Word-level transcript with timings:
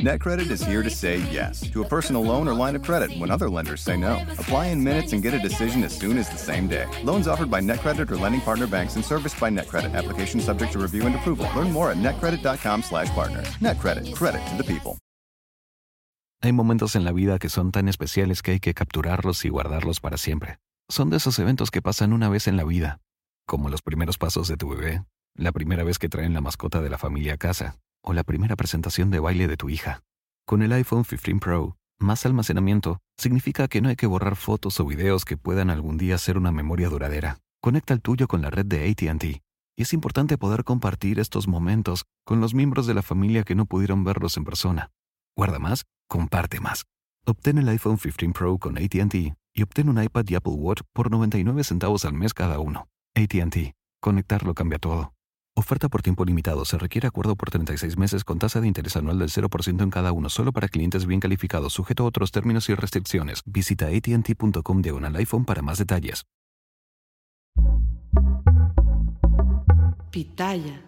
NetCredit 0.00 0.50
is 0.50 0.62
here 0.62 0.82
to 0.82 0.90
say 0.90 1.22
yes 1.32 1.70
to 1.70 1.82
a 1.82 1.88
personal 1.88 2.22
loan 2.22 2.46
or 2.46 2.52
line 2.52 2.76
of 2.76 2.82
credit 2.82 3.18
when 3.18 3.30
other 3.30 3.48
lenders 3.48 3.80
say 3.80 3.96
no. 3.96 4.20
Apply 4.32 4.66
in 4.66 4.84
minutes 4.84 5.14
and 5.14 5.22
get 5.22 5.32
a 5.32 5.38
decision 5.38 5.82
as 5.84 5.96
soon 5.96 6.18
as 6.18 6.28
the 6.28 6.36
same 6.36 6.68
day. 6.68 6.84
Loans 7.02 7.26
offered 7.26 7.50
by 7.50 7.62
NetCredit 7.62 8.10
or 8.10 8.18
lending 8.18 8.42
partner 8.42 8.66
banks 8.66 8.96
and 8.96 9.04
serviced 9.04 9.40
by 9.40 9.48
NetCredit. 9.48 9.94
Application 9.94 10.38
subject 10.38 10.72
to 10.72 10.78
review 10.78 11.06
and 11.06 11.14
approval. 11.14 11.48
Learn 11.56 11.72
more 11.72 11.90
at 11.90 11.96
netcredit.com/partner. 11.96 13.42
NetCredit. 13.60 14.14
Credit 14.14 14.42
to 14.48 14.56
the 14.62 14.64
people. 14.64 14.98
Hay 16.42 16.52
momentos 16.52 16.94
en 16.94 17.04
la 17.04 17.12
vida 17.12 17.38
que 17.38 17.48
son 17.48 17.72
tan 17.72 17.88
especiales 17.88 18.42
que 18.42 18.50
hay 18.50 18.60
que 18.60 18.74
capturarlos 18.74 19.46
y 19.46 19.48
guardarlos 19.48 20.00
para 20.00 20.18
siempre. 20.18 20.58
Son 20.90 21.08
de 21.08 21.16
esos 21.16 21.38
eventos 21.38 21.70
que 21.70 21.80
pasan 21.80 22.12
una 22.12 22.28
vez 22.28 22.48
en 22.48 22.58
la 22.58 22.64
vida, 22.64 23.00
como 23.46 23.70
los 23.70 23.80
primeros 23.80 24.18
pasos 24.18 24.46
de 24.46 24.58
tu 24.58 24.68
bebé, 24.68 25.04
la 25.34 25.52
primera 25.52 25.84
vez 25.84 25.98
que 25.98 26.10
traen 26.10 26.34
la 26.34 26.42
mascota 26.42 26.82
de 26.82 26.90
la 26.90 26.98
familia 26.98 27.32
a 27.34 27.38
casa 27.38 27.78
o 28.06 28.14
la 28.14 28.22
primera 28.22 28.54
presentación 28.56 29.10
de 29.10 29.18
baile 29.18 29.48
de 29.48 29.56
tu 29.56 29.68
hija. 29.68 30.02
Con 30.46 30.62
el 30.62 30.72
iPhone 30.72 31.04
15 31.04 31.40
Pro, 31.40 31.76
más 31.98 32.24
almacenamiento 32.24 33.00
significa 33.18 33.66
que 33.66 33.80
no 33.80 33.88
hay 33.88 33.96
que 33.96 34.06
borrar 34.06 34.36
fotos 34.36 34.78
o 34.78 34.86
videos 34.86 35.24
que 35.24 35.36
puedan 35.36 35.70
algún 35.70 35.98
día 35.98 36.16
ser 36.16 36.38
una 36.38 36.52
memoria 36.52 36.88
duradera. 36.88 37.38
Conecta 37.60 37.94
el 37.94 38.00
tuyo 38.00 38.28
con 38.28 38.42
la 38.42 38.50
red 38.50 38.64
de 38.64 38.88
ATT. 38.88 39.24
Y 39.78 39.82
es 39.82 39.92
importante 39.92 40.38
poder 40.38 40.62
compartir 40.62 41.18
estos 41.18 41.48
momentos 41.48 42.04
con 42.24 42.40
los 42.40 42.54
miembros 42.54 42.86
de 42.86 42.94
la 42.94 43.02
familia 43.02 43.42
que 43.42 43.56
no 43.56 43.66
pudieron 43.66 44.04
verlos 44.04 44.36
en 44.36 44.44
persona. 44.44 44.90
Guarda 45.36 45.58
más, 45.58 45.84
comparte 46.08 46.60
más. 46.60 46.84
Obtén 47.26 47.58
el 47.58 47.68
iPhone 47.68 47.98
15 47.98 48.28
Pro 48.32 48.56
con 48.58 48.78
ATT 48.78 49.14
y 49.52 49.62
obtén 49.62 49.88
un 49.88 50.00
iPad 50.00 50.24
y 50.28 50.36
Apple 50.36 50.52
Watch 50.52 50.82
por 50.92 51.10
99 51.10 51.64
centavos 51.64 52.04
al 52.04 52.12
mes 52.12 52.34
cada 52.34 52.60
uno. 52.60 52.86
ATT. 53.16 53.74
Conectarlo 54.00 54.54
cambia 54.54 54.78
todo. 54.78 55.15
Oferta 55.58 55.88
por 55.88 56.02
tiempo 56.02 56.26
limitado. 56.26 56.66
Se 56.66 56.76
requiere 56.76 57.08
acuerdo 57.08 57.34
por 57.34 57.50
36 57.50 57.96
meses 57.96 58.24
con 58.24 58.38
tasa 58.38 58.60
de 58.60 58.68
interés 58.68 58.94
anual 58.94 59.18
del 59.18 59.30
0% 59.30 59.82
en 59.82 59.90
cada 59.90 60.12
uno, 60.12 60.28
solo 60.28 60.52
para 60.52 60.68
clientes 60.68 61.06
bien 61.06 61.18
calificados, 61.18 61.72
sujeto 61.72 62.02
a 62.02 62.06
otros 62.06 62.30
términos 62.30 62.68
y 62.68 62.74
restricciones. 62.74 63.40
Visita 63.46 63.86
ATT.com 63.86 64.82
diagonal 64.82 65.16
iPhone 65.16 65.46
para 65.46 65.62
más 65.62 65.78
detalles. 65.78 66.24
Pitaya. 70.10 70.82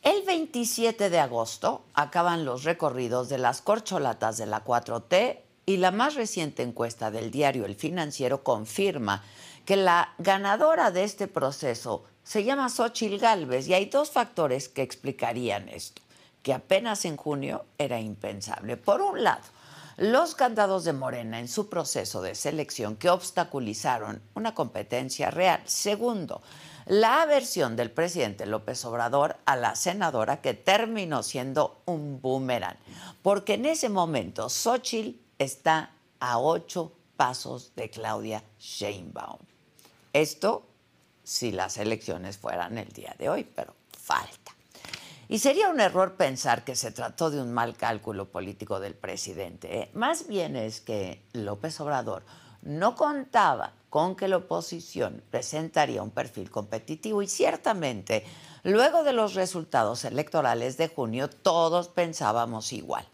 El 0.00 0.24
27 0.26 1.10
de 1.10 1.20
agosto 1.20 1.84
acaban 1.92 2.46
los 2.46 2.64
recorridos 2.64 3.28
de 3.28 3.36
las 3.36 3.60
corcholatas 3.60 4.38
de 4.38 4.46
la 4.46 4.64
4T 4.64 5.40
y 5.66 5.76
la 5.76 5.90
más 5.90 6.14
reciente 6.14 6.62
encuesta 6.62 7.10
del 7.10 7.30
diario 7.30 7.66
El 7.66 7.74
Financiero 7.74 8.42
confirma 8.42 9.22
que 9.66 9.76
la 9.76 10.14
ganadora 10.18 10.90
de 10.90 11.04
este 11.04 11.28
proceso 11.28 12.04
se 12.24 12.44
llama 12.44 12.68
Xochil 12.68 13.18
Gálvez 13.18 13.68
y 13.68 13.74
hay 13.74 13.86
dos 13.86 14.10
factores 14.10 14.68
que 14.68 14.82
explicarían 14.82 15.68
esto, 15.68 16.02
que 16.42 16.54
apenas 16.54 17.04
en 17.04 17.16
junio 17.16 17.64
era 17.78 18.00
impensable. 18.00 18.76
Por 18.76 19.00
un 19.00 19.22
lado, 19.22 19.42
los 19.96 20.34
candados 20.34 20.84
de 20.84 20.92
Morena 20.92 21.38
en 21.38 21.48
su 21.48 21.68
proceso 21.68 22.22
de 22.22 22.34
selección 22.34 22.96
que 22.96 23.10
obstaculizaron 23.10 24.22
una 24.34 24.54
competencia 24.54 25.30
real. 25.30 25.60
Segundo, 25.66 26.42
la 26.86 27.22
aversión 27.22 27.76
del 27.76 27.90
presidente 27.90 28.46
López 28.46 28.84
Obrador 28.84 29.36
a 29.44 29.56
la 29.56 29.76
senadora 29.76 30.40
que 30.40 30.54
terminó 30.54 31.22
siendo 31.22 31.82
un 31.84 32.20
boomerang, 32.20 32.76
porque 33.22 33.54
en 33.54 33.66
ese 33.66 33.88
momento 33.88 34.48
Xochitl 34.48 35.18
está 35.38 35.92
a 36.18 36.38
ocho 36.38 36.92
pasos 37.16 37.72
de 37.76 37.90
Claudia 37.90 38.42
Sheinbaum. 38.58 39.38
Esto 40.12 40.66
si 41.22 41.52
las 41.52 41.78
elecciones 41.78 42.38
fueran 42.38 42.78
el 42.78 42.88
día 42.88 43.14
de 43.18 43.28
hoy, 43.28 43.44
pero 43.44 43.74
falta. 43.96 44.52
Y 45.28 45.38
sería 45.38 45.70
un 45.70 45.80
error 45.80 46.16
pensar 46.16 46.64
que 46.64 46.76
se 46.76 46.90
trató 46.90 47.30
de 47.30 47.40
un 47.40 47.52
mal 47.52 47.76
cálculo 47.76 48.28
político 48.28 48.80
del 48.80 48.94
presidente. 48.94 49.78
¿eh? 49.78 49.90
Más 49.94 50.26
bien 50.26 50.56
es 50.56 50.80
que 50.80 51.24
López 51.32 51.80
Obrador 51.80 52.22
no 52.60 52.94
contaba 52.94 53.72
con 53.88 54.14
que 54.14 54.28
la 54.28 54.38
oposición 54.38 55.22
presentaría 55.30 56.02
un 56.02 56.10
perfil 56.10 56.50
competitivo 56.50 57.22
y 57.22 57.28
ciertamente 57.28 58.24
luego 58.62 59.04
de 59.04 59.12
los 59.12 59.34
resultados 59.34 60.04
electorales 60.04 60.76
de 60.76 60.88
junio 60.88 61.28
todos 61.28 61.88
pensábamos 61.88 62.72
igual. 62.72 63.08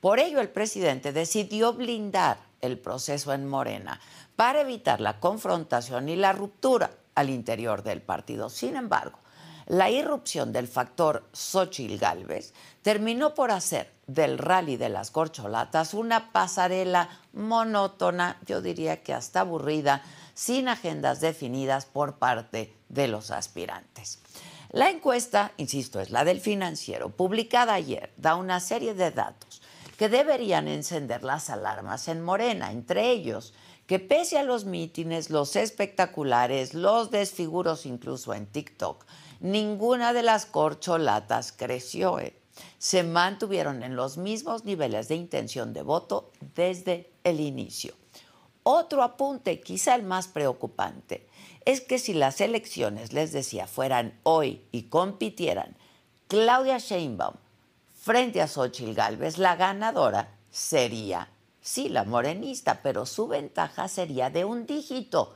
Por 0.00 0.18
ello 0.18 0.40
el 0.40 0.48
presidente 0.48 1.12
decidió 1.12 1.74
blindar 1.74 2.38
el 2.60 2.78
proceso 2.78 3.32
en 3.32 3.46
Morena 3.46 4.00
para 4.36 4.62
evitar 4.62 5.00
la 5.00 5.20
confrontación 5.20 6.08
y 6.08 6.16
la 6.16 6.32
ruptura 6.32 6.90
al 7.14 7.30
interior 7.30 7.82
del 7.82 8.02
partido. 8.02 8.50
Sin 8.50 8.76
embargo, 8.76 9.18
la 9.66 9.90
irrupción 9.90 10.52
del 10.52 10.68
factor 10.68 11.28
Xochitl 11.32 11.96
Galvez 11.96 12.52
terminó 12.82 13.34
por 13.34 13.50
hacer 13.50 13.92
del 14.06 14.38
rally 14.38 14.76
de 14.76 14.88
las 14.88 15.10
corcholatas 15.10 15.94
una 15.94 16.32
pasarela 16.32 17.08
monótona, 17.32 18.38
yo 18.46 18.60
diría 18.60 19.02
que 19.02 19.14
hasta 19.14 19.40
aburrida, 19.40 20.02
sin 20.34 20.68
agendas 20.68 21.20
definidas 21.20 21.86
por 21.86 22.16
parte 22.18 22.74
de 22.88 23.08
los 23.08 23.30
aspirantes. 23.30 24.18
La 24.70 24.90
encuesta, 24.90 25.52
insisto, 25.58 26.00
es 26.00 26.10
la 26.10 26.24
del 26.24 26.40
financiero, 26.40 27.10
publicada 27.10 27.74
ayer, 27.74 28.12
da 28.16 28.36
una 28.36 28.58
serie 28.58 28.94
de 28.94 29.10
datos 29.10 29.62
que 29.98 30.08
deberían 30.08 30.66
encender 30.66 31.22
las 31.22 31.50
alarmas 31.50 32.08
en 32.08 32.22
Morena, 32.22 32.72
entre 32.72 33.10
ellos 33.10 33.52
que 33.92 33.98
pese 33.98 34.38
a 34.38 34.42
los 34.42 34.64
mítines, 34.64 35.28
los 35.28 35.54
espectaculares, 35.54 36.72
los 36.72 37.10
desfiguros 37.10 37.84
incluso 37.84 38.32
en 38.32 38.46
TikTok, 38.46 39.04
ninguna 39.40 40.14
de 40.14 40.22
las 40.22 40.46
corcholatas 40.46 41.52
creció. 41.52 42.18
¿eh? 42.18 42.34
Se 42.78 43.02
mantuvieron 43.02 43.82
en 43.82 43.94
los 43.94 44.16
mismos 44.16 44.64
niveles 44.64 45.08
de 45.08 45.16
intención 45.16 45.74
de 45.74 45.82
voto 45.82 46.32
desde 46.54 47.10
el 47.22 47.40
inicio. 47.40 47.92
Otro 48.62 49.02
apunte, 49.02 49.60
quizá 49.60 49.94
el 49.94 50.04
más 50.04 50.26
preocupante, 50.26 51.28
es 51.66 51.82
que 51.82 51.98
si 51.98 52.14
las 52.14 52.40
elecciones, 52.40 53.12
les 53.12 53.30
decía, 53.30 53.66
fueran 53.66 54.18
hoy 54.22 54.64
y 54.72 54.84
compitieran 54.84 55.76
Claudia 56.28 56.78
Sheinbaum 56.78 57.34
frente 57.92 58.40
a 58.40 58.48
Xochitl 58.48 58.94
Gálvez, 58.94 59.36
la 59.36 59.54
ganadora 59.56 60.34
sería 60.50 61.28
sí, 61.62 61.88
la 61.88 62.04
morenista, 62.04 62.82
pero 62.82 63.06
su 63.06 63.28
ventaja 63.28 63.88
sería 63.88 64.28
de 64.28 64.44
un 64.44 64.66
dígito, 64.66 65.34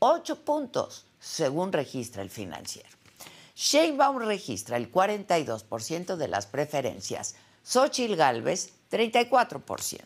ocho 0.00 0.44
puntos, 0.44 1.06
según 1.18 1.72
registra 1.72 2.22
el 2.22 2.30
financiero. 2.30 2.88
Sheinbaum 3.56 4.18
registra 4.18 4.76
el 4.76 4.92
42% 4.92 6.16
de 6.16 6.28
las 6.28 6.46
preferencias, 6.46 7.34
Xochitl 7.64 8.14
Galvez 8.14 8.72
34%. 8.90 10.00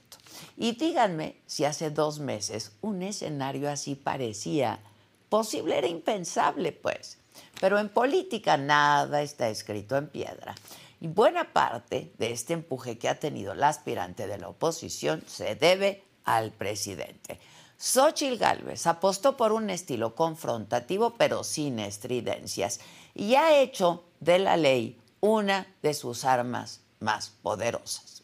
Y 0.57 0.73
díganme 0.73 1.37
si 1.47 1.65
hace 1.65 1.91
dos 1.91 2.19
meses 2.19 2.73
un 2.81 3.03
escenario 3.03 3.71
así 3.71 3.95
parecía 3.95 4.81
posible, 5.29 5.79
era 5.79 5.87
impensable, 5.87 6.73
pues. 6.73 7.19
Pero 7.61 7.79
en 7.79 7.89
política 7.89 8.57
nada 8.57 9.23
está 9.23 9.49
escrito 9.49 9.97
en 9.97 10.09
piedra. 10.09 10.55
Y 11.03 11.09
buena 11.09 11.53
parte 11.53 12.13
de 12.17 12.31
este 12.31 12.53
empuje 12.53 12.97
que 12.97 13.09
ha 13.09 13.19
tenido 13.19 13.57
la 13.57 13.71
aspirante 13.71 14.29
de 14.29 14.39
la 14.39 14.49
oposición 14.49 15.25
se 15.27 15.57
debe 15.57 16.05
al 16.23 16.53
presidente. 16.53 17.41
Xochitl 17.77 18.37
Gálvez 18.37 18.87
apostó 18.87 19.37
por 19.37 19.51
un 19.51 19.69
estilo 19.69 20.15
confrontativo 20.15 21.17
pero 21.19 21.43
sin 21.43 21.81
estridencias 21.81 22.79
y 23.17 23.35
ha 23.35 23.59
hecho 23.59 24.05
de 24.21 24.39
la 24.39 24.57
ley 24.57 24.97
una 25.19 25.67
de 25.83 25.93
sus 25.93 26.25
armas 26.25 26.83
más 27.01 27.31
poderosas. 27.43 28.23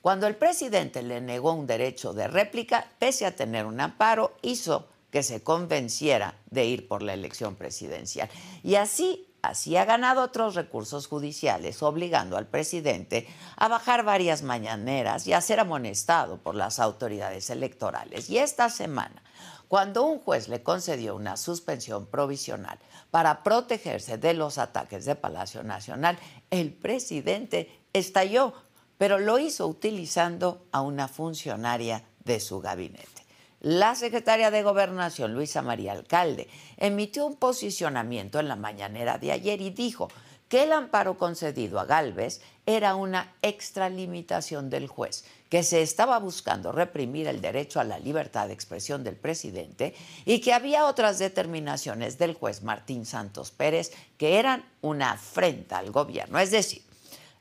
Cuando 0.00 0.28
el 0.28 0.36
presidente 0.36 1.02
le 1.02 1.20
negó 1.20 1.52
un 1.52 1.66
derecho 1.66 2.12
de 2.12 2.28
réplica, 2.28 2.88
pese 3.00 3.26
a 3.26 3.34
tener 3.34 3.66
un 3.66 3.80
amparo, 3.80 4.36
hizo 4.42 4.86
que 5.10 5.24
se 5.24 5.42
convenciera 5.42 6.36
de 6.50 6.66
ir 6.66 6.86
por 6.86 7.02
la 7.02 7.14
elección 7.14 7.56
presidencial. 7.56 8.30
Y 8.62 8.76
así 8.76 9.26
Así 9.42 9.76
ha 9.76 9.84
ganado 9.84 10.22
otros 10.22 10.54
recursos 10.54 11.08
judiciales, 11.08 11.82
obligando 11.82 12.36
al 12.36 12.46
presidente 12.46 13.26
a 13.56 13.66
bajar 13.66 14.04
varias 14.04 14.44
mañaneras 14.44 15.26
y 15.26 15.32
a 15.32 15.40
ser 15.40 15.58
amonestado 15.58 16.38
por 16.38 16.54
las 16.54 16.78
autoridades 16.78 17.50
electorales. 17.50 18.30
Y 18.30 18.38
esta 18.38 18.70
semana, 18.70 19.20
cuando 19.66 20.04
un 20.04 20.20
juez 20.20 20.48
le 20.48 20.62
concedió 20.62 21.16
una 21.16 21.36
suspensión 21.36 22.06
provisional 22.06 22.78
para 23.10 23.42
protegerse 23.42 24.16
de 24.16 24.34
los 24.34 24.58
ataques 24.58 25.06
de 25.06 25.16
Palacio 25.16 25.64
Nacional, 25.64 26.16
el 26.50 26.72
presidente 26.72 27.82
estalló, 27.92 28.52
pero 28.96 29.18
lo 29.18 29.40
hizo 29.40 29.66
utilizando 29.66 30.66
a 30.70 30.82
una 30.82 31.08
funcionaria 31.08 32.04
de 32.24 32.38
su 32.38 32.60
gabinete. 32.60 33.21
La 33.62 33.94
secretaria 33.94 34.50
de 34.50 34.64
Gobernación, 34.64 35.34
Luisa 35.34 35.62
María 35.62 35.92
Alcalde, 35.92 36.48
emitió 36.78 37.24
un 37.24 37.36
posicionamiento 37.36 38.40
en 38.40 38.48
la 38.48 38.56
mañanera 38.56 39.18
de 39.18 39.30
ayer 39.30 39.60
y 39.60 39.70
dijo 39.70 40.08
que 40.48 40.64
el 40.64 40.72
amparo 40.72 41.16
concedido 41.16 41.78
a 41.78 41.84
Galvez 41.84 42.40
era 42.66 42.96
una 42.96 43.32
extralimitación 43.40 44.68
del 44.68 44.88
juez, 44.88 45.24
que 45.48 45.62
se 45.62 45.80
estaba 45.80 46.18
buscando 46.18 46.72
reprimir 46.72 47.28
el 47.28 47.40
derecho 47.40 47.78
a 47.78 47.84
la 47.84 48.00
libertad 48.00 48.48
de 48.48 48.54
expresión 48.54 49.04
del 49.04 49.14
presidente 49.14 49.94
y 50.24 50.40
que 50.40 50.54
había 50.54 50.86
otras 50.86 51.20
determinaciones 51.20 52.18
del 52.18 52.34
juez 52.34 52.64
Martín 52.64 53.06
Santos 53.06 53.52
Pérez 53.52 53.92
que 54.18 54.40
eran 54.40 54.64
una 54.80 55.12
afrenta 55.12 55.78
al 55.78 55.92
gobierno. 55.92 56.40
Es 56.40 56.50
decir, 56.50 56.82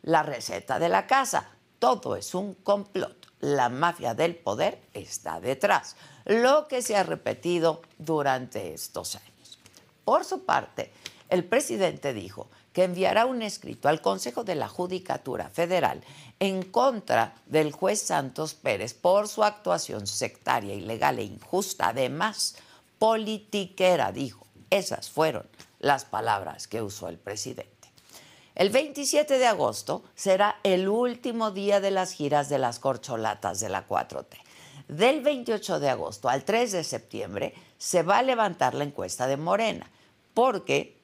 la 0.03 0.21
receta 0.21 0.77
de 0.77 0.89
la 0.89 1.07
casa, 1.07 1.50
todo 1.81 2.16
es 2.16 2.36
un 2.36 2.54
complot. 2.54 3.25
La 3.39 3.68
mafia 3.68 4.13
del 4.13 4.36
poder 4.36 4.80
está 4.94 5.42
detrás, 5.42 5.95
lo 6.25 6.68
que 6.68 6.83
se 6.83 6.95
ha 6.95 7.01
repetido 7.01 7.81
durante 7.98 8.75
estos 8.75 9.16
años. 9.16 9.57
Por 10.06 10.24
su 10.24 10.45
parte, 10.45 10.92
el 11.28 11.44
presidente 11.44 12.13
dijo 12.13 12.50
que 12.72 12.83
enviará 12.83 13.25
un 13.25 13.42
escrito 13.42 13.89
al 13.89 14.00
Consejo 14.00 14.44
de 14.44 14.54
la 14.54 14.68
Judicatura 14.68 15.50
Federal 15.50 16.04
en 16.39 16.62
contra 16.62 17.33
del 17.48 17.72
juez 17.72 18.00
Santos 18.00 18.54
Pérez 18.54 18.94
por 18.94 19.27
su 19.27 19.44
actuación 19.44 20.06
sectaria, 20.06 20.75
ilegal 20.75 21.18
e 21.18 21.24
injusta. 21.24 21.88
Además, 21.88 22.57
politiquera, 23.00 24.12
dijo. 24.12 24.45
Esas 24.69 25.10
fueron 25.10 25.48
las 25.80 26.06
palabras 26.06 26.68
que 26.68 26.84
usó 26.84 27.10
el 27.10 27.18
presidente. 27.18 27.81
El 28.62 28.69
27 28.69 29.40
de 29.40 29.48
agosto 29.48 30.04
será 30.13 30.60
el 30.62 30.88
último 30.88 31.50
día 31.50 31.80
de 31.81 31.90
las 31.90 32.12
giras 32.12 32.48
de 32.48 32.60
las 32.60 32.78
corcholatas 32.78 33.60
de 33.60 33.69
la 33.69 33.88
4T. 33.88 34.38
Del 34.88 35.22
28 35.22 35.80
de 35.80 35.90
agosto 35.90 36.30
al 36.30 36.44
3 36.44 36.72
de 36.72 36.84
septiembre 36.84 37.56
se 37.80 38.04
va 38.04 38.19
a 38.19 38.22
levantar 38.22 38.75
la 38.75 38.84
encuesta 38.84 39.25
de 39.25 39.36
Morena, 39.36 39.90
porque 40.36 40.96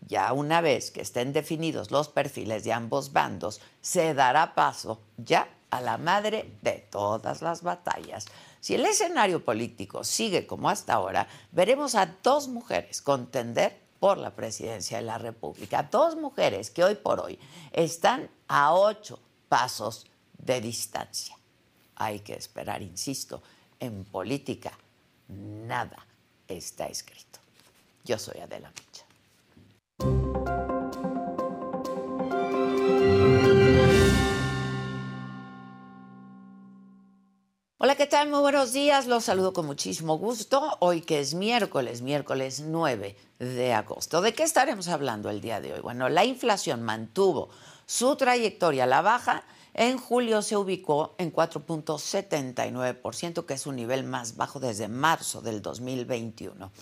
ya 0.00 0.32
una 0.32 0.60
vez 0.60 0.90
que 0.90 1.02
estén 1.02 1.32
definidos 1.32 1.92
los 1.92 2.08
perfiles 2.08 2.64
de 2.64 2.72
ambos 2.72 3.12
bandos, 3.12 3.60
se 3.80 4.12
dará 4.12 4.56
paso 4.56 5.00
ya 5.16 5.48
a 5.70 5.80
la 5.80 5.98
madre 5.98 6.50
de 6.62 6.84
todas 6.90 7.42
las 7.42 7.62
batallas. 7.62 8.26
Si 8.58 8.74
el 8.74 8.84
escenario 8.84 9.44
político 9.44 10.02
sigue 10.02 10.48
como 10.48 10.68
hasta 10.68 10.94
ahora, 10.94 11.28
veremos 11.52 11.94
a 11.94 12.06
dos 12.24 12.48
mujeres 12.48 13.00
contender 13.00 13.83
por 14.04 14.18
la 14.18 14.36
presidencia 14.36 14.98
de 14.98 15.04
la 15.04 15.16
República. 15.16 15.88
Dos 15.90 16.14
mujeres 16.14 16.70
que 16.70 16.84
hoy 16.84 16.94
por 16.94 17.20
hoy 17.20 17.38
están 17.72 18.28
a 18.48 18.74
ocho 18.74 19.18
pasos 19.48 20.04
de 20.36 20.60
distancia. 20.60 21.34
Hay 21.96 22.20
que 22.20 22.34
esperar, 22.34 22.82
insisto, 22.82 23.42
en 23.80 24.04
política 24.04 24.78
nada 25.28 26.06
está 26.46 26.86
escrito. 26.86 27.38
Yo 28.04 28.18
soy 28.18 28.40
Adela 28.40 28.70
Hola, 37.84 37.96
¿qué 37.96 38.06
tal? 38.06 38.30
Muy 38.30 38.40
buenos 38.40 38.72
días. 38.72 39.06
Los 39.06 39.24
saludo 39.24 39.52
con 39.52 39.66
muchísimo 39.66 40.16
gusto. 40.16 40.78
Hoy 40.80 41.02
que 41.02 41.20
es 41.20 41.34
miércoles, 41.34 42.00
miércoles 42.00 42.60
9 42.60 43.14
de 43.38 43.74
agosto. 43.74 44.22
¿De 44.22 44.32
qué 44.32 44.42
estaremos 44.42 44.88
hablando 44.88 45.28
el 45.28 45.42
día 45.42 45.60
de 45.60 45.74
hoy? 45.74 45.80
Bueno, 45.80 46.08
la 46.08 46.24
inflación 46.24 46.82
mantuvo 46.82 47.50
su 47.84 48.16
trayectoria 48.16 48.84
a 48.84 48.86
la 48.86 49.02
baja. 49.02 49.44
En 49.74 49.98
julio 49.98 50.40
se 50.40 50.56
ubicó 50.56 51.14
en 51.18 51.30
4.79%, 51.30 53.44
que 53.44 53.52
es 53.52 53.66
un 53.66 53.76
nivel 53.76 54.04
más 54.04 54.38
bajo 54.38 54.60
desde 54.60 54.88
marzo 54.88 55.42
del 55.42 55.60
2021. 55.60 56.72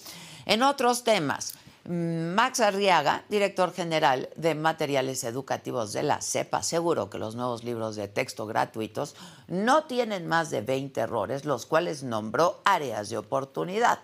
En 0.47 0.63
otros 0.63 1.03
temas, 1.03 1.55
Max 1.85 2.61
Arriaga, 2.61 3.25
director 3.29 3.73
general 3.73 4.29
de 4.37 4.55
materiales 4.55 5.25
educativos 5.25 5.93
de 5.93 6.05
la 6.05 6.21
CEPA, 6.21 6.59
aseguró 6.59 7.11
que 7.11 7.19
los 7.19 7.35
nuevos 7.35 7.65
libros 7.65 7.97
de 7.97 8.07
texto 8.07 8.47
gratuitos 8.47 9.17
no 9.49 9.85
tienen 9.85 10.29
más 10.29 10.51
de 10.51 10.61
20 10.61 11.01
errores, 11.01 11.45
los 11.45 11.67
cuales 11.67 12.05
nombró 12.05 12.61
áreas 12.65 13.09
de 13.11 13.19
oportunidad. 13.19 13.99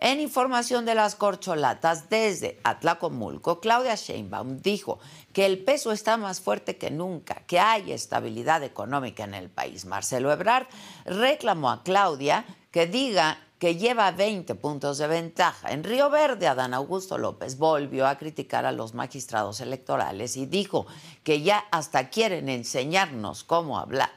En 0.00 0.20
información 0.20 0.84
de 0.84 0.94
las 0.94 1.16
corcholatas 1.16 2.08
desde 2.08 2.60
Atlacomulco, 2.62 3.58
Claudia 3.58 3.96
Sheinbaum 3.96 4.60
dijo 4.60 5.00
que 5.32 5.44
el 5.44 5.64
peso 5.64 5.90
está 5.90 6.16
más 6.16 6.40
fuerte 6.40 6.76
que 6.76 6.90
nunca, 6.90 7.42
que 7.46 7.58
hay 7.58 7.90
estabilidad 7.90 8.62
económica 8.62 9.24
en 9.24 9.34
el 9.34 9.48
país. 9.48 9.86
Marcelo 9.86 10.30
Ebrard 10.30 10.68
reclamó 11.04 11.70
a 11.70 11.82
Claudia 11.82 12.44
que 12.70 12.86
diga 12.86 13.38
que 13.58 13.76
lleva 13.76 14.10
20 14.10 14.54
puntos 14.54 14.98
de 14.98 15.06
ventaja. 15.06 15.72
En 15.72 15.84
Río 15.84 16.10
Verde, 16.10 16.46
Adán 16.46 16.74
Augusto 16.74 17.18
López 17.18 17.58
volvió 17.58 18.06
a 18.06 18.16
criticar 18.16 18.64
a 18.64 18.72
los 18.72 18.94
magistrados 18.94 19.60
electorales 19.60 20.36
y 20.36 20.46
dijo 20.46 20.86
que 21.24 21.42
ya 21.42 21.64
hasta 21.70 22.08
quieren 22.10 22.48
enseñarnos 22.48 23.44
cómo 23.44 23.78
hablar. 23.78 24.10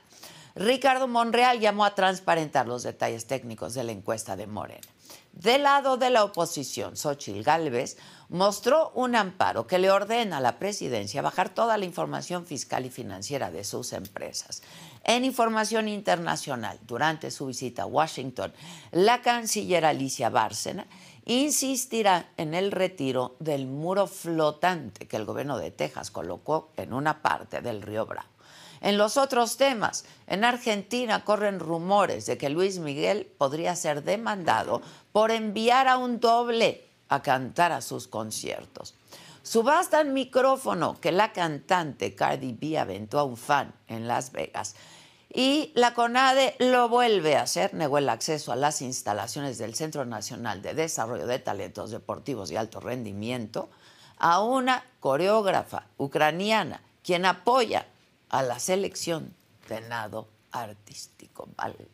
Ricardo 0.56 1.08
Monreal 1.08 1.60
llamó 1.60 1.86
a 1.86 1.96
transparentar 1.96 2.68
los 2.68 2.84
detalles 2.84 3.26
técnicos 3.26 3.74
de 3.74 3.84
la 3.84 3.94
encuesta 3.94 4.36
de 4.36 4.48
Morena. 4.48 4.88
Del 5.32 5.64
lado 5.64 5.96
de 5.96 6.10
la 6.10 6.26
oposición, 6.26 6.98
Xochil 6.98 7.42
Gálvez 7.42 7.98
mostró 8.28 8.92
un 8.96 9.16
amparo 9.16 9.66
que 9.66 9.80
le 9.80 9.90
ordena 9.90 10.38
a 10.38 10.42
la 10.42 10.60
presidencia 10.60 11.22
bajar 11.22 11.50
toda 11.50 11.78
la 11.78 11.86
información 11.86 12.46
fiscal 12.46 12.86
y 12.86 12.90
financiera 12.90 13.50
de 13.50 13.64
sus 13.64 13.94
empresas. 13.94 14.62
En 15.04 15.26
información 15.26 15.88
internacional, 15.88 16.80
durante 16.86 17.32
su 17.32 17.48
visita 17.48 17.84
a 17.84 17.88
Washington, 17.88 18.54
la 18.92 19.22
canciller 19.22 19.84
Alicia 19.84 20.30
Bárcena 20.30 20.86
insistirá 21.26 22.30
en 22.38 22.54
el 22.54 22.72
retiro 22.72 23.36
del 23.40 23.66
muro 23.66 24.08
flotante 24.08 25.08
que 25.08 25.18
el 25.18 25.26
gobierno 25.26 25.58
de 25.58 25.72
Texas 25.72 26.12
colocó 26.12 26.72
en 26.78 26.94
una 26.94 27.22
parte 27.22 27.62
del 27.62 27.82
río 27.82 28.06
Bravo. 28.06 28.28
En 28.82 28.98
los 28.98 29.16
otros 29.18 29.58
temas, 29.58 30.06
en 30.26 30.44
Argentina 30.44 31.24
corren 31.24 31.60
rumores 31.60 32.26
de 32.26 32.38
que 32.38 32.50
Luis 32.50 32.80
Miguel 32.80 33.32
podría 33.38 33.76
ser 33.76 34.04
demandado 34.04 34.82
por 35.12 35.30
enviar 35.30 35.88
a 35.88 35.98
un 35.98 36.20
doble 36.20 36.88
a 37.08 37.22
cantar 37.22 37.72
a 37.72 37.82
sus 37.82 38.08
conciertos. 38.08 38.96
Subastan 39.44 40.14
micrófono 40.14 41.00
que 41.00 41.12
la 41.12 41.32
cantante 41.32 42.16
Cardi 42.16 42.54
B 42.54 42.78
aventó 42.78 43.20
a 43.20 43.24
un 43.24 43.38
fan 43.38 43.74
en 43.88 44.08
Las 44.08 44.32
Vegas. 44.32 44.76
Y 45.34 45.72
la 45.76 45.94
CONADE 45.94 46.56
lo 46.60 46.90
vuelve 46.90 47.38
a 47.38 47.44
hacer, 47.44 47.74
negó 47.74 47.98
el 47.98 48.10
acceso 48.10 48.52
a 48.52 48.58
las 48.58 48.82
instalaciones 48.82 49.58
del 49.58 49.76
Centro 49.76 50.06
Nacional 50.06 50.62
de 50.62 50.74
Desarrollo 50.74 51.26
de 51.26 51.40
Talentos 51.40 51.92
Deportivos 51.92 52.52
y 52.52 52.58
Alto 52.58 52.82
Rendimiento 52.82 53.70
a 54.18 54.42
una 54.44 54.84
coreógrafa 55.00 55.88
ucraniana, 55.98 56.82
quien 57.02 57.26
apoya 57.26 57.88
a 58.30 58.44
la 58.44 58.60
selección 58.60 59.34
de 59.70 59.80
nado 59.82 60.28
artístico, 60.52 61.48
valga. 61.56 61.88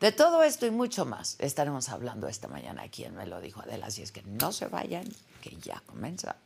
De 0.00 0.12
todo 0.12 0.42
esto 0.42 0.66
y 0.66 0.70
mucho 0.70 1.04
más 1.04 1.36
estaremos 1.38 1.90
hablando 1.90 2.26
esta 2.26 2.48
mañana 2.48 2.82
aquí 2.82 3.04
en 3.04 3.14
Me 3.14 3.26
lo 3.26 3.40
dijo 3.40 3.60
Adela, 3.60 3.86
así 3.86 4.02
es 4.02 4.12
que 4.12 4.22
no 4.22 4.50
se 4.50 4.66
vayan, 4.66 5.04
que 5.42 5.56
ya 5.56 5.82
comenzamos. 5.86 6.43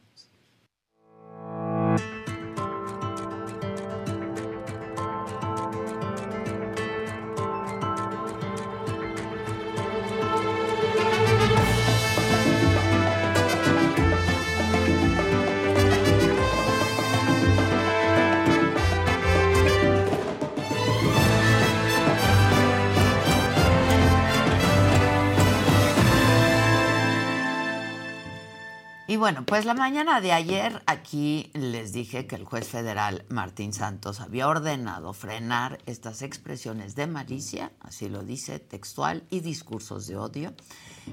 Y 29.10 29.16
bueno, 29.16 29.46
pues 29.46 29.64
la 29.64 29.72
mañana 29.72 30.20
de 30.20 30.32
ayer 30.32 30.82
aquí 30.84 31.50
les 31.54 31.94
dije 31.94 32.26
que 32.26 32.36
el 32.36 32.44
juez 32.44 32.68
federal 32.68 33.24
Martín 33.30 33.72
Santos 33.72 34.20
había 34.20 34.46
ordenado 34.46 35.14
frenar 35.14 35.78
estas 35.86 36.20
expresiones 36.20 36.94
de 36.94 37.06
malicia, 37.06 37.72
así 37.80 38.10
lo 38.10 38.22
dice, 38.22 38.58
textual 38.58 39.24
y 39.30 39.40
discursos 39.40 40.06
de 40.08 40.18
odio 40.18 40.52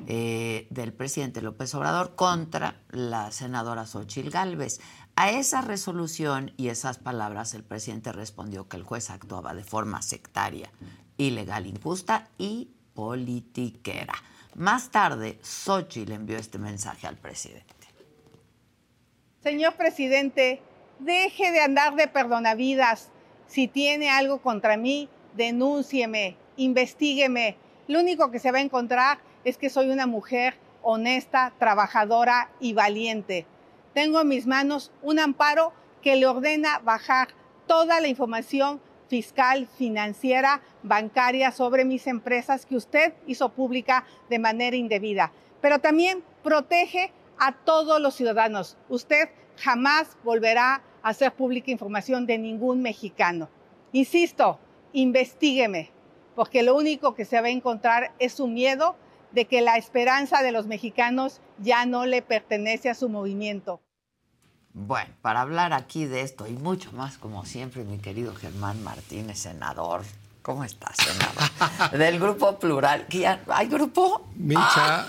eh, 0.08 0.68
del 0.72 0.92
presidente 0.92 1.42
López 1.42 1.74
Obrador 1.74 2.16
contra 2.16 2.82
la 2.90 3.32
senadora 3.32 3.86
Xochil 3.86 4.30
Gálvez. 4.30 4.82
A 5.16 5.30
esa 5.30 5.62
resolución 5.62 6.52
y 6.58 6.68
esas 6.68 6.98
palabras 6.98 7.54
el 7.54 7.64
presidente 7.64 8.12
respondió 8.12 8.68
que 8.68 8.76
el 8.76 8.84
juez 8.84 9.10
actuaba 9.10 9.54
de 9.54 9.64
forma 9.64 10.02
sectaria, 10.02 10.70
ilegal, 11.16 11.66
injusta 11.66 12.28
y 12.38 12.72
politiquera. 12.94 14.16
Más 14.56 14.90
tarde, 14.90 15.40
Xochitl 15.44 16.12
envió 16.12 16.38
este 16.38 16.60
mensaje 16.60 17.08
al 17.08 17.18
presidente. 17.18 17.75
Señor 19.46 19.76
presidente, 19.76 20.60
deje 20.98 21.52
de 21.52 21.62
andar 21.62 21.94
de 21.94 22.08
perdonavidas. 22.08 23.12
Si 23.46 23.68
tiene 23.68 24.10
algo 24.10 24.40
contra 24.42 24.76
mí, 24.76 25.08
denúncieme, 25.36 26.36
investigueme. 26.58 27.56
Lo 27.88 28.00
único 28.00 28.32
que 28.32 28.40
se 28.40 28.52
va 28.52 28.58
a 28.58 28.62
encontrar 28.62 29.20
es 29.44 29.58
que 29.60 29.70
soy 29.70 29.92
una 29.92 30.08
mujer 30.08 30.56
honesta, 30.82 31.54
trabajadora 31.60 32.50
y 32.60 32.74
valiente. 32.74 33.46
Tengo 33.94 34.20
en 34.22 34.30
mis 34.30 34.48
manos 34.48 34.92
un 35.04 35.20
amparo 35.20 35.74
que 36.02 36.16
le 36.16 36.26
ordena 36.26 36.80
bajar 36.80 37.28
toda 37.68 38.02
la 38.02 38.08
información 38.08 38.82
fiscal, 39.10 39.68
financiera, 39.78 40.64
bancaria 40.82 41.52
sobre 41.52 41.86
mis 41.86 42.08
empresas 42.08 42.66
que 42.66 42.78
usted 42.78 43.14
hizo 43.28 43.50
pública 43.50 44.08
de 44.28 44.40
manera 44.40 44.76
indebida. 44.76 45.32
Pero 45.62 45.78
también 45.78 46.24
protege 46.42 47.12
a 47.40 47.54
todos 47.54 48.02
los 48.02 48.16
ciudadanos. 48.16 48.78
Usted 48.90 49.30
jamás 49.58 50.18
volverá 50.24 50.82
a 51.02 51.10
hacer 51.10 51.34
pública 51.34 51.72
información 51.72 52.26
de 52.26 52.38
ningún 52.38 52.82
mexicano. 52.82 53.50
Insisto, 53.92 54.60
investigueme, 54.94 55.92
porque 56.36 56.64
lo 56.64 56.76
único 56.76 57.16
que 57.16 57.26
se 57.26 57.40
va 57.40 57.48
a 57.48 57.52
encontrar 57.52 58.14
es 58.20 58.34
su 58.34 58.48
miedo 58.48 58.96
de 59.32 59.46
que 59.46 59.62
la 59.62 59.78
esperanza 59.78 60.42
de 60.42 60.52
los 60.52 60.68
mexicanos 60.68 61.42
ya 61.60 61.86
no 61.86 62.06
le 62.06 62.22
pertenece 62.22 62.90
a 62.90 62.96
su 62.96 63.10
movimiento. 63.10 63.82
Bueno, 64.74 65.14
para 65.22 65.42
hablar 65.42 65.72
aquí 65.72 66.06
de 66.06 66.22
esto 66.22 66.48
y 66.48 66.52
mucho 66.52 66.92
más, 66.92 67.18
como 67.18 67.46
siempre, 67.46 67.86
mi 67.86 67.98
querido 67.98 68.36
Germán 68.36 68.84
Martínez, 68.84 69.40
senador. 69.40 70.02
¿Cómo 70.46 70.64
estás? 70.64 70.96
Del 71.92 72.20
Grupo 72.20 72.60
Plural. 72.60 73.08
¿Hay 73.48 73.68
grupo? 73.68 74.28
Micha, 74.36 75.08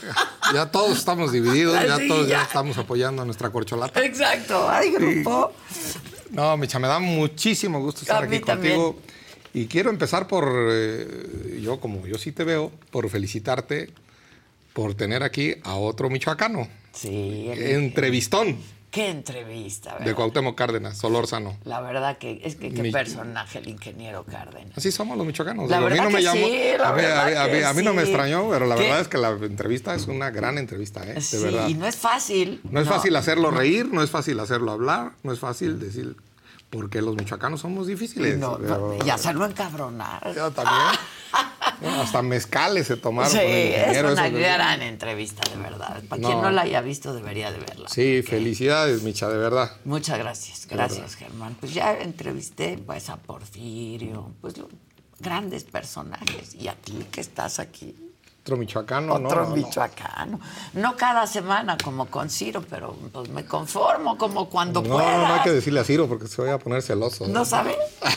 ya 0.55 0.71
todos 0.71 0.97
estamos 0.97 1.31
divididos, 1.31 1.75
ya 1.75 1.99
todos 2.09 2.27
ya. 2.27 2.41
estamos 2.41 2.79
apoyando 2.79 3.21
a 3.21 3.27
nuestra 3.27 3.51
corcholata. 3.51 4.03
Exacto, 4.03 4.67
hay 4.67 4.93
grupo. 4.93 5.53
No, 6.31 6.57
Micha, 6.57 6.79
me 6.79 6.89
da 6.89 7.01
muchísimo 7.01 7.81
gusto 7.81 8.01
estar 8.01 8.25
aquí 8.25 8.41
contigo. 8.41 8.99
Y 9.53 9.67
quiero 9.67 9.91
empezar 9.91 10.27
por, 10.27 10.49
eh, 10.71 11.61
yo 11.63 11.81
como 11.81 12.07
yo 12.07 12.17
sí 12.17 12.33
te 12.33 12.45
veo, 12.45 12.73
por 12.91 13.11
felicitarte 13.11 13.93
por 14.73 14.95
tener 14.95 15.23
aquí 15.23 15.55
a 15.65 15.75
otro 15.75 16.09
michoacano. 16.09 16.67
Sí. 16.95 17.51
Entrevistón. 17.53 18.57
Qué 18.91 19.11
entrevista, 19.11 19.93
¿verdad? 19.93 20.07
De 20.07 20.15
Cuauhtémoc 20.15 20.57
Cárdenas, 20.57 20.97
Solórzano. 20.97 21.59
La 21.65 21.81
verdad 21.81 22.19
que 22.19 22.41
es 22.45 22.57
que 22.57 22.73
qué 22.73 22.91
personaje 22.91 23.59
el 23.59 23.69
ingeniero 23.69 24.25
Cárdenas. 24.25 24.77
Así 24.77 24.91
somos 24.91 25.19
los 25.19 25.27
michoacanos. 25.27 25.69
La 25.69 25.81
verdad 25.81 26.07
a 26.07 26.09
mí 26.09 26.15
no 26.15 26.19
me 26.19 26.23
sí, 26.23 26.29
a, 27.65 27.73
mí, 27.75 27.83
no 27.83 27.95
me 27.95 28.03
extrañó, 28.03 28.49
pero 28.49 28.67
la 28.67 28.77
verdad 28.77 29.01
es 29.01 29.09
que 29.09 29.19
la 29.19 29.31
entrevista 29.31 29.95
es 29.95 30.07
una 30.07 30.31
gran 30.31 30.59
entrevista, 30.59 31.03
¿eh? 31.05 31.19
De 31.31 31.39
verdad. 31.39 31.69
Y 31.69 31.75
no 31.75 31.87
es 31.87 31.97
fácil. 31.97 32.61
No 32.71 32.81
es 32.81 32.89
fácil 32.89 33.15
hacerlo 33.17 33.51
reír, 33.51 33.89
no 33.93 34.03
es 34.03 34.11
fácil 34.11 34.41
hacerlo 34.41 34.73
hablar, 34.73 35.13
no 35.23 35.33
es 35.33 35.39
fácil 35.39 35.79
decir 35.79 36.17
porque 36.71 37.01
los 37.01 37.15
michoacanos 37.17 37.61
somos 37.61 37.87
difíciles. 37.87 38.39
No, 38.39 38.59
y 39.05 39.11
hacerlo 39.11 39.47
encabronar. 39.47 40.35
Yo 40.35 40.51
también. 40.51 40.99
hasta 41.85 42.23
mezcales 42.23 42.87
se 42.87 42.97
tomaron. 42.97 43.31
Sí, 43.31 43.39
es 43.39 44.03
una 44.03 44.29
gran 44.29 44.83
entrevista, 44.83 45.43
de 45.51 45.61
verdad. 45.61 46.03
Para 46.09 46.23
quien 46.23 46.41
no 46.41 46.51
la 46.51 46.63
haya 46.63 46.81
visto, 46.81 47.15
debería 47.15 47.51
de 47.53 47.59
verla. 47.59 47.89
Sí, 47.89 48.23
felicidades, 48.23 49.03
Micha, 49.03 49.29
de 49.29 49.39
verdad. 49.39 49.73
Muchas 49.85 50.19
gracias, 50.19 50.67
gracias, 50.67 51.15
Germán. 51.15 51.57
Pues 51.59 51.75
ya 51.75 51.99
entrevisté 51.99 52.79
pues, 52.79 53.11
a 53.11 53.17
Porfirio, 53.17 54.33
pues 54.41 54.55
grandes 55.19 55.65
personajes. 55.65 56.55
Y 56.55 56.69
a 56.69 56.75
ti 56.75 57.07
que 57.11 57.21
estás 57.21 57.59
aquí. 57.59 57.95
Otro 58.43 58.57
michoacano, 58.57 59.15
Otro 59.15 59.49
michoacano. 59.49 60.39
No. 60.75 60.97
cada 60.97 61.27
semana 61.27 61.77
como 61.83 62.07
con 62.07 62.31
Ciro, 62.31 62.63
pero 62.71 62.95
pues 63.13 63.29
me 63.31 63.45
conformo 63.45 64.17
como 64.17 64.49
cuando 64.49 64.83
no, 64.83 64.91
pueda. 64.91 65.19
No, 65.19 65.35
hay 65.35 65.41
que 65.43 65.51
decirle 65.51 65.81
a 65.81 65.85
Ciro 65.85 66.07
porque 66.07 66.29
se 66.29 66.41
vaya 66.41 66.55
a 66.55 66.59
poner 66.59 66.81
celoso. 66.81 67.27
¿No, 67.27 67.45
sabe? 67.45 67.77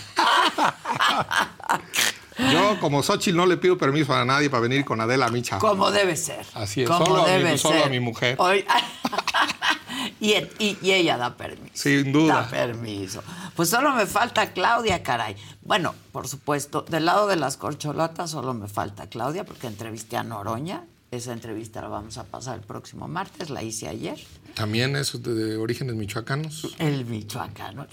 Yo, 2.52 2.80
como 2.80 3.04
Xochitl, 3.04 3.36
no 3.36 3.46
le 3.46 3.58
pido 3.58 3.78
permiso 3.78 4.14
a 4.14 4.24
nadie 4.26 4.50
para 4.50 4.62
venir 4.62 4.86
con 4.86 5.02
Adela 5.02 5.30
Micha. 5.30 5.60
Como 5.60 5.92
debe 5.92 6.16
ser. 6.16 6.46
Así 6.54 6.84
es, 6.84 6.88
solo, 6.88 7.26
a 7.26 7.38
mi, 7.38 7.58
solo, 7.58 7.84
a 7.84 7.90
mi, 7.90 8.00
mujer. 8.00 8.38
y, 10.20 10.34
y, 10.60 10.92
ella 10.92 11.18
da 11.18 11.36
permiso. 11.36 11.74
Sin 11.74 12.12
duda. 12.12 12.42
Da 12.42 12.50
permiso. 12.50 13.22
Pues 13.56 13.70
solo 13.70 13.94
me 13.94 14.06
falta 14.06 14.54
Claudia, 14.54 15.04
caray. 15.04 15.36
Bueno, 15.62 15.94
por 16.12 16.28
supuesto, 16.28 16.84
del 16.84 17.06
lado 17.06 17.28
de 17.28 17.36
las 17.36 17.58
corcholatas 17.58 18.32
solo 18.32 18.54
me 18.54 18.68
falta 18.68 19.08
Claudia, 19.08 19.44
porque 19.44 19.68
entrevisté 19.68 20.18
a 20.18 20.24
Noroña. 20.24 20.86
Esa 21.12 21.34
entrevista 21.34 21.82
la 21.82 21.88
vamos 21.88 22.20
a 22.20 22.24
pasar 22.24 22.60
el 22.60 22.66
próximo 22.66 23.08
martes, 23.08 23.50
la 23.50 23.64
hice 23.64 23.88
ayer. 23.88 24.20
También 24.54 24.96
es 24.96 25.22
de, 25.24 25.58
orígenes 25.58 25.96
michoacanos. 25.96 26.76
El 26.78 27.06
michoacano. 27.06 27.88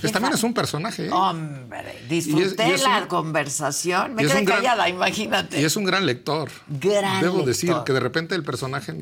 Pues 0.00 0.12
también 0.12 0.34
es 0.34 0.42
un 0.42 0.54
personaje. 0.54 1.06
¿eh? 1.06 1.10
Hombre, 1.10 2.04
disfruté 2.08 2.78
la 2.78 3.06
conversación. 3.08 4.14
Me 4.14 4.26
quedé 4.26 4.44
callada, 4.44 4.88
imagínate. 4.88 5.60
Y 5.60 5.64
es 5.64 5.76
un 5.76 5.84
gran 5.84 6.06
lector. 6.06 6.50
Gran 6.68 7.20
Debo 7.20 7.42
decir 7.42 7.74
que 7.84 7.92
de 7.92 8.00
repente 8.00 8.34
el 8.34 8.42
personaje 8.42 8.94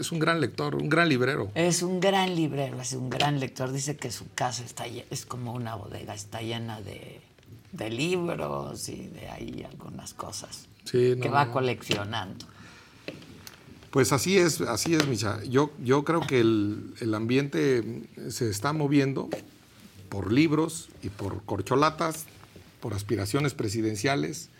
es 0.00 0.12
un 0.12 0.18
gran 0.18 0.40
lector, 0.40 0.76
un 0.76 0.88
gran 0.88 1.08
librero. 1.08 1.50
Es 1.54 1.82
un 1.82 2.00
gran 2.00 2.34
librero, 2.34 2.80
es 2.80 2.92
un 2.92 3.10
gran 3.10 3.40
lector. 3.40 3.72
Dice 3.72 3.96
que 3.96 4.10
su 4.10 4.32
casa 4.34 4.64
está 4.64 4.86
es 4.86 5.26
como 5.26 5.52
una 5.52 5.74
bodega, 5.74 6.14
está 6.14 6.40
llena 6.40 6.80
de, 6.80 7.20
libros 7.90 8.88
y 8.88 9.06
de 9.08 9.28
ahí 9.28 9.66
algunas 9.68 10.14
cosas 10.14 10.66
que 10.84 11.28
va 11.28 11.50
coleccionando. 11.50 12.46
Pues 13.90 14.12
así 14.12 14.38
es, 14.38 14.60
así 14.60 14.94
es, 14.94 15.06
Micha. 15.08 15.42
Yo, 15.44 15.72
yo 15.82 16.04
creo 16.04 16.20
que 16.20 16.40
el, 16.40 16.94
el 17.00 17.12
ambiente 17.12 18.04
se 18.28 18.48
está 18.48 18.72
moviendo 18.72 19.28
por 20.10 20.30
libros 20.30 20.90
y 21.02 21.08
por 21.08 21.42
corcholatas, 21.44 22.26
por 22.80 22.92
aspiraciones 22.92 23.54
presidenciales 23.54 24.50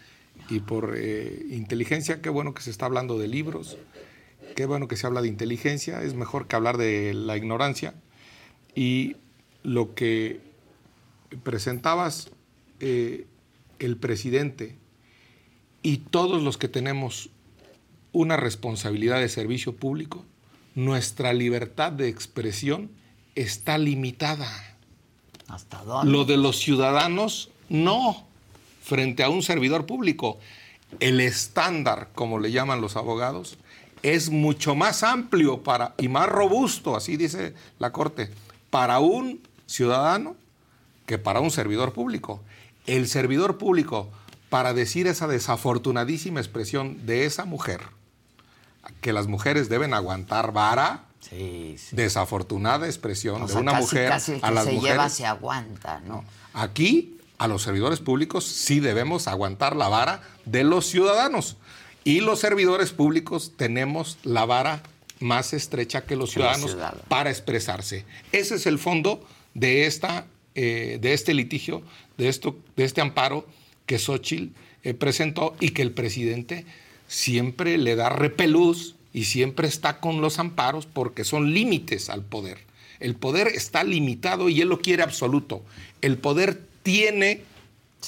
y 0.48 0.60
por 0.60 0.94
eh, 0.96 1.44
inteligencia. 1.50 2.22
Qué 2.22 2.30
bueno 2.30 2.54
que 2.54 2.62
se 2.62 2.70
está 2.70 2.86
hablando 2.86 3.18
de 3.18 3.28
libros, 3.28 3.76
qué 4.56 4.64
bueno 4.64 4.88
que 4.88 4.96
se 4.96 5.06
habla 5.06 5.20
de 5.20 5.28
inteligencia, 5.28 6.02
es 6.02 6.14
mejor 6.14 6.46
que 6.46 6.56
hablar 6.56 6.78
de 6.78 7.12
la 7.12 7.36
ignorancia. 7.36 7.94
Y 8.74 9.16
lo 9.62 9.94
que 9.94 10.40
presentabas 11.42 12.30
eh, 12.78 13.26
el 13.78 13.96
presidente 13.96 14.76
y 15.82 15.98
todos 15.98 16.42
los 16.42 16.56
que 16.56 16.68
tenemos 16.68 17.30
una 18.12 18.36
responsabilidad 18.36 19.20
de 19.20 19.28
servicio 19.28 19.76
público, 19.76 20.24
nuestra 20.74 21.32
libertad 21.32 21.92
de 21.92 22.08
expresión 22.08 22.90
está 23.34 23.78
limitada. 23.78 24.69
Lo 26.04 26.24
de 26.24 26.36
los 26.36 26.58
ciudadanos, 26.58 27.50
no. 27.68 28.24
Frente 28.82 29.22
a 29.22 29.28
un 29.28 29.42
servidor 29.42 29.86
público, 29.86 30.38
el 30.98 31.20
estándar, 31.20 32.08
como 32.14 32.38
le 32.38 32.50
llaman 32.50 32.80
los 32.80 32.96
abogados, 32.96 33.58
es 34.02 34.30
mucho 34.30 34.74
más 34.74 35.02
amplio 35.02 35.62
para, 35.62 35.94
y 35.98 36.08
más 36.08 36.28
robusto, 36.28 36.96
así 36.96 37.16
dice 37.16 37.54
la 37.78 37.92
Corte, 37.92 38.30
para 38.70 38.98
un 38.98 39.40
ciudadano 39.66 40.36
que 41.06 41.18
para 41.18 41.40
un 41.40 41.50
servidor 41.50 41.92
público. 41.92 42.40
El 42.86 43.08
servidor 43.08 43.58
público, 43.58 44.08
para 44.48 44.72
decir 44.74 45.06
esa 45.06 45.28
desafortunadísima 45.28 46.40
expresión 46.40 47.06
de 47.06 47.26
esa 47.26 47.44
mujer, 47.44 47.82
que 49.00 49.12
las 49.12 49.26
mujeres 49.26 49.68
deben 49.68 49.94
aguantar 49.94 50.52
vara, 50.52 51.04
Sí, 51.20 51.76
Desafortunada 51.92 52.86
expresión 52.86 53.46
de 53.46 53.54
una 53.54 53.74
mujer 53.74 54.10
a 54.10 54.50
las 54.50 54.64
se 54.64 54.72
mujeres. 54.72 54.82
Lleva, 54.82 55.08
se 55.08 55.26
aguanta, 55.26 56.00
¿no? 56.00 56.24
Aquí, 56.54 57.18
a 57.38 57.46
los 57.46 57.62
servidores 57.62 58.00
públicos, 58.00 58.44
sí 58.44 58.80
debemos 58.80 59.28
aguantar 59.28 59.76
la 59.76 59.88
vara 59.88 60.22
de 60.46 60.64
los 60.64 60.86
ciudadanos. 60.86 61.56
Y 62.04 62.20
los 62.20 62.40
servidores 62.40 62.92
públicos 62.92 63.52
tenemos 63.56 64.18
la 64.24 64.46
vara 64.46 64.82
más 65.20 65.52
estrecha 65.52 66.06
que 66.06 66.16
los 66.16 66.30
ciudadanos 66.30 66.76
para 67.08 67.30
expresarse. 67.30 68.06
Ese 68.32 68.54
es 68.54 68.66
el 68.66 68.78
fondo 68.78 69.22
de, 69.54 69.86
esta, 69.86 70.26
eh, 70.54 70.98
de 71.00 71.12
este 71.12 71.34
litigio, 71.34 71.82
de, 72.16 72.28
esto, 72.28 72.56
de 72.76 72.84
este 72.84 73.02
amparo 73.02 73.46
que 73.84 73.98
Xochitl 73.98 74.54
eh, 74.82 74.94
presentó 74.94 75.54
y 75.60 75.70
que 75.70 75.82
el 75.82 75.92
presidente 75.92 76.64
siempre 77.06 77.76
le 77.76 77.96
da 77.96 78.08
repelús 78.08 78.96
y 79.12 79.24
siempre 79.24 79.68
está 79.68 80.00
con 80.00 80.20
los 80.20 80.38
amparos 80.38 80.86
porque 80.86 81.24
son 81.24 81.52
límites 81.52 82.10
al 82.10 82.22
poder. 82.22 82.58
El 83.00 83.14
poder 83.14 83.48
está 83.48 83.82
limitado 83.82 84.48
y 84.48 84.60
él 84.60 84.68
lo 84.68 84.80
quiere 84.80 85.02
absoluto. 85.02 85.62
El 86.00 86.18
poder 86.18 86.62
tiene 86.82 87.42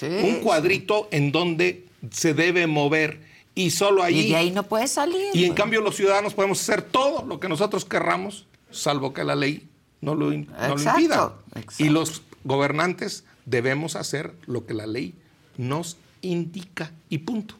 un 0.00 0.36
cuadrito 0.36 1.08
en 1.10 1.32
donde 1.32 1.86
se 2.10 2.34
debe 2.34 2.66
mover 2.66 3.20
y 3.54 3.70
solo 3.70 4.02
ahí... 4.02 4.20
Y 4.20 4.28
de 4.30 4.36
ahí 4.36 4.50
no 4.50 4.62
puede 4.62 4.86
salir. 4.86 5.30
Y 5.34 5.44
en 5.44 5.54
cambio 5.54 5.80
los 5.80 5.96
ciudadanos 5.96 6.34
podemos 6.34 6.60
hacer 6.60 6.82
todo 6.82 7.24
lo 7.24 7.40
que 7.40 7.48
nosotros 7.48 7.84
querramos, 7.84 8.46
salvo 8.70 9.12
que 9.12 9.24
la 9.24 9.34
ley 9.34 9.68
no 10.00 10.14
lo, 10.14 10.32
impida. 10.32 11.34
Y 11.78 11.88
los 11.88 12.22
gobernantes 12.44 13.24
debemos 13.46 13.96
hacer 13.96 14.34
lo 14.46 14.66
que 14.66 14.74
la 14.74 14.86
ley 14.86 15.14
nos 15.56 15.96
indica 16.22 16.92
y 17.08 17.18
punto. 17.18 17.54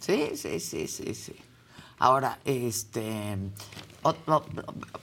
Sí, 0.00 0.32
sí, 0.34 0.60
sí, 0.60 0.88
sí, 0.88 1.14
sí. 1.14 1.34
Ahora, 2.02 2.40
este 2.44 3.38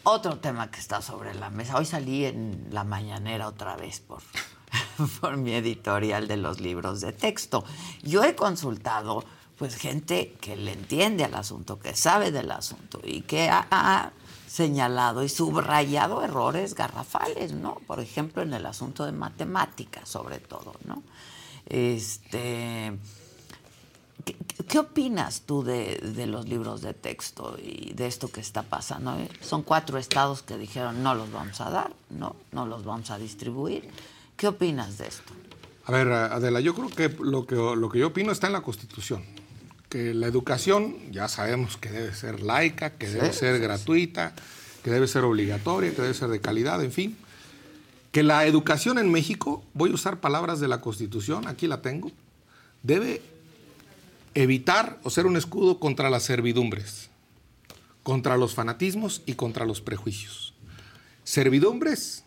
otro, 0.03 0.37
tema 0.39 0.69
que 0.69 0.81
está 0.81 1.01
sobre 1.01 1.33
la 1.33 1.49
mesa. 1.49 1.77
Hoy 1.77 1.85
salí 1.85 2.25
en 2.25 2.67
la 2.71 2.83
mañanera 2.83 3.47
otra 3.47 3.77
vez 3.77 4.01
por, 4.01 4.21
por 5.21 5.37
mi 5.37 5.53
editorial 5.53 6.27
de 6.27 6.35
los 6.35 6.59
libros 6.59 6.99
de 6.99 7.13
texto. 7.13 7.63
Yo 8.03 8.25
he 8.25 8.35
consultado 8.35 9.23
pues 9.57 9.77
gente 9.77 10.35
que 10.41 10.57
le 10.57 10.73
entiende 10.73 11.23
al 11.23 11.35
asunto, 11.35 11.79
que 11.79 11.95
sabe 11.95 12.33
del 12.33 12.51
asunto 12.51 12.99
y 13.01 13.21
que 13.21 13.49
ha, 13.49 14.11
señalado 14.45 15.23
y 15.23 15.29
subrayado 15.29 16.21
errores 16.21 16.75
garrafales, 16.75 17.53
¿no? 17.53 17.75
Por 17.87 18.01
ejemplo, 18.01 18.41
en 18.41 18.53
el 18.53 18.65
asunto 18.65 19.05
de 19.05 19.13
matemáticas, 19.13 20.09
sobre 20.09 20.39
todo, 20.39 20.73
¿no? 20.83 21.01
Este 21.65 22.99
¿Qué, 24.67 24.79
opinas 24.79 25.41
tú 25.45 25.63
de, 25.63 26.25
los 26.27 26.47
libros 26.47 26.81
de 26.81 26.93
texto 26.93 27.57
y 27.61 27.93
de 27.93 28.07
esto 28.07 28.29
que 28.29 28.41
está 28.41 28.63
pasando? 28.63 29.17
Son 29.41 29.63
cuatro 29.63 29.97
estados 29.97 30.41
que 30.41 30.57
dijeron 30.57 31.03
no 31.03 31.15
los 31.15 31.31
vamos 31.31 31.59
a 31.61 31.69
dar, 31.69 31.91
no, 32.09 32.35
no 32.51 32.65
los 32.65 32.83
vamos 32.83 33.11
a 33.11 33.17
distribuir. 33.17 33.89
¿Qué 34.35 34.47
opinas 34.47 34.97
de 34.97 35.07
esto? 35.07 35.33
A 35.85 35.91
ver, 35.91 36.07
Adela, 36.11 36.59
yo 36.59 36.75
creo 36.75 36.89
que 36.89 37.09
lo, 37.21 37.45
que 37.45 37.55
lo 37.55 37.89
que 37.89 37.99
yo 37.99 38.07
opino 38.07 38.31
está 38.31 38.47
en 38.47 38.53
la 38.53 38.61
Constitución. 38.61 39.23
Que 39.89 40.13
la 40.13 40.27
educación, 40.27 41.11
ya 41.11 41.27
sabemos 41.27 41.77
que 41.77 41.89
debe 41.89 42.13
ser 42.13 42.41
laica, 42.41 42.91
que 42.91 43.09
debe 43.09 43.33
ser 43.33 43.59
gratuita, 43.59 44.33
que 44.83 44.91
debe 44.91 45.07
ser 45.07 45.23
obligatoria, 45.23 45.91
que 45.95 46.01
debe 46.01 46.13
ser 46.13 46.29
de 46.29 46.41
calidad, 46.41 46.83
en 46.83 46.91
fin. 46.91 47.17
Que 48.11 48.23
la 48.23 48.45
educación 48.45 48.99
en 48.99 49.11
México, 49.11 49.63
voy 49.73 49.91
a 49.91 49.93
usar 49.93 50.19
palabras 50.19 50.59
de 50.59 50.67
la 50.67 50.81
Constitución, 50.81 51.47
aquí 51.47 51.67
la 51.67 51.81
tengo, 51.81 52.11
debe 52.83 53.21
evitar 54.33 54.99
o 55.03 55.09
ser 55.09 55.25
un 55.25 55.37
escudo 55.37 55.79
contra 55.79 56.09
las 56.09 56.23
servidumbres, 56.23 57.09
contra 58.03 58.37
los 58.37 58.55
fanatismos 58.55 59.21
y 59.25 59.33
contra 59.33 59.65
los 59.65 59.81
prejuicios. 59.81 60.53
Servidumbres 61.23 62.23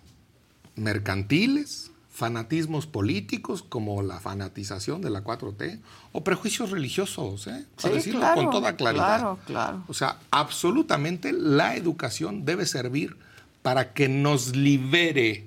mercantiles, 0.77 1.91
fanatismos 2.11 2.87
políticos 2.87 3.63
como 3.63 4.03
la 4.03 4.21
fanatización 4.21 5.01
de 5.01 5.11
la 5.11 5.25
4T 5.25 5.81
o 6.13 6.23
prejuicios 6.25 6.71
religiosos, 6.71 7.47
¿eh? 7.47 7.65
para 7.81 7.95
decirlo 7.95 8.27
con 8.35 8.51
toda 8.51 8.77
claridad. 8.77 9.19
Claro, 9.19 9.39
claro. 9.47 9.85
O 9.89 9.95
sea, 9.95 10.19
absolutamente 10.31 11.33
la 11.33 11.77
educación 11.77 12.45
debe 12.45 12.67
servir 12.67 13.17
para 13.63 13.93
que 13.93 14.09
nos 14.09 14.55
libere 14.55 15.47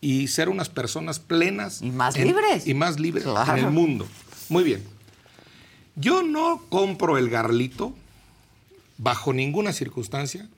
y 0.00 0.28
ser 0.28 0.48
unas 0.48 0.68
personas 0.68 1.18
plenas 1.18 1.82
y 1.82 1.90
más 1.90 2.16
libres 2.16 2.66
y 2.66 2.74
más 2.74 2.98
libres 2.98 3.26
en 3.26 3.58
el 3.58 3.70
mundo. 3.70 4.06
Muy 4.48 4.64
bien. 4.64 4.97
Yo 6.00 6.22
no 6.22 6.62
compro 6.68 7.18
el 7.18 7.28
garlito 7.28 7.92
bajo 8.98 9.32
ninguna 9.32 9.72
circunstancia, 9.72 10.48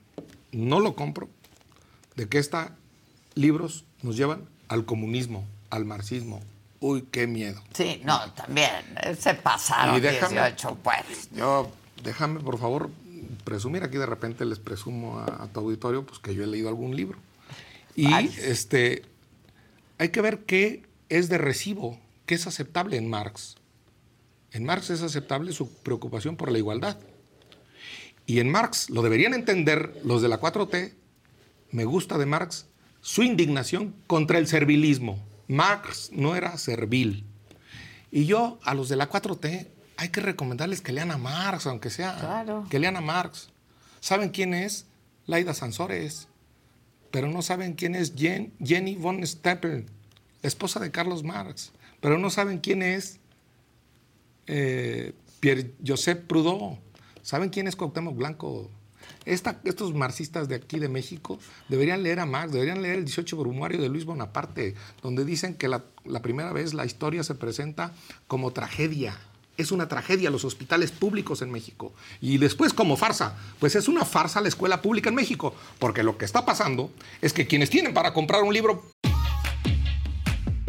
no 0.52 0.80
lo 0.80 0.94
compro, 0.94 1.30
de 2.14 2.28
que 2.28 2.38
estos 2.38 2.66
libros 3.35 3.85
nos 4.02 4.18
llevan 4.18 4.44
al 4.68 4.85
comunismo, 4.85 5.47
al 5.70 5.87
marxismo. 5.87 6.42
Uy, 6.80 7.06
qué 7.11 7.26
miedo. 7.26 7.62
Sí, 7.73 8.02
no, 8.04 8.30
también 8.32 8.70
eh, 9.02 9.14
se 9.14 9.32
pasaron 9.32 9.97
y 9.97 10.00
déjame, 10.00 10.35
18 10.35 10.78
pues. 10.82 11.30
Yo, 11.32 11.70
déjame, 12.04 12.40
por 12.40 12.59
favor, 12.59 12.90
presumir, 13.44 13.82
aquí 13.82 13.97
de 13.97 14.06
repente 14.06 14.44
les 14.44 14.59
presumo 14.59 15.20
a, 15.20 15.47
tu 15.47 15.61
auditorio 15.61 16.04
pues 16.04 16.18
que 16.18 16.35
yo 16.35 16.44
he 16.44 16.47
leído 16.47 16.68
algún 16.68 16.94
libro. 16.94 17.18
Y 17.97 18.12
este 18.38 19.04
hay 19.99 20.11
que 20.11 20.20
ver 20.20 20.44
qué 20.44 20.82
es 21.09 21.28
de 21.30 21.38
recibo, 21.38 21.99
qué 22.26 22.35
es 22.35 22.47
aceptable 22.47 22.99
en 22.99 23.09
Marx. 23.09 23.56
En 24.52 24.64
Marx 24.64 24.90
es 24.90 25.02
aceptable 25.02 25.52
su 25.52 25.73
preocupación 25.83 26.37
por 26.37 26.50
la 26.50 26.59
igualdad. 26.59 26.99
Y 28.26 28.40
en 28.40 28.50
Marx 28.50 28.90
lo 28.90 29.02
deberían 29.02 29.35
entender 29.35 30.00
los 30.04 30.23
de 30.23 30.28
la 30.28 30.40
4T. 30.40 30.95
Me 31.71 31.85
gusta 31.85 32.19
de 32.19 32.26
Marx 32.26 32.66
su 33.00 33.23
indignación 33.23 33.95
contra 34.07 34.38
el 34.38 34.47
servilismo. 34.47 35.25
Marx 35.49 36.11
no 36.12 36.37
era 36.37 36.57
servil. 36.59 37.25
Y 38.11 38.26
yo, 38.26 38.59
a 38.64 38.75
los 38.75 38.88
de 38.88 38.97
la 38.97 39.09
4T, 39.09 39.69
hay 39.97 40.09
que 40.09 40.21
recomendarles 40.21 40.80
que 40.80 40.92
lean 40.92 41.11
a 41.11 41.19
Marx, 41.19 41.66
aunque 41.66 41.90
sea. 41.90 42.16
Claro. 42.19 42.66
Que 42.69 42.78
lean 42.78 42.97
a 42.97 43.00
Marx. 43.00 43.50
¿Saben 44.00 44.30
quién 44.30 44.54
es? 44.54 44.87
Laida 45.26 45.54
Sansores. 45.54 46.26
Pero 47.11 47.28
no 47.28 47.42
saben 47.42 47.75
quién 47.75 47.95
es 47.95 48.14
Jenny 48.16 48.97
von 48.97 49.25
Steppel, 49.26 49.87
esposa 50.42 50.80
de 50.80 50.90
Carlos 50.90 51.23
Marx. 51.23 51.73
Pero 52.00 52.19
no 52.19 52.30
saben 52.30 52.59
quién 52.59 52.83
es 52.83 53.19
eh, 54.50 55.12
Pierre-Joseph 55.38 56.26
Proudhon. 56.26 56.78
¿Saben 57.23 57.50
quién 57.50 57.69
es 57.69 57.76
Cuauhtémoc 57.76 58.16
Blanco? 58.16 58.69
estos 59.25 59.95
marxistas 59.95 60.49
de 60.49 60.57
aquí 60.57 60.78
de 60.78 60.88
México 60.88 61.38
deberían 61.69 62.02
leer 62.02 62.21
a 62.21 62.26
Marx, 62.26 62.52
deberían 62.52 62.83
leer 62.83 62.97
el 62.99 63.04
18 63.04 63.37
Brumario 63.37 63.80
de 63.80 63.88
Luis 63.88 64.04
Bonaparte, 64.04 64.75
donde 65.02 65.25
dicen 65.25 65.54
que 65.54 65.69
la, 65.69 65.83
primera 66.23 66.52
vez 66.52 66.75
la 66.75 66.87
historia 66.87 67.23
se 67.23 67.35
presenta 67.35 67.92
como 68.26 68.52
tragedia. 68.52 69.16
Es 69.57 69.73
una 69.73 69.88
tragedia 69.88 70.30
los 70.30 70.47
hospitales 70.47 70.90
públicos 70.90 71.42
en 71.42 71.51
México. 71.51 71.92
Y 72.22 72.38
después 72.38 72.72
como 72.72 72.96
farsa. 72.96 73.37
Pues 73.59 73.77
es 73.77 73.88
una 73.88 74.07
farsa 74.07 74.40
la 74.40 74.48
escuela 74.48 74.81
pública 74.81 75.11
en 75.11 75.16
México. 75.16 75.55
Porque 75.79 76.03
lo 76.03 76.16
que 76.16 76.24
está 76.24 76.46
pasando 76.46 76.90
es 77.20 77.35
que 77.35 77.46
quienes 77.46 77.68
tienen 77.68 77.92
para 77.92 78.14
comprar 78.14 78.42
un 78.42 78.55
libro 78.55 78.83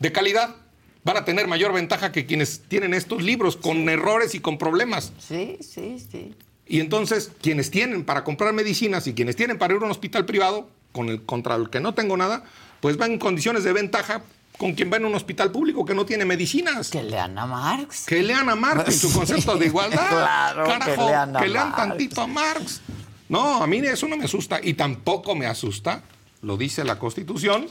De 0.00 0.10
calidad 0.10 0.56
van 1.04 1.16
a 1.16 1.24
tener 1.24 1.46
mayor 1.46 1.72
ventaja 1.72 2.10
que 2.10 2.26
quienes 2.26 2.62
tienen 2.68 2.92
estos 2.92 3.22
libros 3.22 3.56
con 3.56 3.88
errores 3.88 4.34
y 4.34 4.40
con 4.40 4.58
problemas. 4.58 5.12
Sí, 5.18 5.58
sí, 5.60 6.04
sí. 6.10 6.34
Y 6.66 6.80
entonces, 6.80 7.30
quienes 7.40 7.70
tienen 7.70 8.04
para 8.04 8.24
comprar 8.24 8.52
medicinas 8.52 9.06
y 9.06 9.14
quienes 9.14 9.36
tienen 9.36 9.58
para 9.58 9.74
ir 9.74 9.82
a 9.82 9.84
un 9.84 9.90
hospital 9.90 10.26
privado, 10.26 10.68
con 10.92 11.08
el, 11.08 11.22
contra 11.22 11.54
el 11.54 11.70
que 11.70 11.80
no 11.80 11.94
tengo 11.94 12.16
nada, 12.16 12.44
pues 12.80 12.96
van 12.96 13.12
en 13.12 13.18
condiciones 13.18 13.64
de 13.64 13.72
ventaja 13.72 14.22
con 14.56 14.74
quien 14.74 14.92
va 14.92 14.98
en 14.98 15.06
un 15.06 15.14
hospital 15.14 15.50
público 15.50 15.84
que 15.84 15.94
no 15.94 16.04
tiene 16.04 16.24
medicinas. 16.26 16.90
Que 16.90 17.02
lean 17.02 17.38
a 17.38 17.46
Marx. 17.46 18.04
Que 18.06 18.22
lean 18.22 18.48
a 18.50 18.56
Marx 18.56 18.88
en 18.88 18.98
su 19.00 19.12
concepto 19.18 19.56
de 19.56 19.66
igualdad. 19.66 20.06
Claro, 20.10 20.84
que 20.84 20.96
lean, 20.96 21.32
que 21.34 21.48
lean 21.48 21.74
tantito 21.74 22.20
a 22.20 22.26
Marx. 22.26 22.80
No, 23.28 23.62
a 23.62 23.66
mí 23.66 23.78
eso 23.78 24.06
no 24.06 24.16
me 24.16 24.24
asusta 24.24 24.60
y 24.62 24.74
tampoco 24.74 25.34
me 25.34 25.46
asusta, 25.46 26.02
lo 26.42 26.56
dice 26.56 26.84
la 26.84 26.98
Constitución, 26.98 27.68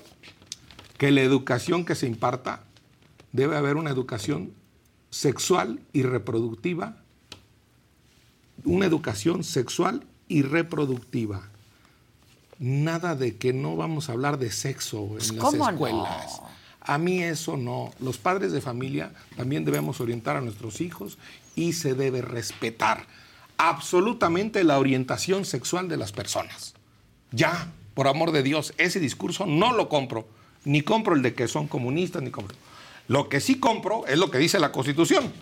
que 1.00 1.12
la 1.12 1.22
educación 1.22 1.86
que 1.86 1.96
se 1.96 2.08
imparta 2.08 2.62
debe 3.32 3.56
haber 3.56 3.78
una 3.78 3.90
educación 3.90 4.52
sexual 5.10 5.80
y 5.94 6.04
reproductiva, 6.04 6.98
una 8.66 8.86
educación 8.86 9.46
sexual 9.46 10.06
y 10.28 10.42
reproductiva. 10.42 11.48
Nada 12.60 13.16
de 13.16 13.38
que 13.38 13.54
no 13.54 13.78
vamos 13.78 14.10
a 14.10 14.12
hablar 14.12 14.38
de 14.40 14.52
sexo 14.52 15.16
en 15.22 15.38
las 15.38 15.54
escuelas. 15.54 16.42
A 16.82 16.98
mí 16.98 17.24
eso 17.24 17.56
no. 17.56 17.92
Los 18.02 18.18
padres 18.18 18.52
de 18.52 18.60
familia 18.60 19.14
también 19.38 19.64
debemos 19.64 20.02
orientar 20.02 20.36
a 20.36 20.42
nuestros 20.42 20.82
hijos 20.82 21.18
y 21.56 21.74
se 21.74 21.94
debe 21.94 22.22
respetar 22.22 23.08
absolutamente 23.58 24.66
la 24.66 24.78
orientación 24.78 25.46
sexual 25.46 25.88
de 25.88 25.96
las 25.96 26.12
personas. 26.12 26.74
Ya, 27.32 27.72
por 27.94 28.10
amor 28.10 28.34
de 28.34 28.44
Dios, 28.44 28.74
ese 28.78 29.00
discurso 29.00 29.46
no 29.46 29.72
lo 29.72 29.88
compro 29.88 30.28
ni 30.66 30.82
compro 30.82 31.16
el 31.16 31.22
de 31.22 31.34
que 31.34 31.48
son 31.48 31.68
comunistas, 31.68 32.22
ni 32.22 32.32
compro. 32.32 32.56
Lo 33.08 33.30
que 33.30 33.40
sí 33.40 33.60
compro 33.60 34.06
es 34.08 34.18
lo 34.18 34.30
que 34.30 34.38
dice 34.38 34.60
la 34.60 34.72
Constitución, 34.72 35.34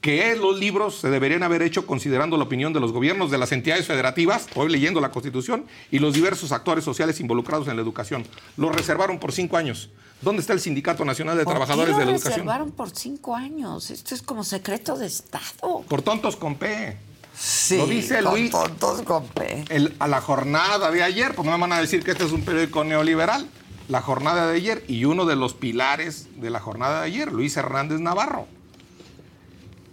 que 0.00 0.36
los 0.36 0.58
libros 0.58 1.00
se 1.00 1.10
deberían 1.10 1.42
haber 1.42 1.62
hecho 1.62 1.86
considerando 1.86 2.36
la 2.36 2.44
opinión 2.44 2.72
de 2.72 2.80
los 2.80 2.92
gobiernos 2.92 3.30
de 3.30 3.38
las 3.38 3.52
entidades 3.52 3.86
federativas, 3.86 4.46
hoy 4.54 4.68
leyendo 4.68 5.00
la 5.00 5.10
Constitución, 5.10 5.66
y 5.90 5.98
los 5.98 6.14
diversos 6.14 6.52
actores 6.52 6.84
sociales 6.84 7.20
involucrados 7.20 7.68
en 7.68 7.76
la 7.76 7.82
educación. 7.82 8.24
Lo 8.56 8.70
reservaron 8.70 9.18
por 9.18 9.32
cinco 9.32 9.56
años. 9.56 9.90
¿Dónde 10.20 10.40
está 10.40 10.52
el 10.52 10.60
Sindicato 10.60 11.04
Nacional 11.04 11.36
de 11.36 11.44
Trabajadores 11.44 11.96
de 11.96 12.04
la 12.04 12.10
Educación? 12.10 12.30
Lo 12.30 12.52
reservaron 12.52 12.72
por 12.72 12.90
cinco 12.90 13.36
años. 13.36 13.90
Esto 13.90 14.14
es 14.14 14.22
como 14.22 14.42
secreto 14.42 14.96
de 14.96 15.06
Estado. 15.06 15.84
Por 15.88 16.02
tontos 16.02 16.36
con 16.36 16.56
P. 16.56 16.96
Sí, 17.38 17.76
lo 17.76 17.86
dice 17.86 18.20
Luis. 18.20 18.50
tontos 18.50 19.02
con 19.02 19.28
P. 19.28 19.64
a 20.00 20.08
la 20.08 20.20
jornada 20.20 20.90
de 20.90 21.04
ayer, 21.04 21.36
pues 21.36 21.46
no 21.46 21.52
me 21.52 21.60
van 21.60 21.72
a 21.72 21.80
decir 21.80 22.02
que 22.02 22.10
este 22.10 22.24
es 22.24 22.32
un 22.32 22.42
periódico 22.42 22.82
neoliberal 22.82 23.48
la 23.88 24.02
jornada 24.02 24.50
de 24.50 24.56
ayer 24.56 24.84
y 24.86 25.04
uno 25.04 25.24
de 25.24 25.36
los 25.36 25.54
pilares 25.54 26.28
de 26.36 26.50
la 26.50 26.60
jornada 26.60 27.00
de 27.00 27.06
ayer, 27.06 27.32
Luis 27.32 27.56
Hernández 27.56 28.00
Navarro. 28.00 28.46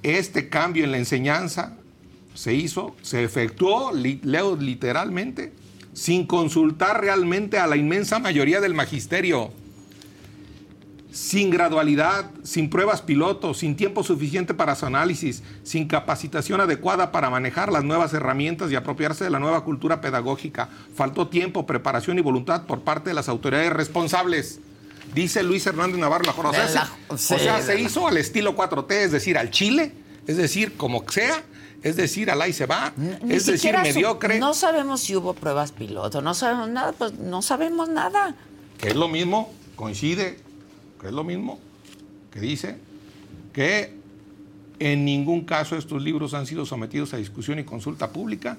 Este 0.03 0.49
cambio 0.49 0.84
en 0.84 0.91
la 0.91 0.97
enseñanza 0.97 1.77
se 2.34 2.53
hizo, 2.53 2.95
se 3.01 3.23
efectuó, 3.23 3.91
leo 3.93 4.55
literalmente, 4.58 5.53
sin 5.93 6.27
consultar 6.27 7.01
realmente 7.01 7.58
a 7.58 7.67
la 7.67 7.77
inmensa 7.77 8.19
mayoría 8.19 8.60
del 8.60 8.73
magisterio. 8.73 9.51
Sin 11.15 11.49
gradualidad, 11.49 12.30
sin 12.43 12.69
pruebas 12.69 13.01
piloto, 13.01 13.54
sin 13.54 13.78
tiempo 13.78 14.04
suficiente 14.04 14.54
para 14.54 14.75
su 14.75 14.86
análisis, 14.86 15.43
sin 15.63 15.88
capacitación 15.88 16.60
adecuada 16.60 17.13
para 17.13 17.30
manejar 17.30 17.71
las 17.71 17.86
nuevas 17.86 18.13
herramientas 18.13 18.69
y 18.69 18.75
apropiarse 18.75 19.23
de 19.23 19.30
la 19.30 19.39
nueva 19.39 19.63
cultura 19.63 20.01
pedagógica. 20.01 20.67
Faltó 20.93 21.30
tiempo, 21.30 21.65
preparación 21.65 22.19
y 22.19 22.21
voluntad 22.21 22.65
por 22.65 22.82
parte 22.82 23.12
de 23.12 23.13
las 23.13 23.30
autoridades 23.30 23.71
responsables. 23.71 24.60
Dice 25.13 25.41
Luis 25.41 25.65
Hernández 25.65 25.97
Navarro 25.99 26.25
la 26.25 26.32
o 26.32 26.36
sea, 26.54 26.89
la- 27.10 27.17
se, 27.17 27.36
o 27.36 27.39
sea, 27.39 27.75
hizo 27.75 28.10
al 28.10 28.17
estilo 28.17 28.54
4T, 28.58 28.91
es 29.06 29.12
decir, 29.13 29.38
al 29.38 29.51
Chile, 29.51 29.93
es 30.28 30.36
decir, 30.36 30.75
como 30.75 31.06
sea, 31.10 31.43
es 31.82 31.95
decir, 31.95 32.30
al 32.30 32.41
ahí 32.41 32.51
se 32.51 32.65
va, 32.65 32.91
Ni 32.97 33.36
es 33.36 33.45
decir, 33.45 33.73
su- 33.73 33.82
mediocre, 33.84 34.38
No 34.38 34.54
sabemos 34.54 34.99
si 34.99 35.15
hubo 35.15 35.34
pruebas 35.34 35.71
piloto, 35.71 36.21
no 36.21 36.34
sabemos 36.34 36.67
nada, 36.67 36.91
pues 36.91 37.13
no 37.13 37.41
sabemos 37.41 37.88
nada. 37.88 38.36
que 38.78 38.89
es 38.89 38.95
lo 38.97 39.08
mismo, 39.08 39.54
coincide, 39.78 40.43
es 41.07 41.13
lo 41.13 41.23
mismo, 41.23 41.59
que 42.31 42.39
dice 42.39 42.77
que 43.53 43.93
en 44.79 45.05
ningún 45.05 45.41
caso 45.41 45.77
estos 45.77 46.01
libros 46.01 46.33
han 46.33 46.45
sido 46.45 46.65
sometidos 46.65 47.13
a 47.13 47.17
discusión 47.17 47.59
y 47.59 47.63
consulta 47.63 48.11
pública 48.11 48.57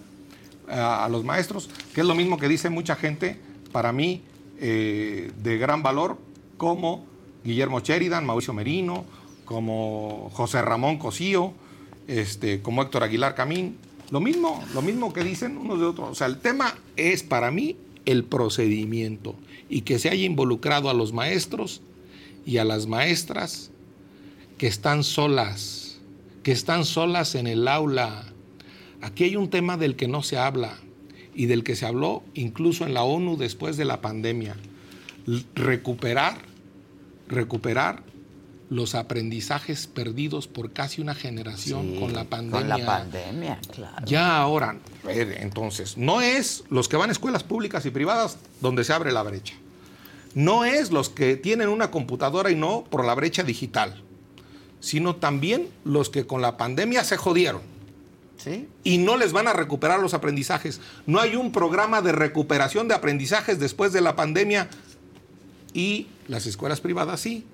a, 0.68 1.04
a 1.04 1.08
los 1.08 1.24
maestros, 1.24 1.68
que 1.94 2.00
es 2.00 2.06
lo 2.06 2.14
mismo 2.14 2.38
que 2.38 2.48
dice 2.48 2.70
mucha 2.70 2.96
gente, 2.96 3.38
para 3.72 3.92
mí, 3.92 4.22
eh, 4.58 5.30
de 5.42 5.58
gran 5.58 5.82
valor, 5.82 6.16
como 6.56 7.04
Guillermo 7.44 7.80
Sheridan, 7.80 8.24
Mauricio 8.24 8.54
Merino, 8.54 9.04
como 9.44 10.30
José 10.32 10.62
Ramón 10.62 10.98
Cosío, 10.98 11.52
este, 12.08 12.62
como 12.62 12.82
Héctor 12.82 13.02
Aguilar 13.02 13.34
Camín. 13.34 13.76
Lo 14.10 14.20
mismo, 14.20 14.62
lo 14.72 14.82
mismo 14.82 15.12
que 15.12 15.24
dicen 15.24 15.58
unos 15.58 15.78
de 15.78 15.86
otros. 15.86 16.08
O 16.10 16.14
sea, 16.14 16.26
el 16.26 16.38
tema 16.38 16.74
es 16.96 17.22
para 17.22 17.50
mí 17.50 17.76
el 18.06 18.24
procedimiento 18.24 19.34
y 19.68 19.82
que 19.82 19.98
se 19.98 20.08
haya 20.08 20.24
involucrado 20.24 20.88
a 20.88 20.94
los 20.94 21.12
maestros 21.12 21.82
y 22.46 22.58
a 22.58 22.64
las 22.64 22.86
maestras 22.86 23.70
que 24.56 24.68
están 24.68 25.04
solas, 25.04 25.98
que 26.42 26.52
están 26.52 26.84
solas 26.84 27.34
en 27.34 27.48
el 27.48 27.68
aula. 27.68 28.24
Aquí 29.02 29.24
hay 29.24 29.36
un 29.36 29.50
tema 29.50 29.76
del 29.76 29.96
que 29.96 30.08
no 30.08 30.22
se 30.22 30.38
habla 30.38 30.78
y 31.34 31.46
del 31.46 31.64
que 31.64 31.76
se 31.76 31.84
habló 31.84 32.22
incluso 32.34 32.86
en 32.86 32.94
la 32.94 33.02
ONU 33.02 33.36
después 33.36 33.76
de 33.76 33.84
la 33.84 34.00
pandemia. 34.00 34.56
Recuperar, 35.54 36.38
recuperar 37.28 38.04
los 38.70 38.94
aprendizajes 38.94 39.86
perdidos 39.86 40.48
por 40.48 40.72
casi 40.72 41.00
una 41.00 41.14
generación 41.14 41.92
Sí, 41.92 42.00
con 42.00 42.12
la 42.12 42.24
pandemia. 42.24 42.60
Con 42.60 42.68
la 42.68 42.86
pandemia, 42.86 43.60
claro. 43.72 44.06
Ya 44.06 44.38
ahora, 44.38 44.78
entonces, 45.08 45.96
no 45.96 46.20
es 46.20 46.64
los 46.70 46.88
que 46.88 46.96
van 46.96 47.10
a 47.10 47.12
escuelas 47.12 47.44
públicas 47.44 47.84
y 47.86 47.90
privadas 47.90 48.38
donde 48.60 48.84
se 48.84 48.92
abre 48.92 49.12
la 49.12 49.22
brecha. 49.22 49.54
No 50.36 50.64
es 50.66 50.90
los 50.92 51.08
que 51.08 51.36
tienen 51.36 51.68
una 51.70 51.90
computadora 51.90 52.50
y 52.50 52.54
no 52.56 52.84
por 52.84 53.04
la 53.06 53.14
brecha 53.14 53.42
digital, 53.42 54.02
sino 54.80 55.16
también 55.16 55.68
los 55.82 56.10
que 56.10 56.26
con 56.26 56.42
la 56.42 56.56
pandemia 56.58 57.02
se 57.04 57.16
jodieron 57.16 57.62
Sí. 58.36 58.68
y 58.84 58.98
no 58.98 59.16
les 59.16 59.32
van 59.32 59.48
a 59.48 59.54
recuperar 59.54 59.98
los 59.98 60.12
aprendizajes. 60.12 60.80
No 61.06 61.20
hay 61.20 61.36
un 61.36 61.52
programa 61.52 62.02
de 62.02 62.12
recuperación 62.12 62.86
de 62.86 62.94
aprendizajes 62.94 63.58
después 63.58 63.94
de 63.94 64.02
la 64.02 64.14
pandemia 64.14 64.68
y 65.72 66.06
las 66.28 66.44
escuelas 66.46 66.80
privadas 66.82 67.18
sí. 67.20 67.46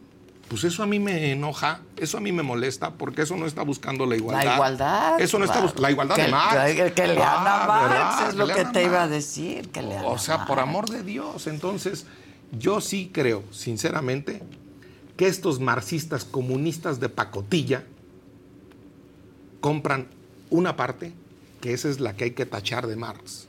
Pues 0.48 0.64
eso 0.64 0.82
a 0.82 0.86
mí 0.86 0.98
me 0.98 1.30
enoja, 1.30 1.80
eso 1.96 2.18
a 2.18 2.20
mí 2.20 2.30
me 2.32 2.42
molesta, 2.42 2.90
porque 2.94 3.22
eso 3.22 3.36
no 3.36 3.46
está 3.46 3.62
buscando 3.62 4.04
la 4.06 4.16
igualdad. 4.16 4.44
La 4.44 4.54
igualdad. 4.54 5.20
Eso 5.20 5.38
no 5.38 5.44
está 5.44 5.54
claro. 5.60 5.66
buscando 5.68 5.82
la 5.82 5.90
igualdad 5.92 6.16
que, 6.16 6.22
de 6.22 6.28
Marx. 6.28 6.74
Que, 6.74 6.92
que 6.92 7.06
lean 7.06 7.22
Ah, 7.24 7.64
Marx, 7.66 7.90
¿verdad? 7.90 8.28
es 8.28 8.34
lo 8.34 8.46
que 8.48 8.64
te 8.66 8.82
iba 8.82 9.02
a 9.04 9.08
decir, 9.08 9.70
que 9.70 9.80
O 10.04 10.18
sea, 10.18 10.44
por 10.44 10.58
amor 10.60 10.90
de 10.90 11.04
Dios. 11.04 11.46
Entonces, 11.46 12.04
yo 12.58 12.80
sí 12.80 13.10
creo, 13.12 13.42
sinceramente, 13.50 14.42
que 15.16 15.26
estos 15.26 15.60
marxistas 15.60 16.24
comunistas 16.24 17.00
de 17.00 17.08
pacotilla 17.08 17.84
compran 19.60 20.08
una 20.50 20.76
parte, 20.76 21.12
que 21.60 21.72
esa 21.72 21.88
es 21.88 22.00
la 22.00 22.16
que 22.16 22.24
hay 22.24 22.30
que 22.32 22.46
tachar 22.46 22.86
de 22.86 22.96
Marx, 22.96 23.46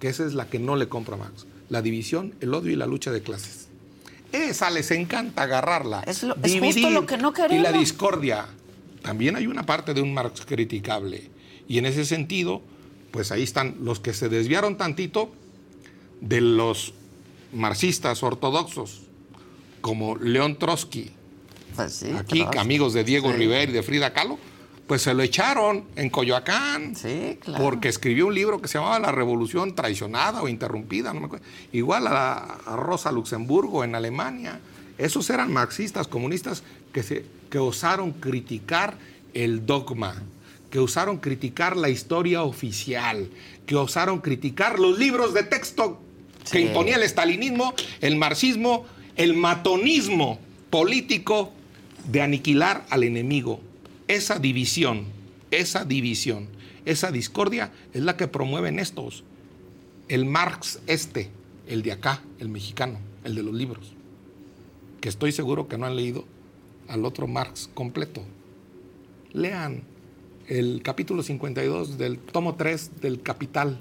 que 0.00 0.08
esa 0.08 0.24
es 0.24 0.34
la 0.34 0.48
que 0.48 0.58
no 0.58 0.76
le 0.76 0.88
compra 0.88 1.16
Marx, 1.16 1.46
la 1.68 1.82
división, 1.82 2.34
el 2.40 2.54
odio 2.54 2.72
y 2.72 2.76
la 2.76 2.86
lucha 2.86 3.10
de 3.12 3.22
clases. 3.22 3.68
Esa 4.32 4.70
les 4.70 4.90
encanta 4.90 5.42
agarrarla. 5.42 6.02
Es 6.06 6.22
lo- 6.22 6.36
es 6.42 6.58
justo 6.58 6.88
lo 6.90 7.04
que 7.06 7.18
no 7.18 7.28
Y 7.30 7.32
la 7.40 7.48
queremos. 7.48 7.80
discordia. 7.80 8.46
También 9.02 9.36
hay 9.36 9.46
una 9.46 9.66
parte 9.66 9.92
de 9.92 10.00
un 10.00 10.14
Marx 10.14 10.46
criticable. 10.46 11.30
Y 11.68 11.76
en 11.78 11.86
ese 11.86 12.04
sentido, 12.06 12.62
pues 13.10 13.30
ahí 13.30 13.42
están 13.42 13.76
los 13.82 14.00
que 14.00 14.14
se 14.14 14.28
desviaron 14.30 14.76
tantito 14.78 15.30
de 16.22 16.40
los 16.40 16.94
marxistas 17.52 18.22
ortodoxos, 18.22 19.02
como 19.80 20.16
León 20.16 20.58
Trotsky, 20.58 21.10
Pues 21.74 21.94
sí, 21.94 22.10
aquí 22.16 22.40
Trotsky. 22.40 22.58
amigos 22.58 22.92
de 22.94 23.04
Diego 23.04 23.30
Sí. 23.30 23.36
Rivera 23.38 23.70
y 23.70 23.74
de 23.74 23.82
Frida 23.82 24.12
Kahlo, 24.12 24.38
pues 24.86 25.02
se 25.02 25.14
lo 25.14 25.22
echaron 25.22 25.84
en 25.96 26.10
Coyoacán. 26.10 26.94
Sí, 26.96 27.38
claro. 27.40 27.62
Porque 27.64 27.88
escribió 27.88 28.26
un 28.26 28.34
libro 28.34 28.60
que 28.60 28.68
se 28.68 28.78
llamaba 28.78 28.98
La 28.98 29.12
Revolución 29.12 29.74
Traicionada 29.74 30.42
o 30.42 30.48
Interrumpida, 30.48 31.12
no 31.14 31.20
me 31.20 31.26
acuerdo. 31.26 31.46
Igual 31.72 32.06
a, 32.08 32.34
a 32.66 32.76
Rosa 32.76 33.10
Luxemburgo 33.12 33.84
en 33.84 33.94
Alemania. 33.94 34.60
Esos 34.98 35.30
eran 35.30 35.52
marxistas, 35.52 36.08
comunistas 36.08 36.62
que, 36.92 37.02
se, 37.02 37.24
que 37.48 37.58
osaron 37.58 38.12
criticar 38.12 38.98
el 39.34 39.64
dogma, 39.64 40.22
que 40.70 40.78
osaron 40.78 41.16
criticar 41.18 41.76
la 41.76 41.88
historia 41.88 42.42
oficial, 42.42 43.28
que 43.66 43.76
osaron 43.76 44.20
criticar 44.20 44.78
los 44.78 44.98
libros 44.98 45.32
de 45.32 45.42
texto 45.44 46.00
que 46.50 46.60
imponía 46.60 46.96
el 46.96 47.02
estalinismo, 47.02 47.74
el 48.00 48.16
marxismo, 48.16 48.84
el 49.16 49.34
matonismo 49.34 50.38
político 50.70 51.52
de 52.10 52.22
aniquilar 52.22 52.84
al 52.90 53.04
enemigo. 53.04 53.60
Esa 54.08 54.38
división, 54.38 55.06
esa 55.50 55.84
división, 55.84 56.48
esa 56.84 57.10
discordia 57.10 57.72
es 57.92 58.02
la 58.02 58.16
que 58.16 58.28
promueven 58.28 58.78
estos. 58.78 59.24
El 60.08 60.24
Marx 60.24 60.80
este, 60.86 61.30
el 61.68 61.82
de 61.82 61.92
acá, 61.92 62.22
el 62.38 62.48
mexicano, 62.48 62.98
el 63.24 63.34
de 63.34 63.42
los 63.42 63.54
libros, 63.54 63.92
que 65.00 65.08
estoy 65.08 65.32
seguro 65.32 65.68
que 65.68 65.78
no 65.78 65.86
han 65.86 65.96
leído 65.96 66.24
al 66.88 67.04
otro 67.04 67.26
Marx 67.26 67.70
completo. 67.72 68.22
Lean 69.32 69.82
el 70.48 70.82
capítulo 70.82 71.22
52 71.22 71.96
del 71.98 72.18
tomo 72.18 72.56
3 72.56 73.00
del 73.00 73.22
Capital, 73.22 73.80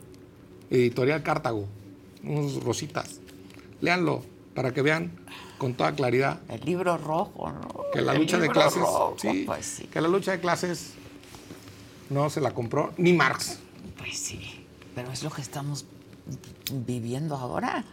editorial 0.70 1.24
Cartago, 1.24 1.68
unos 2.24 2.64
rositas. 2.64 3.20
Léanlo 3.82 4.24
para 4.54 4.74
que 4.74 4.82
vean 4.82 5.12
con 5.58 5.74
toda 5.76 5.94
claridad 5.94 6.40
El 6.50 6.62
libro 6.66 6.98
rojo, 6.98 7.52
¿no? 7.52 7.86
que 7.94 8.02
la 8.02 8.14
El 8.14 8.20
lucha 8.20 8.38
de 8.38 8.50
clases, 8.50 8.80
rojo, 8.82 9.16
sí, 9.20 9.44
Pues 9.46 9.66
sí, 9.66 9.84
que 9.88 10.02
la 10.02 10.08
lucha 10.08 10.32
de 10.32 10.40
clases 10.40 10.94
no 12.10 12.30
se 12.30 12.42
la 12.42 12.54
compró 12.54 12.94
ni 12.98 13.14
Marx. 13.14 13.60
pues 13.98 14.18
sí. 14.18 14.66
Pero 14.96 15.12
es 15.12 15.24
lo 15.24 15.30
que 15.32 15.42
estamos 15.42 15.86
viviendo 16.72 17.36
ahora. 17.38 17.84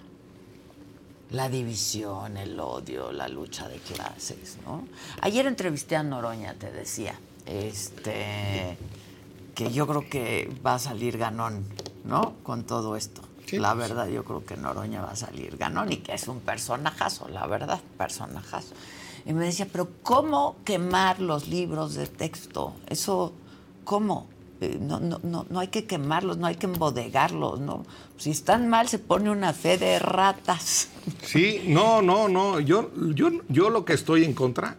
La 1.31 1.49
división, 1.51 2.37
el 2.39 2.59
odio, 2.59 3.13
la 3.13 3.29
lucha 3.29 3.69
de 3.69 3.77
clases, 3.77 4.57
¿no? 4.65 4.89
Ayer 5.21 5.47
entrevisté 5.47 5.95
a 5.95 6.03
Noroña, 6.03 6.55
te 6.55 6.73
decía, 6.73 7.15
este, 7.45 8.79
que 9.55 9.71
yo 9.71 9.87
creo 9.87 10.09
que 10.09 10.51
va 10.67 10.75
a 10.77 10.79
salir 10.79 11.19
ganón, 11.19 11.65
¿no? 12.05 12.35
Con 12.43 12.65
todo 12.65 12.97
esto. 12.97 13.21
Sí, 13.49 13.59
la 13.59 13.75
pues. 13.75 13.89
verdad, 13.89 14.09
yo 14.09 14.25
creo 14.25 14.45
que 14.45 14.57
Noroña 14.57 15.03
va 15.03 15.13
a 15.13 15.17
salir 15.17 15.57
ganón 15.57 15.91
y 15.93 15.97
que 15.99 16.13
es 16.15 16.29
un 16.29 16.41
personajazo, 16.41 17.29
la 17.29 17.47
verdad, 17.47 17.81
personajazo. 17.97 18.75
Y 19.27 19.33
me 19.33 19.45
decía, 19.47 19.67
pero 19.71 19.89
¿cómo 20.03 20.57
quemar 20.65 21.21
los 21.21 21.49
libros 21.49 21.95
de 21.95 22.07
texto? 22.07 22.75
Eso, 22.89 23.33
¿cómo? 23.85 24.27
Eh, 24.61 24.79
No, 24.81 25.01
no, 25.01 25.21
no, 25.23 25.47
no 25.49 25.61
hay 25.61 25.69
que 25.69 25.85
quemarlos, 25.87 26.37
no 26.39 26.47
hay 26.47 26.57
que 26.57 26.67
embodegarlos, 26.67 27.61
¿no? 27.61 27.85
Si 28.17 28.31
están 28.31 28.69
mal, 28.69 28.89
se 28.89 28.99
pone 28.99 29.31
una 29.31 29.53
fe 29.53 29.79
de 29.79 29.99
ratas. 29.99 30.89
Sí, 31.23 31.63
no, 31.69 32.03
no, 32.03 32.29
no. 32.29 32.61
Yo, 32.61 32.91
yo, 33.15 33.31
yo 33.49 33.71
lo 33.71 33.85
que 33.85 33.93
estoy 33.95 34.25
en 34.25 34.35
contra 34.35 34.77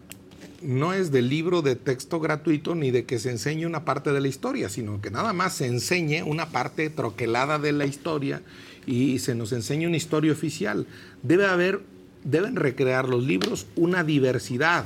no 0.62 0.93
es 0.93 1.12
del 1.12 1.30
libro 1.30 1.62
de 1.62 1.76
texto 1.76 2.19
gratuito 2.19 2.76
ni 2.76 2.91
de 2.91 3.06
que 3.06 3.19
se 3.19 3.32
enseñe 3.32 3.65
una 3.65 3.86
parte 3.86 4.12
de 4.12 4.22
la 4.22 4.28
historia, 4.28 4.69
sino 4.69 5.02
que 5.02 5.12
nada 5.12 5.34
más 5.34 5.54
se 5.54 5.65
enseñe 5.67 6.24
una 6.24 6.50
parte 6.50 6.89
troquelada 6.89 7.60
de 7.60 7.72
la 7.72 7.86
historia 7.86 8.41
y 8.86 9.19
se 9.19 9.36
nos 9.36 9.52
enseñe 9.52 9.88
una 9.88 9.98
historia 9.98 10.32
oficial. 10.32 10.86
Debe 11.24 11.45
haber, 11.45 11.82
deben 12.24 12.56
recrear 12.56 13.08
los 13.08 13.24
libros 13.24 13.67
una 13.76 14.04
diversidad. 14.04 14.86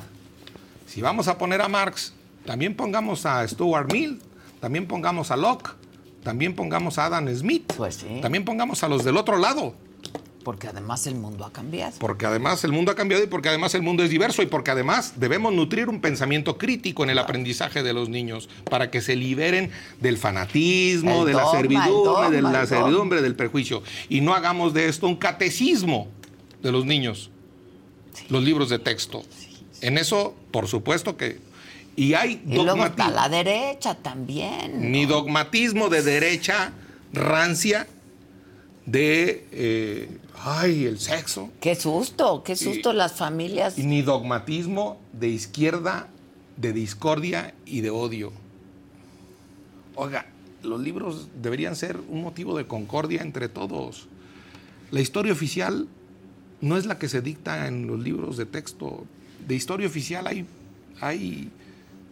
Si 0.87 1.01
vamos 1.01 1.27
a 1.27 1.37
poner 1.37 1.61
a 1.61 1.67
Marx, 1.69 2.13
también 2.45 2.75
pongamos 2.75 3.25
a 3.25 3.47
Stuart 3.47 3.91
Mill, 3.91 4.19
también 4.59 4.85
pongamos 4.87 5.31
a 5.31 5.37
Locke, 5.37 5.71
también 6.23 6.55
pongamos 6.55 6.97
a 6.97 7.05
Adam 7.05 7.27
Smith, 7.35 7.73
Pues 7.75 7.95
sí. 7.95 8.19
también 8.21 8.45
pongamos 8.45 8.83
a 8.83 8.87
los 8.87 9.03
del 9.03 9.17
otro 9.17 9.37
lado. 9.37 9.73
Porque 10.43 10.67
además 10.67 11.07
el 11.07 11.15
mundo 11.15 11.45
ha 11.45 11.51
cambiado. 11.53 11.93
Porque 11.99 12.25
además 12.25 12.63
el 12.63 12.71
mundo 12.71 12.91
ha 12.91 12.95
cambiado 12.95 13.23
y 13.23 13.27
porque 13.27 13.49
además 13.49 13.73
el 13.75 13.81
mundo 13.81 14.03
es 14.03 14.09
diverso 14.09 14.41
y 14.41 14.45
porque 14.45 14.71
además 14.71 15.13
debemos 15.17 15.53
nutrir 15.53 15.89
un 15.89 16.01
pensamiento 16.01 16.57
crítico 16.57 17.03
en 17.03 17.09
el 17.09 17.19
aprendizaje 17.19 17.83
de 17.83 17.93
los 17.93 18.09
niños 18.09 18.49
para 18.69 18.91
que 18.91 19.01
se 19.01 19.15
liberen 19.15 19.71
del 20.01 20.17
fanatismo, 20.17 21.21
El 21.21 21.27
de 21.27 21.33
la 21.33 21.43
dogma, 21.43 21.57
servidumbre, 21.59 22.35
de 22.35 22.41
la 22.41 22.65
servidumbre, 22.65 23.21
del 23.21 23.35
prejuicio. 23.35 23.83
Y 24.09 24.21
no 24.21 24.33
hagamos 24.33 24.73
de 24.73 24.87
esto 24.89 25.07
un 25.07 25.15
catecismo 25.15 26.07
de 26.61 26.71
los 26.71 26.85
niños. 26.85 27.29
los 28.29 28.43
libros 28.43 28.69
de 28.69 28.79
texto. 28.79 29.23
En 29.81 29.97
eso, 29.97 30.35
por 30.51 30.67
supuesto 30.67 31.17
que... 31.17 31.39
Y 31.95 32.13
hay 32.15 32.41
Y 32.47 32.55
luego 32.55 32.85
está 32.85 33.09
la 33.09 33.29
derecha 33.29 33.95
también. 33.95 34.91
ni 34.91 35.05
dogmatismo 35.05 35.89
de 35.89 36.01
derecha 36.01 36.73
rancia 37.11 37.87
de, 38.85 39.45
eh, 39.51 40.09
ay, 40.45 40.85
el 40.85 40.99
sexo, 40.99 41.49
Qué 41.59 41.75
susto, 41.75 42.43
qué 42.43 42.55
susto 42.55 42.91
Y- 42.93 42.95
las 42.95 43.13
familias. 43.13 43.77
y 43.77 43.83
ni 43.83 44.01
dogmatismo 44.01 44.99
de 45.13 45.29
izquierda, 45.29 46.07
de 46.57 46.73
discordia 46.73 47.53
y 47.65 47.81
de 47.81 47.89
odio. 47.89 48.31
Oiga, 49.95 50.25
los 50.63 50.79
libros 50.81 51.27
deberían 51.41 51.75
ser 51.75 51.97
un 52.09 52.21
motivo 52.23 52.57
de 52.57 52.65
concordia 52.67 53.21
entre 53.21 53.49
todos. 53.49 54.07
La 54.91 55.01
historia 55.01 55.31
oficial 55.33 55.87
no 56.61 56.77
es 56.77 56.85
la 56.85 56.97
que 56.99 57.09
se 57.09 57.21
dicta 57.21 57.67
en 57.67 57.87
los 57.87 57.99
libros 57.99 58.37
de 58.37 58.45
texto. 58.45 59.05
De 59.47 59.55
historia 59.55 59.87
oficial 59.87 60.25
hay, 60.27 60.45
hay 61.01 61.49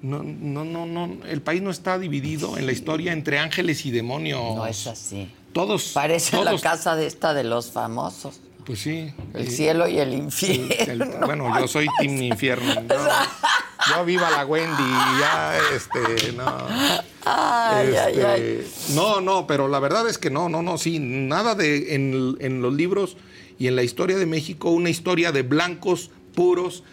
no, 0.01 0.23
no, 0.23 0.65
no, 0.65 0.85
no, 0.85 1.23
el 1.25 1.41
país 1.41 1.61
no 1.61 1.69
está 1.69 1.97
dividido 1.99 2.57
en 2.57 2.65
la 2.65 2.71
historia 2.71 3.13
entre 3.13 3.39
ángeles 3.39 3.85
y 3.85 3.91
demonios. 3.91 4.41
No 4.55 4.65
es 4.65 4.87
así. 4.87 5.29
Todos, 5.53 5.89
Parece 5.93 6.43
la 6.43 6.57
casa 6.59 6.95
de 6.95 7.07
esta 7.07 7.33
de 7.33 7.43
los 7.43 7.71
famosos. 7.71 8.39
Pues 8.65 8.79
sí. 8.79 9.11
El 9.33 9.49
cielo 9.49 9.87
y 9.87 9.99
el 9.99 10.13
infierno. 10.13 11.05
el- 11.05 11.25
bueno, 11.25 11.59
yo 11.59 11.67
soy 11.67 11.87
Team 11.99 12.21
Infierno. 12.21 12.73
Yo, 13.87 13.97
yo 13.97 14.05
viva 14.05 14.29
la 14.29 14.45
Wendy, 14.45 14.83
ya, 15.19 15.57
este, 15.75 16.33
no. 16.33 16.67
Ay, 17.25 17.95
ay, 17.95 18.13
Este, 18.13 18.25
ay. 18.27 18.71
No, 18.93 19.19
no, 19.21 19.47
pero 19.47 19.67
la 19.67 19.79
verdad 19.79 20.07
es 20.07 20.19
que 20.19 20.29
no, 20.29 20.49
no, 20.49 20.61
no, 20.61 20.77
sí, 20.77 20.99
nada 20.99 21.55
de 21.55 21.95
en, 21.95 22.37
en 22.39 22.61
los 22.61 22.71
libros 22.73 23.17
y 23.57 23.65
en 23.67 23.75
la 23.75 23.81
historia 23.81 24.17
de 24.17 24.27
México, 24.27 24.69
una 24.69 24.91
historia 24.91 25.31
de 25.31 25.41
blancos 25.41 26.11
puros 26.35 26.83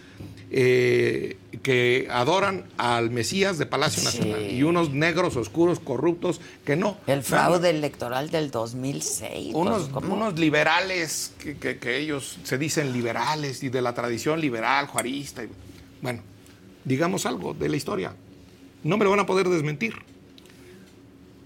eh, 0.50 1.36
que 1.62 2.08
adoran 2.10 2.64
al 2.78 3.10
Mesías 3.10 3.58
de 3.58 3.66
Palacio 3.66 4.00
Sí. 4.08 4.18
Nacional 4.20 4.50
y 4.50 4.62
unos 4.62 4.90
negros 4.92 5.36
oscuros 5.36 5.78
corruptos 5.80 6.40
que 6.64 6.76
no. 6.76 6.96
El 7.06 7.22
fraude 7.22 7.70
electoral 7.70 8.30
del 8.30 8.50
2006. 8.50 9.52
pues, 9.52 9.54
Unos, 9.54 9.90
unos 10.04 10.38
liberales 10.38 11.32
que, 11.38 11.56
que- 11.58 11.78
que 11.78 11.98
ellos 11.98 12.38
se 12.44 12.56
dicen 12.58 12.92
liberales 12.92 13.62
y 13.62 13.68
de 13.68 13.82
la 13.82 13.94
tradición 13.94 14.40
liberal, 14.40 14.86
juarista. 14.86 15.44
y- 15.44 15.48
bueno, 16.00 16.22
digamos 16.84 17.26
algo 17.26 17.52
de 17.54 17.68
la 17.68 17.76
historia. 17.76 18.14
No 18.84 18.96
me 18.96 19.04
lo 19.04 19.10
van 19.10 19.20
a 19.20 19.26
poder 19.26 19.48
desmentir. 19.48 19.94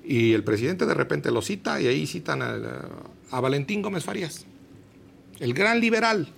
Y 0.05 0.33
el 0.33 0.43
presidente 0.45 0.85
de 0.87 0.95
repente 0.95 1.31
lo 1.31 1.43
cita 1.43 1.81
y 1.81 1.87
ahí 1.87 2.07
citan 2.07 2.43
a, 2.43 2.57
a 3.31 3.41
Valentín 3.41 3.83
Gómez 3.83 4.05
Farías, 4.05 4.45
el 5.39 5.55
gran 5.55 5.81
liberal. 5.81 6.29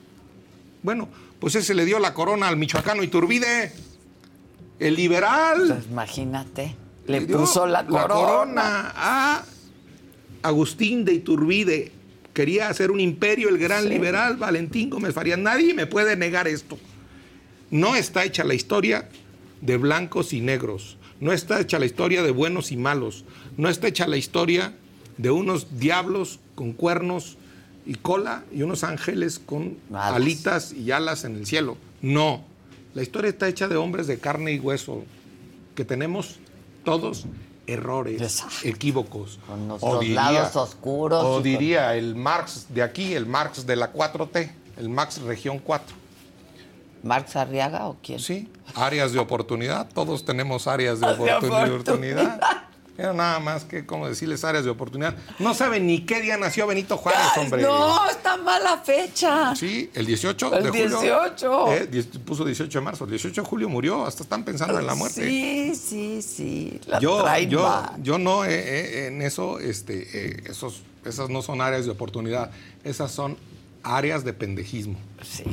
Bueno, 0.83 1.09
pues 1.45 1.57
ese 1.57 1.75
le 1.75 1.85
dio 1.85 1.99
la 1.99 2.15
corona 2.15 2.49
al 2.49 2.57
michoacano 2.57 3.03
Iturbide, 3.03 3.71
el 4.79 4.95
liberal. 4.97 5.67
Pues 5.69 5.85
imagínate. 5.91 6.75
Le 7.07 7.21
puso 7.21 7.67
la 7.67 7.85
corona. 7.85 8.91
a 8.97 9.45
Agustín 10.43 11.05
de 11.05 11.13
Iturbide. 11.13 11.93
Quería 12.33 12.71
hacer 12.71 12.91
un 12.91 12.99
imperio, 12.99 13.51
el 13.51 13.59
gran 13.59 13.83
Sí. 13.83 13.91
liberal 13.91 14.39
Valentín 14.39 14.89
Gómez 14.89 15.13
Farías. 15.13 15.39
Nadie 15.39 15.75
me 15.75 15.85
puede 15.87 16.17
negar 16.17 16.49
esto. 16.49 16.79
No 17.71 17.95
está 17.95 18.25
hecha 18.25 18.43
la 18.43 18.55
historia 18.55 19.11
de 19.61 19.77
blancos 19.77 20.33
y 20.33 20.41
negros. 20.41 20.97
No 21.21 21.31
está 21.31 21.61
hecha 21.61 21.79
la 21.79 21.85
historia 21.85 22.23
de 22.23 22.31
buenos 22.31 22.73
y 22.73 22.79
malos. 22.79 23.27
No 23.59 23.69
está 23.69 23.89
hecha 23.89 24.07
la 24.07 24.17
historia 24.17 24.75
de 25.19 25.31
unos 25.31 25.79
diablos 25.79 26.41
con 26.55 26.73
cuernos 26.73 27.37
y 27.87 27.95
cola 27.97 28.45
y 28.53 28.63
unos 28.63 28.83
ángeles 28.85 29.39
con 29.39 29.77
alitas 29.95 30.73
y 30.73 30.91
alas 30.91 31.25
en 31.25 31.37
el 31.37 31.47
cielo. 31.47 31.77
No. 32.03 32.43
La 32.95 33.03
historia 33.03 33.29
está 33.31 33.49
hecha 33.49 33.69
de 33.69 33.77
hombres 33.77 34.07
de 34.07 34.19
carne 34.19 34.53
y 34.53 34.59
hueso 34.61 35.05
que 35.75 35.85
tenemos 35.85 36.37
todos 36.85 37.27
errores, 37.67 38.21
Exacto. 38.21 38.69
equívocos. 38.69 39.39
Con 39.47 39.67
nuestros 39.69 40.07
lados 40.09 40.55
oscuros 40.57 41.25
O 41.25 41.35
con- 41.35 41.43
diría 41.43 41.95
el 41.97 42.15
Marx 42.15 42.67
de 42.69 42.83
aquí, 42.83 43.15
el 43.15 43.27
Marx 43.27 43.67
de 43.67 43.77
la 43.77 43.93
4T, 43.93 44.51
el 44.79 44.89
Marx 44.89 45.21
Región 45.23 45.59
4. 45.59 45.97
¿Marx 47.03 47.37
Arriaga 47.37 47.87
o 47.89 47.97
quién? 48.03 48.19
Sí, 48.19 48.49
áreas 48.75 49.13
de 49.13 49.19
oportunidad, 49.19 49.89
todos 49.93 50.25
tenemos 50.25 50.67
áreas 50.67 51.01
de 51.01 51.07
De 51.09 51.13
oportuni- 51.15 51.69
oportunidad. 51.69 51.71
oportunidad. 51.71 52.41
Era 52.97 53.13
nada 53.13 53.41
más 53.41 53.65
que, 53.65 53.85
como 53.85 54.09
decirles, 54.09 54.45
áreas 54.45 54.65
de 54.65 54.71
oportunidad. 54.71 55.17
No 55.41 55.53
saben 55.53 55.87
ni 55.87 56.07
qué 56.07 56.21
día 56.21 56.37
nació 56.37 56.67
Benito 56.69 56.97
Juárez, 56.97 57.27
hombre. 57.37 57.63
No, 57.63 58.09
está 58.09 58.37
mala 58.37 58.79
fecha. 58.79 59.55
Sí, 59.57 59.91
el 59.95 60.07
18 60.07 60.55
El 60.55 60.63
de 60.63 60.69
julio. 60.71 61.01
18. 61.01 61.73
Eh, 61.73 62.05
puso 62.25 62.45
18 62.45 62.79
de 62.79 62.85
marzo. 62.85 63.05
El 63.05 63.11
18 63.11 63.43
de 63.43 63.47
julio 63.47 63.69
murió. 63.69 64.07
Hasta 64.07 64.23
están 64.23 64.45
pensando 64.45 64.79
en 64.79 64.87
la 64.87 64.95
muerte. 64.95 65.27
Sí, 65.27 65.75
sí, 65.75 66.23
sí. 66.23 66.81
La 66.87 67.01
yo, 67.01 67.25
yo, 67.49 67.83
yo 67.99 68.19
no 68.19 68.45
eh, 68.45 68.51
eh, 68.55 69.07
en 69.09 69.23
eso, 69.23 69.59
este, 69.59 70.49
esos, 70.49 70.83
esas 71.05 71.29
no 71.31 71.43
son 71.43 71.61
áreas 71.61 71.87
de 71.87 71.91
oportunidad. 71.91 72.53
Esas 72.85 73.11
son 73.11 73.37
áreas 73.83 74.25
de 74.25 74.35
pendejismo. 74.35 74.99
Sí. 75.21 75.45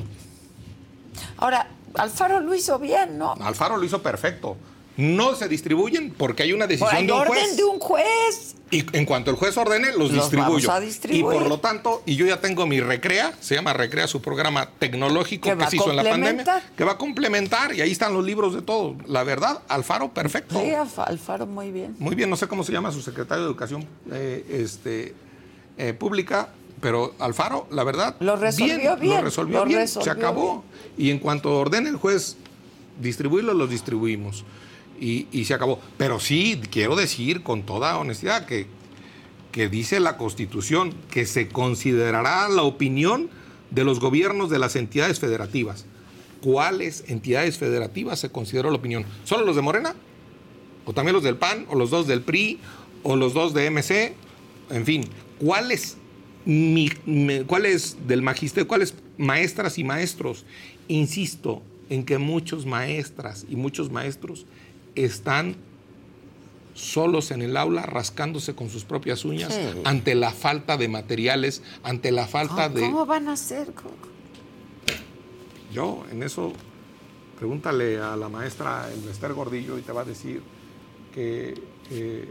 Ahora, 1.37 1.67
Alfaro 1.95 2.39
lo 2.39 2.53
hizo 2.53 2.77
bien, 2.77 3.17
¿no? 3.17 3.33
Alfaro 3.33 3.77
lo 3.77 3.83
hizo 3.83 4.01
perfecto. 4.03 4.57
No 4.97 5.35
se 5.35 5.47
distribuyen 5.47 6.11
porque 6.11 6.43
hay 6.43 6.53
una 6.53 6.67
decisión 6.67 6.93
hay 6.95 7.05
de 7.07 7.13
un 7.13 7.19
orden 7.19 7.33
juez. 7.33 7.57
de 7.57 7.63
un 7.63 7.79
juez. 7.79 8.55
Y 8.71 8.85
en 8.95 9.05
cuanto 9.05 9.31
el 9.31 9.37
juez 9.37 9.57
ordene, 9.57 9.87
los, 9.91 9.97
Los 9.99 10.11
distribuyo. 10.13 10.67
vamos 10.67 10.69
a 10.69 10.79
distribuir. 10.79 11.19
Y 11.35 11.39
por 11.39 11.47
lo 11.47 11.59
tanto, 11.59 12.03
y 12.05 12.15
yo 12.15 12.25
ya 12.25 12.39
tengo 12.39 12.65
mi 12.67 12.79
Recrea, 12.81 13.33
se 13.39 13.55
llama 13.55 13.73
Recrea, 13.73 14.07
su 14.07 14.21
programa 14.21 14.69
tecnológico 14.79 15.49
Que 15.57 15.65
se 15.67 15.75
hizo 15.77 15.89
en 15.89 15.95
la 15.97 16.03
pandemia, 16.03 16.43
complementar. 16.43 16.63
que 16.77 16.83
va 16.83 16.91
a 16.93 16.97
complementar, 16.97 17.73
y 17.73 17.81
ahí 17.81 17.91
están 17.91 18.13
los 18.13 18.23
libros 18.23 18.53
de 18.53 18.61
todo. 18.61 18.95
La 19.07 19.23
verdad, 19.23 19.61
Alfaro, 19.67 20.13
perfecto. 20.13 20.59
Sí, 20.59 20.67
Alf- 20.71 20.99
Alfaro 21.05 21.45
muy 21.47 21.71
bien. 21.71 21.95
Muy 21.99 22.15
bien, 22.15 22.29
no 22.29 22.35
sé 22.35 22.47
cómo 22.47 22.63
se 22.63 22.71
llama 22.71 22.91
su 22.91 23.01
secretario 23.01 23.43
de 23.43 23.49
Educación 23.49 23.85
eh, 24.11 24.45
este, 24.49 25.15
eh, 25.77 25.93
Pública, 25.93 26.49
pero 26.79 27.13
Alfaro, 27.19 27.67
la 27.71 27.83
verdad, 27.83 28.15
Lo 28.19 28.35
resolvió 28.35 28.95
bien, 28.97 29.15
Lo 29.17 29.21
resolvió 29.21 29.59
lo 29.59 29.65
bien, 29.65 29.79
resolvió 29.79 30.03
se 30.05 30.09
acabó. 30.11 30.63
Y 30.97 31.09
en 31.11 31.19
cuanto 31.19 31.57
ordene 31.57 31.89
el 31.89 31.95
juez 31.97 32.37
distribuirlos, 33.01 33.55
los 33.55 33.69
distribuimos. 33.69 34.43
Y, 35.01 35.45
se 35.45 35.55
acabó. 35.55 35.79
Pero 35.97 36.19
sí, 36.19 36.61
quiero 36.69 36.95
decir 36.95 37.41
con 37.41 37.63
toda 37.63 37.97
honestidad 37.97 38.45
que, 38.45 38.67
que 39.51 39.67
dice 39.67 39.99
la 39.99 40.15
Constitución 40.15 40.93
que 41.09 41.25
se 41.25 41.47
considerará 41.47 42.47
la 42.49 42.61
opinión 42.61 43.31
de 43.71 43.83
los 43.83 43.99
gobiernos 43.99 44.51
de 44.51 44.59
las 44.59 44.75
entidades 44.75 45.19
federativas. 45.19 45.85
¿Cuáles 46.41 47.05
entidades 47.07 47.57
federativas 47.57 48.19
se 48.19 48.29
consideró 48.29 48.69
la 48.69 48.77
opinión? 48.77 49.05
¿Solo 49.23 49.43
los 49.43 49.55
de 49.55 49.63
Morena? 49.63 49.95
¿O 50.85 50.93
también 50.93 51.15
los 51.15 51.23
del 51.23 51.37
PAN? 51.37 51.65
¿O 51.69 51.75
los 51.75 51.89
dos 51.89 52.05
del 52.05 52.21
PRI? 52.21 52.59
¿O 53.01 53.15
los 53.15 53.33
dos 53.33 53.55
de 53.55 53.71
MC? 53.71 54.13
En 54.69 54.85
fin, 54.85 55.05
¿cuáles, 55.39 55.97
cuáles 57.47 57.97
del 58.07 58.21
magisterio, 58.21 58.67
cuáles 58.67 58.93
maestras 59.17 59.79
y 59.79 59.83
maestros? 59.83 60.45
Insisto 60.87 61.63
en 61.89 62.05
que 62.05 62.17
muchos 62.17 62.65
maestras 62.65 63.45
y 63.49 63.55
muchos 63.55 63.91
maestros 63.91 64.45
están 64.95 65.55
solos 66.73 67.31
en 67.31 67.41
el 67.41 67.57
aula 67.57 67.83
rascándose 67.83 68.55
con 68.55 68.69
sus 68.69 68.85
propias 68.85 69.25
uñas 69.25 69.53
Sí. 69.53 69.81
ante 69.83 70.15
la 70.15 70.31
falta 70.31 70.77
de 70.77 70.87
materiales, 70.87 71.61
ante 71.83 72.11
la 72.11 72.27
falta 72.27 72.67
¿Cómo, 72.69 72.75
de... 72.75 72.81
cómo 72.81 73.05
van 73.05 73.27
a 73.27 73.33
hacer? 73.33 73.73
¿Cómo- 73.73 73.91
Yo, 75.73 76.03
en 76.11 76.23
eso, 76.23 76.53
pregúntale 77.37 77.99
a 77.99 78.15
la 78.15 78.29
maestra 78.29 78.89
el 78.91 79.07
Esther 79.09 79.33
Gordillo 79.33 79.77
y 79.77 79.81
te 79.81 79.91
va 79.91 80.01
a 80.01 80.05
decir 80.05 80.41
que 81.13 81.61
eh, 81.91 82.27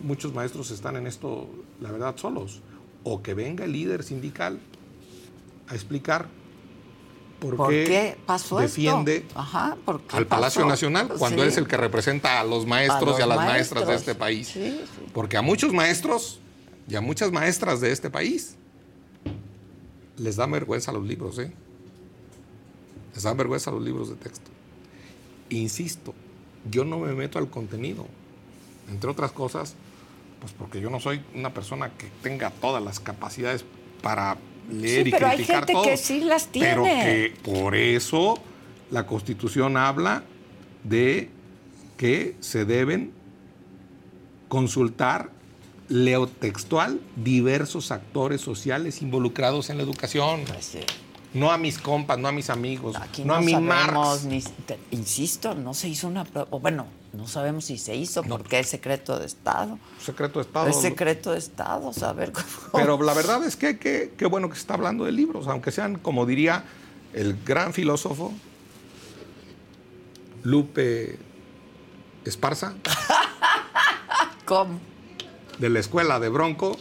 muchos 0.00 0.32
maestros 0.34 0.70
están 0.70 0.96
en 0.96 1.06
esto, 1.06 1.48
la 1.80 1.90
verdad, 1.90 2.16
solos. 2.16 2.60
O 3.02 3.22
que 3.22 3.34
venga 3.34 3.64
el 3.64 3.72
líder 3.72 4.02
sindical 4.02 4.60
a 5.68 5.74
explicar 5.74 6.28
por, 7.40 7.56
¿Por 7.56 7.70
qué 7.70 8.16
pasó 8.26 8.58
defiende 8.58 9.16
esto? 9.16 9.38
Ajá, 9.38 9.76
¿por 9.84 10.02
qué 10.02 10.16
al 10.16 10.26
Palacio 10.26 10.60
pasó? 10.62 10.68
Nacional 10.68 11.08
cuando 11.18 11.38
Sí. 11.38 11.42
él 11.42 11.48
es 11.48 11.56
el 11.56 11.66
que 11.66 11.76
representa 11.76 12.38
a 12.40 12.44
los 12.44 12.66
maestros 12.66 13.16
A 13.16 13.20
y 13.20 13.22
a 13.22 13.26
las 13.26 13.38
maestras 13.38 13.86
de 13.86 13.94
este 13.94 14.14
país. 14.14 14.48
Sí, 14.48 14.60
sí. 14.84 15.06
Porque 15.12 15.36
a 15.36 15.42
muchos 15.42 15.72
maestros 15.72 16.40
y 16.88 16.94
a 16.96 17.00
muchas 17.00 17.32
maestras 17.32 17.80
de 17.80 17.92
este 17.92 18.10
país 18.10 18.56
les 20.18 20.36
da 20.36 20.46
vergüenza 20.46 20.92
los 20.92 21.04
libros, 21.06 21.38
¿eh? 21.38 21.50
Les 23.14 23.22
da 23.22 23.32
vergüenza 23.34 23.70
los 23.70 23.82
libros 23.82 24.10
de 24.10 24.16
texto. 24.16 24.50
Insisto, 25.48 26.14
yo 26.70 26.84
no 26.84 26.98
me 26.98 27.12
meto 27.14 27.38
al 27.38 27.48
contenido, 27.48 28.06
entre 28.90 29.10
otras 29.10 29.32
cosas, 29.32 29.74
pues 30.40 30.52
porque 30.52 30.80
yo 30.80 30.90
no 30.90 31.00
soy 31.00 31.24
una 31.34 31.52
persona 31.54 31.90
que 31.96 32.08
tenga 32.22 32.50
todas 32.50 32.82
las 32.82 33.00
capacidades 33.00 33.64
para 34.02 34.36
leer 34.72 35.02
Sí, 35.04 35.08
y 35.08 35.12
pero 35.12 35.26
hay 35.28 35.44
gente 35.44 35.74
que 35.84 35.96
sí 35.96 36.20
las 36.20 36.48
Pero 36.52 36.82
tiene. 36.84 37.04
que 37.04 37.34
por 37.42 37.74
eso 37.74 38.38
la 38.90 39.06
Constitución 39.06 39.76
habla 39.76 40.24
de 40.84 41.30
que 41.96 42.36
se 42.40 42.64
deben 42.64 43.12
consultar, 44.48 45.30
leo 45.88 46.26
textual, 46.26 47.00
diversos 47.16 47.90
actores 47.90 48.40
sociales 48.40 49.02
involucrados 49.02 49.70
en 49.70 49.76
la 49.76 49.82
educación. 49.82 50.42
Pues 50.46 50.64
sí. 50.64 50.80
No 51.34 51.52
a 51.52 51.58
mis 51.58 51.78
compas, 51.78 52.18
no 52.18 52.26
a 52.26 52.32
mis 52.32 52.50
amigos, 52.50 52.96
Aquí 52.96 53.22
no, 53.22 53.34
no, 53.34 53.34
a 53.34 53.40
mi 53.40 53.54
Marx. 53.54 54.24
ni, 54.24 54.42
te- 54.42 54.78
insisto, 54.90 55.54
no 55.54 55.74
se 55.74 55.88
hizo 55.88 56.08
una 56.08 56.24
bueno, 56.50 56.86
no 57.12 57.26
sabemos 57.26 57.64
si 57.64 57.76
se 57.78 57.96
hizo 57.96 58.22
porque 58.22 58.60
es 58.60 58.68
secreto 58.68 59.18
de 59.18 59.26
Estado. 59.26 59.78
Secreto 60.00 60.38
de 60.38 60.44
Estado. 60.44 60.68
Es 60.68 60.80
secreto 60.80 61.32
de 61.32 61.38
Estado, 61.38 61.92
saber 61.92 62.32
cómo. 62.32 62.46
Pero 62.72 63.02
la 63.02 63.14
verdad 63.14 63.42
es 63.44 63.56
que 63.56 63.78
que- 63.78 64.12
qué 64.16 64.26
bueno 64.26 64.48
que 64.48 64.54
se 64.54 64.60
está 64.60 64.74
hablando 64.74 65.04
de 65.04 65.12
libros, 65.12 65.48
aunque 65.48 65.72
sean, 65.72 65.96
como 65.98 66.24
diría 66.26 66.64
el 67.12 67.36
gran 67.44 67.72
filósofo 67.72 68.32
Lupe 70.42 71.18
Esparza, 72.24 72.74
¿Cómo? 74.44 74.78
de 75.58 75.68
la 75.68 75.80
escuela 75.80 76.18
de 76.20 76.28
Bronco, 76.28 76.76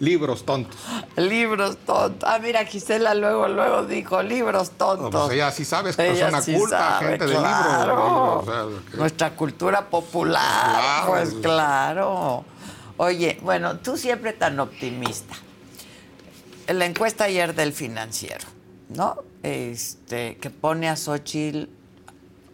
libros 0.00 0.44
tontos. 0.44 0.76
Libros 1.16 1.76
tontos. 1.86 2.28
Ah, 2.28 2.38
mira, 2.40 2.64
Gisela 2.64 3.14
luego, 3.14 3.48
luego 3.48 3.84
dijo 3.84 4.22
libros 4.22 4.72
tontos. 4.72 5.12
No, 5.12 5.20
pues 5.26 5.32
ella 5.34 5.50
sí 5.50 5.64
sabe, 5.64 5.90
es 5.90 5.96
persona 5.96 6.42
sí 6.42 6.54
culta, 6.54 6.78
sabe, 6.78 7.08
gente 7.10 7.26
de 7.26 7.34
claro. 7.34 7.84
libro. 7.94 8.38
o 8.38 8.44
sea, 8.44 8.90
que- 8.90 8.96
Nuestra 8.96 9.30
cultura 9.36 9.88
popular, 9.88 10.42
Claro. 10.80 11.06
pues 11.12 11.34
claro. 11.42 12.44
Oye, 12.96 13.38
bueno, 13.42 13.78
tú 13.78 13.96
siempre 13.96 14.32
tan 14.32 14.58
optimista. 14.60 15.34
En 16.66 16.78
la 16.78 16.86
encuesta 16.86 17.24
ayer 17.24 17.54
del 17.54 17.72
financiero, 17.72 18.46
¿no? 18.88 19.16
Este, 19.42 20.36
que 20.38 20.50
pone 20.50 20.88
a 20.88 20.96
Xochitl 20.96 21.64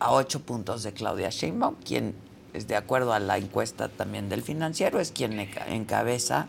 a 0.01 0.13
ocho 0.13 0.41
puntos 0.41 0.83
de 0.83 0.93
Claudia 0.93 1.29
Sheinbaum, 1.31 1.77
quien 1.77 2.15
es 2.53 2.67
de 2.67 2.75
acuerdo 2.75 3.13
a 3.13 3.21
la 3.21 3.37
encuesta 3.39 3.89
también 3.89 4.29
del 4.29 4.43
financiero, 4.43 4.99
es 4.99 5.13
quien 5.13 5.39
enca- 5.39 5.67
encabeza 5.69 6.49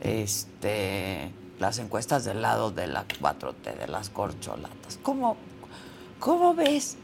este, 0.00 1.30
las 1.58 1.78
encuestas 1.78 2.24
del 2.24 2.42
lado 2.42 2.70
de 2.70 2.86
la 2.86 3.06
4T, 3.06 3.76
de 3.78 3.88
las 3.88 4.10
corcholatas. 4.10 4.98
¿Cómo, 5.02 5.36
cómo 6.18 6.54
ves? 6.54 6.96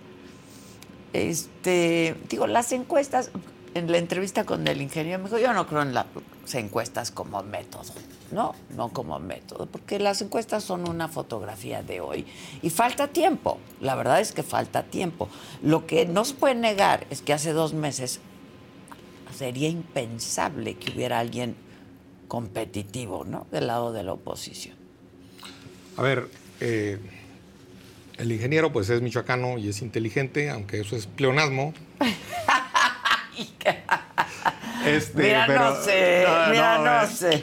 Este, 1.13 2.17
digo, 2.29 2.47
las 2.47 2.73
encuestas, 2.73 3.31
en 3.75 3.91
la 3.91 3.99
entrevista 3.99 4.45
con 4.45 4.67
el 4.67 4.81
ingeniero 4.81 5.19
me 5.19 5.25
dijo, 5.27 5.39
yo 5.39 5.53
no 5.53 5.67
creo 5.67 5.83
en 5.83 5.95
las 5.95 6.07
encuestas 6.55 7.11
como 7.11 7.43
método, 7.43 7.93
¿no? 8.33 8.55
No 8.75 8.89
como 8.91 9.19
método, 9.19 9.67
porque 9.67 9.99
las 9.99 10.23
encuestas 10.23 10.65
son 10.65 10.89
una 10.89 11.09
fotografía 11.09 11.83
de 11.83 12.01
hoy 12.01 12.27
y 12.63 12.71
falta 12.71 13.09
tiempo, 13.09 13.59
la 13.81 13.95
verdad 13.95 14.21
es 14.21 14.33
que 14.33 14.43
falta 14.43 14.85
tiempo. 14.85 15.29
Lo 15.63 15.87
que 15.87 16.07
no 16.07 16.25
se 16.25 16.35
puede 16.35 16.55
negar 16.55 17.07
es 17.11 17.21
que 17.21 17.35
hace 17.35 17.53
dos 17.53 17.75
meses 17.75 18.21
sería 19.37 19.69
impensable 19.69 20.77
que 20.77 20.93
hubiera 20.93 21.19
alguien 21.19 21.57
competitivo, 22.29 23.25
¿no? 23.25 23.47
Del 23.51 23.67
lado 23.67 23.93
de 23.93 24.03
la 24.03 24.13
oposición. 24.13 24.77
A 25.97 26.03
ver, 26.03 26.29
eh, 26.61 26.99
el 28.19 28.33
ingeniero 28.33 28.73
pues 28.73 28.91
es 28.91 29.01
michoacano 29.03 29.59
y 29.59 29.69
es 29.69 29.83
inteligente, 29.83 30.51
aunque 30.51 30.81
eso 30.81 30.97
es 30.97 31.07
pleonasmo. 31.07 31.75
Este, 34.87 35.23
mira, 35.25 35.45
pero- 35.49 35.71
no 35.71 35.83
sé, 35.83 36.25
no, 36.25 36.51
mira, 36.53 36.79
no, 36.79 37.03
no, 37.03 37.07
sé. 37.11 37.43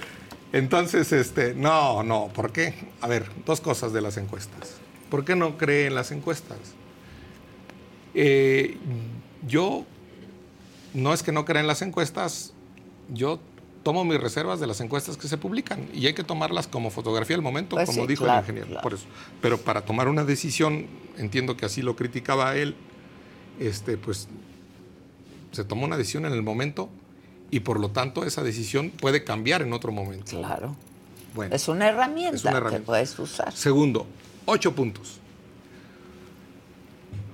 Entonces, 0.53 1.11
este, 1.11 1.53
no, 1.53 2.01
no, 2.01 2.29
¿por 2.29 2.53
qué? 2.53 2.73
A 3.01 3.07
ver, 3.07 3.29
dos 3.45 3.59
cosas 3.59 3.91
de 3.91 4.01
las 4.01 4.15
encuestas. 4.15 4.77
¿Por 5.09 5.25
qué 5.25 5.35
no 5.35 5.57
cree 5.57 5.87
en 5.87 5.95
las 5.95 6.11
encuestas? 6.11 6.57
Eh, 8.13 8.77
yo, 9.45 9.83
no 10.93 11.13
es 11.13 11.21
que 11.21 11.31
no 11.33 11.43
crea 11.43 11.59
en 11.59 11.67
las 11.67 11.81
encuestas, 11.81 12.53
yo 13.09 13.39
tomo 13.83 14.05
mis 14.05 14.19
reservas 14.19 14.59
de 14.59 14.67
las 14.67 14.79
encuestas 14.81 15.17
que 15.17 15.27
se 15.27 15.37
publican 15.37 15.87
y 15.93 16.07
hay 16.07 16.13
que 16.13 16.23
tomarlas 16.23 16.67
como 16.67 16.89
fotografía 16.89 17.35
del 17.35 17.43
momento, 17.43 17.75
Pues 17.75 17.87
como 17.89 18.01
sí, 18.03 18.07
dijo 18.07 18.23
claro, 18.23 18.39
el 18.39 18.43
ingeniero. 18.45 18.67
claro. 18.67 18.81
Por 18.81 18.93
eso. 18.93 19.05
Pero 19.41 19.57
para 19.59 19.81
tomar 19.81 20.07
una 20.07 20.23
decisión, 20.23 20.87
entiendo 21.17 21.57
que 21.57 21.65
así 21.65 21.81
lo 21.81 21.95
criticaba 21.95 22.55
él, 22.55 22.75
este, 23.59 23.97
pues 23.97 24.27
se 25.51 25.63
tomó 25.63 25.85
una 25.85 25.97
decisión 25.97 26.25
en 26.25 26.33
el 26.33 26.41
momento 26.41 26.89
y 27.51 27.59
por 27.59 27.79
lo 27.79 27.89
tanto 27.89 28.25
esa 28.25 28.41
decisión 28.41 28.89
puede 28.89 29.23
cambiar 29.23 29.61
en 29.61 29.73
otro 29.73 29.91
momento. 29.91 30.37
Claro. 30.39 30.75
Bueno. 31.35 31.53
Es 31.55 31.67
una 31.67 31.87
herramienta, 31.89 32.35
Es 32.35 32.43
una 32.45 32.57
herramienta. 32.57 32.79
que 32.79 32.85
puedes 32.85 33.19
usar. 33.19 33.51
Segundo, 33.53 34.07
ocho 34.45 34.73
puntos. 34.73 35.19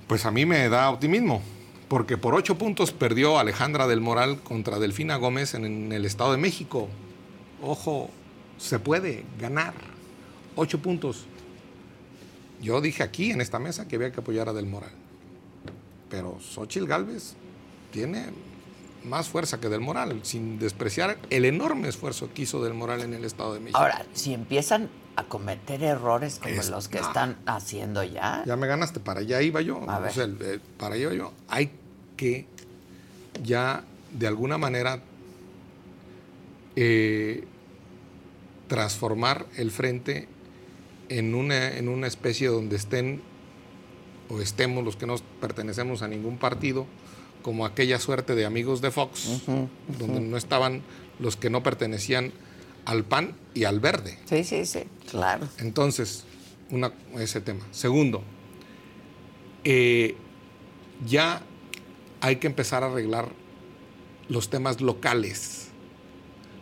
Pues 0.08 0.26
a 0.26 0.32
mí 0.32 0.46
me 0.46 0.68
da 0.70 0.90
optimismo, 0.90 1.42
porque 1.90 2.18
por 2.18 2.36
ocho 2.36 2.58
puntos 2.58 2.92
perdió 2.92 3.40
Alejandra 3.40 3.88
del 3.88 4.00
Moral 4.00 4.40
contra 4.42 4.80
Delfina 4.80 5.16
Gómez 5.16 5.56
en, 5.56 5.92
el 5.92 6.06
Estado 6.06 6.32
de 6.32 6.38
México. 6.38 6.88
Ojo, 7.64 8.12
se 8.60 8.80
puede 8.80 9.26
ganar. 9.40 9.74
Ocho 10.56 10.80
puntos. 10.80 11.26
Yo 12.62 12.80
dije 12.80 13.02
aquí 13.02 13.32
en 13.32 13.42
esta 13.42 13.58
mesa 13.58 13.88
que 13.88 13.96
había 13.96 14.12
que 14.12 14.20
apoyar 14.20 14.48
a 14.50 14.54
Del 14.54 14.68
Moral. 14.68 14.92
Pero 16.10 16.38
Xochitl 16.40 16.86
Galvez 16.86 17.34
tiene 17.92 18.28
más 19.04 19.28
fuerza 19.28 19.60
que 19.60 19.70
Del 19.70 19.82
Moral, 19.82 20.20
sin 20.24 20.60
despreciar 20.60 21.18
el 21.32 21.46
enorme 21.46 21.88
esfuerzo 21.88 22.30
que 22.34 22.44
hizo 22.44 22.64
Del 22.64 22.76
Moral 22.76 23.02
en 23.02 23.16
el 23.16 23.26
Estado 23.26 23.56
de 23.56 23.62
México. 23.62 23.80
Ahora, 23.80 24.06
si 24.14 24.34
empiezan 24.34 24.90
a 25.20 25.24
cometer 25.26 25.84
errores 25.84 26.40
como 26.42 26.56
Es- 26.56 26.70
los 26.70 26.88
que 26.88 27.00
están 27.00 27.38
haciendo 27.46 28.04
ya, 28.04 28.44
Ya 28.46 28.56
me 28.56 28.68
ganaste, 28.68 29.00
para 29.00 29.20
allá 29.20 29.42
iba 29.42 29.62
yo. 29.62 29.82
A 29.90 29.98
O 29.98 30.02
ver. 30.02 30.14
sea, 30.14 30.26
eh, 30.26 30.60
para 30.78 30.96
allá 30.96 31.04
iba 31.04 31.14
yo. 31.14 31.34
Hay 31.48 31.72
que 32.18 32.46
ya 33.44 33.84
de 34.18 34.28
alguna 34.28 34.58
manera 34.58 35.02
eh, 36.76 37.44
transformar 38.68 39.46
el 39.58 39.72
frente 39.72 40.28
en 41.10 41.34
una, 41.36 41.76
en 41.78 41.90
una 41.90 42.08
especie 42.08 42.48
donde 42.48 42.76
estén 42.76 43.22
o 44.30 44.40
estemos 44.42 44.84
los 44.84 44.96
que 44.96 45.08
no 45.08 45.16
pertenecemos 45.42 46.04
a 46.04 46.08
ningún 46.08 46.38
partido, 46.38 46.86
como 47.42 47.66
aquella 47.66 48.00
suerte 48.00 48.36
de 48.36 48.46
amigos 48.46 48.80
de 48.80 48.92
Fox, 48.92 49.42
donde 49.98 50.20
no 50.22 50.38
estaban 50.38 50.84
los 51.20 51.36
que 51.36 51.50
no 51.50 51.64
pertenecían 51.64 52.32
al 52.90 53.04
PAN 53.04 53.36
y 53.54 53.66
al 53.66 53.80
verde. 53.80 54.18
sí, 54.26 54.44
sí, 54.44 54.66
sí, 54.66 54.80
claro. 55.08 55.48
Entonces, 55.60 56.24
una, 56.72 56.92
ese 57.20 57.40
tema. 57.40 57.68
Segundo, 57.70 58.24
eh, 59.64 60.16
ya 61.06 61.44
hay 62.20 62.38
que 62.38 62.48
empezar 62.48 62.84
a 62.84 62.88
arreglar 62.88 63.30
los 64.28 64.50
temas 64.50 64.82
locales. 64.82 65.68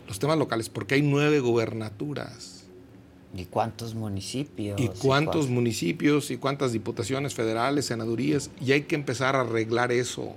Los 0.06 0.18
temas 0.18 0.36
locales, 0.36 0.68
porque 0.68 0.96
hay 0.96 1.02
nueve 1.02 1.40
gubernaturas. 1.40 2.64
¿Y 3.34 3.46
cuántos 3.46 3.94
municipios? 3.94 4.78
¿Y 4.78 4.88
cuántos 4.88 5.48
municipios 5.48 6.30
y 6.30 6.36
cuántas 6.36 6.72
diputaciones 6.72 7.32
federales, 7.32 7.86
senadurías? 7.86 8.50
Y 8.60 8.72
hay 8.72 8.82
que 8.82 8.96
empezar 8.96 9.34
a 9.34 9.40
arreglar 9.40 9.92
eso, 9.92 10.34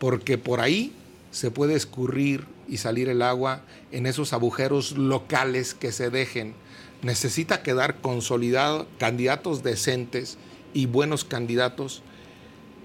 porque 0.00 0.38
por 0.38 0.60
ahí 0.60 0.92
se 1.34 1.50
puede 1.50 1.74
escurrir 1.74 2.46
y 2.68 2.76
salir 2.76 3.08
el 3.08 3.20
agua 3.20 3.62
en 3.90 4.06
esos 4.06 4.32
agujeros 4.32 4.92
locales 4.92 5.74
que 5.74 5.90
se 5.90 6.08
dejen. 6.08 6.54
Necesita 7.02 7.64
quedar 7.64 8.00
consolidado 8.00 8.86
candidatos 9.00 9.64
decentes 9.64 10.38
y 10.74 10.86
buenos 10.86 11.24
candidatos 11.24 12.02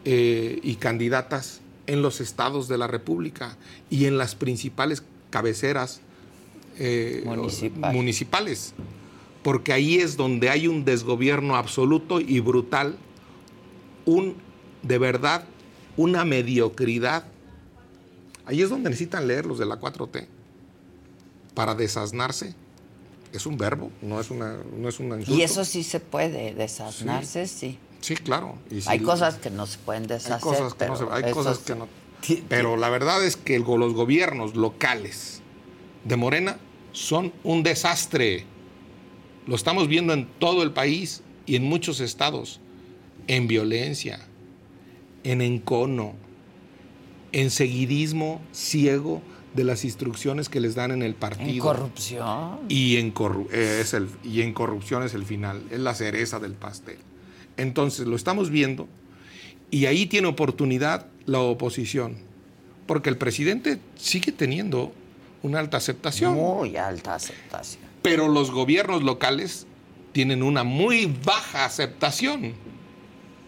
eh, 0.04 0.60
y 0.64 0.78
candidatas 0.78 1.62
en 1.86 2.02
los 2.02 2.22
estados 2.22 2.68
de 2.68 2.80
la 2.80 2.88
República 2.88 3.56
y 3.92 4.06
en 4.06 4.18
las 4.18 4.34
principales 4.34 5.04
cabeceras 5.30 6.02
eh, 6.80 7.22
Municipal. 7.26 7.94
municipales, 7.94 8.74
porque 9.44 9.74
ahí 9.74 9.98
es 9.98 10.18
donde 10.18 10.50
hay 10.50 10.68
un 10.68 10.86
desgobierno 10.86 11.56
absoluto 11.56 12.20
y 12.20 12.40
brutal, 12.40 12.98
un 14.06 14.38
de 14.82 14.98
verdad 14.98 15.46
una 15.98 16.26
mediocridad. 16.26 17.26
Ahí 18.50 18.64
es 18.64 18.70
donde 18.72 18.90
necesitan 18.90 19.28
leer 19.28 19.46
los 19.46 19.60
de 19.60 19.68
la 19.68 19.80
4T 19.80 20.26
para 21.54 21.76
desasnarse. 21.76 22.56
Es 23.32 23.46
un 23.46 23.60
verbo, 23.60 23.92
no 24.02 24.20
es 24.20 24.32
una 24.32 24.58
no 24.76 24.90
es 24.90 25.00
un 25.00 25.06
insulto. 25.20 25.36
Y 25.36 25.44
eso 25.44 25.64
sí 25.64 25.84
se 25.84 26.00
puede, 26.00 26.56
desasnarse, 26.56 27.46
sí. 27.46 27.78
Sí, 28.02 28.16
claro. 28.16 28.58
Y 28.72 28.82
si 28.82 28.90
Hay 28.90 29.02
cosas 29.02 29.36
que 29.36 29.52
no 29.52 29.68
se 29.68 29.78
pueden 29.78 30.08
deshacer. 30.08 30.34
hay 30.34 30.40
cosas 30.40 30.74
que 30.74 30.88
no 30.88 30.96
se, 30.96 31.06
pero 31.06 31.14
hay 31.14 31.32
cosas 31.32 31.60
que 31.60 31.76
no. 31.76 31.88
Pero 32.50 32.76
la 32.76 32.90
verdad 32.90 33.24
es 33.24 33.36
que 33.38 33.60
los 33.60 33.94
gobiernos 33.94 34.56
locales 34.56 35.42
de 36.06 36.16
Morena 36.16 36.58
son 36.92 37.32
un 37.44 37.62
desastre. 37.62 38.46
Lo 39.46 39.56
estamos 39.56 39.88
viendo 39.88 40.12
en 40.14 40.28
todo 40.40 40.64
el 40.64 40.72
país 40.72 41.22
y 41.46 41.56
en 41.56 41.66
muchos 41.66 42.00
estados. 42.00 42.60
En 43.28 43.48
violencia, 43.48 44.22
en 45.24 45.42
encono, 45.42 46.16
en 47.32 47.50
seguidismo 47.52 48.42
ciego 48.52 49.22
de 49.54 49.64
las 49.64 49.84
instrucciones 49.84 50.48
que 50.50 50.60
les 50.60 50.76
dan 50.76 50.92
en 50.92 51.02
el 51.02 51.16
partido. 51.16 51.50
En 51.52 51.60
corrupción. 51.60 52.60
Y 52.70 52.98
en, 52.98 53.14
corru- 53.14 53.48
eh, 53.52 53.80
es 53.82 53.94
el, 53.94 54.08
y 54.24 54.42
en 54.42 54.54
corrupción 54.54 55.04
es 55.04 55.14
el 55.14 55.26
final, 55.26 55.62
es 55.72 55.80
la 55.80 55.94
cereza 55.96 56.40
del 56.40 56.54
pastel. 56.54 56.98
Entonces 57.58 58.06
lo 58.08 58.16
estamos 58.16 58.50
viendo 58.52 58.88
y 59.72 59.86
ahí 59.86 60.06
tiene 60.06 60.28
oportunidad 60.28 61.08
la 61.26 61.40
oposición, 61.40 62.18
porque 62.88 63.10
el 63.10 63.18
presidente 63.18 63.80
sigue 63.96 64.32
teniendo 64.32 64.94
una 65.44 65.60
alta 65.60 65.78
aceptación, 65.78 66.36
Muy 66.36 66.76
alta 66.78 67.16
aceptación. 67.16 67.84
pero 68.02 68.28
los 68.28 68.52
gobiernos 68.52 69.04
locales 69.04 69.66
tienen 70.12 70.42
una 70.44 70.64
muy 70.64 71.06
baja 71.24 71.66
aceptación 71.66 72.54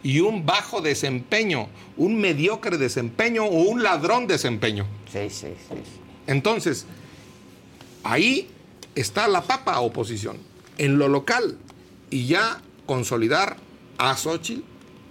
y 0.03 0.19
un 0.19 0.45
bajo 0.45 0.81
desempeño, 0.81 1.67
un 1.97 2.19
mediocre 2.19 2.77
desempeño 2.77 3.45
o 3.45 3.61
un 3.69 3.83
ladrón 3.83 4.27
desempeño. 4.27 4.85
Sí, 5.11 5.29
sí, 5.29 5.47
sí. 5.69 5.75
Entonces, 6.27 6.85
ahí 8.03 8.49
está 8.95 9.27
la 9.27 9.41
papa 9.41 9.79
oposición, 9.79 10.37
en 10.77 10.97
lo 10.97 11.07
local, 11.07 11.57
y 12.09 12.27
ya 12.27 12.61
consolidar 12.85 13.57
a 13.97 14.15
Xochitl 14.15 14.63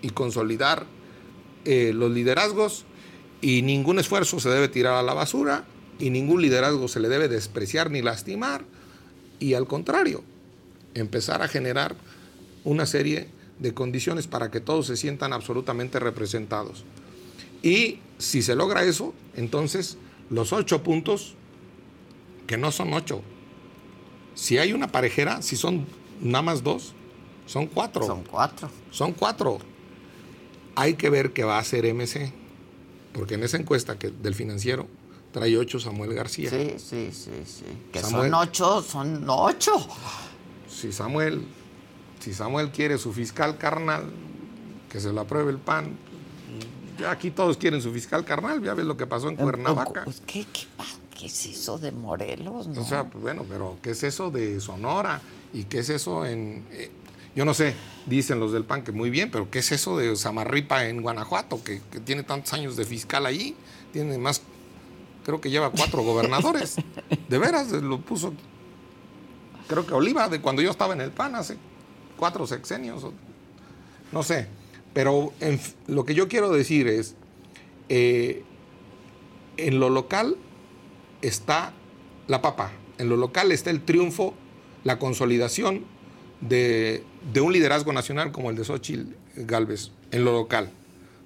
y 0.03 0.11
consolidar 0.11 0.87
eh, 1.65 1.93
los 1.95 2.11
liderazgos, 2.11 2.85
y 3.43 3.63
ningún 3.63 3.99
esfuerzo 3.99 4.41
se 4.41 4.51
debe 4.51 4.69
tirar 4.69 4.95
a 4.95 5.03
la 5.03 5.15
basura, 5.15 5.65
y 5.99 6.11
ningún 6.11 6.43
liderazgo 6.43 6.89
se 6.89 7.01
le 7.01 7.09
debe 7.09 7.29
despreciar 7.29 7.91
ni 7.91 8.03
lastimar, 8.03 8.65
y 9.39 9.55
al 9.55 9.67
contrario, 9.67 10.23
empezar 10.95 11.43
a 11.43 11.49
generar 11.49 11.95
una 12.65 12.87
serie 12.87 13.21
de 13.21 13.40
condiciones 13.75 14.27
para 14.27 14.51
que 14.51 14.61
todos 14.61 14.87
se 14.87 14.97
sientan 14.97 15.33
absolutamente 15.33 15.99
representados. 15.99 16.85
Y 17.63 17.99
si 18.19 18.43
se 18.43 18.55
logra 18.55 18.85
eso, 18.85 19.15
entonces 19.37 19.99
los 20.31 20.53
ocho 20.53 20.83
puntos, 20.83 21.35
que 22.47 22.57
no 22.57 22.73
son 22.73 22.93
ocho, 22.95 23.23
si 24.35 24.59
hay 24.59 24.73
una 24.73 24.89
parejera, 24.89 25.43
si 25.43 25.57
son 25.57 25.87
nada 26.21 26.43
más 26.43 26.63
dos, 26.63 26.95
son 27.47 27.67
cuatro. 27.67 28.07
Son 28.07 28.23
cuatro. 28.23 28.71
Son 28.91 29.13
cuatro. 29.13 29.59
Hay 30.77 30.95
que 30.95 31.11
ver 31.11 31.33
qué 31.33 31.45
va 31.45 31.57
a 31.57 31.61
hacer 31.61 31.85
MC, 31.93 32.33
porque 33.13 33.35
en 33.35 33.43
esa 33.43 33.57
encuesta 33.57 33.99
que, 33.99 34.09
del 34.09 34.35
financiero 34.35 34.87
trae 35.33 35.57
ocho 35.57 35.79
Samuel 35.79 36.15
García. 36.15 36.51
Sí, 36.51 36.75
sí, 36.79 37.11
sí, 37.13 37.31
sí. 37.45 37.65
Que 37.93 38.01
Samuel. 38.01 38.31
son 38.31 38.35
ocho, 38.35 38.83
son 38.83 39.25
ocho. 39.29 39.73
Si 40.69 40.93
Samuel, 40.93 41.45
si 42.21 42.33
Samuel 42.33 42.71
quiere 42.71 42.99
su 42.99 43.13
fiscal 43.13 43.59
carnal, 43.59 44.05
que 44.91 45.01
se 45.01 45.13
lo 45.13 45.21
apruebe 45.23 45.51
el 45.51 45.59
PAN. 45.59 45.97
Ya 46.99 47.11
aquí 47.11 47.31
todos 47.31 47.57
quieren 47.57 47.81
su 47.81 47.93
fiscal 47.93 48.25
carnal, 48.25 48.63
ya 48.63 48.75
ves 48.75 48.85
lo 48.85 48.97
que 48.97 49.07
pasó 49.07 49.29
en 49.29 49.37
Cuernavaca. 49.37 50.05
Pues, 50.05 50.23
¿Qué, 50.27 50.45
qué, 50.53 50.67
qué 51.19 51.27
es 51.27 51.47
eso 51.47 51.79
de 51.79 51.93
Morelos? 51.93 52.69
no? 52.69 52.83
O 52.83 52.85
sea, 52.85 53.05
pues, 53.05 53.23
bueno, 53.23 53.45
pero 53.49 53.79
¿qué 53.83 53.91
es 53.91 54.03
eso 54.03 54.31
de 54.31 54.61
Sonora? 54.61 55.21
¿Y 55.53 55.65
qué 55.65 55.79
es 55.79 55.89
eso 55.89 56.27
en... 56.27 56.67
eh, 56.71 56.91
yo 57.35 57.45
no 57.45 57.55
sé, 57.55 57.75
dicen 58.07 58.41
los 58.41 58.53
del 58.53 58.65
PAN 58.65 58.83
que 58.83 58.93
muy 58.93 59.09
bien, 59.09 59.31
pero 59.31 59.51
¿qué 59.51 59.61
es 59.61 59.73
eso 59.73 59.97
de 59.97 60.15
Samarripa 60.17 60.87
en 60.87 61.01
Guanajuato, 61.01 61.63
que, 61.63 61.81
que 61.91 62.01
tiene 62.01 62.23
tantos 62.25 62.53
años 62.53 62.77
de 62.77 62.85
fiscal 62.85 63.25
allí? 63.25 63.55
Tiene 63.93 64.19
más, 64.19 64.43
creo 65.25 65.41
que 65.41 65.49
lleva 65.49 65.71
cuatro 65.71 66.03
gobernadores. 66.03 66.77
De 67.29 67.39
veras, 67.39 67.71
lo 67.71 68.01
puso, 68.01 68.35
creo 69.69 69.87
que 69.87 69.95
Oliva, 69.95 70.29
de 70.29 70.41
cuando 70.41 70.61
yo 70.63 70.71
estaba 70.73 70.93
en 70.95 71.01
el 71.01 71.13
PAN 71.13 71.37
hace 71.37 71.57
cuatro 72.21 72.47
sexenios, 72.47 73.05
no 74.13 74.23
sé. 74.23 74.47
Pero 74.93 75.33
lo 75.87 76.05
que 76.05 76.15
yo 76.15 76.29
quiero 76.29 76.53
decir 76.53 76.87
es, 76.87 77.17
eh, 77.89 78.45
en 79.57 79.81
lo 79.81 79.89
local 79.89 80.37
está 81.23 81.73
la 82.29 82.43
papa. 82.43 82.73
En 82.99 83.09
lo 83.09 83.17
local 83.17 83.51
está 83.51 83.71
el 83.71 83.83
triunfo, 83.83 84.35
la 84.85 84.99
consolidación 84.99 85.85
de, 86.41 87.05
de 87.33 87.41
un 87.41 87.53
liderazgo 87.53 87.93
nacional 87.93 88.33
como 88.33 88.51
el 88.51 88.57
de 88.57 88.65
Xochitl 88.65 89.15
Galvez, 89.37 89.91
en 90.11 90.25
lo 90.25 90.33
local. 90.33 90.71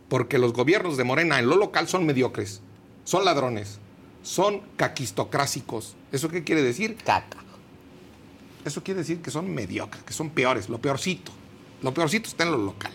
Porque 0.08 0.38
los 0.38 0.52
gobiernos 0.52 0.96
de 0.96 1.04
Morena 1.04 1.38
en 1.38 1.48
lo 1.48 1.56
local 1.56 1.88
son 1.88 2.06
mediocres, 2.06 2.60
son 3.04 3.24
ladrones, 3.24 3.80
son 4.22 4.62
caquistocrásicos. 4.76 5.96
¿Eso 6.12 6.28
qué 6.28 6.44
quiere 6.44 6.62
decir? 6.62 6.96
Caca. 6.96 7.43
Eso 8.64 8.82
quiere 8.82 9.00
decir 9.00 9.20
que 9.20 9.30
son 9.30 9.52
mediocres, 9.52 10.02
que 10.04 10.12
son 10.12 10.30
peores, 10.30 10.68
lo 10.68 10.78
peorcito. 10.78 11.32
Lo 11.82 11.92
peorcito 11.92 12.28
está 12.28 12.44
en 12.44 12.52
lo 12.52 12.58
local. 12.58 12.92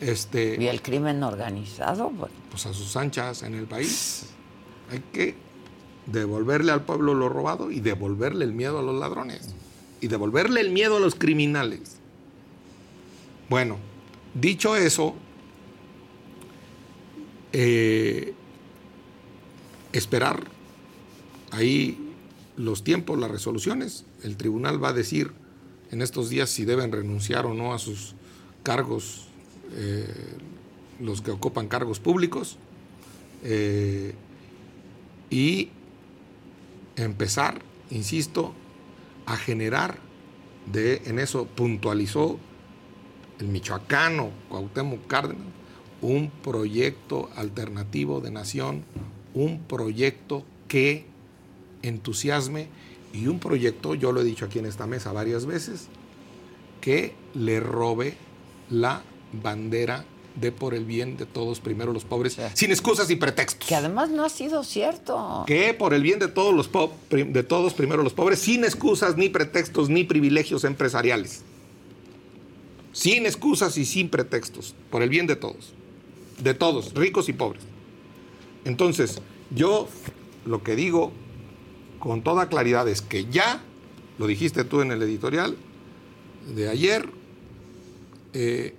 Este, 0.00 0.56
Y 0.60 0.66
el 0.66 0.82
crimen 0.82 1.22
organizado, 1.22 2.10
bueno, 2.10 2.34
pues 2.50 2.66
a 2.66 2.74
sus 2.74 2.96
anchas 2.96 3.42
en 3.42 3.54
el 3.54 3.66
país. 3.66 4.26
Hay 4.90 5.02
que 5.12 5.34
devolverle 6.06 6.72
al 6.72 6.84
pueblo 6.84 7.14
lo 7.14 7.28
robado 7.28 7.70
y 7.70 7.80
devolverle 7.80 8.44
el 8.44 8.52
miedo 8.52 8.78
a 8.78 8.82
los 8.82 8.94
ladrones. 8.94 9.54
Y 10.00 10.08
devolverle 10.08 10.60
el 10.60 10.70
miedo 10.70 10.98
a 10.98 11.00
los 11.00 11.14
criminales. 11.14 11.96
Bueno, 13.48 13.78
dicho 14.34 14.76
eso, 14.76 15.14
eh, 17.52 18.34
esperar 19.92 20.44
ahí 21.52 22.05
los 22.56 22.84
tiempos, 22.84 23.18
las 23.18 23.30
resoluciones. 23.30 24.04
El 24.22 24.36
tribunal 24.36 24.82
va 24.82 24.90
a 24.90 24.92
decir 24.92 25.32
en 25.90 26.02
estos 26.02 26.28
días 26.28 26.50
si 26.50 26.64
deben 26.64 26.92
renunciar 26.92 27.46
o 27.46 27.54
no 27.54 27.72
a 27.72 27.78
sus 27.78 28.14
cargos 28.62 29.28
eh, 29.72 30.06
los 31.00 31.20
que 31.20 31.30
ocupan 31.30 31.68
cargos 31.68 32.00
públicos 32.00 32.56
eh, 33.44 34.14
y 35.30 35.70
empezar, 36.96 37.60
insisto, 37.90 38.54
a 39.26 39.36
generar, 39.36 39.98
de, 40.72 41.02
en 41.06 41.18
eso 41.18 41.46
puntualizó 41.46 42.38
el 43.38 43.48
michoacano 43.48 44.30
Cuauhtémoc 44.48 45.06
Cárdenas, 45.06 45.46
un 46.00 46.30
proyecto 46.30 47.30
alternativo 47.36 48.20
de 48.20 48.30
nación, 48.30 48.84
un 49.34 49.60
proyecto 49.60 50.44
que 50.68 51.06
entusiasme 51.88 52.68
y 53.12 53.26
un 53.28 53.38
proyecto, 53.38 53.94
yo 53.94 54.12
lo 54.12 54.20
he 54.20 54.24
dicho 54.24 54.44
aquí 54.44 54.58
en 54.58 54.66
esta 54.66 54.86
mesa 54.86 55.12
varias 55.12 55.46
veces, 55.46 55.86
que 56.80 57.14
le 57.34 57.60
robe 57.60 58.14
la 58.70 59.02
bandera 59.32 60.04
de 60.34 60.52
por 60.52 60.74
el 60.74 60.84
bien 60.84 61.16
de 61.16 61.24
todos, 61.24 61.60
primero 61.60 61.92
los 61.94 62.04
pobres, 62.04 62.36
sin 62.52 62.70
excusas 62.70 63.08
y 63.08 63.16
pretextos. 63.16 63.66
que 63.66 63.74
además 63.74 64.10
no 64.10 64.22
ha 64.24 64.28
sido 64.28 64.64
cierto. 64.64 65.44
Que 65.46 65.72
por 65.72 65.94
el 65.94 66.02
bien 66.02 66.18
de 66.18 66.28
todos 66.28 66.54
los 66.54 66.68
po- 66.68 66.92
de 67.10 67.42
todos, 67.42 67.72
primero 67.72 68.02
los 68.02 68.12
pobres, 68.12 68.40
sin 68.40 68.62
excusas 68.64 69.16
ni 69.16 69.30
pretextos 69.30 69.88
ni 69.88 70.04
privilegios 70.04 70.64
empresariales. 70.64 71.42
Sin 72.92 73.24
excusas 73.26 73.76
y 73.78 73.84
sin 73.86 74.08
pretextos, 74.10 74.74
por 74.90 75.02
el 75.02 75.08
bien 75.08 75.26
de 75.26 75.36
todos. 75.36 75.72
De 76.42 76.52
todos, 76.54 76.92
ricos 76.94 77.28
y 77.30 77.32
pobres. 77.32 77.62
Entonces, 78.66 79.20
yo 79.54 79.88
lo 80.44 80.62
que 80.62 80.76
digo 80.76 81.12
con 82.06 82.22
toda 82.22 82.48
claridad 82.48 82.88
es 82.88 83.02
que 83.02 83.26
ya, 83.26 83.60
lo 84.18 84.26
dijiste 84.26 84.64
tú 84.64 84.80
en 84.80 84.92
el 84.92 85.02
editorial 85.02 85.56
de 86.54 86.68
ayer, 86.68 87.08
eh, 88.32 88.74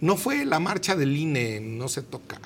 no 0.00 0.16
fue 0.16 0.44
la 0.44 0.58
marcha 0.58 0.96
del 0.96 1.16
INE, 1.16 1.60
no 1.60 1.88
se 1.88 2.02
toca, 2.02 2.40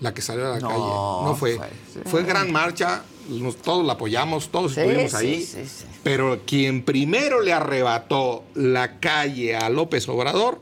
la 0.00 0.14
que 0.14 0.22
salió 0.22 0.46
a 0.46 0.50
la 0.56 0.60
No, 0.60 0.68
calle. 0.68 0.80
No 1.28 1.34
fue. 1.36 1.56
fue, 1.56 1.68
sí. 1.92 2.00
Fue 2.06 2.22
gran 2.22 2.52
marcha, 2.52 3.02
nos- 3.28 3.56
todos 3.56 3.84
la 3.84 3.94
apoyamos, 3.94 4.50
todos 4.50 4.74
Sí, 4.74 4.80
estuvimos 4.80 5.14
ahí. 5.14 5.42
sí, 5.42 5.64
sí. 5.66 5.84
Pero 6.04 6.42
quien 6.46 6.84
primero 6.84 7.40
le 7.42 7.52
arrebató 7.52 8.44
la 8.54 9.00
calle 9.00 9.56
a 9.56 9.68
López 9.70 10.08
Obrador 10.08 10.60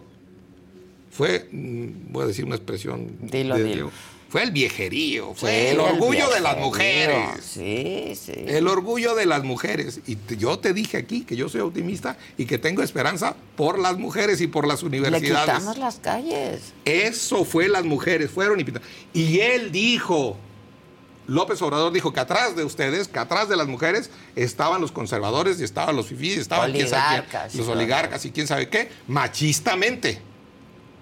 fue, 1.11 1.49
mm, 1.53 2.12
voy 2.12 2.24
a 2.24 2.26
decir 2.28 2.45
una 2.47 2.55
expresión. 2.57 3.18
Dilo, 3.20 3.57
de 3.57 3.62
dilo. 3.64 3.74
Diego, 3.74 3.91
Fue 4.35 4.43
el 4.43 4.51
viejerío, 4.51 5.32
fue 5.32 5.49
Sí, 5.49 5.66
el 5.68 5.78
orgullo 5.78 6.28
de 6.28 6.41
las 6.41 6.57
mujeres. 6.57 7.28
Sí, 7.41 8.14
sí. 8.20 8.32
El 8.35 8.66
orgullo 8.66 9.14
de 9.14 9.26
las 9.26 9.45
mujeres. 9.45 10.01
Y 10.09 10.18
yo 10.37 10.59
te 10.59 10.72
dije 10.72 10.97
aquí 10.97 11.20
que 11.22 11.37
yo 11.37 11.49
soy 11.49 11.61
optimista 11.61 12.16
y 12.37 12.45
que 12.45 12.59
tengo 12.59 12.82
esperanza 12.82 13.37
por 13.55 13.78
las 13.78 13.97
mujeres 13.97 14.41
y 14.41 14.49
por 14.49 14.66
las 14.66 14.82
Le 14.82 14.89
universidades. 14.89 15.45
quitamos 15.45 15.78
las 15.78 16.01
calles. 16.01 16.72
Eso 16.85 17.45
fue 17.45 17.68
las 17.68 17.85
mujeres, 17.85 18.28
fueron 18.28 18.59
y 18.59 18.64
pintaron. 18.64 18.89
Y 19.12 19.39
él 19.39 19.70
dijo, 19.70 20.37
López 21.28 21.62
Obrador 21.62 21.93
dijo 21.93 22.12
que 22.12 22.18
atrás 22.18 22.57
de 22.57 22.64
ustedes, 22.64 23.07
que 23.07 23.20
atrás 23.20 23.49
de 23.49 23.55
las 23.55 23.68
mujeres 23.68 24.11
estaban 24.35 24.80
los 24.80 24.91
conservadores 24.91 25.61
y 25.61 25.62
estaban 25.62 25.95
los 25.95 26.09
fifís, 26.09 26.39
estaban 26.39 26.72
quién 26.72 26.89
sabe 26.89 27.24
quién, 27.30 27.57
los 27.57 27.68
oligarcas 27.68 28.24
y 28.24 28.32
quién 28.32 28.49
sabe 28.49 28.68
qué, 28.68 28.89
machistamente. 29.07 30.20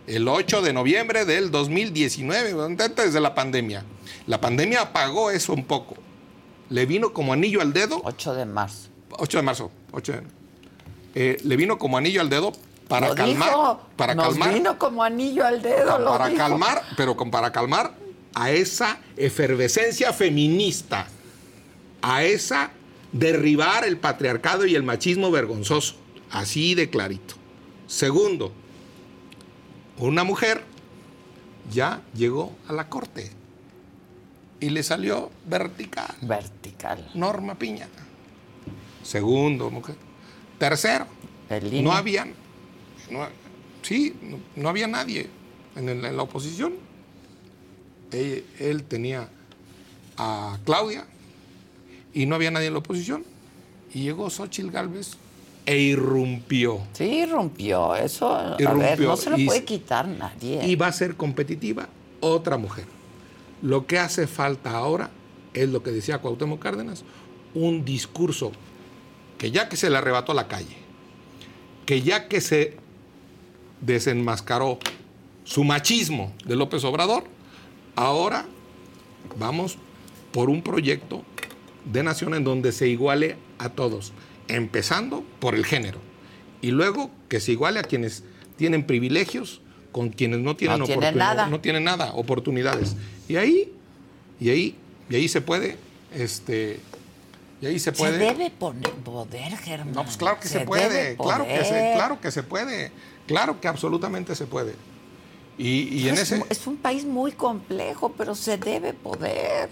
El 0.07 0.27
8 0.27 0.63
de 0.63 0.73
noviembre 0.73 1.25
del 1.25 1.51
2019, 1.51 2.55
antes 2.83 3.13
de 3.13 3.21
la 3.21 3.35
pandemia. 3.35 3.85
La 4.27 4.41
pandemia 4.41 4.83
apagó 4.83 5.31
eso 5.31 5.53
un 5.53 5.65
poco. 5.65 5.97
Le 6.71 6.87
vino 6.87 7.13
como 7.13 7.33
anillo 7.33 7.61
al 7.61 7.73
dedo 7.73 8.01
8 8.05 8.35
de 8.35 8.45
marzo. 8.47 8.89
8 9.11 9.39
de 9.39 9.43
marzo. 9.43 9.71
8 9.93 10.13
de- 10.13 10.23
eh, 11.15 11.37
le 11.45 11.57
vino 11.57 11.79
como 11.79 11.99
anillo 11.99 12.21
al 12.21 12.31
dedo 12.31 12.53
para 12.89 13.09
Lo 13.09 13.15
calmar. 13.15 13.49
dijo, 13.51 13.81
para 13.97 14.15
nos 14.15 14.29
calmar. 14.31 14.55
vino 14.55 14.79
como 14.79 15.03
anillo 15.05 15.47
al 15.47 15.63
dedo. 15.63 15.99
lo 15.99 16.11
para 16.13 16.27
dijo. 16.29 16.39
calmar, 16.39 16.83
pero 16.97 17.17
con, 17.17 17.31
para 17.31 17.53
calmar 17.53 17.95
a 18.35 18.51
esa 18.51 18.99
efervescencia 19.17 20.13
feminista, 20.13 21.07
a 22.01 22.25
esa 22.25 22.71
derribar 23.13 23.85
el 23.85 23.99
patriarcado 23.99 24.65
y 24.67 24.75
el 24.75 24.83
machismo 24.83 25.31
vergonzoso, 25.31 25.97
así 26.31 26.75
de 26.75 26.89
clarito. 26.91 27.35
Segundo, 27.87 28.53
una 30.07 30.25
mujer 30.25 30.63
ya 31.71 32.03
llegó 32.15 32.57
a 32.69 32.73
la 32.73 32.89
corte 32.89 33.31
y 34.61 34.71
le 34.71 34.83
salió 34.83 35.31
vertical. 35.47 36.15
Vertical. 36.23 37.11
Norma 37.15 37.55
Piña. 37.57 37.89
Segundo, 39.03 39.71
mujer. 39.71 39.97
Tercero, 40.59 41.07
no 41.83 41.93
había, 41.93 42.25
no- 43.11 43.27
sí, 43.83 44.15
no, 44.23 44.39
no 44.57 44.69
había 44.69 44.87
nadie 44.87 45.29
en, 45.77 45.89
el- 45.89 46.05
en 46.05 46.17
la 46.17 46.23
oposición. 46.23 46.75
Él, 48.13 48.45
él 48.61 48.85
tenía 48.85 49.29
a 50.17 50.59
Claudia 50.65 51.05
y 52.15 52.27
no 52.27 52.35
había 52.37 52.51
nadie 52.51 52.69
en 52.69 52.75
la 52.75 52.79
oposición. 52.79 53.25
Y 53.95 54.03
llegó 54.03 54.31
Xochitl 54.31 54.71
Galvez 54.71 55.17
e 55.67 55.79
irrumpió. 55.79 56.81
Sí, 56.93 57.25
rompió. 57.27 57.95
Eso, 57.95 58.35
a 58.35 58.51
ver, 58.57 58.61
Irrumpió 58.63 59.09
no 59.09 59.17
se 59.17 59.31
lo 59.31 59.39
y- 59.39 59.47
puede 59.47 59.65
quitar 59.65 60.07
nadie. 60.09 60.67
Y 60.67 60.75
va 60.77 60.89
a 60.89 60.93
ser 60.93 61.17
competitiva 61.17 61.89
otra 62.21 62.57
mujer. 62.57 62.87
Lo 63.63 63.87
que 63.87 63.99
hace 63.99 64.27
falta 64.27 64.73
ahora 64.73 65.11
es 65.55 65.69
lo 65.69 65.83
que 65.83 65.91
decía 65.93 66.19
Cuauhtémoc 66.19 66.61
Cárdenas, 66.61 67.05
un 67.55 67.85
discurso 67.85 68.51
que 69.39 69.51
ya 69.51 69.69
que 69.69 69.77
se 69.77 69.89
le 69.91 69.99
arrebató 69.99 70.35
la 70.35 70.49
calle, 70.49 70.77
que 71.87 72.03
ya 72.03 72.27
que 72.29 72.41
se 72.41 72.77
desenmascaró 73.81 74.79
su 75.45 75.65
machismo 75.65 76.33
de 76.45 76.57
López 76.57 76.85
Obrador, 76.85 77.25
ahora 77.97 78.47
vamos 79.39 79.77
por 80.33 80.49
un 80.49 80.63
proyecto 80.63 81.23
de 81.85 82.03
nación 82.03 82.35
en 82.35 82.45
donde 82.45 82.73
se 82.73 82.89
iguale 82.89 83.37
a 83.59 83.69
todos, 83.71 84.13
empezando 84.55 85.25
por 85.41 85.55
el 85.55 85.65
género, 85.65 85.99
y 86.61 86.71
luego 86.71 87.11
que 87.29 87.41
se 87.41 87.53
iguale 87.53 87.81
a 87.81 87.83
quienes 87.83 88.25
tienen 88.57 88.87
privilegios 88.87 89.61
con 89.91 90.09
quienes 90.11 90.39
no 90.41 90.57
tienen, 90.57 90.79
No 90.79 90.87
tienen 90.87 91.17
nada. 91.17 91.47
no 91.49 91.61
tienen 91.61 91.85
nada, 91.85 92.13
oportunidades. 92.15 92.97
Y 93.29 93.37
ahí, 93.37 93.73
y 94.41 94.51
ahí, 94.51 94.77
y 95.11 95.17
ahí 95.17 95.29
se 95.29 95.41
puede, 95.43 95.77
este, 96.15 96.81
y 97.61 97.67
ahí 97.67 97.79
se 97.79 97.91
Se 97.91 97.93
puede. 97.93 98.19
debe 98.19 98.51
poner 98.51 98.91
poder, 98.93 99.57
Germán. 99.59 99.93
No, 99.95 100.05
pues 100.05 100.17
claro 100.17 100.41
que 100.41 100.49
se, 100.49 100.61
puede, 100.61 101.17
claro 101.17 101.45
que 101.47 101.65
se, 101.65 101.93
claro 101.95 102.21
que 102.21 102.31
se 102.31 102.43
puede, 102.43 102.93
claro 103.27 103.61
que 103.61 103.69
absolutamente 103.69 104.35
se 104.35 104.47
puede. 104.47 104.75
Y, 105.59 105.83
y 105.99 106.09
en 106.09 106.15
es, 106.15 106.33
ese, 106.33 106.43
es 106.49 106.67
un 106.67 106.77
país 106.79 107.05
muy 107.05 107.33
complejo, 107.33 108.13
pero 108.17 108.35
se 108.35 108.57
debe 108.57 108.95
poder. 108.95 109.69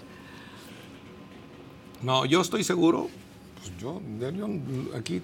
no, 2.03 2.25
yo 2.25 2.41
estoy 2.41 2.63
seguro, 2.63 3.09
pues 3.61 3.77
yo, 3.79 4.01
yo 4.31 4.47
aquí 4.97 5.21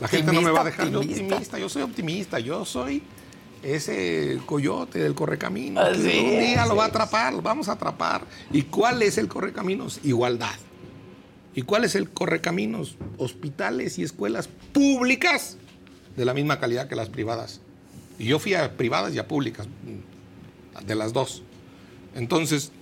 la 0.00 0.08
gente 0.08 0.32
no 0.32 0.42
me 0.42 0.50
va 0.50 0.62
a 0.62 0.64
dejar, 0.64 0.90
yo 0.90 0.98
Optimista, 0.98 1.24
optimista, 1.24 1.58
yo 1.58 1.68
soy 1.68 1.82
optimista, 1.82 2.38
yo 2.38 2.64
soy 2.64 3.02
ese 3.62 4.40
coyote 4.46 4.98
del 4.98 5.14
correcaminos, 5.14 5.84
Así 5.84 6.02
que 6.02 6.20
un 6.20 6.40
día 6.40 6.62
es, 6.62 6.68
lo 6.68 6.76
va 6.76 6.84
a 6.84 6.88
atrapar, 6.88 7.32
lo 7.32 7.42
vamos 7.42 7.68
a 7.68 7.72
atrapar. 7.72 8.22
¿Y 8.50 8.62
cuál 8.62 9.02
es 9.02 9.18
el 9.18 9.28
correcaminos? 9.28 10.00
Igualdad. 10.02 10.54
¿Y 11.54 11.62
cuál 11.62 11.84
es 11.84 11.94
el 11.94 12.08
correcaminos? 12.10 12.96
Hospitales 13.18 13.98
y 13.98 14.02
escuelas 14.02 14.48
públicas 14.72 15.58
de 16.16 16.24
la 16.24 16.34
misma 16.34 16.58
calidad 16.58 16.88
que 16.88 16.96
las 16.96 17.10
privadas. 17.10 17.60
Y 18.18 18.24
yo 18.26 18.38
fui 18.38 18.54
a 18.54 18.76
privadas 18.76 19.14
y 19.14 19.18
a 19.18 19.28
públicas, 19.28 19.66
de 20.86 20.94
las 20.94 21.12
dos. 21.12 21.42
Entonces, 22.14 22.72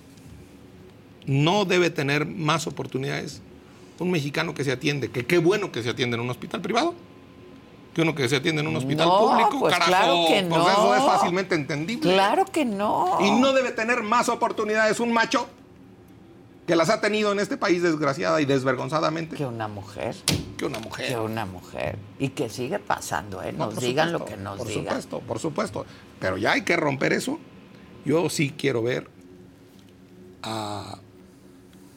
no 1.25 1.65
debe 1.65 1.89
tener 1.89 2.25
más 2.25 2.67
oportunidades 2.67 3.41
un 4.01 4.11
mexicano 4.11 4.53
que 4.53 4.63
se 4.63 4.71
atiende, 4.71 5.09
que 5.11 5.25
qué 5.25 5.37
bueno 5.39 5.71
que 5.71 5.83
se 5.83 5.89
atiende 5.89 6.15
en 6.15 6.21
un 6.21 6.29
hospital 6.29 6.61
privado, 6.61 6.93
que 7.93 8.01
uno 8.03 8.13
que 8.15 8.29
se 8.29 8.35
atiende 8.37 8.61
en 8.61 8.67
un 8.67 8.75
hospital 8.75 9.07
No, 9.07 9.19
público, 9.19 9.59
pues 9.59 9.73
carajo, 9.73 9.89
claro 9.91 10.15
que 10.27 10.43
pues 10.47 10.61
no. 10.63 10.69
eso 10.71 10.95
es 10.95 11.03
fácilmente 11.03 11.55
entendible. 11.55 12.13
Claro 12.13 12.45
que 12.45 12.63
no. 12.65 13.17
Y 13.19 13.31
no 13.31 13.51
debe 13.53 13.71
tener 13.71 14.03
más 14.03 14.29
oportunidades 14.29 14.99
un 14.99 15.11
macho 15.11 15.47
que 16.67 16.75
las 16.75 16.91
ha 16.91 17.01
tenido 17.01 17.31
en 17.31 17.39
este 17.39 17.57
país 17.57 17.81
desgraciada 17.81 18.39
y 18.41 18.45
desvergonzadamente 18.45 19.35
Que 19.35 19.45
una 19.47 19.67
mujer. 19.67 20.15
que 20.55 20.65
una 20.65 20.77
mujer. 20.77 21.07
Que 21.07 21.17
una 21.19 21.45
mujer. 21.47 21.97
Y 22.19 22.29
que 22.29 22.47
sigue 22.47 22.77
pasando, 22.77 23.41
¿eh? 23.41 23.51
No, 23.51 23.65
Nos 23.65 23.73
por 23.73 23.83
digan 23.83 24.11
lo 24.11 24.23
que 24.23 24.37
nos 24.37 24.59
por 24.59 24.67
digan. 24.67 24.85
supuesto, 24.85 25.19
por 25.21 25.39
supuesto. 25.39 25.85
Pero 26.19 26.37
ya 26.37 26.51
hay 26.51 26.61
que 26.61 26.75
romper 26.77 27.11
eso. 27.13 27.39
Yo 28.05 28.29
sí 28.29 28.53
quiero 28.55 28.83
ver 28.83 29.09
a, 30.43 30.99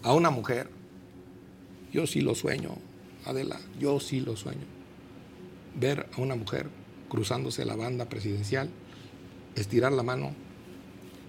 a 0.02 0.12
una 0.14 0.30
mujer. 0.30 0.70
Yo 1.92 2.06
sí 2.06 2.20
lo 2.20 2.34
sueño, 2.34 2.70
Adela. 3.26 3.60
Yo 3.78 4.00
sí 4.00 4.20
lo 4.20 4.36
sueño. 4.36 4.66
Ver 5.74 6.08
a 6.16 6.20
una 6.20 6.34
mujer 6.34 6.68
cruzándose 7.08 7.64
la 7.64 7.76
banda 7.76 8.06
presidencial, 8.06 8.70
estirar 9.54 9.92
la 9.92 10.02
mano 10.02 10.34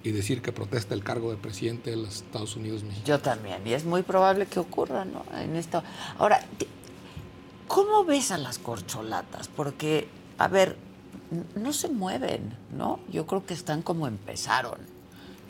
y 0.03 0.11
decir 0.11 0.41
que 0.41 0.51
protesta 0.51 0.93
el 0.93 1.03
cargo 1.03 1.31
de 1.31 1.37
presidente 1.37 1.91
de 1.91 1.97
los 1.97 2.15
Estados 2.17 2.55
Unidos 2.55 2.83
mexicanos. 2.83 3.07
Yo 3.07 3.19
también. 3.19 3.65
Y 3.65 3.73
es 3.73 3.85
muy 3.85 4.03
probable 4.03 4.45
que 4.45 4.59
ocurra, 4.59 5.05
¿no? 5.05 5.23
En 5.37 5.55
esto. 5.55 5.83
Ahora, 6.17 6.45
¿cómo 7.67 8.05
ves 8.05 8.31
a 8.31 8.37
las 8.37 8.59
corcholatas? 8.59 9.49
Porque, 9.49 10.07
a 10.37 10.47
ver, 10.47 10.77
no 11.55 11.73
se 11.73 11.89
mueven, 11.89 12.57
¿no? 12.75 12.99
Yo 13.11 13.25
creo 13.25 13.45
que 13.45 13.53
están 13.53 13.81
como 13.81 14.07
empezaron, 14.07 14.79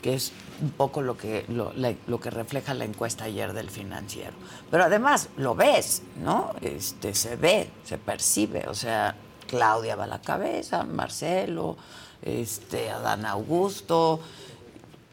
que 0.04 0.12
es 0.12 0.32
un 0.60 0.68
poco 0.68 1.00
lo 1.00 1.16
que, 1.16 1.46
lo, 1.48 1.72
lo 2.06 2.20
que 2.20 2.28
refleja 2.28 2.74
la 2.74 2.84
encuesta 2.84 3.24
ayer 3.24 3.54
del 3.54 3.70
financiero. 3.70 4.34
Pero 4.70 4.84
además, 4.84 5.30
lo 5.38 5.54
ves, 5.54 6.02
¿no? 6.22 6.50
Este, 6.60 7.14
se 7.14 7.36
ve, 7.36 7.70
se 7.84 7.96
percibe. 7.96 8.66
O 8.68 8.74
sea, 8.74 9.16
Claudia 9.46 9.96
va 9.96 10.04
a 10.04 10.06
la 10.06 10.20
cabeza, 10.20 10.84
Marcelo, 10.84 11.78
este, 12.20 12.90
Adán 12.90 13.24
Augusto, 13.24 14.20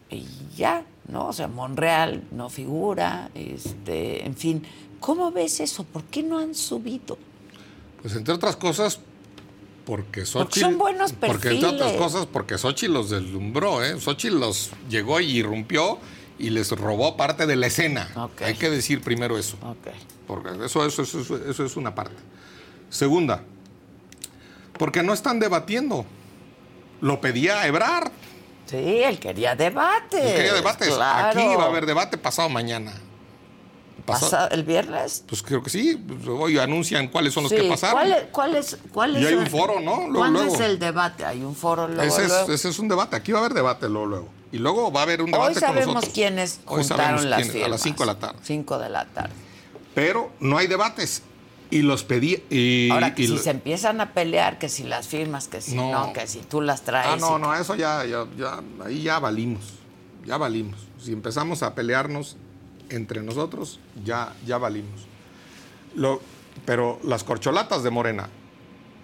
y 0.10 0.28
ya, 0.58 0.84
¿no? 1.08 1.28
O 1.28 1.34
sea, 1.34 1.48
Monreal 1.48 2.26
no 2.32 2.50
figura, 2.50 3.30
este, 3.34 4.26
en 4.26 4.36
fin. 4.36 4.68
¿Cómo 5.00 5.32
ves 5.32 5.62
eso? 5.62 5.86
¿Por 5.86 6.04
qué 6.04 6.22
no 6.22 6.38
han 6.38 6.54
subido? 6.54 7.18
Pues 8.02 8.14
entre 8.18 8.34
otras 8.34 8.58
cosas, 8.58 9.00
porque 9.86 10.26
Xochitl... 10.26 10.60
son 10.62 10.78
buenos 10.78 11.14
Porque 11.14 11.50
entre 11.50 11.66
otras 11.68 11.74
perfiles. 11.92 12.02
cosas, 12.02 12.26
porque 12.28 12.58
Xochitl 12.58 12.94
los 12.94 13.10
deslumbró, 13.10 13.84
¿eh? 13.84 14.00
Xochitl 14.00 14.40
los 14.40 14.72
llegó 14.90 15.20
y 15.20 15.38
irrumpió 15.38 15.98
y 16.40 16.50
les 16.50 16.72
robó 16.72 17.18
parte 17.18 17.46
de 17.46 17.56
la 17.56 17.68
escena. 17.68 18.10
Hay 18.44 18.56
que 18.56 18.70
decir 18.70 19.02
primero 19.02 19.38
eso. 19.38 19.58
Porque 20.28 20.50
eso, 20.66 20.86
eso, 20.86 21.02
eso, 21.04 21.20
eso- 21.22 21.50
eso 21.50 21.66
es 21.66 21.76
una 21.78 21.94
parte. 21.96 22.16
Segunda, 22.90 23.44
porque 24.78 25.04
no 25.04 25.14
están 25.14 25.40
debatiendo. 25.40 26.06
Lo 27.02 27.20
pedía 27.20 27.66
Ebrard. 27.68 28.12
Sí, 28.66 28.78
él 28.78 29.20
quería 29.20 29.56
debate. 29.56 30.22
Él 30.30 30.36
quería 30.36 30.54
debates. 30.54 30.88
Claro. 30.90 31.40
Aquí 31.40 31.56
va 31.56 31.64
a 31.64 31.68
haber 31.68 31.86
debate 31.86 32.18
pasado 32.18 32.48
mañana. 32.50 32.94
Pasado- 34.02 34.32
¿Pasa 34.32 34.48
el 34.48 34.64
viernes? 34.64 35.24
Pues 35.28 35.42
creo 35.44 35.62
que 35.64 35.70
sí. 35.70 35.96
Pues 35.96 36.28
hoy 36.28 36.58
anuncian 36.58 37.08
cuáles 37.08 37.34
son 37.34 37.44
los 37.44 37.52
Sí, 37.52 37.58
que 37.58 37.64
pasaron. 37.70 37.96
¿Cuál 38.32 38.56
es, 38.56 38.78
cuál 38.92 39.16
es, 39.16 39.22
Y 39.24 39.26
hay 39.28 39.34
el- 39.34 39.40
un 39.40 39.48
foro, 39.48 39.80
¿no? 39.80 39.98
Luego, 39.98 40.14
¿Cuándo 40.20 40.40
luego. 40.44 40.56
es 40.56 40.62
el 40.62 40.80
debate? 40.80 41.26
Hay 41.26 41.42
un 41.44 41.56
foro 41.56 41.88
luego. 41.88 42.02
ese, 42.04 42.24
es, 42.24 42.28
luego. 42.30 42.52
ese 42.52 42.70
es 42.70 42.80
un 42.80 42.88
debate. 42.88 43.16
Aquí 43.16 43.32
va 43.32 43.40
a 43.40 43.42
haber 43.42 43.54
debate 43.54 43.88
luego, 43.90 44.06
luego. 44.08 44.30
Y 44.52 44.58
luego 44.58 44.92
va 44.92 45.02
a 45.02 45.04
haber 45.04 45.22
un 45.22 45.32
debate 45.32 45.54
Hoy 45.54 45.60
sabemos 45.60 45.86
con 45.86 45.94
nosotros. 45.96 46.14
quiénes 46.14 46.60
Hoy 46.66 46.80
juntaron 46.80 46.88
sabemos 47.06 47.26
las 47.26 47.38
quiénes, 47.38 47.52
firmas. 47.54 47.68
A 47.68 47.70
las 47.72 47.82
5 47.82 48.04
de 48.04 48.08
la 48.08 48.20
tarde. 48.20 48.40
5 48.44 48.80
de 48.80 48.90
la 48.90 49.06
tarde. 49.06 49.34
Pero 49.96 50.32
no 50.40 50.58
hay 50.58 50.68
debates. 50.68 51.24
Y 51.70 51.84
los 51.84 52.04
pedí. 52.04 52.44
Y, 52.50 52.90
Ahora, 52.92 53.16
que 53.16 53.22
y 53.22 53.28
si 53.28 53.34
lo- 53.36 53.40
se 53.42 53.50
empiezan 53.50 54.02
a 54.02 54.12
pelear, 54.14 54.60
que 54.60 54.68
si 54.68 54.84
las 54.84 55.08
firmas, 55.08 55.48
que 55.48 55.62
si 55.62 55.74
no, 55.76 55.90
No. 56.08 56.12
que 56.14 56.28
si 56.28 56.40
tú 56.40 56.60
las 56.62 56.82
traes. 56.82 57.08
Ah, 57.10 57.16
no, 57.18 57.40
no, 57.40 57.56
eso 57.56 57.76
ya, 57.76 58.04
ya, 58.06 58.26
ya, 58.38 58.60
ahí 58.84 59.04
ya 59.04 59.20
valimos. 59.20 59.62
Ya 60.26 60.36
valimos. 60.38 60.78
Si 61.02 61.14
empezamos 61.14 61.64
a 61.64 61.74
pelearnos 61.74 62.36
entre 62.92 63.22
nosotros, 63.22 63.80
ya, 64.04 64.34
ya 64.46 64.58
valimos. 64.58 65.02
Lo, 65.96 66.22
pero 66.66 67.00
las 67.04 67.24
corcholatas 67.24 67.84
de 67.84 67.90
Morena 67.90 68.30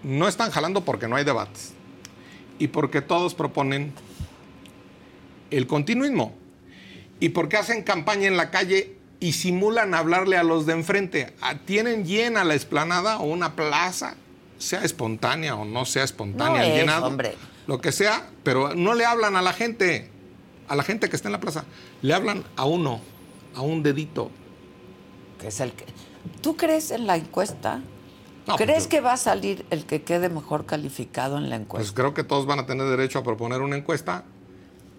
no 0.02 0.28
están 0.28 0.50
jalando 0.50 0.84
porque 0.84 1.08
no 1.08 1.16
hay 1.16 1.24
debates. 1.24 1.72
Y 2.58 2.68
porque 2.68 3.02
todos 3.02 3.34
proponen 3.34 3.92
el 5.50 5.66
continuismo. 5.66 6.34
Y 7.20 7.30
porque 7.30 7.56
hacen 7.56 7.82
campaña 7.82 8.28
en 8.28 8.36
la 8.36 8.50
calle 8.50 8.96
y 9.20 9.32
simulan 9.32 9.94
hablarle 9.94 10.36
a 10.36 10.42
los 10.44 10.66
de 10.66 10.72
enfrente. 10.74 11.34
Ah, 11.40 11.56
Tienen 11.64 12.04
llena 12.04 12.44
la 12.44 12.54
explanada 12.54 13.18
o 13.18 13.24
una 13.24 13.56
plaza, 13.56 14.14
sea 14.58 14.82
espontánea 14.84 15.56
o 15.56 15.64
no 15.64 15.84
sea 15.84 16.04
espontánea, 16.04 16.62
No 16.62 16.68
es, 16.68 16.74
llenado, 16.74 17.06
hombre. 17.06 17.34
lo 17.66 17.80
que 17.80 17.90
sea, 17.92 18.28
pero 18.44 18.74
no 18.74 18.94
le 18.94 19.04
hablan 19.04 19.34
a 19.36 19.42
la 19.42 19.52
gente, 19.52 20.08
a 20.68 20.76
la 20.76 20.84
gente 20.84 21.08
que 21.08 21.16
está 21.16 21.28
en 21.28 21.32
la 21.32 21.40
plaza, 21.40 21.64
le 22.02 22.14
hablan 22.14 22.44
a 22.56 22.64
uno, 22.64 23.00
a 23.58 23.62
un 23.62 23.82
dedito. 23.82 24.30
que 25.40 25.48
es 25.48 25.60
el 25.60 25.72
que... 25.72 25.84
¿Tú 26.40 26.56
crees 26.56 26.90
en 26.90 27.06
la 27.06 27.16
encuesta? 27.16 27.76
No, 28.46 28.56
pues 28.56 28.62
¿Crees 28.62 28.86
que 28.86 29.00
va 29.00 29.12
a 29.12 29.16
salir 29.16 29.66
el 29.70 29.84
que 29.84 30.02
quede 30.02 30.28
mejor 30.28 30.64
calificado 30.66 31.36
en 31.38 31.44
la 31.50 31.56
Pues 31.56 31.60
encuesta? 31.60 31.94
creo 31.94 32.14
que 32.14 32.24
todos 32.24 32.46
van 32.46 32.58
a 32.60 32.66
tener 32.66 32.86
derecho 32.88 33.18
a 33.18 33.22
proponer 33.22 33.60
una 33.60 33.76
encuesta 33.76 34.24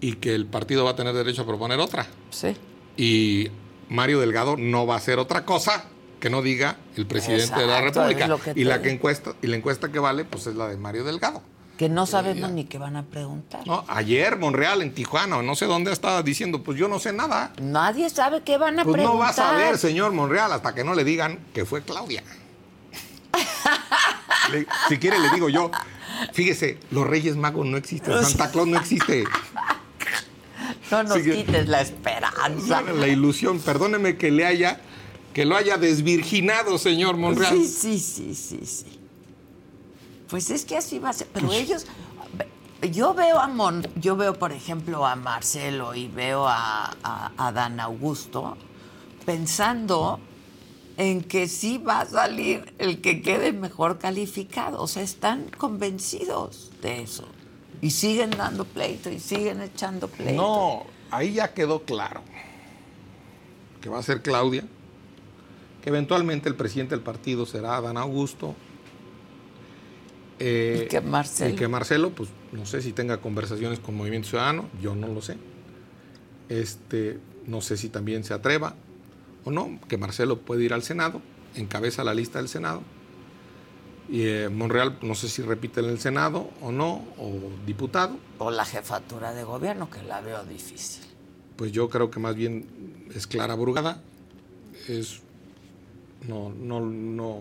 y 0.00 0.14
que 0.14 0.34
el 0.34 0.46
partido 0.46 0.84
va 0.84 0.92
a 0.92 0.96
tener 0.96 1.14
derecho 1.14 1.42
a 1.42 1.46
proponer 1.46 1.78
otra. 1.80 2.06
sí. 2.30 2.56
Y 2.96 3.48
Mario 3.88 4.20
Delgado 4.20 4.56
no 4.56 4.86
va 4.86 4.94
a 4.94 4.96
hacer 4.98 5.18
otra 5.18 5.44
cosa 5.44 5.84
que 6.20 6.28
no 6.30 6.42
diga 6.42 6.76
el 6.96 7.06
presidente 7.06 7.58
de 7.60 7.66
la 7.66 7.80
República. 7.80 8.28
y 8.54 8.64
la 8.64 8.82
que 8.82 8.90
encuesta 8.90 9.34
y 9.42 9.46
la 9.46 9.56
encuesta 9.56 9.90
que 9.90 9.98
vale 9.98 10.24
pues 10.24 10.46
es 10.46 10.54
la 10.54 10.68
de 10.68 10.76
Mario 10.76 11.04
Delgado. 11.04 11.42
Que 11.80 11.88
no 11.88 12.04
sabemos 12.04 12.50
ni 12.50 12.64
qué 12.66 12.76
van 12.76 12.94
a 12.96 13.04
preguntar. 13.06 13.66
No, 13.66 13.86
ayer 13.88 14.36
Monreal 14.36 14.82
en 14.82 14.92
Tijuana 14.92 15.40
no 15.42 15.56
sé 15.56 15.64
dónde 15.64 15.90
estaba 15.92 16.22
diciendo, 16.22 16.62
pues 16.62 16.78
yo 16.78 16.88
no 16.88 16.98
sé 16.98 17.10
nada. 17.14 17.54
Nadie 17.58 18.10
sabe 18.10 18.42
qué 18.42 18.58
van 18.58 18.78
a 18.78 18.84
Pues 18.84 18.96
preguntar. 18.96 19.14
no 19.14 19.18
va 19.18 19.30
a 19.30 19.32
saber, 19.32 19.78
señor 19.78 20.12
Monreal, 20.12 20.52
hasta 20.52 20.74
que 20.74 20.84
no 20.84 20.92
le 20.94 21.04
digan 21.04 21.38
que 21.54 21.64
fue 21.64 21.80
Claudia. 21.80 22.22
Le- 24.52 24.66
si 24.90 24.98
quiere 24.98 25.18
le 25.20 25.30
digo 25.30 25.48
yo, 25.48 25.70
fíjese, 26.34 26.78
los 26.90 27.06
Reyes 27.06 27.36
Magos 27.36 27.64
no 27.64 27.78
existen, 27.78 28.12
Santa 28.24 28.50
Claus 28.50 28.68
no 28.68 28.78
existe. 28.78 29.24
No 30.90 31.02
nos 31.02 31.16
quites 31.16 31.66
la 31.66 31.80
esperanza. 31.80 32.82
La 32.82 33.06
ilusión, 33.08 33.58
perdóneme 33.58 34.18
que 34.18 34.30
le 34.30 34.44
haya, 34.44 34.82
que 35.32 35.46
lo 35.46 35.56
haya 35.56 35.78
desvirginado, 35.78 36.76
señor 36.76 37.16
Monreal. 37.16 37.56
Sí, 37.56 37.66
sí, 37.66 37.98
sí, 37.98 38.34
sí, 38.34 38.60
sí. 38.66 38.99
Pues 40.30 40.50
es 40.50 40.64
que 40.64 40.76
así 40.76 40.98
va 40.98 41.10
a 41.10 41.12
ser. 41.12 41.28
Pero 41.32 41.52
ellos, 41.52 41.86
yo 42.92 43.14
veo 43.14 43.38
a 43.38 43.48
Mon, 43.48 43.86
yo 43.96 44.16
veo, 44.16 44.38
por 44.38 44.52
ejemplo, 44.52 45.06
a 45.06 45.16
Marcelo 45.16 45.94
y 45.94 46.08
veo 46.08 46.46
a, 46.46 46.96
a, 47.02 47.32
a 47.36 47.52
Dan 47.52 47.80
Augusto 47.80 48.56
pensando 49.26 50.20
en 50.96 51.22
que 51.22 51.48
sí 51.48 51.78
va 51.78 52.00
a 52.00 52.06
salir 52.06 52.74
el 52.78 53.00
que 53.00 53.22
quede 53.22 53.52
mejor 53.52 53.98
calificado. 53.98 54.82
O 54.82 54.86
sea, 54.86 55.02
están 55.02 55.50
convencidos 55.56 56.70
de 56.82 57.02
eso. 57.02 57.24
Y 57.80 57.90
siguen 57.90 58.30
dando 58.30 58.64
pleito 58.64 59.10
y 59.10 59.18
siguen 59.18 59.62
echando 59.62 60.08
pleito. 60.08 60.40
No, 60.40 60.86
ahí 61.10 61.32
ya 61.32 61.54
quedó 61.54 61.82
claro 61.84 62.22
que 63.80 63.88
va 63.88 63.98
a 63.98 64.02
ser 64.02 64.20
Claudia, 64.20 64.64
que 65.82 65.88
eventualmente 65.88 66.48
el 66.48 66.54
presidente 66.54 66.94
del 66.94 67.02
partido 67.02 67.46
será 67.46 67.76
Adán 67.76 67.96
Augusto. 67.96 68.54
Eh, 70.40 70.82
Y 70.84 70.88
que 70.88 71.00
Marcelo. 71.00 71.50
y 71.50 71.56
que 71.56 71.68
Marcelo, 71.68 72.10
pues 72.10 72.30
no 72.52 72.66
sé 72.66 72.82
si 72.82 72.92
tenga 72.92 73.20
conversaciones 73.20 73.78
con 73.78 73.94
Movimiento 73.96 74.28
Ciudadano, 74.28 74.68
yo 74.82 74.94
no 74.94 75.08
lo 75.08 75.22
sé. 75.22 75.36
Este, 76.48 77.18
no 77.46 77.60
sé 77.60 77.76
si 77.76 77.88
también 77.90 78.24
se 78.24 78.34
atreva 78.34 78.74
o 79.44 79.50
no, 79.50 79.78
que 79.88 79.96
Marcelo 79.96 80.40
puede 80.40 80.64
ir 80.64 80.72
al 80.72 80.82
Senado, 80.82 81.22
encabeza 81.54 82.02
la 82.04 82.14
lista 82.14 82.38
del 82.38 82.48
Senado. 82.48 82.82
Y 84.08 84.26
eh, 84.26 84.48
Monreal, 84.48 84.98
no 85.02 85.14
sé 85.14 85.28
si 85.28 85.40
repite 85.42 85.80
en 85.80 85.86
el 85.86 86.00
Senado 86.00 86.50
o 86.60 86.72
no, 86.72 87.04
o 87.16 87.38
diputado. 87.64 88.16
O 88.38 88.50
la 88.50 88.64
jefatura 88.64 89.32
de 89.32 89.44
gobierno, 89.44 89.88
que 89.88 90.02
la 90.02 90.20
veo 90.20 90.42
difícil. 90.44 91.04
Pues 91.56 91.70
yo 91.70 91.88
creo 91.88 92.10
que 92.10 92.18
más 92.18 92.34
bien 92.34 92.66
es 93.14 93.26
Clara 93.28 93.54
Brugada. 93.54 94.02
Es. 94.88 95.20
No, 96.26 96.50
no, 96.50 96.80
no. 96.80 97.40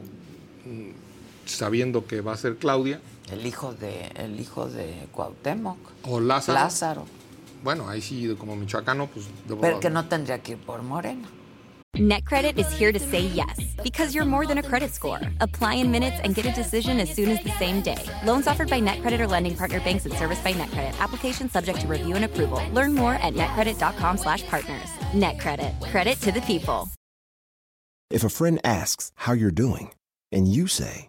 Sabiendo 1.50 2.06
que 2.06 2.22
va 2.22 2.34
a 2.34 2.38
ser 2.38 2.58
Claudia. 2.58 3.02
El 3.32 3.46
hijo 3.46 3.74
de, 3.74 4.08
el 4.16 4.40
hijo 4.40 4.68
de 4.70 5.08
Cuauhtémoc. 5.12 5.78
O 6.04 6.20
Lázaro. 6.20 6.60
Lázaro. 6.60 7.06
Bueno, 7.64 7.90
ahí 7.90 8.02
sí, 8.02 8.34
como 8.40 8.56
michoacano, 8.56 9.08
pues. 9.08 9.26
debo- 9.48 9.62
Pero 9.62 9.80
que 9.80 9.90
no 9.90 10.06
tendría 10.08 10.40
que 10.40 10.54
ir 10.54 10.58
por 10.60 10.82
Morena. 10.82 11.28
NetCredit 11.98 12.58
is 12.60 12.68
here 12.80 12.94
to 12.94 13.00
say 13.00 13.28
yes 13.34 13.76
because 13.84 14.14
you're 14.16 14.24
more 14.26 14.46
than 14.48 14.58
a 14.60 14.64
credit 14.64 14.94
score. 14.94 15.20
Apply 15.42 15.74
in 15.76 15.92
minutes 15.92 16.18
and 16.24 16.34
get 16.36 16.46
a 16.46 16.52
decision 16.54 17.00
as 17.00 17.10
soon 17.14 17.30
as 17.30 17.44
the 17.44 17.52
same 17.58 17.82
day. 17.82 17.98
Loans 18.26 18.48
offered 18.48 18.70
by 18.70 18.80
NetCredit 18.80 19.20
or 19.20 19.28
lending 19.28 19.56
partner 19.58 19.82
banks 19.82 20.06
and 20.06 20.14
serviced 20.16 20.44
by 20.44 20.54
NetCredit. 20.54 20.94
Application 21.02 21.50
subject 21.50 21.82
to 21.82 21.88
review 21.88 22.16
and 22.16 22.24
approval. 22.26 22.62
Learn 22.74 22.94
more 22.94 23.16
at 23.16 23.34
netcredit.com/partners. 23.34 24.90
NetCredit. 25.14 25.82
Credit 25.92 26.18
to 26.22 26.32
the 26.32 26.42
people. 26.42 26.88
If 28.12 28.24
a 28.24 28.30
friend 28.30 28.60
asks 28.64 29.12
how 29.26 29.34
you're 29.34 29.52
doing, 29.52 29.92
and 30.32 30.48
you 30.48 30.68
say, 30.68 31.09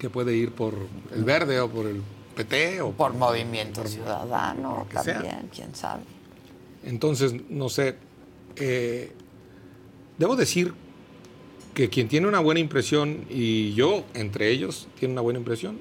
Que 0.00 0.10
puede 0.10 0.34
ir 0.34 0.50
por 0.50 0.74
el 1.14 1.24
verde 1.24 1.60
o 1.60 1.68
por 1.68 1.86
el 1.86 2.02
PT 2.34 2.80
o 2.80 2.90
Por 2.90 3.14
Movimiento 3.14 3.86
Ciudadano 3.86 4.86
sea. 4.90 5.14
también, 5.14 5.48
quién 5.54 5.74
sabe. 5.74 6.02
Entonces, 6.84 7.34
no 7.48 7.68
sé. 7.68 7.96
eh, 8.56 9.12
debo 10.18 10.34
decir 10.34 10.74
que 11.74 11.88
quien 11.88 12.08
tiene 12.08 12.26
una 12.26 12.40
buena 12.40 12.60
impresión, 12.60 13.26
y 13.30 13.74
yo, 13.74 14.04
entre 14.14 14.50
ellos, 14.50 14.88
tiene 14.98 15.12
una 15.12 15.20
buena 15.20 15.38
impresión, 15.38 15.78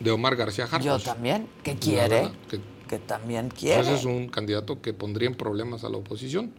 de 0.00 0.10
Omar 0.10 0.36
García 0.36 0.64
Harfuch. 0.64 0.82
Yo 0.82 0.98
también, 0.98 1.46
que 1.62 1.76
quiere, 1.76 2.22
verdad, 2.22 2.32
que 2.50 2.60
que 2.88 2.98
también 2.98 3.48
quiere. 3.48 3.80
ese 3.80 3.94
es 3.94 4.04
un 4.04 4.28
candidato 4.28 4.80
que 4.80 4.92
pondría 4.92 5.28
en 5.28 5.34
problemas 5.34 5.84
a 5.84 5.88
la 5.88 5.96
oposición. 5.96 6.52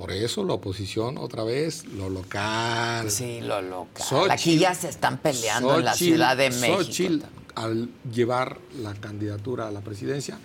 Por 0.00 0.12
eso 0.12 0.42
la 0.44 0.54
oposición, 0.54 1.18
otra 1.18 1.44
vez, 1.44 1.84
lo 1.84 2.08
local. 2.08 3.10
Sí, 3.10 3.42
lo 3.42 3.60
local. 3.60 4.02
Xochitl- 4.02 4.30
Aquí 4.32 4.58
ya 4.58 4.74
se 4.74 4.88
están 4.88 5.18
peleando 5.18 5.78
en 5.78 5.84
la 5.84 5.92
Ciudad 5.94 6.38
de 6.38 6.48
México. 6.48 6.82
Xochitl, 6.82 7.18
al 7.54 7.90
llevar 8.10 8.58
la 8.82 8.94
candidatura 8.94 9.68
a 9.68 9.70
la 9.70 9.82
presidencia, 9.82 10.38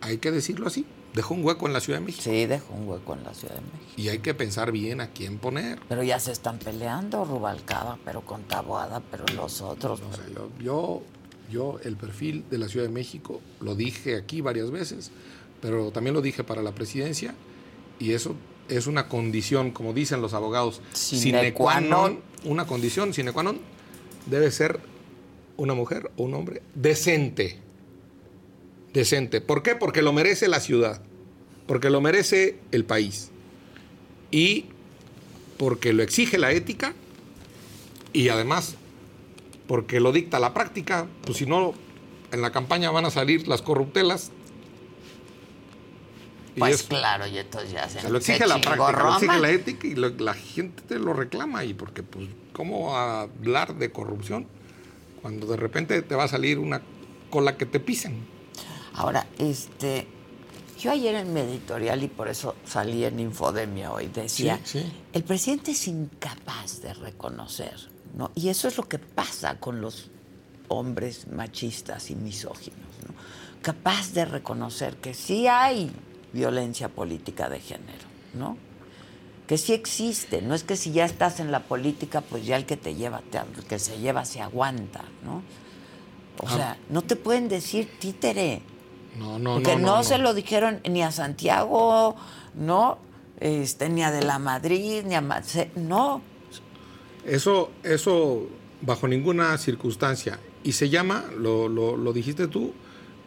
hay 0.00 0.16
que 0.16 0.30
decirlo 0.30 0.68
así, 0.68 0.86
dejó 1.12 1.34
un 1.34 1.44
hueco 1.44 1.66
en 1.66 1.74
la 1.74 1.80
Ciudad 1.80 1.98
de 1.98 2.06
México. 2.06 2.22
Sí, 2.24 2.46
dejó 2.46 2.72
un 2.72 2.88
hueco 2.88 3.12
en 3.12 3.24
la 3.24 3.34
Ciudad 3.34 3.56
de 3.56 3.60
México. 3.60 3.92
Y 3.98 4.08
hay 4.08 4.20
que 4.20 4.32
pensar 4.32 4.72
bien 4.72 5.02
a 5.02 5.08
quién 5.08 5.36
poner. 5.36 5.78
Pero 5.90 6.02
ya 6.02 6.18
se 6.18 6.32
están 6.32 6.58
peleando 6.58 7.26
Rubalcaba, 7.26 7.98
pero 8.06 8.22
con 8.22 8.44
Taboada, 8.44 9.02
pero 9.10 9.26
los 9.36 9.60
otros. 9.60 10.00
O 10.00 10.16
sea, 10.16 10.24
yo, 10.34 10.48
yo, 10.62 11.02
yo 11.50 11.78
el 11.84 11.96
perfil 11.96 12.46
de 12.50 12.56
la 12.56 12.68
Ciudad 12.68 12.86
de 12.86 12.92
México 12.92 13.42
lo 13.60 13.74
dije 13.74 14.16
aquí 14.16 14.40
varias 14.40 14.70
veces, 14.70 15.10
pero 15.60 15.90
también 15.90 16.14
lo 16.14 16.22
dije 16.22 16.42
para 16.42 16.62
la 16.62 16.72
presidencia 16.74 17.34
y 17.98 18.12
eso 18.14 18.34
es 18.76 18.86
una 18.86 19.08
condición, 19.08 19.70
como 19.70 19.92
dicen 19.92 20.20
los 20.20 20.34
abogados, 20.34 20.80
Sine 20.92 21.52
qua 21.52 21.80
non. 21.80 22.20
una 22.44 22.66
condición 22.66 23.12
sine 23.14 23.32
qua 23.32 23.42
non 23.42 23.60
debe 24.26 24.50
ser 24.50 24.80
una 25.56 25.74
mujer 25.74 26.10
o 26.16 26.24
un 26.24 26.34
hombre 26.34 26.62
decente. 26.74 27.58
Decente. 28.92 29.40
¿Por 29.40 29.62
qué? 29.62 29.74
Porque 29.74 30.02
lo 30.02 30.12
merece 30.12 30.48
la 30.48 30.60
ciudad, 30.60 31.00
porque 31.66 31.88
lo 31.88 32.00
merece 32.00 32.58
el 32.72 32.84
país 32.84 33.30
y 34.30 34.66
porque 35.56 35.92
lo 35.92 36.02
exige 36.02 36.38
la 36.38 36.52
ética 36.52 36.94
y 38.12 38.28
además 38.28 38.76
porque 39.66 40.00
lo 40.00 40.12
dicta 40.12 40.38
la 40.38 40.52
práctica, 40.52 41.06
pues 41.24 41.38
si 41.38 41.46
no, 41.46 41.74
en 42.32 42.42
la 42.42 42.52
campaña 42.52 42.90
van 42.90 43.06
a 43.06 43.10
salir 43.10 43.48
las 43.48 43.62
corruptelas. 43.62 44.30
Pues 46.58 46.74
es- 46.74 46.82
claro, 46.84 47.26
y 47.26 47.38
entonces 47.38 47.72
ya 47.72 47.88
se, 47.88 48.00
se 48.00 48.10
lo 48.10 48.20
se 48.20 48.32
exige 48.32 48.46
la 48.48 48.60
chingó 48.60 48.74
práctica, 48.76 49.02
lo 49.02 49.12
exige 49.14 49.26
Roma. 49.32 49.38
la 49.40 49.50
ética 49.50 49.86
y 49.86 49.94
lo- 49.94 50.08
la 50.10 50.34
gente 50.34 50.82
te 50.82 50.98
lo 50.98 51.12
reclama. 51.14 51.64
Y 51.64 51.72
porque, 51.74 52.02
pues, 52.02 52.28
¿cómo 52.52 52.96
hablar 52.96 53.74
de 53.76 53.90
corrupción 53.90 54.46
cuando 55.22 55.46
de 55.46 55.56
repente 55.56 56.02
te 56.02 56.14
va 56.14 56.24
a 56.24 56.28
salir 56.28 56.58
una 56.58 56.82
cola 57.30 57.56
que 57.56 57.64
te 57.66 57.80
pisen? 57.80 58.26
Ahora, 58.94 59.26
este, 59.38 60.06
yo 60.78 60.90
ayer 60.90 61.14
en 61.14 61.32
mi 61.32 61.40
editorial, 61.40 62.02
y 62.02 62.08
por 62.08 62.28
eso 62.28 62.54
salí 62.66 63.04
en 63.06 63.18
Infodemia 63.20 63.90
hoy, 63.92 64.08
decía, 64.08 64.60
Sí, 64.64 64.80
sí. 64.80 64.92
el 65.14 65.22
presidente 65.24 65.70
es 65.70 65.88
incapaz 65.88 66.82
de 66.82 66.92
reconocer, 66.92 67.76
¿no? 68.14 68.30
Y 68.34 68.48
eso 68.50 68.68
es 68.68 68.76
lo 68.76 68.82
que 68.82 68.98
pasa 68.98 69.58
con 69.58 69.80
los 69.80 70.10
hombres 70.68 71.28
machistas 71.28 72.10
y 72.10 72.14
misóginos, 72.14 72.78
¿no? 73.08 73.14
Capaz 73.62 74.12
de 74.12 74.24
reconocer 74.26 74.96
que 74.96 75.14
sí 75.14 75.46
hay 75.46 75.90
violencia 76.32 76.88
política 76.88 77.48
de 77.48 77.60
género, 77.60 78.04
¿no? 78.34 78.56
Que 79.46 79.58
sí 79.58 79.72
existe, 79.72 80.40
no 80.40 80.54
es 80.54 80.64
que 80.64 80.76
si 80.76 80.92
ya 80.92 81.04
estás 81.04 81.40
en 81.40 81.50
la 81.52 81.60
política, 81.64 82.20
pues 82.22 82.46
ya 82.46 82.56
el 82.56 82.64
que 82.64 82.76
te 82.76 82.94
lleva, 82.94 83.20
te- 83.30 83.38
el 83.38 83.64
que 83.68 83.78
se 83.78 83.98
lleva 83.98 84.24
se 84.24 84.40
aguanta, 84.40 85.04
¿no? 85.24 85.42
O 86.42 86.46
Ah. 86.48 86.56
sea, 86.56 86.76
no 86.88 87.02
te 87.02 87.16
pueden 87.16 87.48
decir 87.48 87.88
títere. 87.98 88.62
No, 89.18 89.38
no, 89.38 89.54
Porque 89.54 89.76
no. 89.76 89.80
no, 89.86 89.96
no, 89.98 90.04
se 90.04 90.16
no. 90.16 90.24
lo 90.24 90.34
dijeron 90.34 90.80
ni 90.88 91.02
a 91.02 91.10
Santiago, 91.12 92.16
no, 92.54 92.98
este, 93.40 93.90
ni 93.90 94.02
a 94.02 94.10
De 94.10 94.22
la 94.22 94.38
Madrid, 94.38 95.02
ni 95.04 95.14
a 95.14 95.42
no. 95.76 96.22
Eso, 97.26 97.70
eso 97.82 98.46
bajo 98.80 99.06
ninguna 99.06 99.56
circunstancia. 99.58 100.40
Y 100.64 100.72
se 100.72 100.88
llama, 100.88 101.24
lo, 101.36 101.68
lo- 101.68 101.96
lo 101.96 102.12
dijiste 102.12 102.48
tú, 102.48 102.72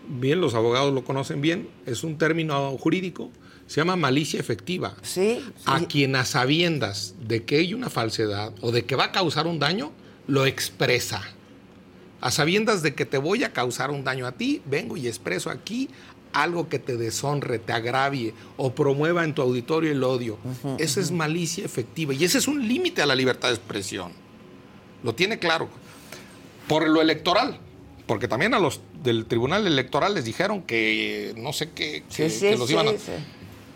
bien, 0.07 0.41
los 0.41 0.53
abogados 0.53 0.93
lo 0.93 1.03
conocen 1.03 1.41
bien, 1.41 1.69
es 1.85 2.03
un 2.03 2.17
término 2.17 2.77
jurídico, 2.77 3.31
se 3.67 3.81
llama 3.81 3.95
malicia 3.95 4.39
efectiva. 4.39 4.95
Sí. 5.01 5.43
A 5.65 5.79
sí. 5.79 5.85
quien 5.85 6.15
a 6.15 6.25
sabiendas 6.25 7.15
de 7.21 7.43
que 7.43 7.57
hay 7.57 7.73
una 7.73 7.89
falsedad 7.89 8.53
o 8.61 8.71
de 8.71 8.85
que 8.85 8.95
va 8.95 9.05
a 9.05 9.11
causar 9.11 9.47
un 9.47 9.59
daño, 9.59 9.91
lo 10.27 10.45
expresa. 10.45 11.21
A 12.21 12.31
sabiendas 12.31 12.81
de 12.81 12.95
que 12.95 13.05
te 13.05 13.17
voy 13.17 13.43
a 13.43 13.53
causar 13.53 13.91
un 13.91 14.03
daño 14.03 14.25
a 14.25 14.31
ti, 14.33 14.61
vengo 14.65 14.97
y 14.97 15.07
expreso 15.07 15.49
aquí 15.49 15.89
algo 16.35 16.67
que 16.67 16.79
te 16.79 16.97
deshonre, 16.97 17.59
te 17.59 17.71
agravie 17.71 18.33
o 18.57 18.75
promueva 18.75 19.23
en 19.23 19.33
tu 19.33 19.41
auditorio 19.41 19.91
el 19.91 20.03
odio. 20.03 20.37
Esa 20.79 20.99
es 20.99 21.11
malicia 21.11 21.63
efectiva 21.63 22.13
y 22.13 22.25
ese 22.25 22.37
es 22.37 22.47
un 22.47 22.67
límite 22.67 23.01
a 23.01 23.05
la 23.05 23.15
libertad 23.15 23.49
de 23.49 23.55
expresión. 23.55 24.11
Lo 25.01 25.15
tiene 25.15 25.39
claro. 25.39 25.69
Por 26.67 26.89
lo 26.89 27.01
electoral, 27.01 27.59
porque 28.05 28.27
también 28.27 28.53
a 28.53 28.59
los 28.59 28.81
del 29.05 29.25
Tribunal 29.25 29.65
Electoral 29.65 30.13
les 30.15 30.25
dijeron 30.25 30.61
que 30.63 31.33
no 31.37 31.53
sé 31.53 31.69
qué, 31.71 32.03
que, 32.13 32.29
Sí, 32.29 32.39
sí, 32.39 32.49
que 32.49 32.57
los 32.57 32.69
iban 32.69 32.87
a... 32.89 32.91
sí, 32.91 32.97
sí. 33.05 33.11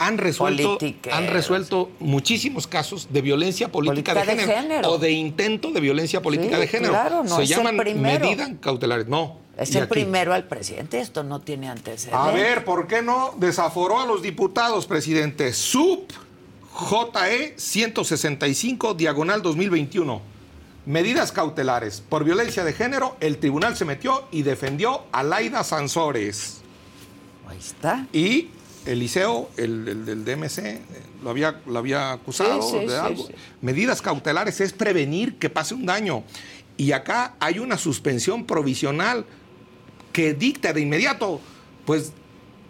Han 0.01 0.17
resuelto, 0.17 0.77
han 1.11 1.27
resuelto 1.27 1.91
muchísimos 1.99 2.67
casos 2.67 3.07
de 3.11 3.21
violencia 3.21 3.69
política, 3.69 4.13
Política 4.13 4.13
de, 4.13 4.35
de 4.37 4.41
género, 4.47 4.61
género. 4.61 4.91
o 4.91 4.97
de 4.97 5.11
intento 5.11 5.71
de 5.71 5.81
violencia 5.81 6.21
política 6.21 6.55
Sí, 6.55 6.61
de 6.61 6.67
género. 6.67 6.91
claro, 6.93 7.23
no 7.25 7.35
Se 7.35 7.43
es 7.43 7.51
el 7.51 7.57
llaman 7.57 7.75
primero. 7.77 8.25
medidas 8.25 8.49
cautelares. 8.61 9.07
No. 9.07 9.37
Es 9.57 9.75
el 9.75 9.83
aquí. 9.83 9.89
primero 9.91 10.33
al 10.33 10.45
presidente. 10.47 11.01
Esto 11.01 11.23
no 11.23 11.41
tiene 11.41 11.67
antecedentes. 11.67 12.13
A 12.17 12.31
ver, 12.31 12.63
¿por 12.63 12.87
qué 12.87 13.01
no 13.01 13.33
desaforó 13.39 13.99
a 13.99 14.05
los 14.05 14.21
diputados, 14.21 14.85
presidente? 14.85 15.51
Sub 15.51 16.05
JE 16.71 17.55
165, 17.57 18.93
diagonal 18.93 19.41
2021. 19.41 20.21
Medidas 20.89 21.31
cautelares. 21.31 22.01
Por 22.01 22.23
violencia 22.23 22.63
de 22.63 22.73
género, 22.73 23.15
el 23.19 23.37
tribunal 23.37 23.77
se 23.77 23.85
metió 23.85 24.23
y 24.31 24.41
defendió 24.41 25.03
a 25.11 25.21
Laida 25.21 25.63
Sansores. 25.63 26.61
Ahí 27.47 27.59
está. 27.59 28.07
Y 28.11 28.47
Eliseo, 28.87 29.51
el, 29.55 29.87
el 29.87 30.03
del 30.05 30.25
DMC, 30.25 30.57
eh, 30.57 30.81
lo 31.21 31.29
había, 31.29 31.61
lo 31.67 31.77
había 31.77 32.11
acusado 32.13 32.59
Sí, 32.63 32.77
sí, 32.81 32.85
de 32.87 32.97
algo. 32.97 33.27
sí. 33.27 33.33
Medidas 33.61 34.01
cautelares 34.01 34.59
es 34.61 34.73
prevenir 34.73 35.37
que 35.37 35.51
pase 35.51 35.75
un 35.75 35.85
daño. 35.85 36.23
Y 36.75 36.91
acá 36.93 37.35
hay 37.39 37.59
una 37.59 37.77
suspensión 37.77 38.45
provisional 38.45 39.25
que 40.11 40.33
dicta 40.33 40.73
de 40.73 40.81
inmediato, 40.81 41.39
pues, 41.85 42.13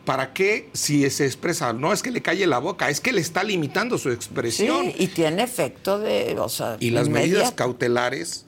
¿para 0.06 0.34
qué 0.34 0.70
si 0.74 1.08
se 1.10 1.26
expresa? 1.26 1.74
No 1.74 1.94
es 1.94 2.02
que 2.02 2.12
le 2.12 2.22
calle 2.22 2.48
la 2.48 2.60
boca, 2.60 2.90
es 2.90 3.00
que 3.02 3.12
le 3.14 3.22
está 3.22 3.44
limitando 3.44 3.98
su 3.98 4.10
expresión. 4.12 4.86
Sí, 4.86 4.96
y 5.00 5.08
tiene 5.08 5.44
efecto 5.44 6.00
de, 6.00 6.38
o 6.40 6.50
sea, 6.50 6.78
Y 6.80 6.90
las 6.92 7.10
medidas 7.10 7.52
cautelares 7.52 8.46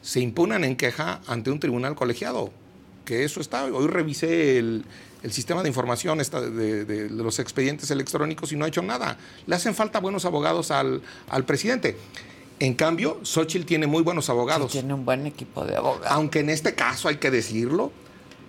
se 0.00 0.20
impunan 0.20 0.64
en 0.64 0.76
queja 0.76 1.20
ante 1.26 1.50
un 1.50 1.60
tribunal 1.60 1.94
colegiado. 1.94 2.52
Que 3.04 3.24
eso 3.24 3.40
está. 3.40 3.64
Hoy 3.64 3.86
revisé 3.88 4.58
el, 4.58 4.84
el 5.24 5.32
sistema 5.32 5.62
de 5.62 5.68
información 5.68 6.18
de, 6.18 6.50
de- 6.50 6.84
de 6.84 7.10
los 7.10 7.38
expedientes 7.40 7.90
electrónicos 7.90 8.52
y 8.52 8.56
no 8.56 8.64
ha 8.64 8.68
hecho 8.68 8.82
nada. 8.82 9.18
Le 9.46 9.56
hacen 9.56 9.74
falta 9.74 9.98
buenos 10.00 10.24
abogados 10.24 10.70
al, 10.70 11.02
al 11.28 11.44
presidente. 11.44 11.96
En 12.60 12.74
cambio, 12.74 13.18
Xochitl 13.24 13.66
tiene 13.66 13.88
muy 13.88 14.02
buenos 14.04 14.30
abogados. 14.30 14.70
Tiene 14.70 14.94
un 14.94 15.04
buen 15.04 15.26
equipo 15.26 15.64
de 15.64 15.74
abogados. 15.76 16.06
Aunque 16.10 16.38
en 16.40 16.50
este 16.50 16.76
caso 16.76 17.08
hay 17.08 17.16
que 17.16 17.32
decirlo, 17.32 17.90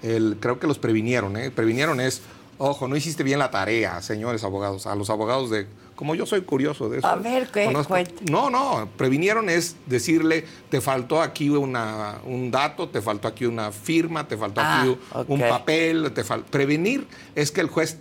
el- 0.03 0.37
creo 0.39 0.59
que 0.59 0.67
los 0.67 0.77
previnieron. 0.77 1.35
¿eh? 1.37 1.49
Previnieron 1.49 1.99
es, 1.99 2.21
ojo, 2.57 2.87
no 2.87 2.95
hiciste 2.95 3.23
bien 3.23 3.39
la 3.39 3.49
tarea, 3.49 4.01
señores 4.01 4.43
abogados, 4.43 4.85
a 4.85 4.95
los 4.95 5.09
abogados 5.09 5.49
de... 5.49 5.65
Como 5.95 6.15
yo 6.15 6.25
soy 6.25 6.41
curioso 6.41 6.89
de 6.89 6.97
eso. 6.99 7.07
A 7.07 7.15
ver, 7.15 7.47
¿qué? 7.51 7.65
conozco- 7.65 7.89
Cuenta. 7.93 8.23
No, 8.29 8.49
no, 8.49 8.89
previnieron 8.97 9.47
es 9.49 9.75
decirle, 9.85 10.43
te 10.69 10.81
faltó 10.81 11.21
aquí 11.21 11.49
una, 11.49 12.15
un 12.25 12.49
dato, 12.49 12.89
te 12.89 12.99
faltó 13.01 13.27
aquí 13.27 13.45
una 13.45 13.71
firma, 13.71 14.27
te 14.27 14.35
faltó 14.35 14.59
Ah, 14.63 14.81
aquí 14.81 14.97
un 15.27 15.41
ok. 15.41 15.47
papel, 15.49 16.11
te 16.13 16.23
fal- 16.25 16.43
Prevenir 16.43 17.07
es 17.35 17.51
que 17.51 17.61
el 17.61 17.67
juez... 17.67 17.97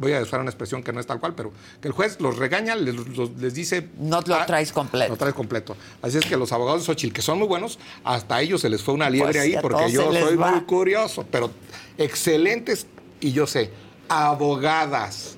Voy 0.00 0.14
a 0.14 0.20
usar 0.22 0.40
una 0.40 0.48
expresión 0.48 0.82
que 0.82 0.94
no 0.94 0.98
es 1.00 1.06
tal 1.06 1.20
cual, 1.20 1.34
pero 1.34 1.52
que 1.80 1.86
el 1.88 1.92
juez 1.92 2.18
los 2.20 2.38
regaña, 2.38 2.74
les, 2.74 2.94
los- 2.94 3.36
les 3.36 3.52
dice... 3.52 3.88
No 3.98 4.22
lo 4.26 4.34
"Ah, 4.34 4.46
traes 4.46 4.72
completo". 4.72 5.10
Lo 5.10 5.16
traes 5.18 5.34
completo. 5.34 5.76
Así 6.00 6.16
es 6.16 6.24
que 6.24 6.38
los 6.38 6.52
abogados 6.52 6.80
de 6.80 6.86
Xochitl, 6.86 7.12
que 7.12 7.20
son 7.20 7.38
muy 7.38 7.46
buenos, 7.46 7.78
hasta 8.02 8.36
a 8.36 8.40
ellos 8.42 8.62
se 8.62 8.70
les 8.70 8.82
fue 8.82 8.94
una 8.94 9.10
liebre 9.10 9.32
Pues, 9.34 9.42
ahí, 9.44 9.56
porque 9.60 9.92
yo 9.92 10.10
soy 10.10 10.36
va. 10.36 10.52
muy 10.52 10.62
curioso, 10.62 11.26
pero 11.30 11.50
excelentes, 11.98 12.86
y 13.20 13.32
yo 13.32 13.46
sé, 13.46 13.70
abogadas 14.08 15.36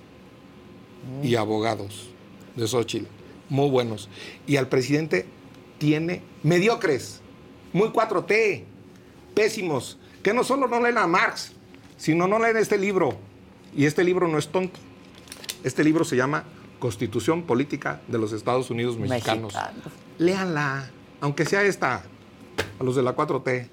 y 1.25 1.35
abogados 1.35 2.09
de 2.55 2.69
Xochitl, 2.69 3.07
muy 3.49 3.69
buenos. 3.69 4.09
Y 4.47 4.57
al 4.59 4.69
presidente 4.69 5.27
tiene 5.79 6.23
mediocres, 6.45 7.21
muy 7.73 7.89
4T, 7.89 8.63
pésimos, 9.35 9.99
que 10.23 10.33
no 10.33 10.45
solo 10.45 10.69
no 10.69 10.81
leen 10.81 10.99
a 10.99 11.07
Marx, 11.09 11.51
sino 11.97 12.29
no 12.29 12.39
leen 12.39 12.57
este 12.59 12.79
libro. 12.79 13.17
Y 13.75 13.87
este 13.87 14.05
libro 14.05 14.29
no 14.29 14.39
es 14.39 14.49
tonto. 14.49 14.79
Este 15.65 15.83
libro 15.85 16.05
se 16.05 16.17
llama 16.17 16.45
Constitución 16.79 17.43
Política 17.43 18.01
de 18.09 18.19
los 18.19 18.33
Estados 18.33 18.71
Unidos 18.71 18.99
Mexicanos. 18.99 19.55
Mexicano. 19.55 19.83
Léanla, 20.19 20.91
aunque 21.21 21.45
sea 21.47 21.63
esta, 21.63 22.03
a 22.79 22.85
los 22.85 22.97
de 22.97 23.03
la 23.03 23.15
4T. 23.17 23.69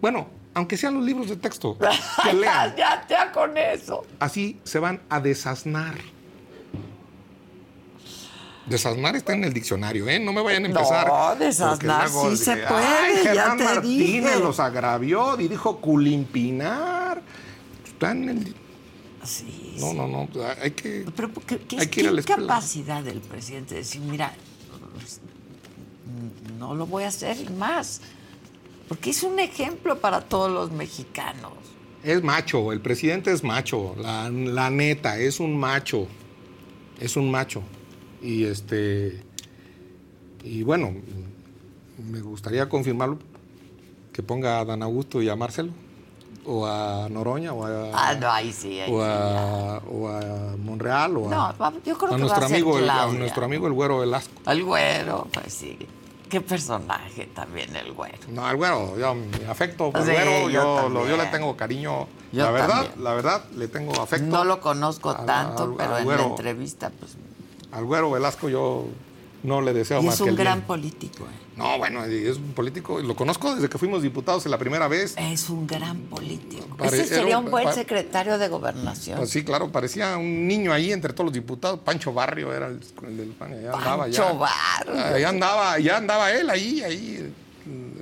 Bueno, 0.00 0.28
aunque 0.54 0.76
sean 0.76 0.94
los 0.94 1.04
libros 1.04 1.28
de 1.28 1.36
texto, 1.36 1.76
que 2.22 2.32
lean. 2.32 2.74
ya, 2.76 3.06
ya 3.08 3.32
con 3.32 3.56
eso. 3.58 4.04
Así 4.20 4.60
se 4.64 4.78
van 4.78 5.02
a 5.08 5.20
desasnar. 5.20 5.96
Desasnar 8.66 9.14
está 9.14 9.34
en 9.34 9.44
el 9.44 9.52
diccionario, 9.52 10.08
¿eh? 10.08 10.18
No 10.18 10.32
me 10.32 10.40
vayan 10.40 10.64
a 10.64 10.68
No, 10.68 10.74
empezar. 10.78 11.38
desasnar 11.38 12.08
porque 12.08 12.14
luego 12.14 12.30
sí 12.30 12.44
se 12.44 12.56
puede, 12.56 12.86
Ay, 12.86 13.14
ya 13.24 13.34
Germán 13.34 13.58
te 13.58 13.64
Martínez 13.64 14.24
dije". 14.32 14.40
los 14.40 14.58
agravió 14.60 15.38
y 15.38 15.48
dijo 15.48 15.78
culimpinar. 15.80 17.20
Está 17.84 18.12
en 18.12 18.28
el... 18.30 18.54
Sí, 19.24 19.76
No, 19.78 19.92
no, 19.94 20.06
no. 20.08 20.28
Hay 20.60 20.72
que... 20.72 21.04
Pero 21.16 21.32
¿qué, 21.46 21.58
qué- 21.58 21.78
Hay 21.80 21.86
que 21.88 22.00
ir 22.02 22.08
a 22.08 22.12
la 22.12 22.22
qué 22.22 22.34
capacidad 22.34 23.02
del 23.02 23.20
presidente 23.20 23.74
de 23.74 23.80
decir, 23.80 24.00
mira, 24.02 24.34
pues, 24.94 25.20
no 26.58 26.74
lo 26.74 26.86
voy 26.86 27.04
a 27.04 27.08
hacer 27.08 27.50
más? 27.52 28.00
Porque 28.88 29.10
es 29.10 29.22
un 29.22 29.38
ejemplo 29.40 29.98
para 30.00 30.20
todos 30.20 30.50
los 30.50 30.70
mexicanos. 30.72 31.52
Es 32.02 32.22
macho, 32.22 32.70
el 32.72 32.80
presidente 32.80 33.32
es 33.32 33.42
macho, 33.42 33.96
la, 33.98 34.28
la 34.28 34.68
neta, 34.70 35.18
es 35.18 35.40
un 35.40 35.56
macho. 35.58 36.06
Es 37.00 37.16
un 37.16 37.30
macho. 37.30 37.62
Y 38.22 38.44
este. 38.44 39.22
Y 40.44 40.62
bueno, 40.62 40.94
me 42.10 42.20
gustaría 42.20 42.68
confirmarlo 42.68 43.18
que 44.12 44.22
ponga 44.22 44.60
a 44.60 44.64
Dan 44.66 44.82
Augusto 44.82 45.22
y 45.22 45.28
a 45.30 45.34
Marcelo. 45.36 45.72
O 46.46 46.66
a 46.66 47.08
Noroña, 47.08 47.52
o 47.54 47.64
a. 47.64 47.90
Ah, 47.94 48.14
no, 48.14 48.30
ahí 48.30 48.52
sí. 48.52 48.78
ahí 48.80 48.92
o, 48.92 49.00
sí, 49.00 49.06
a, 49.08 49.80
o 49.90 50.08
a 50.08 50.56
Monreal, 50.58 51.16
o 51.16 51.26
a. 51.26 51.54
No, 51.58 51.72
yo 51.84 51.96
creo 51.96 52.10
a 52.10 52.14
que 52.16 52.20
nuestro 52.20 52.40
va 52.40 52.46
a 52.46 52.50
amigo, 52.50 52.78
el, 52.78 52.90
a 52.90 53.06
nuestro 53.06 53.44
amigo 53.46 53.66
el 53.66 53.72
güero 53.72 53.98
Velasco. 54.00 54.32
El 54.50 54.62
güero, 54.64 55.26
pues 55.32 55.52
sí. 55.54 55.78
Qué 56.28 56.40
personaje 56.40 57.26
también 57.34 57.74
el 57.76 57.92
güero. 57.92 58.18
No, 58.28 58.50
el 58.50 58.56
güero, 58.56 58.98
yo 58.98 59.14
mi 59.14 59.44
afecto 59.48 59.90
por 59.92 60.00
el 60.00 60.06
Sí, 60.06 60.12
güero, 60.12 60.50
yo 60.50 60.82
yo, 60.82 60.88
lo- 60.88 61.08
yo 61.08 61.16
le 61.16 61.26
tengo 61.26 61.56
cariño. 61.56 62.08
Yo 62.32 62.44
la 62.44 62.50
verdad, 62.50 62.68
también. 62.86 63.04
la 63.04 63.14
verdad, 63.14 63.44
le 63.54 63.68
tengo 63.68 63.92
afecto. 64.02 64.26
No 64.26 64.44
lo 64.44 64.60
conozco 64.60 65.14
tanto, 65.14 65.74
pero 65.76 65.98
en 65.98 66.08
la 66.08 66.22
entrevista, 66.24 66.90
pues. 66.98 67.16
Al 67.72 67.84
güero 67.84 68.10
Velasco 68.10 68.48
yo 68.48 68.84
no 69.44 69.60
le 69.60 69.72
deseo 69.72 70.00
Y 70.02 70.06
más 70.06 70.14
es 70.14 70.18
que 70.18 70.22
un 70.24 70.28
el 70.30 70.36
gran 70.36 70.58
bien. 70.58 70.66
político, 70.66 71.24
¿eh? 71.24 71.44
No, 71.56 71.78
bueno, 71.78 72.04
es 72.04 72.36
un 72.36 72.52
político, 72.52 72.98
lo 73.00 73.14
conozco 73.14 73.54
desde 73.54 73.68
que 73.68 73.78
fuimos 73.78 74.02
diputados 74.02 74.44
en 74.44 74.50
la 74.50 74.58
primera 74.58 74.88
vez. 74.88 75.14
Es 75.16 75.48
un 75.48 75.68
gran 75.68 75.98
político. 76.00 76.76
Pare- 76.76 77.00
Ese 77.00 77.14
sería 77.14 77.38
un 77.38 77.44
un- 77.44 77.50
buen 77.52 77.72
secretario 77.72 78.38
de 78.38 78.48
gobernación. 78.48 79.18
Pues 79.18 79.30
sí, 79.30 79.44
claro, 79.44 79.70
parecía 79.70 80.16
un 80.16 80.48
niño 80.48 80.72
ahí 80.72 80.90
entre 80.90 81.12
todos 81.12 81.26
los 81.26 81.32
diputados. 81.34 81.78
Pancho 81.84 82.12
Barrio 82.12 82.52
era 82.52 82.66
el, 82.66 82.80
el 83.06 83.16
del 83.16 83.28
PAN, 83.28 83.50
ya 83.62 83.72
andaba 83.72 84.08
ya. 84.08 84.20
Pancho 84.22 84.38
Barrio. 84.38 85.18
Ya 85.18 85.28
andaba, 85.28 85.78
ya 85.78 85.96
andaba 85.98 86.32
él 86.32 86.50
ahí, 86.50 86.82
ahí. 86.82 87.32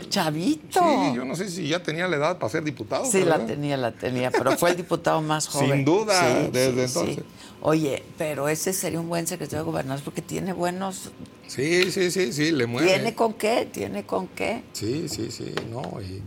Chavito. 0.09 0.81
Sí, 0.81 1.15
yo 1.15 1.25
no 1.25 1.37
sé 1.37 1.49
si 1.49 1.69
ya 1.69 1.83
tenía 1.83 2.09
la 2.09 2.17
edad 2.17 2.39
para 2.39 2.51
ser 2.51 2.65
diputado. 2.65 3.05
Sí, 3.05 3.23
la 3.25 3.39
tenía, 3.47 3.77
la 3.77 3.93
tenía, 3.93 4.31
pero 4.31 4.57
fue 4.57 4.71
el 4.71 4.77
diputado 4.77 5.21
más 5.23 5.45
Sin 5.51 5.61
joven. 5.61 5.85
duda, 5.85 6.49
desde 6.51 6.85
entonces. 6.85 7.25
Oye, 7.65 8.03
pero 8.19 8.49
ese 8.49 8.73
sería 8.73 8.99
un 8.99 9.09
buen 9.09 9.27
secretario 9.29 9.61
de 9.65 9.71
gobernación 9.71 10.05
porque 10.05 10.21
tiene 10.21 10.53
buenos. 10.53 11.13
Sí, 11.47 11.93
sí, 11.93 12.11
sí, 12.11 12.33
sí, 12.33 12.51
le 12.51 12.67
mueve. 12.67 12.89
¿Tiene 12.89 13.15
con 13.15 13.35
qué? 13.35 13.69
¿Tiene 13.71 14.05
con 14.05 14.27
qué? 14.29 14.65
Sí, 14.73 15.09
sí, 15.09 15.31
sí, 15.31 15.55
no, 15.71 15.83
y, 16.01 16.23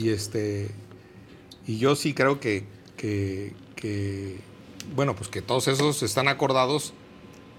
y 0.00 0.08
este, 0.10 0.70
y 1.66 1.78
yo 1.78 1.94
sí 1.94 2.14
creo 2.14 2.40
que, 2.40 2.64
que, 2.96 3.52
que, 3.76 4.38
bueno, 4.96 5.14
pues 5.14 5.28
que 5.28 5.42
todos 5.42 5.68
esos 5.68 6.02
están 6.02 6.26
acordados 6.28 6.94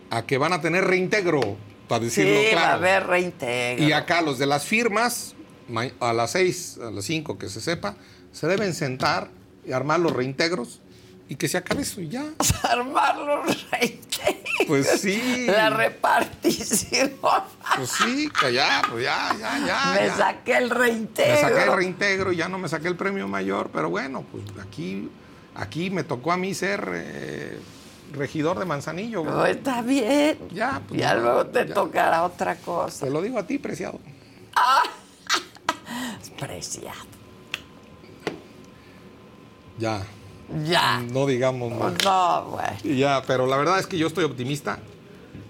a 0.09 0.25
que 0.25 0.39
van 0.39 0.53
a 0.53 0.61
tener 0.61 0.85
reintegro, 0.85 1.55
para 1.87 2.03
decirlo 2.05 2.39
sí, 2.39 2.47
claro. 2.49 2.65
va 2.65 2.71
a 2.71 2.75
haber 2.75 3.07
reintegro. 3.07 3.83
Y 3.85 3.91
acá 3.91 4.23
los 4.23 4.39
de 4.39 4.47
las 4.47 4.65
firmas, 4.65 5.35
ma- 5.69 5.91
a 5.99 6.13
las 6.13 6.31
seis, 6.31 6.79
a 6.81 6.89
las 6.89 7.05
cinco, 7.05 7.37
que 7.37 7.47
se 7.49 7.61
sepa, 7.61 7.95
se 8.31 8.47
deben 8.47 8.73
sentar 8.73 9.29
y 9.67 9.71
armar 9.71 9.99
los 9.99 10.13
reintegros 10.13 10.79
y 11.29 11.35
que 11.35 11.47
se 11.47 11.57
acabe 11.57 11.81
eso 11.83 12.01
y 12.01 12.09
ya. 12.09 12.25
Armar 12.63 13.17
los 13.17 13.71
reintegros. 13.71 14.43
Pues 14.67 14.87
sí. 15.01 15.45
La 15.47 15.69
repartición. 15.69 17.13
Pues 17.21 17.89
sí, 17.89 18.29
que 18.39 18.53
ya, 18.53 18.81
pues 18.89 19.03
ya, 19.03 19.35
ya, 19.39 19.57
ya. 19.65 19.93
Me 19.99 20.07
ya. 20.07 20.15
saqué 20.15 20.57
el 20.57 20.69
reintegro. 20.69 21.33
Me 21.33 21.41
saqué 21.41 21.63
el 21.63 21.75
reintegro 21.75 22.31
y 22.31 22.35
ya 22.37 22.49
no 22.49 22.57
me 22.57 22.67
saqué 22.69 22.87
el 22.87 22.95
premio 22.95 23.27
mayor, 23.27 23.69
pero 23.73 23.89
bueno, 23.89 24.23
pues 24.31 24.43
aquí, 24.65 25.09
aquí 25.55 25.89
me 25.89 26.03
tocó 26.03 26.31
a 26.31 26.37
mí 26.37 26.53
ser 26.53 26.87
eh, 26.93 27.59
regidor 28.11 28.59
de 28.59 28.65
Manzanillo. 28.65 29.23
No, 29.23 29.45
está 29.45 29.81
bien. 29.81 30.37
Ya, 30.51 30.81
pues, 30.87 30.99
ya 30.99 31.09
ya, 31.09 31.15
luego 31.15 31.45
te 31.47 31.67
ya. 31.67 31.73
tocará 31.73 32.23
otra 32.23 32.55
cosa. 32.57 33.05
Te 33.05 33.11
lo 33.11 33.21
digo 33.21 33.39
a 33.39 33.47
ti, 33.47 33.57
preciado. 33.57 33.99
Preciado. 36.39 37.13
Ya, 39.77 40.03
Ya. 40.65 40.99
no 41.11 41.25
digamos 41.25 41.73
más. 41.73 41.93
No, 42.03 42.51
güey. 42.51 42.97
Ya, 42.97 43.23
pero 43.25 43.47
la 43.47 43.57
verdad 43.57 43.79
es 43.79 43.87
que 43.87 43.97
yo 43.97 44.07
estoy 44.07 44.23
optimista. 44.23 44.79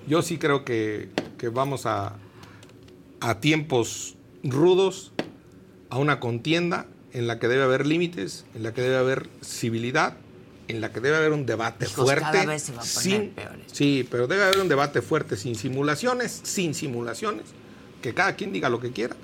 Yo 0.08 0.22
sí 0.22 0.38
creo 0.38 0.66
que, 0.66 1.10
que 1.38 1.50
vamos 1.50 1.86
a, 1.86 2.16
a 3.20 3.40
tiempos 3.40 4.16
rudos, 4.44 5.14
a 5.90 5.98
una 5.98 6.20
contienda 6.20 6.88
en 7.14 7.28
la 7.28 7.40
que 7.40 7.48
debe 7.48 7.64
haber 7.64 7.86
límites, 7.86 8.46
en 8.56 8.64
la 8.64 8.74
que 8.74 8.82
debe 8.82 8.98
haber 8.98 9.30
civilidad, 9.42 10.18
en 10.68 10.82
la 10.82 10.92
que 10.92 11.00
debe 11.00 11.18
haber 11.18 11.32
un 11.32 11.46
debate 11.46 11.86
Hijos, 11.86 12.06
fuerte. 12.06 12.22
cada 12.24 12.46
vez 12.46 12.64
se 12.64 12.72
va 12.72 12.82
a 12.82 12.86
poner 12.86 13.02
sin, 13.02 13.30
peor 13.30 13.60
esto. 13.60 13.76
Sí, 13.76 14.08
pero 14.10 14.28
debe 14.28 14.44
haber 14.44 14.60
un 14.60 14.70
debate 14.70 15.02
fuerte, 15.02 15.38
sin 15.38 15.56
simulaciones, 15.56 16.42
sin 16.44 16.74
simulaciones, 16.74 17.46
que 18.02 18.14
cada 18.14 18.36
quien 18.36 18.52
diga 18.52 18.70
lo 18.70 18.80
que 18.80 18.92
quiera. 18.92 19.16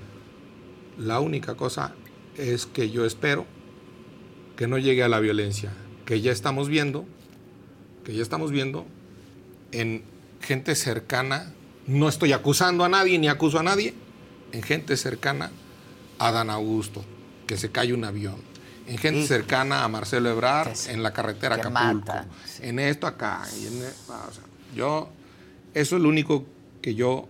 La 0.97 1.19
única 1.19 1.55
cosa 1.55 1.93
es 2.37 2.65
que 2.65 2.89
yo 2.89 3.05
espero 3.05 3.45
que 4.59 4.67
no 4.67 4.77
llegue 4.77 5.03
a 5.03 5.07
la 5.07 5.21
violencia, 5.21 5.71
que 6.05 6.19
ya 6.19 6.33
estamos 6.33 6.67
viendo, 6.67 7.05
que 8.03 8.13
ya 8.13 8.21
estamos 8.21 8.51
viendo 8.51 8.85
en 9.71 10.03
gente 10.41 10.75
cercana, 10.75 11.53
no 11.87 12.09
estoy 12.09 12.33
acusando 12.33 12.83
a 12.83 12.89
nadie 12.89 13.17
ni 13.19 13.29
acuso 13.29 13.57
a 13.57 13.63
nadie, 13.63 13.93
en 14.51 14.61
gente 14.61 14.97
cercana 14.97 15.49
a 16.17 16.33
Dan 16.33 16.49
Augusto, 16.49 17.05
que 17.47 17.55
se 17.55 17.71
cae 17.71 17.93
un 17.93 18.03
avión, 18.03 18.35
en 18.85 18.97
gente 18.97 19.25
cercana 19.25 19.85
a 19.85 19.87
Marcelo 19.87 20.29
Ebrard 20.29 20.75
en 20.89 21.03
la 21.03 21.13
carretera 21.13 21.55
Acapulco, 21.55 22.11
sí. 22.45 22.63
en 22.63 22.79
esto 22.79 23.07
acá, 23.07 23.47
y 23.61 23.67
en, 23.67 23.83
ah, 24.09 24.25
o 24.29 24.33
sea, 24.33 24.43
yo, 24.75 25.09
eso 25.73 25.95
es 25.95 26.01
lo 26.01 26.09
único 26.09 26.43
que 26.81 26.95
yo 26.95 27.29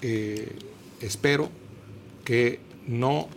eh, 0.00 0.56
espero 1.02 1.50
que 2.24 2.60
no 2.86 3.28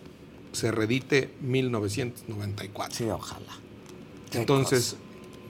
se 0.57 0.71
redite 0.71 1.33
1994. 1.41 2.95
Sí, 2.97 3.05
ojalá. 3.05 3.51
Entonces, 4.33 4.97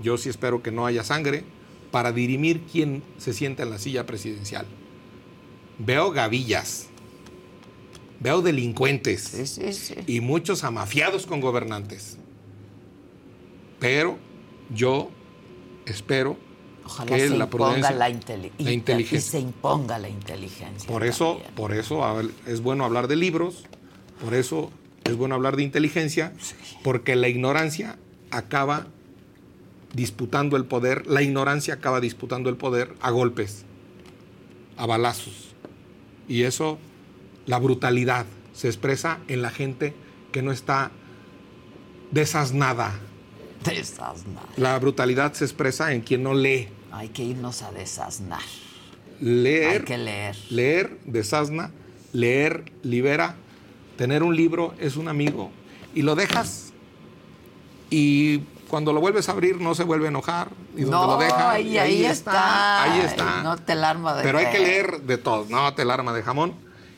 yo 0.02 0.18
sí 0.18 0.30
espero 0.30 0.62
que 0.62 0.72
no 0.72 0.86
haya 0.86 1.04
sangre 1.04 1.44
para 1.92 2.12
dirimir 2.12 2.62
quién 2.72 3.04
se 3.18 3.34
sienta 3.34 3.64
en 3.64 3.70
la 3.72 3.80
silla 3.80 4.06
presidencial. 4.06 4.66
Veo 5.80 6.12
gavillas, 6.12 6.88
veo 8.20 8.42
delincuentes 8.42 9.22
Sí, 9.24 9.48
sí, 9.48 9.74
sí. 9.74 9.96
y 10.08 10.22
muchos 10.22 10.64
amafiados 10.64 11.26
con 11.26 11.40
gobernantes. 11.40 12.18
Pero 13.80 14.18
yo 14.74 15.10
espero 15.86 16.36
Ojalá 16.86 17.16
que 17.16 17.20
se 17.28 17.30
la 17.30 17.46
imponga 17.46 17.50
prudencia, 17.50 17.92
la, 17.92 18.10
inteli- 18.10 18.52
la 18.58 18.72
y- 18.72 18.74
inteligencia. 18.74 19.18
Y 19.18 19.22
se 19.22 19.40
imponga 19.40 20.00
la 20.00 20.10
inteligencia. 20.10 20.88
Por 20.88 21.04
eso, 21.04 21.34
también. 21.34 21.54
por 21.56 21.74
eso 21.74 22.04
es 22.48 22.62
bueno 22.62 22.86
hablar 22.86 23.08
de 23.08 23.16
libros, 23.18 23.66
por 24.24 24.34
eso 24.34 24.72
es 25.08 25.16
bueno 25.16 25.36
hablar 25.36 25.56
de 25.56 25.64
inteligencia, 25.64 26.34
porque 26.84 27.16
la 27.16 27.28
ignorancia 27.28 27.98
acaba 28.32 28.88
disputando 29.94 30.58
el 30.58 30.66
poder, 30.66 31.08
la 31.08 31.22
ignorancia 31.22 31.76
acaba 31.76 32.00
disputando 32.00 32.50
el 32.50 32.58
poder 32.58 32.94
a 33.02 33.12
golpes, 33.12 33.66
a 34.78 34.86
balazos. 34.86 35.56
Y 36.28 36.44
eso, 36.44 36.78
la 37.46 37.58
brutalidad, 37.60 38.26
se 38.54 38.68
expresa 38.68 39.20
en 39.28 39.42
la 39.42 39.50
gente 39.50 39.94
que 40.32 40.42
no 40.42 40.52
está 40.52 40.92
desasnada. 42.12 43.00
Desasnar. 43.64 44.46
La 44.56 44.78
brutalidad 44.80 45.34
se 45.34 45.46
expresa 45.46 45.94
en 45.94 46.02
quien 46.02 46.24
no 46.24 46.34
lee. 46.34 46.68
Hay 46.92 47.10
que 47.10 47.24
irnos 47.24 47.62
a 47.62 47.72
desasnar. 47.72 48.42
Leer 49.20 49.72
Hay 49.72 49.80
que 49.86 49.98
leer. 49.98 50.36
Leer 50.50 50.98
desasna, 51.06 51.72
leer 52.14 52.72
libera. 52.84 53.36
Tener 53.98 54.24
un 54.24 54.36
libro 54.36 54.74
es 54.80 54.96
un 54.96 55.08
amigo. 55.08 55.52
Y 55.94 56.04
lo 56.04 56.16
dejas. 56.16 56.72
Y 57.90 58.40
cuando 58.70 58.94
lo 58.94 59.00
vuelves 59.00 59.30
a 59.30 59.32
abrir 59.32 59.60
no 59.60 59.76
se 59.76 59.84
vuelve 59.84 60.06
a 60.06 60.10
enojar. 60.10 60.50
Y 60.76 60.82
donde 60.82 60.92
no, 60.92 61.08
lo 61.08 61.18
deja, 61.18 61.52
ahí, 61.52 61.70
y 61.70 61.78
ahí 61.78 62.06
está. 62.06 62.84
Ahí 62.84 63.02
está. 63.02 63.42
No 63.44 63.58
te 63.58 63.74
arma 63.74 64.16
de 64.16 64.24
Pero 64.24 64.38
hay 64.38 64.52
que 64.52 64.60
leer. 64.60 65.02
de 65.02 65.18
todo. 65.18 65.46
No 65.50 65.74
te 65.74 65.82
el 65.82 65.92
arma 65.92 66.14
de 66.14 66.24
jamón. 66.24 66.54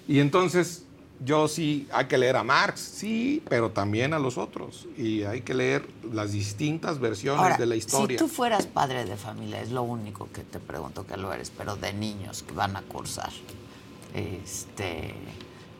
Y 0.07 0.19
entonces 0.19 0.83
yo 1.23 1.47
sí, 1.47 1.87
hay 1.91 2.05
que 2.05 2.17
leer 2.17 2.37
a 2.37 2.43
Marx, 2.43 2.79
sí, 2.79 3.43
pero 3.49 3.71
también 3.71 4.13
a 4.13 4.19
los 4.19 4.37
otros. 4.37 4.87
Y 4.97 5.23
hay 5.23 5.41
que 5.41 5.53
leer 5.53 5.87
las 6.11 6.31
distintas 6.31 6.99
versiones 6.99 7.41
Ahora, 7.41 7.57
de 7.57 7.65
la 7.65 7.75
historia. 7.75 8.17
Si 8.17 8.23
tú 8.25 8.29
fueras 8.29 8.65
padre 8.65 9.05
de 9.05 9.17
familia, 9.17 9.61
es 9.61 9.71
lo 9.71 9.83
único 9.83 10.29
que 10.33 10.43
te 10.43 10.59
pregunto 10.59 11.05
que 11.05 11.17
lo 11.17 11.31
eres, 11.31 11.51
pero 11.55 11.75
de 11.75 11.93
niños 11.93 12.43
que 12.43 12.53
van 12.53 12.75
a 12.75 12.81
cursar 12.81 13.31
este, 14.13 15.13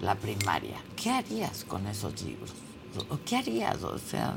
la 0.02 0.16
primaria, 0.16 0.78
¿qué 0.96 1.10
harías 1.12 1.66
con 1.68 1.86
esos 1.88 2.22
libros? 2.22 2.52
¿O 3.10 3.20
¿Qué 3.26 3.38
harías? 3.38 3.84
O 3.84 3.98
sea, 4.00 4.34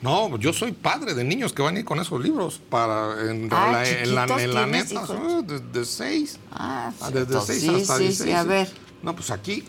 No, 0.00 0.36
yo 0.38 0.52
soy 0.52 0.72
padre 0.72 1.14
de 1.14 1.24
niños 1.24 1.52
que 1.52 1.62
van 1.62 1.76
a 1.76 1.80
ir 1.80 1.84
con 1.84 1.98
esos 2.00 2.20
libros 2.22 2.60
para 2.70 3.30
en, 3.30 3.48
Ah, 3.52 3.70
la, 3.72 3.88
en 3.88 4.14
la, 4.14 4.24
en 4.24 4.54
la 4.54 4.64
¿tienes 4.64 4.88
neta, 4.92 4.94
hijos? 5.04 5.10
ah, 5.20 5.42
de, 5.42 5.60
de 5.60 5.84
seis. 5.84 6.38
ah, 6.52 6.92
Ah, 7.00 7.06
sí, 7.08 7.12
Desde 7.12 7.20
entonces, 7.26 7.60
seis 7.60 7.72
hasta 7.82 7.96
sí, 7.98 8.02
16. 8.04 8.28
sí, 8.28 8.32
a 8.34 8.44
ver. 8.44 8.68
No, 9.02 9.14
pues 9.16 9.30
aquí, 9.30 9.64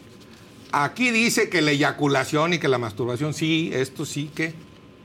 aquí 0.72 1.12
dice 1.12 1.50
que 1.50 1.62
la 1.62 1.72
eyaculación 1.72 2.54
y 2.54 2.60
que 2.60 2.68
la 2.68 2.78
masturbación, 2.78 3.34
sí, 3.34 3.70
esto 3.74 4.06
sí 4.06 4.32
que. 4.34 4.54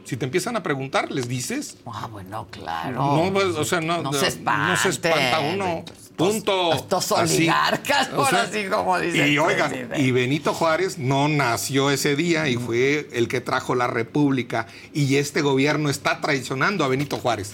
Si 0.09 0.17
te 0.17 0.25
empiezan 0.25 0.57
a 0.57 0.63
preguntar, 0.63 1.11
les 1.13 1.29
dices. 1.29 1.77
Ah, 1.85 2.09
bueno, 2.11 2.47
claro. 2.51 2.97
No, 3.25 3.31
pues, 3.31 3.45
o 3.49 3.65
sea, 3.65 3.83
no, 3.83 4.01
no, 4.03 4.11
se 4.15 4.29
espante. 4.29 4.71
no 4.73 4.77
se 4.79 4.89
espanta 4.89 5.41
uno. 5.41 5.85
Estos- 5.87 6.09
Punto. 6.17 6.73
Estos 6.73 7.13
Así. 7.13 7.37
oligarcas, 7.37 8.09
O 8.15 8.17
por 8.17 8.31
sea, 8.31 8.43
así 8.43 8.65
como 8.69 8.99
dice 8.99 9.29
Y 9.29 9.37
oigan, 9.39 9.69
presidente. 9.69 10.01
y 10.01 10.11
Benito 10.11 10.55
Juárez 10.55 10.97
no 10.99 11.29
nació 11.29 11.91
ese 11.91 12.17
día 12.17 12.49
y 12.49 12.57
fue 12.57 13.09
el 13.13 13.29
que 13.29 13.43
trajo 13.43 13.75
la 13.75 13.87
República. 13.87 14.67
Y 14.95 15.17
este 15.17 15.43
gobierno 15.43 15.91
está 15.91 16.23
traicionando 16.23 16.85
a 16.85 16.89
Benito 16.89 17.19
Juárez. 17.19 17.53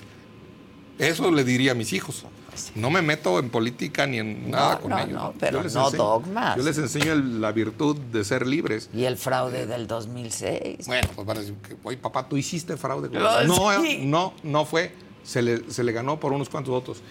Eso 1.00 1.32
le 1.32 1.42
diría 1.42 1.72
a 1.72 1.74
mis 1.74 1.92
hijos. 1.92 2.24
No 2.74 2.90
me 2.90 3.02
meto 3.02 3.38
en 3.38 3.50
política 3.50 4.06
ni 4.06 4.18
en 4.18 4.50
nada 4.50 4.78
con 4.80 4.90
no, 4.90 4.98
ellos. 4.98 5.12
no, 5.12 5.34
pero 5.38 5.58
Yo 5.58 5.64
les 5.64 5.74
no 5.74 5.90
dogmas. 5.90 6.56
Yo 6.56 6.62
les 6.62 6.78
enseño 6.78 7.12
el- 7.12 7.40
la 7.40 7.52
virtud 7.52 7.96
de 7.96 8.24
ser 8.24 8.46
libres. 8.46 8.88
Y 8.94 9.04
el 9.04 9.16
fraude 9.16 9.66
del 9.66 9.86
2006. 9.86 10.86
Bueno, 10.86 11.08
pues 11.14 11.26
van 11.26 11.36
a 11.36 11.40
decir, 11.40 11.54
oye, 11.82 11.96
papá, 11.96 12.28
tú 12.28 12.36
hiciste 12.36 12.76
fraude. 12.76 13.08
No, 13.10 13.44
No, 13.44 13.82
sí. 13.82 14.00
no, 14.04 14.34
no 14.42 14.64
fue. 14.64 14.92
Se 15.22 15.42
le, 15.42 15.70
se 15.70 15.84
le 15.84 15.92
ganó 15.92 16.20
por 16.20 16.32
unos 16.32 16.48
cuantos 16.48 16.70
votos. 16.72 17.02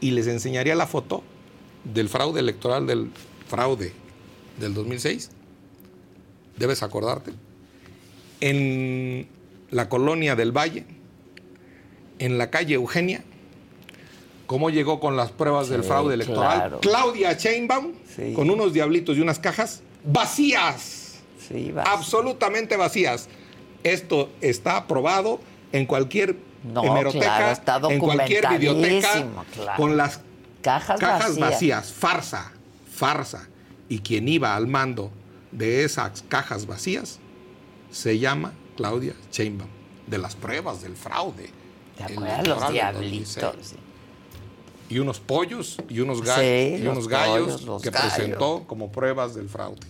Y 0.00 0.10
les 0.10 0.26
enseñaría 0.26 0.74
la 0.74 0.86
foto 0.86 1.22
del 1.84 2.08
fraude 2.08 2.40
electoral, 2.40 2.86
del 2.86 3.10
fraude 3.48 3.92
del 4.60 4.74
2006. 4.74 5.30
Debes 6.58 6.82
acordarte. 6.82 7.32
En 8.40 9.28
la 9.70 9.88
colonia 9.88 10.36
del 10.36 10.52
Valle, 10.52 10.84
en 12.18 12.38
la 12.38 12.50
calle 12.50 12.74
Eugenia, 12.74 13.24
cómo 14.46 14.70
llegó 14.70 15.00
con 15.00 15.16
las 15.16 15.30
pruebas 15.30 15.68
del 15.68 15.82
fraude 15.84 16.14
electoral. 16.14 16.58
claro. 16.58 16.80
Claudia 16.80 17.32
Sheinbaum, 17.34 17.92
Sí. 18.14 18.32
con 18.34 18.50
unos 18.50 18.72
diablitos 18.72 19.16
y 19.16 19.20
unas 19.20 19.38
cajas 19.38 19.82
vacías 20.04 21.20
Sí, 21.48 21.70
va. 21.72 21.82
absolutamente 21.84 22.76
vacías. 22.76 23.28
Esto 23.82 24.30
está 24.40 24.76
aprobado 24.76 25.40
en 25.72 25.86
cualquier 25.86 26.36
No, 26.62 26.84
hemeroteca, 26.84 27.54
claro, 27.64 27.90
en 27.90 27.98
cualquier 27.98 28.48
biblioteca, 28.48 29.26
claro. 29.54 29.76
con 29.76 29.96
las 29.96 30.20
Cajas, 30.60 31.00
cajas 31.00 31.30
vacías. 31.38 31.50
vacías. 31.50 31.92
farsa, 31.92 32.52
farsa. 32.92 33.48
Y 33.88 33.98
quien 33.98 34.28
iba 34.28 34.54
al 34.54 34.68
mando 34.68 35.10
de 35.50 35.82
esas 35.84 36.22
cajas 36.28 36.66
vacías 36.66 37.18
se 37.90 38.18
llama 38.20 38.52
Claudia 38.76 39.14
Sheinbaum, 39.32 39.68
de 40.06 40.18
las 40.18 40.36
pruebas 40.36 40.82
del 40.82 40.94
fraude. 40.96 41.50
¿Te 41.96 42.04
acuerdas? 42.04 42.46
Los 42.46 42.70
diablitos. 42.72 43.74
2006. 44.92 44.94
sí. 44.94 44.96
Y 44.96 44.98
unos 44.98 45.20
pollos 45.20 45.76
y 45.88 46.00
unos 46.00 46.22
gallos, 46.22 46.44
Sí, 46.78 46.82
y 46.82 46.86
unos 46.86 47.08
gallos 47.08 47.60
pollos, 47.62 47.82
que 47.82 47.90
gallos. 47.90 48.12
presentó 48.14 48.64
como 48.66 48.90
pruebas 48.92 49.34
del 49.34 49.48
fraude. 49.48 49.80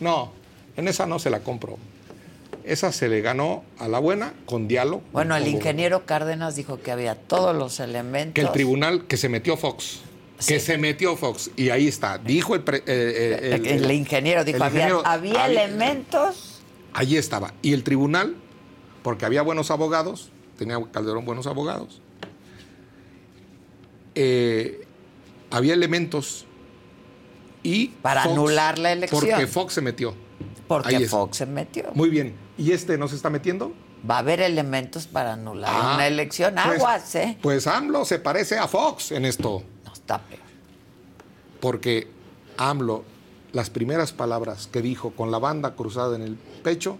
No, 0.00 0.32
en 0.76 0.88
esa 0.88 1.06
no 1.06 1.18
se 1.18 1.30
la 1.30 1.40
compro. 1.40 1.78
Esa 2.64 2.90
se 2.92 3.08
le 3.08 3.20
ganó 3.20 3.62
a 3.78 3.86
la 3.86 3.98
buena 4.00 4.34
con 4.44 4.66
diálogo. 4.66 5.02
Bueno, 5.12 5.36
el 5.36 5.46
ingeniero 5.46 6.04
Cárdenas 6.04 6.56
dijo 6.56 6.80
que 6.82 6.90
había 6.90 7.14
todos 7.14 7.54
los 7.56 7.78
elementos. 7.80 8.34
Que 8.34 8.40
el 8.40 8.50
tribunal, 8.50 9.06
que 9.06 9.16
se 9.16 9.28
metió 9.28 9.56
Fox. 9.56 10.00
Que 10.46 10.58
se 10.60 10.76
metió 10.76 11.16
Fox. 11.16 11.50
Y 11.56 11.70
ahí 11.70 11.86
está. 11.86 12.18
Dijo 12.18 12.54
el... 12.56 12.62
pre- 12.62 12.78
eh, 12.78 12.82
eh, 12.86 13.60
El, 13.80 13.90
ingeniero 13.92 14.44
dijo, 14.44 14.56
el 14.56 14.62
había, 14.64 14.88
ingeniero- 14.88 15.02
había 15.06 15.44
había- 15.44 15.64
elementos. 15.64 16.60
Allí 16.92 17.16
estaba. 17.16 17.54
Y 17.62 17.72
el 17.72 17.84
tribunal, 17.84 18.34
porque 19.04 19.24
había 19.24 19.42
buenos 19.42 19.70
abogados, 19.70 20.30
tenía 20.58 20.78
Calderón 20.90 21.24
buenos 21.24 21.46
abogados, 21.46 22.00
eh, 24.16 24.84
había 25.50 25.74
elementos 25.74 26.44
y... 27.62 27.88
Para 28.02 28.24
anular 28.24 28.78
la 28.78 28.90
elección. 28.92 29.20
Porque 29.20 29.46
Fox 29.46 29.74
se 29.74 29.80
metió. 29.82 30.14
Porque. 30.66 31.06
Fox 31.08 31.36
se 31.38 31.46
metió. 31.46 31.84
Muy 31.94 32.08
bien. 32.10 32.34
¿Y 32.58 32.72
este 32.72 32.98
no 32.98 33.06
se 33.06 33.14
está 33.16 33.30
metiendo? 33.30 33.72
Va 34.08 34.16
a 34.16 34.18
haber 34.18 34.40
elementos 34.40 35.06
para 35.06 35.34
anular 35.34 35.70
Ah, 35.72 35.92
una 35.94 36.06
elección. 36.06 36.54
pues- 36.54 36.78
Aguas, 36.80 37.14
¿eh? 37.14 37.38
Pues 37.40 37.66
AMLO 37.66 38.04
se 38.04 38.18
parece 38.18 38.58
a 38.58 38.66
Fox 38.68 39.12
en 39.12 39.24
esto. 39.24 39.62
No 39.84 39.92
está 39.92 40.18
peor. 40.22 40.40
Porque 41.60 42.08
AMLO, 42.56 43.04
las 43.52 43.70
primeras 43.70 44.12
palabras 44.12 44.68
que 44.70 44.82
dijo 44.82 45.10
con 45.12 45.30
la 45.30 45.38
banda 45.38 45.74
cruzada 45.74 46.16
en 46.16 46.22
el 46.22 46.34
pecho, 46.62 46.98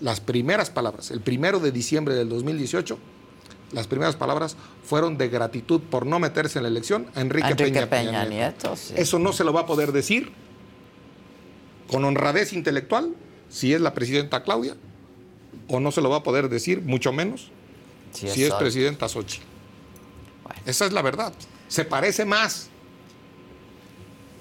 las 0.00 0.20
primeras 0.20 0.70
palabras, 0.70 1.10
el 1.10 1.20
primero 1.20 1.60
de 1.60 1.70
diciembre 1.70 2.14
del 2.14 2.28
2018, 2.28 2.98
las 3.72 3.86
primeras 3.86 4.16
palabras 4.16 4.56
fueron 4.84 5.16
de 5.18 5.28
gratitud 5.28 5.80
por 5.80 6.06
no 6.06 6.18
meterse 6.18 6.58
en 6.58 6.64
la 6.64 6.68
elección 6.68 7.06
a 7.14 7.20
Enrique, 7.20 7.48
Enrique 7.48 7.64
Peña, 7.64 7.86
Peña 7.88 8.10
Peña 8.10 8.24
Nieto. 8.24 8.68
Nieto, 8.68 8.76
sí. 8.76 8.94
Eso 8.96 9.18
no 9.18 9.32
se 9.32 9.44
lo 9.44 9.52
va 9.52 9.62
a 9.62 9.66
poder 9.66 9.92
decir 9.92 10.32
con 11.90 12.04
honradez 12.04 12.52
intelectual 12.52 13.14
si 13.48 13.74
es 13.74 13.80
la 13.80 13.94
presidenta 13.94 14.42
Claudia 14.42 14.76
o 15.68 15.80
no 15.80 15.92
se 15.92 16.00
lo 16.00 16.10
va 16.10 16.18
a 16.18 16.22
poder 16.22 16.48
decir, 16.48 16.82
mucho 16.82 17.12
menos 17.12 17.50
Sí, 18.12 18.28
si 18.28 18.44
es 18.44 18.52
presidenta 18.54 19.08
Xochitl. 19.08 19.44
Bueno. 20.42 20.60
Esa 20.66 20.86
es 20.86 20.92
la 20.92 21.02
verdad. 21.02 21.32
Se 21.68 21.84
parece 21.84 22.24
más 22.24 22.68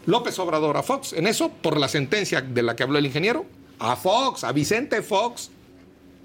López 0.06 0.38
Obrador 0.40 0.78
a 0.78 0.84
Fox 0.84 1.14
en 1.14 1.28
eso 1.28 1.50
por 1.50 1.78
la 1.78 1.88
sentencia 1.88 2.42
de 2.42 2.64
la 2.64 2.76
que 2.76 2.84
habló 2.84 2.98
el 2.98 3.06
ingeniero, 3.06 3.46
a 3.80 3.96
Fox, 3.96 4.44
a 4.44 4.52
Vicente 4.52 5.02
Fox, 5.02 5.52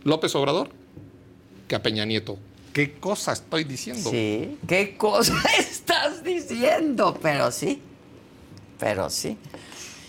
López 0.04 0.34
Obrador, 0.34 0.70
que 1.68 1.74
a 1.74 1.82
Peña 1.82 2.04
Nieto. 2.04 2.38
¿Qué 2.76 2.92
cosa 2.92 3.32
estoy 3.32 3.64
diciendo? 3.64 4.10
Sí, 4.10 4.58
¿qué 4.68 4.98
cosa 4.98 5.32
estás 5.58 6.22
diciendo? 6.22 7.18
Pero 7.22 7.50
sí, 7.50 7.80
pero 8.78 9.08
sí. 9.08 9.38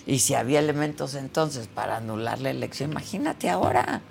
Y 0.05 0.19
si 0.19 0.33
había 0.33 0.59
elementos 0.59 1.15
entonces 1.15 1.69
para 1.73 1.95
anular 1.95 2.41
la 2.41 2.49
elección, 2.49 2.91
imagínate 2.91 3.49
ahora. 3.49 4.01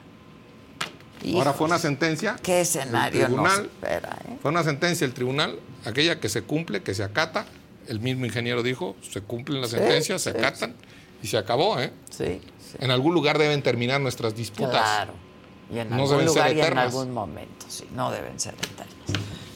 Ahora 1.34 1.52
fue 1.52 1.66
una 1.66 1.78
sentencia. 1.78 2.36
¿Qué 2.42 2.62
escenario 2.62 3.28
nos 3.28 3.28
tribunal, 3.28 3.64
espera? 3.66 4.16
eh? 4.26 4.38
Fue 4.40 4.50
una 4.50 4.64
sentencia 4.64 5.06
del 5.06 5.12
tribunal, 5.12 5.58
aquella 5.84 6.18
que 6.18 6.30
se 6.30 6.40
cumple, 6.40 6.82
que 6.82 6.94
se 6.94 7.04
acata. 7.04 7.44
El 7.88 8.00
mismo 8.00 8.24
ingeniero 8.24 8.62
dijo, 8.62 8.96
se 9.02 9.20
cumplen 9.20 9.60
las 9.60 9.68
Sí, 9.72 9.76
sentencias, 9.76 10.22
se 10.22 10.32
sí, 10.32 10.38
acatan 10.38 10.74
y 11.22 11.26
se 11.26 11.36
acabó. 11.36 11.78
¿eh? 11.78 11.92
Sí. 12.08 12.40
En 12.78 12.90
algún 12.90 13.12
lugar 13.12 13.36
deben 13.36 13.62
terminar 13.62 14.00
nuestras 14.00 14.34
disputas. 14.34 14.70
Claro. 14.80 15.25
Y 15.70 15.78
en 15.78 15.90
No 15.90 15.96
algún 15.96 16.10
deben 16.10 16.26
ser 16.28 16.34
lugar 16.36 16.56
y 16.56 16.60
en 16.60 16.78
algún 16.78 17.10
momento, 17.12 17.66
sí, 17.68 17.84
no 17.92 18.10
deben 18.10 18.38
ser 18.38 18.54
eternas. 18.54 18.86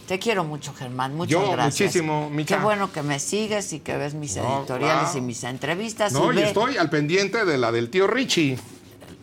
Te 0.08 0.18
quiero 0.18 0.42
mucho, 0.42 0.74
Germán. 0.74 1.14
Muchas 1.14 1.30
Yo, 1.30 1.52
gracias. 1.52 1.80
muchísimo, 1.88 2.28
Micha. 2.30 2.56
Qué 2.56 2.62
bueno 2.64 2.90
que 2.92 3.02
me 3.02 3.20
sigues 3.20 3.72
y 3.72 3.78
que 3.78 3.96
ves 3.96 4.14
mis 4.14 4.36
No, 4.36 4.58
editoriales 4.60 5.02
claro. 5.04 5.18
y 5.18 5.20
mis 5.20 5.44
entrevistas. 5.44 6.12
No, 6.12 6.32
y 6.32 6.40
estoy 6.40 6.76
al 6.78 6.90
pendiente 6.90 7.44
de 7.44 7.56
la 7.58 7.70
del 7.70 7.90
tío 7.90 8.08
Richie. 8.08 8.58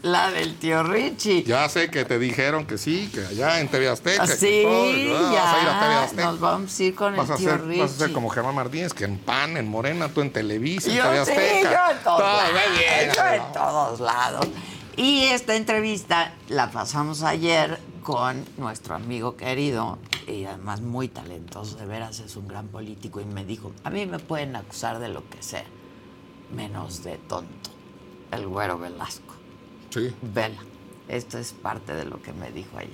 la 0.03 0.31
del 0.31 0.55
tío 0.55 0.83
Richie. 0.83 1.43
Ya 1.43 1.67
sé 1.67 1.89
que 1.91 2.05
te 2.05 2.17
dijeron 2.19 2.65
que 2.65 2.77
sí, 2.77 3.09
que 3.13 3.25
allá 3.25 3.59
en 3.59 3.67
TV 3.67 3.89
Azteca. 3.89 4.23
Ah, 4.23 4.27
sí, 4.27 4.61
todo, 4.63 5.33
ya. 5.33 5.41
Vas 5.43 5.55
a 5.55 5.61
ir 5.61 5.67
a 5.67 5.79
TV 5.81 5.93
Azteca. 5.95 6.23
Nos 6.23 6.39
vamos 6.39 6.79
a 6.79 6.83
ir 6.83 6.95
con 6.95 7.15
Vas 7.17 7.29
el 7.31 7.35
tío 7.35 7.49
ser, 7.49 7.65
Richie. 7.65 7.81
vas 7.81 7.91
a 7.91 7.97
ser 7.97 8.13
como 8.13 8.29
Germán 8.29 8.55
Martínez, 8.55 8.93
que 8.93 9.03
en 9.03 9.17
PAN, 9.17 9.57
en 9.57 9.67
Morena, 9.67 10.07
tú 10.07 10.21
en 10.21 10.31
Televisa, 10.31 10.89
en 10.89 10.95
Yo 10.95 11.03
TV 11.03 11.25
sí, 11.25 11.31
Azteca. 11.31 11.71
yo 11.85 11.91
en 11.97 12.03
todos 12.03 12.17
Todo, 12.19 12.27
lados. 12.27 13.15
yo 13.17 13.25
en 13.33 13.53
todos 13.53 13.99
lados. 13.99 14.47
Y 14.97 15.25
esta 15.25 15.55
entrevista 15.55 16.33
la 16.49 16.71
pasamos 16.71 17.21
ayer 17.21 17.79
con 18.01 18.43
nuestro 18.57 18.95
amigo 18.95 19.37
querido 19.37 19.99
y 20.25 20.45
además 20.45 20.81
muy 20.81 21.07
talentoso, 21.07 21.77
de 21.77 21.85
veras 21.85 22.19
es 22.19 22.35
un 22.35 22.47
gran 22.47 22.67
político 22.67 23.21
y 23.21 23.25
me 23.25 23.45
dijo, 23.45 23.71
a 23.83 23.89
mí 23.91 24.05
me 24.07 24.17
pueden 24.19 24.55
acusar 24.55 24.97
de 24.99 25.09
lo 25.09 25.29
que 25.29 25.41
sea, 25.43 25.63
menos 26.51 27.03
de 27.03 27.17
tonto, 27.17 27.69
el 28.31 28.47
güero 28.47 28.79
Velasco. 28.79 29.35
Sí. 29.91 30.13
Vela, 30.21 30.61
esto 31.07 31.37
es 31.37 31.53
parte 31.53 31.93
de 31.93 32.05
lo 32.05 32.21
que 32.21 32.33
me 32.33 32.51
dijo 32.51 32.77
ayer. 32.77 32.91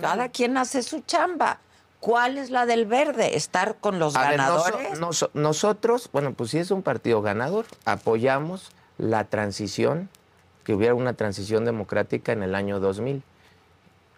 Cada 0.00 0.28
quien 0.30 0.56
hace 0.56 0.82
su 0.82 1.00
chamba. 1.00 1.60
¿Cuál 2.00 2.38
es 2.38 2.50
la 2.50 2.64
del 2.64 2.86
verde? 2.86 3.36
¿Estar 3.36 3.78
con 3.80 3.98
los 3.98 4.14
A 4.14 4.30
ver, 4.30 4.38
noso- 4.38 4.64
ganadores? 4.72 5.00
noso- 5.00 5.30
nosotros, 5.34 6.08
bueno, 6.12 6.32
pues 6.32 6.50
sí 6.50 6.58
es 6.58 6.70
un 6.70 6.82
partido 6.82 7.22
ganador, 7.22 7.66
apoyamos 7.84 8.70
la 8.98 9.24
transición, 9.24 10.08
que 10.64 10.74
hubiera 10.74 10.94
una 10.94 11.14
transición 11.14 11.64
democrática 11.64 12.32
en 12.32 12.42
el 12.42 12.54
año 12.54 12.80
2000. 12.80 13.22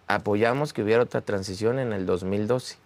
Apoyamos 0.08 0.72
que 0.72 0.82
hubiera 0.82 1.02
otra 1.02 1.20
transición 1.20 1.78
en 1.78 1.92
el 1.92 2.06
2012. 2.06 2.76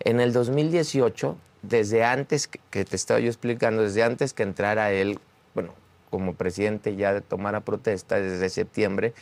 En 0.00 0.20
el 0.20 0.32
2018, 0.32 1.36
desde 1.62 2.04
antes 2.04 2.48
que- 2.48 2.84
te 2.84 2.96
estaba 2.96 3.20
yo 3.20 3.28
explicando, 3.28 3.82
desde 3.82 4.02
antes 4.02 4.32
que 4.32 4.42
entrara 4.42 4.90
él, 4.90 5.20
bueno, 5.54 5.72
como 6.10 6.34
presidente 6.34 6.96
ya 6.96 7.20
tomara 7.20 7.60
protesta 7.60 8.16
desde 8.16 8.48
septiembre, 8.48 9.14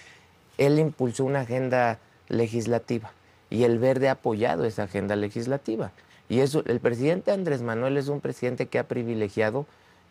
él 0.58 0.78
impulsó 0.78 1.24
una 1.24 1.40
agenda 1.40 1.98
legislativa 2.28 3.12
y 3.50 3.64
el 3.64 3.78
Verde 3.78 4.08
ha 4.08 4.12
apoyado 4.12 4.64
esa 4.64 4.84
agenda 4.84 5.16
legislativa. 5.16 5.92
Y 6.28 6.40
eso, 6.40 6.62
el 6.66 6.80
presidente 6.80 7.30
Andrés 7.30 7.60
Manuel 7.60 7.98
es 7.98 8.08
un 8.08 8.20
presidente 8.20 8.66
que 8.66 8.78
ha 8.78 8.88
privilegiado 8.88 9.66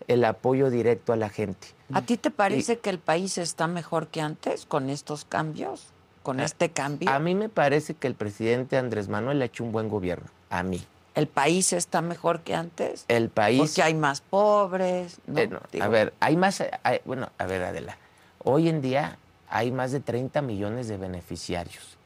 el 0.07 0.23
apoyo 0.25 0.69
directo 0.69 1.13
a 1.13 1.15
la 1.15 1.29
gente. 1.29 1.67
¿A 1.93 2.01
ti 2.01 2.17
te 2.17 2.31
parece 2.31 2.79
que 2.79 2.89
el 2.89 2.99
país 2.99 3.37
está 3.37 3.67
mejor 3.67 4.07
que 4.07 4.21
antes 4.21 4.65
con 4.65 4.89
estos 4.89 5.25
cambios? 5.25 5.87
¿Con 6.23 6.39
este 6.39 6.69
cambio? 6.69 7.09
A 7.09 7.19
mí 7.19 7.33
me 7.35 7.49
parece 7.49 7.95
que 7.95 8.07
el 8.07 8.13
presidente 8.15 8.77
Andrés 8.77 9.07
Manuel 9.09 9.41
ha 9.41 9.45
hecho 9.45 9.63
un 9.63 9.71
buen 9.71 9.89
gobierno. 9.89 10.27
A 10.49 10.61
mí. 10.63 10.85
¿El 11.15 11.27
país 11.27 11.73
está 11.73 12.01
mejor 12.01 12.41
que 12.41 12.53
antes? 12.55 13.05
El 13.07 13.29
país. 13.29 13.59
Porque 13.59 13.81
hay 13.81 13.93
más 13.95 14.21
pobres. 14.21 15.17
¿no? 15.25 15.39
Eh, 15.39 15.47
no, 15.47 15.59
a 15.81 15.87
ver, 15.87 16.13
hay 16.19 16.37
más. 16.37 16.63
hay- 16.83 17.01
bueno, 17.05 17.29
a 17.37 17.45
ver, 17.45 17.63
Adela. 17.63 17.97
Hoy 18.43 18.69
en 18.69 18.81
día 18.81 19.17
hay 19.49 19.71
más 19.71 19.91
de 19.91 19.99
30 19.99 20.41
millones 20.41 20.87
de 20.87 20.97
beneficiarios. 20.97 21.97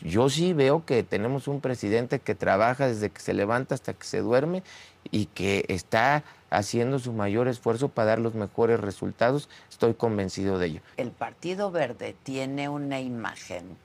Yo 0.00 0.28
sí 0.30 0.52
veo 0.52 0.84
que 0.84 1.02
tenemos 1.02 1.46
un 1.46 1.60
presidente 1.60 2.18
que 2.18 2.34
trabaja 2.34 2.86
desde 2.88 3.10
que 3.10 3.20
se 3.20 3.34
levanta 3.34 3.74
hasta 3.74 3.92
que 3.94 4.04
se 4.04 4.18
duerme 4.20 4.62
y 5.10 5.26
que 5.26 5.64
está 5.68 6.24
haciendo 6.50 6.98
su 6.98 7.12
mayor 7.12 7.48
esfuerzo 7.48 7.88
para 7.88 8.08
dar 8.10 8.18
los 8.18 8.34
mejores 8.34 8.80
resultados. 8.80 9.48
Estoy 9.70 9.94
convencido 9.94 10.58
de 10.58 10.66
ello. 10.66 10.80
El 10.96 11.10
Partido 11.12 11.70
Verde 11.70 12.14
tiene 12.22 12.68
una 12.68 13.00
imagen, 13.00 13.76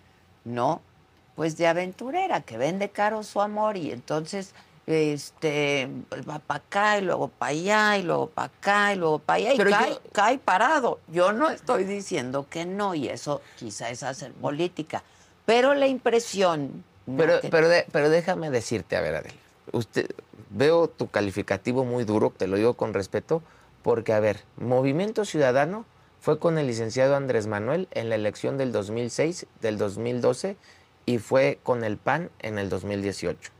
¿no? 0.44 0.82
Pues 1.36 1.58
de 1.58 1.68
aventurera, 1.68 2.42
que 2.42 2.58
vende 2.58 2.90
caro 2.90 3.22
su 3.24 3.42
amor 3.42 3.78
y 3.78 3.92
entonces 3.92 4.54
este 4.88 5.90
va 6.30 6.40
para 6.40 6.60
acá 6.60 6.98
y 6.98 7.02
luego 7.02 7.28
para 7.28 7.52
allá 7.52 7.98
y 7.98 8.04
luego 8.04 8.30
para 8.30 8.48
acá 8.48 8.94
y 8.94 8.98
luego 8.98 9.20
para 9.20 9.38
allá 9.38 9.54
y 9.54 9.58
Pero 9.58 9.70
cae, 9.72 9.90
yo- 9.92 10.02
cae 10.12 10.38
parado. 10.38 11.00
Yo 11.08 11.34
no 11.34 11.50
estoy 11.50 11.84
diciendo 11.84 12.48
que 12.50 12.66
no 12.66 12.96
y 12.96 13.10
eso 13.10 13.42
quizá 13.58 13.90
es 13.90 14.04
hacer 14.04 14.32
política, 14.34 15.04
pero 15.46 15.74
la 15.74 15.88
impresión... 15.88 16.84
Pero, 17.18 17.40
pero, 17.52 17.70
de- 17.70 17.86
pero 17.92 18.10
déjame 18.10 18.50
decirte, 18.50 18.96
a 18.96 19.02
ver, 19.02 19.16
Adela. 19.18 19.36
Usted, 19.72 20.08
veo 20.50 20.88
tu 20.88 21.08
calificativo 21.08 21.86
muy 21.86 22.04
duro, 22.04 22.34
te 22.36 22.48
lo 22.48 22.58
digo 22.58 22.76
con 22.76 22.94
respeto, 22.94 23.42
porque, 23.84 24.14
a 24.14 24.20
ver, 24.20 24.44
Movimiento 24.58 25.26
Ciudadano 25.26 25.86
fue 26.20 26.40
con 26.40 26.58
el 26.58 26.68
licenciado 26.68 27.16
Andrés 27.16 27.48
Manuel 27.48 27.88
en 27.92 28.10
la 28.10 28.16
elección 28.16 28.58
del 28.58 28.72
2006, 28.72 29.46
del 29.62 29.78
2012, 29.78 30.58
y 31.06 31.20
fue 31.20 31.60
con 31.64 31.84
el 31.84 31.98
PAN 31.98 32.32
en 32.40 32.58
el 32.58 32.70
2018. 32.70 33.52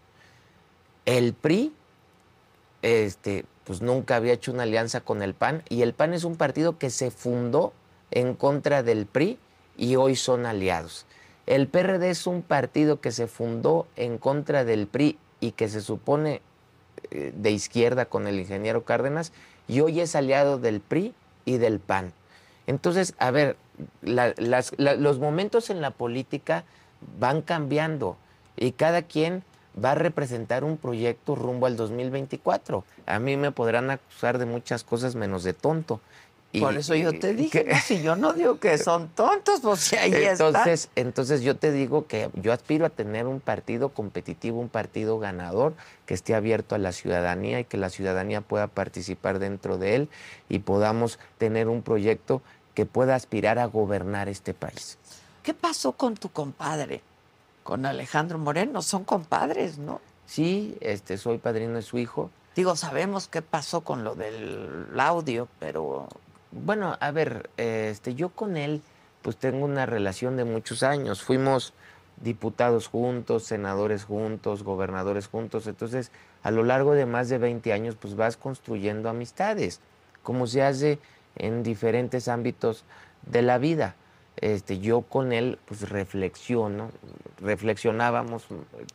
El 1.06 1.34
PRI, 1.34 1.74
este, 2.82 3.46
pues 3.66 3.82
nunca 3.82 4.16
había 4.16 4.34
hecho 4.34 4.52
una 4.52 4.64
alianza 4.64 5.02
con 5.02 5.22
el 5.22 5.36
PAN, 5.36 5.64
y 5.70 5.84
el 5.84 5.94
PAN 5.94 6.14
es 6.14 6.24
un 6.24 6.38
partido 6.38 6.80
que 6.80 6.90
se 6.90 7.12
fundó 7.12 7.74
en 8.12 8.34
contra 8.34 8.82
del 8.82 9.06
PRI 9.06 9.38
y 9.78 9.96
hoy 9.96 10.16
son 10.16 10.46
aliados. 10.46 11.06
El 11.46 11.68
PRD 11.68 12.10
es 12.10 12.26
un 12.26 12.42
partido 12.42 13.02
que 13.02 13.12
se 13.12 13.28
fundó 13.28 13.88
en 13.96 14.18
contra 14.18 14.66
del 14.66 14.88
PRI 14.88 15.20
y 15.40 15.52
que 15.52 15.70
se 15.70 15.82
supone 15.82 16.42
de 17.10 17.52
izquierda 17.52 18.06
con 18.06 18.28
el 18.28 18.40
ingeniero 18.40 18.84
Cárdenas 18.84 19.32
y 19.68 19.82
hoy 19.82 20.00
es 20.00 20.16
aliado 20.16 20.58
del 20.58 20.82
PRI 20.82 21.14
y 21.46 21.58
del 21.58 21.80
PAN. 21.80 22.14
Entonces, 22.68 23.14
a 23.20 23.32
ver, 23.32 23.58
los 24.02 25.20
momentos 25.20 25.70
en 25.70 25.82
la 25.82 25.92
política 25.92 26.64
van 27.20 27.42
cambiando 27.42 28.18
y 28.58 28.72
cada 28.72 29.04
quien 29.04 29.44
va 29.84 29.92
a 29.92 29.96
representar 29.96 30.64
un 30.64 30.78
proyecto 30.78 31.36
rumbo 31.36 31.66
al 31.66 31.76
2024. 31.76 32.84
A 33.06 33.20
mí 33.20 33.38
me 33.38 33.52
podrán 33.52 33.92
acusar 33.92 34.38
de 34.38 34.46
muchas 34.46 34.84
cosas 34.84 35.16
menos 35.16 35.44
de 35.44 35.54
tonto. 35.54 36.00
Y- 36.58 36.62
Por 36.62 36.76
eso 36.78 36.96
yo 36.96 37.18
te 37.20 37.34
dije, 37.34 37.66
que- 37.66 37.74
no, 37.74 37.80
si 37.80 38.02
yo 38.02 38.16
no 38.16 38.34
digo 38.34 38.60
que 38.60 38.78
son 38.78 39.10
tontos, 39.10 39.60
pues 39.62 39.80
si 39.82 39.96
ahí 39.98 40.14
está. 40.14 40.32
entonces, 40.32 40.90
entonces 40.96 41.42
yo 41.42 41.56
te 41.58 41.72
digo 41.72 42.08
que 42.08 42.30
yo 42.34 42.54
aspiro 42.54 42.86
a 42.86 42.90
tener 42.90 43.28
un 43.28 43.40
partido 43.40 43.90
competitivo, 43.90 44.60
un 44.60 44.70
partido 44.70 45.20
ganador, 45.20 45.74
que 46.06 46.14
esté 46.14 46.34
abierto 46.36 46.76
a 46.76 46.78
la 46.78 46.92
ciudadanía 46.92 47.60
y 47.60 47.66
que 47.66 47.78
la 47.78 47.90
ciudadanía 47.90 48.42
pueda 48.42 48.68
participar 48.68 49.40
dentro 49.40 49.78
de 49.78 49.96
él 49.96 50.10
y 50.50 50.60
podamos 50.60 51.20
tener 51.38 51.68
un 51.68 51.82
proyecto 51.82 52.42
que 52.74 52.86
pueda 52.86 53.16
aspirar 53.16 53.60
a 53.60 53.66
gobernar 53.66 54.30
este 54.30 54.54
país. 54.54 54.98
¿Qué 55.44 55.54
pasó 55.54 55.92
con 55.94 56.16
tu 56.16 56.30
compadre? 56.30 57.02
Con 57.64 57.86
Alejandro 57.86 58.38
Moreno, 58.38 58.82
son 58.82 59.04
compadres, 59.04 59.78
¿no? 59.78 60.00
Sí, 60.26 60.78
este, 60.82 61.18
soy 61.18 61.38
padrino 61.38 61.74
de 61.76 61.82
su 61.82 61.98
hijo. 61.98 62.30
Digo, 62.56 62.76
sabemos 62.76 63.28
qué 63.28 63.42
pasó 63.42 63.82
con 63.82 64.04
lo 64.04 64.16
del 64.16 64.88
audio, 64.98 65.48
pero 65.60 66.08
Bueno, 66.64 66.96
a 67.02 67.12
ver, 67.12 67.50
este, 67.58 68.16
yo 68.16 68.30
con 68.30 68.56
él, 68.56 68.82
pues 69.22 69.36
tengo 69.36 69.66
una 69.66 69.86
relación 69.86 70.38
de 70.38 70.46
muchos 70.46 70.84
años. 70.84 71.22
Fuimos 71.22 71.74
diputados 72.22 72.88
juntos, 72.88 73.44
senadores 73.44 74.06
juntos, 74.06 74.64
gobernadores 74.64 75.28
juntos. 75.28 75.68
Entonces, 75.68 76.12
a 76.44 76.52
lo 76.52 76.64
largo 76.64 76.94
de 76.94 77.06
más 77.06 77.28
de 77.28 77.40
20 77.40 77.74
años, 77.74 77.98
pues 78.00 78.16
vas 78.16 78.38
construyendo 78.38 79.10
amistades, 79.10 79.82
como 80.24 80.48
se 80.48 80.64
hace 80.64 80.98
en 81.36 81.62
diferentes 81.62 82.30
ámbitos 82.30 82.86
de 83.24 83.42
la 83.42 83.58
vida. 83.58 83.96
Este, 84.38 84.80
yo 84.80 85.02
con 85.02 85.34
él, 85.34 85.60
pues 85.66 85.90
reflexiono, 85.90 86.90
reflexionábamos 87.42 88.46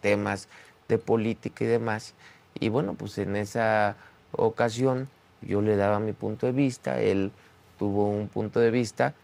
temas 0.00 0.48
de 0.88 0.96
política 0.96 1.64
y 1.64 1.66
demás. 1.66 2.14
Y 2.58 2.70
bueno, 2.70 2.94
pues 2.94 3.18
en 3.18 3.36
esa 3.36 3.96
ocasión 4.32 5.10
yo 5.42 5.60
le 5.60 5.76
daba 5.76 6.00
mi 6.00 6.14
punto 6.14 6.46
de 6.46 6.52
vista, 6.52 7.00
él 7.02 7.32
tuvo 7.80 8.06
un 8.10 8.28
punto 8.28 8.60
de 8.60 8.70
vista, 8.70 9.14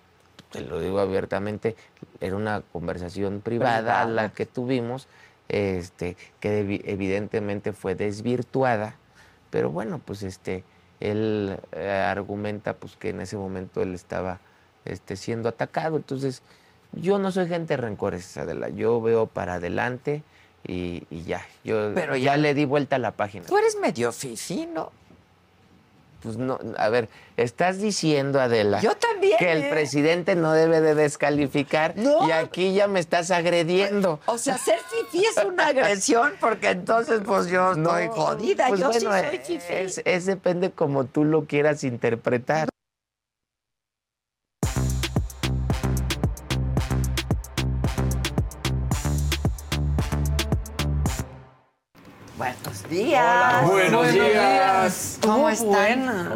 te 0.50 0.62
lo 0.62 0.80
digo 0.80 0.98
abiertamente, 0.98 1.76
era 2.20 2.34
una 2.36 2.62
conversación 2.72 3.42
privada, 3.42 3.80
Privada. 3.82 4.04
la 4.06 4.28
que 4.32 4.46
tuvimos, 4.46 5.08
este, 5.50 6.16
que 6.40 6.64
evi- 6.66 6.80
evidentemente 6.86 7.74
fue 7.74 7.94
desvirtuada, 7.94 8.94
pero 9.50 9.70
bueno, 9.70 10.00
pues 10.02 10.22
este, 10.22 10.64
él 11.00 11.58
eh, 11.72 11.90
argumenta 11.90 12.72
pues 12.72 12.96
que 12.96 13.10
en 13.10 13.20
ese 13.20 13.36
momento 13.36 13.82
él 13.82 13.94
estaba 13.94 14.40
este, 14.86 15.16
siendo 15.16 15.50
atacado, 15.50 15.96
entonces 15.98 16.40
yo 16.92 17.18
no 17.18 17.30
soy 17.32 17.48
gente 17.48 17.76
rencorosa, 17.76 18.40
Adela, 18.42 18.70
yo 18.70 19.02
veo 19.02 19.26
para 19.26 19.54
adelante 19.54 20.22
y, 20.66 21.06
y 21.10 21.24
ya, 21.24 21.44
yo 21.62 21.92
Pero 21.94 22.16
ya 22.16 22.38
le 22.38 22.54
di 22.54 22.64
vuelta 22.64 22.96
a 22.96 22.98
la 22.98 23.10
página. 23.12 23.44
Tú 23.44 23.58
eres 23.58 23.76
medio 23.78 24.12
fifi, 24.12 24.66
¿no? 24.66 24.92
Pues 26.22 26.36
no, 26.38 26.58
a 26.78 26.88
ver, 26.88 27.08
estás 27.36 27.78
diciendo, 27.78 28.40
Adela, 28.40 28.80
Yo 28.80 28.96
también, 28.96 29.36
que 29.38 29.52
el 29.52 29.64
¿eh? 29.64 29.68
presidente 29.70 30.34
no 30.34 30.52
debe 30.52 30.80
de 30.80 30.94
descalificar 30.94 31.94
No. 31.96 32.26
y 32.26 32.32
aquí 32.32 32.72
ya 32.74 32.88
me 32.88 33.00
estás 33.00 33.30
agrediendo. 33.30 34.18
O 34.26 34.38
sea, 34.38 34.58
ser 34.58 34.78
fifi 34.90 35.24
es 35.24 35.44
una 35.44 35.68
agresión 35.68 36.32
porque 36.40 36.70
entonces 36.70 37.20
pues 37.24 37.46
yo 37.48 37.72
estoy 37.72 38.08
jodida. 38.08 38.68
Pues 38.68 38.80
yo 38.80 38.86
bueno, 38.90 39.12
sí 39.12 39.28
soy 39.28 39.38
fifi. 39.38 39.72
es, 39.72 40.02
es 40.04 40.26
depende 40.26 40.70
como 40.70 41.04
tú 41.04 41.24
lo 41.24 41.44
quieras 41.44 41.84
interpretar. 41.84 42.68
Buenos 52.86 52.90
días. 52.90 53.64
Buenos 53.68 54.12
días. 54.12 55.18
¿Cómo 55.20 55.48
Estuvo 55.48 55.76
están? 55.76 56.30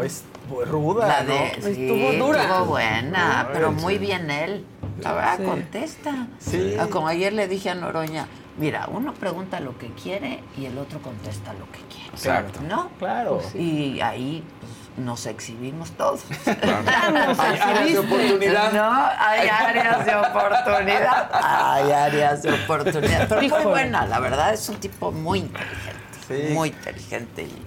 ruda, 0.69 1.07
La 1.07 1.23
¿no? 1.23 1.33
de, 1.33 1.53
sí, 1.63 1.87
Estuvo 1.87 2.27
dura. 2.27 2.43
Estuvo 2.43 2.65
buena, 2.65 3.41
Ay, 3.43 3.47
pero 3.53 3.69
sí. 3.71 3.75
muy 3.77 3.99
bien 3.99 4.31
él. 4.31 4.65
La 5.01 5.13
verdad, 5.13 5.37
Sí. 5.39 5.45
contesta. 5.45 6.27
Sí. 6.41 6.77
Ah, 6.79 6.89
Como 6.91 7.07
ayer 7.07 7.33
le 7.33 7.47
dije 7.47 7.71
a 7.71 7.75
Noroña, 7.77 8.27
mira, 8.59 8.89
uno 8.91 9.15
pregunta 9.15 9.61
lo 9.61 9.79
que 9.79 9.93
quiere 9.93 10.43
y 10.59 10.67
el 10.67 10.77
otro 10.79 11.01
contesta 11.01 11.53
lo 11.53 11.71
que 11.71 11.79
quiere. 11.89 12.09
Exacto. 12.13 12.61
¿No? 12.69 12.91
Claro. 12.99 13.41
Y 13.55 14.01
ahí 14.01 14.43
pues, 14.59 15.07
nos 15.07 15.27
exhibimos 15.27 15.93
todos. 15.93 16.23
Hay 16.47 17.59
áreas 17.61 17.93
de 17.93 17.99
oportunidad. 18.01 18.73
No, 18.73 18.93
hay 18.93 19.49
áreas 19.49 20.05
de 20.05 20.17
oportunidad. 20.17 21.31
Hay 21.33 21.93
áreas 21.93 22.43
de 22.43 22.53
oportunidad. 22.53 23.29
Pero 23.29 23.41
muy 23.41 23.63
buena, 23.71 24.05
la 24.07 24.19
verdad, 24.19 24.53
es 24.53 24.69
un 24.69 24.77
tipo 24.77 25.13
muy 25.13 25.39
inteligente. 25.39 26.01
Sí. 26.37 26.55
Muy 26.55 26.69
inteligente. 26.71 27.43
Y, 27.43 27.63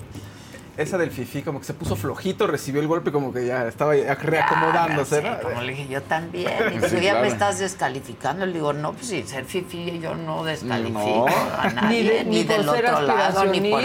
Esa 0.76 0.98
del 0.98 1.12
Fifi 1.12 1.44
como 1.44 1.60
que 1.60 1.66
se 1.68 1.76
puso 1.76 1.96
flojito, 1.96 2.48
recibió 2.48 2.82
el 2.82 2.88
golpe 2.88 3.12
como 3.12 3.32
que 3.32 3.46
ya 3.46 3.68
estaba 3.68 3.96
ya 3.96 4.16
reacomodándose, 4.16 5.20
Ah, 5.24 5.38
¿no? 5.44 5.50
como 5.50 5.62
le 5.62 5.74
dije, 5.74 5.88
yo 5.88 6.02
también. 6.02 6.50
Y 6.84 6.90
Sí, 6.90 6.96
ya 6.96 7.12
claro. 7.12 7.22
me 7.22 7.28
estás 7.28 7.60
descalificando, 7.60 8.46
le 8.48 8.54
digo, 8.54 8.74
no, 8.74 8.94
pues 8.94 9.06
si 9.08 9.22
ser 9.22 9.46
fifi 9.46 10.00
yo 10.00 10.16
no 10.16 10.38
No. 10.38 10.44
descalifico 10.46 11.28
a 11.60 11.70
nadie, 11.70 12.02
Ni 12.02 12.10
de- 12.10 12.24
ni, 12.26 12.38
ni 12.38 12.44
por 12.44 12.58
del 12.58 12.70
otro 12.70 13.02
lado, 13.04 13.46
ni 13.46 13.70
por 13.70 13.82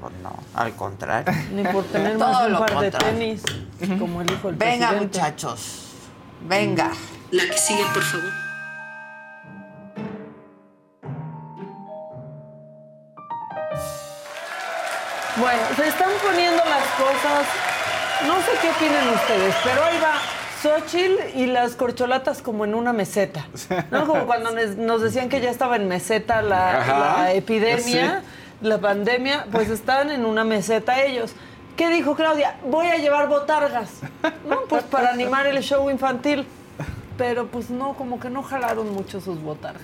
pues 0.00 0.12
no, 0.22 0.36
al 0.54 0.72
contrario. 0.74 1.32
Ni 1.54 1.62
por 1.62 1.84
tener 1.84 2.18
Todo 2.18 2.28
más 2.32 2.46
un 2.46 2.52
lo 2.54 2.58
par 2.58 2.80
de 2.80 2.90
tenis, 2.90 3.42
como 4.00 4.22
el 4.22 4.30
hijo 4.32 4.48
del 4.48 4.56
Venga, 4.56 4.88
presidente. 4.88 5.18
muchachos. 5.18 5.86
Venga. 6.48 6.90
La 7.30 7.44
que 7.44 7.56
sigue, 7.56 7.84
por 7.94 8.02
favor. 8.02 8.49
Bueno, 15.36 15.62
se 15.76 15.88
están 15.88 16.10
poniendo 16.22 16.62
las 16.64 16.86
cosas. 16.94 17.46
No 18.26 18.36
sé 18.40 18.50
qué 18.60 18.70
opinen 18.70 19.08
ustedes, 19.14 19.54
pero 19.64 19.84
ahí 19.84 19.98
va 20.00 20.14
Xochitl 20.62 21.38
y 21.38 21.46
las 21.46 21.74
corcholatas 21.74 22.42
como 22.42 22.64
en 22.64 22.74
una 22.74 22.92
meseta. 22.92 23.46
¿No? 23.90 24.06
Como 24.06 24.26
cuando 24.26 24.50
nos 24.76 25.00
decían 25.00 25.28
que 25.28 25.40
ya 25.40 25.50
estaba 25.50 25.76
en 25.76 25.88
meseta 25.88 26.42
la, 26.42 27.32
epidemia, 27.32 28.22
la 28.60 28.78
pandemia, 28.78 29.46
pues 29.50 29.70
están 29.70 30.10
en 30.10 30.26
una 30.26 30.44
meseta 30.44 31.02
ellos. 31.02 31.32
¿Qué 31.76 31.88
dijo 31.88 32.14
Claudia? 32.14 32.56
Voy 32.64 32.88
a 32.88 32.96
llevar 32.96 33.28
botargas. 33.28 33.90
¿No? 34.46 34.62
Pues 34.68 34.82
para 34.84 35.10
animar 35.12 35.46
el 35.46 35.62
show 35.62 35.88
infantil. 35.90 36.46
Pero 37.16 37.46
pues 37.46 37.70
no, 37.70 37.94
como 37.94 38.18
que 38.18 38.28
no 38.28 38.42
jalaron 38.42 38.92
mucho 38.92 39.20
sus 39.20 39.40
botargas. 39.40 39.82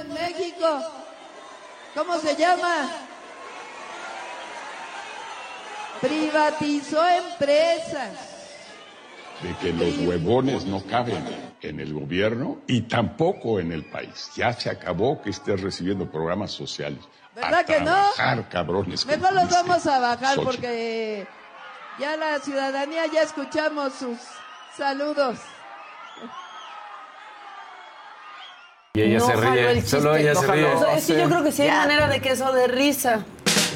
En 0.00 0.12
México, 0.12 0.66
¿cómo 1.94 2.18
se 2.18 2.36
llama? 2.36 2.86
Privatizó 6.00 7.02
empresas. 7.08 8.10
de 9.42 9.54
que 9.58 9.72
los 9.72 9.96
huevones 10.08 10.64
no 10.64 10.82
caben 10.84 11.24
en 11.60 11.78
el 11.78 11.94
gobierno 11.94 12.58
y 12.66 12.82
tampoco 12.82 13.60
en 13.60 13.70
el 13.70 13.84
país. 13.84 14.30
Ya 14.34 14.52
se 14.52 14.68
acabó 14.68 15.22
que 15.22 15.30
estés 15.30 15.60
recibiendo 15.60 16.10
programas 16.10 16.50
sociales. 16.50 16.98
¿Verdad 17.36 17.60
a 17.60 17.64
que 17.64 17.78
no? 17.78 17.84
trabajar, 17.84 18.48
cabrones. 18.48 19.04
como 19.04 19.16
Mejor 19.16 19.34
los 19.34 19.48
vamos 19.50 19.86
a 19.86 20.00
bajar 20.00 20.34
Xochitl. 20.34 20.44
porque 20.44 21.26
ya 22.00 22.16
la 22.16 22.40
ciudadanía 22.40 23.06
ya 23.12 23.22
escuchamos 23.22 23.92
sus 23.94 24.18
saludos. 24.76 25.38
Y 28.94 29.02
ella 29.02 29.18
No 29.18 29.26
se 29.26 29.36
ríe, 29.36 29.70
el 29.70 29.86
solo 29.86 30.16
ella 30.16 30.34
No 30.34 30.40
se 30.40 30.46
ríe. 30.48 30.64
O 30.64 30.78
sea, 30.80 30.94
es 30.96 31.06
que 31.06 31.16
yo 31.16 31.28
creo 31.28 31.44
que 31.44 31.52
sí 31.52 31.62
hay 31.62 31.68
Ya. 31.68 31.76
manera 31.78 32.08
de 32.08 32.20
que 32.20 32.30
eso 32.30 32.52
de 32.52 32.66
risa. 32.66 33.24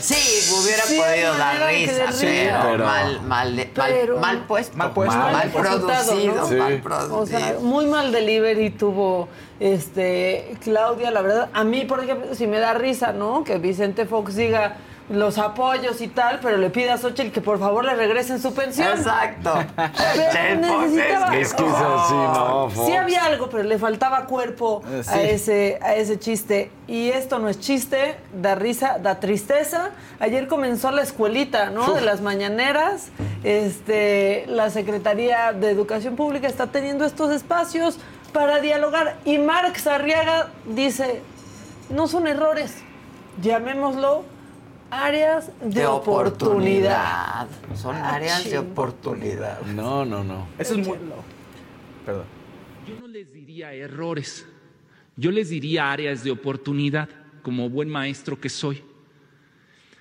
Sí, 0.03 0.53
hubiera 0.61 0.83
Sí, 0.83 0.99
podido 1.01 1.35
dar 1.39 1.69
risa, 1.69 2.07
risa. 2.07 2.19
pero, 2.21 2.59
Pero- 2.73 2.85
mal, 2.85 3.21
mal, 3.23 3.69
Pero- 3.75 4.19
mal, 4.19 4.37
mal 4.39 4.47
puesto. 4.47 4.77
Mal 4.77 4.93
puesto. 4.93 5.17
Mal, 5.17 5.33
Mal 5.33 5.49
producido, 5.51 6.35
¿no? 6.35 6.49
Sí. 6.49 6.55
mal 6.57 6.81
producido. 6.83 7.19
O 7.19 7.27
sea, 7.27 7.57
muy 7.61 7.87
mal 7.87 8.11
delivery 8.11 8.71
tuvo 8.71 9.29
este 9.61 10.57
Claudia, 10.63 11.11
la 11.13 11.23
verdad. 11.23 11.51
A 11.53 11.63
mí, 11.65 11.85
por 11.85 12.03
ejemplo, 12.03 12.35
si 12.35 12.47
me 12.49 12.59
da 12.59 12.75
risa, 12.75 13.13
¿no? 13.13 13.45
Que 13.45 13.59
Vicente 13.59 14.05
Fox 14.07 14.35
diga 14.35 14.77
los 15.11 15.37
apoyos 15.39 16.01
y 16.01 16.09
tal, 16.09 16.39
pero 16.41 16.57
le 16.57 16.71
pida 16.71 16.95
a 16.95 16.99
Xochitl 16.99 17.33
que 17.33 17.41
por 17.41 17.59
favor 17.59 17.85
le 17.85 17.95
regresen 17.95 18.41
su 18.41 18.55
pensión. 18.55 18.89
Exacto. 18.97 19.53
Pero 19.77 20.61
necesitaba- 20.61 21.37
Es 21.37 21.53
que 21.55 21.67
es 21.67 21.73
así, 21.75 22.15
no, 22.15 22.71
Fox. 22.71 22.87
Sí 22.87 22.95
había 22.95 23.25
algo, 23.25 23.51
pero 23.51 23.65
le 23.65 23.79
faltaba 23.79 24.25
cuerpo 24.27 24.83
Eh, 24.91 25.03
sí. 25.05 25.11
a, 25.13 25.23
ese, 25.23 25.79
a 25.83 25.95
ese 25.97 26.19
chiste. 26.19 26.71
Y 26.87 27.11
esto 27.11 27.39
no 27.39 27.49
es 27.49 27.59
chiste, 27.61 28.17
da 28.33 28.55
risa, 28.55 28.99
da 29.03 29.19
tristeza. 29.21 29.91
Ayer 30.21 30.47
comenzó 30.47 30.91
la 30.91 31.03
escuelita, 31.03 31.71
¿no? 31.71 31.93
De 31.93 32.01
las 32.01 32.21
mañaneras. 32.21 33.09
Este, 33.45 34.45
la 34.49 34.71
Secretaría 34.71 35.53
de 35.53 35.71
Educación 35.71 36.17
Pública 36.17 36.47
está 36.47 36.69
teniendo 36.69 37.05
estos 37.05 37.31
espacios 37.33 37.99
para 38.33 38.61
dialogar. 38.61 39.17
Y 39.25 39.39
Marx 39.39 39.87
Arriaga 39.87 40.49
dice, 40.65 41.21
no 41.91 42.07
son 42.09 42.27
errores, 42.27 42.75
llamémoslo 43.43 44.25
áreas 44.93 45.51
de, 45.61 45.81
De 45.81 45.87
oportunidad. 45.87 47.47
oportunidad. 47.47 47.77
Son 47.77 47.97
áreas 47.97 48.45
de 48.45 48.59
oportunidad. 48.59 49.63
No, 49.63 50.05
no, 50.05 50.23
no. 50.23 50.47
Eso 50.59 50.75
es 50.75 50.87
muy... 50.87 50.99
Perdón. 52.05 52.25
Yo 52.87 53.01
no 53.01 53.07
les 53.09 53.33
diría 53.33 53.73
errores, 53.73 54.47
yo 55.17 55.31
les 55.31 55.49
diría 55.51 55.91
áreas 55.93 56.25
de 56.25 56.31
oportunidad, 56.31 57.09
como 57.43 57.71
buen 57.71 57.89
maestro 57.89 58.39
que 58.41 58.49
soy. 58.49 58.85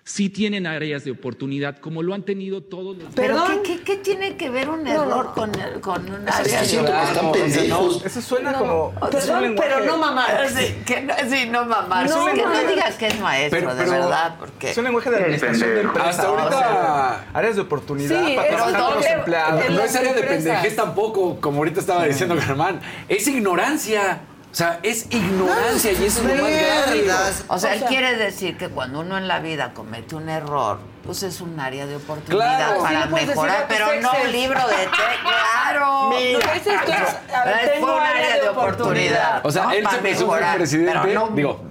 Sí 0.03 0.29
tienen 0.29 0.65
áreas 0.65 1.03
de 1.03 1.11
oportunidad, 1.11 1.77
como 1.77 2.01
lo 2.01 2.15
han 2.15 2.23
tenido 2.23 2.61
todos 2.63 2.97
los... 2.97 3.13
Pero 3.13 3.35
Perdón. 3.35 3.59
¿qué, 3.63 3.77
qué, 3.77 3.83
qué 3.83 3.95
tiene 3.97 4.35
que 4.35 4.49
ver 4.49 4.67
un 4.67 4.87
error 4.87 5.31
con, 5.35 5.53
el- 5.53 5.79
con 5.79 6.03
un 6.11 6.27
área 6.27 6.61
de 6.61 6.67
siento 6.67 6.91
que 6.91 7.03
están 7.03 7.25
oportunidad? 7.27 7.79
Eso 8.05 8.21
suena 8.21 8.53
como... 8.53 8.93
Perdón, 9.11 9.43
lenguaje- 9.43 9.69
pero 9.75 9.85
no 9.85 9.97
mamar. 9.97 10.49
Sí, 10.49 10.75
que 10.87 11.01
no, 11.01 11.13
sí, 11.29 11.47
no 11.49 11.65
mamar. 11.65 12.09
No, 12.09 12.25
que 12.25 12.41
no 12.43 12.63
digas 12.67 12.95
que 12.95 13.07
es 13.07 13.19
maestro, 13.19 13.59
Pero- 13.59 13.75
de 13.75 13.85
verdad, 13.89 14.35
porque... 14.39 14.71
Es 14.71 14.77
un 14.79 14.83
lenguaje 14.85 15.09
de 15.11 15.15
administración 15.17 15.69
de 15.69 15.81
empresas. 15.81 16.09
Hasta 16.09 16.27
ahorita- 16.27 17.25
áreas 17.33 17.55
de 17.55 17.61
oportunidad 17.61 18.25
Sí, 18.25 18.35
para 18.35 18.47
trabajar 18.47 18.81
con 18.81 18.93
los 18.95 19.05
empleados. 19.05 19.69
No 19.69 19.81
es 19.83 19.95
área 19.95 20.13
de 20.15 20.23
pendejez 20.23 20.75
tampoco, 20.75 21.39
como 21.39 21.59
ahorita 21.59 21.79
estaba 21.79 22.05
diciendo 22.05 22.35
Germán. 22.41 22.81
Es 23.07 23.27
ignorancia. 23.27 24.21
O 24.51 24.53
sea, 24.53 24.79
es 24.83 25.05
ignorancia 25.09 25.93
y 25.93 26.05
eso 26.05 26.27
es 26.27 26.37
lo 26.37 26.43
más 26.43 26.51
grave. 26.51 27.05
O 27.47 27.57
sea, 27.57 27.71
O 27.71 27.73
él 27.73 27.83
quiere 27.85 28.17
decir 28.17 28.57
que 28.57 28.67
cuando 28.67 28.99
uno 28.99 29.17
en 29.17 29.29
la 29.29 29.39
vida 29.39 29.73
comete 29.73 30.13
un 30.15 30.27
error, 30.27 30.79
pues 31.05 31.23
es 31.23 31.39
un 31.39 31.57
área 31.57 31.85
de 31.85 31.95
oportunidad 31.95 32.57
Claro. 32.75 32.81
para 32.81 33.03
Sí, 33.07 33.13
mejorar, 33.27 33.65
pero 33.69 33.85
no 34.01 34.11
un 34.25 34.31
libro 34.31 34.59
de 34.67 34.75
texto. 34.75 34.97
¡Claro! 35.23 36.09
Mira, 36.09 36.51
que 36.51 36.69
es, 36.91 37.73
tengo 37.73 37.95
un 37.95 38.01
área 38.01 38.41
de 38.41 38.49
oportunidad. 38.49 39.45
O 39.45 39.51
sea, 39.51 39.63
¿no? 39.63 39.71
él 39.71 39.83
Para 39.83 39.95
se 39.95 40.01
mejorar, 40.01 40.57
presidente, 40.57 40.99
Pero 41.01 41.29
no 41.29 41.35
digo- 41.35 41.61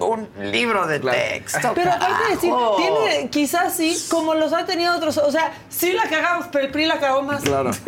un, 0.00 0.28
libro 0.52 0.86
de 0.86 1.00
texto. 1.00 1.72
Pero 1.74 1.90
aparte 1.92 2.24
de 2.24 2.34
decir, 2.34 2.52
tiene 2.76 3.30
quizás 3.30 3.74
sí, 3.74 4.06
como 4.10 4.34
los 4.34 4.52
ha 4.52 4.64
tenido 4.66 4.94
otros. 4.94 5.16
O 5.18 5.32
sea, 5.32 5.52
sí 5.70 5.92
la 5.92 6.04
cagamos, 6.08 6.46
pero 6.52 6.66
el 6.66 6.70
PRI 6.70 6.84
la 6.86 7.00
cagó 7.00 7.22
más. 7.22 7.42
Claro. 7.42 7.70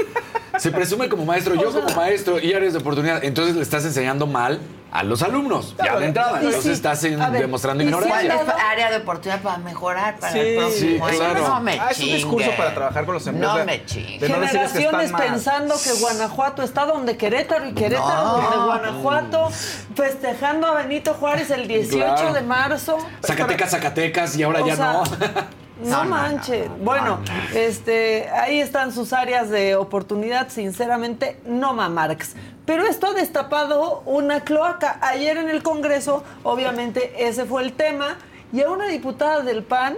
se 0.60 0.70
presume 0.70 1.08
como 1.08 1.24
maestro, 1.24 1.54
yo 1.54 1.72
como 1.72 1.88
maestro 1.96 2.38
y 2.38 2.52
áreas 2.52 2.72
de 2.74 2.78
oportunidad. 2.78 3.24
Entonces 3.24 3.56
le 3.56 3.62
estás 3.62 3.84
enseñando 3.84 4.26
mal 4.26 4.60
a 4.92 5.04
los 5.04 5.22
alumnos, 5.22 5.76
ya 5.82 5.96
de 5.98 6.06
entrada. 6.06 6.32
Y 6.42 6.46
Entonces 6.46 6.62
sí. 6.64 6.70
estás 6.72 7.02
en- 7.04 7.20
A 7.22 7.30
ver, 7.30 7.42
demostrando 7.42 7.82
¿y 7.82 7.86
ignorancia. 7.86 8.34
cuál 8.34 8.48
es 8.48 8.54
área 8.72 8.90
de 8.90 8.96
oportunidad 8.98 9.40
para 9.40 9.58
mejorar 9.58 10.18
para 10.18 10.32
Sí, 10.32 10.38
el 10.40 10.56
próximo 10.58 11.08
sí, 11.08 11.14
año? 11.14 11.18
claro. 11.32 11.48
No 11.48 11.60
me 11.60 11.80
Ah, 11.80 11.88
es 11.92 12.00
un 12.00 12.06
discurso 12.06 12.50
para 12.56 12.74
trabajar 12.74 13.04
con 13.06 13.14
los 13.14 13.26
empleados 13.26 13.54
No 13.54 13.58
de- 13.60 13.66
me 13.66 13.84
chingue. 13.86 14.28
no 14.28 14.40
que 14.40 14.46
Generaciones 14.48 15.10
mal. 15.12 15.22
pensando 15.22 15.74
que 15.82 15.92
Guanajuato 15.92 16.62
está 16.62 16.86
donde 16.86 17.16
Querétaro 17.16 17.68
y 17.68 17.72
Querétaro 17.72 18.24
No. 18.24 18.32
donde 18.42 18.56
Guanajuato, 18.66 19.48
festejando 19.94 20.66
a 20.66 20.74
Benito 20.74 21.14
Juárez 21.14 21.50
el 21.50 21.68
18 21.68 22.14
Claro. 22.16 22.32
de 22.34 22.42
marzo. 22.42 22.98
Zacatecas, 23.24 23.70
Zacatecas 23.70 24.36
y 24.36 24.42
ahora 24.42 24.62
O 24.62 24.66
ya 24.66 24.76
sea, 24.76 24.92
no. 24.92 25.02
No, 25.82 26.04
manches. 26.04 26.68
no, 26.68 26.76
no, 26.76 26.84
bueno, 26.84 27.20
no. 27.26 27.58
este, 27.58 28.28
ahí 28.30 28.60
están 28.60 28.92
sus 28.92 29.12
áreas 29.12 29.50
de 29.50 29.76
oportunidad, 29.76 30.48
sinceramente, 30.48 31.38
no 31.46 31.72
Marx. 31.72 32.34
Pero 32.66 32.86
esto 32.86 33.08
ha 33.08 33.14
destapado 33.14 34.02
una 34.06 34.40
cloaca. 34.40 34.98
Ayer 35.02 35.36
en 35.38 35.48
el 35.48 35.62
Congreso, 35.62 36.22
obviamente, 36.42 37.26
ese 37.26 37.44
fue 37.44 37.62
el 37.62 37.72
tema. 37.72 38.16
Y 38.52 38.62
a 38.62 38.70
una 38.70 38.86
diputada 38.86 39.40
del 39.40 39.62
PAN, 39.62 39.96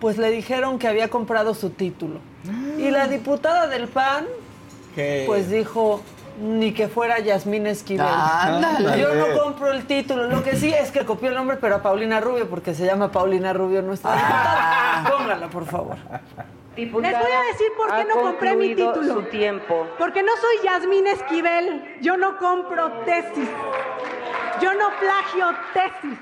pues 0.00 0.18
le 0.18 0.30
dijeron 0.30 0.78
que 0.78 0.88
había 0.88 1.08
comprado 1.08 1.54
su 1.54 1.70
título. 1.70 2.20
Y 2.78 2.90
la 2.90 3.08
diputada 3.08 3.66
del 3.66 3.88
PAN, 3.88 4.26
pues 5.26 5.50
dijo, 5.50 6.02
ni 6.40 6.72
que 6.72 6.88
fuera 6.88 7.18
Yasmín 7.18 7.66
Esquivel. 7.66 8.06
Ándale. 8.06 9.00
Yo 9.00 9.14
no 9.14 9.42
compro 9.42 9.72
el 9.72 9.86
título. 9.86 10.28
Lo 10.28 10.42
que 10.42 10.56
sí 10.56 10.72
es 10.72 10.90
que 10.90 11.04
copió 11.04 11.28
el 11.30 11.34
nombre, 11.34 11.56
pero 11.60 11.76
a 11.76 11.82
Paulina 11.82 12.20
Rubio, 12.20 12.48
porque 12.48 12.74
se 12.74 12.86
llama 12.86 13.10
Paulina 13.10 13.52
Rubio 13.52 13.82
nuestra 13.82 14.14
diputada. 14.14 15.16
Póngala, 15.16 15.48
por 15.48 15.66
favor. 15.66 15.96
Les 16.76 16.92
voy 16.92 17.04
a 17.04 17.42
decir 17.52 17.72
por 17.76 17.94
qué 17.94 18.04
no 18.04 18.20
compré 18.22 18.54
mi 18.54 18.74
título. 18.74 19.24
tiempo. 19.26 19.86
Porque 19.98 20.22
no 20.22 20.32
soy 20.36 20.64
Yasmín 20.64 21.06
Esquivel. 21.08 21.96
Yo 22.00 22.16
no 22.16 22.38
compro 22.38 22.92
tesis. 23.04 23.48
Yo 24.60 24.74
no 24.74 24.90
plagio 25.00 25.46
tesis. 25.74 26.18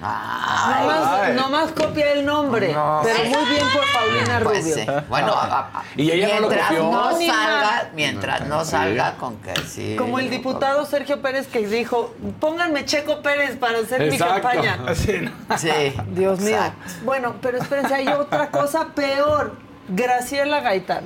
Nomás, 0.00 1.34
nomás 1.34 1.72
copia 1.72 2.12
el 2.12 2.24
nombre. 2.26 2.74
Pero 3.04 3.18
muy 3.24 3.44
bien 3.50 3.66
por 3.72 3.82
Paulina 3.92 4.40
Pues 4.42 4.62
Rubio. 4.64 4.74
sí. 4.74 4.86
Bueno, 5.08 5.32
a- 5.32 5.58
a- 5.60 5.82
Y 5.96 6.10
ella 6.10 6.28
no 6.28 6.40
lo 6.40 6.48
mientras 6.48 6.72
no 6.72 7.12
salga, 7.12 7.90
mientras 7.94 8.46
no 8.48 8.64
salga 8.64 9.14
con 9.14 9.36
que 9.36 9.54
sí. 9.68 9.94
Como 9.96 10.18
el 10.18 10.28
diputado 10.30 10.84
Sergio 10.86 11.20
Pérez 11.22 11.46
que 11.46 11.66
dijo, 11.66 12.14
pónganme 12.40 12.84
Checo 12.84 13.22
Pérez 13.22 13.56
para 13.56 13.78
hacer 13.78 14.10
mi 14.10 14.18
campaña. 14.18 14.78
Sí, 14.94 15.18
¿no? 15.20 15.58
Sí. 15.58 15.70
Dios 16.08 16.40
mío. 16.40 16.56
Exacto. 16.56 16.92
Bueno, 17.04 17.34
pero 17.40 17.58
espérense, 17.58 17.94
hay 17.94 18.08
otra 18.08 18.50
cosa 18.50 18.88
peor. 18.94 19.56
Graciela 19.88 20.60
Gaitán 20.60 21.04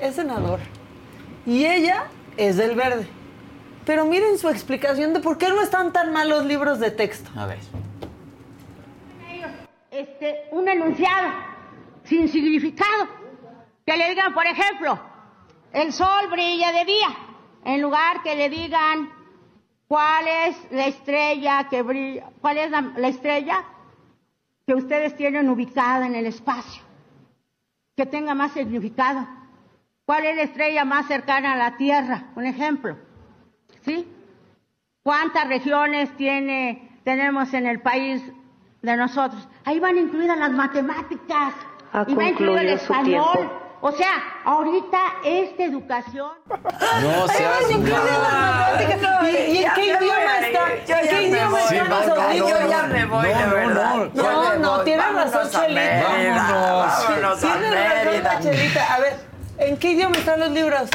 es 0.00 0.16
senadora. 0.16 0.62
Y 1.46 1.64
ella 1.66 2.04
es 2.36 2.56
del 2.56 2.74
verde. 2.76 3.08
Pero 3.84 4.04
miren 4.04 4.38
su 4.38 4.48
explicación 4.48 5.12
de 5.12 5.20
por 5.20 5.38
qué 5.38 5.48
no 5.48 5.60
están 5.60 5.92
tan 5.92 6.12
mal 6.12 6.28
los 6.28 6.44
libros 6.44 6.78
de 6.78 6.90
texto. 6.92 7.30
A 7.36 7.46
ver. 7.46 7.58
Este, 9.92 10.48
un 10.52 10.66
enunciado 10.66 11.32
sin 12.04 12.26
significado. 12.26 13.08
Que 13.84 13.94
le 13.96 14.08
digan, 14.08 14.32
por 14.32 14.46
ejemplo, 14.46 14.98
el 15.72 15.92
sol 15.92 16.30
brilla 16.30 16.72
de 16.72 16.84
día. 16.86 17.08
En 17.66 17.82
lugar 17.82 18.22
que 18.22 18.34
le 18.34 18.48
digan 18.48 19.10
cuál 19.86 20.26
es 20.26 20.56
la 20.70 20.86
estrella 20.86 21.68
que 21.68 21.82
brilla, 21.82 22.30
cuál 22.40 22.56
es 22.56 22.70
la, 22.70 22.80
la 22.96 23.08
estrella 23.08 23.64
que 24.66 24.74
ustedes 24.74 25.14
tienen 25.14 25.50
ubicada 25.50 26.06
en 26.06 26.14
el 26.14 26.24
espacio. 26.24 26.82
Que 27.94 28.06
tenga 28.06 28.34
más 28.34 28.52
significado. 28.52 29.28
¿Cuál 30.06 30.24
es 30.24 30.36
la 30.36 30.42
estrella 30.42 30.86
más 30.86 31.06
cercana 31.06 31.52
a 31.52 31.56
la 31.56 31.76
Tierra? 31.76 32.30
Un 32.34 32.46
ejemplo. 32.46 32.96
¿Sí? 33.82 34.08
¿Cuántas 35.02 35.48
regiones 35.48 36.16
tiene, 36.16 36.98
tenemos 37.04 37.52
en 37.52 37.66
el 37.66 37.82
país 37.82 38.22
de 38.82 38.96
nosotros? 38.96 39.48
Ahí 39.64 39.80
van 39.80 39.96
incluidas 39.96 40.38
las 40.38 40.50
matemáticas. 40.50 41.54
Ha 41.92 42.04
y 42.06 42.14
va 42.14 42.24
incluido 42.24 42.58
el 42.58 42.68
español. 42.70 43.50
O 43.84 43.90
sea, 43.90 44.22
ahorita 44.44 44.98
esta 45.24 45.64
educación. 45.64 46.30
No 47.02 47.26
seas 47.26 47.68
¿Y, 47.68 47.74
y 47.74 49.64
en 49.64 49.72
qué 49.74 49.86
idioma 49.86 50.38
está? 50.40 51.00
¿En 51.00 51.08
qué 51.08 51.22
idioma 51.22 51.60
están 51.60 52.02
esos 52.02 52.34
libros? 52.34 52.60
Yo 52.60 52.68
ya 52.70 52.82
me 52.84 53.04
voy, 53.06 53.26
de 53.26 53.34
verdad. 53.34 53.96
No, 54.14 54.50
me 54.50 54.58
no, 54.58 54.76
voy. 54.76 54.84
tienes 54.84 55.12
razón, 55.14 55.46
a 55.46 55.50
Chelita. 55.50 56.02
Vámonos 56.04 57.40
Tienes 57.40 58.24
razón. 58.24 58.42
Chelita. 58.42 58.94
A 58.94 58.98
ver, 59.00 59.16
¿en 59.58 59.76
qué 59.76 59.90
idioma 59.90 60.16
están 60.16 60.40
los 60.40 60.50
libros? 60.50 60.88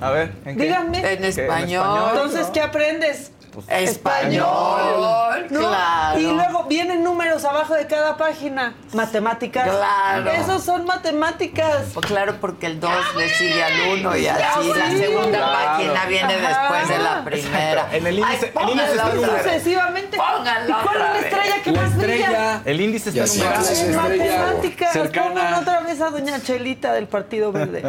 A 0.00 0.10
ver, 0.10 0.32
¿en 0.44 0.56
qué? 0.56 0.62
Díganme. 0.64 1.12
En 1.12 1.24
español. 1.24 2.10
Entonces, 2.14 2.48
¿qué 2.52 2.60
aprendes? 2.60 3.32
Español, 3.68 5.46
¿no? 5.50 5.58
claro. 5.60 6.18
Y 6.18 6.22
luego 6.24 6.64
vienen 6.64 7.02
números 7.04 7.44
abajo 7.44 7.74
de 7.74 7.86
cada 7.86 8.16
página. 8.16 8.74
Matemáticas. 8.92 9.68
Claro. 9.68 10.30
Esos 10.30 10.62
son 10.64 10.84
matemáticas. 10.84 11.86
Pues 11.94 12.06
claro, 12.06 12.36
porque 12.40 12.66
el 12.66 12.80
2 12.80 12.90
le 13.16 13.28
sigue 13.30 13.62
al 13.62 13.98
1 13.98 14.16
y 14.16 14.26
así 14.26 14.68
la 14.74 14.90
segunda 14.90 15.38
claro. 15.38 15.52
página 15.52 16.04
viene 16.06 16.34
Ajá. 16.34 16.48
después 16.48 16.88
de 16.88 16.98
la 17.04 17.24
primera. 17.24 17.88
En 17.92 18.06
el 18.06 18.18
índice- 18.18 18.52
Ay, 18.54 18.64
el 18.64 18.70
índice 18.70 18.92
está. 18.94 19.42
Sucesivamente. 19.42 20.16
Pónganla 20.16 20.68
¿Y 20.78 20.82
cuál 20.84 20.96
es 20.96 21.02
la 21.02 21.18
estrella 21.20 21.62
que 21.62 21.72
La 21.72 21.80
más 21.82 21.96
brilla? 21.96 22.62
El 22.64 22.80
índice 22.80 23.08
está 23.10 23.26
numerado. 23.26 23.64
La 23.70 23.80
En 23.80 23.96
matemáticas. 23.96 24.96
Pongan 25.08 25.54
otra 25.54 25.80
vez 25.80 26.00
a 26.00 26.10
doña 26.10 26.40
Chelita 26.42 26.92
del 26.92 27.08
Partido 27.08 27.52
Verde. 27.52 27.82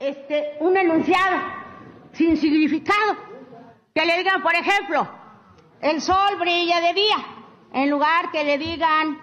este, 0.00 0.56
un 0.60 0.76
enunciado 0.76 1.36
sin 2.12 2.36
significado. 2.36 3.35
Que 3.96 4.04
le 4.04 4.18
digan, 4.18 4.42
por 4.42 4.54
ejemplo, 4.54 5.08
el 5.80 6.02
sol 6.02 6.36
brilla 6.38 6.82
de 6.82 6.92
día. 6.92 7.16
En 7.72 7.88
lugar 7.88 8.30
que 8.30 8.44
le 8.44 8.58
digan 8.58 9.18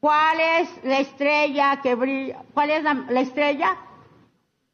cuál 0.00 0.40
es 0.40 0.84
la 0.84 1.00
estrella 1.00 1.82
que 1.82 1.94
brilla, 1.94 2.38
cuál 2.54 2.70
es 2.70 2.82
la, 2.82 2.94
la 3.10 3.20
estrella 3.20 3.76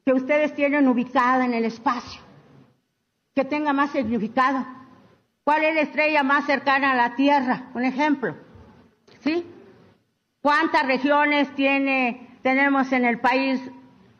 que 0.04 0.12
ustedes 0.12 0.54
tienen 0.54 0.86
ubicada 0.86 1.44
en 1.44 1.54
el 1.54 1.64
espacio. 1.64 2.20
Que 3.34 3.44
tenga 3.44 3.72
más 3.72 3.90
significado. 3.90 4.64
¿Cuál 5.42 5.64
es 5.64 5.74
la 5.74 5.80
estrella 5.80 6.22
más 6.22 6.46
cercana 6.46 6.92
a 6.92 6.94
la 6.94 7.16
Tierra? 7.16 7.64
Un 7.74 7.82
ejemplo. 7.84 8.36
¿Sí? 9.24 9.44
¿Cuántas 10.40 10.86
regiones 10.86 11.52
tiene, 11.56 12.38
tenemos 12.42 12.92
en 12.92 13.04
el 13.04 13.18
país 13.18 13.60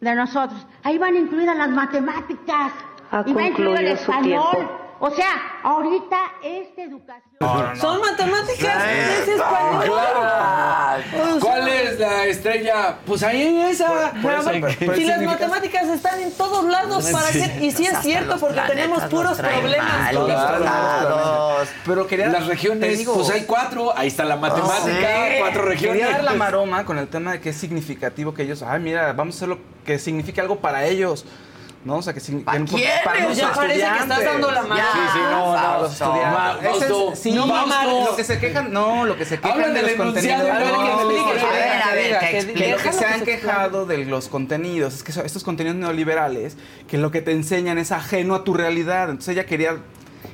de 0.01 0.15
nosotros? 0.17 0.67
Ahí 0.83 0.99
van 0.99 1.15
incluidas 1.15 1.57
las 1.57 1.71
matemáticas. 1.71 2.73
Ha 3.13 3.23
y 3.25 3.33
va 3.33 3.47
incluido 3.47 3.77
el 3.77 3.97
su 3.99 4.11
español. 4.11 4.51
tiempo. 4.51 4.86
O 4.99 5.11
sea, 5.11 5.59
ahorita 5.63 6.17
esta 6.43 6.83
educación. 6.83 7.77
Son 7.81 8.01
matemáticas. 8.01 8.83
Es 8.89 9.29
español. 9.29 9.85
Claro. 9.85 11.39
¿Cuál 11.41 11.69
es 11.69 11.99
la 12.01 12.25
estrella? 12.27 12.97
Pues 13.07 13.23
ahí 13.23 13.61
esa. 13.71 14.13
Pero, 14.23 14.43
pero 14.79 14.95
si 14.95 15.05
las 15.05 15.19
significa- 15.19 15.27
matemáticas 15.27 15.89
están 15.89 16.21
en 16.21 16.33
todos 16.33 16.65
lados, 16.65 17.07
¿para 17.11 17.27
Sí. 17.29 17.43
qué? 17.43 17.67
Y 17.67 17.71
sí 17.73 17.87
es 17.87 17.99
cierto, 18.01 18.39
porque 18.39 18.61
tenemos 18.67 19.03
puros 19.05 19.37
problemas. 19.39 19.99
mal 19.99 20.15
todos. 20.15 20.31
instalados. 20.31 21.69
Pero 21.85 22.07
quería. 22.07 22.29
Las 22.29 22.47
regiones, 22.47 22.99
digo, 22.99 23.15
pues 23.15 23.31
hay 23.31 23.43
cuatro. 23.43 23.97
Ahí 23.97 24.09
está 24.09 24.25
la 24.25 24.37
matemática, 24.37 25.27
sí. 25.29 25.35
cuatro 25.41 25.63
regiones. 25.63 26.01
Quería 26.03 26.17
dar 26.17 26.25
la 26.25 26.35
maroma 26.35 26.85
con 26.85 26.99
el 26.99 27.09
tema 27.09 27.33
de 27.33 27.41
que 27.41 27.51
es 27.51 27.57
significativo 27.57 28.33
que 28.35 28.43
ellos, 28.43 28.63
ay, 28.63 28.81
mira, 28.81 29.13
vamos 29.13 29.35
a 29.35 29.39
hacer 29.39 29.49
lo 29.49 29.59
que 29.85 29.99
signifique 29.99 30.41
algo 30.41 30.57
para 30.61 30.85
ellos. 30.87 31.25
¿No? 31.87 31.99
O 31.99 32.03
sea, 32.03 32.13
que, 32.13 32.21
signi- 32.21 32.43
¿Para 32.43 32.59
que- 32.59 32.65
quiénes? 32.65 33.01
para 33.05 33.21
los 33.29 33.37
Ya 33.37 33.53
parece 33.53 33.79
que 33.79 33.99
estás 34.01 34.25
dando 34.25 34.51
la 34.51 34.63
mano. 34.63 34.83
Sí, 34.93 34.99
sí, 35.13 35.19
no, 35.31 35.57
no, 35.57 35.79
los 35.83 35.93
estudiantes. 35.93 37.19
Sí, 37.21 37.31
no, 37.31 37.47
lo 38.11 38.17
que 38.17 38.25
se 38.25 38.39
quejan, 38.41 38.73
no, 38.73 39.05
lo 39.05 39.17
que 39.17 39.25
se 39.25 39.39
quejan 39.39 39.73
de 39.73 39.83
los 39.83 39.93
contenidos. 39.93 40.41
A 40.41 40.43
ver, 40.43 40.73
no, 40.73 40.79
que 40.79 40.85
me 40.85 40.93
explique, 40.95 41.21
no, 41.23 41.33
que 41.33 41.41
a 41.41 41.51
ver, 41.53 41.63
diga, 41.63 41.87
a 41.91 41.95
ver, 41.95 42.05
diga, 42.07 42.19
que 42.21 42.27
que 42.31 42.37
explique. 42.39 42.65
de 42.65 42.71
lo 42.73 42.77
que 42.79 42.93
se 42.93 43.05
han 43.07 43.21
quejado 43.25 43.87
de 43.87 43.99
los 43.99 44.27
contenidos, 44.29 44.95
es 44.95 45.03
que 45.05 45.13
estos 45.25 45.45
contenidos 45.45 45.77
neoliberales, 45.79 46.57
que 46.89 46.99
lo 46.99 47.13
que 47.13 47.23
te 47.23 47.31
enseñan 47.31 47.79
es 47.79 47.93
ajeno 47.93 48.35
a 48.35 48.43
tu 48.43 48.53
realidad. 48.55 49.09
Entonces 49.11 49.35
ella 49.35 49.47
quería 49.47 49.77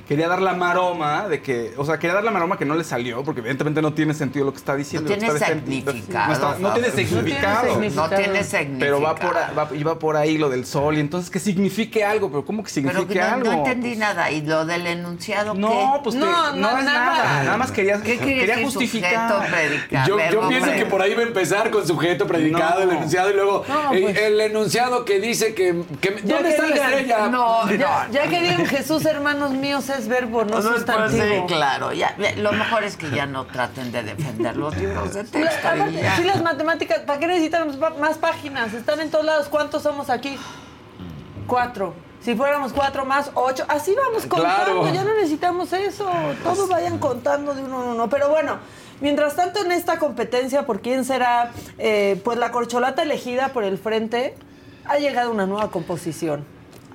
quería 0.08 0.28
dar 0.28 0.42
la 0.42 0.54
maroma 0.54 1.28
de 1.28 1.40
que, 1.42 1.72
o 1.76 1.84
sea, 1.84 1.98
quería 1.98 2.14
dar 2.14 2.24
la 2.24 2.30
maroma 2.30 2.58
que 2.58 2.64
no 2.64 2.74
le 2.74 2.84
salió, 2.84 3.22
porque 3.24 3.40
evidentemente 3.40 3.80
no 3.82 3.92
tiene 3.94 4.14
sentido 4.14 4.44
lo 4.44 4.52
que 4.52 4.58
está 4.58 4.74
diciendo. 4.76 5.08
No 5.08 5.14
que 5.14 5.20
tiene 5.20 5.38
significado, 5.38 6.26
No, 6.26 6.32
está- 6.32 6.58
no 6.58 6.72
tiene 6.74 6.90
significado. 6.90 7.80
No 7.94 8.08
tiene 8.08 8.44
significado. 8.44 8.78
Pero 8.78 9.00
va 9.00 9.14
por, 9.14 9.34
va- 9.36 9.68
iba 9.76 9.98
por 9.98 10.16
ahí 10.16 10.38
lo 10.38 10.48
del 10.50 10.66
sol, 10.66 10.96
y 10.96 11.00
entonces 11.00 11.30
que 11.30 11.38
signifique 11.38 12.04
algo, 12.04 12.28
pero 12.30 12.44
¿cómo 12.44 12.62
que 12.62 12.70
Pero 12.74 12.88
signifique 12.90 13.14
que 13.14 13.20
no, 13.20 13.26
algo? 13.26 13.52
no 13.52 13.58
entendí 13.58 13.96
nada. 13.96 14.30
¿Y 14.30 14.42
lo 14.42 14.64
del 14.66 14.86
enunciado 14.86 15.54
No, 15.54 15.68
qué? 15.70 16.00
pues 16.04 16.14
te- 16.14 16.20
No, 16.20 16.52
no, 16.54 16.56
no, 16.56 16.78
es 16.78 16.84
nada. 16.84 17.04
nada. 17.16 17.42
Nada 17.44 17.56
más 17.56 17.70
quería, 17.70 17.96
¿Qué 18.02 18.16
quieres 18.18 18.26
quería 18.40 18.46
decir? 18.56 18.64
justificar. 18.64 19.28
Sujeto, 19.28 19.52
predica, 19.52 20.06
Yo, 20.06 20.18
yo 20.30 20.48
pienso 20.48 20.72
que 20.72 20.86
por 20.86 21.02
ahí 21.02 21.14
va 21.14 21.20
a 21.20 21.26
empezar 21.26 21.70
con 21.70 21.86
sujeto, 21.86 22.26
predicado, 22.26 22.84
No. 22.84 22.90
el 22.90 22.96
enunciado 22.98 23.30
y 23.30 23.34
luego 23.34 23.64
No, 23.68 23.94
eh, 23.94 24.00
pues. 24.02 24.18
el 24.18 24.40
enunciado 24.40 25.04
que 25.04 25.20
dice 25.20 25.54
que, 25.54 25.82
que- 26.00 26.10
¿dónde 26.22 26.42
que 26.42 26.48
está 26.50 26.66
la 26.66 26.74
estrella? 26.74 27.28
No, 27.28 27.68
Ya, 27.70 28.06
no. 28.06 28.12
ya 28.12 28.22
que 28.28 28.40
digan 28.40 28.66
Jesús, 28.66 29.04
hermanos 29.06 29.52
míos, 29.52 29.88
es 29.94 30.08
verbo, 30.08 30.44
no 30.44 30.52
Pues, 30.52 30.64
pues, 30.64 30.76
sustantivo. 30.76 31.24
sí, 31.24 31.42
claro. 31.46 31.92
Ya, 31.92 32.16
ya, 32.18 32.34
lo 32.36 32.52
mejor 32.52 32.84
es 32.84 32.96
que 32.96 33.10
ya 33.10 33.26
no 33.26 33.46
traten 33.46 33.92
de 33.92 34.02
defender 34.02 34.56
los 34.56 34.76
libros 34.76 35.14
de 35.14 35.24
texto. 35.24 35.68
Y 35.90 35.92
ya. 35.94 36.16
Sí, 36.16 36.24
las 36.24 36.42
matemáticas, 36.42 37.00
¿para 37.00 37.18
qué 37.18 37.26
necesitan 37.26 37.78
más 38.00 38.18
páginas? 38.18 38.72
Están 38.74 39.00
en 39.00 39.10
todos 39.10 39.24
lados. 39.24 39.48
¿Cuántos 39.48 39.82
somos 39.82 40.10
aquí? 40.10 40.36
Cuatro. 41.46 41.94
Si 42.20 42.36
fuéramos 42.36 42.72
cuatro 42.72 43.04
más, 43.04 43.30
ocho. 43.34 43.64
Así 43.68 43.94
vamos 43.94 44.26
contando. 44.26 44.80
Claro. 44.82 44.94
Ya 44.94 45.02
no 45.02 45.14
necesitamos 45.14 45.72
eso. 45.72 46.08
Todos 46.44 46.68
vayan 46.68 46.98
contando 46.98 47.54
de 47.54 47.62
uno 47.64 47.82
en 47.82 47.88
uno. 47.90 48.08
Pero 48.08 48.28
bueno, 48.28 48.58
mientras 49.00 49.34
tanto 49.34 49.60
en 49.64 49.72
esta 49.72 49.98
competencia 49.98 50.64
por 50.64 50.80
quién 50.80 51.04
será, 51.04 51.50
eh, 51.78 52.20
pues 52.24 52.38
la 52.38 52.52
corcholata 52.52 53.02
elegida 53.02 53.48
por 53.48 53.64
el 53.64 53.76
frente, 53.76 54.36
ha 54.84 54.98
llegado 54.98 55.32
una 55.32 55.46
nueva 55.46 55.70
composición. 55.72 56.44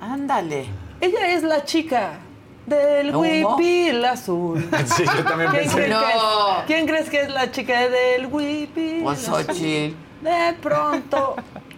Ándale. 0.00 0.66
Ella 1.00 1.28
es 1.28 1.42
la 1.42 1.64
chica 1.64 2.20
del 2.68 3.14
huipil 3.16 4.04
azul. 4.04 4.68
Sí, 4.86 5.04
yo 5.04 5.24
también 5.24 5.50
¿Quién 5.50 5.62
pensé. 5.62 5.76
crees, 5.76 5.90
No. 5.90 6.00
que 6.00 6.06
es? 6.12 6.64
¿Quién 6.66 6.86
crees 6.86 7.10
que 7.10 7.20
es 7.22 7.30
la 7.30 7.50
chica 7.50 7.88
del 7.88 8.26
huipil? 8.26 9.02
Pues 9.02 9.28
azul? 9.28 9.44
Xochitl. 9.44 9.96
De 10.22 10.54
pronto. 10.62 11.36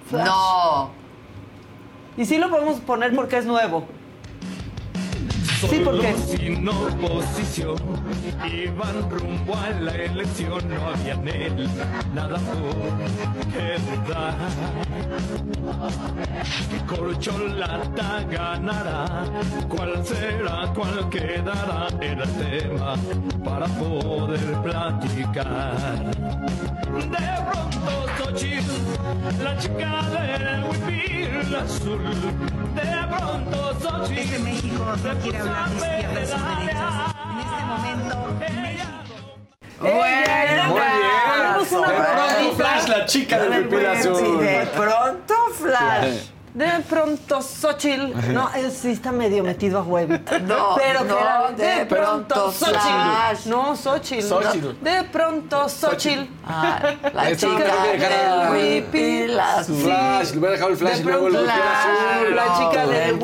flash. 0.09 0.27
No. 0.27 0.91
Y 2.17 2.25
sí 2.27 2.39
lo 2.39 2.51
podemos 2.51 2.81
poner 2.81 3.15
porque 3.15 3.39
es 3.39 3.47
nuevo. 3.47 3.85
Sí, 5.69 5.83
porque. 5.85 6.15
sin 6.17 6.67
oposición 6.67 7.77
iban 8.51 9.11
rumbo 9.11 9.55
a 9.55 9.71
la 9.79 9.95
elección 9.95 10.67
no 10.69 10.89
había 10.89 11.13
en 11.13 11.29
él 11.29 11.69
nada 12.15 12.39
por 12.39 12.73
que 16.71 16.79
corcholata 16.87 18.25
ganará 18.31 19.25
cuál 19.69 20.05
será 20.05 20.73
cuál 20.75 21.11
quedará 21.11 21.89
era 22.01 22.25
el 22.25 22.33
tema 22.33 22.95
para 23.45 23.67
poder 23.67 24.63
platicar. 24.63 26.11
De 26.95 27.29
pronto 27.51 27.93
Xochitl 28.19 29.45
la 29.45 29.59
chica 29.59 29.91
del 30.11 30.65
huipil 30.65 31.55
azul. 31.55 32.01
De 32.75 33.17
pronto 33.17 33.75
Xochitl 33.81 34.31
Este 34.31 34.39
México 34.45 34.85
no 34.85 35.15
quiere 35.23 35.39
hablar 35.39 35.50
de 36.15 36.27
sus. 36.27 36.41
En 36.41 37.39
este. 37.39 38.85
Muy 39.81 39.91
bien. 39.91 40.71
Una 40.71 41.59
De 41.59 41.67
pronto. 41.67 42.57
Flash, 42.57 42.89
la 42.89 43.07
chica 43.07 43.39
del 43.39 43.51
huipil 43.65 43.87
azul. 43.87 44.41
De 44.41 44.67
pronto, 44.77 45.35
Flash. 45.55 46.31
De 46.53 46.67
pronto, 46.89 47.41
Xochitl. 47.43 48.33
No, 48.33 48.51
él 48.55 48.73
sí 48.73 48.91
está 48.91 49.13
medio 49.13 49.45
metido 49.45 49.79
a 49.79 49.83
huevito. 49.83 50.39
No, 50.41 50.75
pero 50.77 51.05
no, 51.05 51.17
claramente, 51.17 51.63
de 51.65 51.87
pronto, 51.87 52.51
Flash. 52.51 52.73
Xochitl. 53.37 53.51
No, 53.51 53.77
Xochitl. 53.77 54.29
Xochitl. 54.29 54.67
no. 54.67 54.91
De 54.91 55.05
pronto, 55.05 55.69
Xochitl. 55.69 56.25
Ah, 56.47 56.81
la 57.15 57.31
Esto 57.31 57.51
chica 57.57 57.85
del 57.85 58.29
a- 58.33 58.51
huipil 58.51 59.39
azul. 59.41 59.77
Flash, 59.77 60.31
le 60.33 60.39
voy 60.41 60.49
a 60.49 60.53
dejar 60.53 60.71
el 60.71 60.77
flash 60.77 60.95
De 60.97 61.01
y 61.01 61.05
luego 61.05 61.27
el 61.29 61.33
pronto, 61.35 61.53
azul. 61.53 62.37
La 62.37 62.59
chica 62.59 62.87
del 62.87 63.13
huipil 63.15 63.23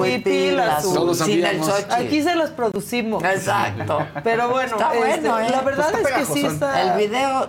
huipil 0.55 0.61
azul. 0.61 0.95
Todos 0.95 1.19
Sin 1.19 1.45
el. 1.45 1.65
Xochitl. 1.65 1.93
Aquí 1.95 2.23
se 2.23 2.35
los 2.37 2.51
producimos. 2.51 3.25
Exacto. 3.25 4.07
Pero 4.23 4.51
bueno, 4.51 4.77
Está 4.77 4.89
bueno, 4.93 5.39
este, 5.39 5.47
¿eh? 5.49 5.51
la 5.51 5.61
verdad 5.63 5.89
Pues 5.91 6.05
está 6.05 6.21
es 6.21 6.29
que 6.29 6.33
sí 6.35 6.47
está. 6.47 6.83
El 6.83 6.99
video, 7.09 7.49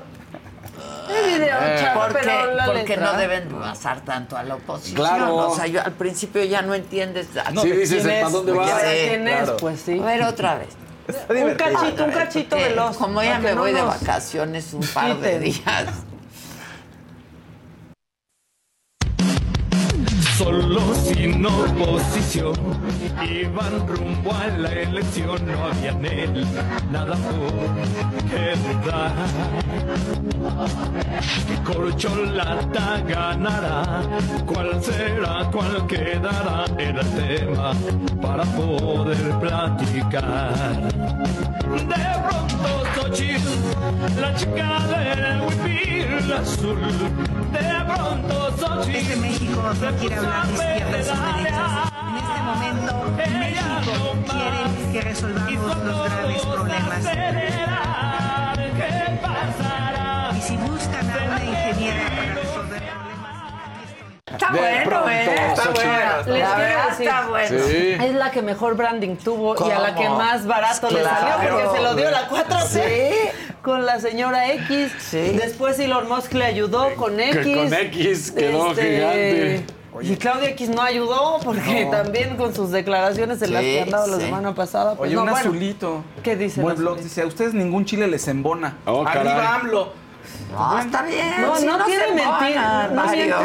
Video, 1.07 1.57
Eh. 1.61 1.77
chavo, 1.81 2.01
¿por 2.01 2.13
qué, 2.15 2.19
pero 2.23 2.53
la 2.53 2.65
porque 2.65 2.83
letra. 2.83 3.11
no 3.13 3.17
deben 3.17 3.59
basar 3.59 4.01
tanto 4.01 4.35
a 4.37 4.43
la 4.43 4.55
oposición? 4.55 4.95
Claro. 4.95 5.35
O 5.35 5.55
sea, 5.55 5.67
yo 5.67 5.81
al 5.83 5.93
principio 5.93 6.43
ya 6.43 6.61
no 6.61 6.73
entiendes. 6.73 7.27
No, 7.53 7.61
sí, 7.61 7.71
dices, 7.71 8.03
¿Quién 8.03 8.21
¿para 8.21 8.29
dónde 8.31 8.51
¿De 8.51 8.57
vas? 8.57 8.81
quién 8.83 9.27
es? 9.27 9.49
Pues 9.51 9.81
sí. 9.81 9.99
A 9.99 10.05
ver, 10.05 10.23
otra 10.23 10.55
vez. 10.55 10.69
Un 11.29 11.55
cachito, 11.55 12.03
un 12.03 12.11
cachito 12.11 12.55
veloz. 12.57 12.97
Como 12.97 13.23
ya 13.23 13.39
me 13.39 13.53
no 13.55 13.61
voy 13.61 13.71
de 13.73 13.81
vacaciones 13.81 14.73
un 14.73 14.85
par 14.87 15.17
de 15.17 15.39
días. 15.39 15.85
Solo 20.37 20.93
sin 20.93 21.43
oposición. 21.43 22.53
Iban 23.27 23.87
rumbo 23.87 24.31
a 24.31 24.47
la 24.55 24.71
elección 24.71 25.43
no 25.47 25.65
había 25.65 25.89
en 25.89 26.05
él 26.05 26.47
nada 26.91 27.15
por 27.15 28.29
qué 28.29 28.53
dudar. 28.61 29.13
Que 31.47 31.55
corcholata 31.63 33.01
ganará 33.07 34.03
cuál 34.45 34.83
será 34.83 35.49
cuál 35.51 35.87
quedará 35.87 36.65
era 36.77 37.01
el 37.01 37.09
tema 37.15 37.71
para 38.21 38.43
poder 38.43 39.39
platicar. 39.39 40.91
De 41.93 42.05
pronto 42.25 42.83
Xochitl 42.95 44.21
la 44.21 44.35
chica 44.35 44.79
del 44.87 45.41
huipil 45.41 46.33
azul. 46.33 46.77
De 47.51 47.93
pronto 47.93 48.51
Xochitl 48.57 49.19
México 49.19 49.61
no 49.81 49.97
quiere 49.99 50.15
hablar 50.15 50.26
ni 50.47 50.57
siquiera 50.57 50.91
de 50.97 51.03
sus 51.03 51.19
derechos. 51.19 51.71
En 52.07 52.15
este 52.17 52.39
momento, 52.43 52.91
México 53.39 54.15
quiere 54.31 54.61
que 54.91 55.01
resolvamos 55.01 55.77
los 55.83 56.09
graves 56.09 56.45
problemas. 56.45 57.03
Y 60.37 60.41
si 60.41 60.57
buscan 60.57 61.09
a 61.09 61.15
una 61.25 61.43
ingeniera 61.43 62.03
para 62.09 62.33
resolver 62.35 62.83
problemas, 62.83 63.37
Está 64.31 64.49
De 64.51 64.59
bueno, 64.59 64.83
pronto, 64.89 65.09
¿eh? 65.09 65.23
Está 65.49 65.63
Xochitl. 65.63 65.87
bueno. 65.87 66.07
Les 66.27 66.39
La 66.43 66.55
quiero 66.55 66.89
decir, 66.89 67.07
está 67.07 67.27
bueno. 67.27 67.57
Sí. 67.67 67.87
Es 68.05 68.13
la 68.15 68.31
que 68.31 68.41
mejor 68.41 68.75
branding 68.75 69.15
tuvo 69.15 69.55
y 69.67 69.71
a 69.71 69.79
la 69.79 69.95
que 69.95 70.03
¿Cómo? 70.05 70.17
más 70.17 70.45
barato 70.45 70.89
le 70.91 70.99
Claro. 70.99 71.17
salió 71.19 71.49
porque 71.49 71.77
se 71.77 71.83
lo 71.83 71.95
dio 71.95 72.11
la 72.11 72.27
4C 72.29 72.83
Sí. 72.83 73.29
con 73.63 73.85
la 73.85 73.99
señora 73.99 74.51
X. 74.53 74.91
Sí. 74.99 75.31
Después 75.41 75.79
Elon 75.79 76.07
Musk 76.07 76.33
le 76.33 76.45
ayudó 76.45 76.93
con 76.95 77.19
X. 77.19 77.37
Que 77.43 77.55
con 77.55 77.73
X 77.73 78.31
quedó 78.31 78.75
gigante. 78.75 79.65
Y 80.01 80.15
Claudia 80.17 80.49
X 80.49 80.69
no 80.69 80.81
ayudó 80.81 81.39
porque 81.43 81.85
No. 81.85 81.91
también 81.91 82.35
con 82.37 82.53
sus 82.53 82.71
declaraciones 82.71 83.39
las 83.41 83.61
Sí, 83.63 83.71
que 83.73 83.81
han 83.81 83.89
dado 83.89 84.07
la 84.07 84.17
semana 84.19 84.53
pasada. 84.55 84.95
Pues 84.95 85.07
Oye, 85.07 85.15
no, 85.15 85.23
un 85.23 85.29
bueno, 85.29 85.49
azulito. 85.49 86.03
¿Qué 86.23 86.35
dice 86.35 86.61
Muy 86.61 86.73
blog 86.73 86.99
dice, 86.99 87.21
a 87.21 87.25
ustedes 87.25 87.53
ningún 87.53 87.85
chile 87.85 88.07
les 88.07 88.27
embona. 88.27 88.77
Oh, 88.85 89.03
caray. 89.03 89.27
Arriba 89.27 89.55
AMLO. 89.55 90.06
No, 90.51 90.79
está 90.79 91.01
bien. 91.03 91.41
No, 91.41 91.55
si 91.57 91.65
no 91.65 91.83
tiene 91.85 92.05
se 92.07 92.13
mentir, 92.13 92.57
embonan, 92.57 92.95
no 92.95 93.07
miente. 93.07 93.35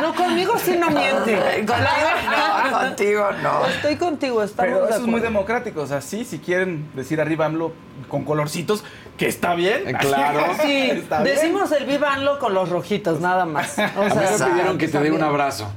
No, 0.00 0.14
conmigo 0.14 0.54
sí 0.58 0.76
no 0.78 0.90
miente. 0.90 1.36
Contigo 1.66 2.70
no, 2.70 2.78
contigo 2.80 3.26
no. 3.42 3.66
Estoy 3.66 3.96
contigo, 3.96 4.42
estamos 4.42 4.72
Pero 4.72 4.86
de 4.86 4.90
eso 4.92 5.00
es 5.02 5.06
muy 5.06 5.20
democrático. 5.20 5.82
O 5.82 5.86
sea, 5.86 6.00
sí, 6.00 6.24
si 6.24 6.38
quieren 6.38 6.90
decir 6.94 7.20
arriba 7.20 7.46
AMLO 7.46 7.72
con 8.08 8.24
colorcitos, 8.24 8.84
que 9.16 9.28
está 9.28 9.54
bien. 9.54 9.88
Eh, 9.88 9.94
claro. 9.98 10.40
Sí, 10.62 10.90
Está 10.90 11.22
bien. 11.22 11.36
decimos 11.36 11.72
el 11.72 11.86
vivanlo 11.86 12.38
con 12.38 12.54
los 12.54 12.68
rojitos, 12.68 13.20
nada 13.20 13.44
más. 13.44 13.78
O 13.78 13.82
A 13.82 14.04
mí 14.06 14.14
me 14.14 14.46
pidieron 14.46 14.78
que 14.78 14.88
te 14.88 14.98
dé 14.98 15.10
un 15.10 15.22
abrazo 15.22 15.70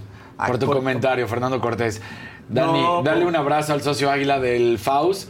por 0.46 0.58
tu 0.58 0.66
comentario, 0.66 1.28
Fernando 1.28 1.60
Cortés. 1.60 2.02
Dani, 2.50 2.82
No, 2.82 3.04
dale 3.04 3.26
un 3.26 3.36
abrazo 3.36 3.74
al 3.74 3.82
socio 3.82 4.10
Águila 4.10 4.40
del 4.40 4.80
FAUS 4.80 5.28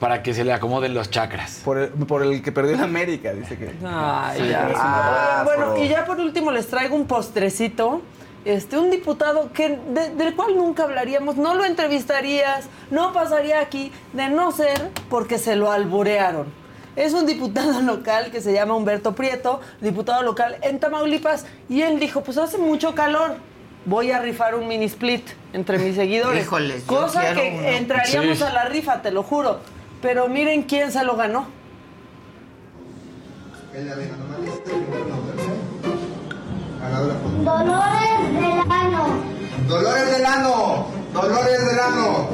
para 0.00 0.22
que 0.22 0.34
se 0.34 0.44
le 0.44 0.52
acomoden 0.52 0.94
los 0.94 1.10
chakras. 1.10 1.60
Por 1.64 1.78
el, 1.78 1.88
por 1.90 2.22
el 2.22 2.42
que 2.42 2.52
perdió 2.52 2.76
la 2.76 2.84
América, 2.84 3.32
dice 3.32 3.56
que. 3.56 3.70
Ay, 3.86 4.48
ya. 4.50 4.70
Ah, 4.76 5.42
bueno, 5.44 5.76
y 5.78 5.88
ya 5.88 6.04
por 6.04 6.18
último 6.20 6.50
les 6.50 6.66
traigo 6.68 6.94
un 6.96 7.06
postrecito. 7.06 8.02
Este, 8.44 8.78
un 8.78 8.90
diputado 8.92 9.50
que, 9.52 9.70
de- 9.88 10.10
del 10.14 10.36
cual 10.36 10.54
nunca 10.56 10.84
hablaríamos, 10.84 11.36
no 11.36 11.56
lo 11.56 11.64
entrevistarías, 11.64 12.66
no 12.92 13.12
pasaría 13.12 13.58
aquí, 13.60 13.90
de 14.12 14.28
no 14.28 14.52
ser 14.52 14.90
porque 15.10 15.36
se 15.38 15.56
lo 15.56 15.72
alburearon. 15.72 16.46
Es 16.94 17.12
un 17.12 17.26
diputado 17.26 17.80
local 17.82 18.30
que 18.30 18.40
se 18.40 18.52
llama 18.52 18.74
Humberto 18.76 19.16
Prieto, 19.16 19.60
diputado 19.80 20.22
local 20.22 20.58
en 20.62 20.78
Tamaulipas, 20.78 21.44
y 21.68 21.82
él 21.82 21.98
dijo, 21.98 22.22
pues 22.22 22.38
hace 22.38 22.56
mucho 22.56 22.94
calor, 22.94 23.34
voy 23.84 24.12
a 24.12 24.20
rifar 24.20 24.54
un 24.54 24.68
mini 24.68 24.84
split 24.84 25.26
entre 25.52 25.78
mis 25.80 25.96
seguidores. 25.96 26.44
Híjoles, 26.44 26.84
Cosa 26.84 27.34
que 27.34 27.56
uno. 27.58 27.66
entraríamos 27.68 28.38
Sí. 28.38 28.44
a 28.44 28.52
la 28.52 28.66
rifa, 28.66 29.02
te 29.02 29.10
lo 29.10 29.24
juro. 29.24 29.58
Pero 30.02 30.28
miren 30.28 30.62
quién 30.64 30.92
se 30.92 31.02
lo 31.04 31.16
ganó. 31.16 31.46
Dolores 37.44 38.32
Delano. 38.32 39.06
Dolores 39.68 40.10
Delano, 40.12 40.86
Dolores 41.12 41.66
Delano. 41.66 42.28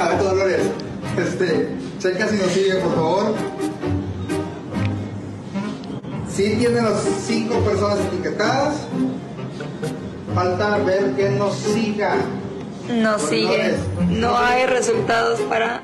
A 0.00 0.08
ver, 0.08 0.22
Dolores, 0.22 0.66
este, 1.16 1.76
checa 1.98 2.28
si 2.28 2.36
nos 2.36 2.52
sigue, 2.52 2.74
por 2.76 2.94
favor. 2.94 3.34
Sí 6.28 6.56
tienen 6.58 6.84
las 6.84 7.00
cinco 7.26 7.58
personas 7.60 7.98
etiquetadas. 8.00 8.76
Falta 10.34 10.76
ver 10.78 11.16
que 11.16 11.30
nos 11.30 11.54
siga. 11.54 12.16
No 12.92 13.18
sigue. 13.18 13.76
No 14.08 14.36
hay 14.38 14.66
resultados 14.66 15.40
para. 15.42 15.82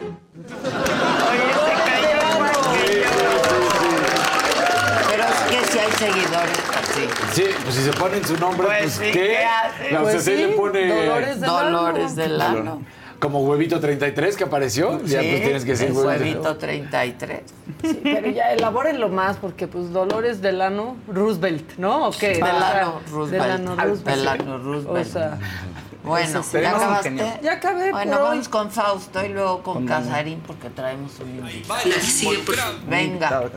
Pero 5.10 5.24
es 5.24 5.40
que 5.50 5.72
si 5.72 5.78
hay 5.78 5.92
seguidores, 5.92 6.58
así. 6.78 7.08
Sí, 7.32 7.44
pues 7.62 7.74
si 7.74 7.82
se 7.82 7.92
ponen 7.92 8.24
su 8.24 8.36
nombre, 8.38 8.66
Pues 8.66 8.80
pues, 8.82 8.92
sí, 8.94 9.12
¿qué? 9.12 9.38
La 9.92 10.00
Pues 10.02 10.22
sí, 10.22 10.36
le 10.36 10.48
pone... 10.48 10.86
Dolores 10.88 11.40
Delano. 11.40 11.70
Dolores 11.82 12.16
Delano. 12.16 12.82
como 13.18 13.40
huevito 13.40 13.80
33 13.80 14.36
que 14.36 14.44
apareció, 14.44 15.02
ya 15.04 15.20
pues 15.20 15.42
tienes 15.42 15.64
que 15.64 15.70
decir 15.72 15.86
el 15.88 15.92
huevito. 15.94 16.42
huevito 16.42 16.56
33. 16.56 17.40
Sí, 17.82 18.00
pero 18.02 18.28
ya 18.30 18.52
elabórenlo 18.52 19.08
más, 19.08 19.36
porque 19.36 19.66
pues 19.66 19.90
Dolores 19.92 20.42
Delano 20.42 20.96
Roosevelt, 21.08 21.76
¿no? 21.78 22.08
¿O 22.08 22.10
qué? 22.12 22.34
Delano 22.34 23.00
Roosevelt. 23.10 23.42
Delano 23.44 23.76
Roosevelt. 23.76 24.18
Delano 24.18 24.58
Roosevelt. 24.58 25.06
O 25.06 25.10
sea, 25.10 25.38
Bueno, 26.06 26.42
sí. 26.42 26.58
¿ya 26.60 26.70
acabaste? 26.70 27.40
Ya 27.42 27.52
acabé 27.52 27.90
Bueno, 27.90 28.12
por 28.12 28.20
hoy. 28.22 28.28
vamos 28.30 28.48
con 28.48 28.70
Fausto 28.70 29.24
y 29.24 29.28
luego 29.30 29.62
con, 29.62 29.74
Con 29.74 29.86
Casarín 29.86 30.40
porque 30.46 30.70
traemos 30.70 31.18
un 31.20 31.30
invitado. 31.30 31.80
La 31.84 31.94
que 31.96 32.00
sigue, 32.00 32.38
por. 32.38 32.54
Venga. 32.86 33.02
Invitado. 33.42 33.50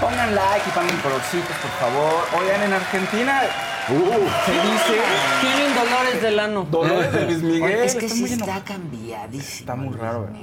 Pongan 0.00 0.34
like 0.34 0.68
y 0.68 0.70
pongan 0.72 0.96
colorcitos, 1.00 1.56
por 1.56 1.70
favor. 1.80 2.24
Oigan, 2.40 2.62
en 2.62 2.72
Argentina 2.72 3.40
se 3.88 4.52
dice... 4.52 5.02
Tienen 5.40 5.74
Dolores 5.74 6.22
Delano. 6.22 6.66
Dolores 6.70 7.12
de 7.12 7.24
Luis 7.24 7.42
Miguel. 7.42 7.72
Es 7.82 7.94
que 7.96 8.06
está 8.06 8.14
sí 8.14 8.20
muy 8.22 8.30
está 8.32 8.44
enojado. 8.44 8.64
cambiadísimo. 8.64 9.58
Está 9.60 9.74
muy 9.76 9.96
raro, 9.96 10.20
¿verdad? 10.22 10.42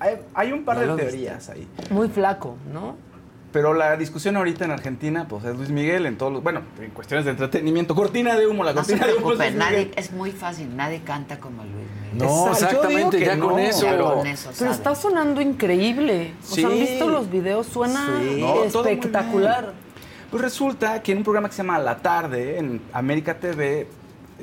Hay, 0.00 0.16
hay 0.34 0.52
un 0.52 0.64
par 0.64 0.80
de 0.80 0.96
teorías 1.00 1.48
ahí. 1.48 1.68
Muy 1.90 2.08
flaco, 2.08 2.56
¿no? 2.72 2.96
Pero 3.52 3.72
la 3.72 3.96
discusión 3.96 4.36
ahorita 4.36 4.64
en 4.64 4.72
Argentina, 4.72 5.28
pues 5.28 5.44
es 5.44 5.56
Luis 5.56 5.70
Miguel 5.70 6.06
en 6.06 6.18
todos 6.18 6.32
los. 6.32 6.42
Bueno, 6.42 6.62
en 6.80 6.90
cuestiones 6.90 7.24
de 7.24 7.30
entretenimiento. 7.30 7.94
Cortina 7.94 8.34
de 8.34 8.48
humo, 8.48 8.64
la 8.64 8.72
No 8.72 8.82
se 8.82 8.94
cortina 8.98 9.06
de 9.06 9.12
humo. 9.20 9.30
es 9.30 9.36
preocupen, 9.38 9.54
Luis 9.54 9.64
nadie, 9.64 9.78
Miguel. 9.84 9.94
es 9.96 10.10
muy 10.10 10.30
fácil, 10.32 10.76
nadie 10.76 11.02
canta 11.02 11.38
como 11.38 11.62
Luis 11.62 11.86
Miguel. 12.12 12.18
No, 12.28 12.50
exactamente, 12.50 13.20
ya 13.20 13.38
con 13.38 13.60
eso. 13.60 13.82
Ya 13.86 13.96
con 13.98 14.26
eso, 14.26 14.50
Pero 14.58 14.72
está 14.72 14.94
sonando 14.96 15.40
increíble. 15.40 16.34
O 16.42 16.46
sea, 16.52 16.66
¿han 16.66 16.72
Sí. 16.72 16.80
visto 16.80 17.08
los 17.08 17.30
videos? 17.30 17.66
Suena 17.68 18.18
Sí. 18.20 18.40
No, 18.40 18.64
espectacular. 18.64 19.72
Pues 20.32 20.42
resulta 20.42 21.00
que 21.00 21.12
en 21.12 21.18
un 21.18 21.24
programa 21.24 21.48
que 21.48 21.54
se 21.54 21.62
llama 21.62 21.78
La 21.78 21.98
Tarde, 21.98 22.58
en 22.58 22.80
América 22.92 23.38
TV, 23.38 23.86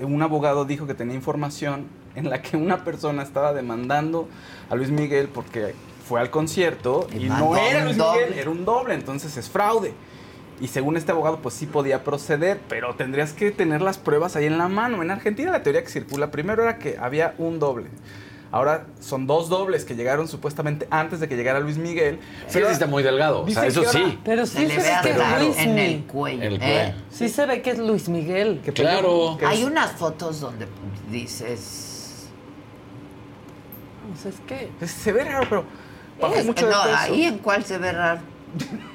un 0.02 0.22
abogado 0.22 0.64
dijo 0.64 0.88
que 0.88 0.94
tenía 0.94 1.16
información 1.16 1.88
en 2.16 2.30
la 2.30 2.42
que 2.42 2.58
una 2.58 2.84
persona 2.84 3.24
estaba 3.24 3.54
demandando 3.54 4.28
a 4.70 4.76
Luis 4.76 4.90
Miguel 4.90 5.30
porque 5.30 5.76
fue 6.08 6.20
al 6.20 6.30
concierto 6.30 7.08
Y 7.14 7.26
y, 7.26 7.30
no 7.30 7.56
era 7.56 7.86
Luis 7.86 7.98
doble. 7.98 8.26
Miguel, 8.26 8.40
era 8.40 8.50
un 8.50 8.66
doble, 8.66 8.94
entonces 8.94 9.38
es 9.38 9.50
fraude. 9.50 9.94
Y 10.60 10.68
según 10.68 10.96
este 10.96 11.12
abogado, 11.12 11.40
pues 11.40 11.56
sí 11.56 11.66
podía 11.66 12.04
proceder, 12.04 12.60
pero 12.70 12.94
tendrías 12.94 13.34
que 13.34 13.50
tener 13.50 13.82
las 13.82 13.98
pruebas 13.98 14.36
ahí 14.36 14.46
en 14.46 14.60
la 14.60 14.68
mano. 14.68 15.02
En 15.02 15.10
Argentina 15.10 15.52
la 15.52 15.64
teoría 15.64 15.82
que 15.84 15.90
circula 15.90 16.30
primero 16.30 16.62
era 16.62 16.78
que 16.78 16.98
había 17.00 17.34
un 17.40 17.60
doble. 17.60 17.88
Ahora 18.52 18.86
son 19.00 19.28
dos 19.28 19.48
dobles 19.48 19.86
que 19.86 19.96
llegaron 19.96 20.28
supuestamente 20.28 20.86
antes 20.92 21.22
de 21.22 21.30
que 21.30 21.38
llegara 21.38 21.62
Luis 21.62 21.78
Miguel. 21.78 22.20
Sí, 22.48 22.60
sí 22.60 22.66
está 22.70 22.86
muy 22.86 23.02
delgado, 23.02 23.44
o 23.44 23.50
sea, 23.50 23.66
eso 23.66 23.86
sí. 23.86 24.20
Pero 24.26 24.46
sí 24.46 24.66
le 24.66 24.76
se, 24.76 24.82
ve 24.82 24.98
que 25.02 25.10
es 25.12 25.40
Luis 25.40 25.58
en 25.58 25.70
el 25.70 25.76
Miguel. 25.76 26.04
cuello. 26.04 26.44
El 26.44 26.60
¿eh? 26.62 26.96
Sí 27.10 27.30
se 27.30 27.46
ve 27.46 27.62
que 27.62 27.72
es 27.72 27.80
Luis 27.80 28.10
Miguel. 28.10 28.62
Que 28.64 28.74
Claro. 28.74 29.38
Hay 29.48 29.64
unas 29.64 29.94
fotos 29.94 30.42
donde 30.42 30.68
dices... 31.10 31.88
O 34.14 34.18
sea, 34.22 34.32
es 34.32 34.40
que... 34.48 34.72
Pues 34.80 34.92
se 34.92 35.12
ve 35.12 35.24
raro, 35.24 35.46
pero 35.50 35.64
bajó 36.20 36.36
Es- 36.36 36.46
mucho 36.46 36.66
de 36.68 36.72
no, 36.74 36.84
peso. 36.84 36.96
ahí 36.98 37.24
en 37.26 37.38
cuál 37.40 37.64
se 37.64 37.78
ve 37.78 37.92
raro. 37.92 38.22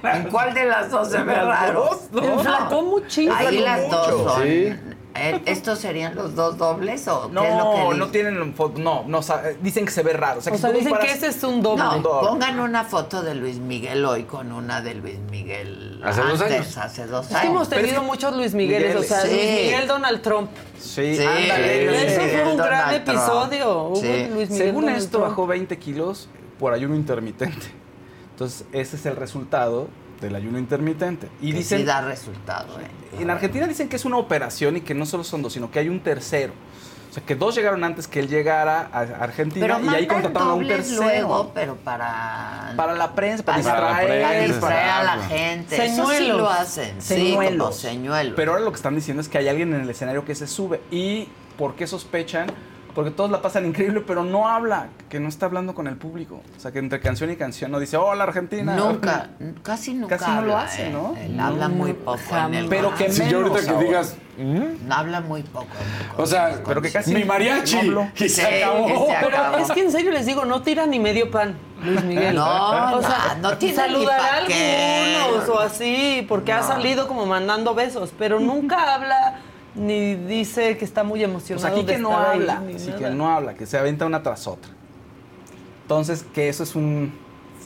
¿En 0.03 0.25
cuál 0.25 0.53
de 0.53 0.65
las 0.67 0.91
dos 0.91 1.11
se 1.11 1.23
ve 1.23 1.35
raro? 1.35 1.89
dos, 2.13 2.23
¿no? 2.23 2.33
Enflacó 2.35 2.83
muchísimo. 2.83 3.35
Ahí 3.35 3.59
las 3.59 3.91
dos 3.91 4.33
son. 4.35 4.43
Sí. 4.43 4.73
Eh, 5.19 5.43
¿Estos 5.47 5.79
serían 5.79 6.15
los 6.15 6.35
dos 6.35 6.57
dobles 6.59 7.07
o 7.09 7.23
qué 7.23 7.27
es 7.29 7.33
lo 7.35 7.43
No, 7.43 7.73
que 7.75 7.79
no 7.81 7.93
dicen? 8.07 8.11
tienen 8.13 8.55
foto, 8.55 8.79
no, 8.79 9.05
dicen 9.63 9.85
que 9.85 9.91
se 9.91 10.03
ve 10.03 10.13
raro. 10.13 10.39
O 10.39 10.43
sea, 10.43 10.53
O 10.53 10.57
que 10.57 10.61
sea, 10.61 10.71
si 10.71 10.77
tú 10.79 10.85
dicen 10.85 10.99
que 11.01 11.11
ese 11.13 11.27
es 11.29 11.43
un 11.45 11.63
doble. 11.63 11.83
No, 11.85 11.99
doble. 12.01 12.29
pongan 12.29 12.61
una 12.61 12.85
foto 12.85 13.23
de 13.23 13.35
Luis 13.35 13.57
Miguel 13.59 14.05
hoy 14.05 14.25
con 14.25 14.53
una 14.53 14.81
de 14.83 14.95
Luis 14.95 15.19
Miguel 15.31 16.01
Hace 16.05 16.21
dos 16.23 16.41
antes, 16.41 16.57
años. 16.61 16.77
hace 16.79 17.07
dos 17.07 17.27
Es 17.27 17.31
que 17.33 17.37
años. 17.39 17.51
hemos 17.51 17.69
Pero 17.69 17.81
es 17.81 17.87
tenido 17.87 18.03
que- 18.03 18.07
muchos 18.09 18.37
Luis 18.37 18.55
Migueles, 18.55 18.97
o 18.97 19.03
sea, 19.03 19.21
Sí. 19.23 19.29
Luis 19.29 19.51
Miguel 19.63 19.87
Donald 19.89 20.23
Trump. 20.23 20.51
Sí, 20.79 21.17
Sí, 21.17 21.23
ándale. 21.25 21.87
Luis 21.87 22.01
Miguel, 22.01 22.31
fue 22.31 22.51
un 22.53 22.57
gran 22.59 22.81
Donald 22.87 23.05
Trump. 23.05 23.19
episodio. 23.19 23.83
Hubo 23.85 23.97
Sí. 23.97 24.07
Luis 24.33 24.51
Miguel 24.51 24.67
Según 24.67 24.85
Donald 24.85 24.99
esto, 25.03 25.19
Trump. 25.19 25.29
bajó 25.31 25.47
20 25.47 25.79
kilos 25.79 26.29
por 26.59 26.73
ayuno 26.73 26.95
intermitente. 26.95 27.67
Entonces, 28.33 28.67
ese 28.73 28.97
es 28.97 29.07
el 29.07 29.17
resultado 29.17 29.89
del 30.21 30.35
ayuno 30.35 30.59
intermitente. 30.59 31.29
Y 31.41 31.51
Que 31.53 31.59
dicen, 31.59 31.79
sí 31.81 31.85
da 31.85 32.01
resultado, 32.01 32.79
¿eh? 32.81 32.87
en 33.23 33.31
Argentina 33.31 33.67
dicen 33.67 33.89
que 33.89 33.97
es 33.97 34.05
una 34.05 34.17
operación 34.17 34.77
y 34.77 34.81
que 34.81 34.95
no 34.95 35.07
solo 35.07 35.25
son 35.25 35.43
dos, 35.43 35.53
sino 35.53 35.71
que 35.71 35.79
hay 35.79 35.89
un 35.89 36.01
tercero. 36.01 36.53
O 37.11 37.13
sea, 37.19 37.25
que 37.25 37.35
dos 37.35 37.55
llegaron 37.55 37.83
antes 37.83 38.07
que 38.09 38.21
él 38.21 38.29
llegara 38.29 38.91
a 38.93 39.01
Argentina 39.01 39.79
Pero 39.79 39.91
y 39.91 39.95
ahí 39.95 40.07
contrataron 40.07 40.51
a 40.51 40.55
un 40.55 40.67
tercero. 40.69 41.03
luego, 41.03 41.51
pero 41.55 41.77
para... 41.77 42.75
Para 42.77 42.95
la 42.95 43.15
prensa, 43.15 43.43
para, 43.43 43.63
para, 43.63 43.81
la 43.81 43.89
distraer. 44.01 44.23
para 44.23 44.41
distraer 44.43 44.89
a 44.91 45.03
la 45.17 45.23
gente. 45.25 45.77
Eso 45.77 45.85
sí 45.85 45.91
Señuelos. 46.17 46.37
lo 46.39 46.51
hacen. 46.51 47.01
Sí, 47.01 47.15
Señuelos. 47.15 47.59
como 47.67 47.73
señuelos. 47.73 48.35
Pero 48.37 48.53
ahora 48.53 48.65
lo 48.65 48.71
que 48.71 48.77
están 48.77 48.95
diciendo 48.95 49.23
es 49.23 49.29
que 49.31 49.39
hay 49.39 49.49
alguien 49.49 49.73
en 49.73 49.81
el 49.81 49.89
escenario 49.89 50.27
que 50.27 50.35
se 50.35 50.47
sube. 50.47 50.83
¿Y 50.91 51.29
por 51.57 51.75
qué 51.75 51.87
sospechan? 51.87 52.49
Porque 52.97 53.11
todos 53.11 53.31
la 53.31 53.43
pasan 53.43 53.67
increíble, 53.67 54.01
pero 54.07 54.25
no 54.25 54.49
habla, 54.49 54.89
que 55.11 55.21
no 55.21 55.29
está 55.29 55.45
hablando 55.45 55.75
con 55.75 55.87
el 55.87 55.97
público. 55.97 56.41
O 56.57 56.61
sea, 56.61 56.73
que 56.73 56.79
entre 56.79 56.99
canción 56.99 57.31
y 57.31 57.37
canción 57.37 57.71
no 57.71 57.79
dice, 57.79 57.99
hola 57.99 58.25
Argentina. 58.25 58.75
Nunca, 58.75 59.29
casi 59.63 59.93
nunca 59.93 60.17
Casi 60.17 60.31
no 60.31 60.41
lo 60.41 60.57
hace, 60.57 60.87
¿eh? 60.87 60.91
¿no? 60.91 61.15
Él 61.15 61.39
habla 61.39 61.69
muy 61.69 61.93
poco 61.93 62.19
en 62.47 62.55
el 62.55 62.69
Pero 62.69 62.95
que 62.95 63.13
Si 63.13 63.29
yo 63.29 63.43
ahorita 63.43 63.61
que 63.61 63.69
ahora. 63.69 63.83
digas, 63.85 64.17
Habla 64.91 65.21
muy 65.21 65.43
poco. 65.43 65.67
o 66.17 66.25
sea, 66.27 66.63
Pero 66.67 66.81
que 66.81 66.91
casi 66.91 67.15
mi 67.15 67.25
mariachi, 67.25 67.89
no 67.89 68.11
y 68.17 68.29
se 68.31 68.41
Sí, 68.41 68.63
acabó. 68.63 68.87
que 68.87 69.13
se 69.13 69.17
Pero 69.27 69.59
es 69.59 69.71
que 69.73 69.83
en 69.83 69.93
serio 69.93 70.11
les 70.11 70.25
digo, 70.25 70.47
no 70.47 70.63
tira 70.63 70.87
ni 70.87 70.99
medio 70.99 71.31
pan, 71.31 71.55
Luis 71.85 72.03
Miguel. 72.03 72.35
No, 72.35 72.97
o 72.97 73.03
sea, 73.03 73.37
no, 73.43 73.51
no 73.51 73.59
tiene 73.59 73.75
ni 73.75 73.79
saludará 73.79 74.43
a 74.43 74.47
qué. 74.47 75.17
algunos 75.23 75.49
o 75.51 75.61
así, 75.61 76.25
porque 76.29 76.51
ha 76.55 76.63
salido 76.63 77.09
como 77.09 77.27
mandando 77.27 77.75
besos, 77.75 78.15
pero 78.19 78.41
nunca 78.41 78.95
habla 78.95 79.41
ni 79.77 80.15
dice 80.15 80.77
que 80.77 80.85
está 80.85 81.05
muy 81.05 81.21
Pues 81.21 81.31
emocionado 81.31 81.77
aquí 81.77 81.85
de 81.87 81.93
que 81.95 81.99
no 81.99 82.19
ahí, 82.19 82.27
habla, 82.41 82.61
ni 82.61 82.79
sí 82.79 82.89
nada. 82.89 82.99
que 82.99 83.11
no 83.11 83.31
habla, 83.31 83.55
que 83.55 83.67
se 83.67 83.79
aventa 83.79 84.07
una 84.07 84.23
tras 84.23 84.47
otra. 84.47 84.71
Entonces, 85.83 86.25
que 86.35 86.49
eso 86.49 86.63
es 86.65 86.75
un 86.75 87.13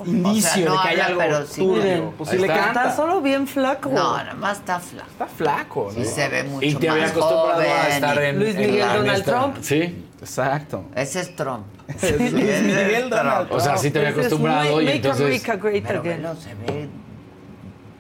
indicio 0.05 0.67
no 0.67 0.73
de 0.77 0.83
que 0.83 0.89
hay 0.89 0.95
habla, 1.01 1.07
algo 1.07 1.21
pero 1.21 1.47
sí. 1.47 1.61
turbio. 1.61 2.15
Pues 2.19 2.31
sí 2.31 2.37
le 2.39 2.47
está. 2.47 2.55
canta. 2.59 2.83
Está 2.83 2.97
solo 2.97 3.21
bien 3.21 3.47
flaco. 3.47 3.91
No, 3.91 4.17
nada 4.17 4.35
más 4.35 4.59
está 4.59 4.81
flaco. 4.81 5.09
Está 5.11 5.27
flaco, 5.27 5.93
¿no? 5.97 6.05
Sí 6.05 6.05
se 6.11 6.29
ve 6.29 6.45
mucho 6.45 6.67
Y 6.67 6.75
te 6.75 6.89
había 6.89 7.03
más 7.03 7.11
acostumbrado 7.13 7.55
joven. 7.63 7.71
a 7.71 7.89
estar 7.89 8.23
en. 8.23 8.39
Luis 8.39 8.55
Miguel, 8.57 8.81
en 8.81 8.89
Donald 8.89 9.19
esta- 9.19 9.31
Trump. 9.41 9.57
Sí. 9.63 10.05
Exacto. 10.21 10.85
Ese 10.95 11.21
es 11.21 11.35
Trump. 11.37 11.65
Es 12.03 12.19
Luis 12.19 12.33
Miguel 12.63 13.09
Donald 13.11 13.49
O 13.51 13.59
sea, 13.59 13.77
sí 13.79 13.91
te 13.91 13.99
había 14.01 14.11
es 14.11 14.17
acostumbrado 14.19 14.61
Make- 14.77 14.83
y 14.83 14.85
Make 14.85 14.97
entonces. 14.97 15.23
America 15.25 15.57
Great 15.57 15.85
Pero 15.87 16.01
Again. 16.01 16.23
se 16.39 16.55
ve, 16.55 16.89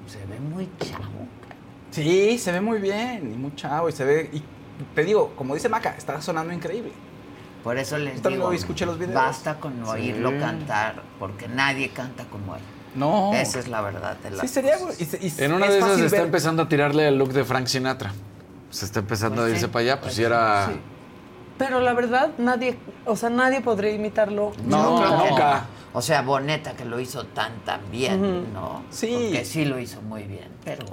se 0.06 0.18
ve 0.26 0.40
muy 0.40 0.68
chavo. 0.78 1.04
Sí, 1.90 2.38
se 2.38 2.52
ve 2.52 2.60
muy 2.60 2.78
bien 2.78 3.32
y 3.34 3.36
muy 3.36 3.54
chavo 3.56 3.88
y 3.88 3.92
se 3.92 4.04
ve 4.04 4.30
y 4.32 4.42
te 4.94 5.04
digo, 5.04 5.32
como 5.36 5.54
dice 5.54 5.68
Maca, 5.68 5.94
está 5.96 6.20
sonando 6.22 6.52
increíble. 6.52 6.92
Por 7.64 7.76
eso 7.76 7.98
les 7.98 8.22
Yo 8.22 8.30
digo, 8.30 8.52
escuché 8.52 8.86
los 8.86 8.98
videos. 8.98 9.14
basta 9.14 9.56
con 9.56 9.82
oírlo 9.84 10.30
Sí. 10.30 10.38
cantar, 10.38 11.02
porque 11.18 11.46
nadie 11.48 11.90
canta 11.90 12.24
como 12.24 12.56
él. 12.56 12.62
No. 12.94 13.32
Esa 13.34 13.58
es 13.60 13.68
la 13.68 13.82
verdad 13.82 14.16
de 14.16 14.30
la 14.30 14.40
Sí 14.42 14.48
sería 14.48 14.76
y 14.98 15.32
En 15.42 15.52
una 15.52 15.66
es 15.66 15.72
de 15.72 15.78
esas 15.78 16.00
está 16.00 16.16
ver- 16.16 16.26
empezando 16.26 16.62
a 16.62 16.68
tirarle 16.68 17.06
el 17.08 17.18
look 17.18 17.32
de 17.32 17.44
Frank 17.44 17.66
Sinatra. 17.66 18.12
Se 18.70 18.84
está 18.84 19.00
empezando 19.00 19.42
Pues 19.42 19.46
a 19.46 19.50
irse 19.50 19.66
sí, 19.66 19.72
para 19.72 19.82
allá, 19.82 19.94
pues 19.96 20.04
pues 20.06 20.14
si 20.14 20.22
era. 20.24 20.66
Sí. 20.68 20.80
Pero 21.58 21.80
la 21.80 21.92
verdad, 21.92 22.30
nadie, 22.38 22.78
o 23.04 23.14
sea, 23.16 23.28
nadie 23.30 23.60
podría 23.60 23.92
imitarlo. 23.92 24.52
No, 24.64 25.02
que 25.02 25.28
nunca. 25.30 25.64
O 25.92 26.00
sea, 26.02 26.22
Boneta 26.22 26.74
que 26.74 26.84
lo 26.84 27.00
hizo 27.00 27.24
tan 27.24 27.52
tan 27.64 27.80
bien. 27.90 28.52
¿no? 28.54 28.82
Sí. 28.90 29.08
Porque 29.12 29.44
sí 29.44 29.64
lo 29.64 29.78
hizo 29.80 30.00
muy 30.02 30.22
bien, 30.22 30.48
pero 30.64 30.86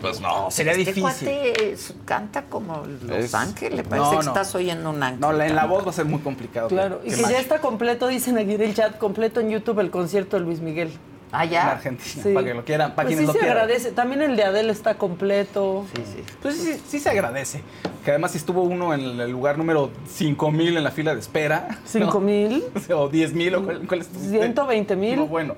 pues 0.00 0.20
no, 0.20 0.50
sería 0.50 0.72
este 0.72 0.92
difícil. 0.94 1.02
cuate 1.02 1.76
canta 2.06 2.44
como 2.46 2.82
Los 3.06 3.16
Es- 3.18 3.34
Ángeles, 3.34 3.86
parece 3.86 4.04
No, 4.06 4.10
que 4.18 4.24
no. 4.24 4.30
estás 4.32 4.54
oyendo 4.54 4.90
un 4.90 5.02
ángel. 5.02 5.20
No, 5.20 5.32
la- 5.32 5.46
en 5.46 5.54
la 5.56 5.66
voz 5.66 5.84
va 5.86 5.90
a 5.90 5.92
ser 5.92 6.06
muy 6.06 6.20
complicado. 6.20 6.68
Claro, 6.68 7.00
y 7.04 7.10
que 7.10 7.20
ya 7.22 7.38
está 7.38 7.60
completo, 7.60 8.06
dicen 8.08 8.38
aquí 8.38 8.54
en 8.54 8.62
el 8.62 8.74
chat, 8.74 8.96
completo 8.96 9.40
en 9.40 9.50
YouTube 9.50 9.78
el 9.80 9.90
concierto 9.90 10.38
de 10.38 10.42
Luis 10.44 10.60
Miguel. 10.60 10.90
Ah, 11.32 11.44
En 11.44 11.54
Argentina, 11.56 12.24
para 12.34 12.46
que 12.46 12.54
lo 12.54 12.64
quieran, 12.64 12.94
para 12.94 13.06
Pues 13.06 13.16
quienes 13.16 13.20
sí 13.20 13.26
lo 13.26 13.32
se 13.32 13.38
quieran. 13.38 13.56
agradece. 13.58 13.92
También 13.92 14.22
el 14.22 14.36
de 14.36 14.44
Adele 14.44 14.72
está 14.72 14.94
completo. 14.94 15.86
Sí, 15.94 16.02
sí. 16.16 16.24
Pues 16.42 16.56
sí, 16.56 16.82
sí 16.88 16.98
se 16.98 17.08
agradece. 17.10 17.62
Que 18.04 18.10
además 18.10 18.34
estuvo 18.34 18.62
uno 18.62 18.92
en 18.94 19.20
el 19.20 19.30
lugar 19.30 19.56
número 19.58 19.90
5000 20.08 20.76
en 20.76 20.82
la 20.84 20.90
fila 20.90 21.14
de 21.14 21.20
espera. 21.20 21.68
¿Cinco 21.84 22.20
mil? 22.20 22.64
O 22.94 23.08
10000 23.08 23.54
o 23.54 23.64
cuál, 23.64 23.86
cuál 23.86 24.00
estuviste? 24.00 24.38
120 24.38 24.96
mil. 24.96 25.16
No, 25.16 25.26
bueno. 25.26 25.54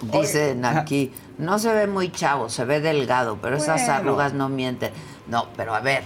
Dicen 0.00 0.64
aquí, 0.64 1.12
no 1.38 1.58
se 1.60 1.72
ve 1.72 1.86
muy 1.86 2.10
chavo, 2.10 2.48
se 2.48 2.64
ve 2.64 2.80
delgado, 2.80 3.38
pero 3.40 3.56
esas 3.56 3.88
arrugas 3.88 4.32
no 4.32 4.48
mienten. 4.48 4.92
No, 5.28 5.46
pero 5.56 5.74
a 5.74 5.80
ver, 5.80 6.02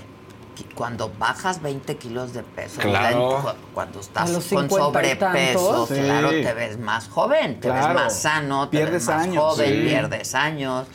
cuando 0.65 1.13
bajas 1.19 1.61
20 1.63 1.97
kilos 1.97 2.33
de 2.33 2.43
peso, 2.43 2.81
Claro. 2.81 3.55
cuando 3.75 4.01
estás 4.01 4.31
con 4.31 4.43
50 4.43 4.75
y 4.75 4.79
sobrepeso, 4.79 5.69
tantos. 5.87 5.89
claro, 5.99 6.31
te 6.31 6.53
ves 6.55 6.79
más 6.79 7.09
joven, 7.09 7.61
te 7.61 7.69
Claro. 7.69 7.87
ves 7.89 7.95
más 7.95 8.17
sano, 8.19 8.69
te 8.69 8.77
Pierdes 8.79 9.07
ves 9.07 9.15
más 9.17 9.23
años, 9.25 9.45
joven, 9.45 9.69
sí. 9.69 9.81
pierdes 9.89 10.35
años. 10.35 10.87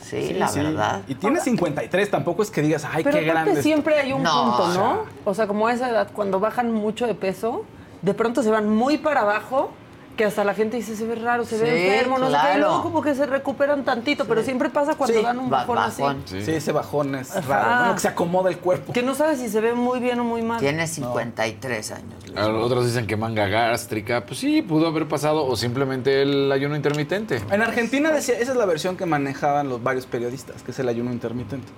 Sí, 0.00 0.28
Sí, 0.28 0.34
la 0.34 0.48
sí. 0.48 0.60
verdad. 0.60 1.02
Y 1.08 1.14
tiene 1.16 1.40
53, 1.40 2.10
tampoco 2.10 2.42
es 2.42 2.50
que 2.50 2.62
digas, 2.62 2.84
ay, 2.90 3.02
Pero 3.02 3.18
qué 3.18 3.24
grande. 3.24 3.62
siempre 3.62 3.98
hay 3.98 4.12
un 4.12 4.22
No, 4.22 4.44
punto, 4.56 4.62
o 4.62 4.72
sea- 4.72 4.80
¿no? 4.82 5.02
O 5.24 5.34
sea, 5.34 5.46
como 5.48 5.66
a 5.66 5.72
esa 5.72 5.90
edad, 5.90 6.08
cuando 6.14 6.38
bajan 6.38 6.72
mucho 6.72 7.06
de 7.06 7.14
peso, 7.14 7.64
de 8.02 8.14
pronto 8.14 8.42
se 8.44 8.50
van 8.50 8.68
muy 8.68 8.98
para 8.98 9.22
abajo, 9.22 9.72
que 10.18 10.24
hasta 10.24 10.42
la 10.42 10.52
gente 10.52 10.76
dice, 10.76 10.96
se 10.96 11.06
ve 11.06 11.14
raro, 11.14 11.44
se 11.44 11.56
ve 11.56 11.70
Sí, 11.70 11.86
enfermo, 11.86 12.18
no 12.18 12.26
sé 12.26 12.32
qué, 12.32 12.38
y 12.38 12.40
claro. 12.56 12.58
luego 12.58 12.82
como 12.82 13.02
que 13.02 13.14
se 13.14 13.24
recuperan 13.24 13.84
tantito, 13.84 14.24
pero 14.26 14.42
siempre 14.42 14.68
pasa 14.68 14.96
cuando 14.96 15.16
Sí, 15.16 15.22
dan 15.24 15.38
un 15.38 15.48
ba- 15.48 15.58
bajón, 15.58 15.78
así. 15.78 16.02
bajón. 16.02 16.22
Sí. 16.26 16.38
ese 16.50 16.72
bajón 16.72 17.14
es 17.14 17.36
Ajá. 17.36 17.48
raro, 17.48 17.86
¿no? 17.86 17.94
Que 17.94 18.00
se 18.00 18.08
acomoda 18.08 18.50
el 18.50 18.58
cuerpo. 18.58 18.92
Que 18.92 19.02
no 19.02 19.14
sabes 19.14 19.38
si 19.38 19.48
se 19.48 19.60
ve 19.60 19.74
muy 19.74 20.00
bien 20.00 20.18
o 20.18 20.24
muy 20.24 20.42
mal. 20.42 20.58
Tiene 20.58 20.88
53 20.88 21.92
años. 21.92 22.26
Luis. 22.26 22.36
Otros 22.64 22.84
dicen 22.84 23.06
que 23.06 23.16
manga 23.16 23.46
gástrica. 23.46 24.26
Pues 24.26 24.40
sí, 24.40 24.60
pudo 24.60 24.88
haber 24.88 25.06
pasado. 25.06 25.46
O 25.46 25.54
simplemente 25.56 26.20
el 26.22 26.50
ayuno 26.50 26.74
intermitente. 26.74 27.40
En 27.52 27.62
Argentina 27.62 28.10
decía, 28.10 28.36
esa 28.40 28.50
es 28.50 28.58
la 28.58 28.66
versión 28.66 28.96
que 28.96 29.06
manejaban 29.06 29.68
los 29.68 29.80
varios 29.82 30.06
periodistas, 30.06 30.64
que 30.64 30.72
es 30.72 30.78
el 30.80 30.88
ayuno 30.88 31.12
intermitente. 31.12 31.68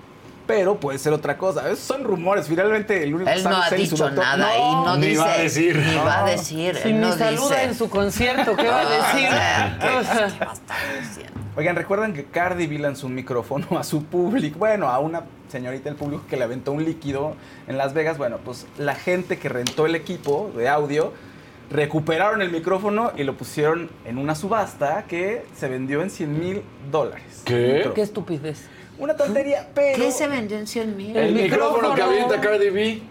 Pero 0.50 0.80
puede 0.80 0.98
ser 0.98 1.12
otra 1.12 1.38
cosa. 1.38 1.66
Esos 1.70 1.78
son 1.84 2.02
rumores. 2.02 2.48
Finalmente, 2.48 3.04
el 3.04 3.14
único 3.14 3.30
que 3.30 3.36
Él 3.36 3.44
no 3.44 3.56
ha 3.56 3.70
dicho 3.70 3.96
doctor. 3.96 4.18
nada 4.18 4.56
y 4.56 4.60
no 4.60 4.96
ni 4.96 5.06
dice. 5.06 5.20
va 5.20 5.32
a 5.32 5.38
decir. 5.38 5.76
Ni 5.76 5.94
va 5.94 6.24
a 6.26 6.30
decir. 6.30 6.76
Si 6.82 6.92
no 6.92 7.12
saluda 7.16 7.56
dice. 7.56 7.64
en 7.64 7.74
su 7.76 7.88
concierto, 7.88 8.56
¿qué 8.56 8.66
va 8.66 8.80
a 8.80 8.90
decir? 9.14 9.28
O 9.28 9.32
sea, 9.32 9.78
¿qué, 9.80 9.88
O 9.88 10.02
sea, 10.02 10.26
qué 10.38 10.44
va 10.44 10.50
a 10.50 10.54
estar 10.54 10.78
diciendo? 11.00 11.40
Oigan, 11.56 11.76
recuerdan 11.76 12.12
que 12.14 12.24
Cardi 12.24 12.66
B 12.66 12.78
lanzó 12.80 13.06
un 13.06 13.14
micrófono 13.14 13.78
a 13.78 13.84
su 13.84 14.04
público, 14.04 14.58
bueno, 14.58 14.88
a 14.88 14.98
una 14.98 15.22
señorita 15.48 15.84
del 15.84 15.96
público 15.96 16.24
que 16.28 16.36
le 16.36 16.44
aventó 16.44 16.72
un 16.72 16.84
líquido 16.84 17.36
en 17.68 17.78
Las 17.78 17.94
Vegas. 17.94 18.18
Bueno, 18.18 18.38
pues 18.44 18.66
la 18.76 18.96
gente 18.96 19.38
que 19.38 19.48
rentó 19.48 19.86
el 19.86 19.94
equipo 19.94 20.50
de 20.56 20.68
audio 20.68 21.12
recuperaron 21.70 22.42
el 22.42 22.50
micrófono 22.50 23.12
y 23.16 23.22
lo 23.22 23.36
pusieron 23.36 23.88
en 24.04 24.18
una 24.18 24.34
subasta 24.34 25.04
que 25.06 25.46
se 25.56 25.68
vendió 25.68 26.02
en 26.02 26.10
100 26.10 26.40
mil 26.40 26.62
dólares. 26.90 27.42
¿Qué? 27.44 27.88
Qué 27.94 28.02
estupidez. 28.02 28.68
Una 29.00 29.16
tontería, 29.16 29.68
pero... 29.74 29.96
¿Qué 29.96 30.12
se 30.12 30.28
vendió 30.28 30.58
en 30.58 30.66
100 30.66 30.96
mil? 30.96 31.16
El, 31.16 31.36
El 31.38 31.42
micrófono 31.44 31.94
que 31.94 32.02
avienta 32.02 32.40
Cardi 32.40 32.70
B. 32.70 33.02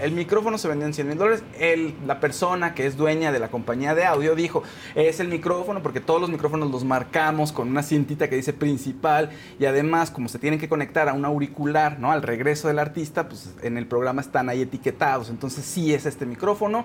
El 0.00 0.12
micrófono 0.12 0.58
se 0.58 0.68
vendió 0.68 0.86
en 0.86 0.94
100 0.94 1.08
mil 1.08 1.18
dólares. 1.18 1.42
El- 1.58 1.92
La 2.06 2.20
persona 2.20 2.72
que 2.72 2.86
es 2.86 2.96
dueña 2.96 3.32
de 3.32 3.40
la 3.40 3.48
compañía 3.48 3.96
de 3.96 4.04
audio 4.04 4.36
dijo, 4.36 4.62
es 4.94 5.18
el 5.18 5.26
micrófono 5.26 5.82
porque 5.82 5.98
todos 6.00 6.20
los 6.20 6.30
micrófonos 6.30 6.70
los 6.70 6.84
marcamos 6.84 7.50
con 7.50 7.68
una 7.68 7.82
cintita 7.82 8.30
que 8.30 8.36
dice 8.36 8.52
principal 8.52 9.30
y 9.58 9.64
además 9.64 10.12
como 10.12 10.28
se 10.28 10.38
tienen 10.38 10.60
que 10.60 10.68
conectar 10.68 11.08
a 11.08 11.14
un 11.14 11.24
auricular, 11.24 11.98
¿no? 11.98 12.12
Al 12.12 12.22
regreso 12.22 12.68
del 12.68 12.78
artista, 12.78 13.28
pues 13.28 13.50
en 13.62 13.76
el 13.76 13.86
programa 13.86 14.20
están 14.20 14.48
ahí 14.48 14.62
etiquetados. 14.62 15.30
Entonces 15.30 15.64
sí 15.64 15.92
es 15.92 16.06
este 16.06 16.24
micrófono 16.26 16.84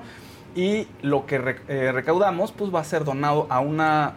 y 0.56 0.88
lo 1.04 1.28
que 1.28 1.38
re- 1.38 1.60
eh, 1.68 1.92
recaudamos 1.92 2.52
pues 2.52 2.74
va 2.74 2.80
a 2.80 2.84
ser 2.84 3.04
donado 3.04 3.46
a 3.52 3.60
una 3.60 4.14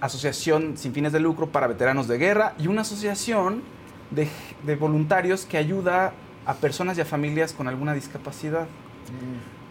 asociación 0.00 0.76
sin 0.76 0.92
fines 0.92 1.12
de 1.12 1.20
lucro 1.20 1.48
para 1.48 1.66
veteranos 1.66 2.08
de 2.08 2.18
guerra 2.18 2.54
y 2.58 2.66
una 2.66 2.82
asociación 2.82 3.62
de, 4.10 4.28
de 4.64 4.76
voluntarios 4.76 5.44
que 5.44 5.56
ayuda 5.56 6.12
a 6.46 6.54
personas 6.54 6.96
y 6.96 7.00
a 7.00 7.04
familias 7.04 7.52
con 7.52 7.68
alguna 7.68 7.92
discapacidad. 7.92 8.66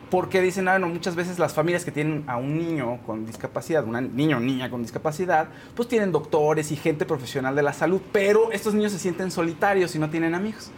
Porque 0.10 0.41
dicen, 0.41 0.68
ah, 0.68 0.77
no, 0.77 0.88
muchas 0.88 1.15
veces 1.15 1.39
las 1.39 1.53
familias 1.53 1.84
que 1.84 1.91
tienen 1.91 2.23
a 2.27 2.38
un 2.38 2.57
niño 2.57 2.99
con 3.06 3.26
discapacidad, 3.26 3.84
un 3.84 4.15
niño 4.15 4.38
o 4.38 4.39
niña 4.39 4.69
con 4.69 4.81
discapacidad, 4.81 5.49
pues 5.76 5.88
tienen 5.88 6.11
doctores 6.11 6.72
y 6.72 6.76
gente 6.76 7.06
profesional 7.06 7.56
de 7.56 7.64
la 7.64 7.73
salud, 7.73 8.02
pero 8.11 8.52
estos 8.52 8.73
niños 8.73 8.91
se 8.91 8.99
sienten 8.99 9.31
solitarios 9.31 9.95
y 9.95 9.99
no 9.99 10.10
tienen 10.10 10.35
amigos. 10.35 10.69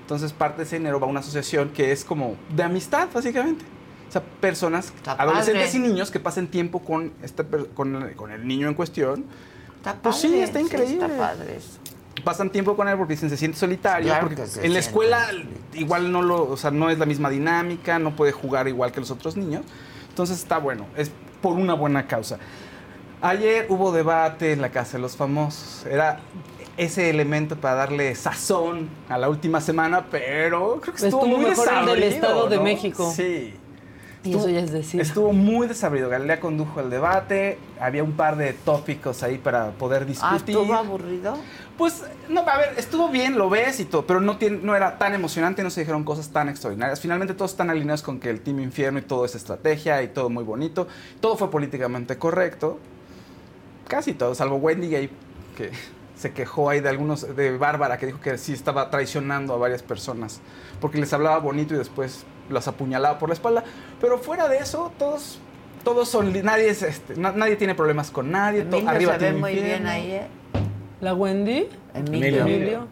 Entonces 0.00 0.32
parte 0.32 0.58
de 0.58 0.62
ese 0.64 0.78
dinero 0.78 0.98
va 0.98 1.06
a 1.06 1.10
una 1.10 1.20
asociación 1.20 1.68
que 1.68 1.92
es 1.92 2.04
como 2.04 2.36
de 2.54 2.62
amistad, 2.62 3.08
básicamente. 3.12 3.64
O 4.10 4.12
sea, 4.12 4.22
personas, 4.22 4.92
Está 4.96 5.12
adolescentes 5.12 5.68
padre. 5.70 5.78
y 5.78 5.88
niños 5.88 6.10
que 6.10 6.18
pasen 6.20 6.48
tiempo 6.48 6.80
con, 6.80 7.12
este, 7.22 7.44
con, 7.74 7.94
el- 7.94 8.16
con 8.16 8.32
el 8.32 8.46
niño 8.46 8.66
en 8.68 8.74
cuestión. 8.74 9.24
Está 9.76 9.94
Pues 9.94 10.16
sí, 10.16 10.26
padre, 10.26 10.42
está 10.42 10.60
increíble. 10.60 11.06
está 11.06 11.16
padre 11.16 11.56
eso. 11.56 11.78
Pasan 12.24 12.50
tiempo 12.50 12.76
con 12.76 12.86
él 12.88 12.98
porque 12.98 13.14
dicen 13.14 13.30
se 13.30 13.36
siente 13.38 13.56
solitario. 13.56 14.08
Claro 14.08 14.26
porque 14.26 14.42
que 14.42 14.48
se 14.48 14.66
en 14.66 14.72
la 14.74 14.80
escuela 14.80 15.26
igual 15.74 16.10
no 16.12 16.20
lo, 16.22 16.42
o 16.50 16.56
sea, 16.56 16.70
no 16.72 16.90
es 16.90 16.98
la 16.98 17.06
misma 17.06 17.30
dinámica, 17.30 17.98
no 17.98 18.14
puede 18.16 18.32
jugar 18.32 18.68
igual 18.68 18.92
que 18.92 19.00
los 19.00 19.10
otros 19.12 19.36
niños. 19.36 19.62
Entonces 20.08 20.38
está 20.38 20.58
bueno, 20.58 20.86
es 20.96 21.10
por 21.40 21.52
una 21.54 21.72
buena 21.74 22.06
causa. 22.06 22.38
Ayer 23.22 23.66
hubo 23.68 23.92
debate 23.92 24.52
en 24.52 24.60
la 24.60 24.70
Casa 24.70 24.96
de 24.96 25.02
los 25.02 25.16
Famosos. 25.16 25.86
Era 25.86 26.20
ese 26.76 27.10
elemento 27.10 27.56
para 27.56 27.74
darle 27.76 28.14
sazón 28.14 28.88
a 29.08 29.16
la 29.18 29.28
última 29.28 29.60
semana, 29.60 30.06
pero 30.10 30.80
creo 30.80 30.94
que 30.94 31.04
estuvo, 31.06 31.22
Estuvo 31.24 31.38
muy 31.38 31.50
mejor 31.50 31.68
el 31.72 31.86
del 31.86 32.02
Estado 32.02 32.48
de 32.48 32.56
¿no? 32.56 32.62
México. 32.62 33.12
Sí. 33.14 33.54
Y 34.22 34.34
eso 34.34 34.48
ya 34.50 34.60
es 34.60 34.70
decir. 34.70 35.00
Estuvo 35.00 35.32
muy 35.32 35.66
desabrido. 35.66 36.10
Galilea 36.10 36.40
condujo 36.40 36.80
el 36.80 36.90
debate. 36.90 37.58
Había 37.80 38.04
un 38.04 38.12
par 38.12 38.36
de 38.36 38.52
tópicos 38.52 39.22
ahí 39.22 39.38
para 39.38 39.70
poder 39.70 40.02
Ah, 40.02 40.04
discutir. 40.04 40.56
¿estuvo 40.56 40.74
aburrido? 40.74 41.38
Pues, 41.78 42.04
no, 42.28 42.40
a 42.40 42.58
ver, 42.58 42.74
estuvo 42.76 43.08
bien, 43.08 43.38
lo 43.38 43.48
ves 43.48 43.80
y 43.80 43.86
todo, 43.86 44.06
pero 44.06 44.20
no, 44.20 44.36
tiene, 44.36 44.58
no 44.58 44.76
era 44.76 44.98
tan 44.98 45.14
emocionante, 45.14 45.62
no 45.62 45.70
se 45.70 45.80
dijeron 45.80 46.04
cosas 46.04 46.28
tan 46.28 46.50
extraordinarias. 46.50 47.00
Finalmente 47.00 47.32
todos 47.32 47.52
están 47.52 47.70
alineados 47.70 48.02
con 48.02 48.20
que 48.20 48.28
el 48.28 48.42
Team 48.42 48.60
Infierno 48.60 48.98
y 48.98 49.02
todo 49.02 49.24
es 49.24 49.34
estrategia 49.34 50.02
y 50.02 50.08
todo 50.08 50.28
muy 50.28 50.44
bonito. 50.44 50.86
Todo 51.20 51.38
fue 51.38 51.50
políticamente 51.50 52.18
correcto. 52.18 52.78
Casi 53.88 54.12
todo, 54.12 54.34
salvo 54.34 54.56
Wendy 54.56 54.88
Gay, 54.90 55.10
que 55.56 55.70
se 56.14 56.32
quejó 56.32 56.68
ahí 56.68 56.80
de 56.80 56.90
algunos, 56.90 57.34
de 57.34 57.56
Bárbara, 57.56 57.96
que 57.96 58.04
dijo 58.06 58.20
que 58.20 58.36
sí 58.36 58.52
estaba 58.52 58.90
traicionando 58.90 59.54
a 59.54 59.56
varias 59.56 59.82
personas, 59.82 60.40
porque 60.82 60.98
les 60.98 61.10
hablaba 61.14 61.38
bonito 61.38 61.74
y 61.74 61.78
después 61.78 62.24
los 62.50 62.68
apuñalaba 62.68 63.18
por 63.18 63.28
la 63.28 63.34
espalda. 63.34 63.64
Pero 64.00 64.18
fuera 64.18 64.48
de 64.48 64.58
eso, 64.58 64.92
todos... 64.98 65.38
Todos 65.84 66.10
son, 66.10 66.30
nadie 66.44 66.68
es, 66.68 66.82
este, 66.82 67.16
na- 67.16 67.32
nadie 67.32 67.56
tiene 67.56 67.74
problemas 67.74 68.10
con 68.10 68.30
nadie. 68.30 68.64
to- 68.64 68.76
Emilio 68.76 68.90
arriba 68.90 69.12
se 69.18 69.32
ve 69.32 69.38
muy 69.38 69.54
bien 69.54 69.86
ahí, 69.86 70.10
¿eh? 70.10 70.26
La 71.00 71.14
Wendy, 71.14 71.68
Emilio. 71.94 72.42
Emilio, 72.42 72.86